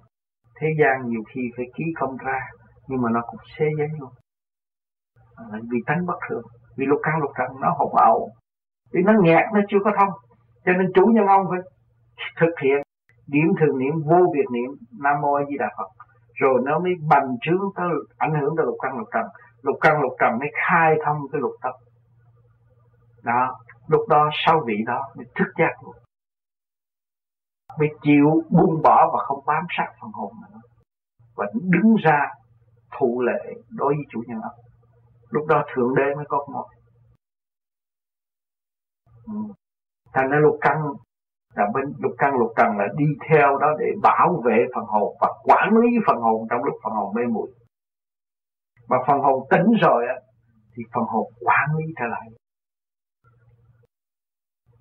Thế 0.59 0.67
gian 0.79 1.09
nhiều 1.09 1.21
khi 1.33 1.41
phải 1.57 1.65
ký 1.75 1.83
công 1.99 2.17
ra 2.17 2.39
nhưng 2.87 3.01
mà 3.01 3.09
nó 3.09 3.21
cũng 3.27 3.39
xé 3.57 3.65
giấy 3.77 3.87
luôn. 3.99 4.09
À, 5.35 5.59
vì 5.71 5.77
tánh 5.85 6.05
bất 6.05 6.17
thường. 6.29 6.43
Vì 6.77 6.85
lục 6.85 6.99
căn 7.03 7.19
lục 7.21 7.31
trần 7.37 7.47
nó 7.61 7.69
hỗn 7.77 7.91
ẩu 7.95 8.29
vì 8.93 9.01
nó 9.05 9.13
nghẹt 9.21 9.45
nó 9.53 9.59
chưa 9.69 9.77
có 9.83 9.91
thông. 9.99 10.13
Cho 10.65 10.71
nên 10.71 10.91
chủ 10.95 11.05
nhân 11.05 11.25
ông 11.25 11.45
phải 11.49 11.59
thực 12.39 12.59
hiện 12.63 12.81
điểm 13.27 13.47
thường 13.59 13.77
niệm 13.77 13.93
vô 14.05 14.31
biệt 14.33 14.45
niệm. 14.51 14.69
Nam 15.03 15.21
mô 15.21 15.33
a 15.33 15.43
di 15.49 15.57
đà 15.57 15.69
phật. 15.77 15.89
Rồi 16.33 16.61
nó 16.65 16.79
mới 16.79 16.93
bành 17.09 17.27
trướng 17.41 17.61
tới 17.75 17.87
ảnh 18.17 18.33
hưởng 18.41 18.53
tới 18.57 18.65
lục 18.65 18.75
căn 18.81 18.97
lục 18.97 19.07
trần 19.13 19.25
lục 19.65 19.77
căn, 19.81 20.01
lục 20.01 20.13
trần 20.19 20.39
mới 20.39 20.49
khai 20.67 20.95
thông 21.05 21.17
cái 21.31 21.41
lục 21.41 21.55
tập 21.61 21.75
đó, 23.23 23.59
lúc 23.87 24.01
đó 24.09 24.29
sau 24.45 24.63
vị 24.65 24.75
đó 24.85 25.11
mới 25.15 25.25
thức 25.35 25.51
giác 25.57 25.73
luôn 25.83 25.95
mới 27.79 27.89
chịu 28.01 28.43
buông 28.49 28.81
bỏ 28.83 29.09
và 29.13 29.19
không 29.25 29.45
bám 29.45 29.65
sát 29.77 29.87
phần 30.01 30.11
hồn 30.11 30.33
nữa. 30.41 30.59
Và 31.35 31.45
đứng 31.53 31.95
ra 32.03 32.31
thụ 32.99 33.21
lệ 33.21 33.53
đối 33.69 33.93
với 33.95 34.05
chủ 34.11 34.23
nhân 34.27 34.41
ông 34.41 34.65
lúc 35.29 35.45
đó 35.47 35.63
thượng 35.73 35.95
đế 35.95 36.15
mới 36.15 36.25
có 36.27 36.45
ngồi 36.47 36.67
ừ. 39.25 39.33
thành 40.13 40.29
ra 40.29 40.37
lục 40.37 40.57
căn 40.61 40.77
là 41.55 41.65
bên, 41.73 41.93
lục 41.99 42.11
căn, 42.17 42.35
lục 42.35 42.51
trần 42.57 42.77
là 42.77 42.85
đi 42.97 43.05
theo 43.29 43.57
đó 43.57 43.67
để 43.79 43.85
bảo 44.01 44.41
vệ 44.45 44.65
phần 44.75 44.85
hồn 44.85 45.17
và 45.21 45.33
quản 45.43 45.77
lý 45.77 45.87
phần 46.07 46.17
hồn 46.17 46.47
trong 46.49 46.63
lúc 46.63 46.75
phần 46.83 46.93
hồn 46.93 47.13
mê 47.15 47.21
muội 47.31 47.49
mà 48.87 48.97
phần 49.07 49.19
hồn 49.19 49.47
tỉnh 49.49 49.67
rồi 49.81 50.05
á, 50.07 50.15
thì 50.73 50.83
phần 50.93 51.03
hồn 51.03 51.33
quản 51.41 51.75
lý 51.77 51.93
trở 51.99 52.05
lại. 52.05 52.29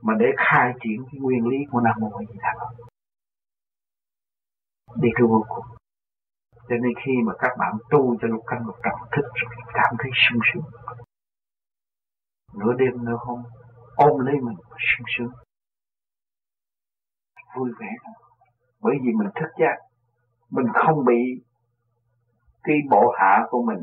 Mà 0.03 0.15
để 0.19 0.27
khai 0.37 0.73
triển 0.83 1.05
cái 1.13 1.21
nguyên 1.21 1.47
lý 1.49 1.57
của 1.71 1.81
nam 1.81 1.95
mô 2.01 2.09
a 2.19 2.25
di 2.29 2.39
đà 2.43 2.55
phật. 2.61 2.85
Đi 5.03 5.09
cứ 5.17 5.27
vô 5.27 5.45
cùng. 5.49 5.65
Cho 6.69 6.77
nên 6.83 6.93
khi 7.05 7.13
mà 7.27 7.33
các 7.39 7.51
bạn 7.59 7.77
tu 7.91 8.17
cho 8.21 8.29
lục 8.29 8.45
căn 8.47 8.67
lục 8.67 8.77
trần 8.85 9.09
thức 9.17 9.31
rồi 9.35 9.53
cảm 9.75 9.95
thấy 9.99 10.11
sung 10.15 10.41
sướng. 10.53 10.65
Nửa 12.55 12.73
đêm 12.79 13.05
nửa 13.05 13.17
hôm, 13.21 13.43
ôm 13.95 14.19
lấy 14.27 14.35
mình 14.35 14.57
sung 14.79 15.07
sướng. 15.17 15.33
Vui 17.57 17.71
vẻ 17.81 17.87
bởi 18.81 18.95
vì 19.03 19.13
mình 19.13 19.29
thức 19.35 19.49
giác. 19.59 19.77
Mình 20.51 20.67
không 20.75 21.05
bị 21.05 21.43
cái 22.63 22.77
bộ 22.91 23.13
hạ 23.19 23.47
của 23.51 23.63
mình 23.63 23.79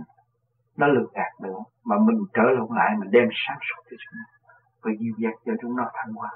nó 0.82 0.88
lừa 0.88 1.08
gạt 1.14 1.32
nữa, 1.42 1.60
mà 1.84 1.96
mình 2.00 2.20
trở 2.34 2.44
lộn 2.44 2.70
lại, 2.78 2.90
mình 3.00 3.12
đem 3.12 3.30
sáng 3.48 3.60
suốt 3.62 3.82
cho 3.90 3.96
chúng 4.02 4.14
nó, 4.20 4.26
và 4.82 4.92
dịu 5.00 5.14
dàng 5.18 5.38
cho 5.46 5.54
chúng 5.62 5.76
nó 5.76 5.84
thăng 5.94 6.14
hoa. 6.14 6.32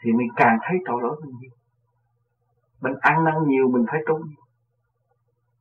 Thì 0.00 0.12
mình 0.12 0.28
càng 0.36 0.58
thấy 0.62 0.76
tội 0.86 1.02
lỗi 1.02 1.20
mình 1.24 1.34
nhiều. 1.40 1.50
Mình 2.80 2.94
ăn 3.00 3.24
năn 3.24 3.34
nhiều, 3.46 3.68
mình 3.68 3.84
phải 3.90 4.00
tu 4.06 4.18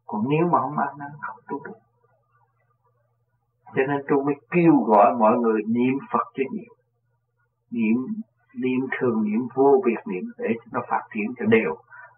còn 0.05 0.25
nếu 0.29 0.47
mà 0.51 0.59
không 0.59 0.77
ăn 0.77 0.97
năn, 0.97 1.09
không 1.21 1.39
tu 1.47 1.63
được. 1.65 1.79
Cho 3.75 3.83
nên 3.87 4.01
tôi 4.07 4.23
mới 4.23 4.35
kêu 4.51 4.75
gọi 4.85 5.15
mọi 5.19 5.37
người 5.37 5.61
niệm 5.67 5.93
Phật 6.11 6.27
cho 6.33 6.43
nhiều. 6.51 6.73
Niệm 7.71 7.97
niệm 8.53 8.79
thường, 8.99 9.23
niệm 9.23 9.47
vô 9.53 9.81
biệt 9.85 10.01
niệm 10.05 10.23
để 10.37 10.49
nó 10.71 10.81
phát 10.89 11.01
triển 11.13 11.33
cho 11.39 11.45
đều 11.45 11.75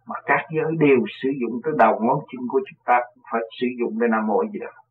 mà 0.08 0.16
các 0.26 0.42
giới 0.56 0.72
đều 0.80 1.00
sử 1.22 1.30
dụng 1.42 1.62
tới 1.64 1.74
đầu 1.78 2.00
ngón 2.02 2.20
chân 2.32 2.42
của 2.48 2.62
chúng 2.70 2.80
ta 2.86 3.00
cũng 3.14 3.24
phải 3.32 3.42
sử 3.60 3.68
dụng 3.80 4.00
để 4.00 4.08
nam 4.12 4.28
mô 4.28 4.44
gì 4.54 4.60
đó 4.60 4.86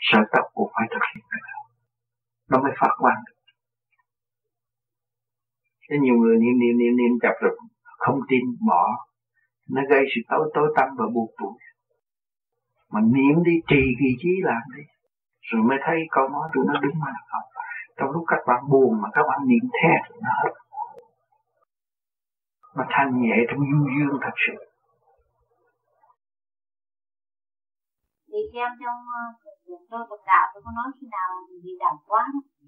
sợi 0.00 0.24
tóc 0.32 0.44
cũng 0.54 0.70
phải 0.74 0.86
thực 0.90 1.02
hiện 1.14 1.24
cái 1.30 1.40
đó. 1.48 1.58
Nó 2.50 2.62
mới 2.62 2.72
phát 2.80 2.92
quang 2.98 3.22
được. 3.26 3.38
Thế 5.90 5.96
nhiều 6.02 6.14
người 6.14 6.36
niệm 6.36 6.56
niệm 6.60 6.78
niệm 6.78 6.96
niệm 6.96 7.12
chập 7.22 7.34
rồi 7.40 7.56
không 7.98 8.20
tin, 8.28 8.40
bỏ. 8.68 9.06
Nó 9.70 9.82
gây 9.90 10.04
sự 10.14 10.20
tối 10.28 10.50
tối 10.54 10.72
tâm 10.76 10.88
và 10.98 11.04
buồn 11.14 11.30
tủi. 11.38 11.58
Mà 12.92 13.00
niệm 13.00 13.42
đi 13.44 13.52
trì 13.68 13.82
kỳ 14.00 14.10
trí 14.22 14.32
làm 14.42 14.62
đi. 14.76 14.82
Rồi 15.40 15.62
mới 15.62 15.78
thấy 15.84 15.96
câu 16.10 16.28
nói 16.28 16.48
tụi 16.54 16.64
nó 16.66 16.80
đúng 16.80 16.98
mà 17.04 17.12
không 17.30 17.48
trong 17.96 18.10
lúc 18.10 18.24
các 18.26 18.38
bạn 18.46 18.62
buồn 18.70 19.02
mà 19.02 19.08
các 19.12 19.22
bạn 19.28 19.40
niệm 19.46 19.64
theo 19.82 20.18
nó 20.22 20.30
hết 20.44 20.52
mà 22.76 22.84
thanh 22.90 23.10
nhẹ 23.22 23.36
trong 23.48 23.60
du 23.70 23.80
dương 23.94 24.14
thật 24.24 24.36
sự. 24.44 24.56
Thì 28.32 28.40
xem 28.52 28.68
trong 28.80 28.98
uh, 29.18 29.50
tôi 29.90 30.02
Phật 30.10 30.22
đạo 30.26 30.46
tôi 30.52 30.62
có 30.64 30.70
nói 30.78 30.88
khi 31.00 31.06
nào 31.16 31.28
bị 31.64 31.72
đảo 31.80 31.96
quá 32.06 32.24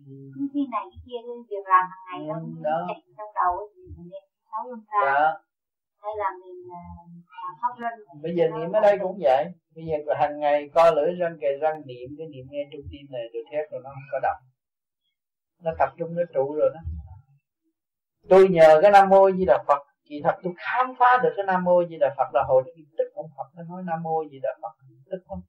ừ. 0.07 0.13
khi 0.53 0.61
này 0.75 0.85
cái 0.91 1.01
kia 1.07 1.21
việc 1.51 1.65
làm 1.73 1.85
hàng 1.93 2.03
ngày 2.07 2.21
nó 2.29 2.35
cũng 2.41 2.63
chạy 2.89 3.01
trong 3.19 3.33
đầu 3.41 3.53
thì 3.75 3.83
mình 3.97 4.09
niệm 4.11 4.25
sáu 4.51 4.61
luân 4.69 4.81
ra 4.93 5.33
hay 6.03 6.13
là 6.21 6.29
mình 6.43 6.61
uh, 6.79 7.59
pháp 7.61 7.73
luân. 7.81 7.93
Bây 8.23 8.33
giờ 8.37 8.45
niệm 8.49 8.73
ở 8.73 8.81
đây 8.81 8.99
cũng 9.03 9.19
vậy. 9.21 9.45
Bây 9.75 9.85
giờ 9.89 10.15
hàng 10.21 10.39
ngày 10.41 10.71
co 10.75 10.91
lưỡi 10.91 11.11
răng 11.21 11.37
kề 11.41 11.49
răng 11.61 11.83
niệm 11.87 12.09
cái 12.19 12.27
niệm 12.33 12.45
nghe 12.51 12.63
trong 12.71 12.85
tim 12.91 13.05
này 13.11 13.23
được 13.33 13.45
thét 13.51 13.71
rồi 13.71 13.81
nó 13.85 13.91
không 13.91 14.09
có 14.13 14.19
động. 14.23 14.41
Nó 15.65 15.71
tập 15.79 15.91
trung 15.99 16.15
nó 16.15 16.23
trụ 16.35 16.55
rồi 16.55 16.71
đó. 16.75 16.81
Tôi 18.29 18.49
nhờ 18.49 18.79
cái 18.83 18.91
nam 18.91 19.09
mô 19.09 19.31
di 19.31 19.45
đà 19.45 19.65
phật 19.67 19.83
kỳ 20.13 20.21
thật 20.25 20.37
tôi 20.43 20.53
khám 20.59 20.87
phá 20.99 21.21
được 21.23 21.33
cái 21.37 21.47
nam 21.47 21.65
mô 21.65 21.85
di 21.89 21.97
đà 22.01 22.15
phật 22.17 22.29
là 22.35 22.43
hồi 22.49 22.63
tức 22.99 23.05
ông 23.15 23.31
phật 23.37 23.49
nó 23.55 23.63
nói 23.63 23.83
nam 23.87 24.03
mô 24.03 24.25
di 24.31 24.39
đà 24.43 24.49
phật 24.63 24.73
tức 25.11 25.19
không 25.27 25.41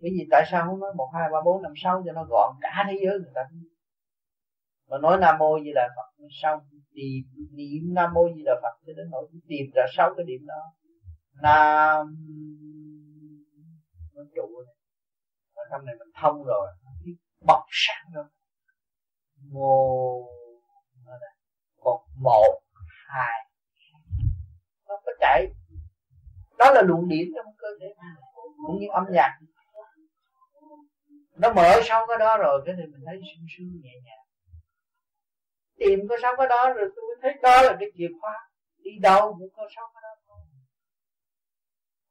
bởi 0.00 0.10
vì 0.14 0.26
tại 0.30 0.44
sao 0.50 0.66
không 0.66 0.80
nói 0.80 0.90
một 0.96 1.10
hai 1.14 1.28
ba 1.32 1.38
bốn 1.44 1.62
năm 1.62 1.72
sáu 1.82 2.02
cho 2.06 2.12
nó 2.12 2.24
gọn 2.24 2.56
cả 2.60 2.84
thế 2.88 2.98
giới 3.04 3.18
người 3.18 3.32
ta 3.34 3.42
mà 4.88 4.98
nói 4.98 5.18
nam 5.20 5.38
mô 5.38 5.58
di 5.64 5.72
đà 5.74 5.88
phật 5.96 6.24
xong 6.42 6.60
tìm 6.94 7.22
niệm 7.56 7.94
nam 7.94 8.14
mô 8.14 8.28
di 8.36 8.42
đà 8.44 8.52
phật 8.62 8.74
cho 8.86 8.92
đến 8.96 9.10
nỗi 9.10 9.28
tìm 9.48 9.66
ra 9.74 9.82
sáu 9.96 10.14
cái 10.16 10.24
điểm 10.26 10.46
đó 10.46 10.62
nam 11.42 12.06
nó 14.14 14.22
trụ 14.34 14.48
ở 15.54 15.62
trong 15.70 15.84
này 15.86 15.94
mình 15.98 16.12
thông 16.20 16.44
rồi 16.44 16.68
bọc 17.46 17.62
sáng 17.70 18.06
rồi 18.14 18.24
mô 19.52 20.24
còn 21.80 22.00
một 22.22 22.60
hai 23.08 23.47
chạy. 25.20 25.46
Đó 26.58 26.70
là 26.74 26.82
luồng 26.82 27.08
điện 27.08 27.28
trong 27.36 27.46
cơ 27.58 27.68
thể 27.80 27.86
cũng 28.66 28.78
như 28.80 28.86
âm 28.92 29.04
nhạc. 29.10 29.38
Nó 31.36 31.52
mở 31.52 31.80
sau 31.84 32.06
cái 32.06 32.18
đó 32.18 32.36
rồi, 32.38 32.62
cái 32.66 32.74
thì 32.78 32.82
mình 32.92 33.00
thấy 33.06 33.16
sung 33.16 33.46
sướng 33.58 33.80
nhẹ 33.82 33.92
nhàng. 34.04 34.26
Tìm 35.78 35.98
có 36.08 36.16
sau 36.22 36.34
cái 36.36 36.46
đó 36.48 36.72
rồi 36.72 36.88
tôi 36.96 37.04
thấy 37.22 37.32
đó 37.42 37.62
là 37.62 37.76
cái 37.80 37.88
chìa 37.96 38.08
khóa 38.20 38.34
đi 38.78 38.90
đâu 39.02 39.36
cũng 39.38 39.48
có 39.56 39.68
sau 39.76 39.90
cái 39.94 40.00
đó 40.02 40.22
thôi. 40.28 40.38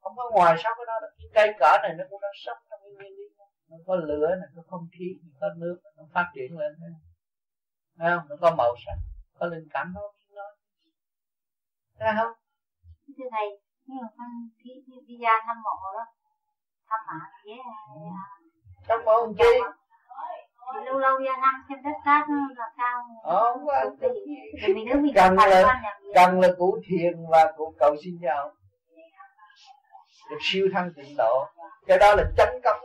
Không 0.02 0.14
có 0.16 0.30
ngoài 0.34 0.56
sau 0.64 0.74
cái 0.78 0.86
đó 0.88 1.08
cái 1.18 1.28
cây 1.34 1.56
cỏ 1.60 1.78
này 1.84 1.94
nó 1.98 2.04
cũng 2.10 2.22
đang 2.22 2.38
sống 2.46 2.58
trong 2.70 2.80
cái 2.84 2.92
nguyên 2.92 3.12
lý 3.12 3.28
nó 3.70 3.78
có 3.88 3.96
lửa 3.96 4.36
này 4.40 4.50
có 4.56 4.62
không 4.68 4.88
khí 4.92 5.06
có 5.40 5.48
nước, 5.58 5.80
nó 5.98 6.04
phát 6.14 6.32
triển 6.36 6.58
lên 6.58 6.76
thế 6.80 6.88
Thấy 7.98 8.12
không? 8.16 8.30
Nó 8.30 8.36
có 8.42 8.56
màu 8.56 8.76
sắc, 8.86 8.98
Có 9.40 9.46
linh 9.46 9.68
cảm 9.70 9.94
nó 9.96 10.02
nói 10.36 10.56
Thấy 12.00 12.10
không? 12.18 12.34
Thưa 13.08 13.30
Thầy 13.32 13.48
Nhưng 13.86 13.98
mà 14.02 14.08
con 14.18 14.28
đi, 15.08 15.18
ra 15.22 15.32
thăm 15.46 15.58
mộ 15.64 15.92
đó. 15.94 16.06
Thăm 16.90 17.00
mạ 17.08 17.26
ghé 17.46 17.58
Thăm 18.88 19.00
mộ 19.06 19.22
làm 19.22 19.34
chi? 19.38 19.60
Thì 20.74 20.86
lâu 20.86 21.00
lâu 21.00 21.18
ra 21.18 21.32
thăm 21.42 21.54
xem 21.70 21.84
đất 21.84 21.98
cát 22.06 22.24
là 22.58 22.72
sao. 22.78 23.04
Ờ, 23.24 23.54
không 23.54 23.66
có 23.66 23.86
Thì 24.62 24.74
mình 24.74 24.86
nếu 24.86 24.98
mình 24.98 25.14
cần 25.16 25.36
là, 25.36 25.82
cần 26.16 26.40
là 26.40 26.48
cụ 26.58 26.78
thiền 26.88 27.26
và 27.30 27.54
cụ 27.58 27.74
cầu 27.80 27.96
xin 28.04 28.18
nhau. 28.22 28.52
Được 30.30 30.38
siêu 30.42 30.68
thăng 30.74 30.92
tịnh 30.96 31.18
độ. 31.18 31.46
Cái 31.88 31.98
đó 31.98 32.16
là 32.16 32.24
chánh 32.38 32.60
công. 32.64 32.78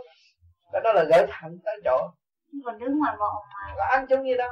Cái 0.73 0.81
đó 0.85 0.93
là 0.93 1.05
gửi 1.05 1.27
thẳng 1.31 1.53
tới 1.65 1.81
chỗ. 1.85 2.11
Còn 2.65 2.79
đứng 2.79 2.99
ngoài 2.99 3.17
mộ 3.19 3.45
mà. 3.55 3.75
Có 3.77 3.85
ăn 3.91 4.07
chung 4.09 4.23
gì 4.23 4.37
đâu. 4.37 4.51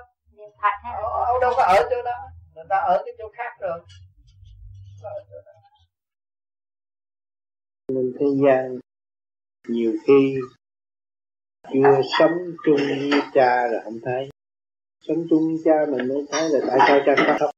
Ông 1.27 1.41
đâu 1.41 1.53
có 1.57 1.63
ở 1.63 1.83
chỗ 1.91 2.03
đó. 2.05 2.19
Người 2.55 2.65
ta 2.69 2.77
ở 2.77 3.03
cái 3.07 3.15
chỗ 3.19 3.25
khác 3.37 3.53
rồi 3.61 3.81
mình 7.91 8.13
thế 8.21 8.27
gian 8.45 8.79
nhiều 9.69 9.93
khi 10.07 10.37
chưa 11.73 12.01
sống 12.19 12.33
chung 12.65 12.77
với 12.77 13.21
cha 13.35 13.67
là 13.67 13.81
không 13.85 14.01
thấy. 14.05 14.29
Sống 15.01 15.27
chung 15.31 15.47
với 15.47 15.57
cha 15.65 15.87
mình 15.91 16.09
mới 16.09 16.27
thấy 16.31 16.49
là 16.51 16.61
tại 16.69 16.79
sao 16.89 17.01
cha 17.07 17.37
khóc? 17.39 17.51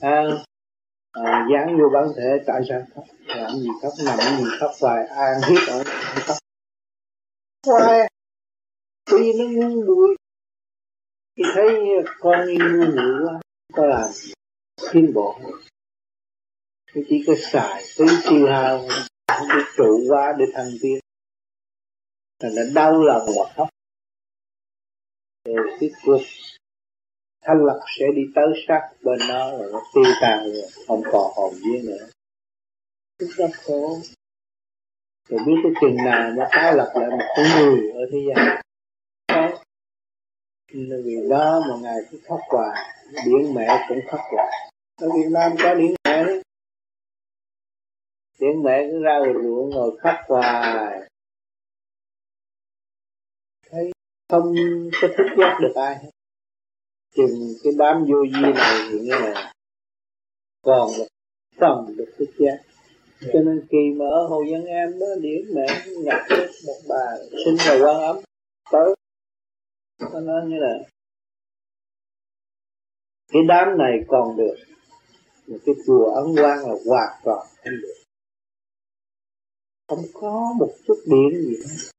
À, 0.00 0.22
à, 1.12 1.46
dán 1.52 1.78
vô 1.78 1.88
bản 1.94 2.04
thể 2.16 2.44
tại 2.46 2.60
sao 2.68 2.82
khóc? 2.94 3.04
Làm 3.26 3.50
gì 3.50 3.68
khóc 3.82 3.92
nằm 4.06 4.18
gì 4.38 4.44
khóc 4.60 4.70
hoài 4.80 5.06
an 5.06 5.40
hiếp 5.48 5.68
ở 5.68 5.82
khóc. 6.26 6.36
Hoài 7.66 8.10
vì 9.10 9.32
nó 9.38 9.44
ngu 9.44 9.84
muội 9.84 10.16
thì 11.36 11.44
thấy 11.54 11.68
con 12.18 12.46
yêu 12.46 12.68
ngu 12.68 13.26
quá 13.26 13.40
có 13.72 13.86
làm 13.86 14.10
tiến 14.92 15.12
bộ 15.14 15.40
thì 16.96 17.02
chỉ 17.08 17.24
có 17.26 17.34
xài 17.38 17.84
phí 17.96 18.04
tiêu 18.30 18.46
hao 18.46 18.88
không 19.28 19.48
biết 19.48 19.64
trụ 19.76 20.00
quá 20.08 20.34
để 20.38 20.44
thăng 20.54 20.70
tiến. 20.82 20.98
Thành 22.40 22.52
là 22.52 22.62
đau 22.74 23.02
lòng 23.02 23.26
hoặc 23.36 23.52
khóc. 23.56 23.68
Rồi 25.44 25.76
cái 25.80 25.90
cuộc 26.04 26.20
thanh 27.44 27.64
lập 27.64 27.80
sẽ 27.98 28.06
đi 28.16 28.22
tới 28.34 28.44
sát 28.68 28.90
bên 29.02 29.18
nó 29.28 29.58
rồi 29.58 29.72
nó 29.72 29.82
tiêu 29.94 30.12
tan 30.20 30.52
rồi, 30.52 30.70
không 30.86 31.02
còn 31.12 31.32
hồn 31.34 31.54
vía 31.54 31.82
nữa. 31.82 32.06
Rất 33.18 33.26
rất 33.36 33.50
khổ. 33.64 33.98
Rồi 35.28 35.40
biết 35.46 35.54
cái 35.62 35.72
chừng 35.80 35.96
nào 35.96 36.30
nó 36.30 36.44
tái 36.50 36.74
lập 36.74 36.92
lại 36.94 37.10
một 37.10 37.26
con 37.36 37.46
người 37.58 37.90
ở 37.90 38.00
thế 38.12 38.18
gian. 38.28 38.60
Nên 40.72 41.02
vì 41.04 41.28
đó 41.30 41.62
mà 41.68 41.76
ngài 41.82 41.96
cứ 42.10 42.18
khóc 42.28 42.40
hoài, 42.48 42.94
điển 43.26 43.54
mẹ 43.54 43.86
cũng 43.88 44.00
khóc 44.10 44.20
hoài. 44.32 44.70
Ở 45.00 45.08
Việt 45.08 45.28
Nam 45.30 45.52
có 45.62 45.74
điển 45.74 45.94
mẹ 46.04 46.24
đấy 46.24 46.42
điển 48.40 48.62
mẹ 48.62 48.88
cứ 48.90 49.02
ra 49.02 49.18
ruộng 49.42 49.70
ngồi 49.70 49.98
khóc 50.00 50.14
hoài. 50.28 51.00
Thấy 53.70 53.92
không 54.28 54.54
có 55.02 55.08
thức 55.16 55.26
giác 55.38 55.58
được 55.62 55.72
ai 55.74 55.96
hết. 56.02 56.10
Chừng 57.14 57.54
cái 57.64 57.72
đám 57.78 58.04
vô 58.08 58.16
vi 58.34 58.52
này 58.54 58.88
thì 58.90 58.98
như 58.98 59.12
là 59.12 59.52
còn 60.62 60.90
là 60.98 61.06
phần 61.60 61.96
được 61.96 62.14
thức 62.18 62.28
giác 62.38 62.58
cho 63.20 63.40
nên 63.44 63.66
kỳ 63.70 63.90
mà 63.96 64.04
ở 64.04 64.26
hồ 64.28 64.42
dân 64.50 64.64
em 64.64 64.98
đó 64.98 65.06
điển 65.20 65.42
mẹ 65.54 65.66
nhập 66.04 66.20
một 66.66 66.80
bà 66.88 67.16
sinh 67.44 67.56
vào 67.66 67.78
quan 67.82 68.02
ấm 68.02 68.16
tới. 68.72 68.94
Nó 70.12 70.20
nói 70.20 70.42
như 70.46 70.56
là 70.58 70.78
cái 73.32 73.42
đám 73.48 73.78
này 73.78 73.92
còn 74.08 74.36
được. 74.36 74.54
Mà 75.46 75.56
cái 75.66 75.74
chùa 75.86 76.14
ấn 76.14 76.24
quan 76.24 76.58
là 76.58 76.74
hoàn 76.86 77.20
toàn 77.24 77.46
không 77.64 77.74
được 77.82 78.05
không 79.88 80.04
có 80.14 80.54
một 80.58 80.72
chút 80.86 81.02
điển 81.06 81.40
gì 81.42 81.56
hết. 81.68 81.90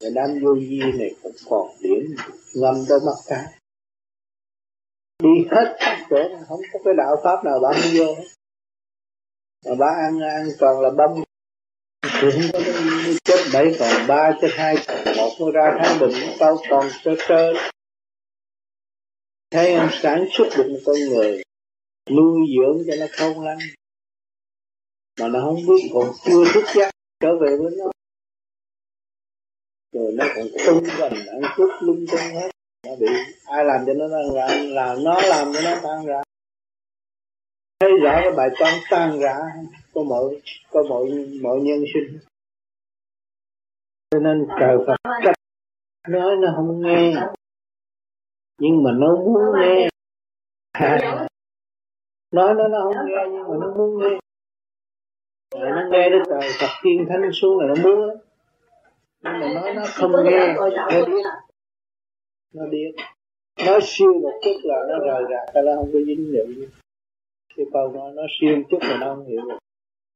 Cái 0.00 0.10
đám 0.14 0.30
vô 0.42 0.54
vi 0.54 0.80
này 0.98 1.14
cũng 1.22 1.32
còn 1.50 1.68
điển 1.80 2.14
ngâm 2.54 2.74
đâu 2.88 2.98
mắt 3.06 3.18
cái, 3.26 3.44
đi 5.22 5.46
hết 5.50 5.76
các 5.80 6.06
chỗ 6.10 6.16
không 6.48 6.60
có 6.72 6.78
cái 6.84 6.94
đạo 6.96 7.16
pháp 7.24 7.44
nào 7.44 7.60
bạn 7.60 7.80
vô 7.98 8.04
hết. 8.04 8.28
Mà 9.66 9.74
ba 9.74 9.86
ăn 9.86 10.20
ăn 10.20 10.48
toàn 10.58 10.80
là 10.80 10.90
bông 10.90 11.24
thì 12.02 12.28
không 12.32 12.50
có 12.52 12.58
cái 12.64 13.16
chết 13.24 13.44
bảy 13.52 13.76
còn 13.78 14.06
ba 14.08 14.38
chết 14.40 14.48
hai 14.50 14.76
còn 14.88 15.16
một. 15.16 15.30
Nó 15.40 15.50
ra 15.50 15.78
thái 15.80 15.98
bình 15.98 16.12
tao 16.38 16.56
còn 16.70 16.90
sơ 17.04 17.10
sơ. 17.28 17.52
Thấy 19.50 19.66
em 19.66 19.88
sản 20.02 20.24
xuất 20.32 20.48
được 20.56 20.66
một 20.70 20.78
con 20.86 20.96
người. 21.08 21.42
Nuôi 22.10 22.40
dưỡng 22.56 22.84
cho 22.86 22.96
nó 23.00 23.06
không 23.12 23.44
lắm 23.44 23.58
mà 25.20 25.28
nó 25.28 25.40
không 25.44 25.66
biết 25.66 25.90
còn 25.94 26.12
chưa 26.24 26.44
thức 26.54 26.64
giác 26.74 26.90
trở 27.20 27.36
về 27.40 27.56
với 27.56 27.72
nó. 27.78 27.90
Rồi 29.92 30.12
nó 30.18 30.24
còn 30.36 30.46
tung 30.66 30.84
gần, 30.98 31.12
ăn 31.12 31.52
chút 31.56 31.70
lung 31.80 32.04
tung 32.10 32.20
hết. 32.34 32.50
Nó 32.86 32.92
bị 33.00 33.06
ai 33.44 33.64
làm 33.64 33.80
cho 33.86 33.92
nó 33.94 34.06
tan 34.08 34.34
rã? 34.34 34.46
Là 34.62 34.96
nó 35.04 35.20
làm 35.28 35.52
cho 35.54 35.60
nó 35.64 35.76
tan 35.82 36.06
rã. 36.06 36.22
Thấy 37.80 37.90
rõ 38.02 38.20
cái 38.22 38.32
bài 38.36 38.48
toán 38.58 38.74
tan 38.90 39.18
rã 39.20 39.34
có 39.94 40.02
mọi 40.02 40.40
có 40.70 40.82
mọi 40.88 41.04
mọi 41.42 41.60
nhân 41.60 41.84
sinh. 41.94 42.18
Cho 44.10 44.18
nên 44.18 44.46
trời 44.60 44.76
Phật 44.86 44.96
trách 45.24 45.36
nói 46.08 46.36
nó 46.36 46.52
không 46.56 46.82
nghe. 46.82 47.14
Nhưng 48.58 48.82
mà 48.82 48.90
nó 48.94 49.16
muốn 49.16 49.44
nghe. 49.60 49.88
Nói 52.30 52.54
nó 52.54 52.68
nó 52.68 52.78
không 52.82 53.06
nghe, 53.06 53.24
nhưng 53.32 53.42
mà 53.48 53.56
nó 53.60 53.74
muốn 53.76 53.98
nghe 53.98 54.18
rồi 55.54 55.70
nó 55.70 55.82
nghe 55.90 56.10
đến 56.10 56.22
trời 56.26 56.50
Phật 56.60 56.80
tiên 56.82 57.06
thánh 57.08 57.30
xuống 57.32 57.58
là 57.58 57.66
nó 57.66 57.74
muốn 57.82 58.10
nhưng 59.22 59.40
mà 59.40 59.52
nói 59.54 59.74
nó 59.74 59.82
không 59.86 60.12
nghe. 60.24 60.54
Nó 60.54 60.68
điếc 61.06 61.24
nó 62.54 62.66
điếc 62.66 62.94
nói 63.66 63.80
siêu 63.82 64.12
một 64.22 64.40
chút 64.42 64.56
là 64.62 64.76
nó 64.88 64.98
rời 65.06 65.22
rạc 65.30 65.54
cái 65.54 65.62
nó 65.62 65.72
không 65.76 65.90
có 65.92 65.98
dính 66.06 66.32
liệu 66.32 66.46
cái 67.56 67.66
câu 67.72 67.92
nói, 67.92 68.12
nó 68.14 68.22
siêu 68.40 68.56
một 68.56 68.62
chút 68.70 68.78
mà 68.80 68.96
nó 69.00 69.14
không 69.14 69.26
hiểu. 69.26 69.40
Được 69.48 69.58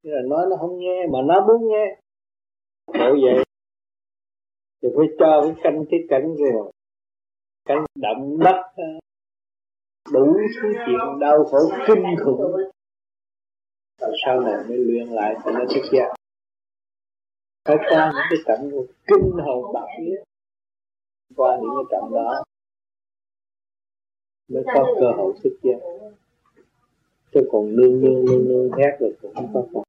Thế 0.04 0.10
là 0.10 0.20
nói 0.28 0.46
nó 0.50 0.56
không 0.60 0.78
nghe, 0.78 1.06
mà 1.12 1.18
nó 1.26 1.46
muốn 1.46 1.68
nghe. 1.68 1.96
Bộ 2.86 3.16
vậy, 3.22 3.44
thì 4.82 4.88
phải 4.96 5.06
cho 5.18 5.42
cái 5.42 5.54
canh 5.62 5.84
cái 5.90 6.00
cảnh 6.08 6.34
rồi 6.36 6.72
cảnh 7.64 7.84
động 7.94 8.38
đất, 8.38 8.62
đủ 10.12 10.36
thứ 10.62 10.72
chuyện 10.86 11.18
đau 11.20 11.44
khổ 11.44 11.58
kinh 11.86 12.04
khủng 12.24 12.56
và 14.00 14.08
sau 14.26 14.40
này 14.40 14.54
mới 14.68 14.78
luyện 14.78 15.06
lại 15.08 15.34
thì 15.44 15.52
nó 15.52 15.64
thức 15.74 15.82
giác 15.92 16.14
phải 17.64 17.76
qua 17.90 18.12
những 18.14 18.26
cái 18.30 18.38
trận 18.46 18.86
kinh 19.06 19.30
hồn 19.44 19.72
bạc 19.74 19.86
biết 19.98 20.22
qua 21.36 21.58
những 21.62 21.70
cái 21.76 21.84
trận 21.90 22.14
đó 22.14 22.42
mới 24.48 24.62
có 24.74 24.94
cơ 25.00 25.06
hội 25.16 25.34
thức 25.42 25.58
giác 25.62 25.78
chứ 27.34 27.40
còn 27.52 27.76
nương 27.76 28.00
nương 28.00 28.24
nương 28.24 28.48
nương 28.48 28.70
thét 28.78 29.00
rồi 29.00 29.16
cũng 29.22 29.34
không 29.34 29.50
có 29.54 29.66
còn. 29.72 29.82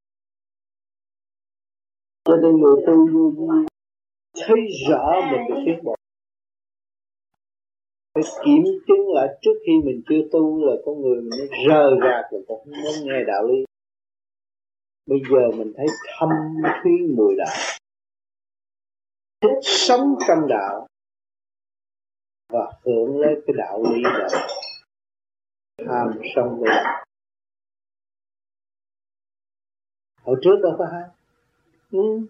cho 2.24 2.35
nên 2.35 2.58
người 2.61 2.75
tu 2.88 3.08
vô 3.14 3.32
vi 3.38 3.66
thấy 4.48 4.59
rõ 4.90 5.22
mình 5.32 5.42
được 5.50 5.61
tiến 5.66 5.84
bộ. 5.84 5.95
Phải 8.14 8.24
kiểm 8.45 8.64
chứng 8.88 9.14
lại 9.14 9.27
trước 9.42 9.53
khi 9.66 9.74
mình 9.85 10.01
chưa 10.09 10.22
tu 10.32 10.66
là 10.66 10.74
con 10.85 11.01
người 11.01 11.22
mình 11.22 11.50
rờ 11.67 11.90
rạc 12.03 12.32
rồi 12.32 12.43
cũng 12.48 12.59
không 12.66 12.74
muốn 12.84 12.93
nghe 13.03 13.24
đạo 13.27 13.48
lý 13.48 13.66
bây 15.06 15.19
giờ 15.32 15.58
mình 15.58 15.74
thấy 15.77 15.85
thâm 16.19 16.30
thúy 16.84 16.92
mười 17.17 17.35
đạo. 17.38 17.56
Thích 19.42 19.59
sống 19.61 20.16
trong 20.27 20.48
đạo 20.50 20.88
và 22.50 22.72
hưởng 22.85 23.19
lấy 23.19 23.35
cái 23.48 23.53
đạo 23.58 23.84
lý 23.84 24.03
đó. 24.03 24.27
Tham 25.88 26.08
sân 26.35 26.59
với 26.59 26.69
đạo 26.69 27.06
hồi 30.25 30.35
trước 30.42 30.56
đâu 30.64 30.75
có 30.77 30.85
hai 30.92 31.03
ừ. 31.92 32.27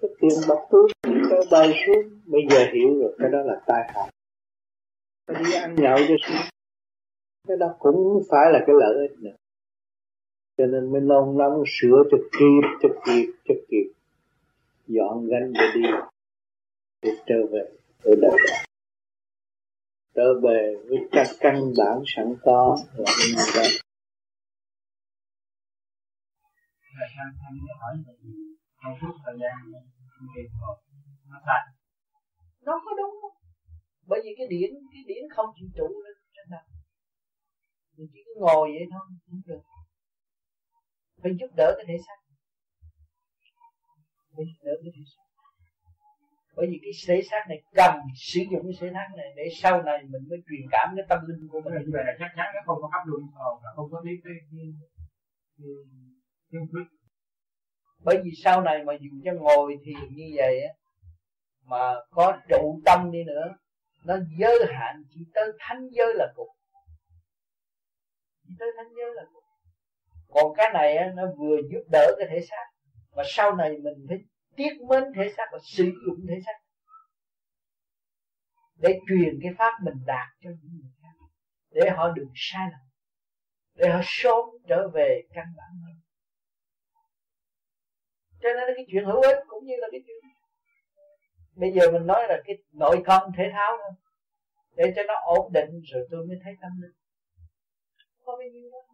cái 0.00 0.10
tiền 0.20 0.38
bọc 0.48 0.58
túi 0.70 0.88
cái 1.02 1.40
bay 1.50 1.72
xuống. 1.86 2.20
Bây 2.26 2.40
giờ 2.50 2.58
hiểu 2.72 3.00
rồi, 3.00 3.16
cái 3.18 3.30
đó 3.30 3.38
là 3.44 3.60
tai 3.66 3.92
hại 3.94 4.10
cái 5.26 5.42
đi 5.44 5.52
ăn 5.52 5.74
nhậu 5.74 5.96
cho 6.08 6.14
xuống 6.26 6.46
cái 7.48 7.56
đó 7.56 7.74
cũng 7.78 8.22
phải 8.30 8.52
là 8.52 8.58
cái 8.66 8.76
lợi 8.78 9.08
ích 9.08 9.18
nữa 9.18 9.36
cho 10.56 10.66
nên 10.66 10.92
mới 10.92 11.00
nôn 11.00 11.38
nóng 11.38 11.62
sửa 11.66 12.02
cho 12.10 12.18
kịp 12.32 12.62
cho 12.82 12.88
kịp 13.06 13.32
cho 13.44 13.54
kịp. 13.68 13.92
Dọn 14.86 15.26
gánh 15.26 15.52
để 15.52 15.66
đi. 15.74 15.82
Để 17.02 17.10
trở 17.26 17.46
về 17.52 17.64
ở 18.04 18.14
đời 18.22 18.38
trở 20.16 20.40
về 20.42 20.74
với 20.88 20.98
các 21.12 21.26
căn 21.40 21.54
bản 21.78 22.02
sẵn 22.06 22.34
có 22.42 22.76
là 22.96 23.10
như 23.20 23.42
vậy 23.54 23.68
thời 26.98 27.08
gian 27.16 27.28
thanh 27.40 27.56
mới 27.64 27.74
hỏi 27.80 27.94
là 28.06 28.12
trong 28.82 28.94
suốt 29.00 29.14
thời 29.24 29.36
gian 29.40 29.54
nghiệp 30.34 30.48
nó 31.30 31.38
sai 31.46 31.62
nó 32.66 32.72
có 32.84 32.90
đúng 32.96 33.12
không? 33.20 33.36
Bởi 34.06 34.20
vì 34.24 34.30
cái 34.38 34.46
điển 34.50 34.70
cái 34.92 35.02
điển 35.06 35.22
không 35.34 35.46
chịu 35.56 35.68
trụ 35.76 35.88
lên 36.04 36.16
trên 36.34 36.46
đầu 36.50 36.66
mình 37.96 38.08
chỉ 38.12 38.20
cứ 38.26 38.32
ngồi 38.40 38.68
vậy 38.74 38.84
thôi 38.92 39.00
không 39.26 39.40
được 39.46 39.62
phải 41.22 41.32
giúp 41.40 41.50
đỡ 41.56 41.74
cái 41.76 41.84
thể 41.88 41.96
xác. 42.06 42.18
Phải 44.36 44.44
giúp 44.48 44.60
đỡ 44.66 44.72
cái 44.82 44.92
thể 44.96 45.02
xác. 45.12 45.22
Bởi 46.56 46.66
vì 46.70 46.78
cái 46.82 46.92
thể 47.08 47.22
xác 47.30 47.42
này 47.48 47.58
cần 47.74 47.94
sử 48.16 48.40
dụng 48.50 48.62
cái 48.66 48.76
thể 48.80 48.88
xác 48.94 49.08
này 49.16 49.28
để 49.36 49.44
sau 49.62 49.82
này 49.82 49.98
mình 50.02 50.22
mới 50.30 50.38
truyền 50.48 50.66
cảm 50.70 50.94
cái 50.96 51.04
tâm 51.08 51.18
linh 51.28 51.48
của 51.50 51.60
mình. 51.64 51.90
Vậy 51.92 52.04
là 52.06 52.12
chắc 52.18 52.30
chắn 52.36 52.46
nó 52.54 52.60
không 52.66 52.78
có 52.82 52.88
pháp 52.92 53.02
luân 53.06 53.22
không 53.76 53.88
có 53.92 54.00
biết 54.04 54.20
cái, 54.24 54.34
cái, 56.52 56.84
bởi 58.04 58.16
vì 58.24 58.30
sau 58.44 58.62
này 58.62 58.84
mà 58.84 58.92
dùng 59.00 59.20
cho 59.24 59.32
ngồi 59.32 59.76
thì 59.84 59.92
như 60.10 60.24
vậy 60.36 60.60
á 60.60 60.72
mà 61.64 61.94
có 62.10 62.38
trụ 62.48 62.80
tâm 62.84 63.10
đi 63.12 63.24
nữa 63.24 63.56
nó 64.04 64.16
giới 64.38 64.58
hạn 64.74 65.02
chỉ 65.10 65.20
tới 65.34 65.52
thánh 65.58 65.88
giới 65.90 66.14
là 66.14 66.32
cùng. 66.36 66.48
Chỉ 68.42 68.54
tới 68.58 68.68
thánh 68.76 68.94
giới 68.96 69.14
là 69.14 69.22
cùng 69.32 69.44
còn 70.36 70.54
cái 70.56 70.70
này 70.74 71.10
nó 71.14 71.22
vừa 71.38 71.56
giúp 71.70 71.82
đỡ 71.92 72.14
cái 72.18 72.28
thể 72.30 72.46
xác, 72.50 72.64
mà 73.16 73.22
sau 73.26 73.56
này 73.56 73.70
mình 73.70 74.06
phải 74.08 74.18
tiếc 74.56 74.82
mến 74.88 75.04
thể 75.16 75.32
xác 75.36 75.44
và 75.52 75.58
sử 75.62 75.84
dụng 75.84 76.26
thể 76.28 76.34
xác 76.46 76.52
để 78.76 78.98
truyền 79.08 79.38
cái 79.42 79.52
pháp 79.58 79.72
mình 79.84 79.94
đạt 80.06 80.28
cho 80.42 80.50
những 80.50 80.72
người 80.72 80.90
khác, 81.02 81.26
để 81.70 81.90
họ 81.90 82.12
đừng 82.16 82.28
sai 82.34 82.68
lầm, 82.70 82.80
để 83.74 83.88
họ 83.88 84.00
sớm 84.04 84.44
trở 84.68 84.88
về 84.94 85.22
căn 85.34 85.44
bản 85.56 85.68
hơn. 85.86 85.96
Cho 88.42 88.48
nên 88.56 88.76
cái 88.76 88.86
chuyện 88.92 89.04
hữu 89.04 89.20
ích 89.20 89.38
cũng 89.48 89.64
như 89.64 89.74
là 89.78 89.88
cái 89.92 90.00
chuyện 90.06 90.16
bây 91.56 91.72
giờ 91.72 91.90
mình 91.92 92.06
nói 92.06 92.22
là 92.28 92.42
cái 92.44 92.56
nội 92.72 93.02
công 93.06 93.32
thể 93.36 93.44
thao 93.52 93.72
thôi, 93.82 93.92
để 94.76 94.92
cho 94.96 95.02
nó 95.08 95.14
ổn 95.24 95.52
định 95.52 95.70
rồi 95.92 96.08
tôi 96.10 96.26
mới 96.26 96.36
thấy 96.44 96.54
tâm 96.62 96.70
linh. 96.82 96.92
Có 98.24 98.32
bao 98.32 98.48
nhiêu 98.52 98.70
đó 98.72 98.85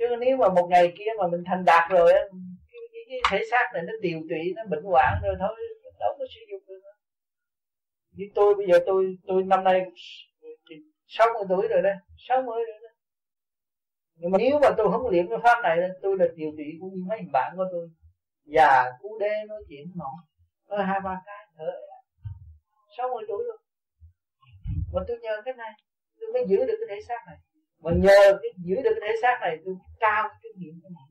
chứ 0.00 0.16
nếu 0.20 0.36
mà 0.36 0.48
một 0.48 0.66
ngày 0.70 0.92
kia 0.98 1.10
mà 1.18 1.26
mình 1.28 1.42
thành 1.46 1.64
đạt 1.64 1.90
rồi 1.90 2.12
cái, 2.12 2.80
cái, 2.92 3.02
cái 3.08 3.20
thể 3.30 3.44
xác 3.50 3.64
này 3.74 3.82
nó 3.82 3.92
tiều 4.02 4.18
tụy 4.28 4.52
nó 4.56 4.62
bệnh 4.70 4.84
hoạn 4.84 5.14
rồi 5.24 5.34
thôi 5.38 5.56
đâu 6.00 6.16
có 6.18 6.24
sử 6.34 6.40
dụng 6.50 6.62
được. 6.68 6.80
Như 8.12 8.24
tôi 8.34 8.54
bây 8.54 8.66
giờ 8.66 8.78
tôi 8.86 9.16
tôi 9.26 9.42
năm 9.42 9.64
nay 9.64 9.80
60 11.06 11.42
tuổi 11.48 11.68
rồi 11.68 11.82
đây 11.82 11.94
60 12.28 12.56
rồi 12.56 12.78
đây 12.82 12.92
nhưng 14.20 14.30
mà 14.30 14.38
nếu 14.38 14.58
mà 14.62 14.68
tôi 14.76 14.86
không 14.92 15.10
luyện 15.10 15.26
cái 15.28 15.38
pháp 15.42 15.62
này 15.62 15.78
tôi 16.02 16.16
là 16.18 16.26
điều 16.36 16.50
trị 16.56 16.64
cũng 16.80 16.90
như 16.94 17.02
mấy 17.08 17.18
bạn 17.32 17.52
của 17.56 17.64
tôi. 17.72 17.88
Già 18.44 18.84
cú 19.00 19.18
đê 19.18 19.32
nói 19.48 19.62
chuyện 19.68 19.86
nọ 19.96 20.12
nói 20.68 20.86
hai 20.86 21.00
ba 21.04 21.22
cái 21.26 21.46
thở 21.56 21.70
sáu 22.96 23.08
mươi 23.08 23.24
tuổi 23.28 23.44
rồi. 23.48 23.58
Mà 24.92 25.00
tôi 25.08 25.18
nhờ 25.22 25.42
cái 25.44 25.54
này 25.54 25.72
tôi 26.20 26.32
mới 26.32 26.44
giữ 26.48 26.56
được 26.56 26.76
cái 26.80 26.88
thể 26.88 27.02
xác 27.08 27.20
này 27.26 27.36
mà 27.82 27.90
nhờ 28.04 28.38
cái 28.42 28.50
giữ 28.66 28.74
được 28.84 28.94
cái 29.00 29.08
thể 29.08 29.14
xác 29.22 29.38
này 29.40 29.56
tôi 29.64 29.74
cao 30.00 30.28
kinh 30.42 30.52
nghiệm 30.56 30.74
cái 30.82 30.90
này 30.96 31.06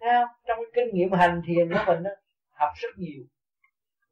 Thấy 0.00 0.10
không? 0.14 0.30
trong 0.46 0.58
cái 0.62 0.70
kinh 0.76 0.94
nghiệm 0.94 1.12
hành 1.12 1.42
thiền 1.46 1.64
của 1.72 1.84
mình 1.86 2.02
đó, 2.02 2.10
học 2.60 2.72
rất 2.82 2.92
nhiều. 2.96 3.22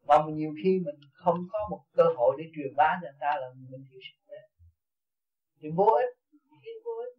Mà 0.07 0.15
nhiều 0.39 0.53
khi 0.61 0.71
mình 0.87 0.99
không 1.13 1.39
có 1.53 1.59
một 1.71 1.81
cơ 1.97 2.05
hội 2.17 2.37
để 2.39 2.45
truyền 2.55 2.73
bá 2.77 2.99
cho 3.01 3.07
người 3.09 3.21
ta 3.21 3.31
là 3.41 3.47
mình 3.71 3.85
thiếu 3.91 4.01
sức 4.07 4.17
khỏe. 4.27 4.41
Thì 5.61 5.69
vô 5.77 5.89
ích. 6.03 6.13
Vô 6.85 6.93
ích. 7.05 7.15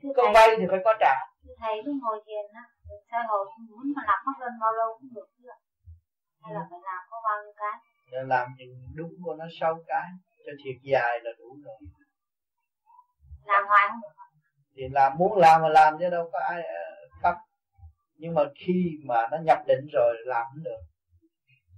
Thì 0.00 0.08
có 0.16 0.22
vay 0.34 0.48
thì 0.58 0.64
phải 0.70 0.80
có 0.84 0.94
trả. 1.00 1.14
Thầy 1.60 1.74
cứ 1.84 1.92
ngồi 2.02 2.18
thiền 2.26 2.44
á 2.54 2.64
sao 3.10 3.22
hồi 3.28 3.46
muốn 3.68 3.84
mà 3.96 4.02
làm 4.06 4.18
pháp 4.24 4.36
luân 4.40 4.52
bao 4.62 4.72
lâu 4.78 4.88
cũng 4.98 5.10
được 5.14 5.28
chứ? 5.38 5.48
Hay 6.42 6.54
là 6.54 6.62
phải 6.70 6.80
làm 6.88 7.00
có 7.10 7.16
bao 7.26 7.36
nhiêu 7.42 7.54
cái? 7.62 7.76
Để 8.12 8.18
làm 8.32 8.46
những 8.58 8.74
đúng 8.94 9.14
của 9.24 9.34
nó 9.40 9.44
sáu 9.60 9.74
cái 9.86 10.08
cho 10.44 10.52
thiệt 10.64 10.76
dài 10.82 11.20
là 11.24 11.30
đủ 11.38 11.48
rồi 11.64 11.76
làm 13.46 13.64
hoài 13.68 13.86
không? 13.88 14.00
Được 14.02 14.16
thì 14.76 14.82
làm 14.92 15.12
muốn 15.18 15.38
làm 15.38 15.62
mà 15.62 15.68
làm 15.68 15.94
chứ 15.98 16.10
đâu 16.10 16.30
có 16.32 16.38
ai 16.48 16.62
ờ, 16.62 16.82
bắt. 17.22 17.36
Nhưng 18.14 18.34
mà 18.34 18.42
khi 18.66 18.98
mà 19.04 19.28
nó 19.30 19.38
nhập 19.38 19.58
định 19.66 19.86
rồi 19.92 20.16
làm 20.26 20.46
cũng 20.54 20.64
được. 20.64 20.80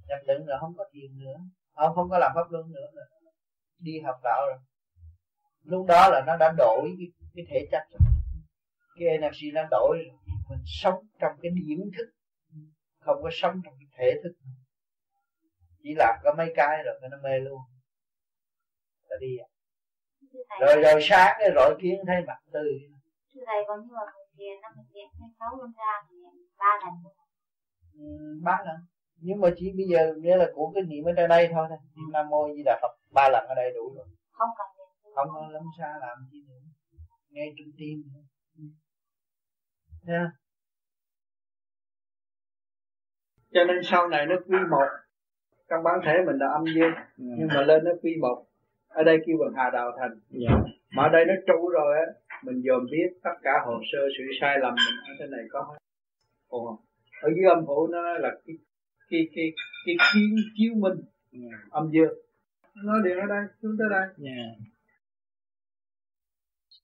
Nhập 0.08 0.18
định 0.26 0.46
rồi 0.46 0.58
không 0.60 0.74
có 0.76 0.84
tiền 0.92 1.18
nữa. 1.18 1.36
Không 1.74 1.94
không 1.94 2.10
có 2.10 2.18
làm 2.18 2.32
pháp 2.34 2.50
luân 2.50 2.72
nữa 2.72 2.86
rồi. 2.94 3.04
đi 3.78 4.00
học 4.00 4.16
đạo 4.24 4.46
rồi. 4.46 4.58
Lúc 5.62 5.86
đó 5.86 6.08
là 6.08 6.22
nó 6.26 6.36
đã 6.36 6.54
đổi 6.58 6.94
cái, 6.98 7.06
cái 7.34 7.44
thể 7.50 7.68
chất 7.70 7.82
cái 8.98 9.08
energy 9.08 9.50
nó 9.52 9.62
đổi 9.70 9.98
rồi. 10.06 10.16
Mình 10.50 10.62
sống 10.66 10.94
trong 11.20 11.32
cái 11.42 11.52
điển 11.54 11.78
thức. 11.98 12.10
Không 13.00 13.22
có 13.22 13.30
sống 13.32 13.60
trong 13.64 13.74
cái 13.78 13.86
thể 13.98 14.20
thức. 14.22 14.32
Chỉ 15.82 15.94
làm 15.96 16.14
có 16.22 16.34
mấy 16.38 16.52
cái 16.56 16.82
rồi 16.84 16.94
nó 17.10 17.16
mê 17.22 17.38
luôn. 17.38 17.60
Là 19.08 19.16
đi 19.20 19.36
à 19.36 19.48
rồi 20.60 20.82
rồi 20.82 21.00
sáng 21.02 21.36
cái 21.38 21.50
rọi 21.54 21.74
kiến 21.80 21.96
thấy 22.06 22.16
mặt 22.26 22.38
tươi 22.52 22.72
thưa 23.34 23.40
thầy 23.46 23.60
còn 23.68 23.80
như 23.80 23.92
mà 23.94 24.04
thiền 24.36 24.54
nó 24.62 24.68
mình 24.76 24.86
thiền 24.92 25.06
hay 25.20 25.28
sáu 25.38 25.50
lần 25.60 25.72
ra 25.78 25.92
thì 26.10 26.16
ba 26.58 26.72
lần 26.84 26.94
ừ, 27.98 28.40
ba 28.42 28.58
lần. 28.66 28.76
Nhưng 29.16 29.40
mà 29.40 29.48
chỉ 29.56 29.72
bây 29.76 29.86
giờ 29.90 30.14
nghĩa 30.16 30.36
là 30.36 30.46
của 30.54 30.72
cái 30.74 30.82
niệm 30.82 31.04
ở 31.04 31.12
trên 31.16 31.28
đây 31.28 31.48
thôi 31.52 31.66
thôi. 31.68 31.78
Niệm 31.96 32.12
nam 32.12 32.28
mô 32.28 32.48
di 32.56 32.62
đà 32.64 32.78
phật 32.82 32.98
ba 33.10 33.28
lần 33.28 33.46
ở 33.48 33.54
đây 33.54 33.72
đủ 33.74 33.94
rồi. 33.96 34.06
Không 34.32 34.48
cần 34.58 34.66
không 35.14 35.28
có 35.34 35.48
lắm 35.52 35.62
xa 35.78 35.94
làm 36.00 36.18
gì 36.32 36.38
nữa. 36.48 36.54
Nghe 37.30 37.52
trung 37.58 37.72
tim 37.78 38.02
nha 40.02 40.32
cho 43.52 43.64
nên 43.64 43.76
sau 43.84 44.08
này 44.08 44.26
nó 44.26 44.36
quy 44.46 44.58
một. 44.70 44.86
Trong 45.70 45.82
bản 45.84 46.00
thể 46.04 46.12
mình 46.26 46.36
là 46.38 46.46
âm 46.52 46.64
dương 46.74 46.94
ừ. 46.94 47.24
nhưng 47.38 47.48
mà 47.48 47.62
lên 47.62 47.84
nó 47.84 47.90
quy 48.02 48.16
một 48.20 48.46
ở 49.00 49.04
đây 49.04 49.18
kêu 49.26 49.36
bằng 49.40 49.54
hà 49.56 49.70
đạo 49.70 49.92
thành 49.98 50.10
yeah. 50.10 50.50
Dạ. 50.50 50.72
mà 50.96 51.02
ở 51.02 51.08
đây 51.08 51.24
nó 51.24 51.34
trụ 51.46 51.68
rồi 51.68 51.96
á 51.96 52.06
mình 52.44 52.62
dòm 52.66 52.86
biết 52.90 53.08
tất 53.22 53.36
cả 53.42 53.50
hồ 53.66 53.80
sơ 53.92 53.98
sự 54.18 54.24
sai 54.40 54.58
lầm 54.58 54.74
mình 54.74 54.96
ở 55.08 55.12
trên 55.18 55.30
này 55.30 55.40
có 55.50 55.60
hết 55.60 55.78
Ồ, 56.48 56.78
ở 57.22 57.28
dưới 57.36 57.44
âm 57.44 57.66
phủ 57.66 57.86
nó 57.86 58.18
là 58.18 58.30
cái 58.46 58.56
cái 59.10 59.28
cái 59.34 59.52
cái 59.86 59.94
kiến 60.14 60.36
chiếu 60.56 60.74
minh 60.74 60.98
yeah. 61.32 61.52
Dạ. 61.52 61.58
âm 61.70 61.90
dương 61.90 62.18
nó 62.84 63.00
điện 63.04 63.18
ở 63.18 63.26
đây 63.26 63.44
xuống 63.62 63.76
tới 63.78 63.88
đây 63.90 64.00
yeah. 64.00 64.16
Dạ. 64.18 64.64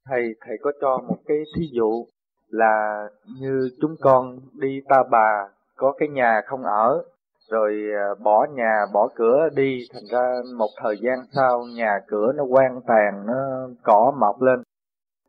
thầy 0.04 0.34
thầy 0.40 0.56
có 0.60 0.72
cho 0.80 0.98
một 1.08 1.18
cái 1.26 1.38
thí 1.56 1.66
dụ 1.72 2.06
là 2.48 3.08
như 3.40 3.70
chúng 3.80 3.96
con 4.00 4.38
đi 4.60 4.80
ta 4.88 4.96
bà 5.10 5.48
có 5.76 5.94
cái 5.98 6.08
nhà 6.08 6.40
không 6.46 6.62
ở 6.62 7.04
rồi 7.50 7.72
à, 7.94 8.06
bỏ 8.24 8.46
nhà 8.54 8.86
bỏ 8.92 9.08
cửa 9.14 9.48
đi. 9.56 9.86
Thành 9.92 10.04
ra 10.10 10.34
một 10.56 10.70
thời 10.82 10.96
gian 11.00 11.18
sau 11.32 11.64
nhà 11.76 12.00
cửa 12.06 12.32
nó 12.36 12.44
quan 12.44 12.80
tàn 12.86 13.26
nó 13.26 13.68
cỏ 13.82 14.12
mọc 14.18 14.42
lên. 14.42 14.62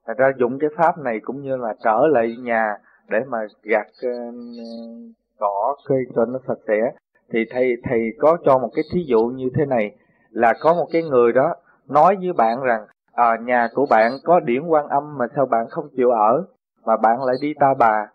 Thành 0.08 0.18
ra 0.18 0.32
dùng 0.38 0.60
cái 0.60 0.70
pháp 0.78 0.98
này 0.98 1.20
cũng 1.24 1.42
như 1.42 1.58
là 1.58 1.74
trở 1.84 2.08
lại 2.08 2.36
nhà 2.40 2.78
để 3.10 3.20
mà 3.28 3.38
gặt 3.64 3.88
uh, 3.88 4.12
à, 4.12 4.68
cỏ 5.40 5.76
cây 5.86 6.00
cho 6.16 6.26
nó 6.26 6.40
sạch 6.48 6.60
sẽ. 6.68 6.92
Thì 7.34 7.40
thầy 7.52 7.78
thầy 7.90 8.00
có 8.20 8.38
cho 8.46 8.58
một 8.58 8.70
cái 8.76 8.84
thí 8.94 9.04
dụ 9.08 9.26
như 9.26 9.50
thế 9.56 9.66
này 9.66 9.96
là 10.30 10.54
có 10.60 10.74
một 10.74 10.88
cái 10.92 11.04
người 11.04 11.34
đó 11.34 11.56
nói 11.90 12.16
với 12.16 12.34
bạn 12.34 12.62
rằng 12.62 12.86
à, 13.14 13.38
nhà 13.42 13.70
của 13.74 13.86
bạn 13.90 14.12
có 14.24 14.40
điển 14.40 14.68
quan 14.68 14.88
âm 14.88 15.18
mà 15.18 15.26
sao 15.36 15.46
bạn 15.46 15.68
không 15.70 15.90
chịu 15.98 16.10
ở? 16.10 16.46
Mà 16.86 16.98
bạn 16.98 17.24
lại 17.24 17.36
đi 17.42 17.54
ta 17.60 17.74
bà 17.80 18.08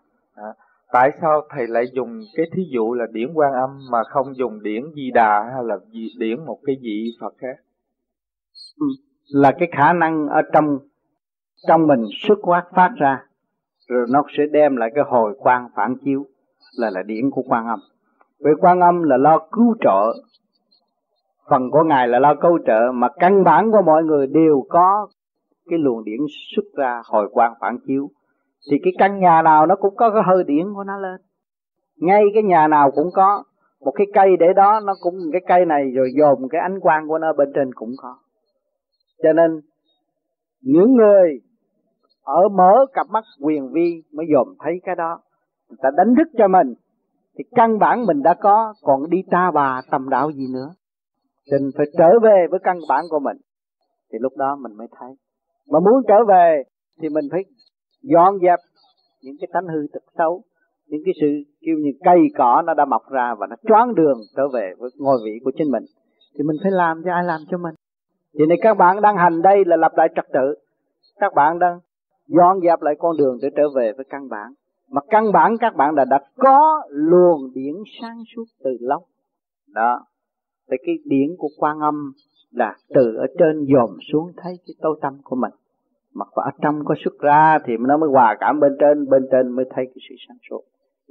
tại 0.91 1.11
sao 1.21 1.41
thầy 1.49 1.67
lại 1.67 1.85
dùng 1.93 2.19
cái 2.35 2.45
thí 2.53 2.63
dụ 2.71 2.93
là 2.93 3.05
điển 3.11 3.33
quan 3.33 3.53
âm 3.53 3.69
mà 3.91 4.03
không 4.03 4.35
dùng 4.35 4.63
điển 4.63 4.83
di 4.95 5.11
đà 5.11 5.43
hay 5.53 5.63
là 5.63 5.77
điển 6.17 6.45
một 6.45 6.59
cái 6.65 6.75
vị 6.81 7.11
phật 7.21 7.33
khác? 7.37 7.55
Ừ, 8.79 8.85
là 9.27 9.51
cái 9.59 9.69
khả 9.71 9.93
năng 9.93 10.27
ở 10.27 10.41
trong 10.53 10.79
trong 11.67 11.87
mình 11.87 12.05
xuất 12.27 12.39
quát 12.41 12.63
phát 12.75 12.91
ra 12.97 13.25
rồi 13.87 14.05
nó 14.09 14.23
sẽ 14.37 14.43
đem 14.51 14.75
lại 14.75 14.89
cái 14.95 15.03
hồi 15.07 15.35
quang 15.39 15.69
phản 15.75 15.95
chiếu 16.05 16.25
là 16.77 16.89
là 16.89 17.03
điển 17.03 17.31
của 17.31 17.41
quan 17.41 17.67
âm. 17.67 17.79
Vì 18.39 18.51
quan 18.61 18.79
âm 18.79 19.03
là 19.03 19.17
lo 19.17 19.39
cứu 19.51 19.75
trợ. 19.81 20.13
Phần 21.49 21.71
của 21.71 21.83
ngài 21.83 22.07
là 22.07 22.19
lo 22.19 22.35
cứu 22.35 22.59
trợ 22.65 22.91
mà 22.93 23.07
căn 23.19 23.43
bản 23.43 23.71
của 23.71 23.81
mọi 23.85 24.03
người 24.03 24.27
đều 24.27 24.65
có 24.69 25.07
cái 25.69 25.79
luồng 25.79 26.03
điển 26.03 26.19
xuất 26.55 26.63
ra 26.77 27.01
hồi 27.05 27.29
quang 27.31 27.53
phản 27.61 27.77
chiếu 27.87 28.09
thì 28.71 28.77
cái 28.83 28.93
căn 28.97 29.19
nhà 29.19 29.41
nào 29.41 29.65
nó 29.65 29.75
cũng 29.75 29.95
có 29.95 30.11
cái 30.11 30.21
hơi 30.25 30.43
điển 30.43 30.73
của 30.75 30.83
nó 30.83 30.97
lên. 30.97 31.21
Ngay 31.97 32.23
cái 32.33 32.43
nhà 32.43 32.67
nào 32.67 32.91
cũng 32.91 33.07
có. 33.13 33.43
Một 33.79 33.91
cái 33.91 34.07
cây 34.13 34.29
để 34.39 34.45
đó, 34.55 34.79
nó 34.85 34.93
cũng 35.01 35.15
cái 35.31 35.41
cây 35.47 35.65
này 35.65 35.91
rồi 35.95 36.11
dồn 36.17 36.49
cái 36.49 36.61
ánh 36.61 36.79
quang 36.79 37.07
của 37.07 37.17
nó 37.17 37.33
bên 37.33 37.51
trên 37.55 37.73
cũng 37.73 37.91
có. 37.97 38.17
Cho 39.23 39.33
nên, 39.33 39.61
những 40.61 40.95
người 40.95 41.39
ở 42.23 42.49
mở 42.49 42.85
cặp 42.93 43.07
mắt 43.09 43.23
quyền 43.41 43.71
vi 43.71 44.03
mới 44.13 44.25
dòm 44.33 44.55
thấy 44.59 44.73
cái 44.83 44.95
đó. 44.95 45.19
Người 45.69 45.77
ta 45.81 45.89
đánh 45.97 46.15
thức 46.17 46.27
cho 46.37 46.47
mình. 46.47 46.73
Thì 47.37 47.43
căn 47.55 47.79
bản 47.79 48.05
mình 48.05 48.21
đã 48.21 48.33
có, 48.33 48.73
còn 48.81 49.09
đi 49.09 49.23
ta 49.31 49.51
bà 49.53 49.81
tầm 49.91 50.09
đạo 50.09 50.31
gì 50.31 50.47
nữa. 50.53 50.69
Thì 51.51 51.57
mình 51.57 51.71
phải 51.77 51.85
trở 51.97 52.19
về 52.23 52.47
với 52.51 52.59
căn 52.63 52.79
bản 52.89 53.05
của 53.09 53.19
mình. 53.19 53.37
Thì 54.11 54.19
lúc 54.21 54.33
đó 54.37 54.55
mình 54.61 54.77
mới 54.77 54.87
thấy. 54.99 55.09
Mà 55.71 55.79
muốn 55.79 56.03
trở 56.07 56.15
về 56.27 56.63
thì 57.01 57.09
mình 57.09 57.25
phải 57.31 57.43
dọn 58.01 58.39
dẹp 58.41 58.59
những 59.21 59.35
cái 59.39 59.47
tánh 59.53 59.67
hư 59.67 59.87
tật 59.93 60.03
xấu, 60.17 60.41
những 60.87 61.01
cái 61.05 61.13
sự 61.21 61.27
kêu 61.61 61.75
như 61.77 61.91
cây 62.03 62.19
cỏ 62.37 62.63
nó 62.65 62.73
đã 62.73 62.85
mọc 62.85 63.09
ra 63.09 63.35
và 63.35 63.47
nó 63.47 63.55
choáng 63.67 63.95
đường 63.95 64.19
trở 64.35 64.47
về 64.47 64.73
với 64.77 64.89
ngôi 64.97 65.17
vị 65.25 65.39
của 65.43 65.51
chính 65.57 65.71
mình. 65.71 65.83
Thì 66.35 66.43
mình 66.43 66.57
phải 66.63 66.71
làm 66.71 67.01
cho 67.05 67.11
ai 67.11 67.23
làm 67.23 67.41
cho 67.51 67.57
mình? 67.57 67.75
Thì 68.33 68.45
này 68.45 68.57
các 68.61 68.77
bạn 68.77 69.01
đang 69.01 69.17
hành 69.17 69.41
đây 69.41 69.65
là 69.65 69.77
lập 69.77 69.91
lại 69.95 70.07
trật 70.15 70.25
tự. 70.33 70.55
Các 71.19 71.33
bạn 71.35 71.59
đang 71.59 71.79
dọn 72.27 72.59
dẹp 72.61 72.81
lại 72.81 72.95
con 72.99 73.17
đường 73.17 73.37
để 73.41 73.49
trở 73.55 73.63
về 73.75 73.93
với 73.97 74.05
căn 74.09 74.29
bản. 74.29 74.53
Mà 74.89 75.01
căn 75.09 75.31
bản 75.31 75.57
các 75.57 75.75
bạn 75.75 75.95
đã 75.95 76.05
đã 76.05 76.19
có 76.37 76.83
luồng 76.89 77.53
điển 77.53 77.73
sáng 78.01 78.23
suốt 78.35 78.43
từ 78.63 78.77
lâu. 78.79 79.05
Đó. 79.67 80.05
Thì 80.71 80.77
cái 80.85 80.95
điển 81.05 81.35
của 81.37 81.49
quan 81.57 81.79
âm 81.79 82.11
là 82.51 82.75
từ 82.89 83.15
ở 83.15 83.25
trên 83.39 83.67
dòm 83.73 83.97
xuống 84.13 84.31
thấy 84.37 84.53
cái 84.67 84.73
tối 84.81 84.99
tâm 85.01 85.17
của 85.23 85.35
mình 85.35 85.51
mà 86.13 86.25
ở 86.31 86.51
trong 86.61 86.85
có 86.85 86.95
xuất 87.03 87.19
ra 87.19 87.59
thì 87.65 87.73
nó 87.79 87.97
mới 87.97 88.09
hòa 88.09 88.37
cảm 88.39 88.59
bên 88.59 88.71
trên 88.79 89.09
bên 89.09 89.27
trên 89.31 89.55
mới 89.55 89.65
thấy 89.75 89.85
cái 89.85 90.01
sự 90.09 90.15
sáng 90.27 90.37
suốt. 90.49 90.61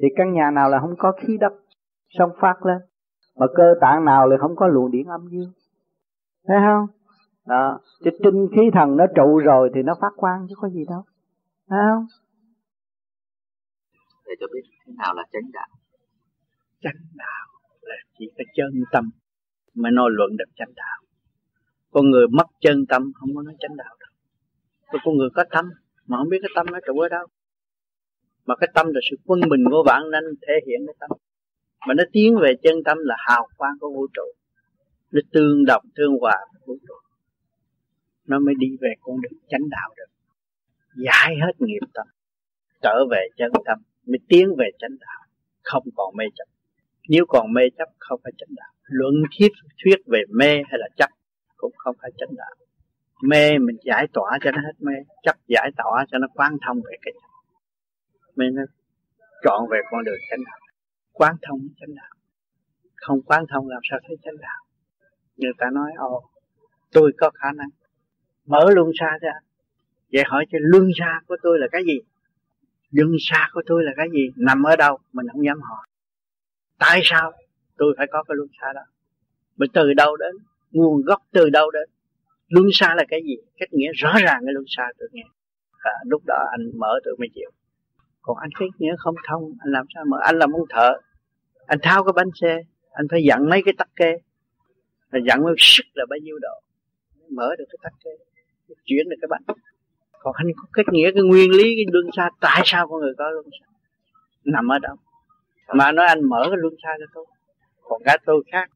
Thì 0.02 0.08
căn 0.16 0.32
nhà 0.32 0.50
nào 0.50 0.70
là 0.70 0.78
không 0.80 0.94
có 0.98 1.12
khí 1.20 1.38
đất 1.40 1.52
xong 2.18 2.30
phát 2.40 2.66
lên 2.66 2.78
mà 3.36 3.46
cơ 3.56 3.74
tạng 3.80 4.04
nào 4.04 4.28
là 4.28 4.36
không 4.40 4.56
có 4.56 4.66
luồng 4.66 4.90
điện 4.90 5.06
âm 5.06 5.28
dương? 5.30 5.52
Thấy 6.46 6.56
không? 6.66 6.86
Đó 7.46 7.80
cái 8.04 8.12
tinh 8.22 8.48
khí 8.56 8.62
thần 8.72 8.96
nó 8.96 9.04
trụ 9.16 9.38
rồi 9.38 9.70
thì 9.74 9.82
nó 9.82 9.94
phát 10.00 10.12
quang 10.16 10.46
chứ 10.48 10.54
có 10.60 10.68
gì 10.68 10.84
đâu. 10.88 11.02
Thấy 11.68 11.80
không? 11.94 12.06
Để 14.26 14.32
cho 14.40 14.46
biết 14.52 14.60
thế 14.86 14.92
nào 14.98 15.14
là 15.14 15.22
chánh 15.32 15.50
đạo. 15.52 15.68
Chánh 16.80 17.00
đạo 17.14 17.46
là 17.80 17.94
chỉ 18.18 18.24
có 18.38 18.44
chân 18.56 18.82
tâm 18.92 19.10
mới 19.74 19.92
nói 19.92 20.10
luận 20.12 20.30
được 20.36 20.50
chánh 20.56 20.72
đạo. 20.76 21.00
Con 21.90 22.10
người 22.10 22.26
mất 22.28 22.46
chân 22.60 22.86
tâm 22.88 23.12
không 23.14 23.30
có 23.36 23.42
nói 23.42 23.54
chánh 23.60 23.76
đạo 23.76 23.94
và 24.92 24.98
con 25.04 25.16
người 25.16 25.28
có 25.34 25.44
tâm, 25.50 25.70
mà 26.06 26.16
không 26.18 26.28
biết 26.28 26.38
cái 26.42 26.50
tâm 26.54 26.66
nó 26.72 26.78
trụ 26.86 26.98
ở 26.98 27.08
đâu. 27.08 27.26
Mà 28.46 28.54
cái 28.60 28.68
tâm 28.74 28.86
là 28.86 29.00
sự 29.10 29.16
quân 29.26 29.40
bình 29.50 29.64
của 29.70 29.82
vạn 29.86 30.02
nên 30.10 30.24
thể 30.42 30.54
hiện 30.66 30.86
cái 30.86 30.94
tâm. 31.00 31.10
Mà 31.86 31.94
nó 31.94 32.04
tiến 32.12 32.36
về 32.42 32.52
chân 32.62 32.74
tâm 32.84 32.98
là 33.00 33.16
hào 33.28 33.48
quang 33.56 33.72
của 33.80 33.88
vũ 33.94 34.06
trụ. 34.14 34.22
Nó 35.10 35.20
tương 35.32 35.64
đồng, 35.64 35.84
tương 35.94 36.12
hòa 36.20 36.36
với 36.52 36.60
vũ 36.66 36.76
trụ. 36.88 36.94
Nó 38.26 38.38
mới 38.38 38.54
đi 38.58 38.68
về 38.80 38.92
con 39.00 39.20
đường 39.20 39.40
chánh 39.48 39.68
đạo 39.70 39.90
được. 39.96 40.10
Giải 41.04 41.36
hết 41.42 41.52
nghiệp 41.58 41.86
tâm, 41.94 42.06
trở 42.82 43.06
về 43.10 43.28
chân 43.36 43.52
tâm, 43.64 43.78
mới 44.06 44.18
tiến 44.28 44.48
về 44.58 44.66
chánh 44.78 44.96
đạo. 45.00 45.20
Không 45.62 45.84
còn 45.96 46.16
mê 46.16 46.24
chấp. 46.34 46.44
Nếu 47.08 47.24
còn 47.28 47.52
mê 47.52 47.62
chấp, 47.78 47.88
không 47.98 48.20
phải 48.24 48.32
chánh 48.38 48.54
đạo. 48.56 48.72
Luận 48.84 49.14
thuyết 49.38 49.52
thuyết 49.84 49.96
về 50.06 50.20
mê 50.28 50.54
hay 50.54 50.78
là 50.78 50.88
chấp, 50.96 51.10
cũng 51.56 51.72
không 51.76 51.96
phải 52.02 52.10
chánh 52.18 52.34
đạo 52.36 52.54
mê, 53.22 53.58
mình 53.58 53.76
giải 53.84 54.06
tỏa 54.12 54.38
cho 54.42 54.50
nó 54.50 54.58
hết 54.60 54.72
mê, 54.78 54.92
chấp 55.22 55.36
giải 55.48 55.70
tỏa 55.76 56.04
cho 56.08 56.18
nó 56.18 56.28
quán 56.34 56.56
thông 56.66 56.76
về 56.76 56.96
cái 57.02 57.12
chấp 57.14 57.30
mình 58.36 58.54
nó 58.54 58.62
chọn 59.42 59.68
về 59.70 59.78
con 59.90 60.04
đường 60.04 60.18
chánh 60.30 60.44
đạo. 60.44 60.58
Quán 61.12 61.36
thông 61.42 61.60
chánh 61.80 61.94
đạo. 61.94 62.10
Không 62.94 63.22
quán 63.22 63.44
thông 63.48 63.68
làm 63.68 63.80
sao 63.90 63.98
thấy 64.08 64.16
chánh 64.22 64.36
đạo? 64.40 64.64
Người 65.36 65.52
ta 65.58 65.66
nói, 65.72 65.90
ồ, 65.96 66.22
tôi 66.92 67.12
có 67.18 67.30
khả 67.30 67.52
năng 67.52 67.68
mở 68.46 68.70
luân 68.74 68.90
xa 69.00 69.18
ra 69.20 69.32
vậy 70.12 70.22
hỏi 70.26 70.46
cho 70.50 70.58
luân 70.60 70.88
xa 70.98 71.20
của 71.26 71.36
tôi 71.42 71.58
là 71.58 71.66
cái 71.72 71.82
gì? 71.84 72.00
Luân 72.90 73.12
xa 73.20 73.48
của 73.52 73.62
tôi 73.66 73.84
là 73.84 73.92
cái 73.96 74.08
gì? 74.12 74.30
Nằm 74.36 74.62
ở 74.62 74.76
đâu? 74.76 74.98
Mình 75.12 75.26
không 75.32 75.44
dám 75.44 75.60
hỏi. 75.60 75.86
Tại 76.78 77.00
sao 77.04 77.32
tôi 77.76 77.94
phải 77.96 78.06
có 78.10 78.22
cái 78.22 78.34
luân 78.36 78.48
xa 78.60 78.72
đó? 78.74 78.82
Mình 79.56 79.70
từ 79.74 79.92
đâu 79.94 80.16
đến? 80.16 80.34
Nguồn 80.70 81.02
gốc 81.02 81.22
từ 81.32 81.50
đâu 81.50 81.70
đến? 81.70 81.88
Luân 82.50 82.66
xa 82.72 82.94
là 82.94 83.04
cái 83.08 83.20
gì? 83.24 83.36
Cách 83.58 83.72
nghĩa 83.72 83.92
rõ 83.94 84.12
ràng 84.24 84.40
cái 84.46 84.52
luân 84.52 84.64
xa 84.76 84.88
tôi 84.98 85.08
nghe. 85.12 85.22
À, 85.78 85.92
lúc 86.04 86.22
đó 86.26 86.48
anh 86.50 86.70
mở 86.78 87.00
tôi 87.04 87.16
mới 87.18 87.28
chịu. 87.34 87.50
Còn 88.22 88.36
anh 88.40 88.50
cái 88.58 88.68
nghĩa 88.78 88.94
không? 88.98 89.14
Thông 89.28 89.42
anh 89.60 89.72
làm 89.72 89.86
sao 89.94 90.04
mở 90.08 90.18
anh 90.22 90.38
làm 90.38 90.52
ông 90.52 90.66
thợ. 90.70 90.92
Anh 91.66 91.78
thao 91.82 92.04
cái 92.04 92.12
bánh 92.16 92.30
xe. 92.40 92.58
Anh 92.90 93.06
phải 93.10 93.24
dặn 93.24 93.48
mấy 93.48 93.62
cái 93.64 93.74
tắc 93.78 93.88
kê. 93.96 94.12
Là 95.10 95.20
dặn 95.26 95.44
mấy 95.44 95.54
sức 95.58 95.84
là 95.94 96.04
bao 96.10 96.18
nhiêu 96.22 96.38
độ? 96.42 96.60
Mở 97.30 97.56
được 97.58 97.64
cái 97.68 97.78
tắc 97.82 97.92
kê. 98.04 98.10
Chuyển 98.84 99.08
được 99.08 99.16
cái 99.20 99.28
bánh. 99.28 99.42
Còn 100.12 100.34
anh 100.36 100.46
có 100.56 100.68
cách 100.72 100.86
nghĩa 100.92 101.10
cái 101.14 101.22
nguyên 101.22 101.50
lý 101.50 101.62
cái 101.62 101.84
luân 101.92 102.06
xa 102.16 102.30
tại 102.40 102.62
sao 102.64 102.88
con 102.88 103.00
người 103.00 103.14
có 103.18 103.30
luân 103.30 103.46
xa? 103.60 103.66
Nằm 104.44 104.72
ở 104.72 104.78
đâu? 104.78 104.96
Mà 105.74 105.92
nói 105.92 106.06
anh 106.06 106.28
mở 106.28 106.42
cái 106.42 106.56
luân 106.58 106.74
xa 106.82 106.88
cho 106.98 107.06
tôi. 107.14 107.26
Còn 107.82 108.02
cái 108.04 108.18
tôi 108.26 108.42
khác 108.52 108.70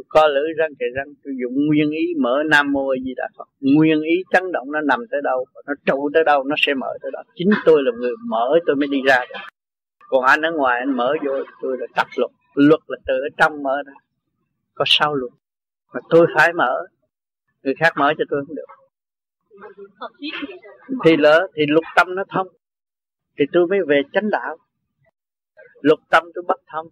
tôi 0.00 0.04
co 0.08 0.28
lưỡi 0.28 0.52
răng 0.56 0.74
kề 0.78 0.86
răng, 0.96 1.06
tôi 1.24 1.34
dùng 1.42 1.66
nguyên 1.66 1.90
ý 1.90 2.14
mở 2.18 2.42
nam 2.50 2.72
mô 2.72 2.88
a 2.88 2.96
di 3.04 3.14
đà 3.16 3.28
phật. 3.38 3.48
Nguyên 3.60 4.02
ý 4.02 4.22
chấn 4.30 4.52
động 4.52 4.72
nó 4.72 4.80
nằm 4.80 5.00
tới 5.10 5.20
đâu 5.24 5.44
nó 5.66 5.74
trụ 5.86 6.10
tới 6.14 6.24
đâu, 6.24 6.44
nó 6.44 6.54
sẽ 6.58 6.74
mở 6.74 6.98
tới 7.02 7.10
đó. 7.14 7.22
Chính 7.34 7.50
tôi 7.64 7.82
là 7.82 7.90
người 7.98 8.12
mở, 8.28 8.58
tôi 8.66 8.76
mới 8.76 8.88
đi 8.88 8.98
ra 9.06 9.18
được. 9.28 9.40
Còn 10.08 10.24
anh 10.24 10.42
ở 10.42 10.50
ngoài, 10.52 10.78
anh 10.78 10.96
mở 10.96 11.14
vô, 11.24 11.32
tôi 11.62 11.76
là 11.80 11.86
tắt 11.94 12.06
luật. 12.16 12.30
Luật 12.54 12.80
là 12.86 12.96
từ 13.06 13.14
ở 13.14 13.28
trong 13.36 13.62
mở 13.62 13.82
ra, 13.86 13.92
có 14.74 14.84
sao 14.86 15.14
luôn 15.14 15.32
mà 15.94 16.00
tôi 16.10 16.26
phải 16.34 16.52
mở, 16.52 16.86
người 17.62 17.74
khác 17.78 17.92
mở 17.96 18.12
cho 18.18 18.24
tôi 18.30 18.44
không 18.46 18.56
được. 18.56 18.66
Thì 21.04 21.16
lỡ, 21.16 21.48
thì 21.54 21.62
lục 21.68 21.84
tâm 21.96 22.14
nó 22.14 22.24
thông, 22.28 22.48
thì 23.38 23.44
tôi 23.52 23.66
mới 23.66 23.78
về 23.88 24.02
chánh 24.12 24.30
đạo. 24.30 24.56
Lục 25.80 25.98
tâm 26.10 26.24
tôi 26.34 26.44
bất 26.48 26.60
thông, 26.72 26.86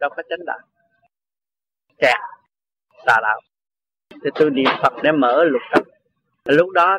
đâu 0.00 0.10
có 0.16 0.22
chánh 0.28 0.44
đạo 0.46 0.58
kẹt 2.04 2.20
tà 3.06 3.16
đạo 3.22 3.40
thì 4.10 4.30
tôi 4.34 4.50
niệm 4.50 4.70
phật 4.82 4.92
để 5.02 5.12
mở 5.12 5.44
lục 5.44 5.62
tâm. 5.72 5.82
Lúc 6.44 6.70
đó, 6.70 6.98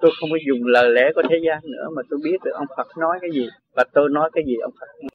tôi 0.00 0.10
không 0.20 0.30
có 0.30 0.36
dùng 0.48 0.66
lời 0.66 0.90
lẽ 0.90 1.10
của 1.14 1.22
thế 1.30 1.36
gian 1.46 1.58
nữa 1.62 1.88
mà 1.96 2.02
tôi 2.10 2.20
biết 2.24 2.36
được 2.44 2.52
ông 2.54 2.66
phật 2.76 2.86
nói 2.98 3.18
cái 3.20 3.30
gì 3.30 3.48
và 3.76 3.84
tôi 3.92 4.08
nói 4.08 4.30
cái 4.32 4.44
gì 4.46 4.56
ông 4.56 4.72
phật. 4.80 4.86
Nói. 5.00 5.08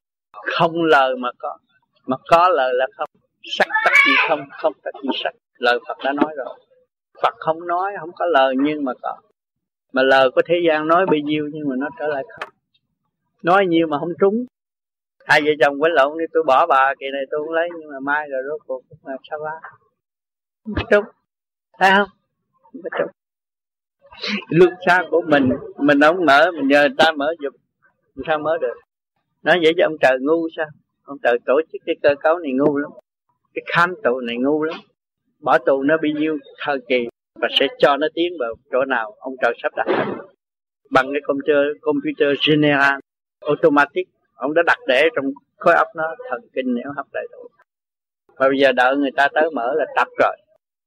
không 0.58 0.84
lời 0.84 1.16
mà 1.18 1.30
có 1.38 1.58
mà 2.06 2.18
có 2.28 2.50
lời 2.50 2.74
là 2.74 2.88
không. 2.98 3.10
Sắc 3.58 3.68
tất 3.86 3.92
gì 4.08 4.14
không 4.30 4.42
không 4.62 4.74
tất 4.84 4.92
gì 5.04 5.10
sắc 5.24 5.34
lời 5.58 5.80
phật 5.88 5.98
đã 6.04 6.14
nói 6.14 6.34
rồi. 6.38 6.60
Phật 7.22 7.34
không 7.38 7.68
nói, 7.68 7.94
không 8.00 8.12
có 8.16 8.26
lời 8.26 8.56
nhưng 8.58 8.86
mà 8.86 8.92
có. 9.02 9.16
Mà 9.94 10.04
lời 10.04 10.30
của 10.36 10.42
thế 10.46 10.56
gian 10.68 10.88
nói 10.88 11.06
bao 11.06 11.20
nhiêu 11.24 11.50
nhưng 11.54 11.70
mà 11.70 11.76
nó 11.80 11.90
trở 12.00 12.08
lại 12.08 12.24
không. 12.30 12.50
Nói 13.44 13.66
nhiều 13.66 13.88
mà 13.88 14.00
không 14.00 14.14
trúng 14.20 14.46
hai 15.26 15.42
vợ 15.42 15.52
chồng 15.60 15.82
quấn 15.82 15.92
lộn 15.92 16.18
đi, 16.20 16.26
tôi 16.34 16.44
bỏ 16.44 16.66
bà, 16.66 16.94
kỳ 17.00 17.06
này 17.14 17.22
tôi 17.32 17.42
không 17.46 17.54
lấy, 17.54 17.70
nhưng 17.80 17.90
mà 17.90 18.00
mai 18.00 18.28
rồi 18.32 18.42
rốt 18.50 18.62
cuộc 18.68 18.82
làm 19.04 19.18
sao 19.30 19.40
ba? 19.46 19.70
Trúng 20.92 21.04
thấy 21.80 21.92
không? 21.96 22.08
Không 22.62 22.82
trúng 23.00 23.08
lương 24.50 24.74
xa 24.86 25.04
của 25.12 25.22
mình 25.28 25.50
mình 25.78 26.02
không 26.02 26.26
mở, 26.26 26.52
mình 26.52 26.68
nhờ 26.68 26.80
người 26.80 26.96
ta 26.98 27.12
mở 27.12 27.34
giùm 27.40 27.54
sao 28.28 28.40
mở 28.40 28.58
được? 28.62 28.74
Nói 29.44 29.60
vậy 29.64 29.74
cho 29.78 29.86
ông 29.86 29.98
trời 30.02 30.18
ngu 30.22 30.48
sao? 30.58 30.66
Ông 31.04 31.18
trời 31.24 31.38
tổ 31.46 31.62
chức 31.72 31.82
cái 31.86 31.96
cơ 32.04 32.16
cấu 32.20 32.40
này 32.40 32.52
ngu 32.52 32.78
lắm. 32.78 32.92
Cái 33.54 33.64
khám 33.74 33.96
tù 34.04 34.20
này 34.20 34.38
ngu 34.38 34.64
lắm. 34.64 34.78
Bỏ 35.40 35.58
tù 35.58 35.84
nó 35.84 35.98
bao 35.98 36.12
nhiêu 36.20 36.38
thời 36.60 36.78
kỳ 36.88 37.08
và 37.40 37.48
sẽ 37.60 37.68
cho 37.78 37.98
nó 37.98 38.08
tiến 38.14 38.34
vào 38.40 38.54
chỗ 38.72 38.86
nào, 38.86 39.16
ông 39.20 39.34
trời 39.42 39.54
sắp 39.64 39.72
đặt. 39.76 39.86
Bằng 40.92 41.06
cái 41.14 41.22
computer 41.24 41.58
computer 41.82 42.38
general, 42.50 43.00
automatic 43.40 44.08
ông 44.44 44.54
đã 44.54 44.62
đặt 44.66 44.80
để 44.88 45.10
trong 45.16 45.26
khối 45.58 45.74
óc 45.74 45.88
nó 45.96 46.16
thần 46.30 46.42
kinh 46.54 46.74
nếu 46.74 46.92
hấp 46.96 47.06
đầy 47.14 47.28
đủ 47.32 47.48
và 48.38 48.48
bây 48.50 48.60
giờ 48.60 48.72
đợi 48.72 48.98
người 48.98 49.12
ta 49.16 49.28
tới 49.34 49.50
mở 49.56 49.74
là 49.76 49.86
tập 49.96 50.08
rồi. 50.20 50.38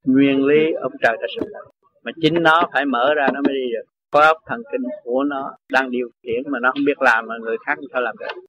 Nguyên 0.04 0.46
lý 0.46 0.72
ông 0.72 0.92
trời 1.02 1.16
đã 1.20 1.26
sắp 1.36 1.46
đặt 1.52 1.64
mà 2.04 2.12
chính 2.20 2.34
nó 2.42 2.68
phải 2.72 2.84
mở 2.84 3.14
ra, 3.14 3.26
nó 3.34 3.40
mới 3.46 3.54
đi 3.54 3.72
được. 3.72 3.84
Khối 4.12 4.24
óc 4.24 4.36
thần 4.46 4.62
kinh 4.72 4.82
của 5.02 5.22
nó 5.22 5.54
đang 5.72 5.90
điều 5.90 6.08
khiển 6.22 6.42
mà 6.52 6.58
nó 6.60 6.70
không 6.72 6.84
biết 6.86 7.02
làm 7.02 7.26
mà 7.26 7.34
người 7.40 7.56
khác 7.66 7.74
không 7.76 7.84
sao 7.92 8.02
làm 8.02 8.14
được. 8.18 8.42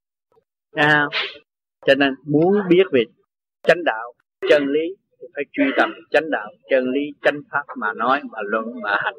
Nha 0.75 1.07
cho 1.85 1.95
nên 1.95 2.13
muốn 2.25 2.55
biết 2.69 2.83
về 2.91 3.03
chánh 3.63 3.83
đạo, 3.83 4.13
chân 4.49 4.67
lý 4.67 4.95
thì 5.21 5.27
phải 5.35 5.43
truy 5.51 5.65
tầm 5.77 5.93
chánh 6.11 6.29
đạo, 6.31 6.49
chân 6.69 6.91
lý 6.91 7.01
chánh 7.21 7.39
pháp 7.51 7.63
mà 7.77 7.93
nói, 7.93 8.21
mà 8.31 8.39
luận, 8.43 8.65
mà 8.83 8.97
hành. 9.03 9.15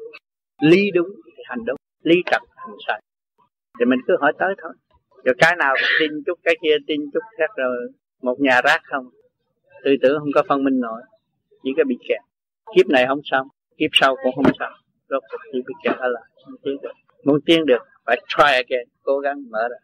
Lý 0.61 0.91
đúng 0.91 1.09
thì 1.25 1.43
hành 1.45 1.59
đúng, 1.65 1.77
lý 2.03 2.15
trật, 2.25 2.41
hành 2.55 2.75
sai. 2.87 3.01
Thì 3.79 3.85
mình 3.85 3.99
cứ 4.07 4.13
hỏi 4.19 4.33
tới 4.39 4.53
thôi 4.61 4.71
rồi 5.23 5.35
cái 5.37 5.55
nào 5.55 5.75
tin 5.99 6.11
chút 6.25 6.39
cái 6.43 6.55
kia 6.63 6.75
tin 6.87 7.01
chút 7.13 7.19
khác 7.37 7.49
rồi 7.57 7.91
một 8.21 8.39
nhà 8.39 8.61
rác 8.63 8.81
không? 8.83 9.09
Tư 9.83 9.91
tưởng 10.01 10.19
không 10.19 10.31
có 10.33 10.43
phân 10.47 10.63
minh 10.63 10.79
nổi 10.79 11.01
chỉ 11.63 11.69
có 11.77 11.83
bị 11.87 11.97
kẹt. 12.07 12.21
Kiếp 12.75 12.87
này 12.87 13.05
không 13.07 13.21
xong 13.23 13.47
kiếp 13.77 13.89
sau 13.93 14.15
cũng 14.23 14.35
không 14.35 14.53
xong. 14.59 14.73
Rốt 15.09 15.23
cuộc 15.31 15.37
chỉ 15.51 15.59
bị 15.67 15.73
kẹt 15.83 15.97
ở 15.97 16.07
lại 16.07 16.23
không 16.45 16.55
tiến 16.63 16.77
được. 16.81 16.91
Muốn 17.23 17.39
tiến 17.45 17.65
được 17.65 17.81
phải 18.05 18.21
try 18.27 18.53
again 18.53 18.87
cố 19.03 19.19
gắng 19.19 19.43
mở 19.49 19.67
ra. 19.71 19.77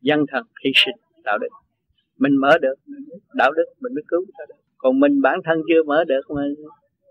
Dân 0.00 0.24
thần 0.28 0.44
hy 0.64 0.70
sinh 0.74 0.94
đạo 1.24 1.38
đức. 1.38 1.48
Mình 2.18 2.36
mở 2.40 2.58
được 2.58 2.74
đạo 3.34 3.52
đức 3.52 3.64
mình 3.80 3.94
mới 3.94 4.02
cứu 4.08 4.24
được. 4.38 4.54
Còn 4.78 5.00
mình 5.00 5.22
bản 5.22 5.40
thân 5.44 5.62
chưa 5.68 5.82
mở 5.82 6.04
được 6.04 6.20
mà 6.28 6.42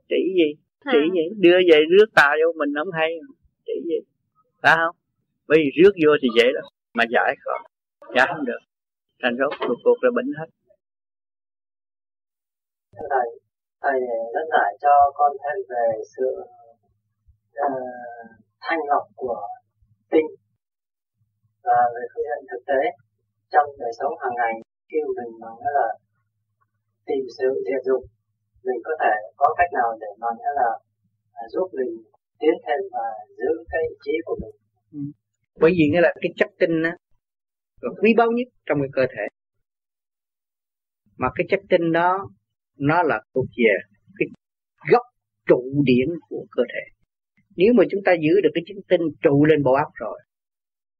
chỉ 0.10 0.34
gì? 0.36 0.54
Chỉ 0.92 1.00
gì? 1.14 1.36
Đưa 1.38 1.58
về 1.72 1.80
rước 1.90 2.06
tà 2.16 2.36
vô 2.44 2.54
mình 2.58 2.70
không 2.76 2.92
hay. 2.92 3.12
Chỉ 3.66 3.74
gì? 3.86 4.00
Phải 4.62 4.76
không? 4.76 4.96
Vì 5.48 5.72
rước 5.84 5.92
vô 6.06 6.12
thì 6.22 6.28
dễ 6.38 6.52
lắm 6.54 6.64
mà 6.98 7.04
giải 7.16 7.32
khỏi 7.44 7.60
giải 8.16 8.28
không 8.32 8.46
được. 8.50 8.62
Thành 9.22 9.36
rốt 9.40 9.52
cuộc 9.60 9.80
cuộc 9.84 9.98
là 10.04 10.10
bệnh 10.18 10.30
hết. 10.40 10.50
Thầy 13.12 13.28
thầy 13.84 13.98
dẫn 14.34 14.46
giải 14.54 14.72
cho 14.84 14.94
con 15.18 15.32
thêm 15.42 15.58
về 15.72 15.88
sự 16.14 16.28
uh, 17.66 17.88
thanh 18.66 18.80
lọc 18.92 19.06
của 19.16 19.40
tinh 20.12 20.28
và 21.64 21.80
về 21.94 22.04
phương 22.12 22.26
diện 22.28 22.42
thực 22.52 22.64
tế. 22.70 22.82
Trong 23.54 23.68
đời 23.80 23.92
sống 24.00 24.14
hàng 24.22 24.36
ngày 24.40 24.54
khi 24.90 25.00
mình 25.18 25.32
nói 25.40 25.60
là 25.80 25.88
tìm 27.06 27.24
sự 27.38 27.50
diệt 27.66 27.82
dục 27.86 28.02
mình 28.68 28.82
có 28.88 28.94
thể 29.02 29.14
có 29.38 29.48
cách 29.58 29.72
nào 29.74 29.90
để 30.02 30.08
mà 30.22 30.28
nghĩa 30.38 30.54
là 30.62 30.70
à, 31.42 31.44
giúp 31.54 31.68
mình 31.78 31.92
tiến 32.40 32.56
thêm 32.66 32.80
và 32.94 33.08
giữ 33.38 33.52
cái 33.72 33.82
ý 33.90 33.96
chí 34.04 34.12
của 34.26 34.36
mình? 34.42 34.56
Ừ 34.98 35.00
bởi 35.60 35.72
vì 35.72 35.90
nghĩa 35.92 36.02
là 36.02 36.14
cái 36.22 36.32
chất 36.38 36.50
tinh 36.60 36.84
á, 36.84 36.96
là 37.82 37.90
quý 38.02 38.14
báu 38.18 38.32
nhất 38.32 38.48
trong 38.66 38.78
cái 38.82 38.90
cơ 38.94 39.06
thể. 39.10 39.24
Mà 41.18 41.28
cái 41.36 41.48
chất 41.50 41.60
tinh 41.70 41.92
đó, 41.92 42.30
nó 42.78 43.04
là 43.04 43.22
thuộc 43.34 43.46
về 43.58 43.74
cái 44.20 44.28
gốc 44.92 45.02
trụ 45.46 45.84
điển 45.86 46.08
của 46.30 46.46
cơ 46.52 46.64
thể. 46.74 47.12
Nếu 47.56 47.74
mà 47.74 47.84
chúng 47.92 48.02
ta 48.06 48.12
giữ 48.14 48.42
được 48.44 48.50
cái 48.54 48.64
chất 48.68 48.76
tinh 48.88 49.02
trụ 49.22 49.46
lên 49.46 49.64
bộ 49.64 49.74
óc 49.74 49.92
rồi, 49.96 50.20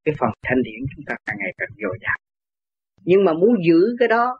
cái 0.06 0.16
phần 0.20 0.30
thanh 0.44 0.64
điển 0.64 0.80
chúng 0.96 1.06
ta 1.06 1.16
càng 1.26 1.36
ngày 1.40 1.54
càng 1.58 1.70
dồi 1.82 1.98
dào. 2.02 2.18
Nhưng 3.04 3.24
mà 3.26 3.34
muốn 3.34 3.56
giữ 3.68 3.96
cái 4.00 4.08
đó, 4.08 4.40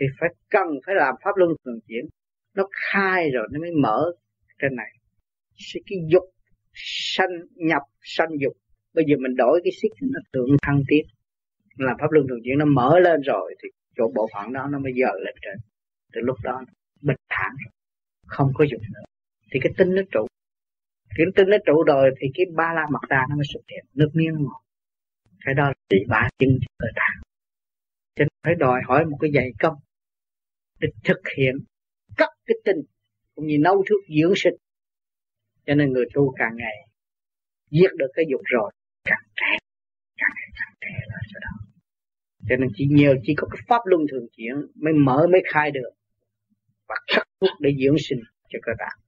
thì 0.00 0.06
phải 0.20 0.28
cần 0.50 0.66
phải 0.86 0.94
làm 0.94 1.14
pháp 1.24 1.30
luân 1.36 1.50
thường 1.64 1.78
chuyển. 1.88 2.04
Nó 2.54 2.68
khai 2.72 3.30
rồi 3.30 3.48
nó 3.52 3.60
mới 3.60 3.70
mở 3.82 4.12
trên 4.58 4.76
này. 4.76 4.92
Cái 5.86 5.98
dục 6.12 6.24
sanh 6.74 7.30
nhập 7.54 7.82
sanh 8.02 8.28
dục 8.40 8.52
bây 8.98 9.04
giờ 9.08 9.16
mình 9.20 9.36
đổi 9.36 9.60
cái 9.64 9.72
xích 9.82 9.92
nó 10.02 10.20
tượng 10.32 10.50
thăng 10.62 10.82
tiến. 10.88 11.06
Làm 11.76 11.96
pháp 12.00 12.10
luân 12.10 12.26
thường 12.28 12.40
chuyển 12.44 12.58
nó 12.58 12.64
mở 12.64 12.98
lên 12.98 13.20
rồi 13.20 13.54
thì 13.62 13.68
chỗ 13.96 14.12
bộ 14.14 14.28
phận 14.34 14.52
đó 14.52 14.66
nó 14.72 14.78
mới 14.78 14.92
dời 15.00 15.20
lên 15.24 15.34
trên. 15.42 15.56
Từ 16.12 16.20
lúc 16.20 16.36
đó 16.42 16.64
bình 17.02 17.16
thản 17.28 17.50
rồi, 17.64 17.72
không 18.26 18.50
có 18.54 18.64
dục 18.70 18.80
nữa. 18.94 19.04
Thì 19.52 19.60
cái 19.62 19.72
tinh 19.78 19.94
nó 19.94 20.02
trụ. 20.12 20.26
Cái 21.16 21.26
tinh 21.36 21.48
nó 21.50 21.56
trụ 21.66 21.82
rồi 21.82 22.10
thì 22.20 22.26
cái 22.34 22.46
ba 22.54 22.72
la 22.74 22.86
mặt 22.90 23.02
ta 23.08 23.26
nó 23.30 23.36
mới 23.36 23.44
xuất 23.52 23.60
hiện. 23.70 23.84
Nước 23.94 24.10
miếng 24.14 24.34
ngọt. 24.34 24.62
Cái 25.44 25.54
đó 25.54 25.64
là 25.64 25.74
trị 25.90 25.98
ba 26.08 26.28
chân 26.38 26.58
cơ 26.78 26.86
tạng 26.96 27.22
cho 28.16 28.24
nên 28.24 28.28
phải 28.44 28.54
đòi 28.54 28.80
hỏi 28.86 29.04
một 29.04 29.16
cái 29.20 29.30
dạy 29.34 29.50
công 29.58 29.74
để 30.80 30.88
thực 31.04 31.20
hiện 31.36 31.54
cắt 32.16 32.28
cái 32.46 32.56
tinh 32.64 32.76
cũng 33.34 33.46
như 33.46 33.58
nấu 33.58 33.76
thuốc 33.76 34.00
dưỡng 34.20 34.32
sinh. 34.36 34.54
Cho 35.66 35.74
nên 35.74 35.92
người 35.92 36.04
tu 36.14 36.34
càng 36.38 36.56
ngày 36.56 36.88
giết 37.70 37.88
được 37.98 38.10
cái 38.14 38.24
dục 38.30 38.40
rồi 38.44 38.72
càng 39.08 39.24
trẻ 39.38 39.50
càng 40.20 40.32
ngày 40.36 40.48
càng 40.58 40.72
trẻ 40.82 40.94
lên 41.10 41.24
cho 41.32 41.38
đó 41.46 41.68
cho 42.48 42.56
nên 42.56 42.68
chỉ 42.74 42.84
nhiều 42.90 43.14
chỉ 43.22 43.34
có 43.36 43.48
cái 43.50 43.60
pháp 43.68 43.80
luân 43.84 44.02
thường 44.10 44.26
chuyển 44.36 44.54
mới 44.74 44.92
mở, 44.92 45.26
mới 45.32 45.42
khai 45.52 45.70
được. 45.70 45.90
Và 46.88 46.94
khắc 47.14 47.22
phục 47.40 47.50
để 47.60 47.70
dưỡng 47.84 47.96
sinh 47.98 48.18
cho 48.48 48.58
cơ 48.62 48.72
tạng. 48.78 48.98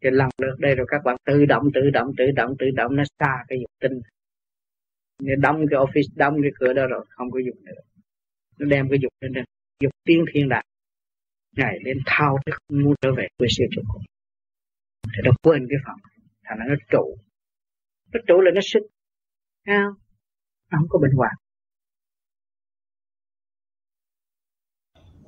Cho 0.00 0.10
lần 0.10 0.28
lượt 0.42 0.56
đây 0.58 0.74
rồi 0.74 0.86
các 0.90 1.00
bạn 1.04 1.16
tự 1.24 1.44
động 1.44 1.64
tự 1.74 1.90
động 1.90 2.08
tự 2.18 2.24
động 2.34 2.54
tự 2.58 2.66
động 2.74 2.96
nó 2.96 3.02
xa 3.18 3.44
cái 3.48 3.58
dục 3.60 3.70
tinh. 3.80 4.00
Nó 5.22 5.34
đóng 5.38 5.64
cái 5.70 5.80
office, 5.80 6.16
đóng 6.16 6.34
cái 6.42 6.50
cửa 6.54 6.72
đó 6.72 6.86
rồi, 6.86 7.04
không 7.08 7.30
có 7.30 7.38
dùng 7.46 7.64
nữa. 7.64 7.80
Nó 8.58 8.66
đem 8.66 8.88
cái 8.90 8.98
dục 9.02 9.12
lên 9.20 9.44
dục 9.80 9.92
tiên 10.04 10.24
thiên 10.32 10.48
đại 10.48 10.64
ngày 11.56 11.78
lên 11.84 11.98
thao 12.06 12.38
thức 12.46 12.58
muốn 12.68 12.94
trở 13.00 13.12
về 13.16 13.26
quê 13.38 13.48
siêu 13.50 13.66
cho 13.70 13.82
cùng 13.92 14.02
thì 15.04 15.22
nó 15.24 15.30
quên 15.42 15.66
cái 15.70 15.78
phần. 15.86 15.96
Thành 16.44 16.58
nó 16.68 16.74
trụ 16.90 17.16
nó 18.12 18.20
trụ 18.26 18.40
là 18.40 18.50
nó 18.54 18.60
sinh 18.64 18.82
sao 19.66 19.94
nó 20.70 20.78
không 20.78 20.88
có 20.88 20.98
bình 20.98 21.16
hòa 21.16 21.30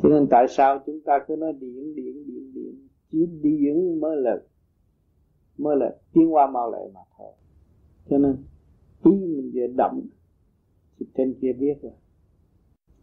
cho 0.03 0.09
nên 0.09 0.27
tại 0.31 0.49
sao 0.49 0.83
chúng 0.87 1.01
ta 1.07 1.13
cứ 1.29 1.37
nói 1.37 1.53
điện 1.53 1.95
điện 1.95 2.27
điện 2.27 2.53
điện 2.55 2.89
chỉ 3.11 3.27
điện 3.43 4.01
mới 4.01 4.17
là 4.17 4.37
mới 5.59 5.77
là 5.77 5.97
tiến 6.13 6.35
qua 6.35 6.51
mau 6.51 6.73
lệ 6.73 6.91
mà 6.95 7.01
thôi. 7.19 7.33
Cho 8.11 8.19
nên 8.19 8.45
ý 9.05 9.11
mình 9.11 9.51
vừa 9.55 9.67
động 9.77 10.07
thì 10.99 11.07
trên 11.15 11.39
kia 11.41 11.53
biết 11.53 11.75
rồi. 11.83 11.93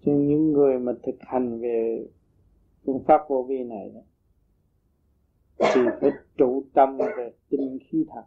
Cho 0.06 0.12
những 0.12 0.52
người 0.52 0.80
mà 0.80 0.92
thực 1.04 1.16
hành 1.20 1.62
về 1.62 2.08
phương 2.86 3.04
pháp 3.08 3.22
vô 3.30 3.46
vi 3.50 3.64
này 3.64 3.92
đó, 3.94 4.02
thì 5.74 5.82
phải 6.02 6.12
trụ 6.38 6.66
tâm 6.74 6.98
về 6.98 7.34
tinh 7.50 7.78
khí 7.82 8.06
thật 8.10 8.24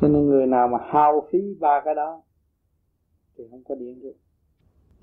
cho 0.00 0.08
nên 0.08 0.26
người 0.26 0.46
nào 0.46 0.68
mà 0.68 0.78
hao 0.82 1.26
phí 1.30 1.38
ba 1.60 1.82
cái 1.84 1.94
đó 1.94 2.22
thì 3.36 3.44
không 3.50 3.62
có 3.64 3.74
điện 3.74 4.00
được. 4.00 4.16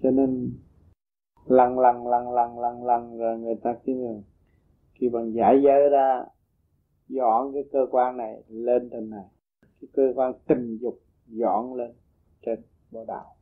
Cho 0.03 0.11
nên 0.11 0.51
lần 1.45 1.79
lần 1.79 2.07
lần 2.07 2.33
lần 2.33 2.59
lần 2.59 2.85
lần 2.85 3.17
rồi 3.17 3.39
người 3.39 3.55
ta 3.63 3.75
cứ 3.85 3.93
khi 4.93 5.09
bằng 5.09 5.33
giải 5.33 5.61
giới 5.63 5.89
ra, 5.89 6.25
dọn 7.07 7.53
cái 7.53 7.63
cơ 7.71 7.79
quan 7.91 8.17
này 8.17 8.43
lên 8.47 8.89
trên 8.91 9.09
này. 9.09 9.25
Cái 9.61 9.87
cơ 9.93 10.13
quan 10.15 10.33
tình 10.47 10.77
dục 10.81 10.99
dọn 11.27 11.73
lên 11.73 11.91
trên 12.45 12.59
bộ 12.91 13.05
đạo. 13.07 13.35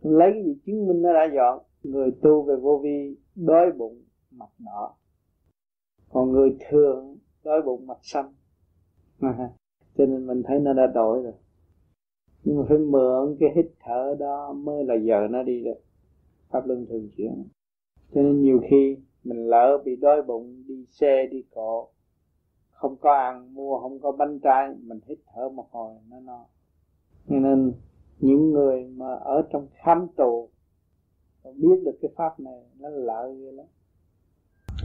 Lấy 0.00 0.30
cái 0.32 0.44
gì 0.44 0.58
chứng 0.66 0.86
minh 0.86 1.02
nó 1.02 1.12
đã 1.12 1.24
dọn? 1.34 1.62
Người 1.82 2.10
tu 2.22 2.42
về 2.42 2.56
vô 2.56 2.80
vi 2.82 3.16
đói 3.34 3.72
bụng 3.72 4.02
mặt 4.30 4.50
đỏ. 4.58 4.94
Còn 6.08 6.32
người 6.32 6.56
thường 6.70 7.18
đói 7.44 7.62
bụng 7.62 7.86
mặt 7.86 7.98
xanh. 8.02 8.34
cho 9.96 10.06
nên 10.06 10.26
mình 10.26 10.42
thấy 10.42 10.58
nó 10.58 10.72
đã 10.72 10.86
đổi 10.86 11.22
rồi. 11.22 11.32
Nhưng 12.44 12.56
mà 12.56 12.64
phải 12.68 12.78
mượn 12.78 13.36
cái 13.40 13.48
hít 13.56 13.66
thở 13.80 14.16
đó 14.18 14.52
mới 14.52 14.84
là 14.84 14.94
giờ 14.94 15.28
nó 15.30 15.42
đi 15.42 15.64
được. 15.64 15.80
Pháp 16.48 16.66
luân 16.66 16.86
thường 16.86 17.08
chuyển. 17.16 17.44
Cho 18.14 18.22
nên 18.22 18.40
nhiều 18.40 18.60
khi 18.70 18.96
mình 19.24 19.46
lỡ 19.46 19.82
bị 19.84 19.96
đói 19.96 20.22
bụng, 20.22 20.64
đi 20.68 20.86
xe, 20.90 21.26
đi 21.30 21.44
cộ, 21.50 21.88
không 22.70 22.96
có 22.96 23.14
ăn, 23.14 23.54
mua 23.54 23.78
không 23.78 24.00
có 24.00 24.12
bánh 24.12 24.38
trái, 24.38 24.74
mình 24.82 24.98
hít 25.06 25.18
thở 25.34 25.48
một 25.48 25.66
hồi, 25.70 25.94
nó 26.10 26.20
no. 26.20 26.46
Cho 27.28 27.36
nên 27.36 27.72
những 28.18 28.50
người 28.50 28.84
mà 28.84 29.14
ở 29.14 29.42
trong 29.52 29.68
khám 29.72 30.06
tù 30.16 30.48
biết 31.44 31.82
được 31.84 31.98
cái 32.00 32.10
pháp 32.16 32.40
này, 32.40 32.64
nó 32.78 32.88
lợi 32.88 33.36
ghê 33.36 33.52
lắm 33.52 33.66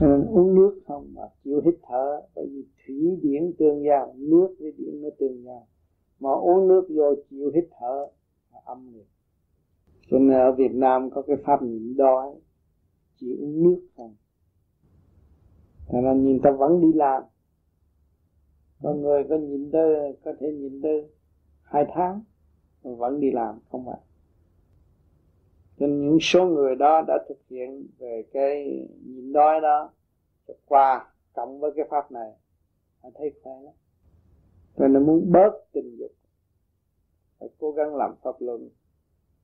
cho 0.00 0.06
nên 0.06 0.26
uống 0.26 0.54
nước 0.54 0.80
không 0.86 1.14
mà 1.14 1.22
chịu 1.44 1.60
hít 1.64 1.74
thở, 1.82 2.20
bởi 2.34 2.46
vì 2.46 2.64
thủy 2.86 3.18
điển 3.22 3.52
tương 3.58 3.84
giao, 3.84 4.14
nước 4.18 4.54
với 4.60 4.72
điện 4.78 5.02
nó 5.02 5.08
tương 5.18 5.44
giao. 5.44 5.66
Mà 6.20 6.30
uống 6.30 6.68
nước 6.68 6.88
vô 6.94 7.14
chịu 7.30 7.50
hít 7.54 7.64
thở 7.78 8.06
là 8.52 8.60
âm 8.64 8.92
liệt. 8.92 9.06
Cho 10.10 10.18
nên 10.18 10.38
ở 10.38 10.52
Việt 10.52 10.72
Nam 10.74 11.10
có 11.10 11.22
cái 11.22 11.36
pháp 11.44 11.62
nhịn 11.62 11.96
đói, 11.96 12.34
chỉ 13.16 13.36
uống 13.40 13.62
nước 13.62 13.80
không 13.96 14.14
cho 15.92 16.00
nên 16.00 16.24
nhìn 16.24 16.40
ta 16.42 16.50
vẫn 16.50 16.80
đi 16.80 16.92
làm. 16.92 17.22
Có 18.82 18.94
người 18.94 19.24
có 19.28 19.36
nhịn 19.36 19.70
tới, 19.70 20.16
có 20.24 20.32
thể 20.40 20.52
nhịn 20.52 20.82
tới 20.82 21.04
hai 21.62 21.86
tháng, 21.94 22.22
vẫn 22.82 23.20
đi 23.20 23.30
làm, 23.30 23.58
không 23.70 23.86
phải 23.86 23.98
nên 25.80 26.00
những 26.00 26.18
số 26.20 26.46
người 26.46 26.76
đó 26.76 27.02
đã 27.08 27.24
thực 27.28 27.38
hiện 27.50 27.86
về 27.98 28.24
cái 28.32 28.86
nhịn 29.04 29.32
đói 29.32 29.60
đó 29.60 29.92
qua 30.64 31.12
cộng 31.32 31.60
với 31.60 31.72
cái 31.76 31.86
pháp 31.90 32.12
này. 32.12 32.32
Họ 33.02 33.10
thấy 33.14 33.32
khỏe 33.42 33.52
lắm. 33.62 33.74
Rồi 34.76 34.88
nó 34.88 35.00
muốn 35.00 35.32
bớt 35.32 35.50
tình 35.72 35.96
dục 35.98 36.10
phải 37.38 37.48
cố 37.58 37.72
gắng 37.72 37.96
làm 37.96 38.14
pháp 38.22 38.34
luận 38.38 38.68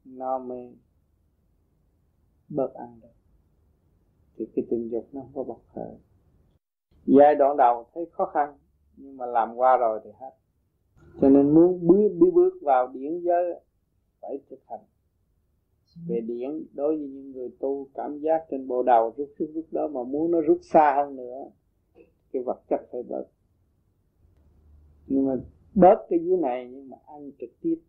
nó 0.05 0.39
mới 0.39 0.77
bớt 2.49 2.75
ăn 2.75 3.01
được. 3.03 3.09
Thì 4.37 4.47
cái 4.57 4.65
tình 4.71 4.91
dục 4.91 5.09
nó 5.13 5.21
không 5.21 5.33
có 5.35 5.43
bộc 5.43 5.61
khởi. 5.75 5.95
Giai 7.07 7.35
đoạn 7.35 7.57
đầu 7.57 7.87
thấy 7.95 8.07
khó 8.13 8.27
khăn 8.35 8.59
nhưng 8.97 9.17
mà 9.17 9.27
làm 9.27 9.55
qua 9.57 9.77
rồi 9.77 10.01
thì 10.05 10.11
hết. 10.21 10.31
Cho 11.21 11.29
nên 11.29 11.55
muốn 11.55 11.87
bước 11.87 12.09
bước, 12.19 12.31
bước 12.35 12.59
vào 12.63 12.89
điển 12.89 13.21
giới 13.21 13.61
phải 14.21 14.39
thực 14.51 14.61
hành 14.69 14.81
về 16.09 16.21
điển 16.21 16.65
đối 16.73 16.97
với 16.97 17.09
những 17.09 17.33
người 17.33 17.49
tu 17.61 17.89
cảm 17.95 18.19
giác 18.19 18.45
trên 18.51 18.69
bộ 18.69 18.83
đầu 18.83 19.15
rút 19.17 19.29
rút 19.39 19.51
rút 19.55 19.65
đó 19.71 19.89
mà 19.89 20.03
muốn 20.03 20.31
nó 20.31 20.41
rút 20.41 20.59
xa 20.63 20.95
hơn 20.97 21.17
nữa 21.17 21.51
cái 22.33 22.43
vật 22.43 22.61
chất 22.69 22.81
phải 22.93 23.03
bớt. 23.03 23.25
Nhưng 25.07 25.27
mà 25.27 25.37
bớt 25.75 26.07
cái 26.09 26.19
dưới 26.19 26.37
này 26.37 26.69
nhưng 26.71 26.89
mà 26.89 26.97
ăn 27.07 27.31
trực 27.39 27.51
tiếp. 27.61 27.81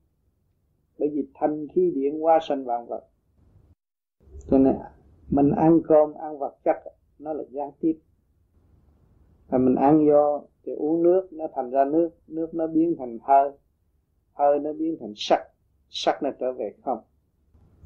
Bởi 0.98 1.10
vì 1.10 1.28
thanh 1.34 1.68
khí 1.68 1.92
điện 1.96 2.24
qua 2.24 2.40
sanh 2.42 2.66
vạn 2.66 2.86
vật. 2.86 3.08
Cho 4.50 4.58
nên 4.58 4.76
mình 5.30 5.52
ăn 5.52 5.82
cơm 5.88 6.14
ăn 6.14 6.38
vật 6.40 6.56
chất 6.64 6.78
nó 7.20 7.34
là 7.34 7.44
gián 7.50 7.72
tiếp. 7.80 8.00
Và 9.48 9.58
mình 9.58 9.76
ăn 9.76 10.08
vô 10.08 10.48
thì 10.64 10.72
uống 10.72 11.04
nước 11.04 11.28
nó 11.34 11.48
thành 11.56 11.70
ra 11.70 11.86
nước. 11.86 12.10
Nước 12.28 12.54
nó 12.54 12.68
biến 12.68 12.96
thành 12.98 13.18
hơi. 13.22 13.52
Hơi 14.34 14.60
nó 14.60 14.74
biến 14.74 14.98
thành 15.00 15.14
sắc. 15.16 15.42
Sắc 15.90 16.24
nó 16.24 16.30
trở 16.40 16.54
về 16.54 16.74
không 16.84 17.00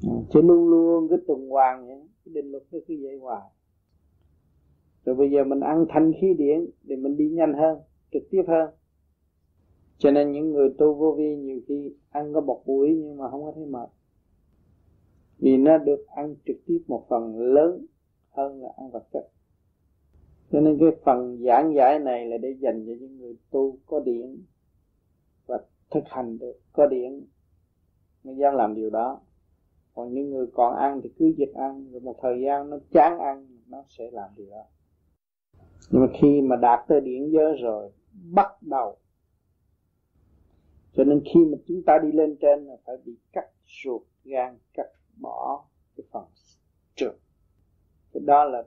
chứ 0.02 0.40
luôn 0.42 0.68
luôn 0.70 1.08
cái 1.08 1.18
tuần 1.26 1.48
hoàn 1.48 1.86
vậy, 1.86 2.08
cái 2.24 2.32
định 2.34 2.50
luật 2.50 2.62
nó 2.72 2.78
cứ 2.88 2.94
vậy 3.02 3.18
hoài. 3.18 3.50
Rồi 5.04 5.16
bây 5.16 5.30
giờ 5.30 5.44
mình 5.44 5.60
ăn 5.60 5.86
thanh 5.88 6.12
khí 6.20 6.34
điển 6.38 6.66
để 6.82 6.96
mình 6.96 7.16
đi 7.16 7.28
nhanh 7.28 7.52
hơn, 7.54 7.78
trực 8.12 8.22
tiếp 8.30 8.42
hơn. 8.48 8.70
Cho 9.98 10.10
nên 10.10 10.32
những 10.32 10.52
người 10.52 10.74
tu 10.78 10.94
vô 10.94 11.14
vi 11.18 11.36
nhiều 11.36 11.60
khi 11.68 11.94
ăn 12.10 12.32
có 12.34 12.40
một 12.40 12.62
buổi 12.66 12.96
nhưng 13.02 13.16
mà 13.16 13.30
không 13.30 13.44
có 13.44 13.52
thấy 13.54 13.66
mệt. 13.66 13.88
Vì 15.38 15.56
nó 15.56 15.78
được 15.78 16.06
ăn 16.06 16.34
trực 16.46 16.56
tiếp 16.66 16.78
một 16.86 17.06
phần 17.08 17.38
lớn 17.38 17.86
hơn 18.30 18.62
là 18.62 18.68
ăn 18.76 18.90
vật 18.90 19.04
chất. 19.12 19.28
Cho 20.50 20.60
nên 20.60 20.78
cái 20.80 20.88
phần 21.04 21.42
giảng 21.46 21.74
giải 21.74 21.98
này 21.98 22.26
là 22.26 22.38
để 22.38 22.56
dành 22.60 22.86
cho 22.86 22.92
những 23.00 23.18
người 23.18 23.36
tu 23.50 23.76
có 23.86 24.00
điện 24.00 24.42
và 25.46 25.58
thực 25.90 26.04
hành 26.06 26.38
được, 26.38 26.60
có 26.72 26.86
điện 26.86 27.26
mới 28.24 28.36
dám 28.36 28.54
làm 28.54 28.74
điều 28.74 28.90
đó 28.90 29.20
còn 29.94 30.14
những 30.14 30.30
người 30.30 30.46
còn 30.54 30.76
ăn 30.76 31.00
thì 31.02 31.10
cứ 31.18 31.34
dịch 31.36 31.52
ăn 31.54 31.90
rồi 31.92 32.00
một 32.00 32.16
thời 32.22 32.40
gian 32.40 32.70
nó 32.70 32.78
chán 32.90 33.18
ăn 33.18 33.46
nó 33.66 33.84
sẽ 33.88 34.10
làm 34.12 34.30
điều 34.36 34.50
đó. 34.50 34.64
Nhưng 35.90 36.02
mà 36.02 36.08
khi 36.20 36.40
mà 36.40 36.56
đạt 36.56 36.88
tới 36.88 37.00
điện 37.00 37.32
giới 37.32 37.56
rồi 37.62 37.90
bắt 38.32 38.62
đầu. 38.62 38.96
Cho 40.92 41.04
nên 41.04 41.22
khi 41.24 41.44
mà 41.44 41.58
chúng 41.66 41.82
ta 41.86 41.98
đi 42.02 42.12
lên 42.12 42.36
trên 42.40 42.64
là 42.64 42.76
phải 42.84 42.96
bị 43.04 43.16
cắt 43.32 43.46
ruột 43.84 44.02
gan 44.24 44.58
cắt 44.74 44.86
bỏ 45.20 45.64
cái 45.96 46.04
phần 46.10 46.24
trượt. 46.94 47.14
Cái 48.12 48.20
đó 48.26 48.44
là 48.44 48.62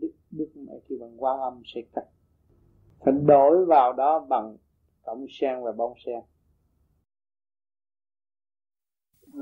đức, 0.00 0.12
đức 0.30 0.48
mẹ 0.54 0.72
khi 0.84 0.96
bằng 1.00 1.24
quan 1.24 1.40
âm 1.40 1.62
sẽ 1.64 1.80
cắt. 1.94 2.04
Phải 3.00 3.14
đổi 3.26 3.64
vào 3.64 3.92
đó 3.92 4.26
bằng 4.28 4.56
cọng 5.02 5.26
sen 5.30 5.62
và 5.62 5.72
bông 5.72 5.94
sen. 6.06 6.20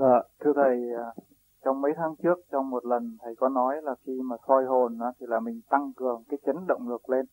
Dạ, 0.01 0.23
thưa 0.41 0.53
thầy, 0.57 0.81
à, 0.97 1.23
trong 1.65 1.81
mấy 1.81 1.93
tháng 1.97 2.15
trước 2.23 2.39
trong 2.53 2.71
một 2.71 2.87
lần 2.87 3.17
thầy 3.21 3.37
có 3.37 3.49
nói 3.49 3.83
là 3.83 3.95
khi 4.07 4.21
mà 4.25 4.37
soi 4.49 4.65
hồn 4.65 4.99
thì 5.21 5.27
là 5.27 5.41
mình 5.41 5.61
tăng 5.71 5.93
cường 5.97 6.25
cái 6.29 6.39
chấn 6.47 6.57
động 6.69 6.89
lực 6.89 7.11
lên. 7.11 7.27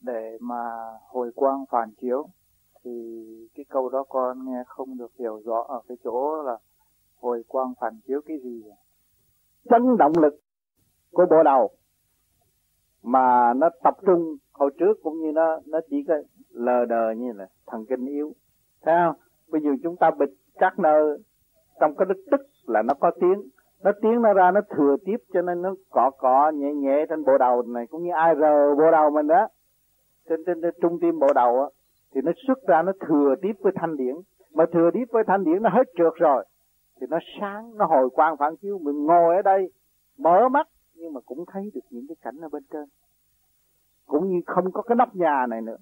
Để 0.00 0.38
mà 0.40 0.70
hồi 1.08 1.32
quang 1.34 1.64
phản 1.70 1.90
chiếu 2.00 2.26
thì 2.84 2.90
cái 3.54 3.64
câu 3.68 3.88
đó 3.88 4.04
con 4.08 4.46
nghe 4.46 4.62
không 4.66 4.98
được 4.98 5.10
hiểu 5.18 5.40
rõ 5.44 5.64
ở 5.68 5.80
cái 5.88 5.96
chỗ 6.04 6.42
là 6.42 6.56
hồi 7.16 7.44
quang 7.48 7.72
phản 7.80 8.00
chiếu 8.06 8.20
cái 8.26 8.38
gì 8.38 8.62
à? 8.70 8.78
chấn 9.70 9.96
động 9.96 10.12
lực 10.22 10.34
của 11.10 11.26
bộ 11.30 11.42
đầu 11.44 11.70
mà 13.02 13.54
nó 13.54 13.68
tập 13.84 13.94
trung 14.06 14.36
hồi 14.52 14.70
trước 14.78 14.94
cũng 15.02 15.20
như 15.20 15.32
nó 15.32 15.60
nó 15.66 15.80
chỉ 15.90 16.04
có 16.08 16.14
lờ 16.50 16.84
đờ 16.84 17.10
như 17.16 17.32
là 17.32 17.48
thần 17.66 17.84
kinh 17.88 18.06
yếu. 18.06 18.32
Thấy 18.82 18.94
không? 19.06 19.16
Bây 19.48 19.60
giờ 19.60 19.70
chúng 19.82 19.96
ta 19.96 20.10
bịt 20.18 20.30
các 20.54 20.78
nơi 20.78 21.18
trong 21.80 21.94
cái 21.96 22.06
đức 22.08 22.24
tức 22.30 22.40
là 22.66 22.82
nó 22.82 22.94
có 22.94 23.10
tiếng. 23.20 23.42
Nó 23.84 23.90
tiếng 24.02 24.22
nó 24.22 24.32
ra 24.32 24.50
nó 24.50 24.60
thừa 24.76 24.96
tiếp 25.04 25.16
cho 25.32 25.42
nên 25.42 25.62
nó 25.62 25.74
cọ 25.90 26.10
cọ 26.10 26.50
nhẹ 26.54 26.74
nhẹ 26.74 27.06
trên 27.08 27.24
bộ 27.24 27.38
đầu 27.38 27.62
này. 27.62 27.86
Cũng 27.86 28.02
như 28.02 28.10
ai 28.14 28.34
rờ 28.40 28.74
bộ 28.74 28.90
đầu 28.90 29.10
mình 29.10 29.26
đó 29.26 29.48
trên 30.28 30.44
trên, 30.46 30.60
trên 30.62 30.74
trung 30.82 30.98
tim 31.00 31.18
bộ 31.18 31.32
đầu 31.34 31.60
á 31.60 31.66
thì 32.14 32.20
nó 32.24 32.32
xuất 32.46 32.58
ra 32.68 32.82
nó 32.82 32.92
thừa 33.08 33.34
tiếp 33.42 33.52
với 33.60 33.72
thanh 33.76 33.96
điển. 33.96 34.14
Mà 34.54 34.64
thừa 34.72 34.90
tiếp 34.94 35.04
với 35.12 35.24
thanh 35.26 35.44
điển 35.44 35.62
nó 35.62 35.70
hết 35.70 35.88
trượt 35.98 36.12
rồi 36.14 36.44
thì 37.00 37.06
nó 37.10 37.18
sáng 37.40 37.76
nó 37.76 37.86
hồi 37.86 38.10
quang 38.10 38.36
phản 38.36 38.56
chiếu. 38.56 38.78
Mình 38.78 39.06
ngồi 39.06 39.36
ở 39.36 39.42
đây 39.42 39.70
mở 40.18 40.48
mắt 40.48 40.66
nhưng 40.94 41.12
mà 41.12 41.20
cũng 41.26 41.44
thấy 41.52 41.70
được 41.74 41.80
những 41.90 42.04
cái 42.08 42.16
cảnh 42.22 42.40
ở 42.42 42.48
bên 42.48 42.62
trên. 42.72 42.84
Cũng 44.06 44.28
như 44.28 44.40
không 44.46 44.72
có 44.72 44.82
cái 44.82 44.96
nóc 44.96 45.14
nhà 45.14 45.46
này 45.50 45.60
nữa. 45.60 45.76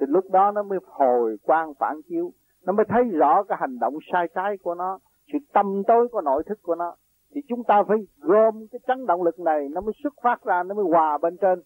Thì 0.00 0.06
lúc 0.08 0.30
đó 0.30 0.50
nó 0.50 0.62
mới 0.62 0.78
hồi 0.86 1.36
quang 1.42 1.74
phản 1.74 2.00
chiếu. 2.08 2.32
Nó 2.66 2.72
mới 2.72 2.86
thấy 2.88 3.04
rõ 3.04 3.42
cái 3.42 3.58
hành 3.60 3.78
động 3.78 3.94
sai 4.12 4.28
trái 4.34 4.56
của 4.62 4.74
nó 4.74 4.98
sự 5.32 5.38
tâm 5.52 5.82
tối 5.86 6.08
của 6.08 6.20
nội 6.20 6.42
thức 6.46 6.58
của 6.62 6.74
nó, 6.74 6.96
thì 7.34 7.40
chúng 7.48 7.64
ta 7.64 7.82
phải 7.88 7.98
gom 8.18 8.66
cái 8.72 8.80
chấn 8.86 9.06
động 9.06 9.22
lực 9.22 9.40
này 9.40 9.68
nó 9.68 9.80
mới 9.80 9.92
xuất 10.02 10.14
phát 10.22 10.44
ra, 10.44 10.62
nó 10.62 10.74
mới 10.74 10.84
hòa 10.84 11.18
bên 11.18 11.36
trên. 11.36 11.62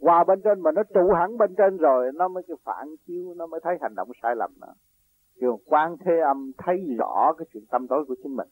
Hòa 0.00 0.24
bên 0.24 0.40
trên 0.44 0.60
mà 0.60 0.72
nó 0.72 0.82
trụ 0.94 1.12
hẳn 1.12 1.38
bên 1.38 1.54
trên 1.54 1.76
rồi, 1.76 2.12
nó 2.14 2.28
mới 2.28 2.42
cái 2.48 2.56
phản 2.64 2.94
chiếu, 3.06 3.34
nó 3.36 3.46
mới 3.46 3.60
thấy 3.64 3.78
hành 3.80 3.94
động 3.94 4.08
sai 4.22 4.36
lầm 4.36 4.50
nữa 4.60 4.74
Trường 5.40 5.58
quan 5.66 5.96
thế 6.04 6.12
âm 6.24 6.52
thấy 6.58 6.76
rõ 6.98 7.32
cái 7.38 7.46
chuyện 7.52 7.64
tâm 7.70 7.88
tối 7.88 8.04
của 8.08 8.14
chính 8.22 8.36
mình, 8.36 8.48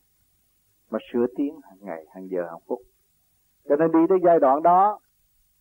mà 0.90 0.98
sửa 1.12 1.26
tiến 1.36 1.60
hàng 1.62 1.78
ngày, 1.80 2.06
hàng 2.14 2.28
giờ, 2.30 2.42
hàng 2.50 2.60
phút. 2.66 2.78
Cho 3.68 3.76
nên 3.76 3.92
đi 3.92 3.98
tới 4.08 4.18
giai 4.24 4.38
đoạn 4.40 4.62
đó, 4.62 4.98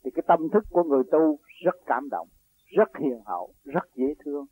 thì 0.03 0.11
cái 0.11 0.23
tâm 0.27 0.49
thức 0.49 0.63
của 0.69 0.83
người 0.83 1.03
tu 1.11 1.37
rất 1.65 1.75
cảm 1.85 2.09
động, 2.11 2.27
rất 2.65 2.97
hiền 2.99 3.21
hậu, 3.25 3.53
rất 3.63 3.95
dễ 3.95 4.13
thương. 4.25 4.45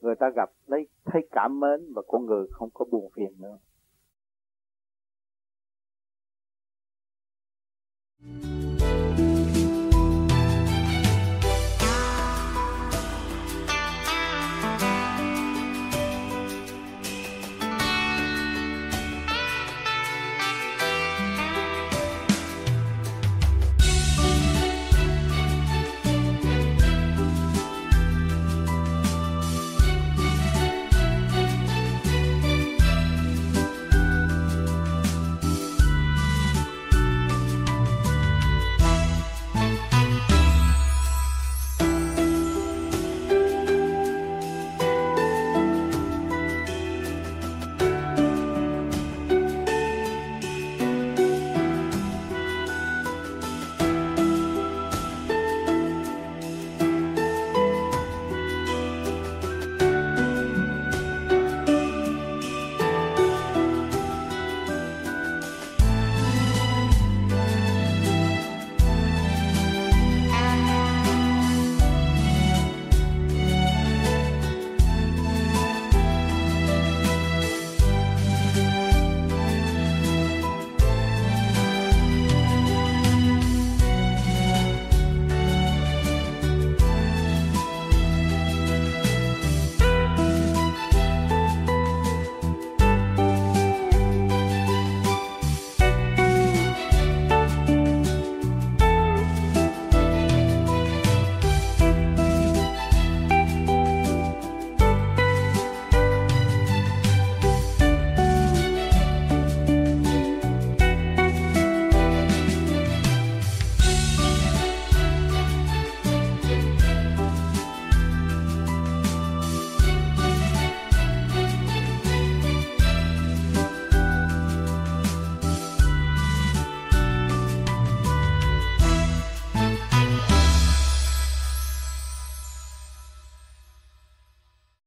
Người 0.00 0.14
ta 0.14 0.30
gặp 0.36 0.50
lấy 0.66 0.88
thấy 1.04 1.28
cảm 1.30 1.60
mến 1.60 1.92
và 1.94 2.02
con 2.08 2.26
người 2.26 2.46
không 2.50 2.68
có 2.74 2.84
buồn 2.90 3.10
phiền 3.16 3.32
nữa. 3.40 3.58
Música 8.24 9.01